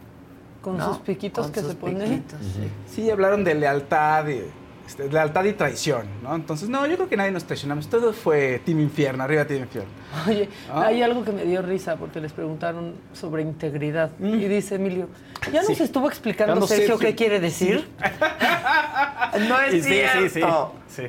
con 0.63 0.79
¿No? 0.79 0.89
sus 0.89 0.99
piquitos 1.03 1.45
Con 1.45 1.53
que 1.53 1.61
sus 1.61 1.69
se 1.71 1.75
pone. 1.77 2.03
piquitos, 2.03 2.39
sí. 2.41 2.69
Sí, 2.87 3.11
hablaron 3.11 3.45
de 3.45 3.55
lealtad, 3.57 4.25
de, 4.25 4.49
este, 4.89 5.09
lealtad 5.13 5.45
y 5.45 5.53
traición, 5.53 6.07
¿no? 6.23 6.35
Entonces, 6.35 6.69
no, 6.71 6.87
yo 6.87 6.97
creo 6.97 7.09
que 7.11 7.17
nadie 7.19 7.31
nos 7.31 7.45
traicionamos. 7.45 7.89
Todo 7.89 8.15
fue 8.15 8.61
Team 8.65 8.81
Infierno, 8.81 9.23
arriba 9.23 9.45
Team 9.45 9.63
Infierno. 9.65 9.91
Oye, 10.27 10.49
hay 10.73 11.03
algo 11.03 11.23
que 11.25 11.31
me 11.31 11.45
dio 11.45 11.61
risa 11.61 11.97
porque 11.97 12.21
les 12.21 12.33
preguntaron 12.33 12.95
sobre 13.13 13.43
integridad. 13.43 14.11
Y 14.19 14.47
dice 14.49 14.77
Emilio, 14.77 15.09
¿ya 15.53 15.61
nos 15.61 15.71
Mm. 15.71 15.75
Sí. 15.75 15.83
estuvo 15.83 16.09
explicando 16.09 16.67
Sergio, 16.67 16.87
Sergio. 16.97 16.99
qué 17.07 17.15
quiere 17.15 17.39
decir? 17.39 17.87
No 19.47 19.61
es 19.61 19.71
sí, 19.73 19.83
sí, 19.83 19.89
cierto. 19.91 20.73
sí, 20.89 21.03
sí. 21.03 21.09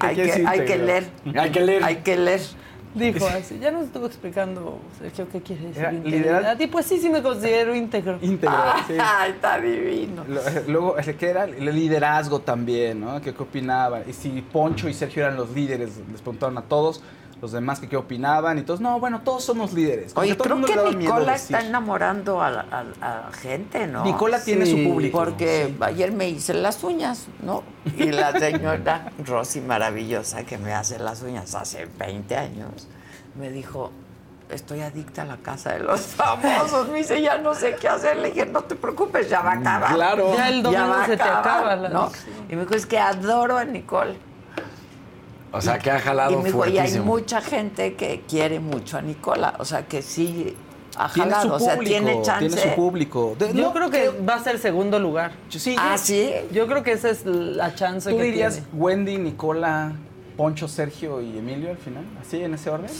Hay, 0.00 0.16
¿Qué 0.16 0.22
que, 0.24 0.28
quiere 0.30 0.46
hay 0.48 0.64
que 0.64 0.78
leer. 0.78 1.04
Hay 1.36 1.50
que 1.50 1.60
leer. 1.60 1.84
Hay 1.84 1.96
que 1.96 2.16
leer. 2.16 2.40
Dijo 2.92 3.24
así, 3.26 3.58
ya 3.60 3.70
nos 3.70 3.84
estuvo 3.84 4.06
explicando 4.06 4.78
Sergio 4.98 5.28
qué 5.30 5.40
quiere 5.40 5.62
decir 5.68 5.78
Era 5.80 5.92
integridad. 5.92 6.58
Y 6.58 6.66
pues 6.66 6.86
sí, 6.86 6.98
sí 6.98 7.08
me 7.08 7.22
considero 7.22 7.74
íntegro. 7.74 8.18
Íntegro, 8.20 8.56
sí. 8.88 8.94
Ah, 9.00 9.28
está 9.28 9.60
divino. 9.60 10.24
Lo- 10.26 10.40
Luego, 10.66 10.98
eh, 10.98 11.14
¿qué 11.18 11.28
era? 11.30 11.44
El 11.44 11.64
liderazgo 11.66 12.40
también, 12.40 13.00
¿no? 13.00 13.20
¿Qué, 13.20 13.32
qué 13.32 13.42
opinaban? 13.42 14.02
Y 14.08 14.12
si 14.12 14.28
Poncho 14.42 14.88
y 14.88 14.94
Sergio 14.94 15.22
eran 15.24 15.36
los 15.36 15.50
líderes, 15.50 15.98
les 16.10 16.20
preguntaron 16.20 16.58
a 16.58 16.62
todos, 16.62 17.00
los 17.40 17.52
demás 17.52 17.80
que 17.80 17.88
qué 17.88 17.96
opinaban, 17.96 18.58
y 18.58 18.62
todos, 18.62 18.80
no, 18.80 19.00
bueno, 19.00 19.22
todos 19.22 19.42
somos 19.44 19.72
líderes. 19.72 20.12
Como 20.12 20.22
Oye, 20.24 20.36
que 20.36 20.42
creo 20.42 20.62
que 20.64 20.96
Nicola 20.96 21.34
está 21.34 21.60
enamorando 21.60 22.42
a, 22.42 22.50
la- 22.50 22.66
a- 23.00 23.28
a 23.28 23.32
gente, 23.32 23.86
¿no? 23.86 24.04
Nicola 24.04 24.42
tiene 24.42 24.66
su 24.66 24.76
público. 24.84 25.16
Porque 25.18 25.74
ayer 25.80 26.12
me 26.12 26.28
hice 26.28 26.52
las 26.54 26.82
uñas, 26.84 27.26
¿no? 27.42 27.62
Y 27.96 28.10
la 28.12 28.32
señora 28.38 29.10
Rosy 29.24 29.60
maravillosa 29.62 30.44
que 30.44 30.58
me 30.58 30.74
hace 30.74 30.98
las 30.98 31.22
uñas 31.22 31.54
hace 31.54 31.86
20 31.98 32.36
años, 32.36 32.88
me 33.38 33.50
dijo, 33.50 33.90
estoy 34.50 34.80
adicta 34.80 35.22
a 35.22 35.24
la 35.24 35.36
casa 35.38 35.72
de 35.72 35.78
los 35.80 36.00
famosos. 36.16 36.88
Me 36.90 36.98
dice, 36.98 37.22
ya 37.22 37.38
no 37.38 37.54
sé 37.54 37.76
qué 37.80 37.88
hacer. 37.88 38.18
Le 38.18 38.32
dije, 38.32 38.44
no 38.46 38.60
te 38.64 38.74
preocupes, 38.74 39.30
ya 39.30 39.40
va 39.40 39.52
a 39.52 39.54
acabar. 39.54 39.94
Claro. 39.94 40.34
Ya 40.36 40.48
el 40.50 40.62
domingo 40.62 40.88
va 40.88 41.06
se 41.06 41.16
te 41.16 41.22
acabar", 41.22 41.38
acaba 41.40 41.76
la 41.76 41.88
¿no? 41.88 42.12
Y 42.50 42.54
me 42.56 42.62
dijo, 42.62 42.74
es 42.74 42.84
que 42.84 42.98
adoro 42.98 43.56
a 43.56 43.64
Nicole. 43.64 44.28
O 45.52 45.60
sea, 45.60 45.78
que 45.78 45.90
ha 45.90 45.98
jalado 45.98 46.32
y 46.32 46.36
me 46.36 46.44
dijo, 46.44 46.66
y 46.66 46.78
hay 46.78 46.98
mucha 47.00 47.40
gente 47.40 47.94
que 47.94 48.22
quiere 48.28 48.60
mucho 48.60 48.98
a 48.98 49.02
Nicola. 49.02 49.56
O 49.58 49.64
sea, 49.64 49.86
que 49.86 50.00
sí 50.02 50.54
ha 50.96 51.08
Tiene 51.12 51.30
jalado. 51.32 51.54
o 51.54 51.58
sea, 51.58 51.78
tiene 51.78 52.22
chance. 52.22 52.48
tiene 52.56 52.62
su 52.70 52.76
público. 52.76 53.34
De- 53.38 53.48
Yo 53.52 53.62
no, 53.62 53.72
creo 53.72 53.90
que 53.90 54.10
va 54.10 54.34
a 54.34 54.44
ser 54.44 54.58
segundo 54.58 54.98
lugar. 55.00 55.32
Sí, 55.48 55.74
Ah, 55.78 55.96
yo- 55.96 56.02
sí. 56.02 56.30
Yo 56.52 56.66
creo 56.66 56.82
que 56.82 56.92
esa 56.92 57.10
es 57.10 57.24
la 57.26 57.74
chance 57.74 58.10
¿Tú 58.10 58.16
que 58.16 58.22
dirías 58.24 58.54
tiene. 58.54 58.68
Wendy, 58.72 59.18
Nicola, 59.18 59.92
Poncho, 60.36 60.68
Sergio 60.68 61.20
y 61.20 61.36
Emilio 61.38 61.70
al 61.70 61.78
final? 61.78 62.04
¿Así, 62.20 62.42
en 62.42 62.54
ese 62.54 62.70
orden? 62.70 62.90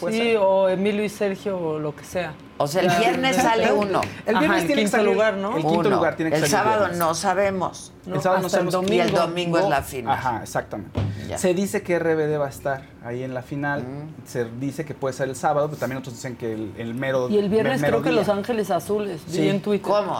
¿Puede 0.00 0.16
Sí, 0.16 0.34
o 0.38 0.68
Emilio 0.68 1.04
y 1.04 1.08
Sergio 1.08 1.58
o 1.58 1.78
lo 1.78 1.94
que 1.94 2.04
sea. 2.04 2.34
O 2.58 2.68
sea, 2.68 2.82
el 2.82 2.90
viernes 3.00 3.36
sale 3.36 3.72
uno. 3.72 4.00
El 4.24 4.36
Ajá, 4.36 4.40
viernes 4.40 4.60
en 4.62 4.66
tiene 4.68 4.82
que 4.82 4.86
quinto 4.86 4.96
salir- 4.98 5.12
lugar, 5.14 5.34
¿no? 5.34 5.56
El 5.56 5.62
quinto 5.64 5.78
Uno. 5.80 5.90
lugar 5.90 6.14
tiene 6.16 6.30
que 6.30 6.36
El 6.36 6.42
salir 6.42 6.56
sábado 6.56 6.78
viernes. 6.80 6.98
no 6.98 7.14
sabemos. 7.14 7.92
No, 8.06 8.14
el 8.16 8.20
sábado 8.22 8.40
no 8.42 8.46
hasta 8.46 8.60
el 8.60 8.70
sabemos. 8.70 8.90
Y 8.92 9.00
el 9.00 9.10
domingo. 9.10 9.58
es 9.58 9.68
la 9.68 9.82
final. 9.82 10.12
Ajá, 10.16 10.40
exactamente. 10.42 11.00
Ya. 11.28 11.38
Se 11.38 11.54
dice 11.54 11.82
que 11.82 11.98
RBD 11.98 12.38
va 12.38 12.46
a 12.46 12.50
estar 12.50 12.82
ahí 13.04 13.24
en 13.24 13.34
la 13.34 13.42
final. 13.42 13.82
Mm. 13.82 14.26
Se 14.26 14.44
dice 14.60 14.84
que 14.84 14.94
puede 14.94 15.12
ser 15.14 15.28
el 15.28 15.34
sábado, 15.34 15.66
pero 15.68 15.78
también 15.80 15.98
otros 15.98 16.14
dicen 16.14 16.36
que 16.36 16.52
el, 16.52 16.72
el 16.78 16.94
mero 16.94 17.28
Y 17.28 17.38
el 17.38 17.48
viernes 17.48 17.80
mero 17.80 17.94
creo 17.94 18.02
que 18.04 18.10
día. 18.10 18.18
Los 18.20 18.28
Ángeles 18.28 18.70
Azules. 18.70 19.20
Sí. 19.26 19.40
Vi 19.40 19.48
en 19.48 19.60
Twitter. 19.60 19.90
¿Cómo? 19.90 20.16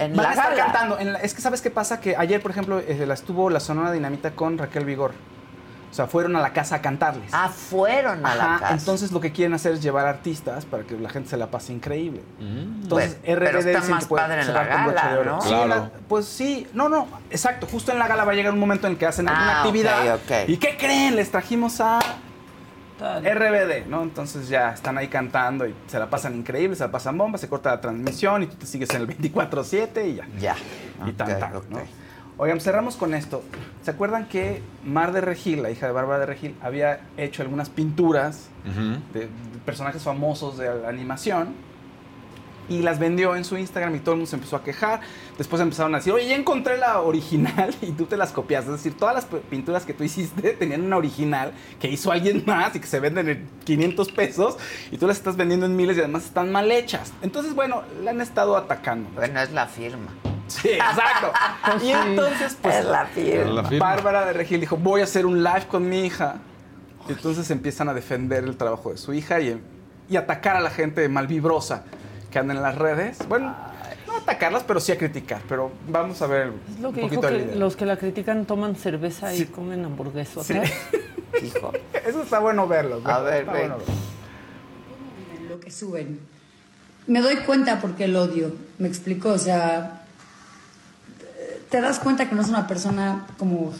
En 0.00 0.16
Van 0.16 0.24
la 0.24 0.30
a 0.30 0.32
estar 0.32 0.50
gala. 0.50 0.64
cantando. 0.64 0.98
en 0.98 1.12
la- 1.12 1.18
es 1.20 1.32
que 1.34 1.42
¿sabes 1.42 1.60
qué 1.62 1.70
pasa? 1.70 2.00
Que 2.00 2.16
ayer, 2.16 2.42
por 2.42 2.50
ejemplo, 2.50 2.80
eh, 2.80 3.04
la 3.06 3.14
estuvo 3.14 3.50
la 3.50 3.60
Sonora 3.60 3.92
Dinamita 3.92 4.32
con 4.32 4.58
Raquel 4.58 4.84
Vigor. 4.84 5.12
O 5.90 5.94
sea, 5.94 6.06
fueron 6.06 6.36
a 6.36 6.40
la 6.40 6.52
casa 6.52 6.76
a 6.76 6.82
cantarles. 6.82 7.30
Ah, 7.32 7.48
fueron 7.48 8.24
a 8.24 8.34
la 8.34 8.58
casa. 8.60 8.74
Entonces 8.74 9.10
lo 9.10 9.20
que 9.20 9.32
quieren 9.32 9.54
hacer 9.54 9.72
es 9.72 9.82
llevar 9.82 10.06
artistas 10.06 10.64
para 10.66 10.82
que 10.84 10.98
la 10.98 11.08
gente 11.08 11.30
se 11.30 11.36
la 11.36 11.46
pase 11.46 11.72
increíble. 11.72 12.22
Entonces 12.38 13.16
Pues, 13.16 13.18
pero 13.24 13.40
RBD 13.58 13.58
está 13.68 13.80
dicen 13.80 13.90
más 13.94 14.04
que 14.04 14.08
puede 14.08 14.22
padre 14.24 14.42
en 14.42 14.52
la 14.54 14.64
gala, 14.64 15.08
de 15.12 15.18
oro. 15.18 15.30
¿no? 15.36 15.40
Sí, 15.40 15.48
Claro. 15.48 15.66
la- 15.68 15.90
pues 16.08 16.26
sí, 16.26 16.66
no, 16.74 16.88
no, 16.88 17.08
exacto. 17.30 17.66
Justo 17.66 17.90
en 17.92 17.98
la 17.98 18.06
gala 18.06 18.24
va 18.24 18.32
a 18.32 18.34
llegar 18.34 18.52
un 18.52 18.58
momento 18.60 18.86
en 18.86 18.92
el 18.94 18.98
que 18.98 19.06
hacen 19.06 19.28
alguna 19.28 19.48
Ah, 19.48 19.60
ok, 19.62 19.66
actividad. 19.66 20.14
ok. 20.16 20.48
¿Y 20.48 20.56
qué 20.58 20.76
creen? 20.76 21.16
Les 21.16 21.30
trajimos 21.30 21.80
a 21.80 21.98
RBD, 23.00 23.86
¿no? 23.88 24.02
Entonces 24.02 24.48
ya 24.48 24.72
están 24.72 24.98
ahí 24.98 25.06
cantando 25.08 25.66
y 25.66 25.74
se 25.86 25.98
la 25.98 26.10
pasan 26.10 26.34
increíble, 26.34 26.74
se 26.76 26.82
la 26.84 26.90
pasan 26.90 27.16
bomba, 27.16 27.38
se 27.38 27.48
corta 27.48 27.70
la 27.70 27.80
transmisión 27.80 28.42
y 28.42 28.46
tú 28.46 28.56
te 28.56 28.66
sigues 28.66 28.90
en 28.90 29.02
el 29.02 29.06
24-7 29.06 30.04
y 30.08 30.14
ya. 30.16 30.26
Ya. 30.38 30.56
Y 31.06 31.12
tan, 31.12 31.30
Ok, 31.32 31.38
tan, 31.38 31.56
ok. 31.56 31.64
¿no? 31.70 31.80
Oigan, 32.40 32.60
cerramos 32.60 32.94
con 32.94 33.14
esto. 33.14 33.42
¿Se 33.82 33.90
acuerdan 33.90 34.28
que 34.28 34.62
Mar 34.84 35.12
de 35.12 35.20
Regil, 35.20 35.60
la 35.60 35.72
hija 35.72 35.86
de 35.86 35.92
Bárbara 35.92 36.20
de 36.20 36.26
Regil, 36.26 36.54
había 36.62 37.00
hecho 37.16 37.42
algunas 37.42 37.68
pinturas 37.68 38.48
de, 39.12 39.22
de 39.22 39.28
personajes 39.66 40.04
famosos 40.04 40.56
de 40.56 40.72
la 40.72 40.88
animación? 40.88 41.48
Y 42.68 42.82
las 42.82 43.00
vendió 43.00 43.34
en 43.34 43.44
su 43.44 43.56
Instagram 43.56 43.96
y 43.96 43.98
todo 43.98 44.12
el 44.12 44.18
mundo 44.18 44.30
se 44.30 44.36
empezó 44.36 44.54
a 44.54 44.62
quejar. 44.62 45.00
Después 45.36 45.60
empezaron 45.60 45.94
a 45.94 45.98
decir, 45.98 46.12
oye, 46.12 46.28
ya 46.28 46.36
encontré 46.36 46.78
la 46.78 47.00
original 47.00 47.74
y 47.82 47.90
tú 47.90 48.04
te 48.04 48.16
las 48.16 48.30
copias. 48.30 48.66
Es 48.66 48.70
decir, 48.70 48.96
todas 48.96 49.16
las 49.16 49.24
pinturas 49.24 49.84
que 49.84 49.92
tú 49.92 50.04
hiciste 50.04 50.50
tenían 50.58 50.82
una 50.82 50.96
original 50.96 51.52
que 51.80 51.90
hizo 51.90 52.12
alguien 52.12 52.44
más 52.46 52.76
y 52.76 52.78
que 52.78 52.86
se 52.86 53.00
venden 53.00 53.30
en 53.30 53.48
500 53.64 54.12
pesos 54.12 54.58
y 54.92 54.98
tú 54.98 55.08
las 55.08 55.16
estás 55.16 55.36
vendiendo 55.36 55.66
en 55.66 55.74
miles 55.74 55.96
y 55.96 56.00
además 56.00 56.26
están 56.26 56.52
mal 56.52 56.70
hechas. 56.70 57.12
Entonces, 57.20 57.56
bueno, 57.56 57.82
la 58.04 58.12
han 58.12 58.20
estado 58.20 58.56
atacando. 58.56 59.10
Bueno, 59.16 59.40
es 59.40 59.50
la 59.50 59.66
firma. 59.66 60.12
Sí, 60.48 60.68
exacto. 60.70 61.32
Y 61.84 61.90
entonces, 61.90 62.56
pues, 62.60 62.76
Es 62.76 62.84
la 62.84 63.06
firma. 63.06 63.70
Bárbara 63.78 64.26
de 64.26 64.32
Regil 64.32 64.60
dijo, 64.60 64.76
voy 64.76 65.00
a 65.00 65.04
hacer 65.04 65.26
un 65.26 65.42
live 65.44 65.66
con 65.68 65.88
mi 65.88 66.04
hija. 66.06 66.36
Y 67.08 67.12
entonces 67.12 67.50
empiezan 67.50 67.88
a 67.88 67.94
defender 67.94 68.44
el 68.44 68.56
trabajo 68.56 68.90
de 68.90 68.98
su 68.98 69.12
hija 69.14 69.40
y, 69.40 69.60
y 70.10 70.16
atacar 70.16 70.56
a 70.56 70.60
la 70.60 70.70
gente 70.70 71.08
malvibrosa 71.08 71.84
que 72.30 72.38
anda 72.38 72.52
en 72.54 72.62
las 72.62 72.76
redes. 72.76 73.18
Bueno, 73.28 73.54
no 74.06 74.16
atacarlas, 74.16 74.62
pero 74.64 74.80
sí 74.80 74.92
a 74.92 74.98
criticar. 74.98 75.40
Pero 75.48 75.70
vamos 75.88 76.20
a 76.22 76.26
ver 76.26 76.52
Es 76.74 76.80
lo 76.80 76.88
un 76.88 76.94
que 76.94 77.00
dijo 77.02 77.14
poquito 77.14 77.28
que 77.28 77.44
video. 77.44 77.56
los 77.58 77.76
que 77.76 77.86
la 77.86 77.96
critican 77.96 78.44
toman 78.46 78.74
cerveza 78.76 79.34
y 79.34 79.44
comen 79.46 79.84
hamburguesas. 79.84 80.46
Sí. 80.46 80.54
Hijo. 81.42 81.72
Eso 82.06 82.22
está 82.22 82.38
bueno 82.40 82.66
verlo. 82.66 83.00
A 83.04 83.20
ver, 83.20 83.40
está 83.42 83.52
ven. 83.52 83.60
bueno 83.68 83.78
verlo. 83.78 83.94
lo 85.48 85.60
que 85.60 85.70
suben. 85.70 86.20
Me 87.06 87.20
doy 87.22 87.36
cuenta 87.36 87.80
porque 87.80 88.04
el 88.04 88.16
odio, 88.16 88.52
me 88.78 88.86
explico, 88.88 89.30
o 89.30 89.38
sea, 89.38 89.97
te 91.70 91.80
das 91.80 91.98
cuenta 91.98 92.28
que 92.28 92.34
no 92.34 92.42
es 92.42 92.48
una 92.48 92.66
persona 92.66 93.26
como 93.38 93.72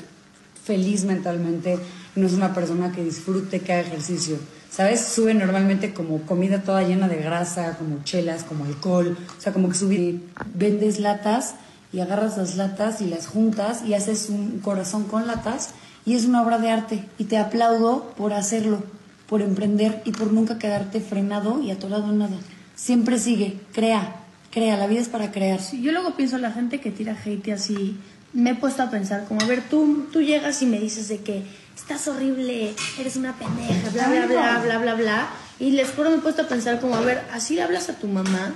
feliz 0.64 1.04
mentalmente, 1.04 1.78
no 2.14 2.26
es 2.26 2.34
una 2.34 2.52
persona 2.54 2.92
que 2.92 3.02
disfrute, 3.02 3.60
que 3.60 3.72
haga 3.72 3.88
ejercicio. 3.88 4.36
¿Sabes? 4.70 5.00
Suben 5.00 5.38
normalmente 5.38 5.94
como 5.94 6.20
comida 6.22 6.62
toda 6.62 6.82
llena 6.82 7.08
de 7.08 7.16
grasa, 7.16 7.78
como 7.78 8.04
chelas, 8.04 8.44
como 8.44 8.66
alcohol, 8.66 9.16
o 9.36 9.40
sea, 9.40 9.52
como 9.54 9.70
que 9.70 9.74
subir, 9.74 10.28
vendes 10.54 11.00
latas 11.00 11.54
y 11.90 12.00
agarras 12.00 12.36
las 12.36 12.56
latas 12.56 13.00
y 13.00 13.06
las 13.06 13.26
juntas 13.26 13.82
y 13.86 13.94
haces 13.94 14.28
un 14.28 14.58
corazón 14.58 15.04
con 15.04 15.26
latas 15.26 15.70
y 16.04 16.14
es 16.14 16.26
una 16.26 16.42
obra 16.42 16.58
de 16.58 16.70
arte 16.70 17.04
y 17.16 17.24
te 17.24 17.38
aplaudo 17.38 18.10
por 18.16 18.34
hacerlo, 18.34 18.82
por 19.26 19.40
emprender 19.40 20.02
y 20.04 20.12
por 20.12 20.32
nunca 20.32 20.58
quedarte 20.58 21.00
frenado 21.00 21.62
y 21.62 21.70
atorado 21.70 22.10
en 22.10 22.18
nada. 22.18 22.36
Siempre 22.76 23.18
sigue, 23.18 23.58
crea, 23.72 24.16
crea, 24.50 24.76
la 24.76 24.86
vida 24.86 25.00
es 25.00 25.08
para 25.08 25.30
crear. 25.30 25.60
Sí, 25.60 25.82
yo 25.82 25.92
luego 25.92 26.14
pienso 26.16 26.38
la 26.38 26.50
gente 26.52 26.80
que 26.80 26.90
tira 26.90 27.16
hate 27.24 27.52
así, 27.52 27.96
me 28.32 28.50
he 28.50 28.54
puesto 28.54 28.82
a 28.82 28.90
pensar 28.90 29.24
como, 29.26 29.40
a 29.42 29.46
ver, 29.46 29.62
tú, 29.68 30.06
tú 30.12 30.20
llegas 30.20 30.60
y 30.62 30.66
me 30.66 30.78
dices 30.78 31.08
de 31.08 31.18
que 31.18 31.42
estás 31.76 32.06
horrible, 32.08 32.74
eres 32.98 33.16
una 33.16 33.34
pendeja, 33.34 33.90
bla, 33.90 34.08
bla, 34.08 34.26
bla, 34.26 34.58
bla, 34.62 34.78
bla, 34.78 34.94
bla. 34.94 35.28
Y 35.60 35.70
les 35.72 35.90
juro, 35.90 36.10
me 36.10 36.16
he 36.16 36.20
puesto 36.20 36.42
a 36.42 36.46
pensar 36.48 36.80
como, 36.80 36.94
a 36.96 37.00
ver, 37.00 37.22
así 37.32 37.54
le 37.54 37.62
hablas 37.62 37.88
a 37.88 37.94
tu 37.94 38.06
mamá, 38.06 38.54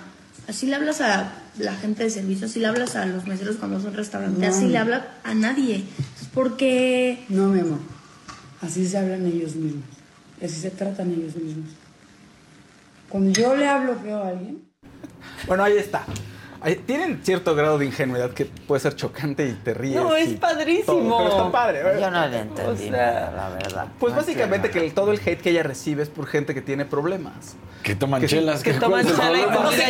así 0.48 0.66
le 0.66 0.76
hablas 0.76 1.00
a 1.00 1.32
la 1.58 1.74
gente 1.74 2.04
de 2.04 2.10
servicio, 2.10 2.46
así 2.46 2.60
le 2.60 2.66
hablas 2.66 2.96
a 2.96 3.06
los 3.06 3.26
meseros 3.26 3.56
cuando 3.56 3.80
son 3.80 3.94
restaurantes, 3.94 4.40
No. 4.40 4.54
así 4.54 4.66
le 4.68 4.78
hablas 4.78 5.02
a 5.24 5.34
nadie. 5.34 5.84
Porque 6.34 7.24
No, 7.28 7.48
mi 7.48 7.60
amor, 7.60 7.78
así 8.60 8.86
se 8.86 8.98
hablan 8.98 9.26
ellos 9.26 9.54
mismos, 9.56 9.84
así 10.42 10.56
se 10.60 10.70
tratan 10.70 11.10
ellos 11.12 11.34
mismos. 11.36 11.70
Cuando 13.08 13.30
yo 13.32 13.54
le 13.56 13.68
hablo 13.68 13.96
feo 14.00 14.22
a 14.22 14.28
alguien, 14.28 14.62
Bueno, 15.46 15.64
ahí 15.64 15.76
está. 15.76 16.04
Ahí- 16.60 16.76
Tienen 16.76 17.20
cierto 17.24 17.56
grado 17.56 17.76
de 17.78 17.86
ingenuidad 17.86 18.30
que 18.30 18.44
puede 18.44 18.80
ser 18.80 18.94
chocante 18.94 19.44
y 19.48 19.52
te 19.54 19.74
ríes. 19.74 19.96
No, 19.96 20.14
es 20.14 20.34
padrísimo. 20.34 20.84
todo, 20.86 21.18
pero 21.18 21.30
está 21.30 21.50
padre. 21.50 21.80
¿eh? 21.80 21.98
Yo 22.00 22.10
no 22.12 22.28
le 22.28 22.38
entendí 22.38 22.70
O 22.70 22.76
sea, 22.76 22.90
nada, 22.92 23.30
la 23.32 23.48
verdad. 23.56 23.86
Pues 23.98 24.12
No 24.14 24.20
básicamente 24.20 24.70
que 24.70 24.78
el- 24.78 24.94
todo 24.94 25.10
el 25.10 25.18
hate 25.18 25.40
que 25.40 25.50
ella 25.50 25.64
recibe 25.64 26.04
es 26.04 26.08
por 26.08 26.26
gente 26.28 26.54
que 26.54 26.62
tiene 26.62 26.84
problemas. 26.84 27.56
Que 27.82 27.96
toman 27.96 28.20
Que- 28.20 28.28
chelas. 28.28 28.62
que 28.62 28.70
¿cuál 28.78 28.80
toman 28.80 29.04
chela 29.04 29.38
y 29.38 29.42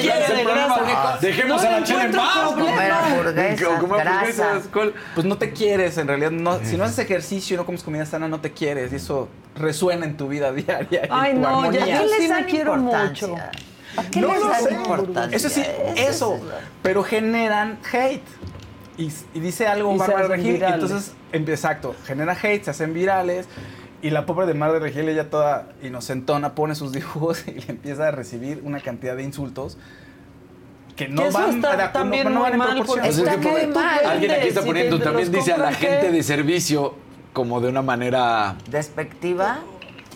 el 0.09 0.37
de 0.39 0.45
grasa. 0.45 1.19
Dejemos 1.21 1.63
No 1.63 1.69
a 1.69 1.73
la 1.73 1.85
chela 1.85 2.05
en 2.07 2.13
paz. 2.13 2.53
Comer 2.55 2.91
hamburguesas. 2.93 4.63
Pues 5.15 5.27
no 5.27 5.37
te 5.37 5.53
quieres, 5.53 5.99
en 5.99 6.09
realidad. 6.09 6.31
No, 6.31 6.59
si 6.65 6.79
no 6.79 6.85
haces 6.85 7.01
ejercicio 7.01 7.55
y 7.55 7.57
no 7.59 7.67
comes 7.67 7.83
comida 7.83 8.07
sana, 8.07 8.29
no 8.29 8.41
te 8.41 8.53
quieres. 8.53 8.93
Y 8.93 8.97
eso 8.97 9.29
resuena 9.57 10.07
en 10.07 10.17
tu 10.17 10.29
vida 10.29 10.53
diaria. 10.53 10.87
y 10.91 10.97
en 11.05 11.09
Ay, 11.11 11.33
tu 11.35 11.41
no, 11.41 11.71
ya- 11.71 11.81
armonía. 11.81 11.81
¿Por 11.81 11.87
qué 11.87 11.93
Yo 11.93 12.15
sí 12.17 12.29
les 12.29 12.31
me 12.31 12.47
quiero 12.47 12.77
mucho. 12.77 13.37
¿A 13.97 14.05
qué 14.05 14.21
No 14.21 14.29
les 14.33 14.41
lo 14.41 14.49
dan 14.49 14.63
sé. 14.65 14.75
importancia? 14.75 15.37
Eso 15.37 15.49
sí, 15.49 15.63
eso. 15.97 16.39
Pero 16.83 17.03
generan 17.03 17.79
hate. 17.93 18.23
Y, 18.99 19.11
y 19.35 19.41
dice 19.41 19.67
algo 19.67 19.91
Y 19.91 19.95
se 19.95 19.99
Bárbara 20.01 20.21
hacen 20.27 20.31
Regil. 20.37 20.51
Y 20.51 20.53
virales. 20.55 20.83
entonces, 20.83 21.13
em- 21.33 21.49
exacto, 21.49 21.95
genera 22.07 22.37
hate, 22.41 22.65
se 22.65 22.71
hacen 22.71 22.93
virales. 22.95 23.47
Y 24.03 24.11
la 24.11 24.27
pobre 24.27 24.47
de 24.47 24.55
Mar 24.55 24.73
de 24.73 24.81
Regil, 24.81 25.09
ella 25.09 25.31
toda 25.31 25.69
inocentona, 25.83 26.55
pone 26.55 26.75
sus 26.75 26.93
dibujos 26.93 27.45
y 27.47 27.53
le 27.53 27.65
empieza 27.69 28.09
a 28.09 28.11
recibir 28.11 28.61
una 28.65 28.81
cantidad 28.81 29.17
de 29.17 29.23
insultos 29.23 29.79
que 30.97 31.09
no 31.09 31.23
Que 31.23 31.29
eso 31.29 31.39
van, 31.39 31.51
está 31.57 31.89
acu- 31.89 31.93
también 31.93 32.25
no, 32.25 32.31
no 32.31 32.35
muy 32.41 32.43
van 32.45 32.53
en 32.53 32.59
mal, 32.59 32.69
proporción. 32.77 32.97
porque 32.99 33.09
Así 33.09 33.23
es 33.23 33.29
Está 33.29 33.41
que 33.41 33.49
muy 33.49 33.67
mal. 33.75 34.05
Alguien 34.07 34.31
aquí 34.33 34.49
está 34.49 34.61
Si 34.61 34.67
poniendo, 34.67 34.99
te 34.99 35.05
también 35.05 35.29
los 35.33 35.37
dice 35.37 35.53
a 35.53 35.59
la 35.59 35.73
gente 35.73 36.11
de 36.13 36.23
servicio 36.23 36.95
como 37.33 37.61
de 37.63 37.69
una 37.69 37.81
manera, 37.81 38.57
¿Despectiva? 38.69 39.61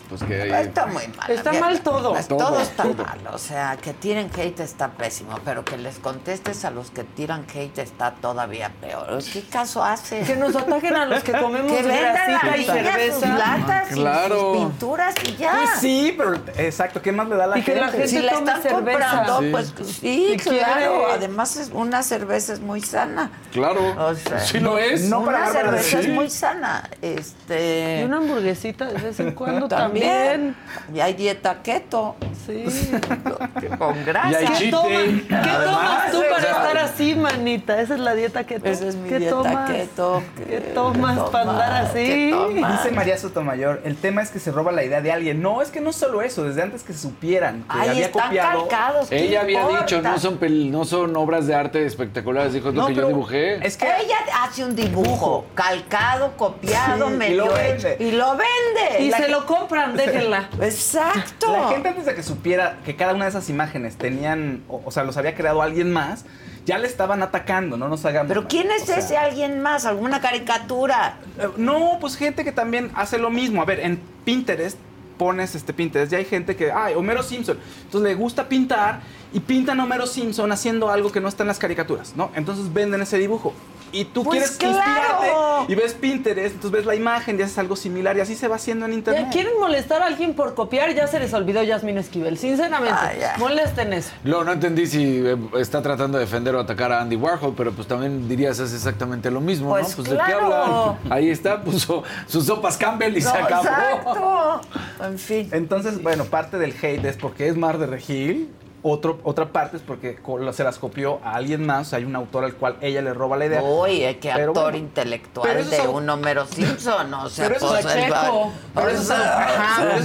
Pues 0.09 0.23
que... 0.23 0.59
Está 0.61 0.85
muy 0.85 1.07
mal. 1.09 1.29
Está 1.31 1.51
Mira, 1.51 1.65
mal 1.65 1.79
todo. 1.81 2.11
pues, 2.13 2.27
todo. 2.27 2.37
Todo, 2.39 2.61
está 2.61 2.83
todo. 2.83 3.03
mal. 3.05 3.19
O 3.33 3.37
sea, 3.37 3.77
que 3.81 3.93
tiren 3.93 4.29
hate 4.35 4.59
está 4.61 4.89
pésimo, 4.89 5.37
pero 5.43 5.63
que 5.65 5.77
les 5.77 5.99
contestes 5.99 6.63
a 6.65 6.71
los 6.71 6.91
que 6.91 7.03
tiran 7.03 7.45
hate 7.53 7.77
está 7.79 8.11
todavía 8.11 8.71
peor. 8.81 9.19
¿Qué 9.33 9.41
caso 9.43 9.83
hace? 9.83 10.21
Que 10.21 10.35
nos 10.35 10.55
ataquen 10.55 10.95
a 10.95 11.05
los 11.05 11.23
que 11.23 11.31
comemos 11.39 11.71
que 11.71 11.83
grasita 11.83 12.57
y 12.57 12.63
sus 12.65 12.73
cerveza. 12.73 13.37
latas 13.37 13.87
Claro. 13.89 14.35
y 14.35 14.57
sus 14.57 14.67
pinturas 14.67 15.15
y 15.25 15.35
ya. 15.35 15.51
Pues 15.51 15.69
sí, 15.79 16.13
pero 16.17 16.35
exacto, 16.57 17.01
¿qué 17.01 17.11
más 17.11 17.27
le 17.27 17.35
da 17.35 17.43
a 17.45 17.47
la 17.47 17.57
Y 17.59 17.63
que 17.63 17.75
la 17.75 17.89
gente? 17.89 17.97
gente 17.97 18.07
si 18.07 18.19
la 18.21 18.31
están 18.33 18.61
cerveza. 18.61 18.73
comprando, 18.75 19.39
Sí. 19.41 19.49
pues 19.51 19.73
sí, 19.99 20.37
quiere. 20.41 20.57
claro. 20.59 21.07
Además, 21.11 21.57
es, 21.57 21.69
una 21.73 22.03
cerveza 22.03 22.53
es 22.53 22.59
muy 22.59 22.81
sana. 22.81 23.31
Claro, 23.51 23.81
O 23.97 24.15
sea, 24.15 24.39
sí 24.39 24.59
lo 24.59 24.77
es. 24.77 25.03
no 25.03 25.23
para 25.25 25.37
una 25.39 25.51
cerveza 25.51 25.99
es 25.99 26.07
muy 26.09 26.29
sana. 26.29 26.89
Este, 27.01 27.99
Y 28.01 28.03
una 28.05 28.17
hamburguesita 28.17 28.85
de 28.85 28.93
vez 29.01 29.19
en 29.19 29.31
cuando 29.31 29.67
también. 29.67 29.96
También. 29.99 30.55
Y 30.93 30.99
hay 30.99 31.13
dieta 31.13 31.61
keto. 31.63 32.15
Sí. 32.45 32.63
Con 33.77 34.05
grasa. 34.05 34.31
Y 34.31 34.35
hay 34.35 34.45
¿Qué, 34.47 34.53
cheat 34.57 34.71
toma- 34.71 34.89
day. 34.89 35.25
¿qué 35.27 35.35
Además, 35.35 35.65
tomas 35.65 36.11
tú 36.11 36.21
para 36.29 36.43
estar 36.43 36.77
así, 36.77 37.15
manita? 37.15 37.81
Esa 37.81 37.93
es 37.95 37.99
la 37.99 38.13
dieta 38.15 38.43
keto. 38.45 38.65
Esa 38.69 38.87
es 38.87 38.95
mi 38.95 39.09
¿Qué 39.09 39.19
dieta 39.19 39.35
tomas? 39.35 39.71
keto. 39.71 40.23
¿Qué 40.47 40.59
tomas 40.73 41.19
para 41.29 41.51
andar 41.51 41.71
así? 41.85 42.31
Dice 42.53 42.91
María 42.93 43.17
Sotomayor, 43.17 43.81
el 43.83 43.95
tema 43.97 44.21
es 44.21 44.29
que 44.29 44.39
se 44.39 44.51
roba 44.51 44.71
la 44.71 44.83
idea 44.83 45.01
de 45.01 45.11
alguien. 45.11 45.41
No, 45.41 45.61
es 45.61 45.69
que 45.71 45.81
no 45.81 45.91
solo 45.93 46.21
eso, 46.21 46.43
desde 46.43 46.61
antes 46.61 46.83
que 46.83 46.93
se 46.93 46.99
supieran 46.99 47.63
que 47.63 47.77
Ay, 47.77 47.89
había 47.89 48.05
están 48.05 48.27
copiado. 48.27 48.59
calcados. 48.67 49.09
¿qué 49.09 49.19
Ella 49.25 49.41
había 49.41 49.67
dicho, 49.67 50.01
no 50.01 50.17
son, 50.19 50.39
pel- 50.39 50.69
no 50.69 50.85
son 50.85 51.15
obras 51.17 51.47
de 51.47 51.55
arte 51.55 51.85
espectaculares, 51.85 52.53
dijo, 52.53 52.69
es 52.69 52.75
lo 52.75 52.81
No, 52.83 52.87
que 52.87 52.95
yo 52.95 53.07
dibujé. 53.07 53.65
Es 53.65 53.75
que 53.77 53.85
Ella 53.85 54.17
hace 54.43 54.63
un 54.63 54.75
dibujo 54.75 55.45
calcado, 55.55 56.33
copiado, 56.37 57.07
Sí, 57.07 57.13
y 57.13 57.17
medio 57.17 57.45
lo 57.47 57.57
hecho. 57.57 57.87
vende. 57.87 57.97
Y 57.99 58.11
lo 58.11 58.31
vende. 58.31 59.03
Y 59.03 59.09
La 59.09 59.17
se 59.17 59.27
lo 59.29 59.45
compran, 59.45 59.86
déjenla. 59.93 60.49
Exacto. 60.61 61.51
la 61.51 61.69
gente 61.69 61.89
antes 61.89 62.05
de 62.05 62.15
que 62.15 62.23
supiera 62.23 62.77
que 62.85 62.95
cada 62.95 63.13
una 63.13 63.25
de 63.25 63.29
esas 63.29 63.49
imágenes 63.49 63.95
tenían, 63.97 64.63
o, 64.67 64.81
o 64.85 64.91
sea, 64.91 65.03
los 65.03 65.17
había 65.17 65.35
creado 65.35 65.61
alguien 65.61 65.91
más, 65.91 66.25
ya 66.65 66.77
le 66.77 66.87
estaban 66.87 67.23
atacando, 67.23 67.77
no 67.77 67.87
nos 67.87 68.03
hagamos. 68.05 68.27
Pero 68.27 68.41
mal. 68.41 68.49
¿quién 68.49 68.69
es 68.71 68.83
O 68.83 68.85
sea, 68.87 68.97
ese 68.97 69.17
alguien 69.17 69.61
más? 69.61 69.85
¿Alguna 69.85 70.19
caricatura? 70.19 71.17
eh, 71.39 71.47
No, 71.57 71.97
pues 72.01 72.17
gente 72.17 72.43
que 72.43 72.51
también 72.51 72.91
hace 72.95 73.17
lo 73.17 73.29
mismo. 73.29 73.61
A 73.61 73.65
ver, 73.65 73.79
en 73.79 73.99
Pinterest 74.25 74.77
pones 75.17 75.55
este 75.55 75.73
Pinterest, 75.73 76.11
ya 76.11 76.19
hay 76.19 76.25
gente 76.25 76.55
que, 76.55 76.71
ay, 76.71 76.93
Homero 76.93 77.23
Simpson. 77.23 77.57
Entonces 77.85 78.07
le 78.09 78.15
gusta 78.15 78.47
pintar 78.47 78.99
y 79.33 79.39
pintan 79.39 79.79
a 79.79 79.83
Homero 79.83 80.05
Simpson 80.05 80.51
haciendo 80.51 80.89
algo 80.91 81.11
que 81.11 81.19
no 81.19 81.27
está 81.27 81.43
en 81.43 81.47
las 81.47 81.57
caricaturas, 81.57 82.13
¿no? 82.15 82.29
Entonces 82.35 82.71
venden 82.71 83.01
ese 83.01 83.17
dibujo. 83.17 83.53
Y 83.91 84.05
tú 84.05 84.23
Pues 84.23 84.39
quieres 84.57 84.57
claro. 84.57 84.77
inspirarte 84.77 85.71
y 85.71 85.75
ves 85.75 85.93
Pinterest, 85.93 86.55
entonces 86.55 86.71
ves 86.71 86.85
la 86.85 86.95
imagen 86.95 87.39
y 87.39 87.43
haces 87.43 87.57
algo 87.57 87.75
similar 87.75 88.17
y 88.17 88.19
así 88.21 88.35
se 88.35 88.47
va 88.47 88.57
haciendo 88.57 88.85
en 88.85 88.93
internet. 88.93 89.25
Ya 89.25 89.29
quieren 89.31 89.53
molestar 89.59 90.01
a 90.01 90.07
alguien 90.07 90.33
por 90.33 90.53
copiar, 90.55 90.93
ya 90.93 91.07
se 91.07 91.19
les 91.19 91.33
olvidó 91.33 91.63
Yasmin 91.63 91.97
Esquivel. 91.97 92.37
Sinceramente, 92.37 92.95
Ah, 92.99 93.35
molesten 93.37 93.93
eso. 93.93 94.11
Luego 94.23 94.43
no 94.43 94.51
entendí 94.51 94.87
si 94.87 95.21
eh, 95.25 95.37
está 95.57 95.81
tratando 95.81 96.17
de 96.17 96.25
defender 96.25 96.53
o 96.55 96.59
atacar 96.59 96.91
a 96.91 97.01
Andy 97.01 97.15
Warhol, 97.15 97.53
pero 97.55 97.71
pues 97.71 97.87
también 97.87 98.27
dirías 98.27 98.59
es 98.59 98.73
exactamente 98.73 99.31
lo 99.31 99.39
mismo, 99.41 99.69
Pues 99.69 99.89
¿no? 99.89 99.95
Pues 99.95 100.09
de 100.09 100.17
qué 100.17 100.23
claro. 100.23 100.53
hablan. 100.53 100.97
Ahí 101.09 101.29
está, 101.29 101.61
puso 101.63 102.03
sus 102.27 102.45
sopas 102.45 102.77
Campbell 102.77 103.15
y 103.17 103.21
se 103.21 103.29
No, 103.29 103.35
acabó. 103.45 103.63
Exacto. 103.63 104.61
En 105.05 105.19
fin. 105.19 105.49
Entonces, 105.51 106.01
bueno, 106.03 106.25
parte 106.25 106.57
del 106.57 106.71
hate 106.81 107.05
es 107.05 107.17
porque 107.17 107.47
es 107.47 107.55
Mar 107.55 107.77
de 107.77 107.85
Regil. 107.87 108.49
Otro, 108.83 109.19
otra 109.23 109.47
parte 109.47 109.77
es 109.77 109.83
porque 109.83 110.19
se 110.53 110.63
las 110.63 110.77
copió 110.77 111.19
a 111.23 111.33
alguien 111.35 111.65
más. 111.65 111.93
Hay 111.93 112.05
un 112.05 112.15
autor 112.15 112.43
al 112.45 112.53
cual 112.53 112.77
ella 112.81 113.01
le 113.01 113.13
roba 113.13 113.35
la 113.35 113.47
idea. 113.47 113.61
Oye, 113.61 114.17
qué 114.19 114.31
Pero 114.33 114.51
actor 114.51 114.63
bueno, 114.63 114.77
intelectual 114.77 115.69
de 115.69 115.87
un 115.87 116.09
Homero 116.09 116.45
Simpson, 116.45 117.13
o 117.13 117.29
sea, 117.29 117.47
Pero 117.47 117.57
esos 117.57 119.11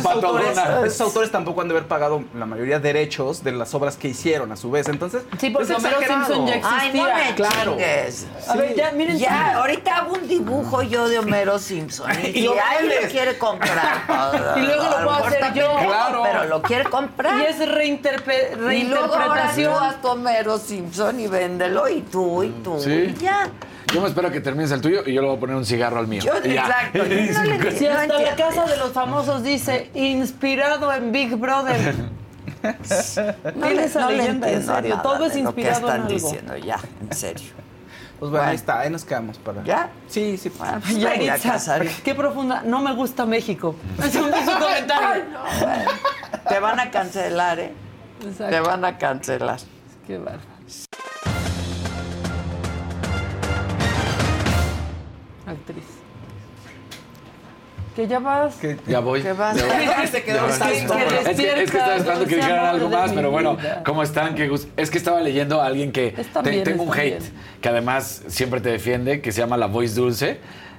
autores, 0.06 0.58
esos 0.86 1.00
autores 1.00 1.30
tampoco 1.30 1.60
han 1.60 1.68
de 1.68 1.74
haber 1.76 1.88
pagado 1.88 2.22
la 2.34 2.46
mayoría 2.46 2.78
de 2.78 2.92
derechos 2.92 3.44
de 3.44 3.52
las 3.52 3.74
obras 3.74 3.96
que 3.96 4.08
hicieron 4.08 4.52
a 4.52 4.56
su 4.56 4.70
vez. 4.70 4.88
Entonces, 4.88 5.22
Sí, 5.38 5.50
porque 5.50 5.72
es 5.72 5.78
Homero 5.78 6.00
exagerado. 6.00 6.26
Simpson 6.34 6.46
ya 6.46 6.60
Ay, 6.64 6.92
no 6.94 7.06
existía. 7.08 7.28
me 7.30 7.34
Claro. 7.34 7.70
chingues. 7.72 8.26
A 8.48 8.56
ver, 8.56 8.74
ya, 8.74 8.90
miren. 8.92 9.18
Ya, 9.18 9.58
ahorita 9.58 9.96
hago 9.98 10.14
un 10.14 10.28
dibujo 10.28 10.82
yo 10.82 11.08
de 11.08 11.18
Homero 11.18 11.58
Simpson. 11.58 12.10
Y, 12.22 12.26
Y 12.42 12.42
si 12.42 12.48
alguien 12.48 13.02
lo 13.02 13.08
quiere 13.10 13.38
comprar. 13.38 14.02
Y 14.56 14.60
luego 14.60 14.82
lo 14.84 14.96
a 14.96 15.04
puedo 15.04 15.24
hacer 15.26 15.52
yo. 15.54 15.76
Claro. 15.78 16.22
Pero 16.24 16.44
lo 16.44 16.62
quiere 16.62 16.84
comprar. 16.84 17.38
Y 17.38 17.44
es 17.44 17.68
Y 18.70 18.84
luego 18.84 19.14
ahora 19.14 19.50
tú 19.54 19.68
haz 19.70 19.96
Homero 20.04 20.58
Simpson 20.58 21.18
y 21.20 21.26
véndelo 21.26 21.88
y 21.88 22.02
tú 22.02 22.42
y 22.42 22.50
tú. 22.62 22.78
Sí. 22.80 23.14
y 23.16 23.22
ya. 23.22 23.48
Yo 23.92 24.00
me 24.00 24.08
espero 24.08 24.30
que 24.30 24.40
termines 24.40 24.70
el 24.70 24.80
tuyo 24.80 25.02
y 25.04 25.12
yo 25.12 25.20
le 25.20 25.28
voy 25.28 25.36
a 25.36 25.40
poner 25.40 25.56
un 25.56 25.66
cigarro 25.66 25.98
al 25.98 26.06
mío. 26.06 26.22
Yo, 26.22 26.32
Y 26.44 26.54
ya. 26.54 26.62
exacto. 26.62 26.98
no 26.98 27.04
le 27.04 27.78
Si 27.78 27.86
hasta 27.86 28.18
la 28.20 28.36
casa 28.36 28.64
de 28.64 28.76
los 28.78 28.92
famosos 28.92 29.42
dice 29.42 29.90
inspirado 29.94 30.92
en 30.92 31.12
Big 31.12 31.34
Brother. 31.36 31.94
No 33.56 33.66
esa 33.66 34.00
no 34.02 34.10
le 34.10 34.16
leyenda, 34.18 34.48
en 34.50 34.64
serio. 34.64 34.90
nada 34.90 35.02
Todo 35.02 35.26
es 35.26 35.34
de 35.34 35.42
lo 35.42 35.48
inspirado 35.48 35.80
que 35.80 35.86
están 35.86 35.96
en 35.96 36.02
algo. 36.02 36.14
diciendo, 36.14 36.56
ya, 36.58 36.78
en 37.00 37.16
serio. 37.16 37.48
Pues 38.20 38.30
bueno, 38.30 38.30
Bueno. 38.30 38.50
ahí 38.50 38.54
está, 38.54 38.80
ahí 38.80 38.90
nos 38.90 39.04
quedamos 39.04 39.38
para. 39.38 39.64
¿Ya? 39.64 39.90
Sí, 40.06 40.36
sí. 40.38 40.48
Bueno, 40.56 40.78
pues 40.80 40.96
Ya, 40.96 41.10
venga, 41.10 41.36
qué 42.04 42.14
profunda. 42.14 42.62
No 42.64 42.80
me 42.80 42.94
gusta 42.94 43.26
México. 43.26 43.74
Es 43.98 44.12
su 44.12 44.20
comentario. 44.20 45.24
Ay, 45.24 45.24
no, 45.32 45.66
bueno. 45.66 45.90
Te 46.48 46.60
van 46.60 46.78
a 46.78 46.90
cancelar, 46.92 47.58
¿eh? 47.58 47.72
Te 48.22 48.60
van 48.60 48.84
a 48.84 48.96
cancelar. 48.98 49.58
Qué 50.06 50.16
bárbaro. 50.18 50.40
Actriz. 55.46 55.84
Que 57.96 58.06
ya 58.06 58.20
vas. 58.20 58.54
Que- 58.56 58.78
Ya 58.86 59.00
voy. 59.00 59.22
¿Qué 59.22 59.32
vas? 59.32 59.56
ya 59.56 59.66
voy. 59.66 60.06
Se 60.10 60.22
quedó 60.22 60.36
Ya 60.36 60.44
hasta 60.46 60.64
voy. 60.66 60.76
el 60.76 60.80
Que- 60.80 60.86
que 60.86 60.94
estómago. 61.04 61.30
Es 61.30 61.36
que, 61.36 61.62
es 61.62 61.70
que 61.70 61.76
estaba 61.78 61.96
esperando 61.96 62.26
que 62.26 62.36
dijeran 62.36 62.64
algo 62.66 62.88
más, 62.88 63.12
pero 63.12 63.30
bueno, 63.30 63.56
vida. 63.56 63.82
¿cómo 63.84 64.02
están? 64.02 64.34
Qué 64.34 64.48
gusto. 64.48 64.72
Es 64.76 64.90
que 64.90 64.98
estaba 64.98 65.20
leyendo 65.20 65.60
a 65.60 65.66
alguien 65.66 65.92
que 65.92 66.14
Están 66.16 66.44
te- 66.44 66.50
bien, 66.50 66.64
tengo 66.64 66.84
un 66.84 66.92
hate, 66.94 67.18
bien. 67.20 67.32
que 67.60 67.68
además 67.68 68.22
siempre 68.28 68.60
te 68.60 68.70
defiende, 68.70 69.20
que 69.20 69.32
se 69.32 69.40
llama 69.40 69.56
La 69.56 69.66
Voice 69.66 69.94
Dulce, 69.94 70.38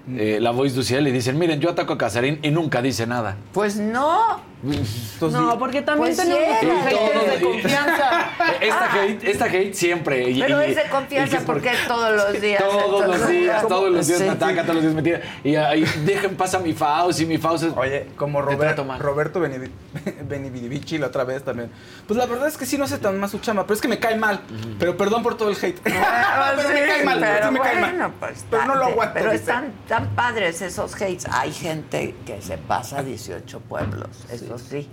eh, 0.09 0.39
La 0.41 0.51
Voice 0.51 0.75
Dulciel, 0.75 1.07
y 1.07 1.11
dicen, 1.11 1.37
miren, 1.39 1.59
yo 1.59 1.69
ataco 1.69 1.93
a 1.93 1.97
Casarín 1.97 2.39
y 2.43 2.51
nunca 2.51 2.81
dice 2.81 3.07
nada. 3.07 3.35
Pues 3.53 3.77
no. 3.77 4.53
Entonces, 4.65 5.37
No, 5.41 5.59
porque 5.59 5.81
también 5.81 6.15
Pues 6.15 6.17
tenemos 6.25 6.57
sí. 6.61 6.65
haters 6.95 7.31
de 7.39 7.45
confianza. 7.45 8.29
Esta 8.61 8.93
hate, 8.93 9.23
esta 9.25 9.45
hate 9.45 9.73
siempre. 9.73 10.29
y- 10.29 10.39
Pero 10.41 10.61
y- 10.65 10.69
es 10.69 10.75
de 10.77 10.83
confianza 10.89 11.29
que 11.31 11.37
es 11.37 11.43
porque 11.43 11.69
es 11.71 11.85
todos 11.85 12.15
los 12.15 12.41
días. 12.41 12.63
Todos 12.63 13.07
los 13.07 13.27
días, 13.27 13.57
¿cómo? 13.63 13.75
todos 13.75 13.91
los 13.91 14.07
días 14.07 14.19
Sí. 14.19 14.25
me 14.25 14.31
ataca, 14.31 14.61
todos 14.61 14.75
los 14.75 14.83
días 14.83 14.93
me 14.95 15.01
tira. 15.01 15.21
Y 15.43 15.55
ahí, 15.57 15.83
dejen 16.05 16.35
pasar 16.37 16.61
mi 16.63 16.71
Faust 16.73 17.19
y 17.19 17.25
mi 17.25 17.37
Faust 17.37 17.65
es... 17.65 17.73
Oye, 17.75 18.07
como 18.15 18.41
Robert-. 18.41 18.79
Roberto 18.99 19.41
Benivi- 19.41 19.71
Benividivici 20.29 20.97
la 20.97 21.07
otra 21.07 21.25
vez 21.25 21.43
también. 21.43 21.69
Pues 22.07 22.17
la 22.17 22.25
verdad 22.25 22.47
es 22.47 22.55
que 22.57 22.65
sí 22.65 22.77
no 22.77 22.85
hace 22.85 22.97
tan 22.99 23.19
más 23.19 23.31
su 23.31 23.39
chama, 23.39 23.63
pero 23.63 23.73
es 23.75 23.81
que 23.81 23.89
me 23.89 23.99
cae 23.99 24.15
mal. 24.15 24.39
Pero 24.79 24.95
perdón 24.95 25.23
por 25.23 25.35
todo 25.35 25.49
el 25.49 25.57
hate. 25.61 25.79
Ah, 25.93 26.53
pero 26.55 26.69
sí, 26.69 26.73
me 26.73 26.85
cae 26.85 27.03
mal, 27.03 27.19
pero 27.19 27.47
sí 27.47 27.53
me 27.53 27.59
cae 27.59 27.81
mal. 27.81 28.11
pues, 28.17 28.45
pero 28.49 28.65
no 28.65 28.75
lo 28.75 28.85
aguanto. 28.85 29.13
Pero 29.15 29.31
dice. 29.31 29.51
Están 29.93 30.07
tan 30.07 30.15
padres 30.15 30.61
esos 30.61 30.95
hates. 30.95 31.27
Hay 31.29 31.51
gente 31.51 32.15
que 32.25 32.41
se 32.41 32.57
pasa 32.57 32.99
a 32.99 33.03
18 33.03 33.59
pueblos, 33.59 34.09
eso 34.31 34.57
sí. 34.57 34.89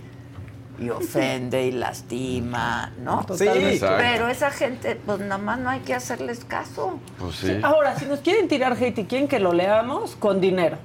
Y 0.79 0.89
ofende 0.89 1.65
y 1.65 1.71
lastima, 1.71 2.91
¿no? 2.99 3.25
Sí. 3.35 3.45
Pero 3.79 4.27
esa 4.29 4.51
gente, 4.51 4.95
pues 4.95 5.19
nada 5.19 5.37
más 5.37 5.59
no 5.59 5.69
hay 5.69 5.79
que 5.81 5.93
hacerles 5.93 6.45
caso. 6.45 6.99
Pues 7.19 7.35
sí. 7.35 7.59
Ahora, 7.61 7.97
si 7.97 8.05
nos 8.05 8.19
quieren 8.19 8.47
tirar 8.47 8.73
hate 8.73 8.99
y 8.99 9.05
quieren 9.05 9.27
que 9.27 9.39
lo 9.39 9.53
leamos, 9.53 10.15
con 10.15 10.39
dinero. 10.39 10.77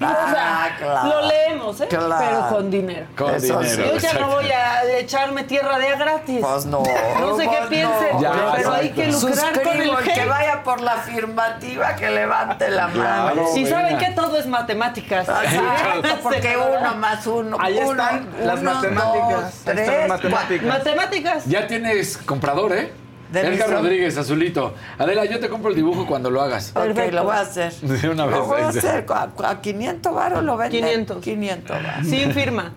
Ah, 0.00 0.24
o 0.26 0.30
sea, 0.30 0.76
claro. 0.78 1.08
lo 1.08 1.28
leemos, 1.28 1.80
¿eh? 1.80 1.86
Claro. 1.88 2.16
Pero 2.18 2.48
con 2.48 2.70
dinero. 2.70 3.06
Con 3.16 3.34
Eso 3.34 3.58
dinero. 3.60 3.82
sí. 3.84 3.90
Yo 3.92 3.98
ya 3.98 4.12
no 4.20 4.28
voy 4.28 4.50
a 4.50 4.84
echarme 4.98 5.44
tierra 5.44 5.78
de 5.78 5.88
a 5.88 5.96
gratis. 5.96 6.38
Pues 6.40 6.66
no. 6.66 6.82
No 7.20 7.36
sé 7.36 7.42
qué 7.42 7.56
pues 7.58 7.68
piensen, 7.68 8.08
no. 8.14 8.20
Ya, 8.22 8.52
pero 8.56 8.72
hay 8.72 8.90
que 8.90 9.06
lucrar 9.08 9.62
con 9.62 9.72
el 9.72 9.84
Suscribo, 9.84 9.98
el 9.98 10.12
que 10.12 10.24
vaya 10.26 10.62
por 10.62 10.80
la 10.80 10.92
afirmativa, 10.92 11.96
que 11.96 12.10
levante 12.10 12.70
la 12.70 12.88
mano. 12.88 13.32
Claro. 13.32 13.46
Y 13.54 13.64
venga. 13.64 13.76
saben 13.76 13.98
que 13.98 14.10
todo 14.12 14.36
es 14.36 14.46
matemáticas. 14.46 15.28
Exacto, 15.28 16.08
porque 16.22 16.56
uno 16.56 16.94
más 16.96 17.26
uno. 17.26 17.56
Ahí 17.60 17.78
uno, 17.78 17.90
están 17.90 18.28
las 18.44 18.62
matemáticas. 18.62 19.30
dos, 19.30 19.42
Ahí 19.44 19.48
están 19.50 19.76
tres, 19.76 19.98
las 19.98 20.08
matemáticas. 20.08 20.66
Matemáticas. 20.68 21.44
Ya 21.46 21.66
tienes 21.66 22.16
comprador, 22.18 22.72
¿eh? 22.72 22.92
De 23.32 23.40
Edgar 23.40 23.70
Rodríguez, 23.70 24.16
azulito. 24.18 24.74
Adela, 24.98 25.24
yo 25.24 25.40
te 25.40 25.48
compro 25.48 25.70
el 25.70 25.76
dibujo 25.76 26.06
cuando 26.06 26.30
lo 26.30 26.42
hagas. 26.42 26.70
Ok, 26.74 26.82
Perfecto. 26.82 27.16
lo 27.16 27.24
voy 27.24 27.36
a 27.36 27.40
hacer. 27.40 27.72
De 27.80 28.08
una 28.08 28.26
vez. 28.26 28.36
Lo 28.36 28.44
voy 28.44 28.60
a 28.60 28.68
hacer. 28.68 29.06
A, 29.08 29.30
a 29.48 29.60
500 29.60 30.14
varos 30.14 30.44
lo 30.44 30.56
venden. 30.56 30.84
500. 30.84 31.22
500 31.22 31.82
varos. 31.82 32.06
Sin 32.06 32.32
firma. 32.32 32.72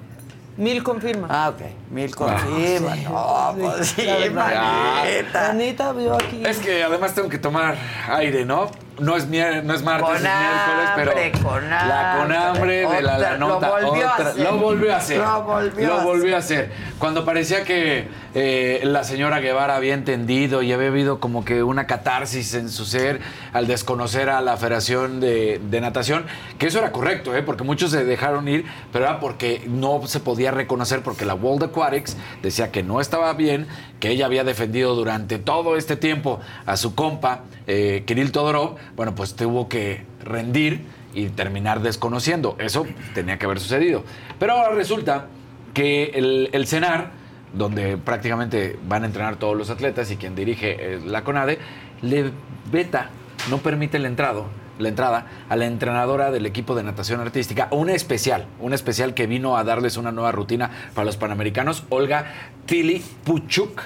Mil 0.57 0.83
con 0.83 1.01
firma. 1.01 1.27
Ah, 1.29 1.49
ok. 1.49 1.61
Mil 1.91 2.15
confirma. 2.15 2.95
no, 2.95 3.55
pues 3.59 3.87
sí, 3.89 4.07
manita. 4.33 5.49
Anita 5.49 5.91
vio 5.91 6.13
aquí. 6.15 6.41
Es 6.45 6.59
que 6.59 6.81
además 6.81 7.13
tengo 7.13 7.27
que 7.27 7.37
tomar 7.39 7.75
aire, 8.07 8.45
¿no? 8.45 8.71
No 8.97 9.17
es, 9.17 9.27
no 9.27 9.73
es 9.73 9.83
martes, 9.83 10.05
Con 10.07 10.15
es 10.15 10.21
miércoles, 10.21 10.89
pero 10.95 11.11
con 11.43 11.69
la 11.69 12.15
con 12.17 12.31
hambre. 12.31 12.87
de 12.87 13.01
la, 13.01 13.17
la 13.17 13.17
Otra- 13.17 13.37
lo 13.37 13.47
nota. 13.49 13.69
volvió 13.69 14.07
a 14.07 14.15
hacer. 14.15 14.39
Lo 14.39 14.57
volvió 14.57 14.93
a 14.93 14.97
hacer. 14.97 15.17
Lo 15.17 15.43
volvió 15.43 15.87
Lo 15.87 15.93
a 15.99 16.03
volvió 16.05 16.35
a 16.35 16.39
hacer. 16.39 16.71
Cuando 16.97 17.25
parecía 17.25 17.65
que 17.65 18.07
eh, 18.35 18.79
la 18.85 19.03
señora 19.03 19.39
Guevara 19.41 19.75
había 19.75 19.93
entendido 19.93 20.61
y 20.61 20.71
había 20.71 20.87
habido 20.87 21.19
como 21.19 21.43
que 21.43 21.61
una 21.61 21.87
catarsis 21.87 22.53
en 22.53 22.69
su 22.69 22.85
ser 22.85 23.19
al 23.51 23.67
desconocer 23.67 24.29
a 24.29 24.39
la 24.39 24.55
Federación 24.55 25.19
de, 25.19 25.59
de 25.69 25.81
Natación, 25.81 26.25
que 26.57 26.67
eso 26.67 26.79
era 26.79 26.91
correcto, 26.93 27.35
¿eh? 27.35 27.43
porque 27.43 27.63
muchos 27.65 27.91
se 27.91 28.05
dejaron 28.05 28.47
ir, 28.47 28.65
pero 28.93 29.05
era 29.05 29.19
porque 29.19 29.63
no 29.67 30.07
se 30.07 30.21
podía 30.21 30.51
reconocer, 30.51 31.01
porque 31.01 31.25
la 31.25 31.33
World 31.33 31.63
Aquatics 31.65 32.15
decía 32.41 32.71
que 32.71 32.81
no 32.81 33.01
estaba 33.01 33.33
bien, 33.33 33.67
que 33.99 34.09
ella 34.09 34.25
había 34.25 34.43
defendido 34.45 34.95
durante 34.95 35.37
todo 35.37 35.75
este 35.75 35.97
tiempo 35.97 36.39
a 36.65 36.77
su 36.77 36.95
compa, 36.95 37.41
eh, 37.67 38.03
Kirill 38.05 38.31
Todorov, 38.31 38.75
bueno, 38.95 39.15
pues 39.15 39.35
tuvo 39.35 39.67
que 39.69 40.03
rendir 40.23 40.81
y 41.13 41.29
terminar 41.29 41.81
desconociendo. 41.81 42.55
Eso 42.59 42.85
tenía 43.13 43.37
que 43.37 43.45
haber 43.45 43.59
sucedido. 43.59 44.03
Pero 44.39 44.53
ahora 44.53 44.75
resulta 44.75 45.27
que 45.73 46.11
el, 46.15 46.49
el 46.51 46.67
CENAR, 46.67 47.11
donde 47.53 47.97
prácticamente 47.97 48.77
van 48.87 49.03
a 49.03 49.05
entrenar 49.05 49.37
todos 49.37 49.55
los 49.55 49.69
atletas 49.69 50.11
y 50.11 50.17
quien 50.17 50.35
dirige 50.35 50.99
la 51.05 51.23
CONADE, 51.23 51.59
le 52.01 52.31
veta, 52.71 53.09
no 53.49 53.59
permite 53.59 53.99
la 53.99 54.07
entrada 54.07 55.25
a 55.47 55.55
la 55.55 55.65
entrenadora 55.65 56.31
del 56.31 56.45
equipo 56.45 56.75
de 56.75 56.83
natación 56.83 57.21
artística, 57.21 57.67
una 57.71 57.93
especial, 57.93 58.47
una 58.59 58.75
especial 58.75 59.13
que 59.13 59.27
vino 59.27 59.57
a 59.57 59.63
darles 59.63 59.97
una 59.97 60.11
nueva 60.11 60.31
rutina 60.31 60.69
para 60.93 61.05
los 61.05 61.17
panamericanos, 61.17 61.83
Olga 61.89 62.33
Tili 62.65 63.01
Puchuk, 63.23 63.83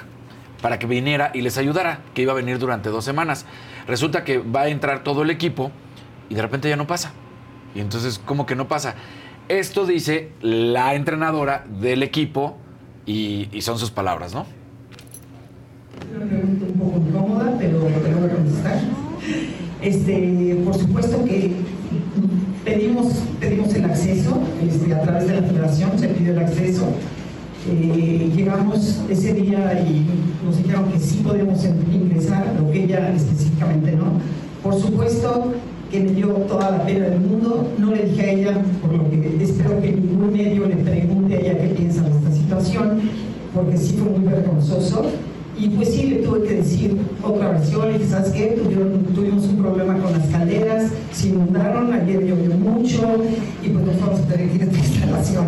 para 0.60 0.78
que 0.78 0.86
viniera 0.86 1.30
y 1.34 1.42
les 1.42 1.58
ayudara, 1.58 2.00
que 2.14 2.22
iba 2.22 2.32
a 2.32 2.36
venir 2.36 2.58
durante 2.58 2.88
dos 2.88 3.04
semanas. 3.04 3.46
Resulta 3.86 4.24
que 4.24 4.38
va 4.38 4.62
a 4.62 4.68
entrar 4.68 5.02
todo 5.02 5.22
el 5.22 5.30
equipo 5.30 5.70
y 6.28 6.34
de 6.34 6.42
repente 6.42 6.68
ya 6.68 6.76
no 6.76 6.86
pasa. 6.86 7.12
Y 7.74 7.80
entonces, 7.80 8.20
¿cómo 8.24 8.46
que 8.46 8.56
no 8.56 8.68
pasa? 8.68 8.94
Esto 9.48 9.86
dice 9.86 10.32
la 10.42 10.94
entrenadora 10.94 11.64
del 11.80 12.02
equipo 12.02 12.56
y, 13.06 13.48
son 13.60 13.78
sus 13.78 13.90
palabras, 13.90 14.34
¿no? 14.34 14.46
Una 16.14 16.24
un 16.24 16.78
poco 16.78 16.98
incómoda, 16.98 17.56
pero 17.58 17.80
te 17.80 18.14
voy 18.14 18.30
a 18.30 18.32
contestar. 18.32 18.80
Este, 19.82 20.60
por 20.64 20.74
supuesto 20.74 21.24
que 21.24 21.52
pedimos, 22.64 23.06
el 23.40 23.84
acceso, 23.84 24.40
este, 24.62 24.94
a 24.94 25.02
través 25.02 25.26
de 25.26 25.40
la 25.40 25.46
federación 25.46 25.98
se 25.98 26.08
pidió 26.08 26.32
el 26.32 26.38
acceso. 26.38 26.92
Eh, 27.68 28.30
llegamos 28.34 29.00
ese 29.08 29.34
día 29.34 29.84
y 29.86 30.06
nos 30.44 30.56
dijeron 30.56 30.90
que 30.90 30.98
sí 30.98 31.20
podíamos 31.22 31.62
ingresar, 31.92 32.54
lo 32.58 32.70
que 32.70 32.84
ella 32.84 33.12
específicamente 33.14 33.92
no. 33.92 34.04
Por 34.62 34.80
supuesto 34.80 35.52
que 35.90 36.00
me 36.00 36.12
dio 36.12 36.28
toda 36.48 36.70
la 36.70 36.86
pena 36.86 37.06
del 37.06 37.20
mundo, 37.20 37.68
no 37.78 37.90
le 37.94 38.04
dije 38.06 38.22
a 38.22 38.32
ella, 38.32 38.62
por 38.80 38.92
lo 38.94 39.10
que 39.10 39.38
espero 39.42 39.80
que 39.80 39.92
ningún 39.92 40.32
medio 40.32 40.66
le 40.66 40.76
pregunte 40.76 41.36
a 41.36 41.40
ella 41.40 41.58
qué 41.58 41.66
piensa 41.76 42.02
de 42.02 42.10
esta 42.10 42.32
situación, 42.32 43.00
porque 43.54 43.76
sí 43.76 43.94
fue 43.98 44.08
muy 44.18 44.26
vergonzoso. 44.32 45.04
Y 45.58 45.68
pues 45.70 45.88
sí, 45.92 46.06
le 46.06 46.16
tuve 46.22 46.42
que 46.44 46.54
decir 46.54 46.96
otra 47.22 47.50
versión, 47.50 47.90
y 47.90 47.98
dije, 47.98 48.06
¿sabes 48.10 48.30
qué? 48.30 48.58
Tuvieron- 48.62 49.04
tuvimos 49.14 49.44
un 49.46 49.56
problema 49.56 49.98
con 49.98 50.12
las 50.12 50.26
calderas, 50.28 50.90
se 51.12 51.28
inundaron, 51.28 51.92
ayer 51.92 52.24
llovió 52.24 52.54
mucho, 52.56 53.02
y 53.62 53.68
pues 53.68 53.84
nos 53.84 54.00
vamos 54.00 54.20
a 54.20 54.22
tener 54.28 54.48
que 54.48 54.54
ir 54.56 54.62
a 54.62 54.64
esta 54.64 54.78
instalación. 54.78 55.44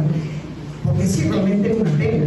Porque 0.84 1.06
sí, 1.06 1.28
realmente 1.28 1.76
una 1.80 1.90
pena. 1.92 2.24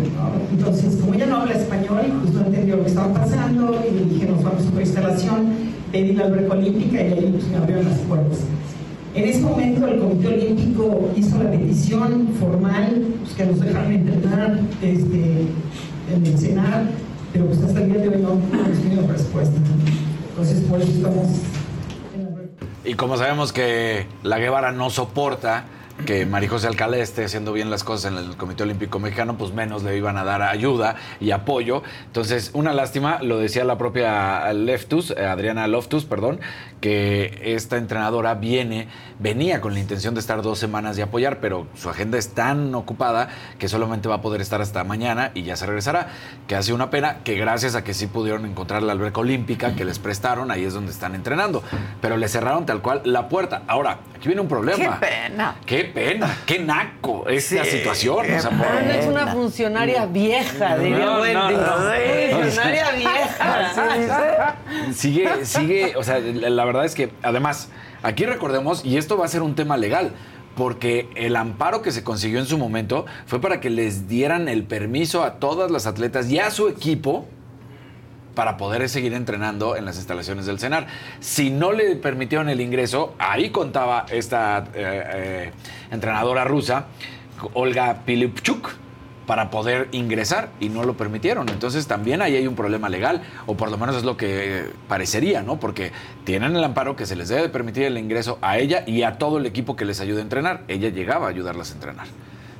Entonces, 0.51 0.95
como 0.97 1.13
ella 1.13 1.25
no 1.25 1.37
habla 1.37 1.53
español, 1.53 2.01
pues 2.21 2.33
no 2.33 2.45
entendió 2.45 2.77
lo 2.77 2.83
que 2.83 2.89
estaba 2.89 3.13
pasando, 3.13 3.83
y 3.89 4.09
dije, 4.13 4.25
nos 4.27 4.43
vamos 4.43 4.65
a 4.65 4.69
otra 4.69 4.81
instalación, 4.81 5.47
pedí 5.91 6.13
la 6.13 6.25
alberca 6.25 6.53
olímpica, 6.53 7.01
y 7.01 7.13
ahí 7.13 7.29
pues, 7.31 7.47
me 7.47 7.57
abrieron 7.57 7.85
las 7.85 7.99
puertas. 7.99 8.39
En 9.15 9.23
ese 9.23 9.39
momento 9.39 9.87
el 9.87 9.99
Comité 9.99 10.27
Olímpico 10.27 11.09
hizo 11.15 11.41
la 11.41 11.49
petición 11.49 12.27
formal 12.37 13.01
pues, 13.23 13.33
que 13.33 13.45
nos 13.45 13.61
dejaran 13.61 13.93
entrenar 13.93 14.59
este, 14.81 15.47
en 16.13 16.25
el 16.25 16.37
Senado, 16.37 16.87
pero 17.31 17.45
pues 17.45 17.61
hasta 17.61 17.81
el 17.81 17.93
día 17.93 18.01
de 18.01 18.09
hoy 18.09 18.21
no 18.21 18.33
hemos 18.33 18.77
tenido 18.77 19.07
respuesta. 19.07 19.55
Entonces 20.29 20.65
por 20.65 20.81
eso 20.81 20.91
estamos 20.91 21.27
Y 22.83 22.95
como 22.95 23.15
sabemos 23.15 23.53
que 23.53 24.05
la 24.23 24.37
Guevara 24.37 24.73
no 24.73 24.89
soporta 24.89 25.63
que 26.03 26.25
María 26.25 26.49
José 26.49 26.67
Alcalá 26.67 26.97
esté 26.97 27.23
haciendo 27.23 27.53
bien 27.53 27.69
las 27.69 27.83
cosas 27.83 28.11
en 28.11 28.17
el 28.17 28.35
Comité 28.35 28.63
Olímpico 28.63 28.99
Mexicano, 28.99 29.37
pues 29.37 29.53
menos 29.53 29.83
le 29.83 29.95
iban 29.95 30.17
a 30.17 30.23
dar 30.23 30.41
ayuda 30.41 30.95
y 31.19 31.31
apoyo. 31.31 31.83
Entonces, 32.05 32.51
una 32.53 32.73
lástima, 32.73 33.21
lo 33.21 33.37
decía 33.37 33.63
la 33.63 33.77
propia 33.77 34.51
Leftus, 34.53 35.11
eh, 35.11 35.25
Adriana 35.25 35.67
Loftus, 35.67 36.05
perdón, 36.05 36.41
que 36.81 37.41
esta 37.55 37.77
entrenadora 37.77 38.35
viene, 38.35 38.87
venía 39.19 39.61
con 39.61 39.73
la 39.73 39.79
intención 39.79 40.13
de 40.13 40.19
estar 40.19 40.41
dos 40.41 40.59
semanas 40.59 40.97
y 40.97 41.01
apoyar, 41.01 41.39
pero 41.39 41.67
su 41.75 41.89
agenda 41.89 42.17
es 42.17 42.33
tan 42.33 42.75
ocupada 42.75 43.29
que 43.57 43.69
solamente 43.69 44.09
va 44.09 44.15
a 44.15 44.21
poder 44.21 44.41
estar 44.41 44.61
hasta 44.61 44.83
mañana 44.83 45.31
y 45.33 45.43
ya 45.43 45.55
se 45.55 45.65
regresará. 45.65 46.09
Que 46.47 46.55
hace 46.55 46.73
una 46.73 46.89
pena 46.89 47.23
que 47.23 47.35
gracias 47.35 47.73
a 47.75 47.83
que 47.83 47.93
sí 47.93 48.07
pudieron 48.07 48.45
encontrar 48.45 48.83
la 48.83 48.91
alberca 48.91 49.21
olímpica 49.21 49.75
que 49.75 49.85
les 49.85 49.97
prestaron, 49.97 50.51
ahí 50.51 50.65
es 50.65 50.73
donde 50.73 50.91
están 50.91 51.15
entrenando. 51.15 51.63
Pero 52.01 52.17
le 52.17 52.27
cerraron 52.27 52.65
tal 52.65 52.81
cual 52.81 53.01
la 53.05 53.29
puerta. 53.29 53.63
Ahora, 53.67 53.99
aquí 54.15 54.27
viene 54.27 54.41
un 54.41 54.47
problema. 54.47 54.99
¡Qué 54.99 55.07
pena! 55.07 55.55
Qué 55.65 55.84
pena, 55.85 56.37
qué 56.45 56.59
naco 56.59 57.27
esta 57.27 57.63
Sí, 57.65 57.77
situación. 57.77 58.25
qué 58.25 58.35
o 58.35 58.39
sea, 58.41 58.49
por- 58.51 58.67
Ana 58.67 58.97
es 58.97 59.05
una 59.05 59.27
funcionaria 59.27 60.05
vieja, 60.05 60.77
diría 60.77 60.99
No, 61.05 61.21
Wendy. 61.21 61.33
no, 61.33 61.51
no. 61.51 62.41
Funcionaria 62.41 62.91
vieja. 62.91 64.55
Sigue, 64.93 65.45
sigue, 65.45 65.95
o 65.95 66.03
sea, 66.03 66.19
la 66.19 66.49
la 66.49 66.65
verdad 66.65 66.85
es 66.85 66.95
que 66.95 67.11
además, 67.21 67.69
aquí 68.03 68.25
recordemos, 68.25 68.83
y 68.85 68.97
esto 68.97 69.17
va 69.17 69.25
a 69.25 69.27
ser 69.27 69.41
un 69.41 69.55
tema 69.55 69.77
legal, 69.77 70.11
porque 70.55 71.09
el 71.15 71.35
amparo 71.35 71.81
que 71.81 71.91
se 71.91 72.03
consiguió 72.03 72.39
en 72.39 72.45
su 72.45 72.57
momento 72.57 73.05
fue 73.25 73.41
para 73.41 73.59
que 73.59 73.69
les 73.69 74.07
dieran 74.07 74.47
el 74.47 74.63
permiso 74.63 75.23
a 75.23 75.33
todas 75.39 75.69
las 75.69 75.85
atletas 75.85 76.29
y 76.29 76.39
a 76.39 76.49
su 76.51 76.69
equipo 76.69 77.25
para 78.35 78.57
poder 78.57 78.87
seguir 78.89 79.13
entrenando 79.13 79.75
en 79.75 79.85
las 79.85 79.95
instalaciones 79.95 80.45
del 80.45 80.59
CENAR. 80.59 80.87
Si 81.19 81.49
no 81.49 81.71
le 81.71 81.95
permitieron 81.95 82.49
el 82.49 82.61
ingreso, 82.61 83.15
ahí 83.17 83.49
contaba 83.49 84.05
esta 84.11 84.65
eh, 84.73 85.03
eh, 85.13 85.51
entrenadora 85.91 86.43
rusa, 86.43 86.85
Olga 87.53 88.01
Pilipchuk, 88.05 88.69
para 89.25 89.49
poder 89.49 89.87
ingresar 89.91 90.49
y 90.59 90.69
no 90.69 90.83
lo 90.83 90.95
permitieron. 90.95 91.49
Entonces 91.49 91.87
también 91.87 92.21
ahí 92.21 92.35
hay 92.35 92.47
un 92.47 92.55
problema 92.55 92.89
legal, 92.89 93.23
o 93.47 93.57
por 93.57 93.71
lo 93.71 93.77
menos 93.77 93.95
es 93.95 94.03
lo 94.03 94.17
que 94.17 94.69
parecería, 94.87 95.41
¿no? 95.41 95.59
Porque 95.59 95.91
tienen 96.25 96.55
el 96.55 96.63
amparo 96.63 96.95
que 96.95 97.05
se 97.05 97.15
les 97.15 97.29
debe 97.29 97.41
de 97.43 97.49
permitir 97.49 97.83
el 97.83 97.97
ingreso 97.97 98.37
a 98.41 98.57
ella 98.59 98.83
y 98.85 99.01
a 99.01 99.17
todo 99.17 99.39
el 99.39 99.45
equipo 99.45 99.75
que 99.75 99.85
les 99.85 99.99
ayude 99.99 100.19
a 100.19 100.21
entrenar. 100.21 100.63
Ella 100.67 100.89
llegaba 100.89 101.25
a 101.27 101.29
ayudarlas 101.29 101.71
a 101.71 101.73
entrenar. 101.73 102.07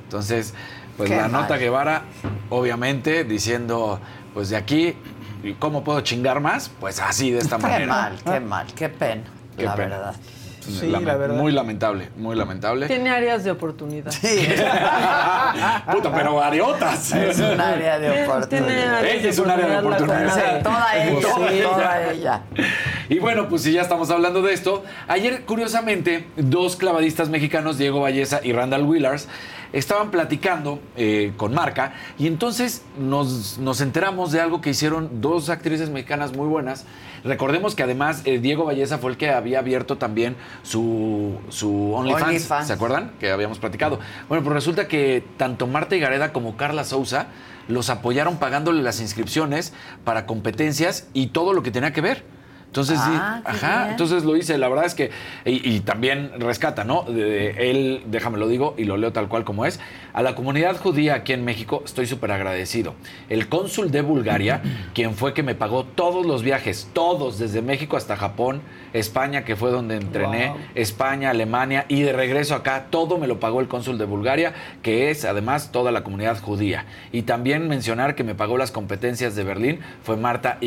Entonces, 0.04 0.54
pues 0.96 1.10
Qué 1.10 1.16
la 1.16 1.28
mal. 1.28 1.42
nota 1.42 1.56
Guevara, 1.56 2.02
obviamente, 2.50 3.24
diciendo, 3.24 4.00
pues 4.34 4.48
de 4.50 4.56
aquí, 4.56 4.94
¿y 5.48 5.54
¿cómo 5.54 5.84
puedo 5.84 6.00
chingar 6.00 6.40
más? 6.40 6.70
Pues 6.80 7.00
así, 7.00 7.30
de 7.30 7.38
esta 7.38 7.56
Qué 7.56 7.62
manera. 7.62 7.86
mal, 7.86 8.12
qué 8.24 8.40
mal, 8.40 8.66
qué 8.74 8.88
pena, 8.88 9.22
Qué 9.56 9.64
la 9.64 9.74
pena. 9.74 9.96
verdad. 9.98 10.14
Sí, 10.60 10.88
Lame- 10.88 11.06
la 11.06 11.16
verdad. 11.16 11.36
Muy 11.36 11.52
lamentable, 11.52 12.08
muy 12.16 12.34
lamentable. 12.34 12.88
Tiene 12.88 13.08
áreas 13.10 13.44
de 13.44 13.52
oportunidad. 13.52 14.10
Puta, 15.92 16.12
pero 16.12 16.42
ariotas. 16.42 17.12
Es 17.12 17.38
un 17.38 17.60
área 17.60 17.98
de 18.00 18.08
Tiene 18.10 18.26
oportunidad. 18.28 18.94
áreas 18.96 19.14
Ella 19.14 19.28
es 19.30 19.38
un 19.38 19.50
área 19.50 19.66
de 19.68 19.78
oportunidad. 19.78 20.34
Sí, 20.34 20.62
toda 20.64 20.96
ella, 20.96 21.20
Toda 21.20 21.52
ella. 21.52 21.62
toda 21.68 22.10
ella. 22.12 22.40
Y 23.08 23.20
bueno, 23.20 23.48
pues 23.48 23.62
si 23.62 23.70
ya 23.72 23.82
estamos 23.82 24.10
hablando 24.10 24.42
de 24.42 24.52
esto, 24.52 24.82
ayer 25.06 25.42
curiosamente 25.44 26.26
dos 26.36 26.74
clavadistas 26.74 27.28
mexicanos, 27.28 27.78
Diego 27.78 28.00
Valleza 28.00 28.40
y 28.42 28.52
Randall 28.52 28.82
Willars, 28.82 29.28
estaban 29.72 30.10
platicando 30.10 30.80
eh, 30.96 31.32
con 31.36 31.54
Marca 31.54 31.94
y 32.18 32.26
entonces 32.26 32.82
nos, 32.98 33.58
nos 33.58 33.80
enteramos 33.80 34.32
de 34.32 34.40
algo 34.40 34.60
que 34.60 34.70
hicieron 34.70 35.20
dos 35.20 35.48
actrices 35.48 35.90
mexicanas 35.90 36.36
muy 36.36 36.48
buenas. 36.48 36.84
Recordemos 37.24 37.74
que 37.74 37.82
además 37.82 38.22
eh, 38.24 38.38
Diego 38.38 38.64
Valleza 38.64 38.98
fue 38.98 39.10
el 39.10 39.16
que 39.16 39.30
había 39.30 39.58
abierto 39.58 39.98
también 39.98 40.36
su, 40.62 41.38
su 41.48 41.92
OnlyFans. 41.92 42.66
¿se 42.66 42.72
acuerdan? 42.72 43.12
Que 43.18 43.30
habíamos 43.30 43.58
platicado. 43.58 43.98
Bueno, 44.28 44.44
pues 44.44 44.54
resulta 44.54 44.86
que 44.86 45.24
tanto 45.36 45.66
Marta 45.66 45.96
Higareda 45.96 46.32
como 46.32 46.56
Carla 46.56 46.84
Souza 46.84 47.26
los 47.68 47.90
apoyaron 47.90 48.38
pagándole 48.38 48.82
las 48.82 49.00
inscripciones 49.00 49.72
para 50.04 50.26
competencias 50.26 51.08
y 51.12 51.28
todo 51.28 51.52
lo 51.52 51.62
que 51.62 51.70
tenía 51.70 51.92
que 51.92 52.00
ver. 52.00 52.35
Entonces, 52.66 52.98
sí, 52.98 53.10
Ah, 53.10 53.40
ajá, 53.44 53.78
bien. 53.78 53.90
entonces 53.92 54.24
lo 54.24 54.36
hice. 54.36 54.58
La 54.58 54.68
verdad 54.68 54.84
es 54.84 54.94
que, 54.94 55.10
y, 55.46 55.76
y 55.76 55.80
también 55.80 56.32
rescata, 56.38 56.84
¿no? 56.84 57.02
De- 57.04 57.70
él, 57.70 58.02
déjame 58.06 58.36
lo 58.36 58.48
digo 58.48 58.74
y 58.76 58.84
lo 58.84 58.98
leo 58.98 59.12
tal 59.12 59.28
cual 59.28 59.44
como 59.44 59.64
es. 59.64 59.80
A 60.12 60.22
la 60.22 60.34
comunidad 60.34 60.76
judía 60.76 61.14
aquí 61.14 61.32
en 61.32 61.44
México 61.44 61.82
estoy 61.86 62.06
súper 62.06 62.32
agradecido. 62.32 62.94
El 63.30 63.48
cónsul 63.48 63.90
de 63.90 64.02
Bulgaria, 64.02 64.60
quien 64.94 65.14
fue 65.14 65.32
que 65.32 65.42
me 65.42 65.54
pagó 65.54 65.84
todos 65.84 66.26
los 66.26 66.42
viajes, 66.42 66.90
todos, 66.92 67.38
desde 67.38 67.62
México 67.62 67.96
hasta 67.96 68.14
Japón, 68.16 68.60
España, 68.92 69.44
que 69.44 69.56
fue 69.56 69.70
donde 69.70 69.96
entrené, 69.96 70.48
Wow. 70.48 70.58
España, 70.74 71.30
Alemania 71.30 71.86
y 71.88 72.02
de 72.02 72.12
regreso 72.12 72.54
acá, 72.54 72.86
todo 72.90 73.16
me 73.16 73.26
lo 73.26 73.40
pagó 73.40 73.60
el 73.60 73.68
cónsul 73.68 73.96
de 73.96 74.04
Bulgaria, 74.04 74.52
que 74.82 75.10
es 75.10 75.24
además 75.24 75.72
toda 75.72 75.92
la 75.92 76.04
comunidad 76.04 76.38
judía. 76.40 76.84
Y 77.10 77.22
también 77.22 77.68
mencionar 77.68 78.14
que 78.14 78.22
me 78.24 78.34
pagó 78.34 78.58
las 78.58 78.70
competencias 78.70 79.34
de 79.34 79.44
Berlín 79.44 79.80
fue 80.02 80.16
Marta 80.18 80.58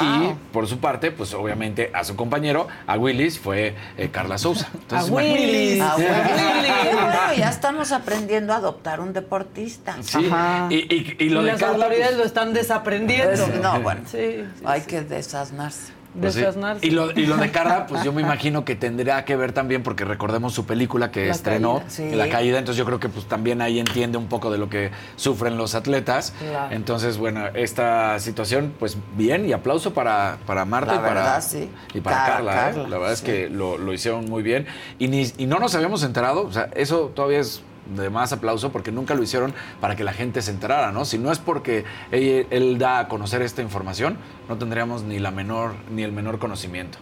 Y 0.00 0.34
por 0.52 0.66
su 0.68 0.78
parte, 0.78 1.10
pues 1.10 1.34
obviamente 1.34 1.90
a 1.94 2.04
su 2.04 2.16
compañero, 2.16 2.68
a 2.86 2.96
Willis, 2.96 3.38
fue 3.38 3.74
eh, 3.96 4.08
Carla 4.10 4.38
Souza. 4.38 4.68
Entonces, 4.74 5.10
A 5.10 5.12
Willis. 5.14 5.82
Ah, 5.82 5.96
imagínate. 5.98 6.94
bueno. 6.94 7.34
Ya 7.36 7.50
estamos 7.50 7.92
aprendiendo 7.92 8.52
a 8.52 8.56
adoptar 8.56 9.00
un 9.00 9.12
deportista. 9.12 9.96
Sí, 10.02 10.30
y, 10.70 10.74
y- 10.94 11.16
y 11.18 11.28
lo 11.28 11.42
Y 11.42 11.44
de 11.46 11.52
las 11.52 11.60
Carla, 11.60 11.84
autoridades 11.86 12.06
pues, 12.08 12.18
lo 12.18 12.24
están 12.24 12.52
desaprendiendo. 12.52 13.32
Es- 13.32 13.54
no, 13.62 13.80
bueno. 13.80 14.00
Sí, 14.06 14.44
sí, 14.56 14.62
Hay 14.64 14.80
sí. 14.82 14.86
que 14.86 15.00
desasnarse. 15.02 15.92
Pues, 16.20 16.34
sí. 16.34 16.42
Y 16.82 16.90
lo, 16.90 17.10
y 17.12 17.26
lo 17.26 17.36
de 17.36 17.50
Carla, 17.50 17.86
pues 17.86 18.02
yo 18.04 18.12
me 18.12 18.20
imagino 18.22 18.64
que 18.64 18.76
tendría 18.76 19.24
que 19.24 19.36
ver 19.36 19.52
también, 19.52 19.82
porque 19.82 20.04
recordemos 20.04 20.52
su 20.52 20.66
película 20.66 21.10
que 21.10 21.26
La 21.26 21.32
estrenó, 21.32 21.78
caída. 21.78 21.90
Sí. 21.90 22.10
La 22.14 22.28
Caída, 22.28 22.58
entonces 22.58 22.78
yo 22.78 22.84
creo 22.84 23.00
que 23.00 23.08
pues 23.08 23.26
también 23.26 23.62
ahí 23.62 23.78
entiende 23.78 24.18
un 24.18 24.26
poco 24.26 24.50
de 24.50 24.58
lo 24.58 24.68
que 24.68 24.90
sufren 25.16 25.56
los 25.56 25.74
atletas. 25.74 26.34
Claro. 26.38 26.74
Entonces, 26.74 27.18
bueno, 27.18 27.46
esta 27.54 28.18
situación, 28.20 28.72
pues 28.78 28.96
bien, 29.16 29.46
y 29.48 29.52
aplauso 29.52 29.94
para, 29.94 30.38
para 30.46 30.64
Marta 30.64 30.94
La 30.94 31.00
y 31.00 31.04
para, 31.04 31.40
sí. 31.40 31.70
y 31.94 32.00
para 32.00 32.16
Cara- 32.16 32.32
Carla. 32.34 32.70
¿eh? 32.70 32.88
La 32.88 32.98
verdad 32.98 33.12
es 33.12 33.22
que 33.22 33.48
lo, 33.48 33.78
lo 33.78 33.92
hicieron 33.92 34.26
muy 34.28 34.42
bien. 34.42 34.66
Y, 34.98 35.08
ni, 35.08 35.30
y 35.38 35.46
no 35.46 35.58
nos 35.58 35.74
habíamos 35.74 36.02
enterado, 36.04 36.42
o 36.46 36.52
sea, 36.52 36.68
eso 36.74 37.10
todavía 37.14 37.38
es 37.40 37.62
de 37.86 38.10
más 38.10 38.32
aplauso 38.32 38.70
porque 38.72 38.92
nunca 38.92 39.14
lo 39.14 39.22
hicieron 39.22 39.52
para 39.80 39.96
que 39.96 40.04
la 40.04 40.12
gente 40.12 40.40
se 40.42 40.50
enterara, 40.52 40.92
¿no? 40.92 41.04
Si 41.04 41.18
no 41.18 41.32
es 41.32 41.38
porque 41.38 41.84
él, 42.10 42.46
él 42.50 42.78
da 42.78 43.00
a 43.00 43.08
conocer 43.08 43.42
esta 43.42 43.62
información, 43.62 44.16
no 44.48 44.56
tendríamos 44.56 45.02
ni 45.02 45.18
la 45.18 45.30
menor 45.30 45.74
ni 45.90 46.02
el 46.02 46.12
menor 46.12 46.38
conocimiento. 46.38 46.98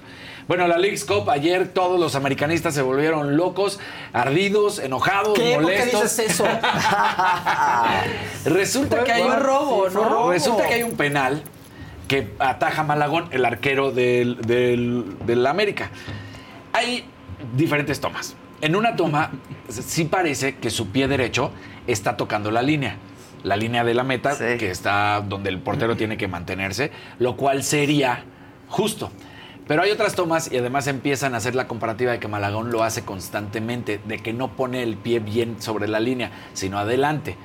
Bueno, 0.49 0.67
la 0.67 0.79
League's 0.79 1.05
Cup 1.05 1.31
ayer 1.31 1.69
todos 1.69 2.01
los 2.01 2.17
americanistas 2.17 2.75
se 2.75 2.83
volvieron 2.83 3.37
locos, 3.37 3.79
ardidos, 4.13 4.81
enojados, 4.81 5.35
¿Qué? 5.39 5.55
¿Por 5.55 5.67
qué 5.67 5.79
molestos. 5.79 6.03
dices 6.03 6.31
eso? 6.31 6.45
Resulta 8.47 8.97
Fue- 8.97 9.05
que 9.05 9.13
hay 9.13 9.23
un 9.23 9.37
robo, 9.39 9.89
¿no? 9.91 10.09
robo. 10.09 10.31
Resulta 10.33 10.67
que 10.67 10.75
hay 10.75 10.83
un 10.83 10.97
penal 10.97 11.43
que 12.09 12.33
ataja 12.39 12.83
Malagón, 12.83 13.29
el 13.31 13.45
arquero 13.45 13.93
del, 13.93 14.41
del, 14.41 15.17
del 15.25 15.47
América. 15.47 15.91
Hay 16.73 17.05
diferentes 17.55 18.01
tomas. 18.01 18.35
En 18.61 18.77
una 18.77 18.95
toma 18.95 19.31
sí 19.69 20.05
parece 20.05 20.57
que 20.57 20.69
su 20.69 20.89
pie 20.89 21.09
derecho 21.09 21.51
está 21.87 22.17
tocando 22.17 22.51
la 22.51 22.63
línea. 22.63 22.97
La 23.43 23.57
línea 23.57 23.85
de 23.85 23.95
la 23.95 24.05
meta, 24.05 24.37
que 24.37 24.71
está 24.71 25.25
donde 25.27 25.49
el 25.49 25.61
portero 25.61 25.97
tiene 25.97 26.19
que 26.19 26.29
mantenerse, 26.29 26.91
lo 27.19 27.37
cual 27.37 27.63
sería 27.63 28.25
justo. 28.69 29.11
Pero 29.67 29.83
hay 29.83 29.91
otras 29.93 30.15
tomas 30.15 30.53
y 30.53 30.59
además 30.59 30.89
empiezan 30.89 31.33
a 31.33 31.39
hacer 31.39 31.55
la 31.55 31.67
comparativa 31.69 32.13
de 32.13 32.19
que 32.19 32.29
Malagón 32.29 32.71
lo 32.71 32.83
hace 32.83 33.03
constantemente, 33.03 34.01
de 34.05 34.19
que 34.19 34.35
no 34.35 34.57
pone 34.57 34.83
el 34.83 34.97
pie 34.97 35.21
bien 35.21 35.63
sobre 35.63 35.89
la 35.89 36.01
línea, 36.01 36.31
sino 36.53 36.79
adelante. 36.79 37.37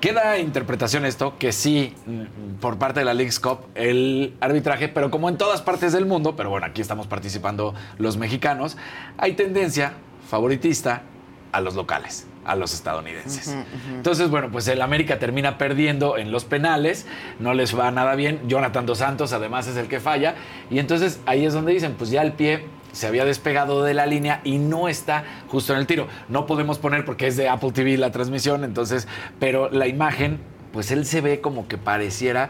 Queda 0.00 0.38
interpretación 0.38 1.04
esto 1.04 1.36
que 1.38 1.52
sí, 1.52 1.94
mm, 2.06 2.60
por 2.60 2.78
parte 2.78 3.00
de 3.00 3.06
la 3.06 3.12
League's 3.12 3.38
Cup, 3.38 3.66
el 3.74 4.34
arbitraje, 4.40 4.88
pero 4.88 5.10
como 5.10 5.28
en 5.28 5.36
todas 5.36 5.62
partes 5.62 5.92
del 5.92 6.06
mundo, 6.06 6.36
pero 6.36 6.48
bueno, 6.48 6.66
aquí 6.66 6.80
estamos 6.80 7.06
participando 7.06 7.74
los 7.98 8.16
mexicanos, 8.16 8.78
hay 9.18 9.34
tendencia 9.34 9.94
favoritista 10.36 11.02
a 11.52 11.60
los 11.60 11.74
locales, 11.74 12.26
a 12.46 12.56
los 12.56 12.72
estadounidenses. 12.72 13.54
Entonces, 13.90 14.30
bueno, 14.30 14.48
pues 14.50 14.66
el 14.68 14.80
América 14.80 15.18
termina 15.18 15.58
perdiendo 15.58 16.16
en 16.16 16.32
los 16.32 16.46
penales, 16.46 17.06
no 17.38 17.52
les 17.52 17.78
va 17.78 17.90
nada 17.90 18.14
bien. 18.14 18.40
Jonathan 18.48 18.86
Dos 18.86 18.96
Santos 18.98 19.34
además 19.34 19.66
es 19.66 19.76
el 19.76 19.88
que 19.88 20.00
falla. 20.00 20.36
Y 20.70 20.78
entonces 20.78 21.20
ahí 21.26 21.44
es 21.44 21.52
donde 21.52 21.72
dicen, 21.74 21.96
pues 21.98 22.08
ya 22.10 22.22
el 22.22 22.32
pie 22.32 22.64
se 22.92 23.06
había 23.06 23.26
despegado 23.26 23.84
de 23.84 23.92
la 23.92 24.06
línea 24.06 24.40
y 24.42 24.56
no 24.56 24.88
está 24.88 25.24
justo 25.48 25.74
en 25.74 25.80
el 25.80 25.86
tiro. 25.86 26.08
No 26.30 26.46
podemos 26.46 26.78
poner 26.78 27.04
porque 27.04 27.26
es 27.26 27.36
de 27.36 27.50
Apple 27.50 27.72
TV 27.72 27.98
la 27.98 28.10
transmisión, 28.10 28.64
entonces, 28.64 29.06
pero 29.38 29.68
la 29.70 29.86
imagen, 29.86 30.40
pues 30.72 30.90
él 30.92 31.04
se 31.04 31.20
ve 31.20 31.42
como 31.42 31.68
que 31.68 31.76
pareciera 31.76 32.48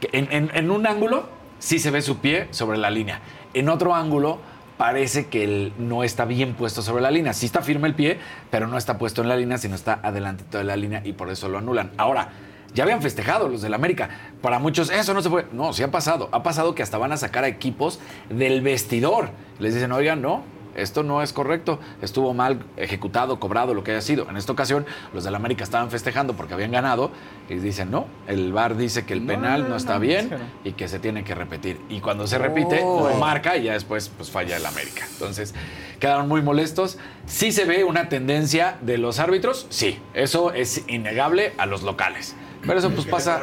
que 0.00 0.08
en, 0.10 0.26
en- 0.32 0.50
en 0.54 0.72
un 0.72 0.84
ángulo 0.88 1.28
sí 1.60 1.78
se 1.78 1.92
ve 1.92 2.02
su 2.02 2.18
pie 2.18 2.48
sobre 2.50 2.78
la 2.78 2.90
línea. 2.90 3.20
En 3.54 3.68
otro 3.68 3.94
ángulo 3.94 4.40
parece 4.76 5.26
que 5.26 5.44
él 5.44 5.72
no 5.78 6.04
está 6.04 6.24
bien 6.24 6.54
puesto 6.54 6.82
sobre 6.82 7.02
la 7.02 7.10
línea. 7.10 7.32
Sí 7.32 7.46
está 7.46 7.62
firme 7.62 7.88
el 7.88 7.94
pie, 7.94 8.18
pero 8.50 8.66
no 8.66 8.78
está 8.78 8.98
puesto 8.98 9.22
en 9.22 9.28
la 9.28 9.36
línea, 9.36 9.58
sino 9.58 9.74
está 9.74 10.00
adelantito 10.02 10.58
de 10.58 10.64
la 10.64 10.76
línea 10.76 11.02
y 11.04 11.12
por 11.12 11.30
eso 11.30 11.48
lo 11.48 11.58
anulan. 11.58 11.90
Ahora, 11.96 12.30
ya 12.74 12.84
habían 12.84 13.00
festejado 13.00 13.48
los 13.48 13.62
del 13.62 13.74
América. 13.74 14.10
Para 14.42 14.58
muchos, 14.58 14.90
eso 14.90 15.14
no 15.14 15.22
se 15.22 15.30
puede. 15.30 15.46
No, 15.52 15.72
sí 15.72 15.82
ha 15.82 15.90
pasado. 15.90 16.28
Ha 16.32 16.42
pasado 16.42 16.74
que 16.74 16.82
hasta 16.82 16.98
van 16.98 17.12
a 17.12 17.16
sacar 17.16 17.44
a 17.44 17.48
equipos 17.48 18.00
del 18.28 18.60
vestidor. 18.60 19.30
Les 19.58 19.74
dicen, 19.74 19.92
oigan, 19.92 20.20
no, 20.20 20.42
esto 20.76 21.02
no 21.02 21.22
es 21.22 21.32
correcto, 21.32 21.80
estuvo 22.02 22.34
mal 22.34 22.64
ejecutado, 22.76 23.40
cobrado, 23.40 23.74
lo 23.74 23.82
que 23.82 23.92
haya 23.92 24.00
sido. 24.00 24.28
En 24.30 24.36
esta 24.36 24.52
ocasión, 24.52 24.86
los 25.12 25.24
del 25.24 25.34
América 25.34 25.64
estaban 25.64 25.90
festejando 25.90 26.34
porque 26.34 26.54
habían 26.54 26.70
ganado 26.70 27.10
y 27.48 27.54
dicen, 27.54 27.90
no, 27.90 28.06
el 28.26 28.52
VAR 28.52 28.76
dice 28.76 29.04
que 29.04 29.12
el 29.14 29.22
penal 29.26 29.68
no, 29.68 29.76
está 29.76 29.98
bien 29.98 30.30
y 30.64 30.72
que 30.72 30.88
se 30.88 30.98
tiene 30.98 31.24
que 31.24 31.34
repetir. 31.34 31.80
Y 31.88 32.00
cuando 32.00 32.26
se 32.26 32.38
repite, 32.38 32.80
Oh. 32.82 33.08
lo 33.08 33.16
marca 33.16 33.56
y 33.56 33.64
ya 33.64 33.72
después 33.72 34.10
pues 34.16 34.30
falla 34.30 34.56
el 34.56 34.66
América. 34.66 35.06
Entonces, 35.12 35.54
quedaron 35.98 36.28
muy 36.28 36.42
molestos. 36.42 36.98
Sí 37.26 37.52
se 37.52 37.64
ve 37.64 37.84
una 37.84 38.08
tendencia 38.08 38.76
de 38.82 38.98
los 38.98 39.18
árbitros, 39.18 39.66
sí, 39.70 39.98
eso 40.14 40.52
es 40.52 40.84
innegable 40.88 41.52
a 41.58 41.66
los 41.66 41.82
locales. 41.82 42.36
Pero 42.66 42.78
eso 42.78 42.90
pues 42.90 43.06
pasa... 43.06 43.40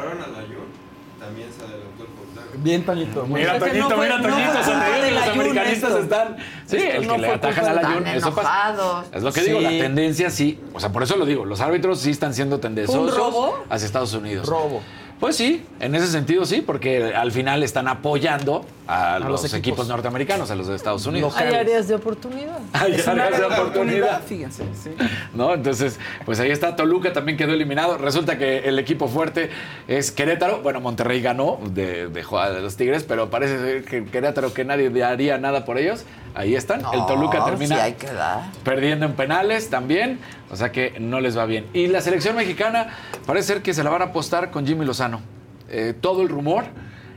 También 1.18 1.48
se. 1.50 1.83
Bien, 2.64 2.82
Toñito. 2.82 3.26
muy 3.26 3.40
Mira, 3.40 3.58
bien. 3.58 3.70
Toñito, 3.72 3.96
mira, 3.98 4.22
Toñito, 4.22 4.52
los 4.54 5.28
americanistas 5.28 5.96
están. 5.96 6.36
Sí, 6.64 6.78
el 6.78 7.06
no 7.06 7.12
que 7.16 7.20
le 7.20 7.28
atajan 7.28 7.66
al 7.66 7.78
ayun, 7.78 8.06
Están 8.06 8.16
eso 8.16 8.34
pasa. 8.34 9.04
Es 9.12 9.22
lo 9.22 9.32
que 9.32 9.42
digo, 9.42 9.60
la 9.60 9.68
tendencia 9.68 10.30
sí. 10.30 10.58
O 10.72 10.80
sea, 10.80 10.90
por 10.90 11.02
eso 11.02 11.16
lo 11.16 11.26
digo, 11.26 11.44
los 11.44 11.60
árbitros 11.60 12.00
sí 12.00 12.10
están 12.10 12.32
siendo 12.32 12.60
tendenciosos 12.60 13.14
robo? 13.14 13.64
hacia 13.68 13.84
Estados 13.84 14.14
Unidos. 14.14 14.48
Robo. 14.48 14.80
Pues 15.20 15.36
sí, 15.36 15.64
en 15.80 15.94
ese 15.94 16.08
sentido 16.08 16.44
sí, 16.44 16.60
porque 16.60 17.14
al 17.14 17.32
final 17.32 17.62
están 17.62 17.88
apoyando 17.88 18.66
a, 18.86 19.18
los, 19.18 19.28
los 19.28 19.40
equipos. 19.44 19.58
equipos. 19.58 19.88
norteamericanos, 19.88 20.50
a 20.50 20.54
los 20.54 20.66
de 20.66 20.74
Estados 20.74 21.06
Unidos. 21.06 21.34
Hay 21.36 21.54
áreas 21.54 21.88
de 21.88 21.94
oportunidad. 21.94 22.58
Hay 22.72 22.92
Es 22.92 23.08
áreas 23.08 23.38
de 23.38 23.44
oportunidad. 23.44 24.22
Fíjense, 24.22 24.64
sí. 24.74 24.90
¿no? 25.32 25.54
Entonces, 25.54 25.98
pues 26.24 26.40
ahí 26.40 26.50
está. 26.50 26.76
Toluca 26.76 27.12
también 27.12 27.38
quedó 27.38 27.52
eliminado. 27.52 27.96
Resulta 27.96 28.36
que 28.38 28.58
el 28.60 28.78
equipo 28.78 29.08
fuerte 29.08 29.50
es 29.88 30.10
Querétaro. 30.10 30.60
Bueno, 30.62 30.80
Monterrey 30.80 31.22
ganó 31.22 31.58
de, 31.70 32.08
de 32.08 32.22
jugada 32.22 32.52
de 32.52 32.60
los 32.60 32.76
Tigres, 32.76 33.04
pero 33.04 33.30
parece 33.30 33.58
ser 33.58 33.84
que 33.84 34.04
Querétaro 34.04 34.52
que 34.52 34.64
nadie 34.64 35.02
haría 35.04 35.38
nada 35.38 35.64
por 35.64 35.78
ellos. 35.78 36.04
Ahí 36.34 36.54
están. 36.54 36.80
el 36.92 37.06
Toluca 37.06 37.44
termina 37.44 37.76
sí 37.76 37.80
hay 37.80 37.92
que 37.92 38.12
dar. 38.12 38.50
perdiendo 38.64 39.06
en 39.06 39.14
penales 39.14 39.70
también. 39.70 40.18
O 40.50 40.56
sea 40.56 40.72
que 40.72 40.94
no 40.98 41.20
les 41.20 41.36
va 41.38 41.46
bien. 41.46 41.66
Y 41.72 41.86
la 41.86 42.00
selección 42.00 42.36
mexicana 42.36 42.88
parece 43.26 43.48
ser 43.48 43.62
que 43.62 43.74
se 43.74 43.84
la 43.84 43.90
van 43.90 44.02
a 44.02 44.06
apostar 44.06 44.50
con 44.50 44.66
Jimmy 44.66 44.84
Lozano. 44.84 45.20
Eh, 45.68 45.94
todo 45.98 46.22
el 46.22 46.28
rumor 46.28 46.64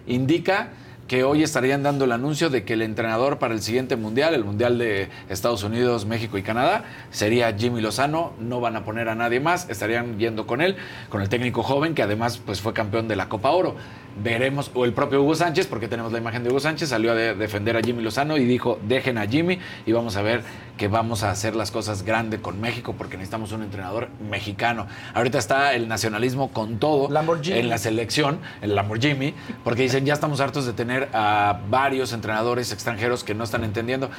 indica 0.05 0.69
que 1.07 1.23
hoy 1.23 1.41
estarían 1.41 1.83
dando 1.83 2.05
el 2.05 2.11
anuncio 2.11 2.49
de 2.49 2.63
que 2.63 2.73
el 2.73 2.81
entrenador 2.81 3.39
para 3.39 3.53
el 3.53 3.61
siguiente 3.61 3.95
mundial, 3.95 4.33
el 4.33 4.43
mundial 4.43 4.77
de 4.77 5.09
Estados 5.29 5.63
Unidos, 5.63 6.05
México 6.05 6.37
y 6.37 6.43
Canadá, 6.43 6.83
sería 7.11 7.55
Jimmy 7.57 7.81
Lozano. 7.81 8.33
No 8.39 8.59
van 8.59 8.75
a 8.75 8.83
poner 8.83 9.07
a 9.09 9.15
nadie 9.15 9.39
más, 9.39 9.69
estarían 9.69 10.19
yendo 10.19 10.45
con 10.45 10.61
él, 10.61 10.75
con 11.09 11.21
el 11.21 11.29
técnico 11.29 11.63
joven 11.63 11.95
que 11.95 12.03
además 12.03 12.39
pues, 12.45 12.61
fue 12.61 12.73
campeón 12.73 13.07
de 13.07 13.15
la 13.15 13.29
Copa 13.29 13.51
Oro. 13.51 13.75
Veremos, 14.23 14.71
o 14.73 14.85
el 14.85 14.93
propio 14.93 15.21
Hugo 15.21 15.35
Sánchez, 15.35 15.67
porque 15.67 15.87
tenemos 15.87 16.11
la 16.11 16.17
imagen 16.17 16.43
de 16.43 16.49
Hugo 16.49 16.59
Sánchez, 16.59 16.89
salió 16.89 17.11
a 17.11 17.15
de- 17.15 17.35
defender 17.35 17.77
a 17.77 17.81
Jimmy 17.81 18.01
Lozano 18.01 18.37
y 18.37 18.45
dijo, 18.45 18.79
dejen 18.87 19.17
a 19.17 19.27
Jimmy 19.27 19.59
y 19.85 19.91
vamos 19.91 20.15
a 20.17 20.21
ver 20.21 20.41
que 20.77 20.87
vamos 20.87 21.23
a 21.23 21.31
hacer 21.31 21.55
las 21.55 21.71
cosas 21.71 22.03
grande 22.03 22.39
con 22.39 22.59
México 22.61 22.93
porque 22.97 23.17
necesitamos 23.17 23.51
un 23.51 23.63
entrenador 23.63 24.09
mexicano. 24.29 24.87
Ahorita 25.13 25.37
está 25.37 25.73
el 25.73 25.87
nacionalismo 25.87 26.51
con 26.51 26.77
todo 26.79 27.09
en 27.57 27.69
la 27.69 27.77
selección, 27.77 28.39
el 28.61 28.75
Lamborghini, 28.75 29.33
porque 29.63 29.83
dicen, 29.83 30.05
ya 30.05 30.13
estamos 30.13 30.39
hartos 30.39 30.65
de 30.65 30.73
tener 30.73 31.09
a 31.13 31.59
varios 31.69 32.13
entrenadores 32.13 32.71
extranjeros 32.71 33.23
que 33.23 33.33
no 33.35 33.43
están 33.43 33.63
entendiendo. 33.63 34.09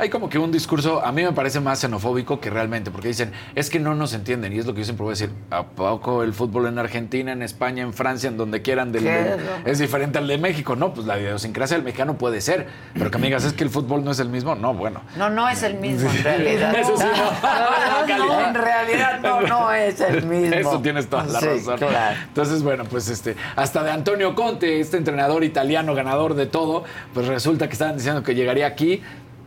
Hay 0.00 0.08
como 0.08 0.30
que 0.30 0.38
un 0.38 0.50
discurso, 0.50 1.04
a 1.04 1.12
mí 1.12 1.22
me 1.22 1.32
parece 1.32 1.60
más 1.60 1.78
xenofóbico 1.80 2.40
que 2.40 2.48
realmente, 2.48 2.90
porque 2.90 3.08
dicen, 3.08 3.32
es 3.54 3.68
que 3.68 3.78
no 3.78 3.94
nos 3.94 4.14
entienden, 4.14 4.52
y 4.54 4.58
es 4.58 4.64
lo 4.66 4.72
que 4.72 4.80
yo 4.80 4.84
siempre 4.86 5.04
voy 5.04 5.10
a 5.10 5.14
decir, 5.14 5.30
¿a 5.50 5.62
poco 5.64 6.22
el 6.22 6.32
fútbol 6.32 6.66
en 6.66 6.78
Argentina, 6.78 7.32
en 7.32 7.42
España, 7.42 7.82
en 7.82 7.92
Francia, 7.92 8.28
en 8.28 8.38
donde 8.38 8.62
quieran, 8.62 8.92
del, 8.92 9.06
es 9.66 9.78
diferente 9.78 10.16
al 10.18 10.26
de 10.26 10.38
México? 10.38 10.74
No, 10.74 10.94
pues 10.94 11.06
la 11.06 11.18
idiosincrasia 11.20 11.76
del 11.76 11.84
mexicano 11.84 12.16
puede 12.16 12.40
ser, 12.40 12.66
pero 12.94 13.10
que 13.10 13.18
me 13.18 13.26
digas, 13.26 13.44
¿es 13.44 13.52
que 13.52 13.62
el 13.62 13.68
fútbol 13.70 14.02
no 14.02 14.10
es 14.10 14.20
el 14.20 14.30
mismo? 14.30 14.54
No, 14.54 14.72
bueno. 14.72 15.02
No, 15.16 15.28
no 15.28 15.48
es 15.48 15.62
el 15.62 15.74
mismo 15.74 16.10
en 16.10 16.24
realidad. 16.24 16.74
Eso 16.78 16.96
sí, 16.96 17.04
no. 17.04 18.16
No, 18.30 18.40
en 18.48 18.54
realidad 18.54 19.20
no, 19.22 19.40
no 19.42 19.72
es 19.72 20.00
el 20.00 20.24
mismo. 20.24 20.54
Eso 20.54 20.80
tienes 20.80 21.08
toda 21.08 21.24
la 21.26 21.40
Sí, 21.40 21.46
razón. 21.46 21.78
claro. 21.78 22.16
Entonces, 22.26 22.62
bueno, 22.62 22.84
pues 22.84 23.08
este, 23.08 23.36
hasta 23.56 23.82
de 23.82 23.90
Antonio 23.90 24.34
Conte, 24.34 24.80
este 24.80 24.96
entrenador 24.96 25.44
italiano, 25.44 25.94
ganador 25.94 26.34
de 26.34 26.46
todo, 26.46 26.84
pues 27.12 27.26
resulta 27.28 27.66
que 27.68 27.74
estaban 27.74 27.96
diciendo 27.96 28.22
que 28.22 28.34
llegaría 28.34 28.66
aquí. 28.66 29.02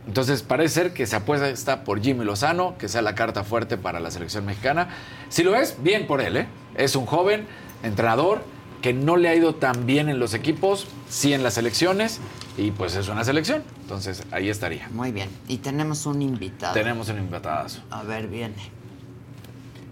Entonces 0.06 0.42
parece 0.42 0.74
ser 0.74 0.92
que 0.92 1.06
se 1.06 1.16
apuesta 1.16 1.48
está 1.48 1.84
por 1.84 2.02
Jimmy 2.02 2.24
Lozano, 2.24 2.76
que 2.78 2.88
sea 2.88 3.02
la 3.02 3.14
carta 3.14 3.42
fuerte 3.42 3.76
para 3.76 4.00
la 4.00 4.10
selección 4.10 4.44
mexicana. 4.44 4.88
Si 5.28 5.42
lo 5.42 5.56
es, 5.56 5.82
bien 5.82 6.06
por 6.06 6.20
él, 6.20 6.36
¿eh? 6.36 6.46
Es 6.74 6.94
un 6.94 7.06
joven 7.06 7.46
entrenador 7.82 8.42
que 8.82 8.92
no 8.92 9.16
le 9.16 9.30
ha 9.30 9.34
ido 9.34 9.54
tan 9.54 9.86
bien 9.86 10.10
en 10.10 10.18
los 10.18 10.34
equipos, 10.34 10.86
sí 11.08 11.32
en 11.32 11.42
las 11.42 11.54
selecciones, 11.54 12.20
y 12.58 12.70
pues 12.70 12.94
es 12.96 13.08
una 13.08 13.24
selección. 13.24 13.62
Entonces 13.80 14.22
ahí 14.30 14.50
estaría. 14.50 14.88
Muy 14.88 15.10
bien. 15.10 15.30
Y 15.48 15.58
tenemos 15.58 16.04
un 16.04 16.20
invitado. 16.20 16.74
Tenemos 16.74 17.08
un 17.08 17.18
invitadazo. 17.18 17.80
A 17.90 18.02
ver, 18.02 18.28
viene. 18.28 18.56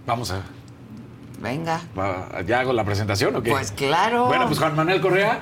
Vamos 0.07 0.31
a 0.31 0.43
Venga. 1.43 1.81
¿Ya 2.47 2.61
hago 2.61 2.73
la 2.73 2.85
presentación 2.85 3.35
o 3.35 3.43
qué? 3.43 3.51
Pues 3.51 3.73
claro. 3.73 4.27
Bueno, 4.27 4.47
pues 4.47 4.61
Juan 4.61 4.77
Manuel 4.77 5.01
Correa. 5.01 5.41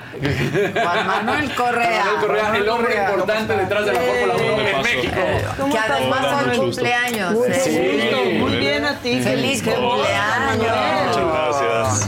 Juan 0.73 1.07
Manuel 1.07 1.53
Correa. 1.53 2.03
Juan 2.03 2.15
Manuel 2.15 2.19
Correa, 2.21 2.57
el 2.57 2.69
hombre 2.69 2.89
Correa, 2.89 3.09
importante 3.11 3.55
detrás 3.55 3.85
de 3.85 3.93
la 3.93 3.99
Fórmula 3.99 4.33
1 4.35 4.67
en 4.67 4.81
México. 4.81 5.71
Que 5.71 5.77
además 5.77 6.47
hoy 6.47 6.57
cumpleaños. 6.57 7.33
Muy 7.33 7.47
¿eh? 7.51 8.09
bien, 8.11 8.41
muy 8.41 8.55
bien 8.57 8.85
a 8.85 8.97
ti. 8.97 9.19
Feliz 9.21 9.61
Qué 9.61 9.73
cumpleaños. 9.75 10.57
Muchas 10.57 11.61
gracias. 11.61 12.07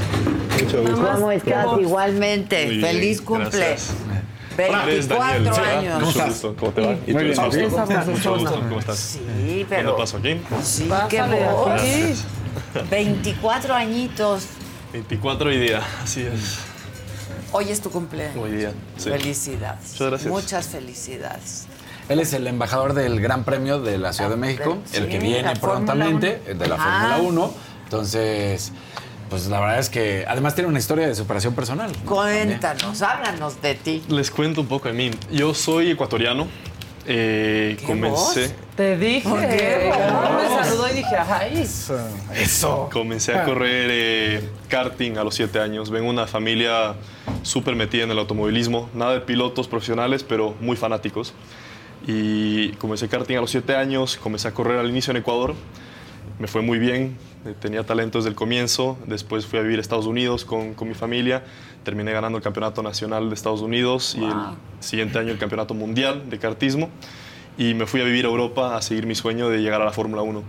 Mucho 0.63 0.81
gusto. 0.81 1.11
¿Cómo 1.13 1.31
estás? 1.31 1.67
Igualmente. 1.79 2.65
Muy 2.65 2.81
Feliz 2.81 3.21
cumple. 3.21 3.59
gracias. 3.59 3.93
24 4.57 5.17
Hola, 5.53 5.77
años. 5.77 6.01
Mucho 6.01 6.25
gusto. 6.25 6.55
¿Cómo 6.59 6.71
te 6.71 6.81
va? 6.81 6.93
¿Y 6.93 6.95
tú? 6.95 7.11
Muy 7.13 7.23
bien, 7.25 7.35
¿sí? 7.35 7.61
gusto. 7.61 7.85
persona. 7.85 8.49
¿Cómo 8.49 8.79
estás? 8.79 8.97
Sí, 8.97 9.65
pero- 9.69 9.83
¿Dónde 9.83 10.01
paso 10.01 10.17
aquí? 10.17 10.41
Sí, 10.63 10.89
qué 11.09 11.21
voz. 11.21 12.25
Gracias. 12.73 12.89
24 12.89 13.73
añitos. 13.73 14.45
24 14.93 15.49
hoy 15.49 15.57
día, 15.57 15.81
así 16.03 16.21
es. 16.21 16.59
Hoy 17.51 17.69
es 17.69 17.81
tu 17.81 17.89
cumpleaños. 17.91 18.37
Hoy 18.37 18.51
día, 18.51 18.71
sí. 18.97 19.09
Felicidades. 19.09 19.91
Muchas 19.91 20.07
gracias. 20.09 20.31
Muchas 20.31 20.67
felicidades. 20.67 21.67
Él 22.09 22.19
es 22.19 22.33
el 22.33 22.47
embajador 22.47 22.93
del 22.93 23.21
Gran 23.21 23.43
Premio 23.43 23.79
de 23.79 23.97
la 23.97 24.11
Ciudad 24.11 24.29
de 24.29 24.35
México, 24.35 24.79
Sí, 24.85 24.97
el 24.97 25.07
que 25.07 25.19
viene 25.19 25.55
prontamente 25.55 26.39
de 26.39 26.67
la. 26.67 26.77
Fórmula 26.77 27.17
1. 27.21 27.53
Entonces, 27.85 28.71
pues 29.29 29.47
la 29.47 29.59
verdad 29.59 29.79
es 29.79 29.89
que 29.89 30.25
además 30.27 30.55
tiene 30.55 30.67
una 30.69 30.79
historia 30.79 31.07
de 31.07 31.15
superación 31.15 31.53
personal. 31.53 31.91
¿no? 31.91 32.11
Cuéntanos, 32.11 33.01
háblanos 33.01 33.61
de 33.61 33.75
ti. 33.75 34.03
Les 34.09 34.31
cuento 34.31 34.61
un 34.61 34.67
poco 34.67 34.89
de 34.89 34.93
mí. 34.93 35.11
Yo 35.31 35.53
soy 35.53 35.91
ecuatoriano. 35.91 36.47
Eh, 37.05 37.77
comencé. 37.85 38.55
Te 38.75 38.97
dije. 38.97 39.27
¿Por 39.27 39.39
qué? 39.41 39.91
No, 40.11 40.37
me 40.37 40.63
saludó 40.63 40.89
y 40.89 40.93
dije, 40.93 41.15
ay. 41.15 41.59
Eso. 42.35 42.89
Comencé 42.91 43.35
a 43.35 43.43
correr 43.43 43.89
eh, 43.91 44.49
karting 44.69 45.17
a 45.17 45.23
los 45.23 45.35
siete 45.35 45.59
años. 45.59 45.89
Vengo 45.89 46.05
de 46.07 46.13
una 46.13 46.27
familia 46.27 46.95
súper 47.41 47.75
metida 47.75 48.03
en 48.03 48.11
el 48.11 48.19
automovilismo. 48.19 48.89
Nada 48.93 49.13
de 49.13 49.21
pilotos 49.21 49.67
profesionales, 49.67 50.23
pero 50.23 50.55
muy 50.59 50.77
fanáticos. 50.77 51.33
Y 52.07 52.69
comencé 52.73 53.07
karting 53.07 53.37
a 53.37 53.41
los 53.41 53.51
siete 53.51 53.75
años. 53.75 54.17
Comencé 54.17 54.47
a 54.47 54.53
correr 54.53 54.79
al 54.79 54.89
inicio 54.89 55.11
en 55.11 55.17
Ecuador. 55.17 55.55
Me 56.39 56.47
fue 56.47 56.61
muy 56.61 56.79
bien. 56.79 57.17
Eh, 57.45 57.53
Tenía 57.59 57.85
talento 57.85 58.17
desde 58.17 58.29
el 58.29 58.35
comienzo. 58.35 58.97
Después 59.05 59.45
fui 59.45 59.59
a 59.59 59.61
vivir 59.61 59.77
a 59.79 59.81
Estados 59.81 60.05
Unidos 60.05 60.45
con, 60.45 60.73
con 60.73 60.87
mi 60.87 60.93
familia. 60.93 61.43
Terminé 61.83 62.11
ganando 62.11 62.37
el 62.37 62.43
campeonato 62.43 62.81
nacional 62.83 63.29
de 63.29 63.35
Estados 63.35 63.61
Unidos 63.61 64.15
y 64.17 64.23
el 64.23 64.33
siguiente 64.79 65.19
año 65.19 65.31
el 65.31 65.37
campeonato 65.37 65.73
mundial 65.73 66.29
de 66.29 66.39
kartismo. 66.39 66.89
Y 67.57 67.73
me 67.73 67.85
fui 67.85 68.01
a 68.01 68.03
vivir 68.03 68.25
a 68.25 68.29
Europa 68.29 68.75
a 68.75 68.81
seguir 68.81 69.05
mi 69.05 69.15
sueño 69.15 69.49
de 69.49 69.59
llegar 69.59 69.81
a 69.81 69.85
la 69.85 69.91
Fórmula 69.91 70.21
1. 70.21 70.41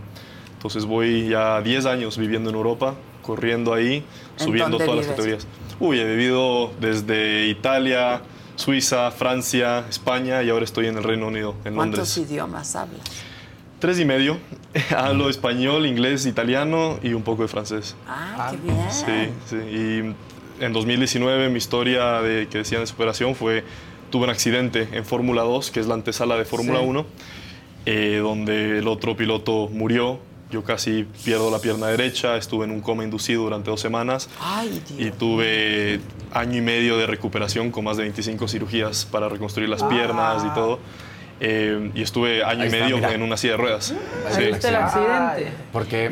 Entonces 0.65 0.87
voy 0.87 1.29
ya 1.29 1.61
10 1.61 1.85
años 1.87 2.17
viviendo 2.17 2.49
en 2.49 2.57
Europa, 2.57 2.95
corriendo 3.21 3.75
ahí, 3.75 4.05
¿En 4.39 4.45
subiendo 4.47 4.79
todas 4.79 4.97
las 4.97 5.07
categorías. 5.09 5.47
Uy, 5.79 5.99
he 6.01 6.07
vivido 6.07 6.71
desde 6.81 7.49
Italia, 7.49 8.23
Suiza, 8.57 9.11
Francia, 9.11 9.85
España 9.91 10.43
y 10.43 10.51
ahora 10.51 10.65
estoy 10.65 10.87
en 10.87 10.97
el 10.97 11.03
Reino 11.03 11.27
Unido, 11.27 11.55
en 11.65 11.75
¿Cuántos 11.75 12.17
Londres. 12.17 12.31
idiomas 12.31 12.77
hablas? 12.77 13.03
Tres 13.85 14.01
y 14.01 14.07
medio. 14.07 14.39
Hablo 14.97 15.29
español, 15.29 15.85
inglés, 15.85 16.25
italiano 16.25 16.99
y 17.03 17.13
un 17.13 17.21
poco 17.21 17.43
de 17.43 17.49
francés. 17.49 17.95
Ah, 18.09 18.51
qué 18.51 18.57
bien. 18.57 18.91
Sí, 18.91 19.31
sí. 19.45 19.57
Y 19.57 20.65
en 20.65 20.73
2019 20.73 21.51
mi 21.51 21.59
historia 21.59 22.23
de, 22.23 22.49
que 22.49 22.57
decían 22.57 22.81
de 22.81 22.87
superación 22.87 23.35
fue, 23.35 23.63
tuve 24.09 24.25
un 24.25 24.31
accidente 24.31 24.89
en 24.93 25.05
Fórmula 25.05 25.43
2, 25.43 25.71
que 25.71 25.81
es 25.81 25.87
la 25.87 25.93
antesala 25.93 26.39
de 26.39 26.47
Fórmula 26.47 26.79
Sí. 26.79 26.87
1, 26.87 27.07
eh, 27.85 28.21
donde 28.23 28.79
el 28.79 28.89
otro 28.89 29.19
piloto 29.19 29.69
murió. 29.71 30.19
Yo 30.51 30.65
casi 30.65 31.07
pierdo 31.23 31.51
la 31.51 31.59
pierna 31.59 31.89
derecha, 31.89 32.39
estuve 32.39 32.65
en 32.65 32.71
un 32.71 32.81
coma 32.81 33.05
inducido 33.05 33.43
durante 33.43 33.69
dos 33.69 33.83
semanas 33.83 34.31
Ay, 34.41 34.81
Dios. 34.89 35.09
y 35.09 35.11
tuve 35.11 36.01
año 36.33 36.57
y 36.57 36.63
medio 36.63 36.97
de 36.97 37.07
recuperación 37.07 37.71
con 37.71 37.85
más 37.85 37.99
de 37.99 38.05
25 38.05 38.49
cirugías 38.49 39.05
para 39.05 39.29
reconstruir 39.29 39.69
las 39.69 39.83
piernas 39.83 40.43
y 40.43 40.55
todo. 40.55 40.79
Eh, 41.41 41.91
y 41.95 42.03
estuve 42.03 42.45
año 42.45 42.63
Ahí 42.63 42.69
y 42.69 42.73
está, 42.73 42.85
medio 42.85 42.97
mira. 42.97 43.13
en 43.13 43.23
una 43.23 43.37
silla 43.37 43.55
de 43.55 43.57
ruedas. 43.59 43.93
Ahí 44.29 44.35
Sí. 44.35 44.43
está 44.51 44.69
el 44.69 44.77
accidente. 44.77 45.53
Porque, 45.73 46.11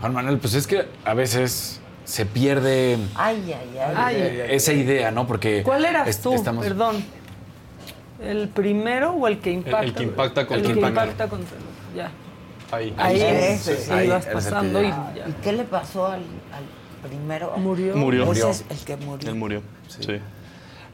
Juan 0.00 0.12
Manuel, 0.14 0.38
pues 0.38 0.54
es 0.54 0.66
que 0.66 0.86
a 1.04 1.14
veces 1.14 1.80
se 2.04 2.24
pierde 2.24 2.96
Ay, 3.16 3.42
ay, 3.54 3.78
ay. 3.78 3.94
Ay. 3.96 4.14
eh, 4.18 4.46
esa 4.54 4.72
idea, 4.72 5.10
¿no? 5.10 5.26
Porque 5.26 5.62
¿Cuál 5.62 5.84
eras 5.84 6.08
est- 6.08 6.22
tú? 6.22 6.32
estamos- 6.34 6.64
Perdón. 6.64 7.04
¿El 8.22 8.48
primero 8.48 9.10
o 9.12 9.26
el 9.28 9.38
que 9.40 9.50
impacta? 9.52 9.82
el 9.84 9.92
que 9.94 10.02
impacta 10.04 10.40
El 10.42 10.46
que 10.46 10.54
el 10.54 10.62
primero. 10.62 10.88
impacta 10.88 11.28
contra 11.28 11.56
el 11.56 11.62
otro. 11.62 11.94
Ya. 11.94 12.10
Ahí. 12.74 12.94
Ahí, 12.96 13.16
Ese, 13.20 13.52
es. 13.74 13.84
sí. 13.84 13.92
Ahí 13.92 14.08
vas 14.08 14.26
pasando 14.26 14.80
que 14.80 14.86
y 14.86 14.90
ya- 14.90 15.12
ya. 15.16 15.28
¿Y 15.28 15.32
qué 15.42 15.52
le 15.52 15.64
pasó 15.64 16.06
al, 16.06 16.20
al 16.52 17.08
primero? 17.08 17.52
Murió. 17.58 17.94
Murió. 17.94 18.32
Ese 18.32 18.50
es 18.50 18.64
el 18.70 18.78
que 18.86 18.96
murió. 18.96 19.28
Él 19.28 19.34
murió. 19.36 19.62
Sí. 19.88 20.18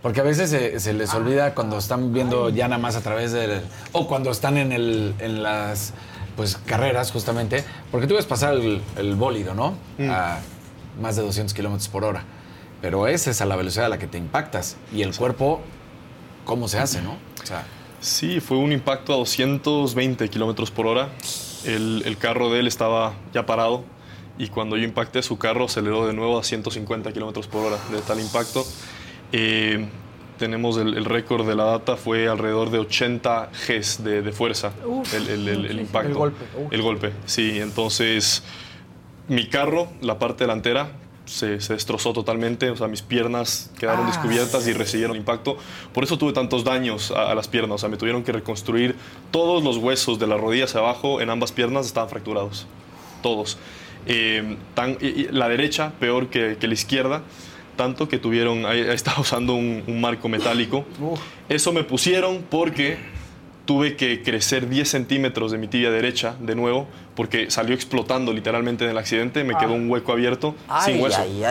Porque 0.03 0.20
a 0.20 0.24
veces 0.24 0.51
se, 0.51 0.81
se 0.81 0.93
les 0.93 1.15
olvida 1.15 1.55
cuando 1.55 1.79
están 1.79 2.12
viendo 2.12 2.51
ya 2.51 2.66
nada 2.69 2.81
más 2.81 2.97
a 2.97 3.03
través 3.03 3.33
del... 3.33 3.62
O 3.93 4.09
cuando 4.09 4.31
están 4.31 4.57
en, 4.57 4.73
el, 4.73 5.15
en 5.20 5.43
las 5.43 5.95
pues, 6.37 6.57
carreras, 6.66 7.12
justamente. 7.12 7.65
Porque 7.91 8.07
tú 8.09 8.15
ves 8.15 8.27
pasar 8.27 8.55
el, 8.55 8.83
el 8.97 9.15
bólido, 9.15 9.55
¿no? 9.55 9.74
A 10.11 10.41
más 11.01 11.16
de 11.16 11.23
200 11.23 11.55
kilómetros 11.55 11.89
por 11.89 12.05
hora. 12.05 12.24
Pero 12.81 13.07
esa 13.07 13.31
es 13.31 13.41
a 13.41 13.47
la 13.47 13.55
velocidad 13.55 13.87
a 13.87 13.89
la 13.89 13.99
que 13.99 14.09
te 14.09 14.19
impactas. 14.19 14.77
Y 14.93 15.03
el 15.03 15.16
cuerpo, 15.16 15.61
¿cómo 16.45 16.66
se 16.66 16.81
hace, 16.81 17.01
no? 17.01 17.12
O 17.41 17.47
sea, 17.47 17.65
Sí, 18.03 18.41
fue 18.41 18.57
un 18.57 18.73
impacto 18.73 19.15
a 19.15 19.16
220 19.19 20.29
kilómetros 20.29 20.73
por 20.73 20.89
hora. 20.89 21.11
El, 21.65 22.03
el 22.05 22.19
carro 22.19 22.51
de 22.51 22.59
él 22.59 22.66
estaba 22.66 23.15
ya 23.33 23.47
parado 23.47 23.85
y 24.39 24.49
cuando 24.49 24.77
yo 24.77 24.83
impacté 24.83 25.23
su 25.23 25.39
carro 25.39 25.66
aceleró 25.66 26.05
de 26.05 26.12
nuevo 26.12 26.37
a 26.37 26.43
150 26.43 27.12
kilómetros 27.12 27.47
por 27.47 27.65
hora 27.65 27.77
de 27.93 28.01
tal 28.01 28.19
impacto. 28.19 28.66
Eh, 29.32 29.86
tenemos 30.38 30.76
el, 30.76 30.94
el 30.96 31.04
récord 31.04 31.46
de 31.46 31.54
la 31.54 31.64
data, 31.64 31.96
fue 31.96 32.28
alrededor 32.28 32.70
de 32.70 32.78
80 32.80 33.50
Gs 33.68 34.02
de, 34.02 34.22
de 34.22 34.32
fuerza 34.32 34.72
Uf, 34.84 35.14
el, 35.14 35.28
el- 35.28 35.48
el- 35.66 35.80
impacto. 35.80 36.09
El 36.09 36.14
golpe, 36.14 36.44
uf. 36.59 36.72
El 36.72 36.82
golpe, 36.82 37.12
sí. 37.26 37.60
Entonces, 37.60 38.42
mi 39.28 39.46
carro, 39.46 39.88
la 40.00 40.18
parte 40.18 40.44
delantera, 40.44 40.90
se, 41.26 41.60
se 41.60 41.74
destrozó 41.74 42.12
totalmente. 42.12 42.68
O 42.70 42.76
sea, 42.76 42.88
mis 42.88 43.02
piernas 43.02 43.70
quedaron 43.78 44.04
Ah. 44.06 44.09
descubiertas 44.09 44.66
y 44.66 44.72
recibieron 44.72 45.16
impacto. 45.16 45.56
Por 45.94 46.02
eso 46.02 46.18
tuve 46.18 46.32
tantos 46.32 46.64
daños 46.64 47.12
a, 47.12 47.30
a 47.30 47.34
las 47.36 47.46
piernas. 47.46 47.76
O 47.76 47.78
sea, 47.78 47.88
me 47.88 47.96
tuvieron 47.96 48.24
que 48.24 48.32
reconstruir 48.32 48.96
todos 49.30 49.62
los 49.62 49.76
huesos 49.76 50.18
de 50.18 50.26
la 50.26 50.36
rodilla 50.36 50.64
hacia 50.64 50.80
abajo 50.80 51.20
en 51.20 51.30
ambas 51.30 51.52
piernas 51.52 51.86
estaban 51.86 52.10
fracturados. 52.10 52.66
Todos. 53.22 53.56
Eh, 54.06 54.56
tan- 54.74 54.98
y- 55.00 55.06
y 55.06 55.28
la 55.30 55.48
derecha 55.48 55.92
peor 56.00 56.26
que, 56.28 56.56
que 56.59 56.66
la 56.66 56.74
izquierda. 56.74 57.22
Tanto 57.77 58.09
que 58.09 58.19
tuvieron, 58.19 58.65
estaba 58.73 59.20
usando 59.20 59.55
un, 59.55 59.82
un 59.86 60.01
marco 60.01 60.28
metálico. 60.28 60.85
Eso 61.49 61.73
me 61.73 61.85
pusieron 61.85 62.44
porque 62.51 62.99
tuve 63.65 63.97
que 63.97 64.23
crecer 64.24 64.69
10 64.69 64.89
centímetros 64.89 65.53
de 65.53 65.59
mi 65.59 65.69
tibia 65.69 65.90
derecha 65.93 66.35
de 66.40 66.57
nuevo 66.57 66.89
porque 67.15 67.49
salió 67.49 67.74
explotando 67.77 68.32
literalmente 68.32 68.82
en 68.85 68.90
el 68.90 68.99
accidente, 68.99 69.44
me 69.44 69.55
quedó 69.55 69.73
un 69.74 69.89
hueco 69.89 70.11
abierto 70.12 70.57
Ay, 70.69 70.94
sin 70.94 71.03
hueso. 71.03 71.20
ay. 71.20 71.43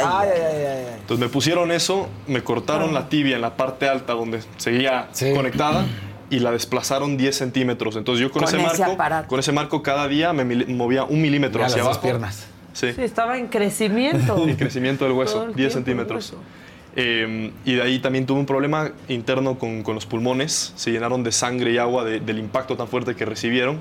Entonces 0.99 1.19
me 1.19 1.29
pusieron 1.29 1.71
eso, 1.71 2.09
me 2.27 2.43
cortaron 2.43 2.93
la 2.93 3.07
tibia 3.09 3.35
en 3.35 3.41
la 3.41 3.55
parte 3.55 3.87
alta 3.87 4.13
donde 4.13 4.41
seguía 4.57 5.07
conectada 5.35 5.85
y 6.29 6.39
la 6.39 6.51
desplazaron 6.51 7.15
10 7.17 7.35
centímetros. 7.35 7.95
Entonces 7.95 8.21
yo 8.21 8.31
con, 8.31 8.43
Con 8.43 8.49
ese 8.55 8.57
ese 8.65 8.79
marco, 8.81 8.93
aparato. 8.93 9.27
con 9.27 9.39
ese 9.39 9.51
marco 9.51 9.81
cada 9.81 10.07
día 10.07 10.33
me 10.33 10.43
movía 10.65 11.03
un 11.05 11.21
milímetro 11.21 11.63
hacia 11.63 11.81
abajo. 11.81 12.01
piernas. 12.01 12.45
Sí. 12.73 12.93
Sí, 12.93 13.01
estaba 13.01 13.37
en 13.37 13.47
crecimiento. 13.47 14.43
El 14.47 14.57
crecimiento 14.57 15.05
del 15.05 15.13
hueso, 15.13 15.43
el 15.45 15.53
10 15.55 15.55
tiempo 15.55 15.65
el 15.65 15.71
centímetros. 15.73 16.33
Eh, 16.95 17.51
y 17.63 17.75
de 17.75 17.81
ahí 17.81 17.99
también 17.99 18.25
tuve 18.25 18.39
un 18.39 18.45
problema 18.45 18.91
interno 19.07 19.57
con, 19.57 19.83
con 19.83 19.95
los 19.95 20.05
pulmones. 20.05 20.73
Se 20.75 20.91
llenaron 20.91 21.23
de 21.23 21.31
sangre 21.31 21.71
y 21.71 21.77
agua 21.77 22.03
de- 22.03 22.19
del 22.19 22.37
impacto 22.39 22.75
tan 22.75 22.87
fuerte 22.87 23.15
que 23.15 23.25
recibieron. 23.25 23.79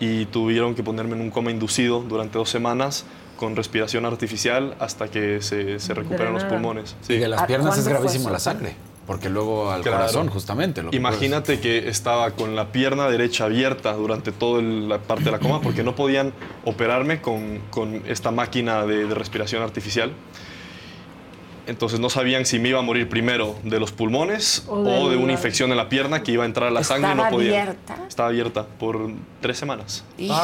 Y 0.00 0.26
tuvieron 0.26 0.74
que 0.74 0.82
ponerme 0.82 1.14
en 1.14 1.22
un 1.22 1.30
coma 1.30 1.50
inducido 1.50 2.00
durante 2.00 2.36
dos 2.36 2.50
semanas 2.50 3.04
con 3.36 3.56
respiración 3.56 4.04
artificial 4.04 4.74
hasta 4.78 5.08
que 5.08 5.40
se, 5.40 5.78
se 5.78 5.94
recuperan 5.94 6.32
los 6.32 6.44
pulmones. 6.44 6.96
Y 7.08 7.16
de 7.16 7.28
las 7.28 7.42
¿A 7.42 7.46
piernas 7.46 7.78
es 7.78 7.86
gravísimo 7.88 8.28
la 8.30 8.38
sangre. 8.38 8.74
Porque 9.06 9.28
luego 9.28 9.70
al 9.70 9.82
Claro. 9.82 9.98
corazón, 9.98 10.28
justamente. 10.28 10.82
lo 10.82 10.90
que 10.90 10.96
Imagínate 10.96 11.60
que 11.60 11.88
estaba 11.88 12.30
con 12.30 12.56
la 12.56 12.72
pierna 12.72 13.06
derecha 13.08 13.44
abierta 13.44 13.92
durante 13.92 14.32
toda 14.32 14.62
la 14.62 14.98
parte 14.98 15.24
de 15.24 15.30
la 15.30 15.38
coma 15.38 15.60
porque 15.60 15.82
no 15.82 15.94
podían 15.94 16.32
operarme 16.64 17.20
con, 17.20 17.58
con 17.70 18.02
esta 18.06 18.30
máquina 18.30 18.86
de, 18.86 19.04
de 19.06 19.14
respiración 19.14 19.62
artificial. 19.62 20.12
Entonces 21.66 21.98
no 21.98 22.10
sabían 22.10 22.44
si 22.44 22.58
me 22.58 22.68
iba 22.68 22.78
a 22.78 22.82
morir 22.82 23.08
primero 23.08 23.56
de 23.62 23.80
los 23.80 23.90
pulmones 23.90 24.64
O 24.68 24.74
o 24.80 24.84
de 24.84 25.10
de, 25.10 25.16
la- 25.16 25.22
una 25.22 25.32
infección 25.32 25.70
en 25.70 25.78
la 25.78 25.88
pierna 25.88 26.22
que 26.22 26.32
iba 26.32 26.42
a 26.42 26.46
entrar 26.46 26.68
a 26.68 26.70
la 26.70 26.84
sangre 26.84 27.12
y 27.12 27.14
no 27.14 27.22
¿Estaba 27.22 27.30
podía. 27.30 27.62
abierta? 27.62 27.96
Estaba 28.06 28.28
abierta 28.28 28.66
por 28.78 29.10
tres 29.40 29.58
semanas. 29.58 30.04
Hijo. 30.18 30.34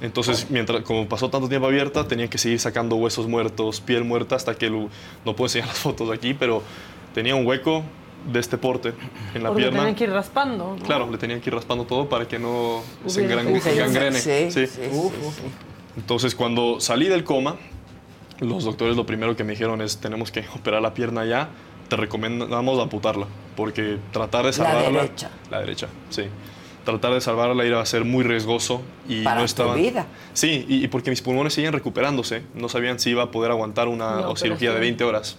Entonces, 0.00 0.46
mientras, 0.48 0.82
como 0.82 1.08
pasó 1.08 1.30
tanto 1.30 1.48
tiempo 1.48 1.66
abierta, 1.66 2.06
tenían 2.06 2.28
que 2.28 2.38
seguir 2.38 2.60
sacando 2.60 2.94
huesos 2.94 3.26
muertos, 3.26 3.80
piel 3.80 4.04
muerta, 4.04 4.36
hasta 4.36 4.54
que 4.54 4.70
lo- 4.70 4.88
no 5.24 5.34
puedo 5.34 5.46
enseñar 5.46 5.66
las 5.66 5.78
fotos 5.78 6.10
aquí, 6.12 6.32
pero 6.32 6.62
tenía 7.16 7.34
un 7.34 7.46
hueco 7.46 7.82
de 8.30 8.40
este 8.40 8.58
porte 8.58 8.92
en 9.34 9.42
la 9.42 9.48
Porque 9.48 9.62
pierna. 9.62 9.78
tenían 9.78 9.94
que 9.94 10.04
ir 10.04 10.10
raspando. 10.10 10.76
¿no? 10.78 10.84
Claro, 10.84 11.10
le 11.10 11.16
tenían 11.16 11.40
que 11.40 11.48
ir 11.48 11.54
raspando 11.54 11.84
todo 11.86 12.06
para 12.10 12.28
que 12.28 12.38
no 12.38 12.82
se 13.06 13.26
gangrene. 13.26 14.18
Sí, 14.20 14.50
Sí. 14.50 14.66
sí, 14.66 14.66
sí, 14.66 14.90
sí. 14.90 15.42
Entonces, 15.96 16.34
cuando 16.34 16.78
salí 16.78 17.08
del 17.08 17.24
coma, 17.24 17.56
los 18.40 18.64
doctores 18.64 18.96
lo 18.98 19.06
primero 19.06 19.34
que 19.34 19.44
me 19.44 19.52
dijeron 19.52 19.80
es, 19.80 19.96
tenemos 19.96 20.30
que 20.30 20.44
operar 20.54 20.82
la 20.82 20.92
pierna 20.92 21.24
ya, 21.24 21.48
te 21.88 21.96
recomendamos 21.96 22.78
amputarla, 22.82 23.26
porque 23.56 23.96
tratar 24.12 24.42
de 24.42 24.48
La 24.48 24.52
salvarla... 24.52 25.00
derecha. 25.02 25.30
La 25.50 25.60
derecha, 25.60 25.88
sí. 26.10 26.24
Tratar 26.84 27.14
de 27.14 27.22
salvarla 27.22 27.64
iba 27.64 27.80
a 27.80 27.86
ser 27.86 28.04
muy 28.04 28.24
riesgoso 28.24 28.82
y 29.08 29.24
Para 29.24 29.36
no 29.36 29.40
tu 29.40 29.46
estaban... 29.46 29.76
vida. 29.78 30.04
Sí, 30.34 30.66
y, 30.68 30.84
y 30.84 30.88
porque 30.88 31.08
mis 31.08 31.22
pulmones 31.22 31.54
siguen 31.54 31.72
recuperándose, 31.72 32.42
no 32.54 32.68
sabían 32.68 32.98
si 32.98 33.08
iba 33.10 33.22
a 33.22 33.30
poder 33.30 33.52
aguantar 33.52 33.88
una 33.88 34.16
cirugía 34.36 34.70
de 34.72 34.76
operación. 34.76 34.80
20 34.80 35.04
horas. 35.04 35.38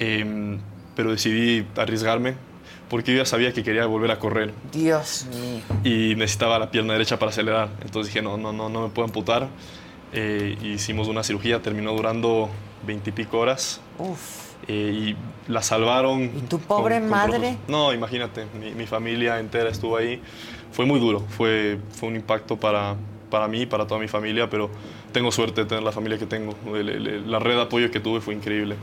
Em, 0.00 0.58
pero 0.96 1.10
decidí 1.12 1.64
arriesgarme 1.76 2.34
porque 2.88 3.12
yo 3.12 3.18
ya 3.18 3.24
sabía 3.24 3.52
que 3.52 3.62
quería 3.62 3.86
volver 3.86 4.10
a 4.10 4.18
correr 4.18 4.52
Dios 4.72 5.26
mío. 5.30 5.62
y 5.84 6.16
necesitaba 6.16 6.58
la 6.58 6.70
pierna 6.72 6.94
derecha 6.94 7.18
para 7.18 7.30
acelerar. 7.30 7.68
Entonces 7.82 8.12
dije, 8.12 8.20
no, 8.22 8.36
no, 8.36 8.52
no, 8.52 8.68
no 8.68 8.82
me 8.82 8.88
puedo 8.88 9.06
amputar. 9.06 9.48
Eh, 10.12 10.56
hicimos 10.62 11.06
una 11.06 11.22
cirugía, 11.22 11.62
terminó 11.62 11.92
durando 11.92 12.48
veintipico 12.84 13.38
horas. 13.38 13.80
Uf. 13.98 14.50
eh, 14.66 15.14
y 15.48 15.52
la 15.52 15.62
salvaron. 15.62 16.24
¿Y 16.24 16.40
tu 16.48 16.58
pobre 16.58 16.98
madre? 16.98 17.56
No, 17.68 17.92
imagínate, 17.94 18.46
mi, 18.58 18.72
mi 18.72 18.86
familia 18.86 19.38
entera 19.38 19.70
estuvo 19.70 19.96
ahí. 19.96 20.20
Fue 20.72 20.84
muy 20.86 20.98
duro, 20.98 21.20
fue, 21.28 21.78
fue 21.92 22.08
un 22.08 22.16
impacto 22.16 22.56
para, 22.56 22.96
para 23.30 23.46
mí, 23.48 23.66
para 23.66 23.86
toda 23.86 24.00
mi 24.00 24.08
familia, 24.08 24.48
pero 24.50 24.68
tengo 25.12 25.30
suerte 25.30 25.60
de 25.62 25.66
tener 25.68 25.84
la 25.84 25.92
familia 25.92 26.18
que 26.18 26.26
tengo. 26.26 26.56
La 27.26 27.38
red 27.38 27.54
de 27.54 27.62
apoyo 27.62 27.90
que 27.90 28.00
tuve 28.00 28.20
fue 28.20 28.34
increíble. 28.34 28.74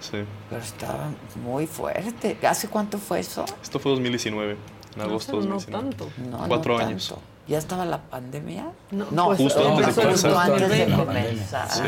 Sí. 0.00 0.18
Pero 0.48 0.62
estaba 0.62 1.08
muy 1.42 1.66
fuerte. 1.66 2.36
¿Hace 2.46 2.68
cuánto 2.68 2.98
fue 2.98 3.20
eso? 3.20 3.44
Esto 3.62 3.78
fue 3.78 3.92
2019, 3.92 4.56
en 4.96 5.02
agosto 5.02 5.40
de 5.40 5.46
no 5.46 5.54
2019. 5.54 5.96
tanto. 5.96 6.08
No, 6.30 6.46
Cuatro 6.48 6.78
no 6.78 6.84
años. 6.86 7.08
tanto. 7.08 7.22
¿Ya 7.48 7.58
estaba 7.58 7.84
la 7.86 8.02
pandemia? 8.02 8.66
No, 8.90 9.26
pues, 9.26 9.38
Justo 9.38 9.60
antes 9.68 9.76
de 9.96 10.02
empezó 10.02 10.02
comenzar. 10.02 10.30
justo 10.32 10.38
antes 10.38 10.68
de 10.70 10.94
comenzar. 10.94 11.70
Sí. 11.70 11.82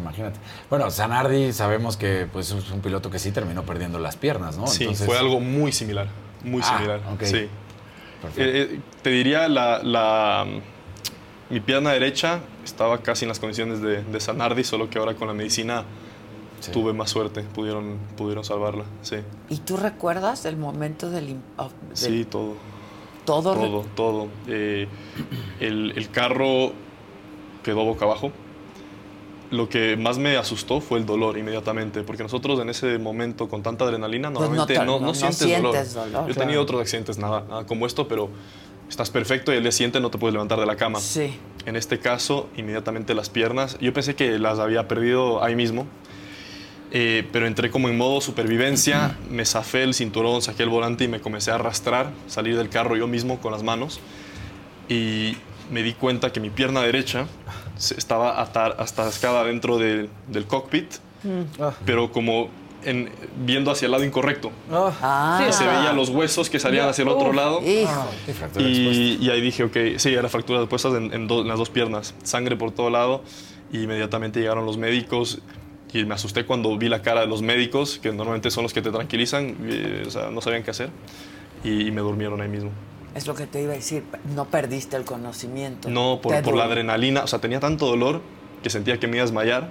Imagínate. 0.00 0.38
Bueno, 0.70 0.90
Zanardi 0.90 1.52
sabemos 1.52 1.96
que 1.96 2.26
pues, 2.32 2.50
es 2.50 2.70
un 2.70 2.80
piloto 2.80 3.10
que 3.10 3.18
sí 3.18 3.30
terminó 3.32 3.62
perdiendo 3.64 3.98
las 3.98 4.16
piernas, 4.16 4.56
¿no? 4.56 4.66
Sí, 4.66 4.84
Entonces- 4.84 5.06
fue 5.06 5.18
algo 5.18 5.38
muy 5.40 5.70
similar, 5.72 6.06
muy 6.44 6.62
Ah, 6.64 6.76
similar. 6.78 7.00
ok. 7.12 7.22
Sí. 7.24 7.48
Perfecto. 8.22 8.42
Eh, 8.42 8.62
eh, 8.76 8.80
te 9.02 9.10
diría, 9.10 9.48
la, 9.48 9.82
la, 9.82 10.46
mi 11.50 11.60
pierna 11.60 11.90
derecha 11.90 12.40
estaba 12.64 12.98
casi 12.98 13.24
en 13.24 13.30
las 13.30 13.40
condiciones 13.40 13.82
de, 13.82 14.02
de 14.02 14.20
Zanardi, 14.20 14.64
solo 14.64 14.88
que 14.88 14.98
ahora 14.98 15.14
con 15.14 15.26
la 15.28 15.34
medicina 15.34 15.84
tuve 16.70 16.92
más 16.92 17.10
suerte, 17.10 17.42
pudieron, 17.42 17.98
pudieron 18.16 18.44
salvarla. 18.44 18.84
Sí, 19.02 19.16
¿Y 19.48 19.56
tú 19.58 19.76
recuerdas 19.76 20.44
el 20.44 20.56
momento 20.56 21.10
del... 21.10 21.36
of- 21.56 21.72
del- 21.88 21.96
sí 21.96 22.24
todo. 22.24 22.54
Todo. 23.24 23.54
Todo, 23.54 23.84
todo. 23.94 24.28
Eh, 24.48 24.86
el, 25.60 25.92
el 25.96 26.10
carro 26.10 26.72
quedó 27.62 27.84
boca 27.84 28.04
abajo. 28.04 28.32
Lo 29.50 29.68
que 29.68 29.96
más 29.98 30.16
me 30.18 30.36
asustó 30.38 30.80
fue 30.80 30.98
el 30.98 31.04
dolor 31.04 31.36
inmediatamente, 31.36 32.02
porque 32.02 32.22
nosotros 32.22 32.58
en 32.60 32.70
ese 32.70 32.98
momento 32.98 33.48
con 33.48 33.62
tanta 33.62 33.84
adrenalina 33.84 34.28
Pues 34.32 34.48
no 34.48 34.56
normalmente 34.56 34.74
te- 34.74 34.78
no, 34.86 34.92
no 34.94 35.00
no- 35.00 35.06
no 35.08 35.14
sientes, 35.14 35.38
sientes 35.38 35.94
dolor. 35.94 36.06
dolor, 36.10 36.24
Yo 36.26 36.30
he 36.30 36.34
claro. 36.34 36.40
tenido 36.48 36.62
otros 36.62 36.80
accidentes, 36.80 37.18
nada, 37.18 37.44
nada 37.48 37.66
como 37.66 37.84
esto, 37.86 38.08
pero 38.08 38.30
estás 38.88 39.10
perfecto 39.10 39.52
y 39.52 39.56
el 39.56 39.62
día 39.62 39.72
siguiente 39.72 40.00
no 40.00 40.10
te 40.10 40.16
puedes 40.16 40.32
levantar 40.32 40.58
de 40.58 40.64
la 40.66 40.76
cama. 40.76 41.00
Sí. 41.00 41.34
En 41.66 41.76
este 41.76 41.98
caso, 41.98 42.48
inmediatamente 42.56 43.14
las 43.14 43.28
piernas, 43.28 43.76
yo 43.78 43.92
pensé 43.92 44.14
que 44.16 44.38
las 44.38 44.58
había 44.58 44.88
perdido 44.88 45.44
ahí 45.44 45.54
mismo, 45.54 45.86
eh, 46.94 47.26
pero 47.32 47.46
entré 47.46 47.70
como 47.70 47.88
en 47.88 47.96
modo 47.96 48.20
supervivencia, 48.20 49.16
me 49.30 49.44
zafé 49.46 49.82
el 49.82 49.94
cinturón, 49.94 50.42
saqué 50.42 50.62
el 50.62 50.68
volante 50.68 51.04
y 51.04 51.08
me 51.08 51.20
comencé 51.20 51.50
a 51.50 51.54
arrastrar, 51.54 52.10
salir 52.28 52.56
del 52.56 52.68
carro 52.68 52.96
yo 52.96 53.06
mismo 53.06 53.40
con 53.40 53.50
las 53.52 53.62
manos 53.62 53.98
y 54.88 55.36
me 55.70 55.82
di 55.82 55.94
cuenta 55.94 56.32
que 56.32 56.40
mi 56.40 56.50
pierna 56.50 56.82
derecha 56.82 57.26
estaba 57.96 58.38
atar- 58.44 58.76
atascada 58.78 59.44
dentro 59.44 59.78
del- 59.78 60.10
del 60.28 60.44
cockpit, 60.46 60.86
pero 61.86 62.12
como 62.12 62.48
en- 62.84 63.10
viendo 63.44 63.70
hacia 63.70 63.86
el 63.86 63.92
lado 63.92 64.04
incorrecto. 64.04 64.50
Ah. 64.70 65.46
Se 65.50 65.64
veían 65.64 65.96
los 65.96 66.08
huesos 66.10 66.50
que 66.50 66.58
salían 66.58 66.88
hacia 66.88 67.02
el 67.02 67.08
otro 67.08 67.30
Uf, 67.30 67.36
lado. 67.36 67.60
fractura 67.62 68.66
Y, 68.68 69.18
y 69.20 69.30
ahí 69.30 69.40
dije, 69.40 69.62
ok, 69.64 69.76
sí, 69.98 70.12
era 70.12 70.28
fractura 70.28 70.58
expuestas 70.60 70.94
en, 70.94 71.12
en 71.14 71.26
do- 71.28 71.42
en 71.42 71.48
las 71.48 71.58
dos 71.58 71.70
piernas, 71.70 72.14
sangre 72.24 72.56
por 72.56 72.72
todo 72.72 72.90
lado. 72.90 73.22
Y 73.72 73.84
inmediatamente 73.84 74.40
llegaron 74.40 74.66
los 74.66 74.76
médicos 74.76 75.38
y 75.92 76.04
me 76.04 76.14
asusté 76.14 76.44
cuando 76.44 76.76
vi 76.78 76.88
la 76.88 77.02
cara 77.02 77.20
de 77.20 77.26
los 77.26 77.42
médicos, 77.42 77.98
que 78.02 78.12
normalmente 78.12 78.50
son 78.50 78.62
los 78.62 78.72
que 78.72 78.82
te 78.82 78.90
tranquilizan, 78.90 79.56
eh, 79.64 80.04
o 80.06 80.10
sea, 80.10 80.30
no 80.30 80.40
sabían 80.40 80.62
qué 80.62 80.70
hacer. 80.70 80.90
Y, 81.64 81.86
y 81.86 81.90
me 81.90 82.00
durmieron 82.00 82.40
ahí 82.40 82.48
mismo. 82.48 82.70
Es 83.14 83.26
lo 83.26 83.34
que 83.34 83.46
te 83.46 83.62
iba 83.62 83.72
a 83.72 83.76
decir. 83.76 84.04
No 84.34 84.46
perdiste 84.46 84.96
el 84.96 85.04
conocimiento. 85.04 85.90
No, 85.90 86.20
por, 86.22 86.40
por 86.42 86.56
la 86.56 86.64
adrenalina, 86.64 87.24
o 87.24 87.26
sea, 87.26 87.40
tenía 87.40 87.60
tanto 87.60 87.86
dolor 87.86 88.22
que 88.62 88.70
sentía 88.70 88.98
que 88.98 89.06
me 89.06 89.16
iba 89.16 89.22
a 89.22 89.26
desmayar, 89.26 89.68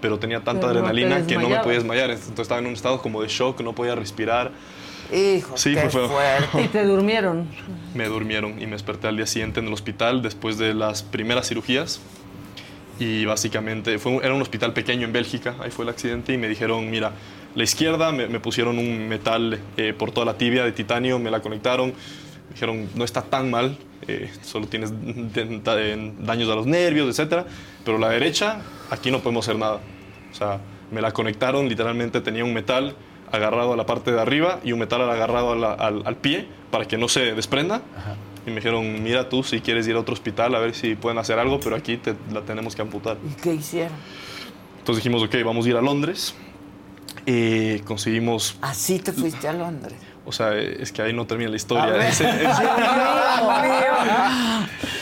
pero 0.00 0.18
tenía 0.18 0.42
tanta 0.42 0.68
Pero 0.68 0.80
no 0.80 0.86
adrenalina 0.86 1.26
que 1.26 1.36
no 1.36 1.48
me 1.48 1.58
podía 1.58 1.78
desmayar. 1.78 2.10
Entonces 2.10 2.38
estaba 2.38 2.60
en 2.60 2.66
un 2.66 2.72
estado 2.72 3.02
como 3.02 3.22
de 3.22 3.28
shock, 3.28 3.60
no 3.60 3.74
podía 3.74 3.94
respirar. 3.94 4.52
Hijo, 5.12 5.56
Sí, 5.56 5.74
qué 5.74 5.90
fue 5.90 6.08
fuerte. 6.08 6.62
Y 6.62 6.68
te 6.68 6.84
durmieron. 6.84 7.46
Me 7.94 8.06
durmieron 8.06 8.60
y 8.60 8.64
me 8.66 8.72
desperté 8.72 9.08
al 9.08 9.16
día 9.16 9.26
siguiente 9.26 9.60
en 9.60 9.66
el 9.66 9.72
hospital 9.72 10.22
después 10.22 10.56
de 10.56 10.72
las 10.72 11.02
primeras 11.02 11.48
cirugías. 11.48 12.00
Y 12.98 13.24
básicamente 13.24 13.98
fue 13.98 14.12
un- 14.12 14.24
era 14.24 14.32
un 14.34 14.42
hospital 14.42 14.72
pequeño 14.72 15.04
en 15.06 15.12
Bélgica, 15.12 15.56
ahí 15.60 15.70
fue 15.70 15.84
el 15.84 15.88
accidente 15.88 16.32
y 16.32 16.38
me 16.38 16.48
dijeron, 16.48 16.88
mira, 16.90 17.12
la 17.54 17.64
izquierda 17.64 18.12
me, 18.12 18.26
me 18.28 18.38
pusieron 18.40 18.78
un 18.78 19.08
metal 19.08 19.58
eh, 19.76 19.92
por 19.96 20.12
toda 20.12 20.26
la 20.26 20.38
tibia 20.38 20.64
de 20.64 20.72
titanio, 20.72 21.18
me 21.18 21.30
la 21.30 21.40
conectaron, 21.40 21.88
me 21.90 22.52
dijeron, 22.54 22.88
no 22.94 23.04
está 23.04 23.22
tan 23.22 23.50
mal, 23.50 23.76
eh, 24.06 24.30
solo 24.42 24.66
tienes 24.66 24.92
daños 26.20 26.48
a 26.50 26.54
los 26.54 26.66
nervios, 26.66 27.18
etc. 27.18 27.44
Pero 27.84 27.98
la 27.98 28.08
derecha, 28.10 28.60
aquí 28.90 29.10
no 29.10 29.20
podemos 29.20 29.46
hacer 29.48 29.58
nada. 29.58 29.80
O 30.30 30.34
sea, 30.34 30.60
me 30.90 31.00
la 31.00 31.12
conectaron, 31.12 31.68
literalmente 31.68 32.20
tenía 32.20 32.44
un 32.44 32.52
metal 32.54 32.94
agarrado 33.32 33.72
a 33.72 33.76
la 33.76 33.86
parte 33.86 34.12
de 34.12 34.20
arriba 34.20 34.60
y 34.62 34.72
un 34.72 34.78
metal 34.78 35.00
agarrado 35.10 35.54
la- 35.56 35.72
al, 35.72 36.02
al 36.06 36.16
pie 36.16 36.46
para 36.70 36.84
que 36.86 36.96
no 36.98 37.08
se 37.08 37.34
desprenda. 37.34 37.82
Y 38.46 38.50
me 38.50 38.56
dijeron, 38.56 39.02
mira 39.02 39.28
tú 39.28 39.42
si 39.42 39.60
quieres 39.60 39.86
ir 39.88 39.96
a 39.96 40.00
otro 40.00 40.12
hospital 40.12 40.54
a 40.54 40.58
ver 40.58 40.74
si 40.74 40.94
pueden 40.96 41.18
hacer 41.18 41.38
algo, 41.38 41.60
pero 41.60 41.76
aquí 41.76 41.96
te 41.96 42.14
la 42.32 42.42
tenemos 42.42 42.74
que 42.76 42.82
amputar. 42.82 43.16
¿Y 43.26 43.40
qué 43.40 43.54
hicieron? 43.54 43.96
Entonces 44.78 45.02
dijimos, 45.02 45.22
ok, 45.22 45.34
vamos 45.44 45.64
a 45.64 45.68
ir 45.70 45.76
a 45.76 45.80
Londres. 45.80 46.34
Y 47.26 47.78
conseguimos, 47.80 48.58
Así 48.60 48.98
te 48.98 49.12
fuiste 49.12 49.48
a 49.48 49.52
Londres. 49.54 49.94
o 50.26 50.32
sea, 50.32 50.54
es 50.58 50.92
que 50.92 51.00
ahí 51.00 51.12
no 51.14 51.26
termina 51.26 51.48
la 51.48 51.56
historia. 51.56 52.06
Ese- 52.06 52.28
ese- 52.28 52.44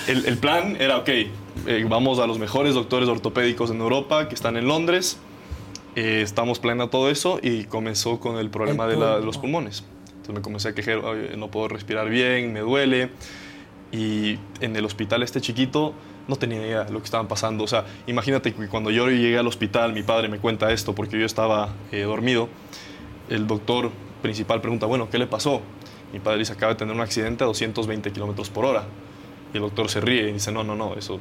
el, 0.13 0.27
el 0.27 0.39
plan 0.39 0.77
era, 0.81 0.99
ok, 0.99 1.09
eh, 1.09 1.87
vamos 1.89 2.19
a 2.21 2.27
los 2.27 2.39
mejores 2.39 2.75
doctores 2.75 3.09
ortopédicos 3.09 3.71
en 3.71 3.81
Europa 3.81 4.29
que 4.29 4.35
están 4.35 4.57
en 4.57 4.67
Londres. 4.69 5.19
Eh, 5.97 6.21
estamos 6.23 6.59
planeando 6.59 6.89
todo 6.91 7.11
eso 7.11 7.39
y 7.43 7.65
comenzó 7.65 8.19
con 8.21 8.39
el 8.39 8.51
problema 8.51 8.87
de, 8.87 8.97
la- 8.97 9.19
de 9.19 9.25
los 9.27 9.37
pulmones. 9.39 9.85
Entonces 10.23 10.35
me 10.37 10.41
comencé 10.43 10.69
a 10.69 10.75
quejar, 10.75 10.99
"Oye, 10.99 11.37
no 11.37 11.49
puedo 11.51 11.67
respirar 11.69 12.09
bien, 12.09 12.53
me 12.53 12.61
duele. 12.61 13.11
Y 13.91 14.39
en 14.61 14.75
el 14.77 14.85
hospital 14.85 15.23
este 15.23 15.41
chiquito 15.41 15.93
no 16.29 16.37
tenía 16.37 16.59
idea 16.65 16.85
de 16.85 16.93
lo 16.93 17.01
que 17.01 17.05
estaban 17.07 17.29
pasando. 17.29 17.65
O 17.65 17.67
sea, 17.67 17.85
imagínate 18.07 18.55
que 18.55 18.69
cuando 18.69 18.91
yo 18.91 19.09
llegué 19.09 19.37
al 19.37 19.47
hospital, 19.47 19.93
mi 19.93 20.03
padre 20.03 20.29
me 20.29 20.39
cuenta 20.39 20.73
esto 20.73 20.95
porque 20.95 21.19
yo 21.19 21.27
estaba 21.27 21.71
eh, 21.91 22.03
dormido. 22.03 22.49
El 23.29 23.47
doctor 23.47 23.91
principal 24.23 24.61
pregunta, 24.61 24.87
bueno, 24.87 25.11
¿qué 25.11 25.19
le 25.19 25.27
pasó? 25.27 25.61
Mi 26.13 26.21
padre 26.21 26.39
dice, 26.39 26.53
acaba 26.53 26.73
de 26.73 26.79
tener 26.79 26.95
un 26.95 27.01
accidente 27.01 27.43
a 27.45 27.49
220 27.49 28.13
kilómetros 28.13 28.49
por 28.51 28.65
hora. 28.65 28.85
Y 29.53 29.57
el 29.57 29.63
doctor 29.63 29.91
se 29.91 30.01
ríe 30.01 30.29
y 30.29 30.33
dice, 30.33 30.53
no, 30.53 30.63
no, 30.65 30.75
no, 30.77 30.95
eso... 30.95 31.19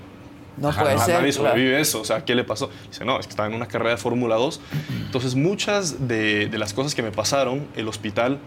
No 0.57 0.67
Ajá, 0.67 0.83
puede 0.83 0.97
ser, 0.99 1.15
Nadie 1.15 1.31
claro. 1.31 1.49
sobrevive 1.49 1.79
eso. 1.79 2.01
O 2.01 2.05
sea, 2.05 2.23
¿qué 2.25 2.35
le 2.35 2.43
pasó? 2.43 2.69
Dice, 2.89 3.03
no, 3.05 3.17
es 3.19 3.25
que 3.25 3.31
estaba 3.31 3.47
en 3.49 3.55
una 3.55 3.67
carrera 3.67 3.91
de 3.91 3.97
Fórmula 3.97 4.35
2. 4.35 4.61
Entonces, 5.05 5.33
muchas 5.35 6.07
de, 6.07 6.47
de 6.47 6.57
las 6.57 6.73
cosas 6.73 6.93
que 6.93 7.01
me 7.01 7.11
pasaron, 7.11 7.67
el 7.75 7.87
hospital 7.87 8.37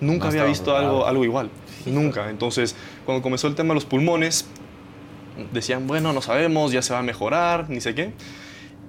nunca 0.00 0.24
No 0.24 0.30
había 0.30 0.44
visto 0.44 0.64
preparado. 0.66 0.90
algo, 0.96 1.06
algo 1.06 1.24
igual. 1.24 1.50
Nunca. 1.86 2.28
Entonces, 2.30 2.74
cuando 3.06 3.22
comenzó 3.22 3.46
el 3.48 3.54
tema 3.54 3.68
de 3.70 3.74
los 3.76 3.84
pulmones, 3.84 4.46
decían, 5.52 5.86
bueno, 5.86 6.12
no 6.12 6.20
sabemos, 6.22 6.72
ya 6.72 6.82
se 6.82 6.92
va 6.92 6.98
a 6.98 7.02
mejorar, 7.02 7.66
ni 7.70 7.80
sé 7.80 7.94
qué. 7.94 8.12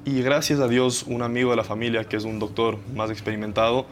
Y 0.05 0.21
gracias 0.21 0.59
a 0.59 0.67
Dios, 0.67 1.03
un 1.07 1.21
amigo 1.21 1.51
de 1.51 1.57
la 1.57 1.63
familia, 1.63 2.03
que 2.05 2.17
es 2.17 2.23
un 2.23 2.39
doctor 2.39 2.77
más 2.95 3.09
experimentado, 3.11 3.85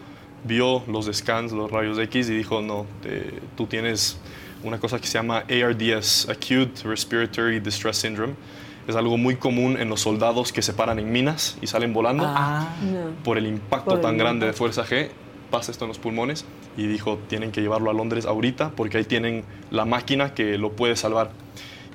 vio 0.43 0.83
los 0.87 1.09
scans, 1.11 1.51
los 1.51 1.69
rayos 1.71 1.99
X, 1.99 2.29
y 2.29 2.35
dijo, 2.37 2.61
no, 2.61 2.85
te- 3.01 3.33
tú 3.55 3.65
tienes 3.67 4.17
una 4.63 4.79
cosa 4.79 4.99
que 4.99 5.07
se 5.07 5.13
llama 5.19 5.43
ARDS, 5.49 6.27
Acute 6.29 6.81
Respiratory 6.83 7.59
Distress 7.59 7.97
Syndrome. 7.97 8.33
Es 8.87 8.95
algo 8.95 9.17
muy 9.17 9.35
común 9.35 9.77
en 9.79 9.89
los 9.89 9.99
soldados 10.01 10.51
que 10.53 10.61
se 10.61 10.73
paran 10.73 10.97
en 10.97 11.11
minas 11.11 11.57
y 11.61 11.67
salen 11.67 11.93
volando 11.93 12.23
Ah. 12.25 12.69
por 13.23 13.37
el 13.37 13.45
impacto 13.45 13.89
Por 13.89 13.95
el 13.97 14.01
tan 14.01 14.17
grande 14.17 14.45
de 14.47 14.53
fuerza 14.53 14.85
G. 14.85 15.09
Pasa 15.51 15.71
esto 15.71 15.83
en 15.85 15.89
los 15.89 15.99
pulmones 15.99 16.45
y 16.77 16.87
dijo, 16.87 17.19
tienen 17.27 17.51
que 17.51 17.61
llevarlo 17.61 17.89
a 17.89 17.93
Londres 17.93 18.25
ahorita 18.25 18.71
porque 18.75 18.97
ahí 18.99 19.03
tienen 19.03 19.43
la 19.71 19.83
máquina 19.85 20.33
que 20.33 20.57
lo 20.57 20.71
puede 20.73 20.95
salvar. 20.95 21.31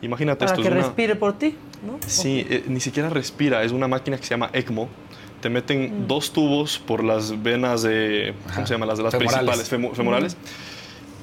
Imagínate 0.02 0.40
Para 0.40 0.52
esto. 0.52 0.62
que 0.62 0.68
es 0.68 0.74
una- 0.74 0.82
respire 0.84 1.14
por 1.16 1.38
ti, 1.38 1.54
¿no? 1.86 1.98
Sí, 2.06 2.44
eh, 2.50 2.64
ni 2.66 2.80
siquiera 2.80 3.08
respira, 3.08 3.62
es 3.62 3.70
una 3.72 3.86
máquina 3.88 4.16
que 4.16 4.24
se 4.24 4.30
llama 4.30 4.50
ECMO. 4.52 4.88
Te 5.40 5.48
meten 5.48 6.04
Mm. 6.04 6.06
dos 6.08 6.32
tubos 6.32 6.78
por 6.78 7.02
las 7.04 7.42
venas 7.42 7.82
de, 7.82 8.34
¿cómo 8.54 8.66
se 8.66 8.74
llaman? 8.74 8.88
Las 8.88 8.98
de 8.98 9.04
las 9.04 9.12
Femorales. 9.12 9.38
principales, 9.58 9.72
femo- 9.72 9.94
femorales. 9.94 10.36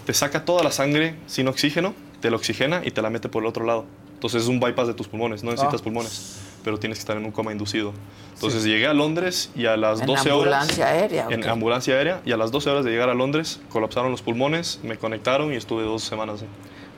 Te 0.06 0.14
saca 0.14 0.44
toda 0.46 0.64
la 0.64 0.72
sangre 0.72 1.16
sin 1.28 1.48
oxígeno, 1.48 1.94
te 2.22 2.30
la 2.30 2.38
oxigena 2.38 2.82
y 2.84 2.92
te 2.92 3.02
la 3.02 3.10
mete 3.10 3.30
por 3.30 3.44
el 3.44 3.48
otro 3.48 3.66
lado. 3.66 3.86
Entonces 4.14 4.44
es 4.44 4.48
un 4.50 4.60
bypass 4.60 4.88
de 4.88 4.94
tus 4.94 5.08
pulmones, 5.08 5.44
no 5.44 5.52
necesitas 5.52 5.80
Ah. 5.82 5.84
pulmones, 5.84 6.40
pero 6.70 6.78
tienes 6.80 7.00
que 7.00 7.02
estar 7.02 7.18
en 7.18 7.26
un 7.26 7.32
coma 7.32 7.52
inducido. 7.52 7.94
Entonces 8.36 8.64
llegué 8.64 8.86
a 8.86 8.94
Londres 8.94 9.50
y 9.56 9.66
a 9.66 9.76
las 9.76 10.02
En 10.02 10.06
12 10.06 10.32
horas... 10.32 10.54
ambulancia 10.54 10.86
aérea, 10.88 11.28
¿o 11.28 11.32
En 11.32 11.50
ambulancia 11.50 11.96
aérea 11.96 12.22
y 12.26 12.32
a 12.32 12.38
las 12.38 12.52
12 12.52 12.70
horas 12.70 12.86
de 12.86 12.92
llegar 12.92 13.10
a 13.10 13.16
Londres 13.16 13.60
colapsaron 13.70 14.12
los 14.12 14.22
pulmones, 14.22 14.80
me 14.84 14.98
conectaron 14.98 15.52
y 15.52 15.56
estuve 15.56 15.82
dos 15.82 16.04
semanas. 16.04 16.44
ahí. 16.44 16.48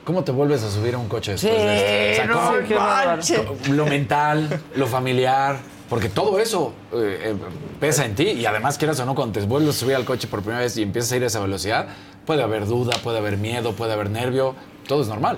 ¿Cómo 0.04 0.26
te 0.26 0.34
vuelves 0.34 0.62
a 0.64 0.70
subir 0.70 0.96
a 0.96 0.98
un 0.98 1.08
coche 1.08 1.32
después 1.32 1.54
Sí, 1.54 1.58
de 1.66 2.12
esto? 2.18 2.28
no 2.28 2.34
¿cómo- 2.34 2.68
qué 2.68 2.76
manches. 2.76 3.42
Lo 3.70 3.86
mental, 3.86 4.60
lo 4.76 4.88
familiar, 4.88 5.58
porque 5.90 6.10
todo 6.10 6.38
eso 6.38 6.74
eh, 6.92 7.32
eh, 7.32 7.36
pesa 7.80 8.04
en 8.06 8.14
ti 8.16 8.24
y 8.32 8.46
además 8.46 8.78
quieras 8.78 9.00
o 9.00 9.06
no, 9.06 9.16
cuando 9.16 9.40
te 9.40 9.46
vuelves 9.46 9.78
a 9.78 9.80
subir 9.80 9.96
al 9.96 10.04
coche 10.04 10.28
por 10.28 10.42
primera 10.42 10.60
vez 10.64 10.76
y 10.76 10.82
empiezas 10.82 11.14
a 11.14 11.16
ir 11.16 11.24
a 11.24 11.28
esa 11.28 11.40
velocidad, 11.40 11.88
puede 12.26 12.44
haber 12.44 12.66
duda, 12.66 12.98
puede 13.02 13.20
haber 13.20 13.38
miedo, 13.38 13.72
puede 13.72 13.94
haber 13.94 14.10
nervio, 14.10 14.54
todo 14.86 15.02
es 15.02 15.08
normal. 15.08 15.38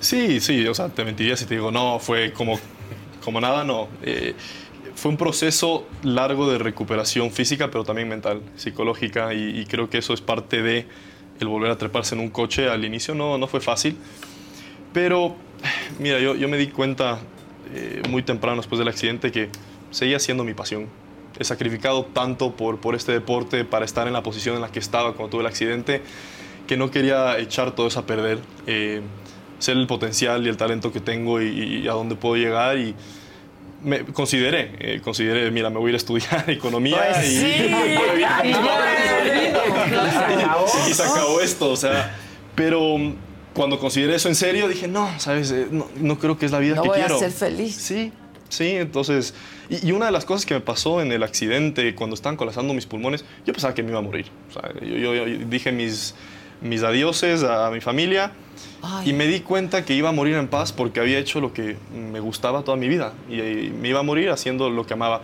Sí, 0.00 0.40
sí, 0.40 0.66
o 0.66 0.74
sea, 0.74 0.88
te 0.88 1.04
mentiría 1.04 1.36
si 1.36 1.44
te 1.46 1.54
digo, 1.54 1.70
no, 1.70 2.00
fue 2.00 2.32
como, 2.32 2.58
como 3.22 3.40
nada, 3.40 3.64
no. 3.64 3.88
Eh, 4.02 4.34
fue 4.94 5.10
un 5.10 5.16
proceso 5.16 5.86
largo 6.02 6.50
de 6.50 6.58
recuperación 6.58 7.30
física, 7.30 7.70
pero 7.70 7.84
también 7.84 8.08
mental, 8.08 8.42
psicológica, 8.56 9.32
y, 9.32 9.64
creo 9.66 9.88
que 9.88 9.98
eso 9.98 10.12
es 10.12 10.20
parte 10.20 10.62
de 10.62 10.86
el 11.40 11.48
volver 11.48 11.70
a 11.70 11.78
treparse 11.78 12.14
en 12.14 12.20
un 12.20 12.28
coche. 12.28 12.68
Al 12.68 12.84
inicio 12.84 13.14
no, 13.14 13.38
no 13.38 13.46
fue 13.46 13.60
fácil, 13.60 13.96
pero 14.92 15.34
mira, 15.98 16.20
yo, 16.20 16.34
yo 16.34 16.48
me 16.48 16.58
di 16.58 16.68
cuenta 16.68 17.20
eh, 17.74 18.02
muy 18.08 18.22
temprano 18.22 18.58
después 18.58 18.78
del 18.78 18.88
accidente 18.88 19.32
que 19.32 19.48
seguía 19.90 20.18
siendo 20.18 20.44
mi 20.44 20.54
pasión. 20.54 20.88
He 21.38 21.44
sacrificado 21.44 22.04
tanto 22.04 22.52
por, 22.52 22.78
por 22.80 22.94
este 22.94 23.12
deporte 23.12 23.64
para 23.64 23.86
estar 23.86 24.06
en 24.06 24.12
la 24.12 24.22
posición 24.22 24.56
en 24.56 24.60
la 24.60 24.70
que 24.70 24.78
estaba 24.78 25.14
cuando 25.14 25.30
tuve 25.30 25.40
el 25.40 25.46
accidente 25.46 26.02
que 26.66 26.76
no 26.76 26.90
quería 26.90 27.38
echar 27.38 27.72
todo 27.72 27.86
eso 27.86 28.00
a 28.00 28.06
perder. 28.06 28.38
Eh, 28.66 29.00
ser 29.62 29.76
el 29.76 29.86
potencial 29.86 30.44
y 30.44 30.48
el 30.48 30.56
talento 30.56 30.92
que 30.92 31.00
tengo 31.00 31.40
y, 31.40 31.82
y 31.84 31.88
a 31.88 31.92
dónde 31.92 32.16
puedo 32.16 32.36
llegar 32.36 32.76
y 32.78 32.94
me 33.84 34.04
consideré, 34.04 34.72
eh, 34.78 35.00
consideré, 35.02 35.50
mira, 35.50 35.68
me 35.70 35.78
voy 35.78 35.86
a 35.86 35.88
ir 35.90 35.94
a 35.94 35.98
estudiar 35.98 36.44
economía 36.50 36.98
Pues 37.12 37.28
y, 37.32 37.38
sí, 37.38 37.46
y- 38.16 38.20
ya, 38.20 38.42
y- 40.90 40.94
se 40.94 41.02
acabó 41.02 41.40
esto, 41.40 41.70
o 41.70 41.76
sea, 41.76 42.14
pero 42.54 42.96
cuando 43.54 43.78
consideré 43.78 44.14
eso 44.16 44.28
en 44.28 44.34
serio 44.34 44.68
dije, 44.68 44.88
no, 44.88 45.08
sabes, 45.18 45.50
Eh, 45.50 45.66
no, 45.70 45.88
no 46.00 46.18
creo 46.18 46.38
que 46.38 46.46
es 46.46 46.52
la 46.52 46.58
vida 46.58 46.76
No 46.76 46.82
que 46.82 46.88
voy 46.88 46.98
quiero. 46.98 47.16
a 47.16 47.18
ser 47.18 47.30
feliz. 47.32 47.74
Sí, 47.76 48.12
sí, 48.48 48.70
entonces, 48.70 49.34
y, 49.68 49.88
y 49.88 49.92
una 49.92 50.06
de 50.06 50.12
las 50.12 50.24
cosas 50.24 50.46
que 50.46 50.54
me 50.54 50.60
pasó 50.60 51.00
en 51.02 51.12
el 51.12 51.22
accidente, 51.22 51.94
cuando 51.94 52.14
estaban 52.14 52.36
colapsando 52.36 52.72
mis 52.74 52.86
pulmones, 52.86 53.24
yo 53.46 53.52
pensaba 53.52 53.74
que 53.74 53.82
me 53.82 53.90
iba 53.90 53.98
a 53.98 54.02
morir. 54.02 54.26
O 54.50 54.52
sea, 54.52 54.72
yo, 54.80 54.96
yo- 54.96 55.14
yo 55.26 55.46
dije 55.48 55.72
mis, 55.72 56.14
mis 56.60 56.82
adioses 56.82 57.42
a 57.42 57.70
mi 57.70 57.80
familia 57.80 58.32
y 59.04 59.12
me 59.12 59.26
di 59.26 59.40
cuenta 59.40 59.84
que 59.84 59.94
iba 59.94 60.08
a 60.08 60.12
morir 60.12 60.34
en 60.36 60.48
paz 60.48 60.72
porque 60.72 61.00
había 61.00 61.18
hecho 61.18 61.40
lo 61.40 61.52
que 61.52 61.76
me 61.94 62.20
gustaba 62.20 62.62
toda 62.62 62.76
mi 62.76 62.88
vida 62.88 63.12
y, 63.28 63.40
y 63.40 63.70
me 63.70 63.88
iba 63.88 64.00
a 64.00 64.02
morir 64.02 64.30
haciendo 64.30 64.70
lo 64.70 64.86
que 64.86 64.94
amaba. 64.94 65.22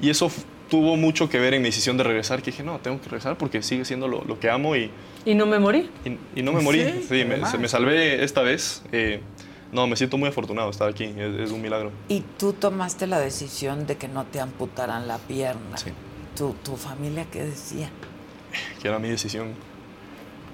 Y 0.00 0.10
eso 0.10 0.30
tuvo 0.70 0.96
mucho 0.96 1.28
que 1.28 1.38
ver 1.38 1.54
en 1.54 1.62
mi 1.62 1.68
decisión 1.68 1.96
de 1.96 2.04
regresar, 2.04 2.40
que 2.42 2.50
dije, 2.50 2.62
no, 2.62 2.78
tengo 2.78 2.98
que 2.98 3.04
regresar 3.04 3.36
porque 3.38 3.62
sigue 3.62 3.84
siendo 3.84 4.08
lo, 4.08 4.24
lo 4.24 4.40
que 4.40 4.50
amo 4.50 4.74
y, 4.76 4.90
Y 5.24 5.34
no 5.34 5.46
me 5.46 5.58
morí. 5.58 5.90
y, 6.04 6.40
y 6.40 6.42
no 6.42 6.52
me 6.52 6.60
morí. 6.62 6.82
Sí, 6.84 7.06
Sí, 7.08 7.24
me, 7.24 7.44
se- 7.46 7.58
me 7.58 7.68
salvé 7.68 8.24
esta 8.24 8.42
vez. 8.42 8.82
Eh, 8.92 9.20
no, 9.72 9.86
me 9.86 9.96
siento 9.96 10.16
muy 10.18 10.28
afortunado 10.28 10.68
de 10.68 10.72
estar 10.72 10.88
aquí, 10.88 11.04
es, 11.04 11.40
es 11.40 11.50
un 11.50 11.60
milagro. 11.60 11.90
Y 12.08 12.22
tú 12.38 12.52
tomaste 12.52 13.06
la 13.06 13.18
decisión 13.18 13.86
de 13.86 13.96
que 13.96 14.08
no 14.08 14.24
te 14.24 14.40
amputaran 14.40 15.06
la 15.08 15.18
pierna. 15.18 15.76
¿Tu, 16.36 16.52
¿Tu 16.64 16.76
familia 16.76 17.26
qué 17.30 17.42
decía? 17.44 17.88
que 18.80 18.88
era 18.88 18.98
mi 18.98 19.08
decisión. 19.08 19.48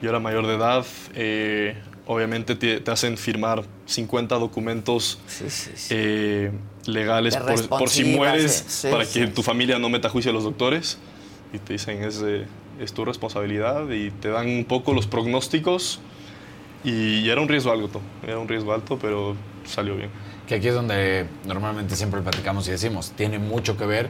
Yo 0.03 0.09
era 0.09 0.19
mayor 0.21 0.47
de 0.47 0.55
edad, 0.55 0.87
eh, 1.15 1.77
obviamente 2.11 2.57
te, 2.57 2.81
te 2.81 2.91
hacen 2.91 3.17
firmar 3.17 3.63
50 3.87 4.35
documentos 4.37 5.21
eh, 5.91 6.51
legales 6.85 7.37
por, 7.37 7.69
por 7.69 7.89
si 7.89 8.03
mueres 8.03 8.65
sí, 8.67 8.89
sí, 8.89 8.89
para 8.91 9.05
sí. 9.05 9.21
que 9.21 9.27
tu 9.29 9.45
familia 9.45 9.79
no 9.79 9.89
meta 9.89 10.09
juicio 10.09 10.33
a 10.33 10.35
los 10.35 10.43
doctores 10.43 10.99
y 11.53 11.59
te 11.59 11.75
dicen 11.75 12.03
es, 12.03 12.21
eh, 12.27 12.47
es 12.81 12.93
tu 12.93 13.05
responsabilidad 13.05 13.89
y 13.91 14.11
te 14.11 14.29
dan 14.29 14.49
un 14.49 14.65
poco 14.65 14.93
los 14.93 15.07
pronósticos 15.07 16.01
y, 16.83 17.29
era 17.29 17.41
un 17.41 17.49
riesgo 17.49 17.71
alto, 17.71 18.01
era 18.27 18.39
un 18.39 18.49
riesgo 18.49 18.73
alto, 18.73 18.99
pero 19.01 19.37
salió 19.65 19.95
bien. 19.95 20.11
Que 20.49 20.57
aquí 20.57 20.67
es 20.67 20.75
donde 20.75 21.27
normalmente 21.47 21.95
siempre 21.95 22.23
platicamos 22.23 22.67
y 22.67 22.73
decimos, 22.73 23.13
tiene 23.15 23.39
mucho 23.39 23.77
que 23.77 23.87
ver 23.87 24.09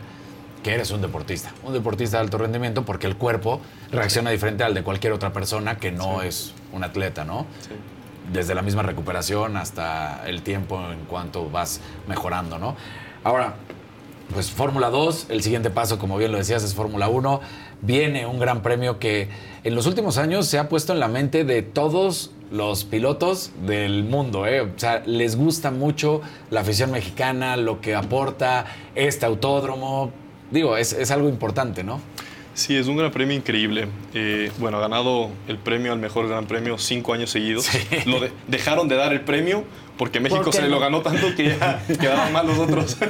que 0.63 0.75
eres 0.75 0.91
un 0.91 1.01
deportista, 1.01 1.53
un 1.65 1.73
deportista 1.73 2.19
de 2.19 2.25
alto 2.25 2.39
rendimiento 2.39 2.85
porque 2.85 3.07
el 3.07 3.17
cuerpo 3.17 3.61
reacciona 3.91 4.31
diferente 4.31 4.65
al 4.65 4.75
de 4.75 4.83
cualquier 4.83 5.13
otra 5.13 5.33
persona 5.33 5.79
que 5.79 5.91
no 5.91 6.23
es 6.23 6.55
un 6.73 6.85
atleta, 6.85 7.25
¿no? 7.25 7.47
Desde 8.33 8.55
la 8.55 8.63
misma 8.63 8.83
recuperación 8.83 9.57
hasta 9.57 10.23
el 10.27 10.43
tiempo 10.43 10.81
en 10.93 11.05
cuanto 11.07 11.49
vas 11.51 11.81
mejorando, 12.07 12.59
¿no? 12.59 12.77
Ahora, 13.25 13.55
pues 14.33 14.51
Fórmula 14.51 14.91
2, 14.91 15.27
el 15.31 15.43
siguiente 15.43 15.71
paso, 15.71 15.99
como 15.99 16.17
bien 16.17 16.31
lo 16.31 16.39
decías, 16.39 16.63
es 16.63 16.75
Fórmula 16.75 17.09
1. 17.09 17.41
Viene 17.83 18.27
un 18.27 18.39
gran 18.39 18.63
premio 18.63 18.99
que 18.99 19.29
en 19.65 19.75
los 19.75 19.87
últimos 19.87 20.19
años 20.19 20.47
se 20.47 20.59
ha 20.59 20.69
puesto 20.69 20.93
en 20.93 21.01
la 21.01 21.09
mente 21.09 21.45
de 21.45 21.63
todos 21.63 22.31
los 22.51 22.85
pilotos 22.85 23.51
del 23.67 24.05
mundo. 24.05 24.47
¿eh? 24.47 24.61
O 24.61 24.71
sea, 24.77 25.03
les 25.07 25.37
gusta 25.37 25.71
mucho 25.71 26.21
la 26.51 26.61
afición 26.61 26.93
mexicana, 26.93 27.57
lo 27.57 27.81
que 27.81 27.95
aporta 27.95 28.67
este 28.95 29.27
autódromo. 29.27 30.13
Digo, 30.51 30.77
es, 30.77 30.93
es 30.93 31.11
algo 31.11 31.29
importante, 31.29 31.85
¿no? 31.85 32.01
Sí, 32.55 32.77
es 32.77 32.89
un 32.89 32.97
gran 32.97 33.11
premio 33.13 33.37
increíble. 33.37 33.87
Eh, 34.13 34.51
bueno, 34.59 34.79
ha 34.79 34.81
ganado 34.81 35.31
el 35.49 35.57
premio 35.57 35.93
al 35.93 35.99
mejor 35.99 36.29
gran 36.29 36.47
premio 36.47 36.77
cinco 36.79 37.15
años 37.15 37.31
seguidos. 37.31 37.69
Lo 38.07 38.21
de- 38.21 38.33
dejaron 38.49 38.89
de 38.89 38.97
dar 38.97 39.13
el 39.13 39.21
premio 39.23 39.65
porque 39.97 40.19
México 40.19 40.43
¿Por 40.43 40.53
qué 40.53 40.59
se 40.61 40.69
lo 40.69 40.81
ganó 40.81 41.01
tanto 41.01 41.35
que 41.37 41.57
ya 41.59 41.83
quedaban 42.01 42.33
mal 42.33 42.47
los 42.47 42.59
otros. 42.59 42.97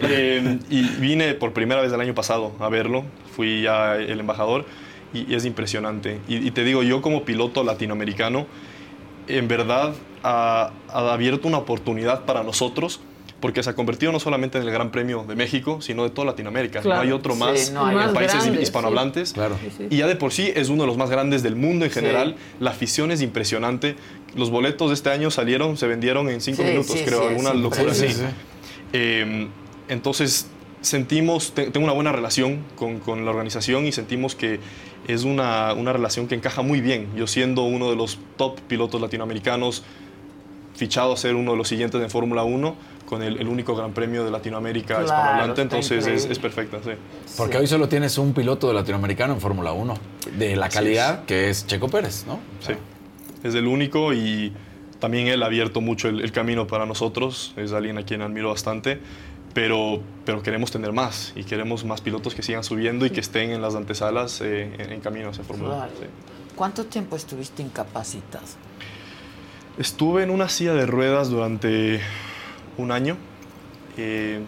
Eh, 0.00 0.58
y 0.70 0.82
vine 0.82 1.34
por 1.34 1.52
primera 1.52 1.80
vez 1.80 1.92
el 1.92 2.00
año 2.00 2.14
pasado 2.14 2.52
a 2.60 2.68
verlo. 2.68 3.04
Fui 3.36 3.62
ya 3.62 3.96
el 3.96 4.18
embajador 4.20 4.64
y, 5.12 5.30
y 5.30 5.34
es 5.36 5.44
impresionante. 5.44 6.20
Y, 6.28 6.36
y 6.46 6.50
te 6.50 6.64
digo, 6.64 6.82
yo 6.82 7.02
como 7.02 7.24
piloto 7.24 7.62
latinoamericano, 7.64 8.46
en 9.28 9.48
verdad 9.48 9.94
ha, 10.22 10.72
ha 10.88 11.12
abierto 11.12 11.46
una 11.46 11.58
oportunidad 11.58 12.24
para 12.24 12.42
nosotros 12.42 13.00
porque 13.42 13.62
se 13.62 13.68
ha 13.68 13.74
convertido 13.74 14.10
no 14.12 14.18
solamente 14.20 14.56
en 14.56 14.64
el 14.64 14.70
Gran 14.70 14.90
Premio 14.90 15.24
de 15.28 15.34
México, 15.36 15.82
sino 15.82 16.04
de 16.04 16.10
toda 16.10 16.28
Latinoamérica. 16.28 16.80
Claro. 16.80 17.02
No 17.02 17.06
hay 17.08 17.12
otro 17.12 17.34
Sí, 17.34 17.38
más 17.40 17.70
no 17.72 17.84
hay 17.84 17.96
en 18.08 18.14
países 18.14 18.36
Más 18.36 18.44
grande, 18.46 18.62
hispanohablantes. 18.62 19.32
Claro. 19.34 19.58
Sí, 19.60 19.68
sí. 19.76 19.86
Y 19.90 19.96
ya 19.98 20.06
de 20.06 20.16
por 20.16 20.32
sí 20.32 20.50
es 20.54 20.70
uno 20.70 20.84
de 20.84 20.86
los 20.86 20.96
más 20.96 21.10
grandes 21.10 21.42
del 21.42 21.56
mundo 21.56 21.84
en 21.84 21.90
Sí. 21.90 22.00
general. 22.00 22.36
La 22.60 22.70
afición 22.70 23.10
es 23.10 23.20
impresionante. 23.20 23.96
Los 24.34 24.48
boletos 24.50 24.88
de 24.88 24.94
este 24.94 25.10
año 25.10 25.30
salieron, 25.30 25.76
se 25.76 25.86
vendieron 25.86 26.30
en 26.30 26.40
cinco 26.40 26.62
Sí, 26.62 26.68
minutos, 26.70 26.96
sí, 26.96 27.04
creo, 27.04 27.20
sí, 27.22 27.26
alguna 27.28 27.52
locura 27.52 27.92
así. 27.92 28.06
Eh, 28.92 29.48
entonces, 29.88 30.46
sentimos, 30.80 31.52
te- 31.52 31.70
tengo 31.70 31.84
una 31.84 31.92
buena 31.94 32.12
relación 32.12 32.60
con, 32.76 32.98
con 33.00 33.24
la 33.24 33.30
organización 33.30 33.86
y 33.86 33.92
sentimos 33.92 34.34
que 34.34 34.60
es 35.08 35.24
una, 35.24 35.72
una 35.74 35.92
relación 35.92 36.28
que 36.28 36.34
encaja 36.34 36.62
muy 36.62 36.80
bien. 36.80 37.08
Yo 37.16 37.26
siendo 37.26 37.62
uno 37.64 37.90
de 37.90 37.96
los 37.96 38.18
top 38.36 38.60
pilotos 38.68 39.00
latinoamericanos, 39.00 39.82
fichado 40.74 41.12
a 41.12 41.16
ser 41.16 41.34
uno 41.34 41.52
de 41.52 41.56
los 41.58 41.68
siguientes 41.68 42.00
en 42.00 42.08
Fórmula 42.10 42.44
1, 42.44 42.74
con 43.12 43.22
el, 43.22 43.36
el 43.36 43.46
único 43.46 43.76
gran 43.76 43.92
premio 43.92 44.24
de 44.24 44.30
Latinoamérica 44.30 44.94
Claro, 44.94 45.04
hispanohablante, 45.04 45.60
entonces 45.60 46.06
es, 46.06 46.24
es 46.24 46.38
perfecta, 46.38 46.78
sí. 46.82 46.92
Porque 47.36 47.58
hoy 47.58 47.66
solo 47.66 47.86
tienes 47.86 48.16
un 48.16 48.32
piloto 48.32 48.68
de 48.68 48.72
latinoamericano 48.72 49.34
en 49.34 49.40
Fórmula 49.42 49.72
1, 49.72 49.94
de 50.38 50.56
la 50.56 50.70
calidad 50.70 51.18
es. 51.20 51.26
que 51.26 51.50
es 51.50 51.66
Checo 51.66 51.90
Pérez, 51.90 52.24
¿no? 52.26 52.40
Sí, 52.66 52.72
es 53.46 53.54
el 53.54 53.66
único 53.66 54.14
y 54.14 54.54
también 54.98 55.26
él 55.26 55.42
ha 55.42 55.46
abierto 55.46 55.82
mucho 55.82 56.08
el, 56.08 56.22
el 56.22 56.32
camino 56.32 56.66
para 56.66 56.86
nosotros. 56.86 57.52
Es 57.58 57.74
alguien 57.74 57.98
a 57.98 58.02
quien 58.06 58.22
admiro 58.22 58.48
bastante, 58.48 58.98
pero, 59.52 60.00
pero 60.24 60.42
queremos 60.42 60.70
tener 60.70 60.94
más 60.94 61.34
y 61.36 61.44
queremos 61.44 61.84
más 61.84 62.00
pilotos 62.00 62.34
que 62.34 62.42
sigan 62.42 62.64
subiendo 62.64 63.04
y 63.04 63.10
que 63.10 63.20
estén 63.20 63.50
en 63.50 63.60
las 63.60 63.74
antesalas 63.74 64.40
eh, 64.40 64.74
en, 64.78 64.90
en 64.90 65.00
camino 65.00 65.28
hacia 65.28 65.44
Fórmula 65.44 65.74
1. 65.74 65.76
Claro. 65.76 65.92
¿Cuánto 66.56 66.86
tiempo 66.86 67.16
estuviste 67.16 67.62
incapacitado? 67.62 68.46
Estuve 69.76 70.22
en 70.22 70.30
una 70.30 70.48
silla 70.48 70.72
de 70.72 70.86
ruedas 70.86 71.28
durante 71.28 72.00
un 72.78 72.90
año, 72.92 73.16
eh, 73.96 74.40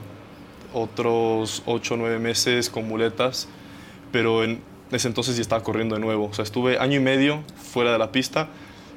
otros 0.73 1.63
ocho 1.67 1.95
o 1.95 1.97
nueve 1.97 2.19
meses 2.19 2.69
con 2.71 2.87
muletas, 2.89 3.49
pero 4.13 4.43
en 4.45 4.61
ese 4.91 5.09
entonces 5.09 5.37
ya 5.37 5.43
estaba 5.43 5.63
corriendo 5.63 5.95
de 5.95 6.01
nuevo. 6.01 6.27
O 6.27 6.35
sea, 6.35 6.43
estuve 6.45 6.79
año 6.79 6.97
y 6.99 7.03
medio 7.03 7.43
fuera 7.73 7.93
de 7.93 7.99
la 7.99 8.11
pista 8.13 8.49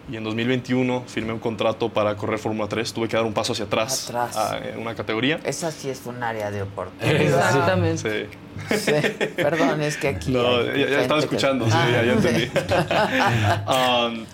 Y 0.09 0.15
en 0.15 0.23
2021 0.23 1.03
firmé 1.05 1.33
un 1.33 1.39
contrato 1.39 1.89
para 1.89 2.15
correr 2.15 2.39
Fórmula 2.39 2.69
3. 2.69 2.93
Tuve 2.93 3.09
que 3.09 3.17
dar 3.17 3.25
un 3.25 3.33
paso 3.33 3.51
hacia 3.51 3.65
atrás, 3.65 4.07
Atrás. 4.07 4.37
a- 4.37 4.57
en 4.59 4.79
una 4.79 4.95
categoría. 4.95 5.37
Esa 5.43 5.69
sí 5.69 5.89
es 5.89 6.05
un 6.05 6.23
área 6.23 6.49
de 6.49 6.61
oportunidad. 6.61 7.21
Exactamente. 7.21 8.29
Sí. 8.69 8.75
Sí, 8.77 8.91
Perdón, 9.35 9.81
es 9.81 9.97
que 9.97 10.07
aquí. 10.07 10.31
No, 10.31 10.63
ya, 10.63 11.01
estaba 11.01 11.19
que- 11.19 11.25
escuchando, 11.25 11.65
sí, 11.65 11.71
Ah, 11.75 11.89
ya, 12.05 12.13
entendí. 12.13 12.49
Um, 13.67 14.25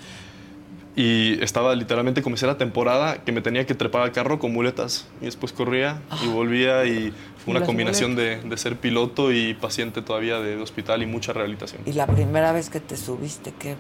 y 0.95 1.41
estaba 1.43 1.75
literalmente, 1.75 2.21
comencé 2.21 2.45
la 2.45 2.57
temporada 2.57 3.23
que 3.23 3.31
me 3.31 3.41
tenía 3.41 3.65
que 3.65 3.73
trepar 3.73 4.01
al 4.03 4.11
carro 4.11 4.37
con 4.39 4.53
muletas. 4.53 5.07
Y 5.21 5.25
después 5.25 5.51
corría 5.51 6.01
y 6.23 6.27
volvía 6.27 6.85
y 6.85 7.11
fue 7.43 7.53
¿Y 7.53 7.57
una 7.57 7.65
combinación 7.65 8.15
de, 8.15 8.37
de 8.41 8.57
ser 8.57 8.75
piloto 8.77 9.31
y 9.31 9.55
paciente 9.55 10.01
todavía 10.03 10.39
de, 10.39 10.55
de 10.57 10.61
hospital 10.61 11.01
y 11.01 11.07
mucha 11.07 11.33
rehabilitación. 11.33 11.81
Y 11.85 11.93
la 11.93 12.05
primera 12.05 12.51
vez 12.51 12.69
que 12.69 12.79
te 12.79 12.95
subiste, 12.95 13.53
¿qué? 13.57 13.75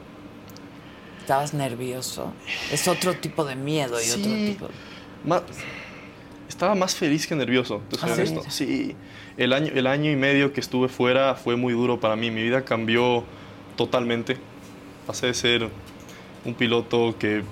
¿Estabas 1.19 1.53
nervioso? 1.53 2.33
Es 2.71 2.87
otro 2.87 3.13
tipo 3.13 3.45
de 3.45 3.55
miedo 3.55 3.97
y 4.01 4.09
otro 4.09 4.23
Sí. 4.23 4.47
tipo. 4.53 4.69
Ma- 5.23 5.43
estaba 6.49 6.75
más 6.75 6.95
feliz 6.95 7.25
que 7.27 7.35
nervioso, 7.35 7.81
te 7.89 7.97
soy 7.97 8.09
¿Ah, 8.09 8.15
sí? 8.15 8.21
honesto. 8.21 8.43
Sí, 8.51 8.95
el 9.37 9.53
año, 9.53 9.71
el 9.73 9.87
año 9.87 10.11
y 10.11 10.15
medio 10.15 10.51
que 10.51 10.59
estuve 10.59 10.89
fuera 10.89 11.35
fue 11.35 11.55
muy 11.55 11.73
duro 11.73 11.99
para 11.99 12.15
mí. 12.15 12.29
Mi 12.31 12.43
vida 12.43 12.63
cambió 12.65 13.23
totalmente. 13.77 14.37
Pasé 15.07 15.27
de 15.27 15.33
ser 15.33 15.69
un 16.45 16.53
piloto 16.53 17.15
que 17.17 17.43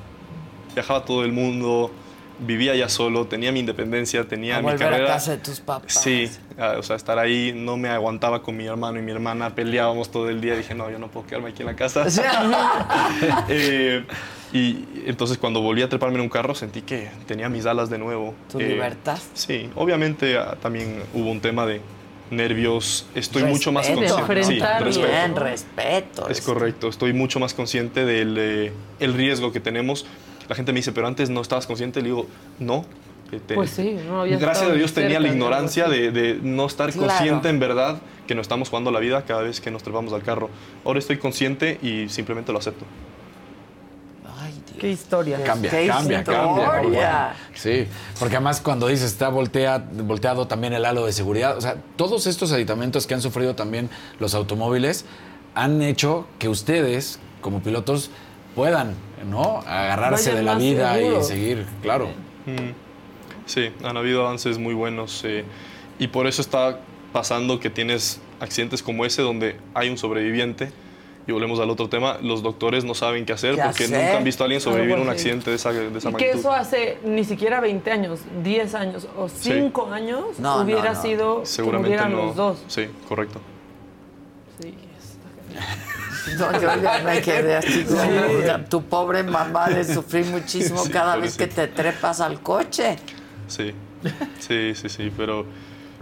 viajaba 0.73 0.99
a 0.99 1.05
todo 1.05 1.23
el 1.23 1.31
mundo, 1.31 1.91
vivía 2.39 2.75
ya 2.75 2.89
solo, 2.89 3.25
tenía 3.27 3.51
mi 3.51 3.59
independencia, 3.59 4.27
tenía 4.27 4.57
A 4.57 4.61
mi 4.61 4.75
carrera. 4.75 5.05
a 5.05 5.07
casa 5.15 5.31
de 5.31 5.37
tus 5.37 5.59
papás. 5.59 5.93
Sí, 5.93 6.29
a- 6.57 6.77
o 6.79 6.83
sea, 6.83 6.95
estar 6.95 7.19
ahí, 7.19 7.53
no 7.55 7.77
me 7.77 7.89
aguantaba 7.89 8.41
con 8.41 8.57
mi 8.57 8.65
hermano 8.65 8.97
y 8.97 9.01
mi 9.03 9.11
hermana, 9.11 9.53
peleábamos 9.53 10.09
todo 10.09 10.27
el 10.29 10.41
día. 10.41 10.55
Dije, 10.55 10.73
no, 10.73 10.89
yo 10.89 10.97
no 10.97 11.07
puedo 11.09 11.27
quedarme 11.27 11.49
aquí 11.49 11.61
en 11.61 11.67
la 11.67 11.75
casa. 11.75 12.05
Eh, 13.49 14.03
y 14.53 14.85
entonces 15.05 15.37
cuando 15.37 15.61
volví 15.61 15.81
a 15.81 15.87
treparme 15.89 16.15
en 16.15 16.21
un 16.21 16.29
carro 16.29 16.53
sentí 16.55 16.81
que 16.81 17.09
tenía 17.27 17.47
mis 17.49 17.65
alas 17.65 17.89
de 17.89 17.97
nuevo. 17.97 18.33
Tu 18.51 18.59
Eh, 18.59 18.67
libertad. 18.69 19.17
Sí, 19.33 19.69
obviamente 19.75 20.37
ah, 20.37 20.57
también 20.61 21.01
hubo 21.13 21.29
un 21.31 21.39
tema 21.39 21.65
de 21.65 21.81
nervios. 22.31 23.05
Estoy 23.13 23.43
mucho 23.43 23.71
más 23.71 23.87
Respeto, 23.87 24.15
consciente. 24.25 24.43
Sí, 24.43 24.59
respeto. 24.59 25.07
Bien, 25.07 25.35
respeto. 25.35 26.29
Es 26.29 26.41
correcto, 26.41 26.87
estoy 26.89 27.13
mucho 27.13 27.39
más 27.39 27.53
consciente 27.53 28.05
del 28.05 28.35
eh, 28.39 28.71
el 28.99 29.13
riesgo 29.13 29.51
que 29.51 29.59
tenemos. 29.59 30.05
La 30.49 30.55
gente 30.55 30.73
me 30.73 30.79
dice, 30.79 30.91
pero 30.91 31.07
antes 31.07 31.29
no 31.29 31.41
estabas 31.41 31.67
consciente. 31.67 31.99
Le 32.01 32.07
digo, 32.07 32.27
no. 32.59 32.85
te- 33.47 33.53
Pues 33.55 33.69
sí, 33.69 33.95
no 34.07 34.21
había 34.21 34.37
Gracias 34.37 34.69
a 34.69 34.73
Dios 34.73 34.93
tenía 34.93 35.19
la 35.19 35.27
ignorancia 35.29 35.87
de, 35.87 36.11
de 36.11 36.39
no 36.41 36.65
estar 36.65 36.91
Claro. 36.91 37.07
consciente 37.07 37.49
en 37.49 37.59
verdad 37.59 38.01
que 38.27 38.35
nos 38.35 38.43
estamos 38.45 38.69
jugando 38.69 38.91
la 38.91 38.99
vida 38.99 39.23
cada 39.25 39.41
vez 39.43 39.61
que 39.61 39.71
nos 39.71 39.83
trepamos 39.83 40.11
al 40.13 40.23
carro. 40.23 40.49
Ahora 40.83 40.99
estoy 40.99 41.17
consciente 41.17 41.77
y 41.81 42.09
simplemente 42.09 42.51
lo 42.51 42.59
acepto. 42.59 42.85
Qué 44.81 44.89
historia. 44.89 45.43
Cambia, 45.43 45.69
Qué 45.69 45.85
cambia, 45.85 46.23
cambia. 46.23 46.81
historia. 46.81 47.33
Sí, 47.53 47.85
porque 48.17 48.37
además 48.37 48.61
cuando 48.61 48.87
dices 48.87 49.11
está 49.11 49.29
voltea, 49.29 49.77
volteado 49.77 50.47
también 50.47 50.73
el 50.73 50.83
halo 50.85 51.05
de 51.05 51.13
seguridad, 51.13 51.55
o 51.55 51.61
sea, 51.61 51.75
todos 51.97 52.25
estos 52.25 52.51
aditamentos 52.51 53.05
que 53.05 53.13
han 53.13 53.21
sufrido 53.21 53.53
también 53.53 53.91
los 54.19 54.33
automóviles 54.33 55.05
han 55.53 55.83
hecho 55.83 56.25
que 56.39 56.49
ustedes, 56.49 57.19
como 57.41 57.61
pilotos, 57.61 58.09
puedan, 58.55 58.95
¿no? 59.29 59.59
Agarrarse 59.67 60.31
Vayan 60.31 60.45
de 60.45 60.51
la 60.51 60.57
vida 60.57 60.99
y 60.99 61.23
seguir, 61.23 61.67
claro. 61.83 62.07
Mm, 62.47 62.71
Sí, 63.45 63.69
han 63.83 63.97
habido 63.97 64.25
avances 64.25 64.57
muy 64.57 64.73
buenos 64.73 65.21
eh, 65.25 65.45
y 65.99 66.07
por 66.07 66.25
eso 66.25 66.41
está 66.41 66.79
pasando 67.13 67.59
que 67.59 67.69
tienes 67.69 68.19
accidentes 68.39 68.81
como 68.81 69.05
ese 69.05 69.21
donde 69.21 69.57
hay 69.75 69.89
un 69.89 69.99
sobreviviente 69.99 70.71
y 71.27 71.31
volvemos 71.31 71.59
al 71.59 71.69
otro 71.69 71.87
tema, 71.87 72.17
los 72.21 72.41
doctores 72.41 72.83
no 72.83 72.95
saben 72.95 73.25
qué 73.25 73.33
hacer 73.33 73.55
¿Qué 73.55 73.61
porque 73.63 73.83
hacer? 73.85 74.01
nunca 74.03 74.17
han 74.17 74.23
visto 74.23 74.43
a 74.43 74.45
alguien 74.45 74.61
sobrevivir 74.61 74.97
a 74.97 75.01
un 75.01 75.09
accidente 75.09 75.49
de 75.51 75.55
esa, 75.55 75.71
de 75.71 75.97
esa 75.97 76.09
Y 76.09 76.13
que 76.15 76.31
eso 76.31 76.51
hace 76.51 76.97
ni 77.03 77.23
siquiera 77.23 77.59
20 77.59 77.91
años, 77.91 78.21
10 78.43 78.75
años 78.75 79.07
o 79.17 79.29
5 79.29 79.91
años 79.91 80.39
No, 80.39 80.61
hubiera 80.61 80.93
no. 80.93 81.01
sido 81.01 81.45
Seguramente 81.45 81.97
que 81.97 82.09
los 82.09 82.35
dos. 82.35 82.63
Sí, 82.67 82.87
correcto. 83.07 83.39
No, 86.37 86.51
yo 86.61 86.81
ya 86.81 87.01
me 87.03 87.21
quedé 87.21 87.55
así 87.57 87.83
como 87.83 88.63
tu 88.69 88.83
pobre 88.83 89.23
mamá 89.23 89.69
de 89.69 89.83
sufrir 89.83 90.25
muchísimo 90.27 90.79
Sí, 90.85 90.91
cada 90.91 91.17
vez 91.17 91.35
que 91.35 91.47
te 91.47 91.67
trepas 91.67 92.21
al 92.21 92.41
coche. 92.41 92.97
Sí, 93.47 93.73
sí, 94.39 94.73
sí, 94.75 94.89
sí, 94.89 95.11
pero 95.15 95.45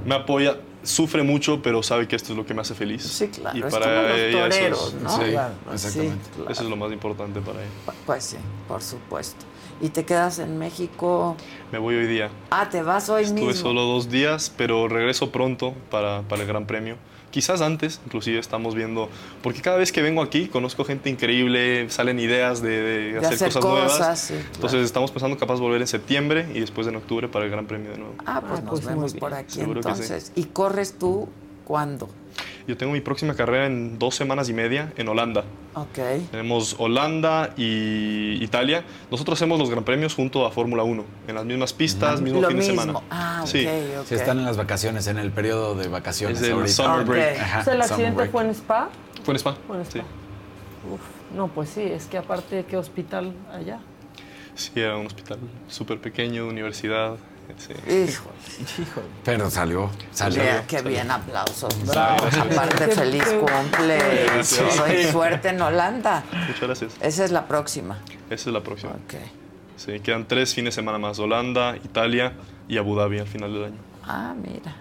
me 0.05 0.15
apoya, 0.15 0.57
sufre 0.83 1.23
mucho, 1.23 1.61
pero 1.61 1.83
sabe 1.83 2.07
que 2.07 2.15
esto 2.15 2.31
es 2.33 2.37
lo 2.37 2.45
que 2.45 2.53
me 2.53 2.61
hace 2.61 2.73
feliz. 2.75 3.03
Sí, 3.03 3.27
claro, 3.27 3.57
Y 3.57 3.61
es 3.63 3.73
para 3.73 3.85
como 3.95 4.07
los 4.07 4.17
ella 4.19 4.27
eso 4.29 4.39
toreros, 4.49 4.87
es- 4.87 4.93
¿no? 5.01 5.09
Sí, 5.09 5.31
Claro, 5.31 5.53
exactamente. 5.73 6.25
sí, 6.25 6.31
claro. 6.35 6.51
Eso 6.51 6.63
es 6.63 6.69
lo 6.69 6.75
más 6.75 6.91
importante 6.91 7.41
para 7.41 7.59
ella. 7.61 7.71
Pues 8.05 8.23
sí, 8.23 8.37
por 8.67 8.81
supuesto. 8.81 9.45
¿Y 9.81 9.89
te 9.89 10.03
quedas 10.03 10.39
en 10.39 10.57
México? 10.57 11.37
Me 11.71 11.77
voy 11.79 11.95
hoy 11.95 12.07
día. 12.07 12.29
Ah, 12.49 12.69
te 12.69 12.81
vas 12.81 13.09
hoy 13.09 13.23
Estuve 13.23 13.45
mismo. 13.47 13.61
solo 13.61 13.81
dos 13.83 14.09
días, 14.09 14.51
pero 14.57 14.87
regreso 14.89 15.31
pronto 15.31 15.73
para, 15.89 16.21
para 16.23 16.41
el 16.41 16.47
Gran 16.47 16.65
Premio. 16.67 16.97
Quizás 17.31 17.61
antes, 17.61 18.01
inclusive 18.05 18.39
estamos 18.39 18.73
viendo, 18.73 19.09
porque 19.43 19.61
cada 19.61 19.77
vez 19.77 19.91
que 19.91 20.01
vengo 20.01 20.21
aquí 20.21 20.47
conozco 20.47 20.83
gente 20.83 21.09
increíble, 21.09 21.89
salen 21.89 22.19
ideas 22.19 22.61
de, 22.61 22.69
de 22.69 23.11
De 23.13 23.17
hacer, 23.19 23.33
hacer 23.33 23.47
cosas, 23.53 23.63
cosas, 23.63 23.97
nuevas. 23.99 24.19
sí, 24.19 24.33
claro. 24.33 24.49
Entonces 24.55 24.85
estamos 24.85 25.11
pensando 25.11 25.37
capaz 25.37 25.59
volver 25.59 25.81
en 25.81 25.87
septiembre 25.87 26.47
y 26.53 26.59
después 26.59 26.87
en 26.87 26.95
octubre 26.95 27.27
para 27.27 27.45
el 27.45 27.51
Gran 27.51 27.67
Premio 27.67 27.91
de 27.91 27.97
nuevo. 27.97 28.15
Ah, 28.25 28.41
pues 28.41 28.61
nos 28.63 28.69
pues 28.71 28.83
muy 28.83 28.93
vemos 28.93 29.13
por 29.13 29.33
aquí 29.33 29.55
Seguro 29.55 29.79
entonces. 29.79 30.31
¿Y 30.35 30.45
corres 30.45 30.95
tú 30.97 31.29
cuándo? 31.65 32.09
Yo 32.67 32.77
tengo 32.77 32.91
mi 32.93 33.01
próxima 33.01 33.33
carrera 33.35 33.65
en 33.65 33.97
dos 33.97 34.15
semanas 34.15 34.47
y 34.49 34.53
media 34.53 34.93
en 34.97 35.07
Holanda. 35.07 35.43
Ok. 35.73 35.97
Tenemos 36.31 36.75
Holanda 36.77 37.53
y 37.57 38.43
Italia. 38.43 38.83
Nosotros 39.09 39.37
hacemos 39.39 39.57
los 39.59 39.69
Gran 39.69 39.83
Premios 39.83 40.13
junto 40.13 40.45
a 40.45 40.51
Fórmula 40.51 40.83
1, 40.83 41.03
en 41.27 41.35
las 41.35 41.45
mismas 41.45 41.73
pistas, 41.73 42.21
mismo 42.21 42.41
Lo 42.41 42.47
fin 42.49 42.57
de 42.59 42.67
mismo. 42.67 42.81
semana. 42.81 42.99
Ah, 43.09 43.43
Sí. 43.45 43.65
ok, 43.65 43.99
ok. 44.01 44.05
Sí, 44.07 44.15
están 44.15 44.37
en 44.39 44.45
las 44.45 44.57
vacaciones, 44.57 45.07
en 45.07 45.17
el 45.17 45.31
periodo 45.31 45.75
de 45.75 45.87
vacaciones. 45.87 46.39
Es 46.41 46.47
el 46.47 46.53
ahorita. 46.53 46.67
summer 46.73 47.05
break. 47.05 47.39
Ajá, 47.39 47.59
O 47.61 47.63
sea, 47.63 47.73
el 47.73 47.81
accidente 47.81 48.25
fue 48.29 48.43
en 48.43 48.49
Spa. 48.51 48.89
Fue 49.23 49.33
en 49.33 49.35
Spa. 49.37 49.55
Fue 49.67 49.77
en 49.77 49.85
Sí. 49.85 49.97
Spa. 49.99 50.07
Uf, 50.93 51.01
no, 51.35 51.47
pues 51.47 51.69
sí, 51.69 51.81
es 51.81 52.05
que 52.05 52.17
aparte, 52.17 52.65
¿qué 52.69 52.77
hospital 52.77 53.33
allá? 53.53 53.79
Sí, 54.55 54.71
era 54.75 54.97
un 54.97 55.05
hospital 55.07 55.39
súper 55.67 55.99
pequeño, 55.99 56.43
de 56.45 56.49
universidad. 56.49 57.15
Sí. 57.57 57.73
Híjole. 58.81 59.07
Pero 59.25 59.49
salió, 59.49 59.89
salió. 60.11 60.41
Qué, 60.67 60.77
qué 60.77 60.81
bien, 60.81 61.09
aplausos. 61.11 61.73
Bravo. 61.85 62.25
Aparte, 62.25 62.87
feliz 62.89 63.23
cumple. 63.25 63.97
Gracias. 64.25 64.83
Y 64.93 65.11
suerte 65.11 65.49
en 65.49 65.61
Holanda. 65.61 66.23
Muchas 66.47 66.61
gracias. 66.61 66.93
Esa 67.01 67.25
es 67.25 67.31
la 67.31 67.47
próxima. 67.47 67.97
Esa 68.29 68.49
es 68.49 68.53
la 68.53 68.61
próxima. 68.61 68.93
Sí, 69.77 69.99
quedan 70.01 70.27
tres 70.27 70.53
fines 70.53 70.73
de 70.75 70.81
semana 70.81 70.97
más. 70.99 71.19
Holanda, 71.19 71.75
Italia 71.77 72.33
y 72.67 72.77
Abu 72.77 72.95
Dhabi 72.95 73.19
al 73.19 73.27
final 73.27 73.53
del 73.53 73.63
año. 73.65 73.77
Ah, 74.05 74.33
mira. 74.35 74.75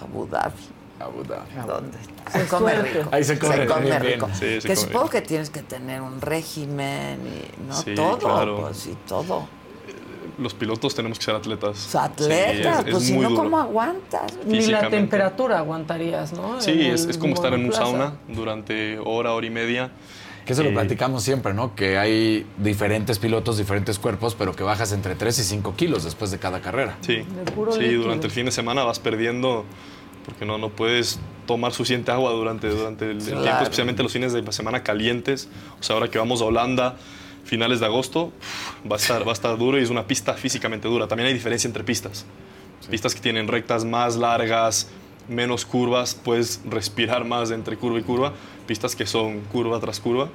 Abu 0.00 0.26
Dhabi. 0.26 0.54
Abu 1.00 1.24
Dhabi. 1.24 1.66
¿Dónde? 1.66 1.98
Qué 2.32 2.38
Se 2.40 2.46
come 2.46 2.72
suerte. 2.72 2.92
rico. 2.98 3.08
Ahí 3.12 3.24
se 3.24 3.38
come 3.38 3.66
come 3.66 3.80
bien, 3.82 4.00
bien. 4.00 4.12
rico. 4.14 4.28
Sí, 4.32 4.60
se 4.60 4.68
que 4.68 4.74
come 4.74 4.76
supongo 4.76 5.08
bien. 5.10 5.22
que 5.22 5.28
tienes 5.28 5.50
que 5.50 5.62
tener 5.62 6.00
un 6.00 6.20
régimen 6.20 7.20
y 7.26 7.62
no 7.68 7.74
Sí, 7.74 7.94
todo. 7.94 8.18
claro. 8.18 8.60
Pues 8.62 8.86
y 8.86 8.94
todo. 9.08 9.48
Los 10.38 10.54
pilotos 10.54 10.94
tenemos 10.94 11.18
que 11.18 11.24
ser 11.26 11.34
atletas. 11.34 11.94
Atletas, 11.94 12.78
Sí, 12.84 12.88
es- 12.88 12.92
pues 12.92 13.02
es 13.02 13.08
si 13.08 13.16
no, 13.16 13.28
duro. 13.30 13.42
¿cómo 13.42 13.58
aguantas? 13.58 14.32
Ni 14.46 14.66
la 14.66 14.88
temperatura 14.88 15.58
aguantarías, 15.58 16.32
¿no? 16.32 16.60
Sí, 16.60 16.70
es, 16.86 17.04
el 17.04 17.10
es 17.10 17.18
como 17.18 17.34
estar 17.34 17.52
en 17.54 17.64
un 17.66 17.72
sauna 17.72 18.14
durante 18.28 18.98
hora, 18.98 19.32
hora 19.34 19.46
y 19.46 19.50
media. 19.50 19.90
Que 20.46 20.54
eso 20.54 20.62
lo 20.64 20.70
Eh, 20.70 20.72
platicamos 20.72 21.22
siempre, 21.22 21.54
¿no? 21.54 21.74
Que 21.76 21.98
hay 21.98 22.44
diferentes 22.56 23.18
pilotos, 23.20 23.58
diferentes 23.58 23.98
cuerpos, 24.00 24.34
pero 24.34 24.56
que 24.56 24.64
bajas 24.64 24.90
entre 24.92 25.14
3 25.14 25.38
y 25.38 25.44
5 25.44 25.74
kilos 25.76 26.02
después 26.02 26.30
de 26.32 26.38
cada 26.38 26.60
carrera. 26.60 26.96
Sí, 27.02 27.22
sí 27.72 27.78
líquido. 27.78 28.02
durante 28.02 28.26
el 28.26 28.32
fin 28.32 28.46
de 28.46 28.50
semana 28.52 28.82
vas 28.82 28.98
perdiendo 28.98 29.64
porque 30.24 30.44
no, 30.44 30.58
no 30.58 30.68
puedes 30.70 31.20
tomar 31.46 31.72
suficiente 31.72 32.10
agua 32.10 32.32
durante, 32.32 32.68
durante 32.68 33.04
el, 33.10 33.18
el 33.18 33.24
Claro. 33.24 33.42
tiempo, 33.42 33.62
especialmente 33.64 34.02
los 34.02 34.12
fines 34.12 34.32
de 34.32 34.52
semana 34.52 34.82
calientes. 34.82 35.48
O 35.78 35.82
sea, 35.82 35.94
ahora 35.94 36.08
que 36.08 36.18
vamos 36.18 36.40
a 36.42 36.46
Holanda, 36.46 36.96
finales 37.44 37.80
de 37.80 37.86
agosto, 37.86 38.32
va 38.90 38.96
a 38.96 38.98
estar, 38.98 39.26
va 39.26 39.30
a 39.30 39.34
estar 39.34 39.56
duro 39.58 39.78
y 39.78 39.82
es 39.82 39.90
una 39.90 40.06
pista 40.06 40.34
físicamente 40.34 40.88
dura. 40.88 41.08
También 41.08 41.28
hay 41.28 41.34
diferencia 41.34 41.68
entre 41.68 41.84
pistas. 41.84 42.24
Pistas 42.90 43.14
que 43.14 43.20
tienen 43.20 43.48
rectas 43.48 43.84
más 43.84 44.16
largas, 44.16 44.88
menos 45.28 45.64
curvas, 45.64 46.14
puedes 46.14 46.60
respirar 46.64 47.24
más 47.24 47.50
entre 47.50 47.76
curva 47.76 47.98
y 47.98 48.02
curva. 48.02 48.32
Pistas 48.66 48.96
que 48.96 49.06
son 49.06 49.40
curva 49.42 49.78
tras 49.80 50.00
curva, 50.00 50.28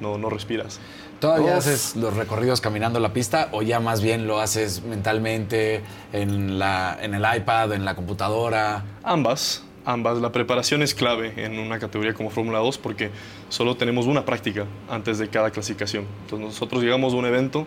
no, 0.00 0.18
no 0.18 0.30
respiras. 0.30 0.80
¿Todavía 1.20 1.52
Uf. 1.52 1.58
haces 1.58 1.94
los 1.94 2.16
recorridos 2.16 2.60
caminando 2.60 2.98
la 2.98 3.12
pista 3.12 3.48
o 3.52 3.62
ya 3.62 3.78
más 3.78 4.02
bien 4.02 4.26
lo 4.26 4.40
haces 4.40 4.82
mentalmente 4.82 5.82
en, 6.12 6.58
la, 6.58 6.98
en 7.00 7.14
el 7.14 7.24
iPad, 7.36 7.72
en 7.74 7.84
la 7.84 7.94
computadora? 7.94 8.84
Ambas, 9.04 9.62
ambas. 9.84 10.18
La 10.18 10.32
preparación 10.32 10.82
es 10.82 10.94
clave 10.94 11.32
en 11.36 11.60
una 11.60 11.78
categoría 11.78 12.12
como 12.12 12.30
Fórmula 12.30 12.58
2 12.58 12.78
porque 12.78 13.10
solo 13.52 13.76
tenemos 13.76 14.06
una 14.06 14.24
práctica 14.24 14.64
antes 14.88 15.18
de 15.18 15.28
cada 15.28 15.50
clasificación. 15.50 16.06
Entonces 16.22 16.48
nosotros 16.48 16.82
llegamos 16.82 17.12
a 17.12 17.16
un 17.16 17.26
evento, 17.26 17.66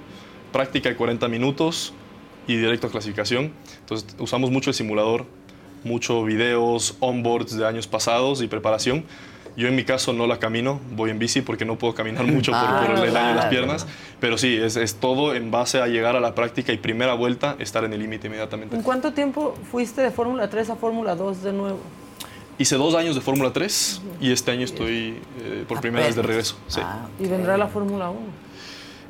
práctica 0.51 0.89
de 0.89 0.95
40 0.95 1.27
minutos 1.27 1.93
y 2.47 2.55
directo 2.55 2.87
a 2.87 2.89
clasificación. 2.89 3.51
Entonces 3.81 4.15
usamos 4.17 4.49
mucho 4.49 4.71
el 4.71 4.73
simulador, 4.73 5.25
mucho 5.83 6.23
videos, 6.23 6.97
onboards 7.01 7.55
de 7.55 7.67
años 7.67 7.85
pasados 7.85 8.41
y 8.41 8.47
preparación. 8.47 9.05
Yo 9.55 9.67
en 9.67 9.75
mi 9.75 9.83
caso 9.83 10.11
no 10.11 10.25
la 10.25 10.39
camino, 10.39 10.81
voy 10.95 11.11
en 11.11 11.19
bici 11.19 11.41
porque 11.41 11.65
no 11.65 11.77
puedo 11.77 11.93
caminar 11.93 12.25
mucho 12.25 12.51
por, 12.51 12.87
por 12.87 13.05
el 13.05 13.13
daño 13.13 13.29
en 13.29 13.35
las 13.35 13.45
piernas. 13.45 13.85
Pero 14.19 14.39
sí, 14.39 14.57
es, 14.57 14.77
es 14.77 14.95
todo 14.95 15.35
en 15.35 15.51
base 15.51 15.81
a 15.81 15.87
llegar 15.87 16.15
a 16.15 16.19
la 16.19 16.33
práctica 16.33 16.73
y 16.73 16.77
primera 16.77 17.13
vuelta, 17.13 17.57
estar 17.59 17.83
en 17.83 17.93
el 17.93 17.99
límite 17.99 18.25
inmediatamente. 18.25 18.75
¿En 18.75 18.81
cuánto 18.81 19.13
tiempo 19.13 19.53
fuiste 19.69 20.01
de 20.01 20.09
Fórmula 20.09 20.49
3 20.49 20.71
a 20.71 20.75
Fórmula 20.75 21.15
2 21.15 21.43
de 21.43 21.53
nuevo? 21.53 21.79
Hice 22.57 22.75
dos 22.77 22.95
años 22.95 23.15
de 23.15 23.21
Fórmula 23.21 23.51
3 23.51 24.01
y 24.21 24.31
este 24.31 24.51
año 24.51 24.63
estoy 24.63 25.19
eh, 25.41 25.65
por 25.67 25.81
primera 25.81 26.05
vez 26.05 26.15
de 26.15 26.21
regreso. 26.21 26.57
Sí. 26.67 26.79
Y 27.19 27.27
vendrá 27.27 27.57
la 27.57 27.67
Fórmula 27.67 28.09
1. 28.09 28.19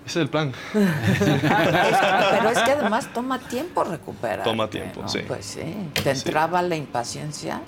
Ese 0.05 0.19
es 0.19 0.23
el 0.23 0.30
plan. 0.30 0.51
Pero 0.73 2.49
es 2.49 2.59
que 2.59 2.72
además 2.72 3.07
toma 3.13 3.39
tiempo 3.39 3.84
recuperar. 3.84 4.43
Toma 4.43 4.69
tiempo, 4.69 5.07
sí. 5.07 5.19
Pues 5.27 5.45
sí. 5.45 5.61
¿Te 6.03 6.11
entraba 6.11 6.61
la 6.61 6.76
impaciencia? 6.76 7.61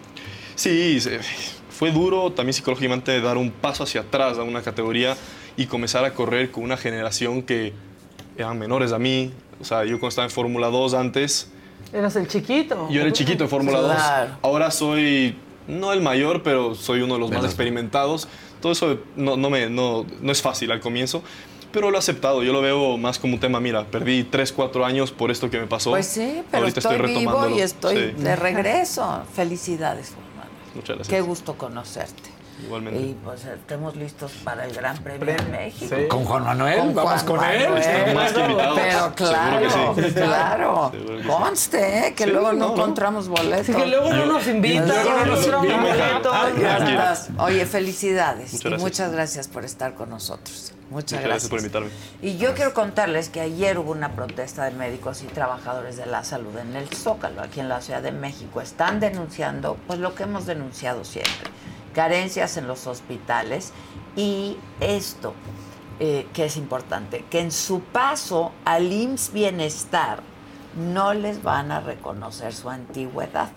Sí, 0.56 1.00
fue 1.70 1.92
duro 1.92 2.32
también 2.32 2.54
psicológicamente 2.54 3.20
dar 3.22 3.38
un 3.38 3.52
paso 3.52 3.84
hacia 3.84 4.02
atrás 4.02 4.38
a 4.40 4.44
una 4.44 4.62
categoría 4.64 5.16
y 5.56 5.68
comenzar 5.68 6.04
a 6.06 6.14
correr 6.14 6.50
con 6.52 6.64
una 6.64 6.78
generación 6.78 7.44
que 7.44 7.74
eran 8.36 8.58
menores 8.58 8.92
a 8.94 9.00
mí. 9.00 9.32
O 9.62 9.64
sea, 9.66 9.84
yo 9.84 9.92
cuando 10.00 10.10
estaba 10.10 10.26
en 10.26 10.32
Fórmula 10.32 10.68
2 10.68 10.94
antes, 10.96 11.52
Eras 11.94 12.16
el 12.16 12.28
chiquito. 12.28 12.88
yo 12.90 13.00
era 13.00 13.08
el 13.08 13.14
chiquito 13.14 13.44
en 13.46 13.50
Fórmula 13.50 13.80
Claro. 13.80 14.30
2. 14.32 14.40
Ahora 14.44 14.72
soy, 14.72 15.38
no 15.68 15.94
el 15.94 16.02
mayor, 16.02 16.44
pero 16.44 16.76
soy 16.76 17.02
uno 17.02 17.16
de 17.16 17.20
los 17.20 17.32
más 17.32 17.44
experimentados. 17.46 18.28
Todo 18.62 18.72
eso 18.72 18.98
no, 19.16 19.38
no, 19.38 19.50
me, 19.50 19.70
no, 19.70 20.06
no 20.22 20.32
es 20.32 20.42
fácil 20.42 20.72
al 20.72 20.80
comienzo, 20.80 21.22
pero 21.72 21.92
lo 21.92 21.98
he 21.98 22.00
aceptado. 22.00 22.42
Yo 22.44 22.54
lo 22.54 22.62
veo 22.62 22.98
más 22.98 23.20
como 23.20 23.36
un 23.36 23.40
tema, 23.40 23.60
mira, 23.60 23.86
perdí 23.86 24.24
3, 24.24 24.52
4 24.54 24.86
años 24.86 25.12
por 25.12 25.30
esto 25.32 25.50
que 25.50 25.60
me 25.60 25.68
pasó. 25.68 25.92
Pues 25.92 26.08
sí, 26.08 26.42
pero 26.50 26.64
Ahorita 26.64 26.80
estoy, 26.80 26.96
vivo 26.98 27.08
retomándolo. 27.08 27.56
y 27.58 27.62
estoy 27.62 27.96
Sí. 28.18 28.24
de 28.24 28.36
regreso. 28.36 29.22
Felicidades, 29.34 30.10
Juan 30.16 30.26
Manuel. 30.38 30.52
Muchas 30.76 30.96
gracias. 30.96 31.08
Qué 31.16 31.22
gusto 31.22 31.58
conocerte. 31.58 32.30
Igualmente. 32.64 33.00
Y 33.00 33.14
pues 33.24 33.46
estemos 33.46 33.96
listos 33.96 34.32
para 34.44 34.66
el 34.66 34.74
Gran 34.74 34.98
Premio 35.04 35.36
de 35.36 35.42
México. 35.44 35.96
Sí. 35.96 36.08
¿Con 36.08 36.26
Juan 36.26 36.44
Manuel? 36.44 36.92
Vamos 36.94 37.24
con 37.24 37.44
él. 37.44 37.64
Manuel. 37.64 37.82
Están 37.82 38.16
más 38.16 38.34
que 38.34 38.40
invitados. 38.42 38.80
Pero 38.80 39.00
Seguro 39.00 39.16
claro, 39.16 39.96
que 39.96 40.04
sí. 40.04 40.12
claro. 40.14 40.92
Seguro 40.92 41.18
que 41.18 41.22
sí. 41.24 41.28
Conste, 41.30 42.08
¿eh? 42.08 42.14
que 42.16 42.24
Sí, 42.24 42.30
luego 42.32 42.54
no, 42.54 42.74
encontramos 42.74 43.28
boletos. 43.28 43.76
Que 43.76 43.86
luego 43.86 44.12
no 44.12 44.26
nos 44.26 44.48
invitan, 44.48 44.88
Luego 44.88 45.10
no 45.12 45.26
nos 45.28 45.46
invitan. 45.46 45.82
boletos. 45.82 47.28
Oye, 47.40 47.66
felicidades. 47.66 48.54
Muchas 48.54 48.60
y 48.66 48.70
gracias. 48.70 48.82
muchas 48.82 49.12
gracias 49.12 49.48
por 49.48 49.66
estar 49.66 49.94
con 49.94 50.10
nosotros. 50.10 50.74
Muchas 50.90 50.90
Muchas 50.90 51.12
gracias. 51.22 51.30
gracias 51.30 51.50
por 51.50 51.60
invitarme. 51.60 51.90
Y 52.22 52.38
yo 52.38 52.54
quiero 52.56 52.74
contarles 52.74 53.28
que 53.30 53.42
ayer 53.42 53.78
hubo 53.78 53.92
una 53.92 54.14
protesta 54.14 54.64
de 54.66 54.72
médicos 54.72 55.22
y 55.22 55.26
trabajadores 55.28 55.98
de 55.98 56.06
la 56.06 56.24
salud 56.24 56.58
en 56.58 56.76
el 56.78 56.88
Zócalo, 56.88 57.42
aquí 57.42 57.60
en 57.60 57.68
la 57.68 57.82
Ciudad 57.82 58.02
de 58.02 58.14
México. 58.14 58.62
Están 58.62 59.00
denunciando, 59.02 59.78
pues 59.86 60.00
lo 60.00 60.16
que 60.16 60.24
hemos 60.24 60.46
denunciado 60.46 61.04
siempre, 61.04 61.50
carencias 61.98 62.58
en 62.58 62.68
los 62.68 62.86
hospitales 62.86 63.74
y 64.16 64.56
esto, 64.80 65.34
eh, 66.00 66.28
que 66.32 66.46
es 66.46 66.56
importante, 66.56 67.26
que 67.32 67.40
en 67.40 67.52
su 67.52 67.80
paso 67.82 68.52
al 68.66 68.94
IMSS 68.94 69.34
Bienestar 69.34 70.20
no 70.76 71.16
les 71.16 71.42
van 71.42 71.72
a 71.72 71.80
reconocer 71.80 72.54
su 72.54 72.70
antigüedad, 72.70 73.50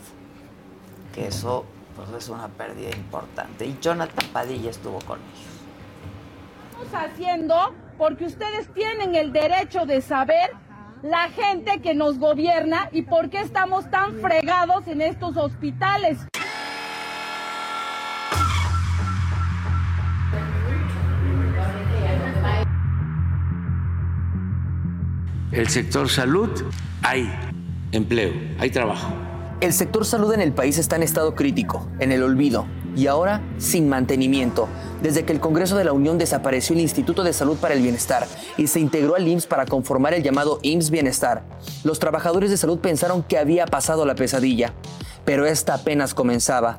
que 1.14 1.26
eso 1.26 1.66
pues, 1.94 2.08
es 2.16 2.30
una 2.30 2.48
pérdida 2.48 2.88
importante. 2.96 3.66
Y 3.66 3.76
Jonathan 3.78 4.30
Padilla 4.32 4.70
estuvo 4.70 5.00
con 5.00 5.18
ellos. 5.18 6.88
estamos 6.88 7.10
haciendo 7.10 7.74
porque 7.98 8.24
ustedes 8.24 8.72
tienen 8.72 9.16
el 9.16 9.34
derecho 9.34 9.84
de 9.84 10.00
saber 10.00 10.52
la 11.02 11.28
gente 11.28 11.82
que 11.82 11.94
nos 11.94 12.18
gobierna 12.18 12.88
y 12.90 13.02
por 13.02 13.28
qué 13.28 13.40
estamos 13.40 13.90
tan 13.90 14.18
fregados 14.18 14.88
en 14.88 15.02
estos 15.02 15.36
hospitales. 15.36 16.20
El 25.52 25.68
sector 25.68 26.08
salud, 26.08 26.48
hay 27.02 27.28
empleo, 27.90 28.32
hay 28.60 28.70
trabajo. 28.70 29.12
El 29.60 29.72
sector 29.72 30.06
salud 30.06 30.32
en 30.32 30.40
el 30.40 30.52
país 30.52 30.78
está 30.78 30.94
en 30.94 31.02
estado 31.02 31.34
crítico, 31.34 31.88
en 31.98 32.12
el 32.12 32.22
olvido 32.22 32.66
y 32.94 33.08
ahora 33.08 33.42
sin 33.58 33.88
mantenimiento, 33.88 34.68
desde 35.02 35.24
que 35.24 35.32
el 35.32 35.40
Congreso 35.40 35.76
de 35.76 35.82
la 35.82 35.92
Unión 35.92 36.18
desapareció 36.18 36.74
el 36.74 36.82
Instituto 36.82 37.24
de 37.24 37.32
Salud 37.32 37.56
para 37.56 37.74
el 37.74 37.82
Bienestar 37.82 38.28
y 38.56 38.68
se 38.68 38.78
integró 38.78 39.16
al 39.16 39.26
IMSS 39.26 39.48
para 39.48 39.66
conformar 39.66 40.14
el 40.14 40.22
llamado 40.22 40.60
IMSS 40.62 40.90
Bienestar. 40.90 41.42
Los 41.82 41.98
trabajadores 41.98 42.50
de 42.50 42.56
salud 42.56 42.78
pensaron 42.78 43.24
que 43.24 43.36
había 43.36 43.66
pasado 43.66 44.06
la 44.06 44.14
pesadilla, 44.14 44.72
pero 45.24 45.46
esta 45.46 45.74
apenas 45.74 46.14
comenzaba. 46.14 46.78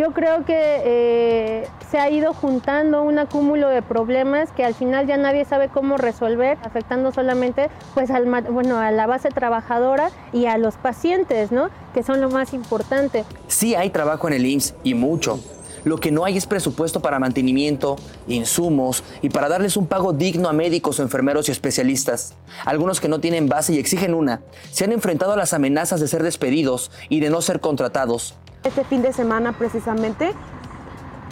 Yo 0.00 0.12
creo 0.12 0.46
que 0.46 0.54
eh, 0.56 1.68
se 1.90 1.98
ha 1.98 2.08
ido 2.08 2.32
juntando 2.32 3.02
un 3.02 3.18
acúmulo 3.18 3.68
de 3.68 3.82
problemas 3.82 4.50
que 4.50 4.64
al 4.64 4.74
final 4.74 5.06
ya 5.06 5.18
nadie 5.18 5.44
sabe 5.44 5.68
cómo 5.68 5.98
resolver, 5.98 6.56
afectando 6.62 7.12
solamente 7.12 7.68
pues 7.92 8.08
bueno, 8.50 8.78
a 8.78 8.92
la 8.92 9.06
base 9.06 9.28
trabajadora 9.28 10.10
y 10.32 10.46
a 10.46 10.56
los 10.56 10.76
pacientes, 10.76 11.52
¿no? 11.52 11.68
Que 11.92 12.02
son 12.02 12.22
lo 12.22 12.30
más 12.30 12.54
importante. 12.54 13.26
Sí 13.46 13.74
hay 13.74 13.90
trabajo 13.90 14.26
en 14.28 14.32
el 14.32 14.46
IMSS 14.46 14.74
y 14.84 14.94
mucho. 14.94 15.38
Lo 15.84 15.98
que 15.98 16.10
no 16.10 16.24
hay 16.24 16.38
es 16.38 16.46
presupuesto 16.46 17.00
para 17.00 17.18
mantenimiento, 17.18 17.96
insumos 18.26 19.04
y 19.20 19.28
para 19.28 19.50
darles 19.50 19.76
un 19.76 19.86
pago 19.86 20.14
digno 20.14 20.48
a 20.48 20.54
médicos, 20.54 20.98
enfermeros 20.98 21.50
y 21.50 21.52
especialistas. 21.52 22.36
Algunos 22.64 23.00
que 23.00 23.08
no 23.08 23.20
tienen 23.20 23.50
base 23.50 23.74
y 23.74 23.78
exigen 23.78 24.14
una, 24.14 24.40
se 24.70 24.84
han 24.84 24.92
enfrentado 24.92 25.34
a 25.34 25.36
las 25.36 25.52
amenazas 25.52 26.00
de 26.00 26.08
ser 26.08 26.22
despedidos 26.22 26.90
y 27.10 27.20
de 27.20 27.28
no 27.28 27.42
ser 27.42 27.60
contratados. 27.60 28.34
Este 28.62 28.84
fin 28.84 29.00
de 29.00 29.14
semana 29.14 29.52
precisamente 29.52 30.34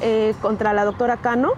eh, 0.01 0.35
contra 0.41 0.73
la 0.73 0.87
doctora 0.87 1.19
Cano, 1.19 1.53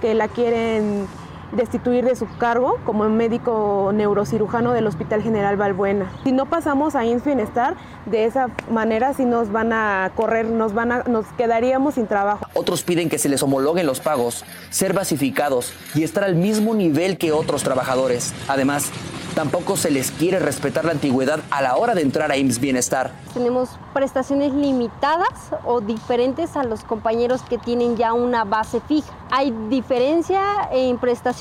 que 0.00 0.14
la 0.14 0.28
quieren 0.28 1.08
destituir 1.52 2.04
de 2.04 2.16
su 2.16 2.26
cargo 2.38 2.78
como 2.84 3.08
médico 3.08 3.90
neurocirujano 3.94 4.72
del 4.72 4.86
Hospital 4.86 5.22
General 5.22 5.56
Balbuena. 5.56 6.10
Si 6.24 6.32
no 6.32 6.46
pasamos 6.46 6.94
a 6.94 7.04
INS 7.04 7.24
Bienestar, 7.24 7.76
de 8.06 8.24
esa 8.24 8.48
manera 8.70 9.14
sí 9.14 9.24
nos 9.24 9.50
van 9.52 9.72
a 9.72 10.10
correr, 10.14 10.46
nos, 10.46 10.74
van 10.74 10.92
a, 10.92 11.02
nos 11.04 11.26
quedaríamos 11.36 11.94
sin 11.94 12.06
trabajo. 12.06 12.46
Otros 12.54 12.82
piden 12.82 13.08
que 13.08 13.18
se 13.18 13.28
les 13.28 13.42
homologuen 13.42 13.86
los 13.86 14.00
pagos, 14.00 14.44
ser 14.70 14.92
basificados 14.92 15.72
y 15.94 16.02
estar 16.02 16.24
al 16.24 16.34
mismo 16.34 16.74
nivel 16.74 17.18
que 17.18 17.32
otros 17.32 17.62
trabajadores. 17.62 18.34
Además, 18.48 18.90
tampoco 19.34 19.76
se 19.76 19.90
les 19.90 20.10
quiere 20.10 20.38
respetar 20.38 20.84
la 20.84 20.92
antigüedad 20.92 21.40
a 21.50 21.62
la 21.62 21.76
hora 21.76 21.94
de 21.94 22.02
entrar 22.02 22.30
a 22.30 22.36
IMSS 22.36 22.60
Bienestar. 22.60 23.10
Tenemos 23.34 23.70
prestaciones 23.92 24.52
limitadas 24.52 25.28
o 25.64 25.80
diferentes 25.80 26.56
a 26.56 26.64
los 26.64 26.84
compañeros 26.84 27.42
que 27.42 27.58
tienen 27.58 27.96
ya 27.96 28.12
una 28.12 28.44
base 28.44 28.80
fija. 28.80 29.12
Hay 29.30 29.52
diferencia 29.68 30.40
en 30.70 30.98
prestaciones 30.98 31.35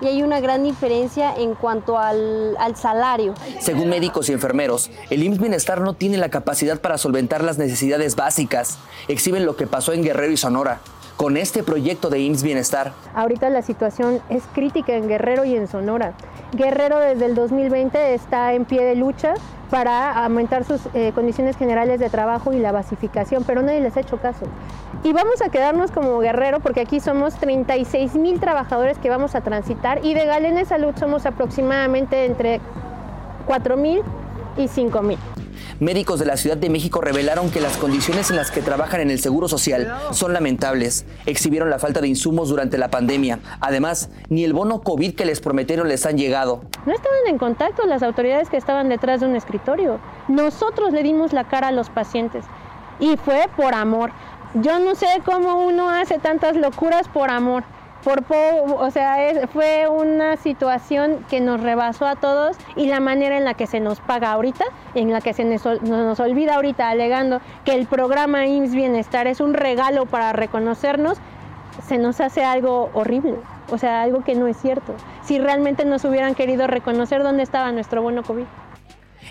y 0.00 0.06
hay 0.06 0.22
una 0.22 0.40
gran 0.40 0.62
diferencia 0.62 1.34
en 1.34 1.54
cuanto 1.54 1.98
al, 1.98 2.56
al 2.58 2.76
salario. 2.76 3.34
Según 3.60 3.88
médicos 3.88 4.28
y 4.28 4.32
enfermeros, 4.32 4.90
el 5.10 5.22
IMSS 5.22 5.40
Bienestar 5.40 5.80
no 5.80 5.94
tiene 5.94 6.16
la 6.16 6.28
capacidad 6.28 6.80
para 6.80 6.96
solventar 6.96 7.42
las 7.42 7.58
necesidades 7.58 8.14
básicas. 8.14 8.78
Exhiben 9.08 9.44
lo 9.44 9.56
que 9.56 9.66
pasó 9.66 9.92
en 9.92 10.04
Guerrero 10.04 10.32
y 10.32 10.36
Sonora. 10.36 10.80
Con 11.16 11.36
este 11.36 11.62
proyecto 11.62 12.10
de 12.10 12.20
IMSS 12.20 12.42
Bienestar, 12.42 12.92
Ahorita 13.14 13.48
la 13.50 13.62
situación 13.62 14.20
es 14.28 14.42
crítica 14.54 14.94
en 14.94 15.08
Guerrero 15.08 15.44
y 15.44 15.54
en 15.54 15.68
Sonora. 15.68 16.14
Guerrero 16.52 16.98
desde 16.98 17.26
el 17.26 17.34
2020 17.34 18.14
está 18.14 18.52
en 18.54 18.64
pie 18.64 18.82
de 18.82 18.96
lucha 18.96 19.34
para 19.70 20.24
aumentar 20.24 20.64
sus 20.64 20.80
eh, 20.94 21.12
condiciones 21.14 21.56
generales 21.56 22.00
de 22.00 22.10
trabajo 22.10 22.52
y 22.52 22.58
la 22.58 22.72
basificación, 22.72 23.44
pero 23.44 23.62
nadie 23.62 23.80
les 23.80 23.96
ha 23.96 24.00
hecho 24.00 24.18
caso. 24.18 24.46
Y 25.04 25.12
vamos 25.12 25.40
a 25.42 25.48
quedarnos 25.48 25.90
como 25.90 26.18
Guerrero 26.18 26.60
porque 26.60 26.80
aquí 26.80 27.00
somos 27.00 27.34
36 27.36 28.14
mil 28.16 28.40
trabajadores 28.40 28.98
que 28.98 29.08
vamos 29.08 29.34
a 29.34 29.40
transitar 29.40 30.04
y 30.04 30.14
de 30.14 30.26
Galena 30.26 30.64
Salud 30.64 30.94
somos 30.98 31.24
aproximadamente 31.24 32.24
entre 32.24 32.60
4 33.46 33.76
mil 33.76 34.02
y 34.56 34.68
5 34.68 35.02
mil. 35.02 35.18
Médicos 35.80 36.18
de 36.18 36.26
la 36.26 36.36
Ciudad 36.36 36.56
de 36.56 36.70
México 36.70 37.00
revelaron 37.00 37.50
que 37.50 37.60
las 37.60 37.76
condiciones 37.76 38.30
en 38.30 38.36
las 38.36 38.50
que 38.50 38.62
trabajan 38.62 39.00
en 39.00 39.10
el 39.10 39.18
Seguro 39.18 39.48
Social 39.48 39.92
son 40.12 40.32
lamentables. 40.32 41.04
Exhibieron 41.26 41.70
la 41.70 41.78
falta 41.78 42.00
de 42.00 42.08
insumos 42.08 42.48
durante 42.48 42.78
la 42.78 42.90
pandemia. 42.90 43.40
Además, 43.60 44.10
ni 44.28 44.44
el 44.44 44.52
bono 44.52 44.82
COVID 44.82 45.14
que 45.14 45.24
les 45.24 45.40
prometieron 45.40 45.88
les 45.88 46.06
han 46.06 46.16
llegado. 46.16 46.62
No 46.86 46.92
estaban 46.92 47.20
en 47.26 47.38
contacto 47.38 47.86
las 47.86 48.02
autoridades 48.02 48.48
que 48.48 48.56
estaban 48.56 48.88
detrás 48.88 49.20
de 49.20 49.26
un 49.26 49.36
escritorio. 49.36 50.00
Nosotros 50.28 50.92
le 50.92 51.02
dimos 51.02 51.32
la 51.32 51.44
cara 51.44 51.68
a 51.68 51.72
los 51.72 51.90
pacientes 51.90 52.44
y 53.00 53.16
fue 53.16 53.46
por 53.56 53.74
amor. 53.74 54.10
Yo 54.54 54.78
no 54.78 54.94
sé 54.94 55.06
cómo 55.24 55.66
uno 55.66 55.88
hace 55.90 56.18
tantas 56.18 56.56
locuras 56.56 57.08
por 57.08 57.30
amor. 57.30 57.64
Por 58.04 58.24
po- 58.24 58.34
o 58.78 58.90
sea, 58.90 59.16
fue 59.52 59.86
una 59.88 60.36
situación 60.36 61.24
que 61.30 61.40
nos 61.40 61.60
rebasó 61.60 62.06
a 62.06 62.16
todos 62.16 62.56
y 62.74 62.86
la 62.86 62.98
manera 62.98 63.36
en 63.36 63.44
la 63.44 63.54
que 63.54 63.68
se 63.68 63.78
nos 63.78 64.00
paga 64.00 64.32
ahorita, 64.32 64.64
en 64.94 65.12
la 65.12 65.20
que 65.20 65.32
se 65.34 65.44
nos, 65.44 65.64
nos 65.82 66.18
olvida 66.18 66.56
ahorita 66.56 66.88
alegando 66.88 67.40
que 67.64 67.74
el 67.74 67.86
programa 67.86 68.46
IMSS 68.46 68.74
Bienestar 68.74 69.28
es 69.28 69.40
un 69.40 69.54
regalo 69.54 70.06
para 70.06 70.32
reconocernos, 70.32 71.18
se 71.86 71.96
nos 71.96 72.20
hace 72.20 72.44
algo 72.44 72.90
horrible, 72.92 73.36
o 73.70 73.78
sea, 73.78 74.02
algo 74.02 74.24
que 74.24 74.34
no 74.34 74.48
es 74.48 74.56
cierto. 74.56 74.94
Si 75.24 75.38
realmente 75.38 75.84
nos 75.84 76.04
hubieran 76.04 76.34
querido 76.34 76.66
reconocer 76.66 77.22
dónde 77.22 77.44
estaba 77.44 77.70
nuestro 77.70 78.02
bono 78.02 78.24
COVID. 78.24 78.44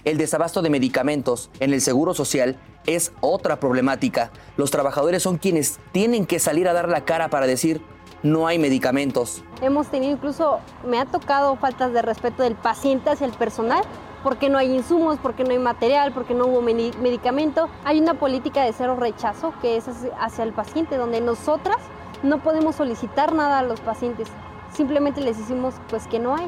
El 0.06 0.18
desabasto 0.18 0.62
de 0.62 0.70
medicamentos 0.70 1.52
en 1.60 1.74
el 1.74 1.82
Seguro 1.82 2.14
Social 2.14 2.56
es 2.88 3.12
otra 3.20 3.60
problemática. 3.60 4.32
Los 4.56 4.72
trabajadores 4.72 5.22
son 5.22 5.38
quienes 5.38 5.80
tienen 5.92 6.26
que 6.26 6.40
salir 6.40 6.68
a 6.70 6.74
dar 6.74 6.88
la 6.90 7.02
cara 7.06 7.30
para 7.30 7.46
decir, 7.46 7.82
no 8.24 8.48
hay 8.48 8.60
medicamentos. 8.60 9.44
Hemos 9.62 9.88
tenido 9.88 10.12
incluso, 10.14 10.60
me 10.86 11.00
ha 11.00 11.06
tocado 11.06 11.56
faltas 11.56 11.92
de 11.94 12.02
respeto 12.02 12.44
del 12.44 12.56
paciente 12.56 13.10
hacia 13.10 13.26
el 13.26 13.34
personal, 13.34 13.84
porque 14.24 14.50
no 14.50 14.58
hay 14.60 14.72
insumos, 14.76 15.18
porque 15.22 15.44
no 15.44 15.50
hay 15.52 15.58
material, 15.60 16.12
porque 16.12 16.34
no 16.36 16.46
hubo 16.46 16.62
medi- 16.62 16.96
medicamento. 16.98 17.70
Hay 17.84 18.00
una 18.00 18.14
política 18.16 18.64
de 18.64 18.72
cero 18.74 18.96
rechazo 19.00 19.54
que 19.62 19.78
es 19.78 19.88
hacia- 19.88 20.16
hacia 20.20 20.44
el 20.44 20.54
paciente, 20.54 20.98
donde 20.98 21.22
nosotras 21.22 21.78
no 22.22 22.44
podemos 22.44 22.76
solicitar 22.76 23.34
nada 23.34 23.60
a 23.60 23.64
los 23.64 23.80
pacientes. 23.80 24.28
Simplemente 24.74 25.22
les 25.22 25.38
decimos 25.40 25.74
pues 25.90 26.06
que 26.08 26.20
no 26.20 26.36
hay. 26.36 26.48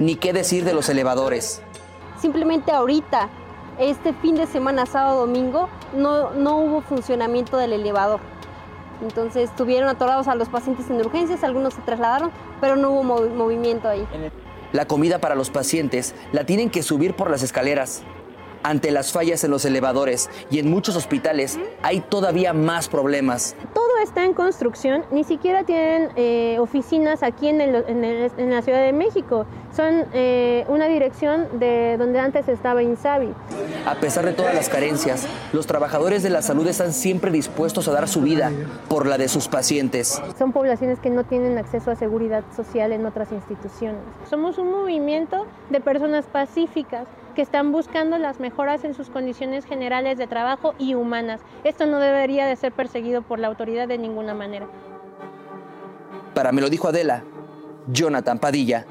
Ni 0.00 0.16
qué 0.16 0.32
decir 0.32 0.64
de 0.64 0.74
los 0.74 0.88
elevadores. 0.88 1.62
Simplemente 2.20 2.72
ahorita, 2.72 3.28
este 3.78 4.12
fin 4.14 4.34
de 4.34 4.46
semana, 4.48 4.84
sábado, 4.86 5.20
domingo, 5.20 5.68
no, 5.94 6.30
no 6.30 6.56
hubo 6.56 6.80
funcionamiento 6.80 7.56
del 7.56 7.74
elevador. 7.74 8.18
Entonces 9.02 9.54
tuvieron 9.56 9.88
atorados 9.88 10.28
a 10.28 10.34
los 10.34 10.48
pacientes 10.48 10.90
en 10.90 10.96
urgencias, 11.00 11.44
algunos 11.44 11.74
se 11.74 11.82
trasladaron, 11.82 12.30
pero 12.60 12.76
no 12.76 12.90
hubo 12.90 13.02
movi- 13.04 13.30
movimiento 13.32 13.88
ahí. 13.88 14.06
La 14.72 14.86
comida 14.86 15.18
para 15.20 15.34
los 15.34 15.50
pacientes 15.50 16.14
la 16.32 16.44
tienen 16.44 16.68
que 16.70 16.82
subir 16.82 17.14
por 17.14 17.30
las 17.30 17.42
escaleras. 17.42 18.02
Ante 18.68 18.90
las 18.90 19.12
fallas 19.12 19.42
en 19.44 19.50
los 19.50 19.64
elevadores 19.64 20.28
y 20.50 20.58
en 20.58 20.68
muchos 20.68 20.94
hospitales 20.94 21.58
hay 21.82 22.00
todavía 22.02 22.52
más 22.52 22.86
problemas. 22.90 23.56
Todo 23.72 23.96
está 24.04 24.26
en 24.26 24.34
construcción, 24.34 25.06
ni 25.10 25.24
siquiera 25.24 25.64
tienen 25.64 26.10
eh, 26.16 26.58
oficinas 26.60 27.22
aquí 27.22 27.48
en, 27.48 27.62
el- 27.62 27.82
en 27.88 28.04
el- 28.04 28.30
en 28.36 28.50
la 28.50 28.60
Ciudad 28.60 28.82
de 28.82 28.92
México. 28.92 29.46
Son 29.74 30.04
eh, 30.12 30.66
una 30.68 30.84
dirección 30.86 31.46
de 31.58 31.96
donde 31.96 32.18
antes 32.20 32.46
estaba 32.46 32.82
Insabi. 32.82 33.32
A 33.86 33.94
pesar 33.94 34.26
de 34.26 34.34
todas 34.34 34.54
las 34.54 34.68
carencias, 34.68 35.26
los 35.54 35.66
trabajadores 35.66 36.22
de 36.22 36.28
la 36.28 36.42
salud 36.42 36.66
están 36.66 36.92
siempre 36.92 37.30
dispuestos 37.30 37.88
a 37.88 37.92
dar 37.92 38.06
su 38.06 38.20
vida 38.20 38.52
por 38.90 39.06
la 39.06 39.16
de 39.16 39.28
sus 39.28 39.48
pacientes. 39.48 40.20
Son 40.38 40.52
poblaciones 40.52 40.98
que 40.98 41.08
no 41.08 41.24
tienen 41.24 41.56
acceso 41.56 41.90
a 41.90 41.96
seguridad 41.96 42.44
social 42.54 42.92
en 42.92 43.06
otras 43.06 43.32
instituciones. 43.32 44.00
Somos 44.28 44.58
un 44.58 44.70
movimiento 44.70 45.46
de 45.70 45.80
personas 45.80 46.26
pacíficas 46.26 47.06
que 47.38 47.42
están 47.42 47.70
buscando 47.70 48.18
las 48.18 48.40
mejoras 48.40 48.82
en 48.82 48.94
sus 48.94 49.10
condiciones 49.10 49.64
generales 49.64 50.18
de 50.18 50.26
trabajo 50.26 50.74
y 50.76 50.94
humanas. 50.94 51.40
Esto 51.62 51.86
no 51.86 52.00
debería 52.00 52.46
de 52.46 52.56
ser 52.56 52.72
perseguido 52.72 53.22
por 53.22 53.38
la 53.38 53.46
autoridad 53.46 53.86
de 53.86 53.96
ninguna 53.96 54.34
manera. 54.34 54.66
Para 56.34 56.50
me 56.50 56.60
lo 56.60 56.68
dijo 56.68 56.88
Adela, 56.88 57.22
Jonathan 57.86 58.40
Padilla. 58.40 58.86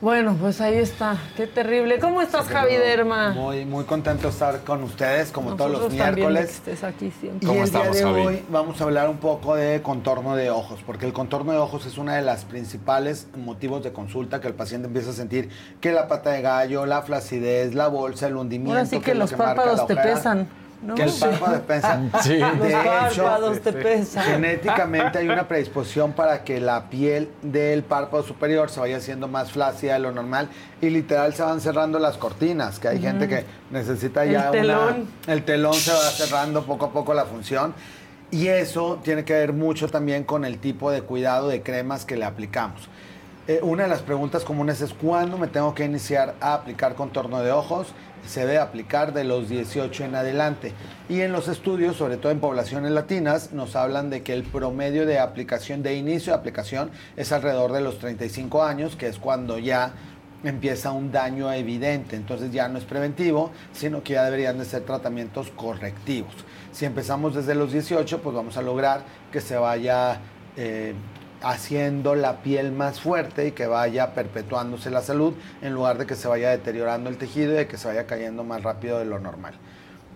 Bueno, 0.00 0.36
pues 0.40 0.60
ahí 0.60 0.76
está. 0.76 1.16
Qué 1.36 1.48
terrible. 1.48 1.98
¿Cómo 1.98 2.22
estás, 2.22 2.46
Javi 2.46 2.76
Derma? 2.76 3.30
Muy, 3.30 3.64
muy 3.64 3.82
contento 3.84 4.24
de 4.24 4.28
estar 4.28 4.60
con 4.60 4.84
ustedes, 4.84 5.32
como 5.32 5.56
todos 5.56 5.72
los 5.72 5.80
Nosotros 5.80 5.98
también 5.98 6.14
de 6.14 6.34
que 6.34 6.40
miércoles. 6.40 6.54
estés 6.56 6.84
aquí 6.84 7.10
siempre. 7.10 7.52
Y 7.52 7.58
el 7.58 7.70
día 7.70 7.90
de 7.90 8.04
hoy 8.04 8.44
vamos 8.48 8.80
a 8.80 8.84
hablar 8.84 9.08
un 9.08 9.16
poco 9.16 9.56
de 9.56 9.82
contorno 9.82 10.36
de 10.36 10.50
ojos, 10.50 10.78
porque 10.86 11.04
el 11.04 11.12
contorno 11.12 11.50
de 11.50 11.58
ojos 11.58 11.84
es 11.84 11.98
una 11.98 12.14
de 12.14 12.22
las 12.22 12.44
principales 12.44 13.26
motivos 13.36 13.82
de 13.82 13.92
consulta 13.92 14.40
que 14.40 14.46
el 14.46 14.54
paciente 14.54 14.86
empieza 14.86 15.10
a 15.10 15.14
sentir 15.14 15.48
que 15.80 15.90
la 15.90 16.06
pata 16.06 16.30
de 16.30 16.42
gallo, 16.42 16.86
la 16.86 17.02
flacidez, 17.02 17.74
la 17.74 17.88
bolsa, 17.88 18.28
el 18.28 18.36
hundimiento. 18.36 18.74
Ahora 18.74 18.86
sí 18.86 19.00
que 19.00 19.10
es 19.10 19.16
lo 19.16 19.24
los 19.24 19.32
marca 19.32 19.56
párpados 19.56 19.78
la 19.80 19.86
te 19.86 19.96
pesan. 19.96 20.48
¿No? 20.82 20.94
Que 20.94 21.02
el 21.04 21.12
párpado 21.12 21.62
pesa. 21.62 22.00
Sí. 22.22 22.34
De 22.34 22.40
Los 22.40 22.66
hecho, 23.12 23.24
párpados 23.24 23.60
te 23.60 23.72
pesan. 23.72 24.24
Genéticamente 24.24 25.18
hay 25.18 25.28
una 25.28 25.46
predisposición 25.48 26.12
para 26.12 26.44
que 26.44 26.60
la 26.60 26.88
piel 26.88 27.28
del 27.42 27.82
párpado 27.82 28.22
superior 28.22 28.70
se 28.70 28.80
vaya 28.80 28.96
haciendo 28.98 29.28
más 29.28 29.50
flácida 29.52 29.94
de 29.94 29.98
lo 30.00 30.12
normal 30.12 30.48
y 30.80 30.90
literal 30.90 31.34
se 31.34 31.42
van 31.42 31.60
cerrando 31.60 31.98
las 31.98 32.16
cortinas, 32.16 32.78
que 32.78 32.88
hay 32.88 33.00
gente 33.00 33.26
que 33.28 33.44
necesita 33.70 34.24
El 34.24 34.32
ya 34.32 34.40
una- 34.42 34.50
telón. 34.50 35.08
el 35.26 35.42
telón 35.44 35.74
se 35.74 35.92
va 35.92 35.98
cerrando 36.10 36.64
poco 36.64 36.86
a 36.86 36.90
poco 36.92 37.14
la 37.14 37.24
función. 37.24 37.74
Y 38.30 38.48
eso 38.48 39.00
tiene 39.02 39.24
que 39.24 39.32
ver 39.32 39.54
mucho 39.54 39.88
también 39.88 40.22
con 40.24 40.44
el 40.44 40.58
tipo 40.58 40.90
de 40.90 41.00
cuidado 41.00 41.48
de 41.48 41.62
cremas 41.62 42.04
que 42.04 42.16
le 42.16 42.26
aplicamos. 42.26 42.88
Eh, 43.48 43.60
una 43.62 43.84
de 43.84 43.88
las 43.88 44.02
preguntas 44.02 44.44
comunes 44.44 44.82
es 44.82 44.92
cuándo 44.92 45.38
me 45.38 45.46
tengo 45.46 45.74
que 45.74 45.82
iniciar 45.82 46.34
a 46.38 46.52
aplicar 46.52 46.94
contorno 46.94 47.40
de 47.40 47.50
ojos. 47.50 47.94
Se 48.26 48.40
debe 48.40 48.58
aplicar 48.58 49.14
de 49.14 49.24
los 49.24 49.48
18 49.48 50.04
en 50.04 50.14
adelante. 50.16 50.74
Y 51.08 51.22
en 51.22 51.32
los 51.32 51.48
estudios, 51.48 51.96
sobre 51.96 52.18
todo 52.18 52.30
en 52.30 52.40
poblaciones 52.40 52.90
latinas, 52.90 53.54
nos 53.54 53.74
hablan 53.74 54.10
de 54.10 54.22
que 54.22 54.34
el 54.34 54.42
promedio 54.42 55.06
de 55.06 55.18
aplicación, 55.18 55.82
de 55.82 55.94
inicio 55.94 56.34
de 56.34 56.38
aplicación, 56.38 56.90
es 57.16 57.32
alrededor 57.32 57.72
de 57.72 57.80
los 57.80 57.98
35 57.98 58.62
años, 58.62 58.96
que 58.96 59.06
es 59.06 59.18
cuando 59.18 59.58
ya 59.58 59.94
empieza 60.44 60.92
un 60.92 61.10
daño 61.10 61.50
evidente. 61.50 62.16
Entonces 62.16 62.52
ya 62.52 62.68
no 62.68 62.76
es 62.76 62.84
preventivo, 62.84 63.50
sino 63.72 64.02
que 64.02 64.12
ya 64.12 64.24
deberían 64.24 64.58
de 64.58 64.66
ser 64.66 64.82
tratamientos 64.82 65.50
correctivos. 65.56 66.34
Si 66.70 66.84
empezamos 66.84 67.34
desde 67.34 67.54
los 67.54 67.72
18, 67.72 68.20
pues 68.20 68.36
vamos 68.36 68.58
a 68.58 68.62
lograr 68.62 69.04
que 69.32 69.40
se 69.40 69.56
vaya 69.56 70.20
eh, 70.54 70.92
haciendo 71.42 72.14
la 72.14 72.42
piel 72.42 72.72
más 72.72 73.00
fuerte 73.00 73.48
y 73.48 73.52
que 73.52 73.66
vaya 73.66 74.14
perpetuándose 74.14 74.90
la 74.90 75.02
salud 75.02 75.34
en 75.62 75.74
lugar 75.74 75.98
de 75.98 76.06
que 76.06 76.16
se 76.16 76.28
vaya 76.28 76.50
deteriorando 76.50 77.10
el 77.10 77.16
tejido 77.16 77.52
y 77.52 77.56
de 77.56 77.66
que 77.66 77.76
se 77.76 77.88
vaya 77.88 78.06
cayendo 78.06 78.44
más 78.44 78.62
rápido 78.62 78.98
de 78.98 79.04
lo 79.04 79.18
normal. 79.18 79.54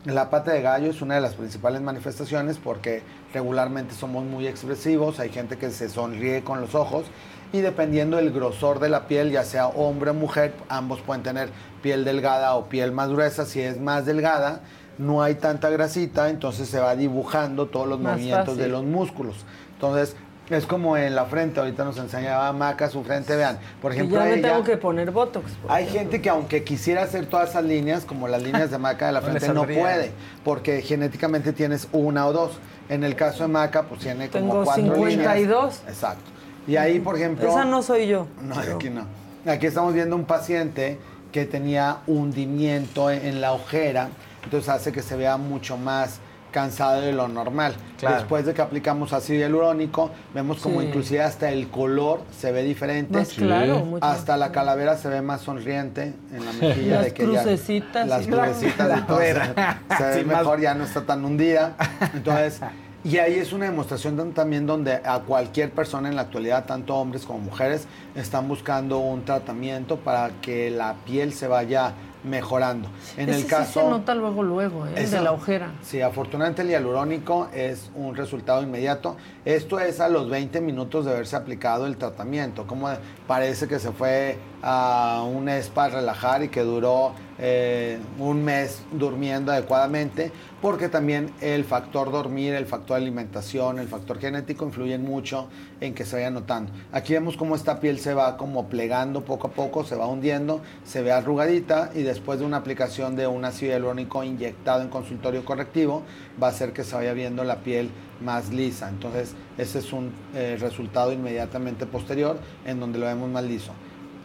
La 0.05 0.31
pata 0.31 0.53
de 0.53 0.63
gallo 0.63 0.91
es 0.91 1.01
una 1.01 1.15
de 1.15 1.21
las 1.21 1.35
principales 1.35 1.81
manifestaciones 1.81 2.59
porque 2.59 3.03
regularmente 3.33 3.95
somos 3.95 4.25
muy 4.25 4.49
expresivos, 4.49 5.21
hay 5.21 5.31
gente 5.31 5.59
que 5.59 5.71
se 5.71 5.89
sonríe 5.89 6.43
con 6.43 6.61
los 6.61 6.75
ojos 6.75 7.05
y 7.53 7.61
dependiendo 7.61 8.17
del 8.17 8.33
grosor 8.33 8.81
de 8.81 8.89
la 8.89 9.07
piel, 9.07 9.31
ya 9.31 9.45
sea 9.45 9.69
hombre 9.69 10.11
o 10.11 10.15
mujer, 10.15 10.55
ambos 10.69 11.01
pueden 11.03 11.23
tener 11.23 11.51
piel 11.83 12.05
delgada 12.05 12.55
o 12.55 12.69
piel 12.69 12.93
más 12.93 13.11
gruesa. 13.11 13.45
Si 13.45 13.61
es 13.61 13.79
más 13.79 14.07
delgada, 14.07 14.61
no 14.99 15.23
hay 15.23 15.35
tanta 15.35 15.69
grasita, 15.69 16.31
entonces 16.31 16.69
se 16.69 16.81
va 16.81 16.97
dibujando 16.97 17.67
todos 17.67 17.87
los 17.87 18.01
Más 18.01 18.15
movimientos 18.15 18.57
de 18.57 18.69
los 18.69 18.85
músculos. 18.85 19.37
Entonces, 19.75 20.17
es 20.51 20.67
como 20.67 20.97
en 20.97 21.15
la 21.15 21.25
frente, 21.27 21.61
ahorita 21.61 21.85
nos 21.85 21.97
enseñaba 21.99 22.53
Maca 22.53 22.89
su 22.91 23.03
frente, 23.05 23.37
vean, 23.37 23.59
por 23.81 23.93
Y 23.93 23.97
ejemplo, 23.97 24.21
me 24.21 24.35
ella- 24.35 24.51
tengo 24.51 24.65
que 24.65 24.77
poner 24.77 25.11
Botox. 25.11 25.51
hay 25.69 25.87
gente 25.87 26.21
que 26.21 26.29
aunque 26.29 26.63
quisiera 26.65 27.03
hacer 27.03 27.27
todas 27.27 27.51
esas 27.51 27.65
líneas, 27.65 28.05
como 28.05 28.29
las 28.29 28.43
líneas 28.43 28.71
de 28.71 28.79
Maca 28.79 29.07
de 29.07 29.13
la 29.13 29.21
frente, 29.23 29.49
no 29.49 29.63
puede, 29.65 30.11
porque 30.45 30.83
genéticamente 30.83 31.53
tienes 31.53 31.89
una 31.93 32.27
o 32.27 32.33
dos. 32.33 32.53
En 32.89 33.05
el 33.05 33.15
caso 33.17 33.45
de 33.45 33.49
Maca, 33.49 33.85
pues 33.85 34.01
tiene 34.03 34.29
como 34.29 34.45
Tengo 34.51 34.65
cuatro 34.65 34.83
52. 34.85 35.41
líneas. 35.47 35.83
Exacto. 35.89 36.25
Y 36.67 36.77
ahí, 36.77 36.99
por 37.01 37.17
ejemplo... 37.17 37.49
Esa 37.49 37.65
no 37.65 37.83
soy 37.83 38.07
yo. 38.09 38.27
No, 38.43 38.55
aquí 38.59 38.91
no. 38.91 39.07
Aquí 39.51 39.67
estamos 39.67 39.95
viendo 39.95 40.15
un 40.15 40.25
paciente 40.25 40.99
que 41.33 41.47
tenía 41.47 41.99
hundimiento 42.07 43.11
en, 43.11 43.25
en 43.25 43.41
la 43.41 43.53
ojera, 43.53 44.09
entonces 44.45 44.69
hace 44.69 44.93
que 44.93 45.01
se 45.03 45.17
vea 45.17 45.37
mucho 45.39 45.77
más 45.79 46.19
cansado 46.53 47.01
de 47.01 47.13
lo 47.13 47.27
normal. 47.27 47.75
Claro. 47.99 48.17
Después 48.17 48.47
de 48.47 48.55
que 48.55 48.63
aplicamos 48.63 49.13
ácido 49.13 49.41
hialurónico, 49.41 50.11
vemos 50.35 50.61
como 50.61 50.81
Sí. 50.81 50.87
inclusive 50.87 51.23
hasta 51.23 51.51
el 51.51 51.69
color 51.69 52.21
se 52.39 52.53
ve 52.53 52.63
diferente. 52.63 53.19
Más 53.19 53.31
claro, 53.31 53.85
Sí. 53.91 53.99
hasta 54.01 54.37
la 54.37 54.53
calavera 54.53 54.97
se 54.97 55.09
ve 55.09 55.23
más 55.23 55.41
sonriente 55.41 56.15
en 56.33 56.45
la 56.45 56.53
mejilla 56.53 56.97
Las 56.97 57.05
de 57.07 57.15
que 57.15 57.23
ya- 57.25 57.43
crucecitas. 57.43 58.07
las 58.07 58.27
La- 58.29 58.45
crucecitas 58.47 58.89
la 58.89 58.99
y 58.99 59.01
todo 59.03 59.19
se, 59.19 59.25
se 59.99 60.05
ve 60.05 60.15
Sí, 60.21 60.25
más- 60.25 60.39
mejor, 60.39 60.61
ya 60.61 60.75
no 60.75 60.85
está 60.85 61.03
tan 61.03 61.25
hundida. 61.25 61.75
Entonces, 62.15 62.61
y 63.05 63.17
ahí 63.19 63.35
es 63.35 63.53
una 63.53 63.65
demostración 63.65 64.17
tam- 64.19 64.33
también 64.35 64.67
donde 64.67 65.01
a 65.05 65.21
cualquier 65.21 65.71
persona 65.73 66.09
en 66.09 66.17
la 66.17 66.23
actualidad, 66.23 66.67
tanto 66.67 66.95
hombres 66.97 67.25
como 67.25 67.39
mujeres, 67.41 67.87
están 68.15 68.47
buscando 68.47 68.99
un 68.99 69.25
tratamiento 69.25 69.97
para 69.97 70.31
que 70.43 70.71
la 70.71 70.95
piel 71.07 71.33
se 71.33 71.47
vaya 71.49 71.93
mejorando. 72.25 72.89
En 73.17 73.29
Ese 73.29 73.39
el 73.39 73.45
sí 73.45 73.49
caso 73.49 73.81
se 73.81 73.89
nota 73.89 74.15
luego, 74.15 74.43
luego, 74.43 74.87
¿eh? 74.87 74.93
Eso. 74.97 75.17
de 75.17 75.23
la 75.23 75.33
ojera. 75.33 75.73
Sí, 75.83 76.01
afortunadamente 76.01 76.63
el 76.63 76.69
hialurónico 76.69 77.49
es 77.53 77.91
un 77.95 78.15
resultado 78.15 78.63
inmediato. 78.63 79.17
Esto 79.45 79.81
es 79.81 80.01
a 80.01 80.09
los 80.09 80.29
20 80.31 80.61
minutos 80.61 81.05
de 81.05 81.13
haberse 81.13 81.37
aplicado 81.37 81.87
el 81.87 81.97
tratamiento. 81.97 82.67
Como 82.67 82.89
parece 83.27 83.67
que 83.69 83.79
se 83.79 83.93
fue 83.93 84.39
a 84.63 85.25
un 85.29 85.49
spa 85.49 85.89
relajar 85.89 86.45
y 86.45 86.49
que 86.49 86.63
duró 86.63 87.13
eh, 87.39 87.99
un 88.19 88.45
mes 88.45 88.83
durmiendo 88.93 89.51
adecuadamente, 89.51 90.31
porque 90.61 90.89
también 90.89 91.33
el 91.41 91.65
factor 91.65 92.13
dormir, 92.13 92.55
el 92.55 92.67
factor 92.67 92.97
alimentación, 92.97 93.81
el 93.81 93.89
factor 93.89 94.21
genético 94.21 94.65
influyen 94.65 95.03
mucho 95.03 95.49
en 95.81 95.95
que 95.95 96.05
se 96.05 96.17
vaya 96.17 96.31
notando. 96.31 96.71
Aquí 96.93 97.15
vemos 97.15 97.37
cómo 97.37 97.57
esta 97.57 97.81
piel 97.81 97.99
se 97.99 98.15
va 98.15 98.37
como 98.37 98.69
plegando 98.69 99.25
poco 99.25 99.49
a 99.49 99.51
poco, 99.51 99.83
se 99.83 99.97
va 99.97 100.07
hundiendo, 100.07 100.61
se 100.85 101.03
ve 101.03 101.11
arrugadita 101.11 101.91
y 101.95 102.03
después 102.03 102.39
de 102.39 102.45
una 102.45 102.59
aplicación 102.59 103.17
de 103.17 103.27
un 103.27 103.45
ácido 103.45 103.73
hialurónico 103.73 104.23
inyectado 104.23 104.83
en 104.83 104.89
consultorio 104.89 105.45
correctivo, 105.45 106.03
va 106.41 106.47
a 106.47 106.51
hacer 106.51 106.73
que 106.73 106.85
se 106.85 106.95
vaya 106.95 107.13
viendo 107.13 107.43
la 107.43 107.57
piel 107.57 107.91
más 108.21 108.51
lisa. 108.51 108.89
Entonces, 108.89 109.35
ese 109.59 109.81
es 109.81 109.93
un 109.93 110.13
eh, 110.35 110.57
resultado 110.61 111.13
inmediatamente 111.13 111.87
posterior 111.87 112.39
en 112.65 112.79
donde 112.79 113.01
lo 113.01 113.07
vemos 113.07 113.29
más 113.29 113.43
liso. 113.43 113.73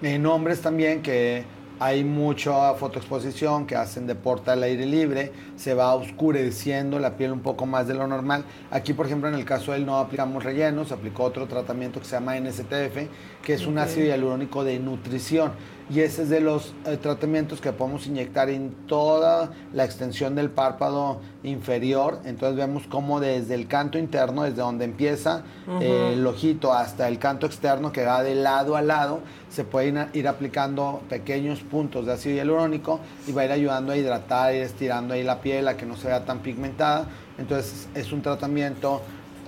En 0.02 0.28
hombres 0.28 0.62
también 0.62 1.02
que 1.02 1.44
hay 1.80 2.04
mucha 2.04 2.74
fotoexposición, 2.76 3.66
que 3.66 3.76
hacen 3.76 4.06
deporte 4.06 4.52
al 4.52 4.62
aire 4.62 4.86
libre, 4.86 5.32
se 5.56 5.74
va 5.74 5.96
oscureciendo 5.96 7.00
la 7.00 7.18
piel 7.18 7.32
un 7.32 7.40
poco 7.40 7.66
más 7.66 7.88
de 7.88 7.96
lo 7.96 8.06
normal. 8.06 8.44
Aquí, 8.70 8.94
por 8.94 9.08
ejemplo, 9.08 9.28
en 9.28 9.34
el 9.34 9.44
caso 9.44 9.72
de 9.72 9.80
él 9.80 9.88
no 9.88 9.98
aplicamos 9.98 10.44
rellenos, 10.44 10.92
aplicó 10.92 11.24
otro 11.24 11.48
tratamiento 11.48 12.00
que 12.00 12.06
se 12.06 12.12
llama 12.12 12.40
NSTF, 12.40 13.10
que 13.44 13.54
es 13.54 13.66
un 13.66 13.80
ácido 13.80 14.06
hialurónico 14.06 14.64
de 14.64 14.78
nutrición. 14.80 15.54
Y 15.90 16.02
ese 16.02 16.24
es 16.24 16.30
de 16.30 16.42
los 16.42 16.74
eh, 16.86 16.98
tratamientos 16.98 17.62
que 17.62 17.72
podemos 17.72 18.08
inyectar 18.08 18.50
en 18.50 18.72
toda 18.88 19.52
la 19.74 19.86
extensión 19.86 20.36
del 20.36 20.50
párpado 20.50 21.22
inferior. 21.44 22.20
Entonces 22.26 22.58
vemos 22.58 22.84
cómo 22.90 23.22
desde 23.22 23.56
el 23.56 23.68
canto 23.68 23.98
interno, 23.98 24.44
desde 24.44 24.58
donde 24.58 24.84
empieza 24.84 25.44
eh, 25.80 26.12
el 26.14 26.28
ojito 26.28 26.74
hasta 26.74 27.08
el 27.08 27.20
canto 27.20 27.46
externo 27.46 27.94
que 27.94 28.04
va 28.04 28.22
de 28.22 28.36
lado 28.36 28.76
a 28.76 28.82
lado, 28.82 29.22
se 29.50 29.64
pueden 29.64 29.98
ir, 29.98 30.08
ir 30.14 30.28
aplicando 30.28 31.02
pequeños 31.10 31.62
puntos 31.62 32.06
de 32.06 32.14
ácido 32.14 32.36
hialurónico 32.36 33.00
y 33.26 33.32
va 33.32 33.44
a 33.44 33.46
ir 33.46 33.52
ayudando 33.52 33.94
a 33.94 33.98
hidratar, 33.98 34.54
ir 34.56 34.64
estirando 34.64 35.14
ahí 35.14 35.24
la 35.24 35.40
piel 35.40 35.70
a 35.70 35.78
que 35.78 35.86
no 35.86 35.96
se 35.96 36.08
vea 36.08 36.26
tan 36.26 36.40
pigmentada. 36.40 37.08
Entonces 37.38 37.88
es 37.96 38.12
un 38.12 38.22
tratamiento 38.22 39.02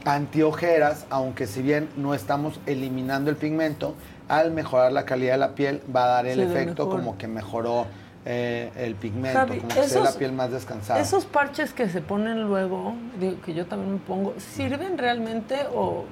antiojeras, 0.06 1.06
aunque 1.10 1.48
si 1.48 1.62
bien 1.62 1.90
no 1.98 2.14
estamos 2.14 2.60
eliminando 2.66 3.30
el 3.30 3.36
pigmento, 3.36 3.96
al 4.30 4.52
mejorar 4.52 4.92
la 4.94 5.04
calidad 5.06 5.34
de 5.34 5.38
la 5.40 5.50
piel 5.56 5.82
va 5.94 6.06
a 6.06 6.08
dar 6.08 6.28
el 6.28 6.40
efecto 6.40 6.86
mejor. 6.86 7.00
como 7.02 7.18
que 7.18 7.28
mejoró 7.28 7.86
eh, 8.26 8.72
el 8.78 8.96
pigmento, 8.96 9.40
Javi, 9.40 9.58
como 9.60 9.74
que 9.74 9.84
se 9.88 9.98
ve 9.98 10.04
la 10.06 10.12
piel 10.12 10.32
más 10.34 10.52
descansada. 10.52 11.00
Esos 11.00 11.26
parches 11.26 11.74
que 11.74 11.90
se 11.90 12.02
ponen 12.02 12.44
luego, 12.44 12.94
digo, 13.20 13.42
que 13.42 13.54
yo 13.54 13.66
también 13.66 13.94
me 13.94 14.00
pongo, 14.00 14.36
¿sirven 14.38 14.98
realmente 14.98 15.58
o 15.74 16.06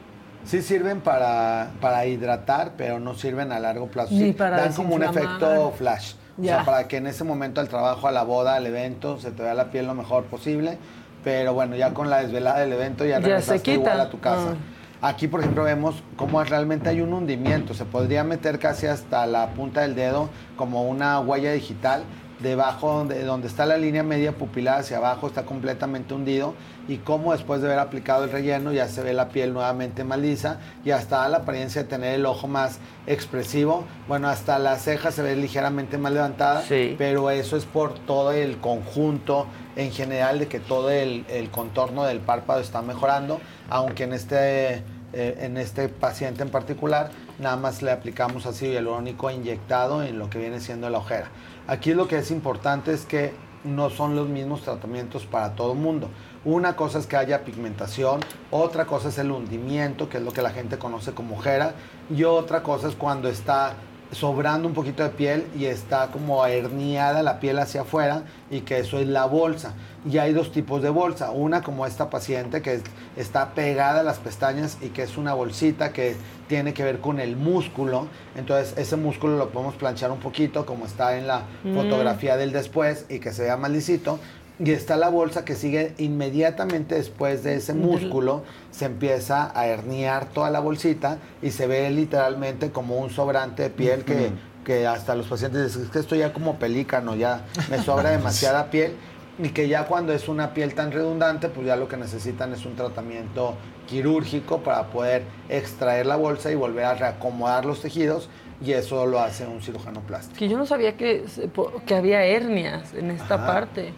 Sí 0.45 0.61
sirven 0.61 1.01
para, 1.01 1.71
para 1.81 2.05
hidratar, 2.05 2.71
pero 2.77 2.99
no 3.01 3.15
sirven 3.15 3.51
a 3.51 3.59
largo 3.59 3.87
plazo. 3.87 4.09
Sí, 4.09 4.31
para 4.31 4.57
dan 4.57 4.71
como 4.73 4.95
un 4.95 5.03
efecto 5.03 5.73
flash. 5.77 6.13
O 6.39 6.41
Ya. 6.41 6.55
sea, 6.57 6.65
para 6.65 6.87
que 6.87 6.97
en 6.97 7.07
ese 7.07 7.23
momento 7.25 7.59
al 7.59 7.67
trabajo, 7.67 8.07
a 8.07 8.11
la 8.11 8.23
boda, 8.23 8.55
al 8.55 8.65
evento, 8.65 9.19
se 9.19 9.31
te 9.31 9.43
vea 9.43 9.53
la 9.53 9.71
piel 9.71 9.87
lo 9.87 9.93
mejor 9.93 10.23
posible. 10.25 10.77
Pero 11.23 11.53
bueno, 11.53 11.75
ya 11.75 11.93
con 11.93 12.09
la 12.09 12.19
desvelada 12.21 12.59
del 12.59 12.71
evento 12.71 13.03
ya, 13.03 13.15
Ya 13.15 13.21
se 13.21 13.27
regresaste 13.27 13.61
quita. 13.61 13.73
igual 13.77 13.99
a 13.99 14.09
tu 14.09 14.19
casa. 14.21 14.51
Ah. 14.53 14.76
Aquí, 14.99 15.27
por 15.27 15.41
ejemplo, 15.41 15.63
vemos 15.63 16.01
cómo 16.15 16.43
realmente 16.43 16.89
hay 16.89 17.01
un 17.01 17.13
hundimiento. 17.13 17.75
Se 17.75 17.85
podría 17.85 18.23
meter 18.23 18.57
casi 18.57 18.87
hasta 18.87 19.27
la 19.27 19.49
punta 19.49 19.81
del 19.81 19.93
dedo 19.93 20.29
como 20.55 20.89
una 20.89 21.19
huella 21.19 21.51
digital. 21.51 22.03
Debajo 22.39 23.05
de 23.05 23.23
donde 23.23 23.47
está 23.47 23.65
la 23.65 23.77
línea 23.77 24.03
media 24.03 24.31
pupilar 24.31 24.81
hacia 24.81 24.97
abajo 24.97 25.25
está 25.25 25.43
completamente 25.43 26.13
hundido 26.13 26.53
y 26.87 26.97
cómo 26.97 27.33
después 27.33 27.61
de 27.61 27.67
haber 27.67 27.79
aplicado 27.79 28.25
el 28.25 28.31
relleno 28.31 28.71
ya 28.71 28.87
se 28.87 29.01
ve 29.01 29.13
la 29.13 29.29
piel 29.29 29.53
nuevamente 29.53 30.03
más 30.03 30.19
lisa 30.19 30.59
y 30.85 30.91
hasta 30.91 31.27
la 31.29 31.37
apariencia 31.37 31.81
de 31.81 31.89
tener 31.89 32.13
el 32.13 32.25
ojo 32.27 32.47
más 32.47 32.77
expresivo. 33.07 33.85
Bueno, 34.07 34.27
hasta 34.27 34.59
la 34.59 34.77
ceja 34.77 35.11
se 35.11 35.23
ve 35.23 35.35
ligeramente 35.35 35.97
más 35.97 36.11
levantada, 36.11 36.63
pero 36.97 37.31
eso 37.31 37.57
es 37.57 37.65
por 37.65 37.95
todo 37.99 38.31
el 38.31 38.57
conjunto 38.57 39.47
en 39.75 39.91
general 39.91 40.39
de 40.39 40.47
que 40.47 40.59
todo 40.59 40.91
el, 40.91 41.25
el 41.29 41.49
contorno 41.49 42.03
del 42.03 42.19
párpado 42.19 42.59
está 42.59 42.83
mejorando, 42.83 43.39
aunque 43.69 44.03
en 44.03 44.13
este, 44.13 44.83
eh, 45.13 45.37
en 45.39 45.57
este 45.57 45.89
paciente 45.89 46.43
en 46.43 46.49
particular 46.49 47.09
nada 47.39 47.55
más 47.55 47.81
le 47.81 47.91
aplicamos 47.91 48.45
ácido 48.45 48.73
hialurónico 48.73 49.29
inyectado 49.31 50.03
en 50.03 50.19
lo 50.19 50.29
que 50.29 50.39
viene 50.39 50.59
siendo 50.59 50.89
la 50.89 50.97
ojera. 50.97 51.29
Aquí 51.67 51.93
lo 51.93 52.07
que 52.07 52.17
es 52.17 52.31
importante 52.31 52.93
es 52.93 53.05
que 53.05 53.33
no 53.65 53.89
son 53.89 54.15
los 54.15 54.29
mismos 54.29 54.61
tratamientos 54.61 55.25
para 55.25 55.53
todo 55.53 55.73
el 55.73 55.79
mundo. 55.79 56.09
Una 56.45 56.77
cosa 56.77 56.99
es 56.99 57.07
que 57.07 57.17
haya 57.17 57.43
pigmentación, 57.43 58.21
otra 58.51 58.85
cosa 58.85 59.09
es 59.09 59.17
el 59.17 59.31
hundimiento, 59.31 60.07
que 60.07 60.17
es 60.17 60.23
lo 60.23 60.31
que 60.31 60.41
la 60.41 60.51
gente 60.51 60.77
conoce 60.77 61.11
como 61.11 61.35
ojera, 61.35 61.73
y 62.09 62.23
otra 62.23 62.63
cosa 62.63 62.87
es 62.87 62.95
cuando 62.95 63.27
está 63.27 63.73
sobrando 64.11 64.67
un 64.67 64.73
poquito 64.73 65.03
de 65.03 65.09
piel 65.09 65.45
y 65.57 65.65
está 65.65 66.07
como 66.07 66.45
herniada 66.45 67.21
la 67.23 67.39
piel 67.39 67.59
hacia 67.59 67.81
afuera 67.81 68.23
y 68.49 68.61
que 68.61 68.79
eso 68.79 68.99
es 68.99 69.07
la 69.07 69.25
bolsa. 69.25 69.73
Y 70.09 70.17
hay 70.19 70.31
dos 70.33 70.51
tipos 70.51 70.81
de 70.81 70.89
bolsa. 70.89 71.31
Una 71.31 71.61
como 71.61 71.85
esta 71.85 72.09
paciente 72.09 72.61
que 72.61 72.75
es- 72.75 72.83
está 73.17 73.53
pegada 73.53 73.99
a 73.99 74.03
las 74.03 74.19
pestañas 74.19 74.77
y 74.81 74.89
que 74.89 75.03
es 75.03 75.17
una 75.17 75.33
bolsita 75.33 75.91
que 75.91 76.15
tiene 76.47 76.73
que 76.73 76.83
ver 76.83 76.99
con 76.99 77.19
el 77.19 77.35
músculo. 77.35 78.07
Entonces 78.37 78.73
ese 78.77 78.95
músculo 78.95 79.37
lo 79.37 79.49
podemos 79.49 79.75
planchar 79.75 80.11
un 80.11 80.19
poquito 80.19 80.65
como 80.65 80.85
está 80.85 81.17
en 81.17 81.27
la 81.27 81.41
Mm. 81.63 81.75
fotografía 81.75 82.37
del 82.37 82.53
después 82.53 83.05
y 83.09 83.19
que 83.19 83.33
se 83.33 83.43
vea 83.43 83.57
más 83.57 83.71
lisito. 83.71 84.19
Y 84.59 84.71
está 84.71 84.97
la 84.97 85.09
bolsa 85.09 85.45
que 85.45 85.53
sigue 85.55 85.93
inmediatamente 85.99 86.95
después 86.95 87.43
de 87.43 87.55
ese 87.55 87.73
músculo, 87.73 88.43
se 88.71 88.85
empieza 88.85 89.51
a 89.57 89.67
herniar 89.67 90.25
toda 90.29 90.49
la 90.49 90.59
bolsita 90.59 91.19
y 91.43 91.51
se 91.51 91.67
ve 91.67 91.89
literalmente 91.91 92.71
como 92.71 92.97
un 92.97 93.09
sobrante 93.11 93.61
de 93.63 93.69
piel 93.69 94.03
que, 94.03 94.31
que 94.65 94.87
hasta 94.87 95.13
los 95.13 95.27
pacientes 95.27 95.63
dicen, 95.63 95.83
es 95.83 95.89
que 95.89 95.99
esto 95.99 96.15
ya 96.15 96.33
como 96.33 96.55
pelícano, 96.57 97.15
ya 97.15 97.45
me 97.69 97.77
sobra 97.83 98.09
demasiada 98.17 98.71
piel. 98.71 98.93
Y 99.39 99.49
que 99.49 99.67
ya 99.67 99.85
cuando 99.85 100.13
es 100.13 100.27
una 100.27 100.55
piel 100.55 100.73
tan 100.73 100.91
redundante, 100.91 101.49
pues 101.49 101.67
ya 101.67 101.75
lo 101.75 101.87
que 101.87 101.95
necesitan 101.95 102.51
es 102.53 102.65
un 102.65 102.75
tratamiento 102.75 103.53
quirúrgico 103.87 104.63
para 104.63 104.87
poder 104.87 105.21
extraer 105.49 106.07
la 106.07 106.15
bolsa 106.15 106.51
y 106.51 106.55
volver 106.55 106.85
a 106.85 106.95
reacomodar 106.95 107.63
los 107.65 107.81
tejidos 107.81 108.29
y 108.63 108.71
eso 108.73 109.05
lo 109.05 109.19
hace 109.19 109.45
un 109.45 109.61
cirujano 109.61 110.01
plástico. 110.01 110.37
que 110.39 110.49
yo 110.49 110.57
no 110.57 110.65
sabía 110.65 110.97
que, 110.97 111.27
se 111.27 111.47
po- 111.47 111.71
que 111.85 111.95
había 111.95 112.23
hernias 112.25 112.93
en 112.95 113.11
esta 113.11 113.35
Ajá. 113.35 113.45
parte? 113.47 113.93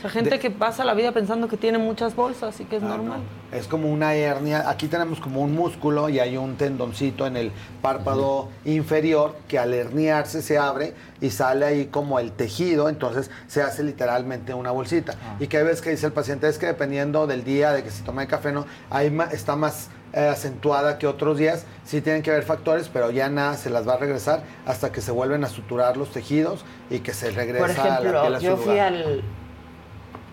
O 0.00 0.02
sea, 0.02 0.10
gente 0.10 0.30
De- 0.30 0.38
que 0.38 0.50
pasa 0.50 0.82
la 0.82 0.94
vida 0.94 1.12
pensando 1.12 1.46
que 1.46 1.58
tiene 1.58 1.76
muchas 1.76 2.16
bolsas 2.16 2.58
y 2.60 2.64
que 2.64 2.76
es 2.76 2.82
Ah, 2.82 2.86
normal. 2.88 3.20
no. 3.52 3.56
Es 3.58 3.66
como 3.66 3.90
una 3.92 4.14
hernia. 4.14 4.68
Aquí 4.70 4.86
tenemos 4.88 5.20
como 5.20 5.42
un 5.42 5.54
músculo 5.54 6.08
y 6.08 6.18
hay 6.20 6.38
un 6.38 6.56
tendoncito 6.56 7.26
en 7.26 7.36
el 7.36 7.52
párpado 7.82 8.48
inferior 8.64 9.36
que 9.48 9.58
al 9.58 9.74
herniarse 9.74 10.40
se 10.40 10.56
abre 10.56 10.94
y 11.20 11.28
sale 11.30 11.66
ahí 11.66 11.86
como 11.86 12.18
el 12.18 12.32
tejido, 12.32 12.88
entonces 12.88 13.30
se 13.46 13.60
hace 13.62 13.82
literalmente 13.82 14.54
una 14.54 14.70
bolsita. 14.70 15.14
Y 15.38 15.48
que 15.48 15.62
ves 15.62 15.82
que 15.82 15.90
dice 15.90 16.06
el 16.06 16.12
paciente 16.12 16.48
es 16.48 16.56
que 16.58 16.66
dependiendo 16.66 17.26
del 17.26 17.44
día 17.44 17.72
de 17.72 17.82
que 17.82 17.90
se 17.90 18.02
tome 18.02 18.22
el 18.22 18.28
café, 18.28 18.52
no, 18.52 18.64
ahí 18.88 19.14
está 19.32 19.54
más 19.56 19.88
eh, 20.12 20.26
acentuada 20.26 20.98
que 20.98 21.06
otros 21.06 21.36
días. 21.38 21.66
Sí 21.84 22.00
tienen 22.00 22.22
que 22.22 22.30
haber 22.30 22.42
factores, 22.44 22.88
pero 22.88 23.10
ya 23.10 23.28
nada 23.28 23.54
se 23.56 23.68
las 23.70 23.86
va 23.86 23.94
a 23.94 23.96
regresar 23.96 24.42
hasta 24.66 24.90
que 24.90 25.00
se 25.00 25.10
vuelven 25.12 25.44
a 25.44 25.48
suturar 25.48 25.96
los 25.96 26.10
tejidos 26.10 26.64
y 26.88 27.00
que 27.00 27.12
se 27.14 27.30
regresa 27.30 27.66
Por 27.66 27.80
a 27.80 28.00
la 28.00 28.20
piel 28.22 28.34
a 28.34 28.38
su 28.40 28.44
yo 28.46 28.56
fui 28.56 28.78
al, 28.78 29.22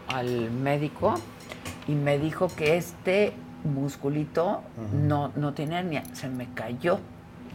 al 0.08 0.52
médico 0.52 1.16
y 1.88 1.94
me 1.94 2.18
dijo 2.20 2.48
que 2.56 2.78
este 2.78 3.34
musculito 3.64 4.62
no, 4.94 5.32
no 5.36 5.54
tiene 5.54 5.80
hernia, 5.80 6.04
se 6.14 6.30
me 6.30 6.48
cayó. 6.54 7.00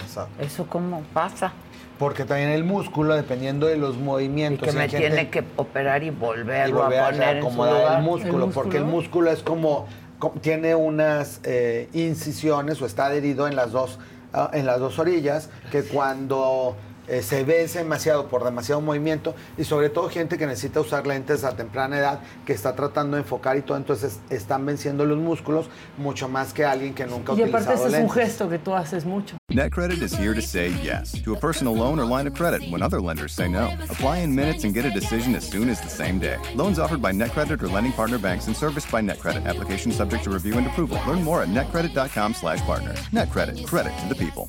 Exacto. 0.01 0.43
¿Eso 0.43 0.67
cómo 0.67 1.03
pasa? 1.13 1.53
Porque 1.99 2.25
también 2.25 2.49
el 2.51 2.65
músculo, 2.65 3.15
dependiendo 3.15 3.67
de 3.67 3.77
los 3.77 3.97
Y 3.97 3.99
movimientos. 3.99 4.67
que 4.69 4.73
me 4.75 4.89
gente- 4.89 4.99
tiene 4.99 5.29
que 5.31 5.45
operar 5.57 6.03
y 6.03 6.07
y 6.07 6.11
volverlo 6.11 6.83
volver 6.83 6.99
a 7.01 7.07
a 7.09 7.11
poner 7.11 7.29
en 7.37 7.43
su 7.43 7.47
acomodar 7.49 7.75
lugar. 7.75 7.99
el 7.99 8.03
músculo, 8.05 8.51
porque 8.51 8.77
el 8.79 8.85
músculo 8.85 9.31
es 9.31 9.43
como, 9.43 9.87
co- 10.19 10.35
tiene 10.41 10.75
unas 10.75 11.41
eh, 11.45 11.89
incisiones 11.93 12.81
o 12.83 12.87
está 12.87 13.07
adherido 13.07 13.47
en 13.47 13.55
las 13.57 13.71
dos 13.73 13.99
ah, 14.33 14.51
en 14.55 14.67
las 14.67 14.81
dos 14.81 14.99
orillas 14.99 15.51
que 15.71 15.83
cuando 15.85 16.75
eh, 17.09 17.23
se 17.23 17.45
vence 17.45 17.79
demasiado 17.79 18.29
por 18.29 18.45
demasiado 18.45 18.81
movimiento 18.81 19.35
y 19.57 19.65
sobre 19.65 19.91
todo 19.91 20.09
gente 20.09 20.39
que 20.39 20.47
necesita 20.47 20.81
usar 20.81 21.07
lentes 21.07 21.45
a 21.45 21.57
temprana 21.57 21.99
edad 21.99 22.21
que 22.47 22.53
está 22.53 22.75
tratando 22.75 23.17
de 23.17 23.23
enfocar 23.23 23.57
y 23.57 23.63
todo 23.63 23.77
entonces 23.77 24.21
están 24.31 24.65
venciendo 24.65 25.05
los 25.05 25.19
músculos 25.19 25.67
mucho 25.99 26.29
más 26.29 26.53
que 26.53 26.65
alguien 26.65 26.95
que 26.95 27.07
nunca 27.07 27.33
ha 27.33 27.37
Y 27.37 27.43
aparte 27.43 27.69
utilizado 27.69 27.89
ese 27.89 27.97
es 27.99 28.03
un 28.05 28.11
gesto 28.11 28.49
que 28.49 28.59
tú 28.59 28.75
haces 28.75 29.05
mucho. 29.05 29.37
NetCredit 29.51 30.01
is 30.01 30.15
here 30.15 30.35
to 30.35 30.41
say 30.41 30.73
yes 30.83 31.13
to 31.23 31.35
a 31.35 31.39
personal 31.39 31.75
loan 31.75 31.99
or 31.99 32.07
line 32.07 32.27
of 32.27 32.35
credit 32.35 32.63
when 32.71 32.83
other 32.83 33.01
lenders 33.01 33.33
say 33.33 33.49
no. 33.49 33.71
Apply 33.91 34.19
in 34.19 34.35
minutes 34.35 34.65
and 34.65 34.75
get 34.75 34.87
a 34.87 34.91
decision 34.91 35.35
as 35.35 35.47
soon 35.47 35.69
as 35.69 35.81
the 35.81 35.91
same 35.91 36.19
day. 36.19 36.39
Loans 36.55 36.79
offered 36.79 37.03
by 37.03 37.13
NetCredit 37.13 37.63
or 37.63 37.69
lending 37.69 37.93
partner 37.93 38.19
banks 38.19 38.47
and 38.47 38.57
serviced 38.57 38.91
by 38.91 39.03
NetCredit. 39.03 39.45
Application 39.45 39.93
subject 39.93 40.25
to 40.25 40.31
review 40.31 40.57
and 40.57 40.67
approval. 40.67 40.99
Learn 41.07 41.23
more 41.23 41.43
at 41.43 41.49
netcredit.com/partner. 41.49 42.95
NetCredit. 43.13 43.67
Credit 43.67 43.93
to 43.99 44.09
the 44.09 44.15
people. 44.15 44.49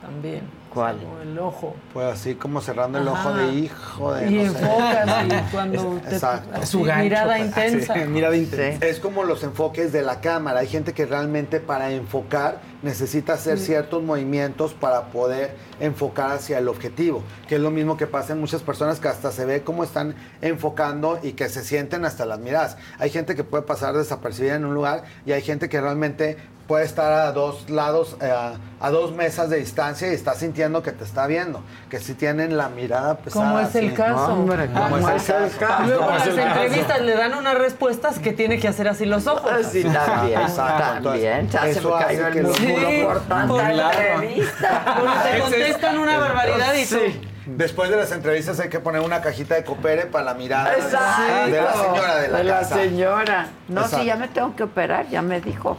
También. 0.00 0.42
¿Cuál? 0.72 0.98
Como 0.98 1.20
el 1.20 1.38
ojo. 1.38 1.74
Pues 1.92 2.06
así 2.06 2.34
como 2.36 2.60
cerrando 2.60 2.98
el 2.98 3.08
ojo 3.08 3.32
de 3.34 3.52
hijo 3.54 4.14
de 4.14 4.30
Y 4.30 4.34
no 4.44 4.52
sé. 4.52 4.58
enfocas 4.60 5.24
y 5.26 5.50
cuando 5.52 5.82
te- 6.08 6.14
Exacto. 6.14 6.50
así, 6.62 6.76
mirada 6.78 7.38
intensa. 7.38 7.94
Sí, 7.94 8.00
mirada 8.08 8.36
intensa. 8.36 8.86
Es 8.86 9.00
como 9.00 9.24
los 9.24 9.42
enfoques 9.42 9.92
de 9.92 10.02
la 10.02 10.20
cámara. 10.20 10.60
Hay 10.60 10.68
gente 10.68 10.92
que 10.94 11.06
realmente 11.06 11.58
para 11.60 11.90
enfocar 11.90 12.60
necesita 12.82 13.32
hacer 13.34 13.58
ciertos 13.58 14.02
movimientos 14.02 14.72
para 14.72 15.06
poder 15.08 15.54
enfocar 15.80 16.30
hacia 16.30 16.58
el 16.58 16.68
objetivo, 16.68 17.22
que 17.48 17.56
es 17.56 17.60
lo 17.60 17.70
mismo 17.70 17.96
que 17.96 18.06
pasa 18.06 18.32
en 18.32 18.40
muchas 18.40 18.62
personas 18.62 19.00
que 19.00 19.08
hasta 19.08 19.32
se 19.32 19.44
ve 19.44 19.62
cómo 19.62 19.82
están 19.84 20.14
enfocando 20.40 21.18
y 21.22 21.32
que 21.32 21.48
se 21.48 21.62
sienten 21.64 22.04
hasta 22.04 22.24
las 22.24 22.38
miradas. 22.38 22.78
Hay 22.98 23.10
gente 23.10 23.34
que 23.34 23.44
puede 23.44 23.64
pasar 23.64 23.94
desapercibida 23.96 24.54
en 24.54 24.64
un 24.64 24.72
lugar 24.74 25.02
y 25.26 25.32
hay 25.32 25.42
gente 25.42 25.68
que 25.68 25.80
realmente 25.80 26.38
puede 26.70 26.84
estar 26.84 27.12
a 27.12 27.32
dos 27.32 27.68
lados, 27.68 28.16
eh, 28.20 28.32
a, 28.80 28.90
dos 28.90 29.10
mesas 29.12 29.50
de 29.50 29.56
distancia 29.56 30.08
y 30.08 30.14
está 30.14 30.34
sintiendo 30.34 30.84
que 30.84 30.92
te 30.92 31.02
está 31.02 31.26
viendo, 31.26 31.64
que 31.88 31.98
si 31.98 32.14
tienen 32.14 32.56
la 32.56 32.68
mirada 32.68 33.16
pesada. 33.16 33.44
Como 33.44 33.58
es 33.58 33.74
el 33.74 33.92
caso. 33.92 34.34
Hombre, 34.34 34.68
como 34.68 35.08
es 35.08 35.28
el 35.28 35.50
caso. 35.58 35.82
Luego 35.84 36.04
en 36.04 36.10
las 36.10 36.28
caso. 36.28 36.40
entrevistas 36.40 37.00
le 37.00 37.16
dan 37.16 37.34
unas 37.34 37.58
respuestas 37.58 38.20
que 38.20 38.32
tiene 38.32 38.60
que 38.60 38.68
hacer 38.68 38.86
así 38.86 39.04
los 39.04 39.26
ojos. 39.26 39.50
Sí, 39.72 39.82
también, 39.82 40.40
también. 40.54 41.48
Ya 41.48 41.74
se 41.74 41.80
me 41.80 41.90
cayó 41.90 42.26
el 42.28 42.42
músculo 42.44 42.88
por 43.04 43.20
tanta 43.22 43.72
entrevista. 43.72 44.96
Bueno, 44.96 45.22
te 45.24 45.38
contestan 45.40 45.98
una 45.98 46.18
barbaridad 46.18 46.74
y 46.74 46.86
tú. 46.86 46.98
Sí. 47.04 47.20
Después 47.46 47.90
de 47.90 47.96
las 47.96 48.12
entrevistas 48.12 48.60
hay 48.60 48.68
que 48.68 48.78
poner 48.78 49.00
una 49.00 49.20
cajita 49.20 49.56
de 49.56 49.64
coopere 49.64 50.06
para 50.06 50.24
la 50.26 50.34
mirada 50.34 50.70
de- 50.70 50.76
Exacto. 50.76 51.50
de 51.50 51.60
la 51.62 51.72
señora 51.72 52.16
de 52.16 52.28
la 52.28 52.58
casa. 52.60 52.74
señora. 52.76 53.48
No, 53.66 53.80
Exacto. 53.80 53.98
sí, 53.98 54.04
ya 54.04 54.14
me 54.14 54.28
tengo 54.28 54.54
que 54.54 54.62
operar, 54.62 55.08
ya 55.08 55.20
me 55.20 55.40
dijo. 55.40 55.76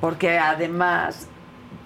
Porque 0.00 0.38
además, 0.38 1.28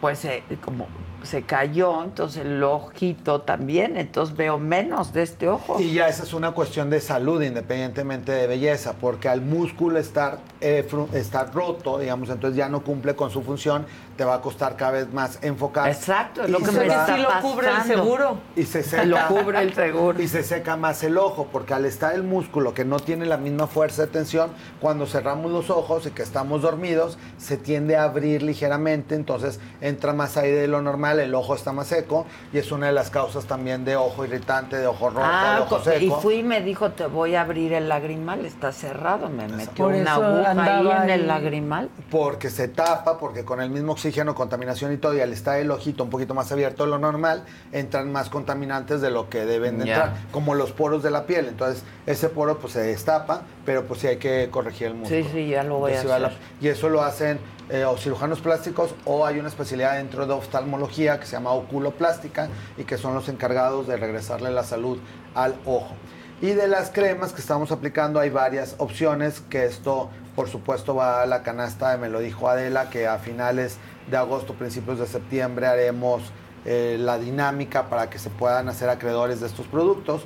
pues 0.00 0.24
eh, 0.24 0.42
como 0.65 0.89
se 1.22 1.42
cayó, 1.42 2.02
entonces 2.02 2.44
el 2.44 2.62
ojito 2.62 3.42
también, 3.42 3.97
entonces 3.97 4.36
veo 4.36 4.58
menos 4.58 5.12
de 5.12 5.22
este 5.22 5.48
ojo. 5.48 5.80
Y 5.80 5.92
ya 5.92 6.08
esa 6.08 6.22
es 6.22 6.32
una 6.32 6.52
cuestión 6.52 6.90
de 6.90 7.00
salud, 7.00 7.42
independientemente 7.42 8.32
de 8.32 8.47
belleza, 8.47 8.94
porque 8.94 9.28
al 9.28 9.42
músculo 9.42 9.98
estar, 9.98 10.38
eh, 10.60 10.86
estar 11.12 11.52
roto, 11.55 11.98
digamos, 11.98 12.30
entonces 12.30 12.56
ya 12.56 12.68
no 12.68 12.82
cumple 12.82 13.16
con 13.16 13.30
su 13.30 13.42
función, 13.42 13.86
te 14.16 14.24
va 14.24 14.34
a 14.34 14.40
costar 14.40 14.76
cada 14.76 14.92
vez 14.92 15.12
más 15.12 15.38
enfocar. 15.42 15.88
Exacto, 15.88 16.42
es 16.42 16.50
lo 16.50 16.58
que 16.58 16.72
me 16.72 16.86
está 16.86 17.06
Sí 17.06 17.22
lo 17.22 17.40
cubre 17.40 17.68
el 17.68 17.82
seguro. 17.82 18.38
Y 18.56 18.64
se 18.64 18.82
seca. 18.84 19.05
Lo 19.05 19.28
cubre 19.28 19.62
el 19.62 19.74
seguro. 19.74 20.20
Y 20.20 20.28
se 20.28 20.42
seca 20.42 20.76
más 20.76 21.02
el 21.05 21.16
ojo, 21.18 21.48
porque 21.52 21.74
al 21.74 21.84
estar 21.84 22.14
el 22.14 22.24
músculo 22.24 22.74
que 22.74 22.84
no 22.84 22.98
tiene 22.98 23.26
la 23.26 23.36
misma 23.36 23.66
fuerza 23.66 24.02
de 24.02 24.08
tensión, 24.08 24.50
cuando 24.80 25.06
cerramos 25.06 25.52
los 25.52 25.70
ojos 25.70 26.06
y 26.06 26.10
que 26.10 26.22
estamos 26.22 26.62
dormidos, 26.62 27.16
se 27.38 27.56
tiende 27.56 27.97
a 27.97 28.05
abrir 28.05 28.42
ligeramente, 28.42 29.14
entonces 29.14 29.60
entra 29.80 30.12
más 30.12 30.36
aire 30.36 30.56
de 30.56 30.68
lo 30.68 30.82
normal, 30.82 31.07
el 31.18 31.34
ojo 31.34 31.54
está 31.54 31.72
más 31.72 31.86
seco 31.86 32.26
y 32.52 32.58
es 32.58 32.72
una 32.72 32.86
de 32.86 32.92
las 32.92 33.10
causas 33.10 33.44
también 33.44 33.84
de 33.84 33.96
ojo 33.96 34.24
irritante, 34.24 34.76
de 34.76 34.86
ojo 34.86 35.10
rojo, 35.10 35.20
de 35.20 35.26
Ah, 35.32 35.58
ojo 35.62 35.76
co- 35.82 35.90
y 35.90 36.00
seco. 36.00 36.20
fui 36.20 36.34
y 36.36 36.42
me 36.42 36.60
dijo, 36.60 36.90
te 36.90 37.06
voy 37.06 37.34
a 37.34 37.42
abrir 37.42 37.72
el 37.72 37.88
lagrimal, 37.88 38.44
está 38.44 38.72
cerrado, 38.72 39.28
me 39.28 39.48
metió 39.48 39.84
Por 39.86 39.94
una 39.94 40.14
aguja 40.14 40.50
ahí 40.78 40.88
en 41.04 41.10
el 41.10 41.26
lagrimal. 41.28 41.88
Porque 42.10 42.50
se 42.50 42.68
tapa, 42.68 43.18
porque 43.18 43.44
con 43.44 43.60
el 43.60 43.70
mismo 43.70 43.92
oxígeno, 43.92 44.34
contaminación 44.34 44.92
y 44.92 44.96
todo, 44.96 45.14
y 45.16 45.20
al 45.20 45.32
estar 45.32 45.58
el 45.58 45.70
ojito 45.70 46.04
un 46.04 46.10
poquito 46.10 46.34
más 46.34 46.50
abierto 46.52 46.84
de 46.84 46.90
lo 46.90 46.98
normal, 46.98 47.44
entran 47.72 48.10
más 48.12 48.28
contaminantes 48.30 49.00
de 49.00 49.10
lo 49.10 49.28
que 49.28 49.44
deben 49.46 49.78
de 49.78 49.84
entrar, 49.84 50.14
como 50.32 50.54
los 50.54 50.72
poros 50.72 51.02
de 51.02 51.10
la 51.10 51.24
piel. 51.26 51.46
Entonces, 51.46 51.84
ese 52.06 52.28
poro 52.28 52.58
pues 52.58 52.72
se 52.72 52.80
destapa, 52.80 53.42
pero 53.64 53.84
pues 53.84 54.00
sí 54.00 54.06
hay 54.06 54.16
que 54.16 54.48
corregir 54.50 54.88
el 54.88 54.94
músculo. 54.94 55.22
Sí, 55.24 55.28
sí, 55.32 55.48
ya 55.48 55.62
lo 55.62 55.78
voy 55.78 55.92
a 55.92 56.00
Entonces, 56.00 56.22
hacer. 56.24 56.38
la- 56.38 56.66
y 56.66 56.68
eso 56.68 56.88
lo 56.88 57.02
hacen 57.02 57.38
eh, 57.70 57.84
o 57.84 57.97
cirujanos 57.97 58.40
plásticos 58.40 58.94
o 59.05 59.26
hay 59.26 59.38
una 59.38 59.48
especialidad 59.48 59.97
dentro 59.97 60.26
de 60.26 60.32
oftalmología 60.32 61.20
que 61.20 61.26
se 61.26 61.32
llama 61.32 61.52
oculoplástica 61.52 62.48
y 62.76 62.84
que 62.84 62.97
son 62.97 63.14
los 63.14 63.28
encargados 63.28 63.86
de 63.86 63.97
regresarle 63.97 64.50
la 64.50 64.64
salud 64.64 64.98
al 65.34 65.55
ojo. 65.64 65.94
Y 66.40 66.50
de 66.50 66.68
las 66.68 66.90
cremas 66.90 67.32
que 67.32 67.40
estamos 67.40 67.72
aplicando 67.72 68.20
hay 68.20 68.30
varias 68.30 68.76
opciones, 68.78 69.42
que 69.50 69.66
esto 69.66 70.08
por 70.36 70.48
supuesto 70.48 70.94
va 70.94 71.22
a 71.22 71.26
la 71.26 71.42
canasta, 71.42 71.97
me 71.97 72.08
lo 72.08 72.20
dijo 72.20 72.48
Adela, 72.48 72.90
que 72.90 73.08
a 73.08 73.18
finales 73.18 73.76
de 74.08 74.16
agosto, 74.16 74.55
principios 74.55 75.00
de 75.00 75.06
septiembre 75.06 75.66
haremos 75.66 76.22
eh, 76.64 76.97
la 76.98 77.18
dinámica 77.18 77.88
para 77.88 78.08
que 78.08 78.18
se 78.18 78.30
puedan 78.30 78.68
hacer 78.68 78.88
acreedores 78.88 79.40
de 79.40 79.48
estos 79.48 79.66
productos. 79.66 80.22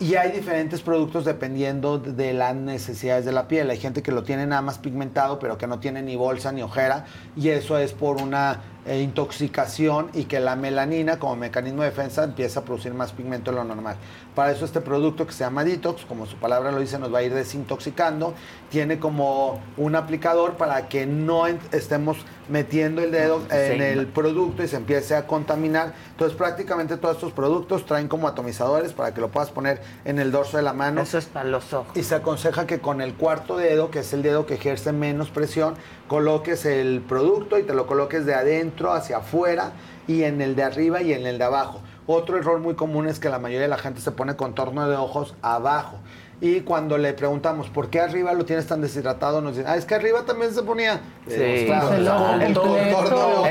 Y 0.00 0.16
hay 0.16 0.32
diferentes 0.32 0.82
productos 0.82 1.24
dependiendo 1.24 1.98
de 1.98 2.32
las 2.32 2.54
necesidades 2.56 3.24
de 3.24 3.30
la 3.30 3.46
piel. 3.46 3.70
Hay 3.70 3.78
gente 3.78 4.02
que 4.02 4.10
lo 4.10 4.24
tiene 4.24 4.44
nada 4.44 4.60
más 4.60 4.78
pigmentado, 4.78 5.38
pero 5.38 5.56
que 5.56 5.68
no 5.68 5.78
tiene 5.78 6.02
ni 6.02 6.16
bolsa 6.16 6.50
ni 6.50 6.62
ojera. 6.62 7.06
Y 7.36 7.50
eso 7.50 7.78
es 7.78 7.92
por 7.92 8.20
una 8.20 8.60
eh, 8.86 9.00
intoxicación 9.00 10.10
y 10.12 10.24
que 10.24 10.40
la 10.40 10.56
melanina, 10.56 11.18
como 11.18 11.36
mecanismo 11.36 11.82
de 11.82 11.90
defensa, 11.90 12.24
empieza 12.24 12.60
a 12.60 12.64
producir 12.64 12.92
más 12.92 13.12
pigmento 13.12 13.50
de 13.50 13.56
lo 13.56 13.64
normal. 13.64 13.96
Para 14.34 14.52
eso 14.52 14.64
este 14.64 14.80
producto 14.80 15.26
que 15.26 15.32
se 15.32 15.40
llama 15.40 15.64
Detox, 15.64 16.04
como 16.04 16.26
su 16.26 16.36
palabra 16.36 16.70
lo 16.70 16.80
dice, 16.80 16.98
nos 16.98 17.12
va 17.12 17.20
a 17.20 17.22
ir 17.22 17.32
desintoxicando. 17.32 18.34
Tiene 18.70 18.98
como 18.98 19.60
un 19.76 19.96
aplicador 19.96 20.54
para 20.54 20.88
que 20.88 21.06
no 21.06 21.46
estemos 21.46 22.18
metiendo 22.48 23.00
el 23.02 23.10
dedo 23.10 23.42
en 23.50 23.80
el 23.80 24.06
producto 24.06 24.62
y 24.62 24.68
se 24.68 24.76
empiece 24.76 25.14
a 25.14 25.26
contaminar. 25.26 25.94
Entonces 26.10 26.36
prácticamente 26.36 26.96
todos 26.96 27.16
estos 27.16 27.32
productos 27.32 27.86
traen 27.86 28.08
como 28.08 28.28
atomizadores 28.28 28.92
para 28.92 29.14
que 29.14 29.20
lo 29.20 29.28
puedas 29.28 29.50
poner 29.50 29.80
en 30.04 30.18
el 30.18 30.30
dorso 30.30 30.56
de 30.56 30.62
la 30.62 30.72
mano. 30.72 31.00
Eso 31.00 31.18
es 31.18 31.26
para 31.26 31.48
los 31.48 31.72
ojos. 31.72 31.96
Y 31.96 32.02
se 32.02 32.16
aconseja 32.16 32.66
que 32.66 32.80
con 32.80 33.00
el 33.00 33.14
cuarto 33.14 33.56
dedo, 33.56 33.90
que 33.90 34.00
es 34.00 34.12
el 34.12 34.22
dedo 34.22 34.46
que 34.46 34.54
ejerce 34.54 34.92
menos 34.92 35.30
presión, 35.30 35.74
coloques 36.08 36.64
el 36.66 37.00
producto 37.00 37.58
y 37.58 37.62
te 37.62 37.74
lo 37.74 37.86
coloques 37.86 38.26
de 38.26 38.34
adentro 38.34 38.92
hacia 38.92 39.18
afuera 39.18 39.72
y 40.06 40.24
en 40.24 40.40
el 40.40 40.54
de 40.56 40.62
arriba 40.62 41.02
y 41.02 41.12
en 41.12 41.26
el 41.26 41.38
de 41.38 41.44
abajo. 41.44 41.80
Otro 42.06 42.36
error 42.36 42.60
muy 42.60 42.74
común 42.74 43.08
es 43.08 43.18
que 43.18 43.30
la 43.30 43.38
mayoría 43.38 43.62
de 43.62 43.68
la 43.68 43.78
gente 43.78 44.00
se 44.00 44.10
pone 44.10 44.36
contorno 44.36 44.88
de 44.88 44.96
ojos 44.96 45.34
abajo. 45.40 45.98
Y 46.40 46.60
cuando 46.60 46.98
le 46.98 47.14
preguntamos 47.14 47.70
por 47.70 47.88
qué 47.88 48.00
arriba 48.00 48.34
lo 48.34 48.44
tienes 48.44 48.66
tan 48.66 48.82
deshidratado, 48.82 49.40
nos 49.40 49.56
dicen, 49.56 49.70
ah, 49.70 49.76
es 49.76 49.86
que 49.86 49.94
arriba 49.94 50.24
también 50.26 50.52
se 50.52 50.62
ponía. 50.62 51.00
Sí. 51.26 51.36
Eh, 51.38 51.64
claro, 51.66 51.94
el 51.94 52.06
el 52.42 52.48
el 52.48 52.54
contorno. 52.54 53.44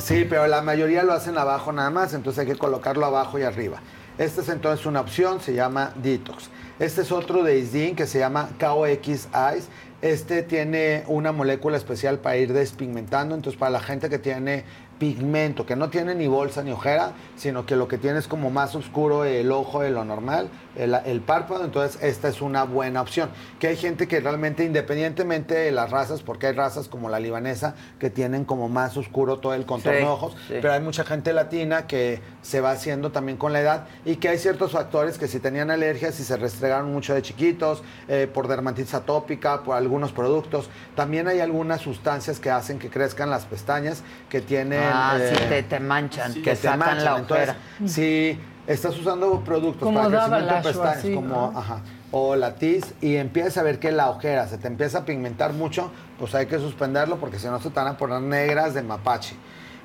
Sí, 0.00 0.26
pero 0.28 0.46
la 0.48 0.62
mayoría 0.62 1.04
lo 1.04 1.12
hacen 1.12 1.38
abajo 1.38 1.70
nada 1.70 1.90
más, 1.90 2.14
entonces 2.14 2.40
hay 2.40 2.46
que 2.46 2.58
colocarlo 2.58 3.06
abajo 3.06 3.38
y 3.38 3.42
arriba. 3.42 3.80
Esta 4.16 4.40
es 4.40 4.48
entonces 4.48 4.84
una 4.86 5.00
opción, 5.00 5.40
se 5.40 5.54
llama 5.54 5.92
Detox. 5.94 6.50
Este 6.80 7.02
es 7.02 7.12
otro 7.12 7.42
de 7.42 7.58
Isdin 7.58 7.94
que 7.94 8.06
se 8.06 8.18
llama 8.18 8.48
KOX 8.58 9.28
Eyes. 9.32 9.68
Este 10.00 10.44
tiene 10.44 11.02
una 11.08 11.32
molécula 11.32 11.76
especial 11.76 12.18
para 12.18 12.36
ir 12.36 12.52
despigmentando, 12.52 13.34
entonces 13.34 13.58
para 13.58 13.70
la 13.70 13.80
gente 13.80 14.08
que 14.08 14.20
tiene 14.20 14.62
pigmento, 14.98 15.64
que 15.64 15.76
no 15.76 15.90
tiene 15.90 16.14
ni 16.14 16.26
bolsa 16.26 16.62
ni 16.62 16.72
ojera, 16.72 17.12
sino 17.36 17.64
que 17.66 17.76
lo 17.76 17.88
que 17.88 17.98
tiene 17.98 18.18
es 18.18 18.26
como 18.28 18.50
más 18.50 18.74
oscuro 18.74 19.24
el 19.24 19.50
ojo 19.52 19.80
de 19.82 19.90
lo 19.90 20.04
normal, 20.04 20.48
el, 20.76 20.94
el 21.06 21.20
párpado, 21.20 21.64
entonces 21.64 22.02
esta 22.02 22.28
es 22.28 22.40
una 22.42 22.64
buena 22.64 23.00
opción. 23.00 23.30
Que 23.60 23.68
hay 23.68 23.76
gente 23.76 24.08
que 24.08 24.20
realmente, 24.20 24.64
independientemente 24.64 25.54
de 25.54 25.70
las 25.70 25.90
razas, 25.90 26.22
porque 26.22 26.48
hay 26.48 26.52
razas 26.54 26.88
como 26.88 27.08
la 27.08 27.20
libanesa 27.20 27.74
que 27.98 28.10
tienen 28.10 28.44
como 28.44 28.68
más 28.68 28.96
oscuro 28.96 29.38
todo 29.38 29.54
el 29.54 29.66
contorno 29.66 29.98
Sí, 29.98 30.04
de 30.04 30.10
ojos, 30.10 30.32
sí. 30.48 30.54
pero 30.60 30.72
hay 30.72 30.80
mucha 30.80 31.04
gente 31.04 31.32
latina 31.32 31.86
que 31.86 32.20
se 32.42 32.60
va 32.60 32.72
haciendo 32.72 33.10
también 33.12 33.38
con 33.38 33.52
la 33.52 33.60
edad 33.60 33.86
y 34.04 34.16
que 34.16 34.28
hay 34.28 34.38
ciertos 34.38 34.72
factores 34.72 35.18
que 35.18 35.28
si 35.28 35.38
tenían 35.38 35.70
alergias 35.70 36.18
y 36.20 36.24
se 36.24 36.36
restregaron 36.36 36.92
mucho 36.92 37.14
de 37.14 37.22
chiquitos, 37.22 37.82
eh, 38.08 38.28
por 38.32 38.48
dermatitis 38.48 38.94
atópica, 38.94 39.62
por 39.62 39.76
algunos 39.76 40.12
productos, 40.12 40.68
también 40.94 41.28
hay 41.28 41.40
algunas 41.40 41.80
sustancias 41.80 42.40
que 42.40 42.50
hacen 42.50 42.78
que 42.78 42.90
crezcan 42.90 43.30
las 43.30 43.44
pestañas 43.44 44.02
que 44.28 44.40
tienen... 44.40 44.80
Ah, 44.82 44.87
eh, 45.20 45.32
sí, 45.34 45.44
te, 45.48 45.62
te 45.64 45.80
manchan, 45.80 46.34
que 46.34 46.42
que 46.42 46.50
te 46.50 46.56
sacan 46.56 46.78
manchan. 46.78 47.04
la 47.04 47.18
Entonces, 47.18 47.48
ojera. 47.48 47.88
si 47.88 48.38
estás 48.66 48.98
usando 48.98 49.40
productos 49.44 49.82
Como 49.82 49.98
para 50.02 50.08
crecimiento 50.10 50.54
de 50.54 50.62
pestañas, 50.62 50.96
así, 50.98 51.14
como, 51.14 51.50
¿no? 51.52 51.58
ajá, 51.58 51.80
o 52.10 52.36
la 52.36 52.54
tiz, 52.54 52.94
y 53.00 53.16
empiezas 53.16 53.58
a 53.58 53.62
ver 53.62 53.78
que 53.78 53.92
la 53.92 54.10
ojera 54.10 54.46
se 54.48 54.58
te 54.58 54.66
empieza 54.68 54.98
a 54.98 55.04
pigmentar 55.04 55.52
mucho, 55.52 55.90
pues 56.18 56.34
hay 56.34 56.46
que 56.46 56.58
suspenderlo 56.58 57.18
porque 57.18 57.38
si 57.38 57.46
no 57.48 57.60
se 57.60 57.70
te 57.70 57.76
van 57.80 57.88
a 57.88 57.96
poner 57.96 58.20
negras 58.22 58.74
de 58.74 58.82
mapache. 58.82 59.36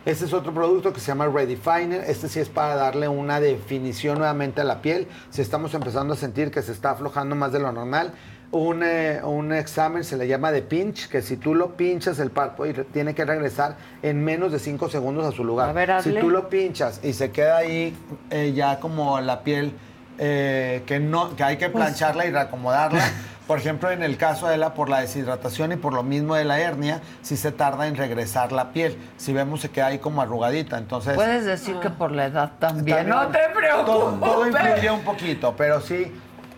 Este 0.06 0.26
es 0.26 0.34
otro 0.34 0.54
producto 0.54 0.92
que 0.92 1.00
se 1.00 1.08
llama 1.08 1.28
Redefiner. 1.28 2.04
Este 2.06 2.28
sí 2.28 2.42
es 2.42 2.50
para 2.50 2.76
darle 2.76 3.08
una 3.08 3.40
definición 3.40 4.18
nuevamente 4.18 4.60
a 4.60 4.66
la 4.66 4.82
piel. 4.82 5.08
Si 5.30 5.42
estamos 5.42 5.74
empezando 5.74 6.14
a 6.14 6.18
sentir 6.18 6.52
que 6.52 6.62
se 6.62 6.74
está 6.74 6.92
aflojando 6.92 7.36
más 7.38 7.54
de 7.54 7.60
lo 7.60 7.72
normal, 7.72 8.12
un, 8.54 8.84
eh, 8.84 9.20
un 9.24 9.52
examen 9.52 10.04
se 10.04 10.16
le 10.16 10.28
llama 10.28 10.52
de 10.52 10.62
pinch, 10.62 11.10
que 11.10 11.24
si 11.24 11.38
tú 11.38 11.56
lo 11.56 11.76
pinchas 11.76 12.20
el 12.20 12.30
párpado 12.30 12.68
y 12.68 12.74
tiene 12.74 13.16
que 13.16 13.26
regresar 13.26 13.78
en 14.04 14.24
menos 14.24 14.52
de 14.52 14.60
5 14.60 14.90
segundos 14.90 15.26
a 15.26 15.32
su 15.32 15.44
lugar. 15.44 15.70
A 15.70 15.74
ver, 15.74 16.02
si 16.04 16.14
tú 16.14 16.30
lo 16.30 16.50
pinchas 16.50 17.00
y 17.04 17.14
se 17.14 17.32
queda 17.32 17.58
ahí 17.58 17.98
eh, 18.30 18.54
ya 18.56 18.80
como 18.80 19.20
la 19.22 19.42
piel 19.42 19.74
eh, 20.20 20.84
que 20.86 21.00
no 21.00 21.36
que 21.36 21.44
hay 21.44 21.58
que 21.58 21.70
Pues 21.70 21.84
plancharla 21.84 22.26
y 22.28 22.32
reacomodarla. 22.32 23.02
Por 23.48 23.58
ejemplo, 23.58 23.92
en 23.92 24.04
el 24.04 24.16
caso 24.16 24.48
de 24.48 24.56
la 24.56 24.74
por 24.74 24.88
la 24.88 25.02
deshidratación 25.02 25.74
y 25.74 25.76
por 25.76 25.94
lo 25.94 26.04
mismo 26.04 26.36
de 26.36 26.46
la 26.46 26.62
hernia, 26.62 27.02
si 27.24 27.36
se 27.36 27.52
tarda 27.52 27.88
en 27.88 27.98
regresar 27.98 28.54
la 28.54 28.72
piel. 28.72 28.98
Si 29.18 29.34
vemos 29.34 29.60
se 29.60 29.70
queda 29.70 29.88
ahí 29.88 30.00
como 30.00 30.22
arrugadita, 30.22 30.78
entonces 30.78 31.16
Puedes 31.16 31.44
decir 31.44 31.78
que 31.80 31.90
por 31.90 32.14
la 32.14 32.28
edad 32.28 32.54
también. 32.60 33.06
También. 33.06 33.10
No 33.10 33.28
te 33.28 33.40
todo, 33.86 34.16
preocupes. 34.16 34.32
todo 34.32 34.48
influye 34.48 34.92
un 34.92 35.02
poquito, 35.02 35.54
pero 35.58 35.82
sí. 35.82 36.10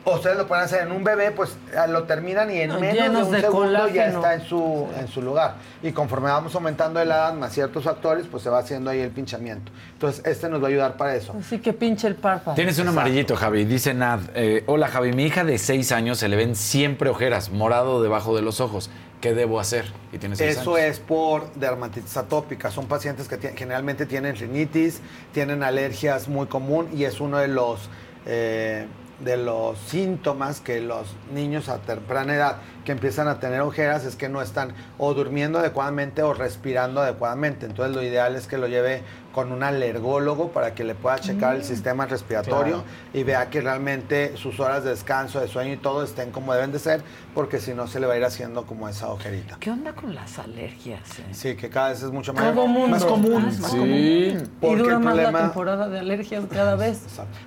Ustedes 0.06 0.38
lo 0.38 0.48
pueden 0.48 0.64
hacer 0.66 0.84
en 0.84 0.92
un 0.92 1.04
bebé, 1.04 1.32
pues 1.32 1.58
ah, 1.76 1.88
lo 1.88 2.04
terminan 2.04 2.52
y 2.52 2.60
en 2.60 2.70
No, 2.70 2.80
menos 2.80 3.12
de 3.12 3.24
un 3.24 3.32
de 3.32 3.42
segundo 3.42 3.88
ya 3.88 4.06
está 4.08 4.36
en 4.36 4.42
su, 4.46 4.88
en 5.00 5.08
su 5.08 5.20
lugar. 5.22 5.56
Y 5.82 5.92
conforme 5.94 6.30
vamos 6.30 6.54
aumentando 6.54 7.00
de 7.00 7.08
la 7.08 7.16
edad, 7.16 7.34
más 7.34 7.54
ciertos 7.54 7.84
factores, 7.84 8.28
pues 8.30 8.44
se 8.44 8.50
va 8.52 8.60
haciendo 8.60 8.92
ahí 8.92 9.00
el 9.00 9.10
pinchamiento. 9.10 9.72
Entonces, 9.94 10.24
este 10.26 10.48
nos 10.48 10.62
va 10.62 10.68
a 10.68 10.70
ayudar 10.70 10.96
para 10.98 11.16
eso. 11.16 11.34
Así 11.40 11.58
que 11.58 11.74
pinche 11.74 12.08
el 12.08 12.16
párpado. 12.16 12.54
Tienes 12.56 12.78
un 12.78 12.88
amarillito, 12.88 13.36
Javi. 13.36 13.66
Dice 13.66 13.96
Nad. 13.96 14.20
eh, 14.36 14.64
Hola, 14.68 14.90
Javi. 14.90 15.12
Mi 15.14 15.24
hija 15.26 15.44
de 15.44 15.58
seis 15.58 15.92
años 15.92 16.20
se 16.20 16.28
le 16.28 16.36
ven 16.36 16.56
siempre 16.56 17.10
ojeras, 17.10 17.50
morado 17.50 18.04
debajo 18.04 18.36
de 18.36 18.44
los 18.44 18.62
ojos. 18.62 18.92
¿Qué 19.22 19.34
debo 19.34 19.60
hacer? 19.60 19.86
Y 20.14 20.20
tiene 20.20 20.36
seis 20.36 20.58
Eso 20.58 20.76
años. 20.76 20.88
es 20.88 21.00
por 21.00 21.52
dermatitis 21.56 22.16
atópica. 22.16 22.70
Son 22.70 22.86
pacientes 22.86 23.28
que 23.28 23.38
generalmente 23.56 24.06
tienen 24.06 24.36
rinitis, 24.36 25.02
tienen 25.34 25.64
alergias 25.64 26.28
muy 26.28 26.46
común 26.46 26.90
y 26.94 27.06
es 27.06 27.20
uno 27.20 27.40
de 27.40 27.48
los 27.48 27.90
eh, 28.28 28.86
de 29.20 29.38
los 29.38 29.78
síntomas 29.80 30.60
que 30.60 30.82
los 30.82 31.08
niños 31.34 31.70
a 31.70 31.78
temprana 31.78 32.36
edad 32.36 32.58
que 32.84 32.92
empiezan 32.92 33.28
a 33.28 33.40
tener 33.40 33.62
ojeras 33.62 34.06
es 34.06 34.16
que 34.16 34.30
no 34.30 34.42
están 34.42 34.74
o 34.98 35.14
durmiendo 35.14 35.60
adecuadamente 35.60 36.22
o 36.22 36.34
respirando 36.34 37.02
adecuadamente. 37.02 37.66
Entonces 37.66 37.96
lo 37.96 38.04
ideal 38.04 38.36
es 38.36 38.48
que 38.48 38.58
lo 38.58 38.68
lleve 38.68 39.04
con 39.36 39.52
un 39.52 39.64
alergólogo 39.64 40.48
para 40.52 40.74
que 40.74 40.86
le 40.86 40.96
pueda 40.96 41.20
checar 41.20 41.56
el 41.56 41.62
Mm. 41.62 41.66
sistema 41.66 42.06
respiratorio 42.06 42.86
y 43.14 43.24
vea 43.24 43.50
que 43.50 43.60
realmente 43.60 44.38
sus 44.38 44.62
horas 44.62 44.86
de 44.86 44.92
descanso, 44.92 45.42
de 45.42 45.50
sueño 45.50 45.74
y 45.74 45.78
todo 45.78 46.04
estén 46.06 46.32
como 46.32 46.54
deben 46.54 46.72
de 46.72 46.80
ser, 46.80 47.02
porque 47.34 47.60
si 47.60 47.74
no 47.74 47.86
se 47.88 48.00
le 48.00 48.08
va 48.08 48.14
a 48.14 48.18
ir 48.18 48.24
haciendo 48.24 48.66
como 48.66 48.88
esa 48.88 49.10
ojerita. 49.10 49.58
¿Qué 49.60 49.72
onda 49.72 49.92
con 49.92 50.16
las 50.16 50.40
alergias? 50.40 51.02
eh? 51.20 51.24
Sí, 51.34 51.58
que 51.58 51.70
cada 51.70 51.90
vez 51.90 52.02
es 52.02 52.12
mucho 52.12 52.32
más, 52.34 52.56
mundo. 52.56 52.88
más 52.88 53.04
común. 53.04 53.44
Ah, 53.46 53.52
más 53.62 53.72
Sí. 53.72 53.78
común. 53.78 53.90
Y 53.94 54.38
Porque 54.62 54.78
dura 54.78 54.94
el 54.94 55.00
más 55.02 55.16
la 55.18 55.32
temporada 55.34 55.90
de 55.90 56.00
alergias 56.00 56.46
cada 56.50 56.76
vez. 56.78 57.02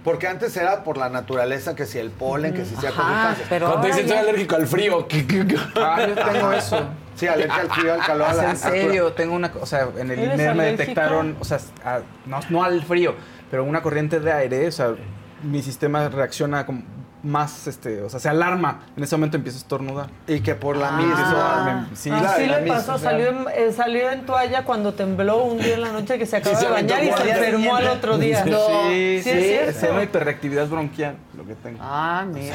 Porque 0.05 0.27
antes 0.29 0.55
era 0.59 0.85
por 0.85 0.99
la 0.99 1.09
naturaleza, 1.09 1.75
que 1.75 1.87
si 1.87 1.99
el 1.99 2.11
polen, 2.11 2.53
que 2.53 2.67
si 2.67 2.77
sea 2.77 2.91
Ajá, 2.91 3.35
pero 3.49 3.69
Cuando 3.71 3.87
dicen 3.87 4.07
soy 4.09 4.19
alérgico 4.19 4.57
al 4.57 4.67
frío. 4.67 5.09
¿qué- 5.09 5.27
qué- 5.27 5.47
qué? 5.47 5.57
Ah, 5.77 6.05
yo 6.07 6.15
tengo 6.15 6.53
eso. 6.53 6.87
Sí, 7.19 7.27
alergia 7.27 7.57
al 7.63 7.71
frío, 7.71 7.95
al 7.95 8.01
calor. 8.01 8.29
O 8.31 8.33
sea, 8.33 8.41
a 8.41 8.45
la- 8.45 8.51
en 8.51 8.57
serio, 8.57 9.13
tengo 9.13 9.35
una, 9.35 9.51
o 9.61 9.67
sea, 9.67 9.89
en 9.99 10.11
el 10.11 10.19
¿Eres 10.19 10.35
INER 10.35 10.55
me 10.55 10.65
detectaron, 10.67 11.37
o 11.41 11.45
sea, 11.45 11.59
a- 11.85 12.01
no, 12.27 12.41
no 12.51 12.63
al 12.65 12.83
frío, 12.85 13.15
pero 13.51 13.65
una 13.65 13.83
corriente 13.83 14.21
de 14.21 14.33
aire, 14.33 14.69
o 14.69 14.73
sea, 14.73 14.95
mi 15.43 15.63
sistema 15.63 16.09
reacciona 16.09 16.65
como 16.67 16.83
más, 17.21 17.67
este, 17.67 18.01
o 18.03 18.09
sea, 18.09 18.21
se 18.21 18.29
alarma. 18.29 18.83
En 18.97 19.03
ese 19.03 19.17
momento 19.17 19.37
empiezo 19.37 19.59
a 19.59 19.63
estornudar. 19.63 20.07
Y 20.29 20.39
que 20.41 20.55
por 20.55 20.77
la 20.77 20.91
Ah, 20.91 20.93
misma. 20.97 21.89
Sí, 21.95 22.11
Así 22.11 22.23
la- 22.47 22.53
la 22.53 22.57
le 22.59 22.63
misma. 22.63 22.77
pasó, 22.79 22.97
salió 22.97 23.29
en, 23.31 23.39
eh, 23.57 23.73
salió 23.73 24.09
en 24.11 24.25
toalla 24.25 24.63
cuando 24.65 24.95
tembló 24.95 25.43
un 25.43 25.59
día 25.59 25.75
en 25.75 25.81
la 25.81 25.91
noche 25.93 26.17
que 26.17 26.27
se 26.27 26.37
acabó 26.37 26.57
Sí, 26.57 26.65
de 26.67 26.71
bañar 26.71 27.03
y 27.03 27.11
se 27.13 27.31
enfermó 27.31 27.75
al 27.75 27.89
otro 27.89 28.19
día. 28.19 28.45
Sí, 28.45 29.21
¿Sí 29.25 29.31
sí, 29.31 29.53
es 29.53 29.83
llama 29.83 30.05
hiperreactividad 30.05 30.69
bronquial, 30.69 31.17
lo 31.37 31.45
que 31.45 31.55
tengo. 31.57 31.79
Ah, 31.83 32.25
mira. 32.33 32.55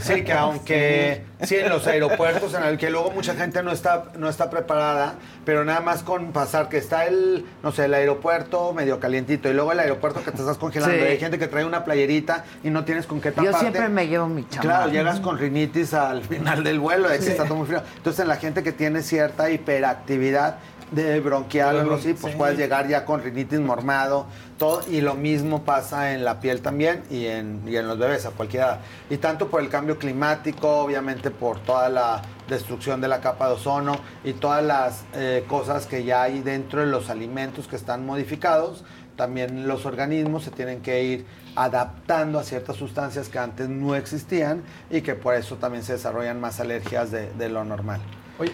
Sí, 0.00 0.22
que 0.22 0.32
aunque 0.38 1.24
sí 1.42 1.56
en 1.56 1.68
los 1.68 1.86
aeropuertos 1.86 2.54
en 2.54 2.62
el 2.64 2.78
que 2.78 2.90
luego 2.90 3.10
mucha 3.10 3.34
gente 3.34 3.62
no 3.62 3.70
está 3.72 4.04
no 4.18 4.28
está 4.28 4.48
preparada, 4.50 5.14
pero 5.44 5.64
nada 5.64 5.80
más 5.80 6.02
con 6.02 6.32
pasar 6.32 6.68
que 6.68 6.78
está 6.78 7.06
el 7.06 7.44
no 7.62 7.72
sé, 7.72 7.84
el 7.86 7.94
aeropuerto 7.94 8.72
medio 8.72 8.98
calientito 9.00 9.48
y 9.48 9.52
luego 9.54 9.72
el 9.72 9.80
aeropuerto 9.80 10.22
que 10.24 10.30
te 10.32 10.38
estás 10.38 10.58
congelando, 10.58 10.94
Sí. 10.96 11.02
y 11.02 11.04
hay 11.06 11.18
gente 11.18 11.38
que 11.38 11.46
trae 11.46 11.64
una 11.64 11.84
playerita 11.84 12.44
y 12.64 12.70
no 12.70 12.84
tienes 12.84 13.06
con 13.06 13.20
qué 13.20 13.30
taparte. 13.30 13.52
Yo 13.52 13.58
siempre 13.58 13.88
me 13.88 14.06
llevo 14.08 14.26
mi 14.28 14.48
chamarra. 14.48 14.62
Claro, 14.84 14.92
llegas 14.92 15.20
con 15.20 15.38
rinitis 15.38 15.94
al 15.94 16.22
final 16.22 16.64
del 16.64 16.78
vuelo, 16.80 17.08
que 17.08 17.20
Sí. 17.20 17.30
está 17.32 17.44
todo 17.44 17.56
muy 17.56 17.66
frío. 17.66 17.82
Entonces, 17.96 18.20
en 18.20 18.28
la 18.28 18.36
gente 18.36 18.62
que 18.62 18.72
tiene 18.72 19.02
cierta 19.02 19.50
hiperactividad 19.50 20.56
de 20.90 21.18
bronquial 21.20 21.78
algo 21.80 21.96
así, 21.96 22.14
pues 22.14 22.32
Sí. 22.32 22.38
puedes 22.38 22.56
llegar 22.56 22.86
ya 22.86 23.04
con 23.04 23.22
rinitis 23.22 23.58
mormado, 23.58 24.26
todo, 24.56 24.82
y 24.88 25.00
lo 25.00 25.14
mismo 25.14 25.64
pasa 25.64 26.12
en 26.12 26.24
la 26.24 26.38
piel 26.40 26.60
también 26.62 27.02
y 27.10 27.26
en, 27.26 27.62
y 27.66 27.76
en 27.76 27.88
los 27.88 27.98
bebés 27.98 28.24
a 28.24 28.30
cualquier 28.30 28.62
edad. 28.62 28.80
Y 29.10 29.16
tanto 29.16 29.48
por 29.48 29.60
el 29.60 29.68
cambio 29.68 29.98
climático, 29.98 30.68
obviamente 30.78 31.30
por 31.30 31.58
toda 31.58 31.88
la 31.88 32.22
destrucción 32.48 33.00
de 33.00 33.08
la 33.08 33.20
capa 33.20 33.48
de 33.48 33.54
ozono 33.54 33.96
y 34.22 34.34
todas 34.34 34.62
las 34.64 35.04
eh, 35.14 35.44
cosas 35.48 35.86
que 35.86 36.04
ya 36.04 36.22
hay 36.22 36.40
dentro 36.40 36.80
de 36.80 36.86
los 36.86 37.10
alimentos 37.10 37.66
que 37.66 37.74
están 37.76 38.06
modificados, 38.06 38.84
también 39.16 39.66
los 39.66 39.86
organismos 39.86 40.44
se 40.44 40.50
tienen 40.52 40.82
que 40.82 41.02
ir 41.02 41.26
adaptando 41.56 42.38
a 42.38 42.44
ciertas 42.44 42.76
sustancias 42.76 43.28
que 43.28 43.38
antes 43.38 43.68
no 43.68 43.96
existían 43.96 44.62
y 44.90 45.00
que 45.00 45.14
por 45.14 45.34
eso 45.34 45.56
también 45.56 45.82
se 45.82 45.94
desarrollan 45.94 46.38
más 46.40 46.60
alergias 46.60 47.10
de, 47.10 47.32
de 47.32 47.48
lo 47.48 47.64
normal. 47.64 48.00
Oye, 48.38 48.52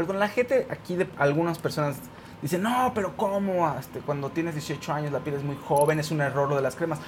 eh, 0.00 0.06
perdón, 0.06 0.18
la 0.18 0.28
gente 0.28 0.66
aquí, 0.70 0.96
de 0.96 1.08
algunas 1.18 1.58
personas 1.58 1.96
dicen, 2.42 2.62
no, 2.62 2.92
pero 2.94 3.16
¿cómo? 3.16 3.74
Este, 3.78 4.00
cuando 4.00 4.30
tienes 4.30 4.54
18 4.54 4.92
años, 4.92 5.12
la 5.12 5.20
piel 5.20 5.36
es 5.36 5.44
muy 5.44 5.56
joven, 5.56 5.98
es 5.98 6.10
un 6.10 6.20
error 6.20 6.48
lo 6.48 6.56
de 6.56 6.62
las 6.62 6.76
cremas. 6.76 6.98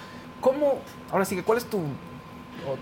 ¿Cómo? 0.40 0.80
Ahora 1.10 1.24
sí 1.24 1.36
que, 1.36 1.42
¿cuál 1.42 1.58
es 1.58 1.64
tu, 1.64 1.80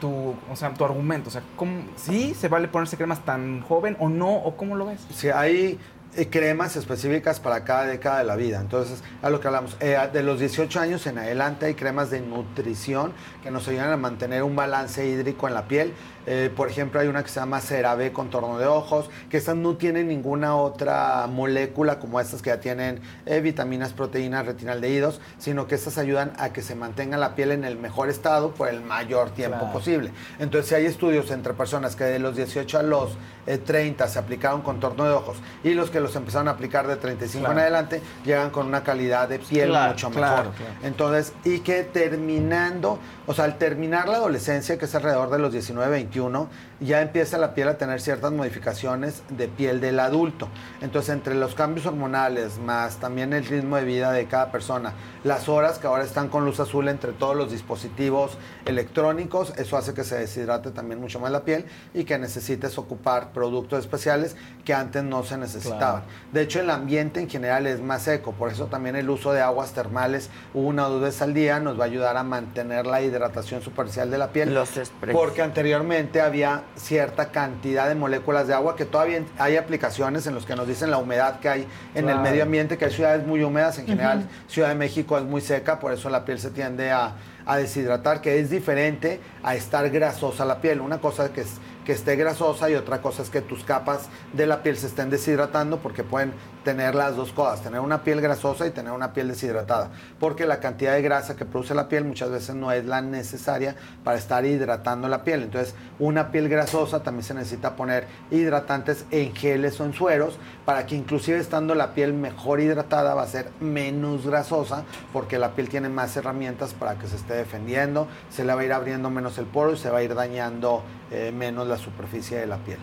tu, 0.01 0.35
o 0.51 0.57
sea, 0.57 0.73
tu 0.75 0.85
argumento? 0.85 1.29
O 1.29 1.33
sea, 1.33 1.43
¿cómo, 1.57 1.83
¿sí 1.97 2.35
se 2.35 2.49
vale 2.49 2.69
ponerse 2.69 2.97
cremas 2.97 3.25
tan 3.25 3.61
joven 3.63 3.97
o 4.01 4.09
no? 4.09 4.35
¿O 4.35 4.57
cómo 4.57 4.77
lo 4.77 4.87
ves? 4.87 5.07
Sí, 5.15 5.29
hay 5.29 5.79
eh, 6.17 6.29
cremas 6.29 6.75
específicas 6.75 7.39
para 7.39 7.63
cada 7.63 7.87
década 7.87 8.19
de 8.19 8.25
la 8.25 8.35
vida. 8.35 8.61
Entonces, 8.61 9.05
a 9.23 9.31
lo 9.31 9.39
que 9.39 9.47
hablamos, 9.47 9.77
eh, 9.79 9.97
de 10.13 10.25
los 10.25 10.41
18 10.41 10.81
años 10.81 11.07
en 11.07 11.19
adelante 11.19 11.67
hay 11.67 11.75
cremas 11.75 12.11
de 12.11 12.21
nutrición 12.21 13.13
que 13.45 13.53
nos 13.53 13.69
ayudan 13.69 13.93
a 13.93 13.97
mantener 13.97 14.43
un 14.43 14.57
balance 14.57 15.07
hídrico 15.07 15.47
en 15.47 15.55
la 15.55 15.69
piel. 15.69 15.93
Eh, 16.27 16.51
por 16.55 16.69
ejemplo, 16.69 17.01
hay 17.01 17.09
una 17.09 17.23
que 17.23 17.29
se 17.31 17.41
llama 17.41 17.61
CeraVe 17.61 18.13
contorno 18.13 18.59
de 18.59 18.67
ojos, 18.67 19.09
que 19.31 19.37
estas 19.39 19.57
no 19.57 19.77
tienen 19.77 20.09
ninguna 20.09 20.55
otra 20.57 21.27
molécula 21.29 21.99
como 21.99 22.21
estas 22.21 22.43
que 22.43 22.51
ya 22.51 22.61
tienen 22.61 23.01
eh, 23.27 23.41
vitaminas, 23.41 23.93
proteínas, 23.93 24.45
retinaldehídos, 24.47 25.21
sino 25.39 25.67
que 25.67 25.75
estas 25.77 25.99
ayudan 25.99 26.33
a 26.39 26.53
que 26.53 26.63
se 26.63 26.75
mantenga 26.75 27.17
la 27.17 27.35
piel 27.35 27.53
en 27.53 27.65
el 27.65 27.77
mejor 27.77 28.09
estado 28.11 28.53
por 28.53 28.69
el 28.69 28.81
mayor 28.83 29.31
tiempo 29.31 29.59
Claro. 29.59 29.73
posible. 29.73 30.11
Entonces, 30.39 30.69
si 30.69 30.75
hay 30.75 30.87
estudios 30.87 31.31
entre 31.31 31.55
personas 31.55 31.97
que 31.97 32.05
de 32.05 32.19
los 32.19 32.37
18 32.37 32.79
a 32.79 32.83
los 32.83 33.17
eh, 33.47 33.59
30 33.59 34.07
se 34.07 34.19
aplicaron 34.19 34.61
contorno 34.63 35.05
de 35.05 35.11
ojos 35.13 35.39
y 35.65 35.75
los 35.75 35.91
que 35.91 36.01
los 36.01 36.15
empezaron 36.15 36.49
a 36.49 36.53
aplicar 36.53 36.87
de 36.87 36.97
35 36.97 37.41
Claro. 37.41 37.53
en 37.55 37.59
adelante, 37.61 38.03
llegan 38.25 38.51
con 38.51 38.67
una 38.67 38.83
calidad 38.85 39.29
de 39.29 39.39
piel 39.39 39.71
Claro, 39.71 39.93
mucho 39.93 40.11
mejor. 40.11 40.47
Entonces, 40.83 41.33
y 41.45 41.61
que 41.61 41.83
terminando, 41.85 42.99
o 43.27 43.35
sea, 43.35 43.47
al 43.47 43.59
terminar 43.59 44.09
la 44.09 44.17
adolescencia, 44.17 44.79
que 44.79 44.85
es 44.85 44.95
alrededor 44.95 45.31
de 45.31 45.39
los 45.39 45.53
19, 45.53 46.09
21, 46.11 46.49
ya 46.81 47.03
empieza 47.03 47.39
la 47.39 47.55
piel 47.55 47.69
a 47.69 47.79
tener 47.79 48.01
ciertas 48.01 48.33
modificaciones 48.33 49.23
de 49.29 49.49
piel 49.49 49.81
del 49.81 50.01
adulto. 50.01 50.49
Entonces, 50.81 51.15
entre 51.15 51.35
los 51.35 51.55
cambios 51.55 51.87
hormonales, 51.87 52.59
más 52.59 52.97
también 52.97 53.33
el 53.33 53.45
ritmo 53.45 53.77
de 53.77 53.85
vida 53.85 54.13
de 54.13 54.27
cada 54.27 54.51
persona, 54.51 54.95
las 55.23 55.49
horas 55.49 55.79
que 55.79 55.87
ahora 55.87 56.05
están 56.05 56.29
con 56.29 56.45
luz 56.45 56.59
azul 56.59 56.89
entre 56.89 57.13
todos 57.13 57.37
los 57.37 57.51
dispositivos 57.51 58.39
electrónicos, 58.65 59.53
eso 59.59 59.77
hace 59.77 59.93
que 59.93 60.05
se 60.05 60.19
deshidrate 60.19 60.71
también 60.71 61.01
mucho 61.01 61.21
más 61.21 61.31
la 61.31 61.45
piel 61.45 61.67
y 61.93 62.05
que 62.05 62.19
necesites 62.19 62.79
ocupar 62.79 63.33
productos 63.33 63.81
especiales 63.81 64.37
que 64.65 64.73
antes 64.73 65.05
no 65.05 65.23
se 65.23 65.37
necesitaban. 65.37 66.03
De 66.33 66.43
hecho, 66.43 66.61
el 66.61 66.71
ambiente 66.71 67.21
en 67.21 67.29
general 67.29 67.67
es 67.67 67.81
más 67.81 68.03
seco, 68.03 68.33
por 68.33 68.51
eso 68.51 68.67
también 68.67 68.97
el 68.97 69.11
uso 69.11 69.33
de 69.33 69.43
aguas 69.43 69.73
termales 69.73 70.31
una 70.55 70.87
o 70.87 70.91
dos 70.91 71.03
veces 71.03 71.23
al 71.23 71.35
día 71.35 71.61
nos 71.61 71.79
va 71.79 71.85
a 71.85 71.87
ayudar 71.87 72.17
a 72.17 72.23
mantener 72.23 72.87
la 72.87 73.03
hidratación 73.03 73.63
superficial 73.63 74.11
de 74.11 74.19
la 74.19 74.29
piel. 74.29 74.55
Los. 74.55 74.71
Porque 75.13 75.43
anteriormente 75.43 76.21
había 76.21 76.63
cierta 76.77 77.31
cantidad 77.31 77.89
de 77.89 77.95
moléculas 77.95 78.47
de 78.47 78.55
agua 78.55 78.77
que 78.77 78.85
todavía 78.85 79.23
hay 79.39 79.57
aplicaciones 79.57 80.27
en 80.27 80.35
los 80.35 80.47
que 80.47 80.57
nos 80.57 80.67
dicen 80.67 80.91
la 80.91 80.99
humedad 80.99 81.41
que 81.41 81.49
hay 81.49 81.67
en 81.95 82.09
el 82.09 82.19
medio 82.21 82.43
ambiente, 82.43 82.79
que 82.79 82.87
hay 82.87 82.93
ciudades 82.93 83.27
muy 83.27 83.43
húmedas, 83.43 83.79
en 83.79 83.87
general. 83.87 84.29
Ciudad 84.49 84.69
de 84.69 84.75
México 84.75 85.19
es 85.19 85.25
muy 85.25 85.41
seca, 85.41 85.79
por 85.79 85.93
eso 85.93 86.09
la 86.11 86.25
piel 86.25 86.39
se 86.39 86.51
tiende 86.51 86.91
a, 86.91 87.15
a 87.51 87.57
deshidratar, 87.57 88.21
que 88.21 88.39
es 88.39 88.49
diferente 88.49 89.21
a 89.43 89.57
estar 89.57 89.91
grasosa 89.91 90.45
la 90.45 90.61
piel. 90.61 90.81
Una 90.81 91.01
cosa 91.01 91.33
que 91.33 91.41
es 91.41 91.59
que 91.85 91.93
esté 91.93 92.15
grasosa 92.15 92.71
y 92.71 92.75
otra 92.75 93.01
cosa 93.01 93.23
es 93.23 93.31
que 93.31 93.41
tus 93.41 93.65
capas 93.65 94.09
de 94.33 94.47
la 94.47 94.63
piel 94.63 94.77
se 94.77 94.87
estén 94.87 95.11
deshidratando 95.11 95.79
porque 95.79 96.05
pueden 96.05 96.33
tener 96.63 96.95
las 96.95 97.17
dos 97.17 97.33
cosas, 97.33 97.63
tener 97.63 97.81
una 97.81 98.05
piel 98.05 98.21
grasosa 98.21 98.67
y 98.67 98.71
tener 98.71 98.93
una 98.93 99.13
piel 99.13 99.29
deshidratada, 99.29 99.91
porque 100.19 100.47
la 100.47 100.61
cantidad 100.61 100.93
de 100.93 101.03
grasa 101.03 101.37
que 101.37 101.47
produce 101.47 101.75
la 101.75 101.89
piel 101.89 102.05
muchas 102.05 102.31
veces 102.31 102.55
no 102.55 102.71
es 102.71 102.85
la 102.85 103.01
necesaria 103.01 103.75
para 104.05 104.19
estar 104.19 104.45
hidratando 104.45 105.09
la 105.09 105.25
piel. 105.25 105.43
Entonces, 105.43 105.75
una 105.99 106.31
piel 106.31 106.49
grasosa 106.49 107.03
también 107.03 107.25
se 107.25 107.35
necesita 107.35 107.77
poner 107.77 108.07
hidratantes 108.31 109.07
en 109.11 109.35
geles 109.35 109.81
o 109.81 109.85
en 109.85 109.95
sueros 109.95 110.39
para 110.71 110.87
que 110.87 110.95
inclusive 110.95 111.37
estando 111.37 111.75
la 111.75 111.95
piel 111.95 112.13
mejor 112.13 112.61
hidratada 112.61 113.13
va 113.13 113.23
a 113.23 113.27
ser 113.27 113.51
menos 113.59 114.25
grasosa 114.25 114.85
porque 115.13 115.37
la 115.37 115.57
piel 115.57 115.69
tiene 115.69 115.89
más 115.89 116.17
herramientas 116.17 116.75
para 116.75 116.95
que 116.95 117.09
se 117.09 117.17
esté 117.17 117.35
defendiendo, 117.35 118.07
se 118.31 118.45
le 118.45 118.55
va 118.55 118.61
a 118.61 118.65
ir 118.65 118.73
abriendo 118.73 119.11
menos 119.11 119.37
el 119.39 119.47
poro 119.47 119.73
y 119.73 119.77
se 119.77 119.91
va 119.91 119.99
a 119.99 120.03
ir 120.05 120.15
dañando 120.15 120.85
eh, 121.11 121.33
menos 121.37 121.67
la 121.67 121.77
superficie 121.77 122.39
de 122.39 122.47
la 122.47 122.59
piel. 122.59 122.79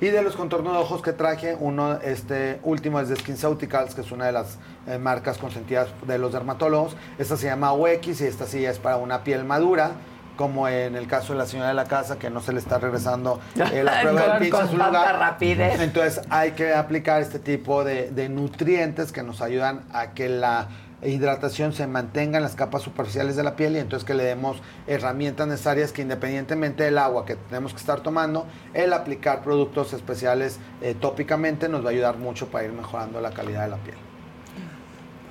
Y 0.00 0.06
de 0.06 0.22
los 0.22 0.34
contornos 0.34 0.72
de 0.72 0.80
ojos 0.80 1.02
que 1.02 1.12
traje, 1.12 1.56
uno, 1.56 2.00
este 2.00 2.58
último 2.64 2.98
es 2.98 3.08
de 3.08 3.14
SkinCeuticals, 3.14 3.94
que 3.94 4.00
es 4.00 4.10
una 4.10 4.26
de 4.26 4.32
las 4.32 4.58
eh, 4.88 4.98
marcas 4.98 5.38
consentidas 5.38 5.90
de 6.08 6.18
los 6.18 6.32
dermatólogos. 6.32 6.96
Esta 7.16 7.36
se 7.36 7.46
llama 7.46 7.74
OX 7.74 8.22
y 8.22 8.24
esta 8.24 8.46
sí 8.46 8.66
es 8.66 8.80
para 8.80 8.96
una 8.96 9.22
piel 9.22 9.44
madura, 9.44 9.92
como 10.36 10.66
en 10.68 10.96
el 10.96 11.06
caso 11.06 11.32
de 11.32 11.38
la 11.38 11.46
señora 11.46 11.68
de 11.68 11.74
la 11.74 11.84
casa, 11.84 12.18
que 12.18 12.28
no 12.30 12.40
se 12.40 12.52
le 12.52 12.58
está 12.58 12.78
regresando 12.78 13.40
eh, 13.72 13.82
la 13.84 14.00
prueba 14.00 14.20
Con- 14.22 14.30
del 14.32 14.38
pinche 14.40 14.56
a 14.56 14.62
su 14.62 14.68
con 14.70 14.78
tanta 14.78 14.98
lugar. 14.98 15.18
rapidez. 15.18 15.80
Entonces 15.80 16.20
hay 16.30 16.52
que 16.52 16.74
aplicar 16.74 17.20
este 17.22 17.38
tipo 17.38 17.84
de, 17.84 18.10
de 18.10 18.28
nutrientes 18.28 19.12
que 19.12 19.22
nos 19.22 19.40
ayudan 19.40 19.82
a 19.92 20.08
que 20.12 20.28
la 20.28 20.68
hidratación 21.02 21.74
se 21.74 21.86
mantenga 21.86 22.38
en 22.38 22.42
las 22.42 22.54
capas 22.54 22.80
superficiales 22.80 23.36
de 23.36 23.42
la 23.42 23.56
piel 23.56 23.76
y 23.76 23.78
entonces 23.78 24.06
que 24.06 24.14
le 24.14 24.24
demos 24.24 24.56
herramientas 24.86 25.46
necesarias 25.46 25.92
que 25.92 26.00
independientemente 26.00 26.82
del 26.84 26.96
agua 26.96 27.26
que 27.26 27.36
tenemos 27.36 27.72
que 27.74 27.78
estar 27.80 28.00
tomando, 28.00 28.46
el 28.72 28.90
aplicar 28.94 29.42
productos 29.42 29.92
especiales 29.92 30.58
eh, 30.80 30.94
tópicamente 30.98 31.68
nos 31.68 31.84
va 31.84 31.88
a 31.88 31.92
ayudar 31.92 32.16
mucho 32.16 32.46
para 32.46 32.64
ir 32.64 32.72
mejorando 32.72 33.20
la 33.20 33.32
calidad 33.32 33.64
de 33.64 33.68
la 33.68 33.76
piel. 33.76 33.96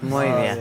Muy 0.03 0.25
Ah, 0.27 0.35
bien. 0.41 0.59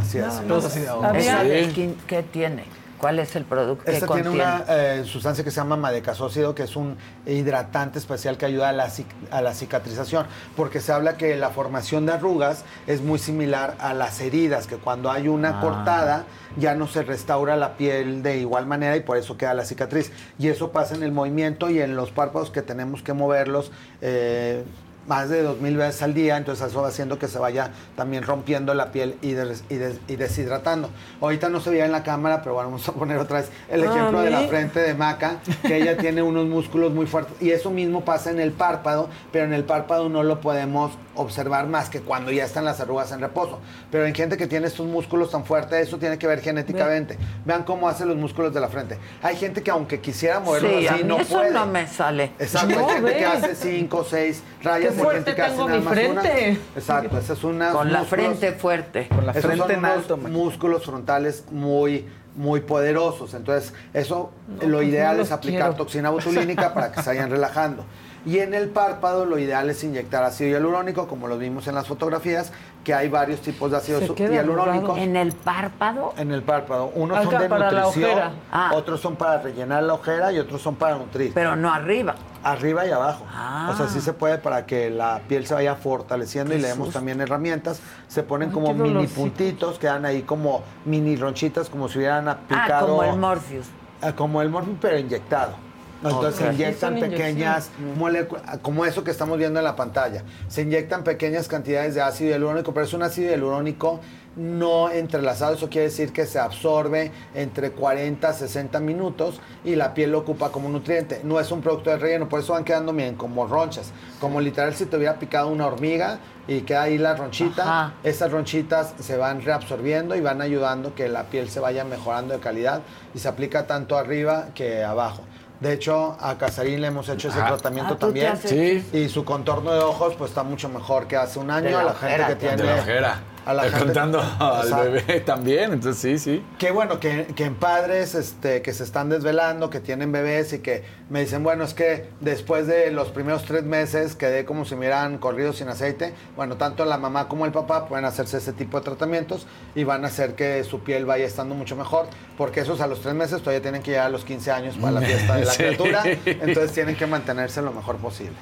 Así 0.00 0.18
es. 0.18 0.42
No, 0.42 0.60
de 0.60 0.80
no. 0.86 0.92
ahora. 0.92 1.18
¿Esa 1.18 1.40
Sí. 1.42 1.48
de 1.48 1.70
skin 1.70 1.96
qué 2.06 2.22
tiene? 2.22 2.64
¿Cuál 3.00 3.18
es 3.18 3.34
el 3.34 3.44
producto 3.46 3.84
que 3.84 3.92
Esta 3.92 4.06
tiene 4.06 4.22
contiene? 4.28 4.44
una 4.44 4.64
eh, 4.68 5.04
sustancia 5.06 5.42
que 5.42 5.50
se 5.50 5.56
llama 5.56 5.76
madecasócido, 5.76 6.54
que 6.54 6.64
es 6.64 6.76
un 6.76 6.96
hidratante 7.26 7.98
especial 7.98 8.36
que 8.36 8.44
ayuda 8.46 8.68
a 8.68 8.72
la, 8.72 8.90
a 9.30 9.40
la 9.40 9.54
cicatrización, 9.54 10.26
porque 10.56 10.80
se 10.80 10.92
habla 10.92 11.16
que 11.16 11.34
la 11.36 11.48
formación 11.50 12.04
de 12.04 12.12
arrugas 12.12 12.64
es 12.86 13.00
muy 13.00 13.18
similar 13.18 13.74
a 13.80 13.94
las 13.94 14.20
heridas, 14.20 14.66
que 14.66 14.76
cuando 14.76 15.10
hay 15.10 15.28
una 15.28 15.58
Ah. 15.58 15.60
cortada 15.62 16.24
ya 16.58 16.74
no 16.74 16.86
se 16.88 17.02
restaura 17.02 17.56
la 17.56 17.76
piel 17.76 18.22
de 18.22 18.38
igual 18.38 18.66
manera 18.66 18.96
y 18.96 19.00
por 19.00 19.16
eso 19.16 19.36
queda 19.38 19.54
la 19.54 19.64
cicatriz. 19.64 20.12
Y 20.38 20.48
eso 20.48 20.70
pasa 20.70 20.94
en 20.94 21.02
el 21.02 21.12
movimiento 21.12 21.70
y 21.70 21.80
en 21.80 21.96
los 21.96 22.10
párpados 22.10 22.50
que 22.50 22.60
tenemos 22.62 23.02
que 23.02 23.12
moverlos. 23.14 23.72
eh, 24.02 24.62
más 25.06 25.28
de 25.28 25.42
dos 25.42 25.60
mil 25.60 25.76
veces 25.76 26.02
al 26.02 26.14
día, 26.14 26.36
entonces 26.36 26.66
eso 26.68 26.82
va 26.82 26.88
haciendo 26.88 27.18
que 27.18 27.26
se 27.28 27.38
vaya 27.38 27.70
también 27.96 28.22
rompiendo 28.22 28.74
la 28.74 28.92
piel 28.92 29.16
y, 29.22 29.32
des- 29.32 29.64
y 29.68 29.74
des- 29.76 29.98
y 30.08 30.16
deshidratando. 30.16 30.90
Ahorita 31.20 31.48
no 31.48 31.60
se 31.60 31.70
veía 31.70 31.84
en 31.84 31.92
la 31.92 32.02
cámara, 32.02 32.42
pero 32.42 32.54
bueno, 32.54 32.70
vamos 32.70 32.88
a 32.88 32.92
poner 32.92 33.18
otra 33.18 33.40
vez 33.40 33.50
el 33.70 33.82
Ah, 33.82 33.86
ejemplo 33.90 34.20
de 34.20 34.30
la 34.30 34.42
frente 34.42 34.80
de 34.80 34.94
Maca, 34.94 35.36
que 35.62 35.76
ella 35.76 35.96
tiene 35.98 36.22
unos 36.22 36.46
músculos 36.46 36.92
muy 36.92 37.06
fuertes. 37.06 37.34
Y 37.40 37.50
eso 37.50 37.70
mismo 37.70 38.04
pasa 38.04 38.30
en 38.30 38.40
el 38.40 38.52
párpado, 38.52 39.08
pero 39.32 39.44
en 39.46 39.52
el 39.52 39.64
párpado 39.64 40.08
no 40.08 40.22
lo 40.22 40.40
podemos 40.40 40.92
observar 41.16 41.66
más 41.66 41.90
que 41.90 42.00
cuando 42.00 42.30
ya 42.30 42.44
están 42.44 42.64
las 42.64 42.80
arrugas 42.80 43.10
en 43.12 43.20
reposo. 43.20 43.58
Pero 43.90 44.06
en 44.06 44.14
gente 44.14 44.36
que 44.36 44.46
tiene 44.46 44.68
estos 44.68 44.86
músculos 44.86 45.30
tan 45.30 45.44
fuertes, 45.44 45.88
eso 45.88 45.98
tiene 45.98 46.18
que 46.18 46.26
ver 46.26 46.40
genéticamente. 46.40 47.18
Vean 47.44 47.64
cómo 47.64 47.88
hacen 47.88 48.08
los 48.08 48.16
músculos 48.16 48.54
de 48.54 48.60
la 48.60 48.68
frente. 48.68 48.96
Hay 49.22 49.36
gente 49.36 49.62
que 49.62 49.70
aunque 49.70 50.00
quisiera 50.00 50.40
moverlos 50.40 50.70
Sí, 50.72 50.86
a 50.86 50.92
así, 50.92 51.02
mí 51.02 51.08
no 51.08 51.18
eso 51.18 51.34
puede. 51.34 51.50
no 51.50 51.66
me 51.66 51.86
sale. 51.86 52.32
Exacto, 52.38 52.78
No, 52.78 52.88
hay 52.88 52.94
gente 52.96 53.16
que 53.16 53.24
hace 53.26 53.54
cinco, 53.54 54.04
seis 54.08 54.42
rayas, 54.62 54.89
Qué 54.90 55.02
fuerte 55.02 55.32
tengo 55.34 55.68
mi 55.68 55.74
más 55.74 55.82
una. 55.82 55.90
frente. 55.90 56.58
Exacto, 56.76 57.18
esa 57.18 57.32
es 57.32 57.44
una 57.44 57.72
Con 57.72 57.92
la 57.92 58.04
frente 58.04 58.52
fuerte. 58.52 59.08
Con 59.08 59.26
la 59.26 59.32
frente 59.34 59.72
en 59.74 59.84
alto, 59.84 60.16
músculos 60.16 60.84
frontales 60.84 61.44
muy 61.50 62.06
muy 62.36 62.60
poderosos. 62.60 63.34
Entonces, 63.34 63.74
eso 63.92 64.30
No, 64.46 64.68
lo 64.68 64.76
pues 64.78 64.88
ideal 64.88 65.16
no 65.16 65.22
es 65.24 65.32
aplicar 65.32 65.62
quiero. 65.62 65.74
toxina 65.76 66.10
botulínica 66.10 66.72
para 66.72 66.92
que 66.92 67.02
se 67.02 67.10
vayan 67.10 67.28
relajando. 67.36 67.84
Y 68.26 68.38
en 68.38 68.52
el 68.52 68.68
párpado 68.68 69.24
lo 69.24 69.38
ideal 69.38 69.70
es 69.70 69.82
inyectar 69.82 70.22
ácido 70.24 70.50
hialurónico, 70.50 71.08
como 71.08 71.26
lo 71.26 71.38
vimos 71.38 71.66
en 71.68 71.74
las 71.74 71.86
fotografías, 71.86 72.52
que 72.84 72.92
hay 72.92 73.08
varios 73.08 73.40
tipos 73.40 73.70
de 73.70 73.78
ácido 73.78 74.00
hialurónico. 74.14 74.96
¿En 74.96 75.16
el 75.16 75.32
párpado? 75.32 76.14
En 76.16 76.30
el 76.30 76.42
párpado. 76.42 76.92
Unos 76.94 77.18
Acá, 77.18 77.30
son 77.30 77.40
de 77.40 77.48
para 77.48 77.70
la 77.70 77.82
nutrición, 77.82 78.10
ojera. 78.10 78.30
Ah. 78.52 78.72
otros 78.74 79.00
son 79.00 79.16
para 79.16 79.38
rellenar 79.40 79.82
la 79.82 79.94
ojera 79.94 80.32
y 80.32 80.38
otros 80.38 80.60
son 80.60 80.76
para 80.76 80.96
nutrir. 80.96 81.32
Pero 81.34 81.56
no 81.56 81.72
arriba. 81.72 82.14
Arriba 82.42 82.86
y 82.86 82.90
abajo. 82.90 83.24
Ah. 83.30 83.70
O 83.72 83.76
sea, 83.76 83.88
sí 83.88 84.00
se 84.00 84.12
puede 84.12 84.38
para 84.38 84.66
que 84.66 84.90
la 84.90 85.20
piel 85.26 85.46
se 85.46 85.54
vaya 85.54 85.74
fortaleciendo 85.74 86.54
y 86.54 86.58
le 86.58 86.68
demos 86.68 86.86
susto. 86.86 86.98
también 86.98 87.20
herramientas. 87.20 87.80
Se 88.08 88.22
ponen 88.22 88.48
Ay, 88.48 88.54
como 88.54 88.74
mini 88.74 89.06
puntitos, 89.06 89.78
quedan 89.78 90.04
ahí 90.04 90.22
como 90.22 90.62
mini 90.84 91.16
ronchitas, 91.16 91.70
como 91.70 91.88
si 91.88 91.98
hubieran 91.98 92.28
aplicado. 92.28 92.86
Ah, 92.86 92.88
como 92.98 93.04
el 93.04 93.18
Morpheus. 93.18 93.66
Ah, 94.02 94.12
como 94.12 94.42
el 94.42 94.48
Morpheus, 94.48 94.76
pero 94.80 94.98
inyectado. 94.98 95.69
Entonces 96.02 96.36
se 96.36 96.52
inyectan 96.52 96.98
pequeñas 96.98 97.70
moléculas, 97.96 98.58
como 98.62 98.84
eso 98.84 99.04
que 99.04 99.10
estamos 99.10 99.38
viendo 99.38 99.58
en 99.58 99.64
la 99.64 99.76
pantalla. 99.76 100.22
Se 100.48 100.62
inyectan 100.62 101.04
pequeñas 101.04 101.48
cantidades 101.48 101.94
de 101.94 102.02
ácido 102.02 102.30
hialurónico, 102.30 102.72
pero 102.72 102.86
es 102.86 102.92
un 102.94 103.02
ácido 103.02 103.30
hialurónico 103.30 104.00
no 104.36 104.90
entrelazado. 104.90 105.54
Eso 105.54 105.68
quiere 105.68 105.88
decir 105.88 106.12
que 106.12 106.26
se 106.26 106.38
absorbe 106.38 107.10
entre 107.34 107.72
40 107.72 108.28
a 108.28 108.32
60 108.32 108.80
minutos 108.80 109.40
y 109.64 109.76
la 109.76 109.94
piel 109.94 110.12
lo 110.12 110.20
ocupa 110.20 110.50
como 110.50 110.68
nutriente. 110.68 111.20
No 111.24 111.40
es 111.40 111.50
un 111.50 111.60
producto 111.60 111.90
de 111.90 111.98
relleno, 111.98 112.28
por 112.28 112.40
eso 112.40 112.52
van 112.52 112.64
quedando 112.64 112.92
bien, 112.92 113.16
como 113.16 113.46
ronchas. 113.46 113.92
Como 114.20 114.40
literal 114.40 114.74
si 114.74 114.86
te 114.86 114.96
hubiera 114.96 115.18
picado 115.18 115.48
una 115.48 115.66
hormiga 115.66 116.18
y 116.46 116.62
queda 116.62 116.82
ahí 116.82 116.98
la 116.98 117.14
ronchita, 117.14 117.62
Ajá. 117.62 117.94
esas 118.02 118.32
ronchitas 118.32 118.94
se 118.98 119.16
van 119.16 119.42
reabsorbiendo 119.42 120.16
y 120.16 120.20
van 120.20 120.40
ayudando 120.40 120.94
que 120.94 121.08
la 121.08 121.24
piel 121.24 121.50
se 121.50 121.60
vaya 121.60 121.84
mejorando 121.84 122.34
de 122.34 122.40
calidad 122.40 122.82
y 123.14 123.18
se 123.18 123.28
aplica 123.28 123.66
tanto 123.66 123.96
arriba 123.96 124.48
que 124.54 124.82
abajo. 124.84 125.22
De 125.60 125.74
hecho, 125.74 126.16
a 126.20 126.36
Casarín 126.38 126.80
le 126.80 126.86
hemos 126.86 127.08
hecho 127.10 127.28
ese 127.28 127.38
Ah. 127.40 127.48
tratamiento 127.48 127.92
Ah, 127.94 127.98
¿tú 127.98 128.12
te 128.12 128.20
también. 128.24 128.32
hecho? 128.32 128.96
Y 128.96 129.08
su 129.10 129.24
contorno 129.26 129.72
de 129.72 129.80
ojos 129.80 130.14
pues 130.16 130.30
está 130.30 130.42
mucho 130.42 130.68
mejor 130.70 131.06
que 131.06 131.16
hace 131.16 131.38
un 131.38 131.50
año. 131.50 131.66
De 131.66 131.72
la 131.72 131.80
a 131.80 131.84
la 131.84 131.90
ojera, 131.92 132.26
gente 132.26 132.38
que 132.40 132.50
de 132.50 132.56
tiene... 132.56 132.74
la 132.76 132.80
ojera. 132.82 133.20
A 133.46 133.54
la 133.54 133.66
Eh, 133.66 133.70
gente- 133.70 133.84
Contando 133.86 134.20
al 134.38 134.90
bebé 134.90 135.20
también, 135.26 135.72
entonces 135.72 136.00
sí, 136.00 136.18
sí. 136.18 136.44
Qué 136.58 136.70
bueno 136.70 137.00
que, 137.00 137.26
que 137.34 137.44
en 137.44 137.54
padres 137.54 138.14
este, 138.14 138.62
que 138.62 138.72
se 138.72 138.84
están 138.84 139.08
desvelando, 139.08 139.70
que 139.70 139.80
tienen 139.80 140.12
bebés 140.12 140.52
y 140.52 140.58
que 140.60 140.84
me 141.08 141.20
dicen, 141.20 141.42
bueno, 141.42 141.64
es 141.64 141.74
que 141.74 142.08
después 142.20 142.66
de 142.66 142.90
los 142.90 143.08
primeros 143.08 143.44
tres 143.44 143.64
meses 143.64 144.14
quedé 144.14 144.44
como 144.44 144.64
si 144.64 144.74
me 144.74 144.80
hubieran 144.86 145.18
corrido 145.18 145.52
sin 145.52 145.68
aceite. 145.68 146.14
Bueno, 146.36 146.56
tanto 146.56 146.84
la 146.84 146.98
mamá 146.98 147.26
como 147.28 147.46
el 147.46 147.52
papá 147.52 147.86
pueden 147.86 148.04
hacerse 148.04 148.36
ese 148.36 148.52
tipo 148.52 148.78
de 148.78 148.84
tratamientos 148.84 149.46
y 149.74 149.84
van 149.84 150.04
a 150.04 150.08
hacer 150.08 150.34
que 150.34 150.62
su 150.64 150.80
piel 150.80 151.06
vaya 151.06 151.24
estando 151.24 151.54
mucho 151.54 151.74
mejor, 151.76 152.06
porque 152.36 152.60
esos 152.60 152.80
a 152.80 152.86
los 152.86 153.00
tres 153.00 153.14
meses 153.14 153.40
todavía 153.40 153.62
tienen 153.62 153.82
que 153.82 153.92
llegar 153.92 154.06
a 154.06 154.10
los 154.10 154.24
15 154.24 154.50
años 154.52 154.76
para 154.76 154.92
la 154.92 155.00
fiesta 155.00 155.36
de 155.36 155.44
la 155.44 155.50
Sí. 155.52 155.58
criatura, 155.58 156.02
entonces 156.26 156.72
tienen 156.72 156.94
que 156.96 157.06
mantenerse 157.06 157.60
lo 157.62 157.72
mejor 157.72 157.96
posible. 157.96 158.32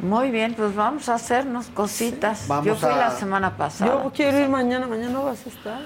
Muy 0.00 0.30
bien, 0.30 0.54
pues 0.54 0.74
vamos 0.74 1.08
a 1.08 1.14
hacernos 1.14 1.66
cositas. 1.68 2.46
Vamos 2.48 2.66
Yo 2.66 2.74
fui 2.76 2.88
a- 2.90 2.96
la 2.96 3.10
semana 3.10 3.56
pasada. 3.56 3.79
Yo 3.86 4.12
quiero 4.14 4.38
ir 4.38 4.48
mañana, 4.48 4.86
mañana 4.86 5.18
vas 5.20 5.44
a 5.46 5.48
estar. 5.48 5.80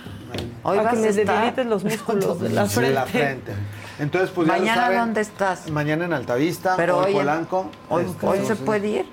Hoy 0.62 0.76
vas 0.78 0.86
que 0.92 0.96
a 0.98 1.00
me 1.00 1.12
debilites 1.12 1.66
los 1.66 1.84
músculos 1.84 2.40
de 2.40 2.48
la 2.50 2.62
De 2.64 2.68
frente. 2.68 2.94
la 2.94 3.06
frente. 3.06 3.52
Entonces, 3.98 4.30
pues 4.30 4.48
ya 4.48 4.54
lo 4.54 4.58
¿Mañana 4.60 4.82
saben. 4.82 4.98
dónde 4.98 5.20
estás? 5.20 5.70
Mañana 5.70 6.04
en 6.06 6.12
Altavista, 6.12 6.74
Pero 6.76 6.98
hoy 6.98 7.04
hoy 7.06 7.10
en- 7.12 7.16
Polanco. 7.18 7.66
hoy- 7.88 8.04
Este, 8.04 8.26
hoy 8.26 8.38
se 8.46 8.56
puede 8.56 8.88
ir. 8.88 9.06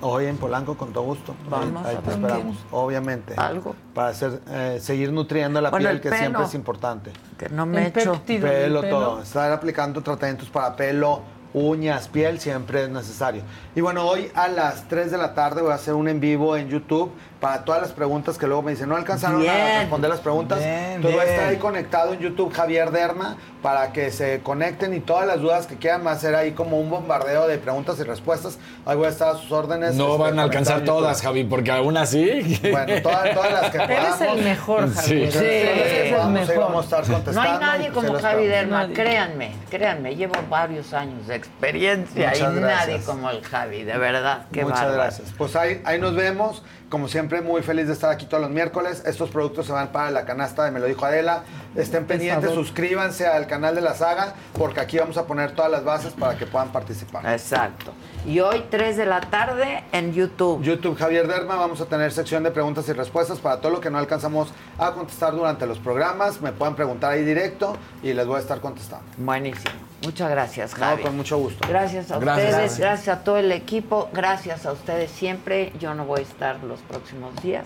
Hoy 0.00 0.26
en 0.26 0.36
Polanco 0.36 0.76
con 0.76 0.92
todo 0.92 1.04
gusto. 1.04 1.34
Vamos 1.48 1.86
ahí, 1.86 1.96
a 1.96 2.00
te 2.00 2.10
esperamos, 2.10 2.56
obviamente. 2.72 3.34
Algo. 3.36 3.74
Para 3.94 4.08
hacer, 4.08 4.40
eh, 4.50 4.78
seguir 4.80 5.12
nutriendo 5.12 5.60
la 5.60 5.70
Bueno, 5.70 5.84
piel, 5.84 5.96
el 5.96 6.02
que 6.02 6.10
pelo. 6.10 6.20
siempre 6.20 6.44
es 6.44 6.54
importante. 6.54 7.10
Que 7.38 7.48
no 7.48 7.64
me 7.64 7.86
echo. 7.86 8.20
Pelo, 8.26 8.80
pelo. 8.80 8.82
todo. 8.82 9.22
Estar 9.22 9.50
aplicando 9.52 10.02
tratamientos 10.02 10.50
para 10.50 10.74
pelo, 10.76 11.22
uñas, 11.54 12.08
piel, 12.08 12.38
siempre 12.40 12.82
es 12.82 12.90
necesario. 12.90 13.42
Y 13.76 13.80
bueno, 13.80 14.04
hoy 14.06 14.30
a 14.34 14.48
las 14.48 14.88
3 14.88 15.10
de 15.10 15.16
la 15.16 15.32
tarde 15.32 15.62
voy 15.62 15.70
a 15.70 15.76
hacer 15.76 15.94
un 15.94 16.08
en 16.08 16.18
vivo 16.20 16.56
en 16.56 16.68
YouTube 16.68 17.12
para 17.44 17.62
todas 17.62 17.82
las 17.82 17.92
preguntas 17.92 18.38
que 18.38 18.46
luego 18.46 18.62
me 18.62 18.70
dicen, 18.70 18.88
no 18.88 18.96
alcanzaron 18.96 19.36
a 19.36 19.52
Bien. 19.52 19.80
responder 19.80 20.08
las 20.10 20.20
preguntas. 20.20 20.60
Bien, 20.60 21.02
a 21.04 21.08
estar 21.08 21.26
bien. 21.26 21.40
ahí 21.50 21.56
conectado 21.58 22.14
en 22.14 22.20
YouTube 22.20 22.50
Javier 22.54 22.90
Derma 22.90 23.36
para 23.60 23.92
que 23.92 24.10
se 24.10 24.40
conecten 24.40 24.94
y 24.94 25.00
todas 25.00 25.26
las 25.26 25.40
dudas 25.42 25.66
que 25.66 25.76
quieran 25.76 26.06
va 26.06 26.12
a 26.12 26.18
ser 26.18 26.34
ahí 26.34 26.52
como 26.52 26.80
un 26.80 26.88
bombardeo 26.88 27.46
de 27.46 27.58
preguntas 27.58 27.98
y 28.00 28.02
respuestas. 28.02 28.58
Ahí 28.86 28.96
voy 28.96 29.06
a 29.06 29.10
estar 29.10 29.28
a 29.28 29.38
sus 29.38 29.52
órdenes. 29.52 29.94
No 29.94 30.12
este, 30.12 30.22
van 30.22 30.38
a 30.38 30.42
alcanzar 30.44 30.84
todas. 30.84 31.20
Javi, 31.20 31.44
porque 31.44 31.70
aún 31.70 31.98
así. 31.98 32.58
Bueno, 32.70 33.02
todas, 33.02 33.34
todas 33.34 33.52
las 33.52 33.70
que 33.70 33.76
Eres 33.76 33.98
podamos. 33.98 34.38
el 34.38 34.44
mejor, 34.44 34.88
Sí. 34.94 35.20
Las 35.26 35.34
que 35.36 35.70
Eres 35.70 35.92
el 36.06 36.14
podamos, 36.14 36.40
mejor. 36.48 36.58
vamos 36.58 36.92
a 36.92 37.00
estar 37.00 37.34
No 37.34 37.40
hay 37.42 37.58
nadie 37.58 37.90
pues 37.90 37.94
como 37.94 38.12
los 38.14 38.22
Javi. 38.22 38.46
Derma, 38.46 38.80
Nadie. 38.84 38.94
créanme, 38.94 39.52
créanme, 39.68 40.16
llevo 40.16 40.34
varios 40.48 40.94
años 40.94 41.26
de 41.26 41.34
experiencia 41.36 42.30
Muchas 42.30 42.52
y 42.54 42.56
gracias. 42.56 42.86
nadie 42.88 43.00
como 43.04 43.28
el 43.28 43.42
Javi, 43.42 43.82
de 43.84 43.98
verdad, 43.98 44.46
qué 44.50 44.62
Muchas 44.62 44.80
bárbaro. 44.80 45.02
gracias. 45.02 45.34
Pues 45.36 45.54
ahí, 45.56 45.82
ahí 45.84 46.00
nos 46.00 46.14
vemos. 46.14 46.62
Como 46.90 47.08
siempre, 47.08 47.33
muy 47.42 47.62
feliz 47.62 47.86
de 47.86 47.92
estar 47.92 48.10
aquí 48.10 48.26
todos 48.26 48.42
los 48.42 48.50
miércoles. 48.50 49.02
Estos 49.06 49.30
productos 49.30 49.66
se 49.66 49.72
van 49.72 49.88
para 49.88 50.10
la 50.10 50.24
canasta 50.24 50.64
de 50.64 50.70
Me 50.70 50.80
lo 50.80 50.86
dijo 50.86 51.04
Adela. 51.04 51.44
Estén 51.74 52.06
pendientes, 52.06 52.52
suscríbanse 52.52 53.26
al 53.26 53.46
canal 53.46 53.74
de 53.74 53.80
la 53.80 53.94
saga, 53.94 54.34
porque 54.56 54.80
aquí 54.80 54.98
vamos 54.98 55.16
a 55.16 55.26
poner 55.26 55.52
todas 55.52 55.70
las 55.70 55.84
bases 55.84 56.12
para 56.12 56.36
que 56.38 56.46
puedan 56.46 56.68
participar. 56.70 57.26
Exacto. 57.26 57.92
Y 58.26 58.40
hoy 58.40 58.64
3 58.70 58.96
de 58.96 59.06
la 59.06 59.20
tarde 59.20 59.84
en 59.92 60.12
YouTube. 60.12 60.62
YouTube 60.62 60.96
Javier 60.96 61.26
Derma, 61.26 61.56
vamos 61.56 61.80
a 61.80 61.86
tener 61.86 62.12
sección 62.12 62.42
de 62.42 62.50
preguntas 62.50 62.88
y 62.88 62.92
respuestas 62.92 63.38
para 63.38 63.60
todo 63.60 63.72
lo 63.72 63.80
que 63.80 63.90
no 63.90 63.98
alcanzamos 63.98 64.52
a 64.78 64.92
contestar 64.92 65.32
durante 65.32 65.66
los 65.66 65.78
programas. 65.78 66.40
Me 66.40 66.52
pueden 66.52 66.74
preguntar 66.74 67.12
ahí 67.12 67.24
directo 67.24 67.76
y 68.02 68.12
les 68.12 68.26
voy 68.26 68.36
a 68.36 68.40
estar 68.40 68.60
contestando. 68.60 69.04
Buenísimo. 69.18 69.93
Muchas 70.04 70.30
gracias, 70.30 70.76
No, 70.78 70.84
Javi. 70.84 71.02
con 71.02 71.16
mucho 71.16 71.38
gusto. 71.38 71.66
Gracias 71.68 72.10
a 72.10 72.18
Gracias. 72.18 72.46
ustedes, 72.48 72.56
Gracias. 72.60 72.78
gracias 72.78 73.16
a 73.18 73.24
todo 73.24 73.36
el 73.38 73.50
equipo, 73.52 74.08
gracias 74.12 74.66
a 74.66 74.72
ustedes 74.72 75.10
siempre. 75.10 75.72
Yo 75.78 75.94
no 75.94 76.04
voy 76.04 76.20
a 76.20 76.22
estar 76.22 76.62
los 76.64 76.80
próximos 76.80 77.34
días, 77.42 77.64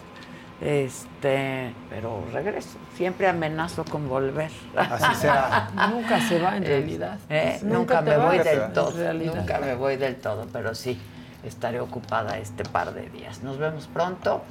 este, 0.61 1.73
pero 1.91 2.25
regreso. 2.33 2.79
Siempre 2.97 3.29
amenazo 3.29 3.85
con 3.85 4.09
volver. 4.09 4.51
Así 4.77 5.15
será. 5.21 5.69
Nunca 5.91 6.21
se 6.21 6.41
va 6.41 6.57
en 6.57 6.65
realidad. 6.65 7.19
Eh, 7.29 7.59
Nunca 7.63 8.01
nunca, 8.01 8.03
me 8.03 8.17
voy 8.17 8.39
del 8.39 8.73
todo. 8.73 8.93
Nunca 9.15 9.59
me 9.59 9.75
voy 9.75 9.97
del 9.97 10.17
todo, 10.17 10.47
pero 10.53 10.75
sí 10.75 10.99
estaré 11.45 11.81
ocupada 11.81 12.39
este 12.39 12.65
par 12.65 12.93
de 12.93 13.09
días. 13.11 13.43
Nos 13.43 13.59
vemos 13.59 13.87
pronto 13.87 14.43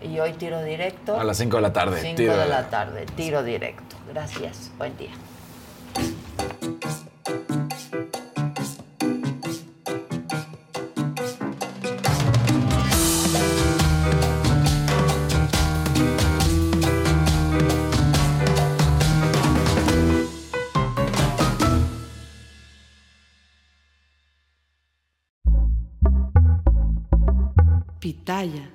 y 0.00 0.18
hoy 0.20 0.34
tiro 0.34 0.62
directo. 0.62 1.18
A 1.18 1.24
las 1.24 1.36
5 1.38 1.56
de 1.56 1.62
la 1.62 1.72
tarde. 1.72 2.00
5 2.00 2.16
tiro 2.16 2.36
de 2.36 2.46
la 2.46 2.68
tarde, 2.70 3.06
tiro 3.16 3.42
directo. 3.42 3.96
Gracias. 4.12 4.70
Buen 4.78 4.96
día. 4.96 5.10
Pitaya. 28.50 28.66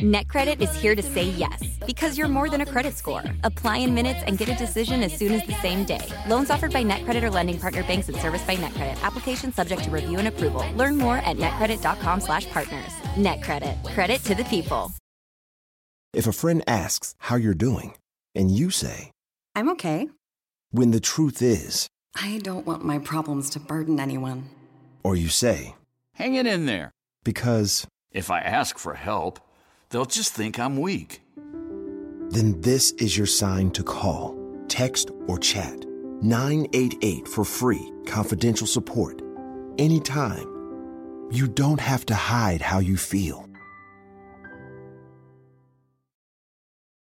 NetCredit 0.00 0.60
is 0.62 0.74
here 0.74 0.94
to 0.94 1.02
say 1.02 1.24
yes 1.24 1.62
because 1.86 2.16
you're 2.16 2.26
more 2.28 2.48
than 2.48 2.62
a 2.62 2.66
credit 2.66 2.94
score. 2.94 3.22
Apply 3.44 3.76
in 3.78 3.94
minutes 3.94 4.20
and 4.26 4.38
get 4.38 4.48
a 4.48 4.54
decision 4.54 5.02
as 5.02 5.12
soon 5.16 5.32
as 5.32 5.46
the 5.46 5.52
same 5.60 5.84
day. 5.84 6.00
Loans 6.28 6.50
offered 6.50 6.72
by 6.72 6.82
NetCredit 6.82 7.22
or 7.22 7.30
lending 7.30 7.58
partner 7.58 7.82
banks 7.84 8.08
and 8.08 8.16
serviced 8.18 8.46
by 8.46 8.56
NetCredit. 8.56 9.00
Application 9.02 9.52
subject 9.52 9.84
to 9.84 9.90
review 9.90 10.18
and 10.18 10.28
approval. 10.28 10.64
Learn 10.76 10.96
more 10.96 11.18
at 11.18 11.36
netcredit.com/partners. 11.36 12.92
NetCredit. 13.16 13.84
Credit 13.94 14.22
to 14.24 14.34
the 14.34 14.44
people. 14.44 14.92
If 16.14 16.26
a 16.26 16.32
friend 16.32 16.62
asks 16.66 17.14
how 17.18 17.36
you're 17.36 17.54
doing, 17.54 17.94
and 18.34 18.50
you 18.50 18.70
say, 18.70 19.10
I'm 19.54 19.68
okay. 19.70 20.08
when 20.70 20.90
the 20.90 21.00
truth 21.00 21.42
is, 21.42 21.86
I 22.16 22.38
don't 22.42 22.66
want 22.66 22.82
my 22.84 22.98
problems 22.98 23.50
to 23.50 23.60
burden 23.60 24.00
anyone. 24.00 24.48
or 25.04 25.16
you 25.16 25.28
say, 25.28 25.74
Hang 26.14 26.34
it 26.34 26.46
in 26.46 26.66
there. 26.66 26.90
because, 27.24 27.86
If 28.12 28.30
I 28.30 28.40
ask 28.40 28.78
for 28.78 28.94
help, 28.94 29.40
they'll 29.90 30.04
just 30.04 30.32
think 30.34 30.58
I'm 30.58 30.78
weak. 30.80 31.22
then 32.30 32.60
this 32.62 32.92
is 32.92 33.16
your 33.16 33.26
sign 33.26 33.70
to 33.72 33.82
call, 33.82 34.38
text, 34.68 35.10
or 35.26 35.38
chat 35.38 35.84
988 36.22 37.28
for 37.28 37.44
free, 37.44 37.92
confidential 38.06 38.66
support. 38.66 39.20
Anytime. 39.78 40.48
You 41.30 41.48
don't 41.48 41.80
have 41.80 42.04
to 42.06 42.14
hide 42.14 42.60
how 42.60 42.78
you 42.78 42.96
feel. 42.96 43.48